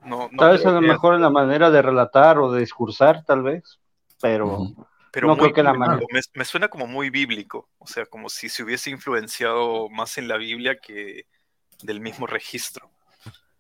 no, 0.04 0.28
no 0.30 0.38
Tal 0.38 0.52
vez 0.52 0.66
a 0.66 0.72
lo 0.72 0.80
mejor 0.80 1.14
en 1.14 1.22
la 1.22 1.30
manera 1.30 1.70
de 1.70 1.80
relatar 1.80 2.38
o 2.38 2.52
de 2.52 2.60
discursar, 2.60 3.24
tal 3.24 3.42
vez, 3.42 3.78
pero, 4.20 4.58
pero 5.14 5.28
no 5.28 5.34
muy 5.36 5.44
creo 5.44 5.54
que 5.54 5.62
la 5.62 5.72
bíblico. 5.72 5.90
manera. 5.90 6.06
me, 6.12 6.20
me 6.34 6.44
suena 6.44 6.68
como 6.68 6.86
muy 6.86 7.08
bíblico, 7.10 7.68
o 7.78 7.86
sea, 7.86 8.04
como 8.06 8.28
si 8.28 8.48
se 8.48 8.62
hubiese 8.64 8.90
influenciado 8.90 9.88
más 9.88 10.18
en 10.18 10.28
la 10.28 10.36
Biblia 10.36 10.76
que 10.76 11.26
del 11.82 12.00
mismo 12.00 12.26
registro. 12.26 12.90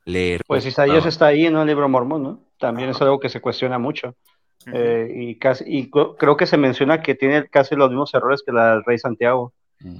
Leer. 0.04 0.42
Pues 0.46 0.66
Isaías 0.66 1.06
está 1.06 1.26
ahí, 1.26 1.48
¿no? 1.50 1.62
El 1.62 1.68
libro 1.68 1.88
mormón, 1.88 2.22
¿no? 2.22 2.40
También 2.58 2.90
es 2.90 3.00
algo 3.00 3.18
que 3.20 3.28
se 3.30 3.40
cuestiona 3.40 3.78
mucho. 3.78 4.14
Eh, 4.72 5.10
y 5.14 5.38
casi, 5.38 5.64
y 5.66 5.90
co- 5.90 6.16
creo 6.16 6.36
que 6.36 6.46
se 6.46 6.56
menciona 6.56 7.02
que 7.02 7.14
tiene 7.14 7.48
casi 7.48 7.74
los 7.74 7.88
mismos 7.90 8.12
errores 8.14 8.42
que 8.44 8.52
la 8.52 8.72
del 8.72 8.84
rey 8.84 8.98
Santiago. 8.98 9.52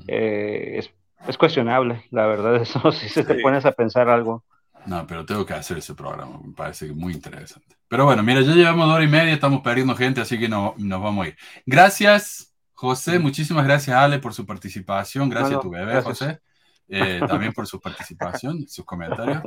Eh, 0.09 0.77
es, 0.79 0.91
es 1.29 1.37
cuestionable, 1.39 2.05
la 2.11 2.27
verdad, 2.27 2.57
eso 2.63 2.91
si 2.93 3.09
se 3.09 3.25
te 3.25 3.37
Sí. 3.37 3.43
pones 3.43 3.65
a 3.67 3.73
pensar 3.73 4.09
algo. 4.09 4.45
No, 4.87 5.07
pero 5.07 5.25
tengo 5.25 5.45
que 5.47 5.55
hacer 5.55 5.79
ese 5.79 5.95
programa, 5.95 6.39
me 6.45 6.53
parece 6.53 6.93
muy 6.93 7.13
interesante. 7.13 7.77
Pero 7.89 8.05
bueno, 8.07 8.23
mira, 8.23 8.41
ya 8.43 8.53
llevamos 8.55 8.87
dos 8.87 8.97
horas 8.97 9.09
y 9.09 9.11
media, 9.11 9.33
estamos 9.33 9.63
perdiendo 9.63 9.95
gente, 9.97 10.21
así 10.21 10.39
que 10.39 10.49
no, 10.49 10.75
nos 10.79 11.03
vamos 11.03 11.25
a 11.25 11.29
ir. 11.29 11.37
Gracias, 11.67 12.53
José, 12.73 13.19
muchísimas 13.19 13.65
gracias, 13.65 13.97
Ale, 13.97 14.19
por 14.19 14.35
su 14.35 14.45
participación. 14.47 15.29
Gracias 15.29 15.53
No, 15.53 15.59
a 15.59 15.63
tu 15.63 15.71
bebé, 15.71 15.93
gracias. 15.93 16.05
José, 16.19 16.41
eh, 16.89 17.21
también 17.29 17.53
por 17.53 17.67
su 17.67 17.81
participación, 17.81 18.67
sus 18.69 18.85
comentarios. 18.85 19.43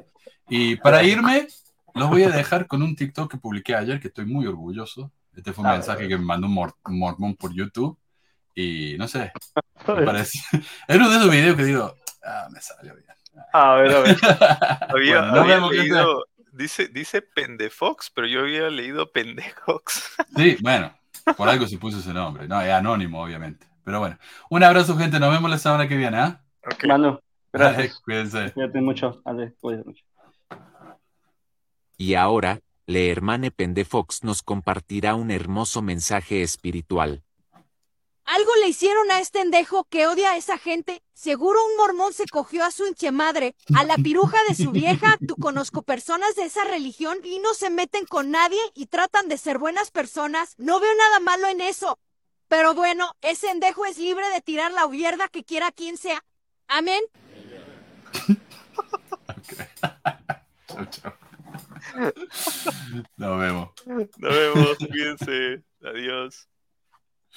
Y 0.49 0.75
para 0.77 1.03
irme, 1.03 1.47
los 1.93 2.09
voy 2.09 2.23
a 2.23 2.29
dejar 2.29 2.67
con 2.67 2.81
un 2.83 2.95
TikTok 2.95 3.29
que 3.31 3.37
publiqué 3.37 3.75
ayer, 3.75 3.99
que 3.99 4.07
estoy 4.07 4.25
muy 4.25 4.45
orgulloso. 4.47 5.11
Este 5.35 5.51
fue 5.53 5.63
un 5.63 5.69
A 5.69 5.73
mensaje 5.73 6.01
ver. 6.01 6.09
que 6.09 6.17
me 6.17 6.25
mandó 6.25 6.47
un 6.47 6.53
mor- 6.53 6.75
un 6.85 6.99
mormón 6.99 7.35
por 7.35 7.53
YouTube. 7.53 7.97
Y 8.55 8.95
no 8.97 9.07
sé, 9.07 9.31
me 9.87 10.03
parece. 10.03 10.39
Era 10.87 10.99
uno 10.99 11.09
de 11.11 11.17
esos 11.17 11.31
videos 11.31 11.55
que 11.55 11.65
digo, 11.65 11.93
ah, 12.25 12.47
me 12.51 12.59
salió 12.61 12.95
bien. 12.95 13.05
A 13.53 13.75
ver, 13.75 13.91
a 13.95 13.99
ver. 14.01 14.17
Había, 14.89 15.21
Bueno, 15.29 15.41
había 15.41 15.55
vemos, 15.55 15.71
leído, 15.75 16.25
dice, 16.51 16.87
dice 16.87 17.21
Pendefox, 17.21 18.11
pero 18.13 18.27
yo 18.27 18.41
había 18.41 18.69
leído 18.69 19.11
Pendejox. 19.11 20.15
Sí, 20.35 20.57
bueno, 20.61 20.93
por 21.37 21.49
algo 21.49 21.67
se 21.67 21.77
puso 21.77 21.99
ese 21.99 22.13
nombre. 22.13 22.47
No, 22.47 22.61
es 22.61 22.71
anónimo, 22.71 23.21
obviamente. 23.23 23.65
Pero 23.83 23.99
bueno, 23.99 24.17
un 24.49 24.63
abrazo, 24.63 24.97
gente. 24.97 25.19
Nos 25.19 25.31
vemos 25.31 25.49
la 25.49 25.57
semana 25.57 25.87
que 25.87 25.97
viene, 25.97 26.17
¿ah? 26.17 26.43
Manu, 26.87 27.19
Dale, 27.55 27.75
gracias. 27.75 27.99
cuídense. 28.03 28.51
Cuídate 28.53 28.81
mucho. 28.81 29.21
Ale, 29.25 29.53
cuídate 29.61 29.85
mucho. 29.85 30.03
Y 31.97 32.13
ahora, 32.15 32.59
Lehermane 32.85 33.51
Pendefox 33.51 34.23
nos 34.23 34.43
compartirá 34.43 35.15
un 35.15 35.31
hermoso 35.31 35.81
mensaje 35.81 36.41
espiritual. 36.43 37.23
Algo 38.27 38.51
le 38.61 38.67
hicieron 38.67 39.09
a 39.09 39.21
este 39.21 39.39
endejo 39.39 39.85
que 39.85 40.05
odia 40.05 40.31
a 40.31 40.37
esa 40.37 40.57
gente. 40.57 41.01
Seguro 41.13 41.59
un 41.65 41.77
mormón 41.77 42.11
se 42.11 42.25
cogió 42.27 42.65
a 42.65 42.71
su 42.71 42.85
hinche 42.85 43.11
madre, 43.11 43.55
a 43.73 43.85
la 43.85 43.95
piruja 43.95 44.37
de 44.49 44.55
su 44.55 44.71
vieja. 44.71 45.17
Tú 45.25 45.37
conozco 45.37 45.81
personas 45.81 46.35
de 46.35 46.43
esa 46.43 46.65
religión 46.65 47.19
y 47.23 47.39
no 47.39 47.53
se 47.53 47.69
meten 47.69 48.05
con 48.05 48.29
nadie 48.29 48.59
y 48.73 48.87
tratan 48.87 49.29
de 49.29 49.37
ser 49.37 49.59
buenas 49.59 49.91
personas. 49.91 50.55
No 50.57 50.81
veo 50.81 50.93
nada 50.95 51.21
malo 51.21 51.47
en 51.47 51.61
eso. 51.61 51.99
Pero 52.49 52.75
bueno, 52.75 53.15
ese 53.21 53.49
endejo 53.49 53.85
es 53.85 53.97
libre 53.97 54.27
de 54.29 54.41
tirar 54.41 54.73
la 54.73 54.85
mierda 54.89 55.29
que 55.29 55.45
quiera 55.45 55.71
quien 55.71 55.95
sea. 55.95 56.21
Amén. 56.67 57.01
Chau, 60.67 60.85
chau. 60.91 61.13
Nos 63.15 63.39
vemos. 63.39 63.69
Nos 63.85 64.35
vemos, 64.35 64.77
cuídense. 64.77 65.63
Adiós. 65.81 66.49